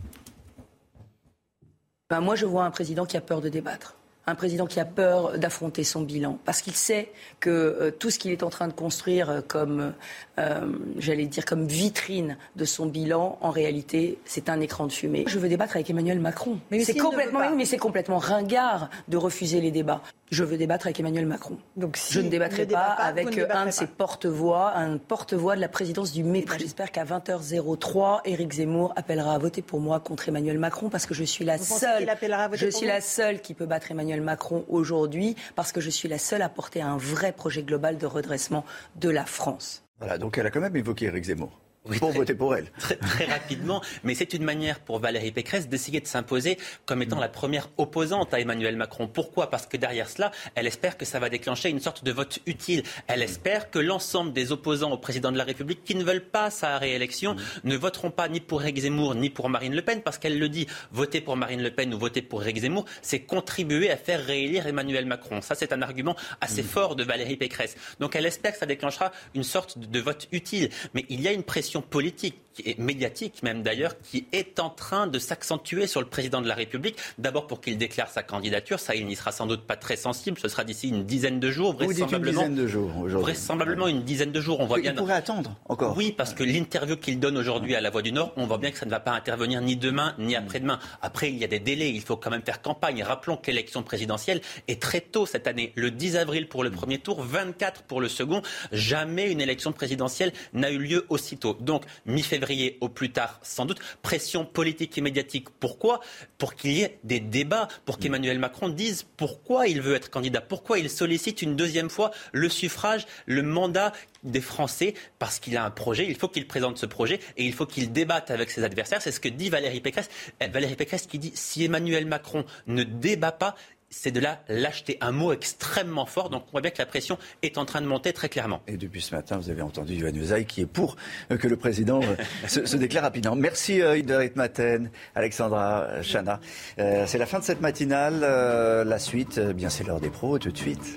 Ben, 2.12 2.20
moi, 2.20 2.36
je 2.36 2.46
vois 2.46 2.66
un 2.66 2.72
président 2.72 3.06
qui 3.06 3.16
a 3.16 3.22
peur 3.22 3.40
de 3.40 3.48
débattre 3.48 3.96
un 4.28 4.36
président 4.36 4.68
qui 4.68 4.80
a 4.80 4.86
peur 4.86 5.38
d'affronter 5.40 5.84
son 5.84 6.02
bilan, 6.02 6.38
parce 6.46 6.62
qu'il 6.62 6.76
sait 6.76 7.12
que 7.40 7.50
euh, 7.50 7.92
tout 7.92 8.12
ce 8.12 8.20
qu'il 8.20 8.32
est 8.32 8.44
en 8.44 8.50
train 8.50 8.68
de 8.68 8.74
construire 8.74 9.30
euh, 9.30 9.42
comme, 9.46 9.94
euh, 10.38 10.72
j'allais 10.98 11.26
dire, 11.26 11.44
comme 11.44 11.66
vitrine 11.66 12.38
de 12.56 12.66
son 12.66 12.86
bilan, 12.86 13.40
en 13.42 13.50
réalité, 13.50 14.20
c'est 14.26 14.50
un 14.50 14.60
écran 14.62 14.86
de 14.86 14.92
fumée. 14.92 15.24
Je 15.28 15.40
veux 15.40 15.50
débattre 15.50 15.76
avec 15.76 15.90
Emmanuel 15.90 16.20
Macron. 16.20 16.60
Mais 16.70 16.84
c'est 16.84 16.96
complètement, 16.96 17.56
mais 17.56 17.66
c'est 17.66 17.78
complètement 17.78 18.20
ringard 18.20 18.90
de 19.08 19.18
refuser 19.18 19.60
les 19.60 19.72
débats. 19.72 20.02
Je 20.30 20.46
veux 20.46 20.58
débattre 20.58 20.86
avec 20.86 21.00
Emmanuel 21.00 21.26
Macron. 21.26 21.58
Donc, 21.76 21.98
je 22.10 22.22
ne 22.22 22.30
débattrai 22.30 22.66
pas, 22.66 22.80
avec 22.80 23.38
un 23.38 23.66
de 23.66 23.72
ses 23.72 23.88
porte-voix, 23.88 24.74
un 24.78 24.98
porte-voix 24.98 25.58
de 25.58 25.62
la 25.62 25.68
présidence 25.68 26.14
du 26.14 26.24
mépris. 26.24 26.60
J'espère 26.60 26.92
qu'à 26.92 27.04
20h03, 27.04 28.22
Éric 28.24 28.54
Zemmour 28.54 28.94
appellera 28.96 29.34
à 29.34 29.38
voter 29.38 29.62
pour 29.62 29.82
moi 29.82 30.00
contre 30.00 30.30
Emmanuel 30.30 30.58
Macron, 30.58 30.90
parce 30.90 31.06
que 31.06 31.14
je 31.14 31.26
suis 31.26 31.44
la 31.44 31.58
seule. 31.58 32.08
Je 32.54 32.68
suis 32.68 32.88
la 32.88 33.02
seule 33.02 33.42
qui 33.42 33.54
peut 33.54 33.66
battre 33.66 33.92
Emmanuel 33.92 34.11
Macron 34.20 34.66
aujourd'hui 34.68 35.38
parce 35.56 35.72
que 35.72 35.80
je 35.80 35.90
suis 35.90 36.10
la 36.10 36.18
seule 36.18 36.42
à 36.42 36.50
porter 36.50 36.82
un 36.82 36.98
vrai 36.98 37.32
projet 37.32 37.64
global 37.64 37.98
de 37.98 38.06
redressement 38.06 38.66
de 38.98 39.10
la 39.10 39.26
France. 39.26 39.84
Voilà, 40.00 40.18
donc 40.18 40.38
elle 40.38 40.46
a 40.46 40.52
quand 40.52 40.60
même 40.60 40.76
évoqué 40.76 41.06
Eric 41.06 41.24
Zemmour 41.24 41.62
pour 41.98 42.12
voter 42.12 42.36
pour 42.36 42.56
elle. 42.56 42.72
Très, 42.78 43.26
rapidement, 43.26 43.82
mais 44.04 44.14
c'est 44.14 44.34
une 44.34 44.44
manière 44.44 44.80
pour 44.80 45.00
Valérie 45.00 45.32
Pécresse 45.32 45.68
d'essayer 45.68 46.00
de 46.00 46.08
s'imposer 46.08 46.58
comme 46.86 47.02
étant 47.02 47.20
la 47.20 47.28
première 47.28 47.70
opposante 47.78 48.34
à 48.34 48.40
Emmanuel 48.40 48.76
Macron. 48.78 49.08
Pourquoi? 49.08 49.50
Parce 49.50 49.66
que 49.66 49.78
derrière 49.78 50.10
cela, 50.10 50.32
elle 50.54 50.68
espère 50.68 50.96
que 50.98 51.06
ça 51.06 51.20
va 51.20 51.30
déclencher 51.30 51.70
une 51.70 51.80
sorte 51.80 52.04
de 52.04 52.12
vote 52.12 52.40
utile. 52.46 52.84
Elle 53.08 53.24
espère 53.24 53.72
que 53.72 53.80
l'ensemble 53.80 54.32
des 54.32 54.52
opposants 54.52 54.92
au 54.92 54.98
président 54.98 55.32
de 55.32 55.38
la 55.38 55.44
République 55.44 55.84
qui 55.84 55.96
ne 55.96 56.04
veulent 56.04 56.24
pas 56.24 56.52
sa 56.52 56.78
réélection 56.78 57.36
ne 57.64 57.76
voteront 57.76 58.12
pas 58.12 58.28
ni 58.28 58.40
pour 58.40 58.62
Eric 58.62 58.80
Zemmour 58.80 59.16
ni 59.16 59.30
pour 59.30 59.50
Marine 59.50 59.76
Le 59.76 59.82
Pen, 59.82 60.02
parce 60.02 60.20
qu'elle 60.20 60.38
le 60.38 60.50
dit, 60.50 60.68
voter 60.92 61.22
pour 61.22 61.36
Marine 61.36 61.64
Le 61.64 61.72
Pen 61.72 61.94
ou 61.94 61.98
voter 61.98 62.22
pour 62.22 62.44
Eric 62.44 62.60
Zemmour, 62.60 62.86
c'est 63.02 63.22
contribuer 63.22 63.90
à 63.90 63.98
faire 63.98 64.24
réélire 64.24 64.68
Emmanuel 64.68 65.06
Macron. 65.06 65.42
Ça, 65.42 65.56
c'est 65.56 65.74
un 65.74 65.82
argument 65.82 66.16
assez 66.42 66.64
fort 66.64 66.96
de 66.96 67.04
Valérie 67.04 67.38
Pécresse. 67.38 67.76
Donc 68.00 68.16
elle 68.16 68.26
espère 68.26 68.54
que 68.54 68.60
ça 68.60 68.66
déclenchera 68.68 69.12
une 69.34 69.44
sorte 69.44 69.80
de 69.80 70.00
vote 70.00 70.28
utile. 70.32 70.70
Mais 70.94 71.06
il 71.10 71.22
y 71.22 71.28
a 71.28 71.32
une 71.32 71.44
pression 71.44 71.71
politique 71.80 72.51
et 72.60 72.76
médiatique 72.78 73.44
même 73.44 73.64
d'ailleurs, 73.64 74.00
qui 74.02 74.26
est 74.32 74.60
en 74.60 74.70
train 74.70 75.08
de 75.08 75.20
s'accentuer 75.20 75.88
sur 75.88 76.02
le 76.02 76.08
président 76.08 76.42
de 76.42 76.48
la 76.48 76.56
République. 76.56 76.98
D'abord 77.18 77.48
pour 77.48 77.62
qu'il 77.62 77.78
déclare 77.78 78.10
sa 78.10 78.24
candidature, 78.24 78.80
ça 78.80 78.96
il 78.96 79.06
n'y 79.06 79.16
sera 79.16 79.32
sans 79.32 79.48
doute 79.48 79.62
pas 79.62 79.76
très 79.76 79.96
sensible, 79.96 80.38
ce 80.40 80.48
sera 80.48 80.64
d'ici 80.64 80.90
une 80.90 81.06
dizaine 81.06 81.40
de 81.40 81.50
jours, 81.52 81.74
vraisemblablement. 81.74 82.42
une 82.42 82.56
dizaine 82.56 82.56
de 82.56 82.68
jours 82.68 82.92
Vraisemblablement 83.22 83.88
une 83.88 84.04
dizaine 84.04 84.32
de 84.32 84.42
jours. 84.42 84.60
On 84.60 84.66
voit 84.66 84.80
il 84.80 84.94
pourrait 84.94 85.14
attendre 85.14 85.56
encore. 85.68 85.96
Oui, 85.96 86.14
parce 86.16 86.34
que 86.34 86.44
l'interview 86.44 86.98
qu'il 86.98 87.20
donne 87.20 87.38
aujourd'hui 87.38 87.76
à 87.76 87.82
La 87.82 87.90
Voix 87.90 88.02
du 88.02 88.12
Nord, 88.12 88.34
on 88.36 88.46
voit 88.46 88.58
bien 88.58 88.72
que 88.72 88.78
ça 88.78 88.86
ne 88.86 88.92
va 88.92 89.00
pas 89.00 89.12
intervenir 89.12 89.62
ni 89.62 89.76
demain 89.76 90.16
ni 90.18 90.36
après-demain. 90.36 90.80
Après, 91.02 91.30
il 91.30 91.38
y 91.38 91.44
a 91.44 91.48
des 91.48 91.60
délais, 91.60 91.90
il 91.90 92.02
faut 92.02 92.18
quand 92.18 92.30
même 92.30 92.44
faire 92.44 92.62
campagne. 92.62 93.04
Rappelons 93.04 93.38
que 93.38 93.48
l'élection 93.48 93.84
présidentielle 93.84 94.42
est 94.68 94.82
très 94.82 95.02
tôt 95.02 95.26
cette 95.26 95.48
année, 95.48 95.72
le 95.76 95.92
10 95.92 96.18
avril 96.18 96.48
pour 96.48 96.64
le 96.64 96.72
premier 96.72 97.00
tour, 97.00 97.22
24 97.22 97.84
pour 97.84 98.02
le 98.02 98.10
second. 98.10 98.42
Jamais 98.72 99.32
une 99.32 99.42
élection 99.42 99.72
présidentielle 99.72 100.34
n'a 100.54 100.72
eu 100.72 100.78
lieu 100.78 101.06
aussitôt. 101.10 101.58
Donc, 101.60 101.84
mi-février 102.06 102.41
au 102.82 102.90
plus 102.90 103.12
tard, 103.12 103.40
sans 103.44 103.66
doute. 103.66 103.80
Pression 104.02 104.46
politique 104.46 104.98
et 104.98 105.02
médiatique. 105.02 105.48
Pourquoi? 105.60 106.02
Pour 106.38 106.56
qu'il 106.56 106.72
y 106.72 106.82
ait 106.82 107.00
des 107.04 107.20
débats, 107.20 107.68
pour 107.86 108.00
qu'Emmanuel 108.00 108.40
Macron 108.40 108.70
dise 108.70 109.06
pourquoi 109.18 109.68
il 109.68 109.82
veut 109.82 109.96
être 109.96 110.10
candidat, 110.10 110.42
pourquoi 110.42 110.80
il 110.80 110.90
sollicite 110.90 111.42
une 111.42 111.56
deuxième 111.56 111.90
fois 111.90 112.12
le 112.32 112.50
suffrage, 112.50 113.06
le 113.26 113.44
mandat 113.44 113.94
des 114.24 114.42
Français 114.42 114.94
parce 115.20 115.40
qu'il 115.40 115.58
a 115.58 115.66
un 115.66 115.72
projet, 115.72 116.06
il 116.08 116.16
faut 116.16 116.28
qu'il 116.28 116.48
présente 116.48 116.78
ce 116.78 116.86
projet 116.86 117.20
et 117.38 117.46
il 117.46 117.54
faut 117.54 117.66
qu'il 117.66 117.92
débatte 117.92 118.32
avec 118.32 118.50
ses 118.50 118.64
adversaires. 118.64 119.02
C'est 119.02 119.12
ce 119.12 119.20
que 119.20 119.30
dit 119.30 119.50
Valérie 119.50 119.82
Pécresse. 119.82 120.10
Valérie 120.40 120.76
Pécresse 120.76 121.08
qui 121.08 121.20
dit 121.20 121.32
si 121.36 121.64
Emmanuel 121.64 122.06
Macron 122.06 122.46
ne 122.68 122.84
débat 122.84 123.32
pas, 123.32 123.56
c'est 123.92 124.12
de 124.12 124.20
la 124.20 124.40
lâcheté. 124.48 124.98
Un 125.02 125.12
mot 125.12 125.32
extrêmement 125.32 126.08
fort. 126.08 126.30
Donc 126.32 126.46
on 126.48 126.52
voit 126.52 126.62
bien 126.62 126.72
que 126.72 126.80
la 126.80 126.88
pression 126.88 127.20
est 127.44 127.58
en 127.60 127.66
train 127.66 127.82
de 127.82 127.86
monter 127.86 128.14
très 128.14 128.30
clairement. 128.30 128.62
Et 128.68 128.78
depuis 128.78 129.02
ce 129.02 129.14
matin, 129.14 129.38
vous 129.38 129.50
avez 129.52 129.62
entendu 129.62 129.94
Yohann 129.96 130.16
Usaï 130.16 130.46
qui 130.46 130.62
est 130.62 130.66
pour 130.66 130.96
euh, 131.30 131.38
que 131.38 131.48
le 131.48 131.58
président 131.58 132.00
euh, 132.02 132.48
se, 132.48 132.78
déclare 132.78 133.04
rapidement. 133.04 133.36
Merci 133.36 133.82
euh, 133.82 134.02
Maten, 134.36 134.90
Alexandra 135.14 136.02
Chana. 136.02 136.40
c'est 136.78 137.18
la 137.18 137.26
fin 137.26 137.40
de 137.40 137.44
cette 137.44 137.62
matinale. 137.62 138.22
la 138.22 139.00
suite, 139.00 139.40
bien 139.40 139.70
c'est 139.70 139.84
l'heure 139.84 140.00
des 140.00 140.10
pros 140.10 140.40
tout 140.40 140.52
de 140.52 140.58
suite. 140.58 140.96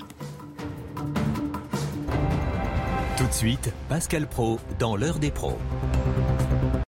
Tout 3.17 3.27
de 3.27 3.33
suite, 3.33 3.73
Pascal 3.89 4.27
Pro 4.27 4.61
dans 4.79 4.97
l'heure 4.97 5.19
des 5.19 5.31
pros. 5.31 5.59